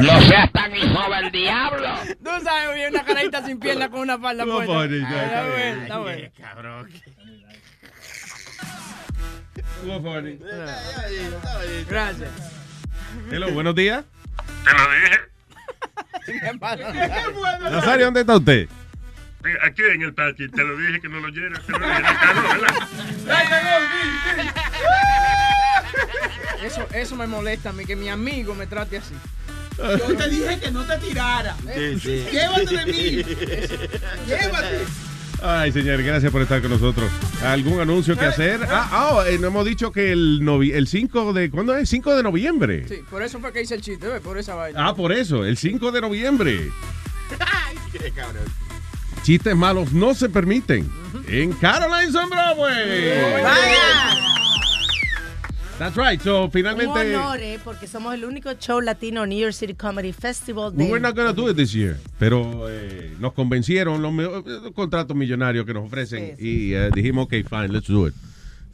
No 0.00 0.20
seas 0.22 0.52
tan 0.52 0.76
hijo 0.76 1.10
del 1.14 1.30
diablo. 1.32 1.88
Tú 2.22 2.30
sabes, 2.44 2.68
oye, 2.72 2.88
una 2.88 3.04
carajita 3.04 3.44
sin 3.44 3.58
piernas 3.58 3.88
con 3.88 4.00
una 4.00 4.18
falda 4.18 4.44
No, 4.44 4.56
puesta. 4.56 4.72
funny, 4.74 5.00
ya, 5.00 5.24
está 5.24 5.42
bien. 5.42 5.52
bueno, 5.52 5.82
está 5.82 5.98
bueno. 5.98 6.28
Cabrón. 6.38 6.90
Gracias. 11.88 12.30
Hello, 13.30 13.50
buenos 13.52 13.74
días. 13.74 14.04
Te 14.64 14.72
lo 14.72 14.84
dije. 14.92 15.18
Nazario, 17.70 18.04
¿dónde 18.06 18.20
está 18.20 18.36
usted? 18.36 18.68
Aquí 19.62 19.82
en 19.92 20.02
el 20.02 20.14
parque, 20.14 20.48
te 20.48 20.64
lo 20.64 20.76
dije 20.76 21.00
que 21.00 21.08
no 21.08 21.20
lo 21.20 21.28
llenas. 21.28 21.64
Te 21.66 21.72
lo. 21.72 21.78
Eso, 26.64 26.86
eso 26.94 27.16
me 27.16 27.26
molesta 27.26 27.70
a 27.70 27.72
mí, 27.72 27.84
que 27.84 27.96
mi 27.96 28.08
amigo 28.08 28.54
me 28.54 28.66
trate 28.66 28.98
así. 28.98 29.14
Yo 29.78 30.16
te 30.16 30.28
dije 30.28 30.58
que 30.58 30.70
no 30.70 30.84
te 30.84 30.96
tirara. 30.98 31.54
Sí, 31.74 32.00
sí. 32.00 32.26
Llévate 32.32 32.76
de 32.76 32.86
mí. 32.86 33.22
Llévate. 34.26 34.84
Ay, 35.42 35.70
señores, 35.70 36.04
gracias 36.04 36.32
por 36.32 36.40
estar 36.40 36.62
con 36.62 36.70
nosotros. 36.70 37.10
¿Algún 37.44 37.78
anuncio 37.78 38.16
que 38.16 38.24
hacer? 38.24 38.60
Ah, 38.70 38.88
ah, 38.90 39.24
eh, 39.28 39.36
no 39.38 39.48
hemos 39.48 39.66
dicho 39.66 39.92
que 39.92 40.10
el, 40.10 40.40
novi- 40.40 40.72
el 40.74 40.86
5 40.88 41.34
de... 41.34 41.50
¿Cuándo 41.50 41.76
es? 41.76 41.90
5 41.90 42.16
de 42.16 42.22
noviembre. 42.22 42.88
Sí, 42.88 43.02
por 43.10 43.22
eso 43.22 43.38
fue 43.38 43.52
que 43.52 43.60
hice 43.60 43.74
el 43.74 43.82
chiste, 43.82 44.08
¿ves? 44.08 44.22
Por 44.22 44.38
esa 44.38 44.54
vaina. 44.54 44.88
Ah, 44.88 44.94
por 44.94 45.12
eso, 45.12 45.44
el 45.44 45.58
5 45.58 45.92
de 45.92 46.00
noviembre. 46.00 46.70
Qué 47.92 48.10
cabrón. 48.12 48.44
Chistes 49.26 49.56
malos 49.56 49.92
no 49.92 50.14
se 50.14 50.28
permiten. 50.28 50.88
En 51.26 51.52
Caroline's 51.54 52.14
on 52.14 52.30
Broadway. 52.30 53.42
That's 55.80 55.96
right. 55.96 56.20
So, 56.20 56.44
Un 56.44 56.52
finalmente... 56.52 57.16
honor, 57.16 57.40
eh, 57.40 57.58
porque 57.64 57.88
somos 57.88 58.14
el 58.14 58.24
único 58.24 58.52
show 58.52 58.80
latino 58.80 59.26
New 59.26 59.36
York 59.36 59.52
City 59.52 59.74
Comedy 59.74 60.12
Festival 60.12 60.70
We 60.76 60.84
de 60.84 60.90
were 60.92 61.00
not 61.00 61.16
gonna 61.16 61.32
do 61.32 61.50
it 61.50 61.56
this 61.56 61.72
year, 61.72 61.98
pero 62.20 62.68
eh, 62.70 63.16
nos 63.18 63.32
convencieron 63.32 64.00
los, 64.00 64.14
los 64.14 64.72
contratos 64.72 65.16
millonarios 65.16 65.66
que 65.66 65.74
nos 65.74 65.86
ofrecen 65.86 66.36
y 66.38 66.74
eh, 66.74 66.90
dijimos, 66.94 67.24
ok, 67.24 67.32
fine, 67.50 67.68
let's 67.72 67.88
do 67.88 68.06
it. 68.06 68.14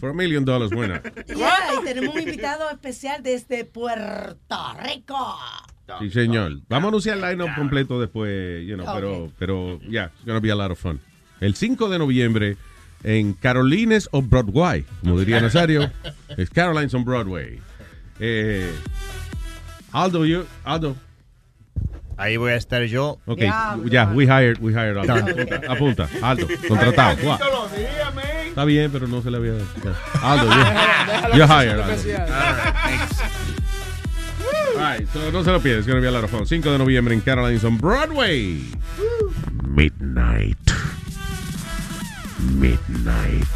For 0.00 0.10
a 0.10 0.14
million 0.14 0.44
dollars, 0.44 0.70
buena. 0.70 1.00
Yeah, 1.28 1.80
y 1.80 1.84
tenemos 1.84 2.14
un 2.14 2.20
invitado 2.20 2.68
especial 2.68 3.22
desde 3.22 3.64
Puerto 3.64 4.56
Rico. 4.84 5.16
Sí, 6.00 6.10
señor. 6.10 6.58
Vamos 6.68 6.84
a 6.84 6.88
anunciar 6.88 7.16
el 7.18 7.22
line-up 7.22 7.54
completo 7.56 8.00
después, 8.00 8.66
you 8.66 8.74
know, 8.76 8.86
Ok. 8.86 8.94
pero, 8.94 9.32
pero, 9.38 9.80
yeah, 9.88 10.06
it's 10.16 10.24
gonna 10.26 10.40
be 10.40 10.50
a 10.50 10.54
lot 10.54 10.70
of 10.70 10.78
fun. 10.78 11.00
El 11.40 11.54
5 11.54 11.88
de 11.88 11.98
noviembre 11.98 12.56
en 13.04 13.32
Carolines 13.34 14.08
of 14.12 14.28
Broadway, 14.28 14.84
como 15.00 15.18
diría 15.18 15.40
Nazario, 15.40 15.90
es 16.36 16.50
Carolines 16.50 16.94
on 16.94 17.04
Broadway. 17.04 17.58
Eh, 18.20 18.70
Aldo, 19.92 20.24
you, 20.24 20.44
Aldo. 20.64 20.94
Ahí 22.16 22.36
voy 22.36 22.52
a 22.52 22.56
estar 22.56 22.82
yo. 22.84 23.18
Ok, 23.26 23.40
ya, 23.90 24.06
we 24.14 24.24
hired, 24.26 24.58
we 24.60 24.72
hired 24.72 24.96
Aldo. 24.98 25.14
Apunta, 25.14 25.60
apunta, 25.68 26.08
Aldo, 26.22 26.46
contratado. 26.68 27.38
Está 28.48 28.64
bien, 28.64 28.90
pero 28.92 29.08
no 29.08 29.22
se 29.22 29.30
le 29.30 29.38
había. 29.38 29.52
Aldo, 30.22 30.46
you're, 30.46 31.36
you're 31.36 31.46
hired. 31.46 31.80
Aldo. 31.80 33.41
Right, 34.82 35.08
so 35.12 35.30
no 35.30 35.44
se 35.44 35.50
lo 35.52 35.60
pierdes. 35.60 35.80
It's 35.80 35.86
going 35.86 35.96
to 35.98 36.02
be 36.02 36.08
a 36.08 36.10
lot 36.10 36.24
of 36.24 36.30
fun. 36.30 36.44
5 36.46 36.70
de 36.72 36.78
noviembre 36.78 37.14
en 37.14 37.20
Caroline's 37.20 37.62
on 37.64 37.78
Broadway. 37.78 38.60
Midnight. 39.64 40.56
Midnight. 42.58 43.46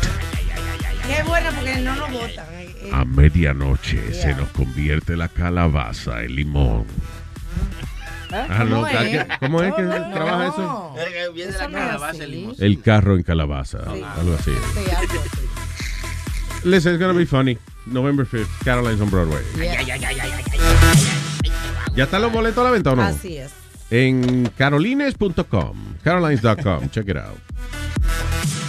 Qué 1.06 1.22
bueno 1.24 1.50
porque 1.54 1.76
no 1.80 1.94
nos 1.96 2.10
votan. 2.12 2.46
eh, 2.52 2.74
eh. 2.82 2.90
A 2.92 3.04
medianoche 3.04 4.12
se 4.14 4.34
nos 4.34 4.48
convierte 4.50 5.16
la 5.16 5.28
calabaza 5.28 6.22
en 6.22 6.36
limón. 6.36 6.86
Ah, 8.32 8.64
no, 8.64 8.76
¿Cómo 8.82 8.86
es? 8.88 8.96
¿qué- 8.98 9.26
¿Cómo 9.40 9.62
es 9.62 9.74
que 9.74 9.82
No. 9.82 10.10
trabaja 10.12 10.46
eso? 10.48 10.94
Viene 11.34 11.52
la 11.52 11.68
no 11.68 11.78
es 11.78 11.84
calabaza 11.84 12.24
el 12.24 12.30
limón. 12.30 12.54
El 12.58 12.82
carro 12.82 13.16
en 13.16 13.22
calabaza. 13.22 13.78
Algo 13.78 14.34
así. 14.38 14.50
Sí, 14.74 14.80
algo 14.94 15.22
así. 15.22 15.40
Listen, 16.68 16.94
it's 16.94 17.00
going 17.02 17.12
to 17.12 17.18
be 17.18 17.26
funny. 17.26 17.56
November 17.86 18.26
5th, 18.26 18.48
Caroline's 18.64 19.00
on 19.00 19.08
Broadway. 19.10 19.42
¿Ya 21.96 22.04
están 22.04 22.20
los 22.20 22.30
boletos 22.30 22.58
a 22.58 22.64
la 22.64 22.70
venta 22.70 22.92
o 22.92 22.96
no? 22.96 23.02
Así 23.02 23.38
es. 23.38 23.52
En 23.90 24.50
carolines.com, 24.58 25.76
carolines.com. 26.04 26.88
Check 26.90 27.08
it 27.08 27.16
out. 27.16 27.38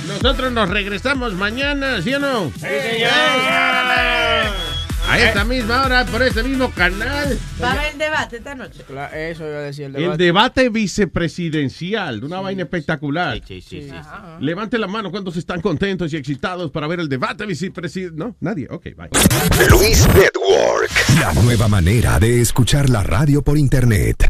Nosotros 0.07 0.53
nos 0.53 0.69
regresamos 0.69 1.33
mañana, 1.33 2.01
¿sí 2.01 2.13
o 2.13 2.19
no? 2.19 2.51
A 5.09 5.19
esta 5.19 5.45
misma 5.45 5.85
hora, 5.85 6.05
por 6.05 6.21
este 6.21 6.43
mismo 6.43 6.69
canal. 6.71 7.37
Va 7.61 7.69
a 7.71 7.73
haber 7.73 7.95
debate 7.97 8.37
esta 8.37 8.55
noche. 8.55 8.81
Eso 8.81 9.47
iba 9.47 9.57
a 9.57 9.61
decir 9.61 9.85
el 9.85 9.95
El 9.95 10.01
debate. 10.03 10.23
debate 10.23 10.69
vicepresidencial, 10.69 12.23
una 12.23 12.41
vaina 12.41 12.63
espectacular. 12.63 13.41
Sí, 13.47 13.61
sí, 13.61 13.81
sí. 13.83 13.89
sí. 13.89 13.95
Levanten 14.41 14.81
la 14.81 14.87
mano 14.87 15.09
cuántos 15.09 15.37
están 15.37 15.61
contentos 15.61 16.11
y 16.13 16.17
excitados 16.17 16.71
para 16.71 16.87
ver 16.87 16.99
el 16.99 17.07
debate 17.09 17.45
vicepresidencial. 17.45 18.17
No, 18.17 18.35
nadie. 18.41 18.67
Ok, 18.69 18.83
bye. 18.97 19.09
Luis 19.69 20.05
Network. 20.07 20.91
La 21.19 21.33
nueva 21.41 21.67
manera 21.67 22.19
de 22.19 22.41
escuchar 22.41 22.89
la 22.89 23.01
radio 23.03 23.41
por 23.41 23.57
internet. 23.57 24.29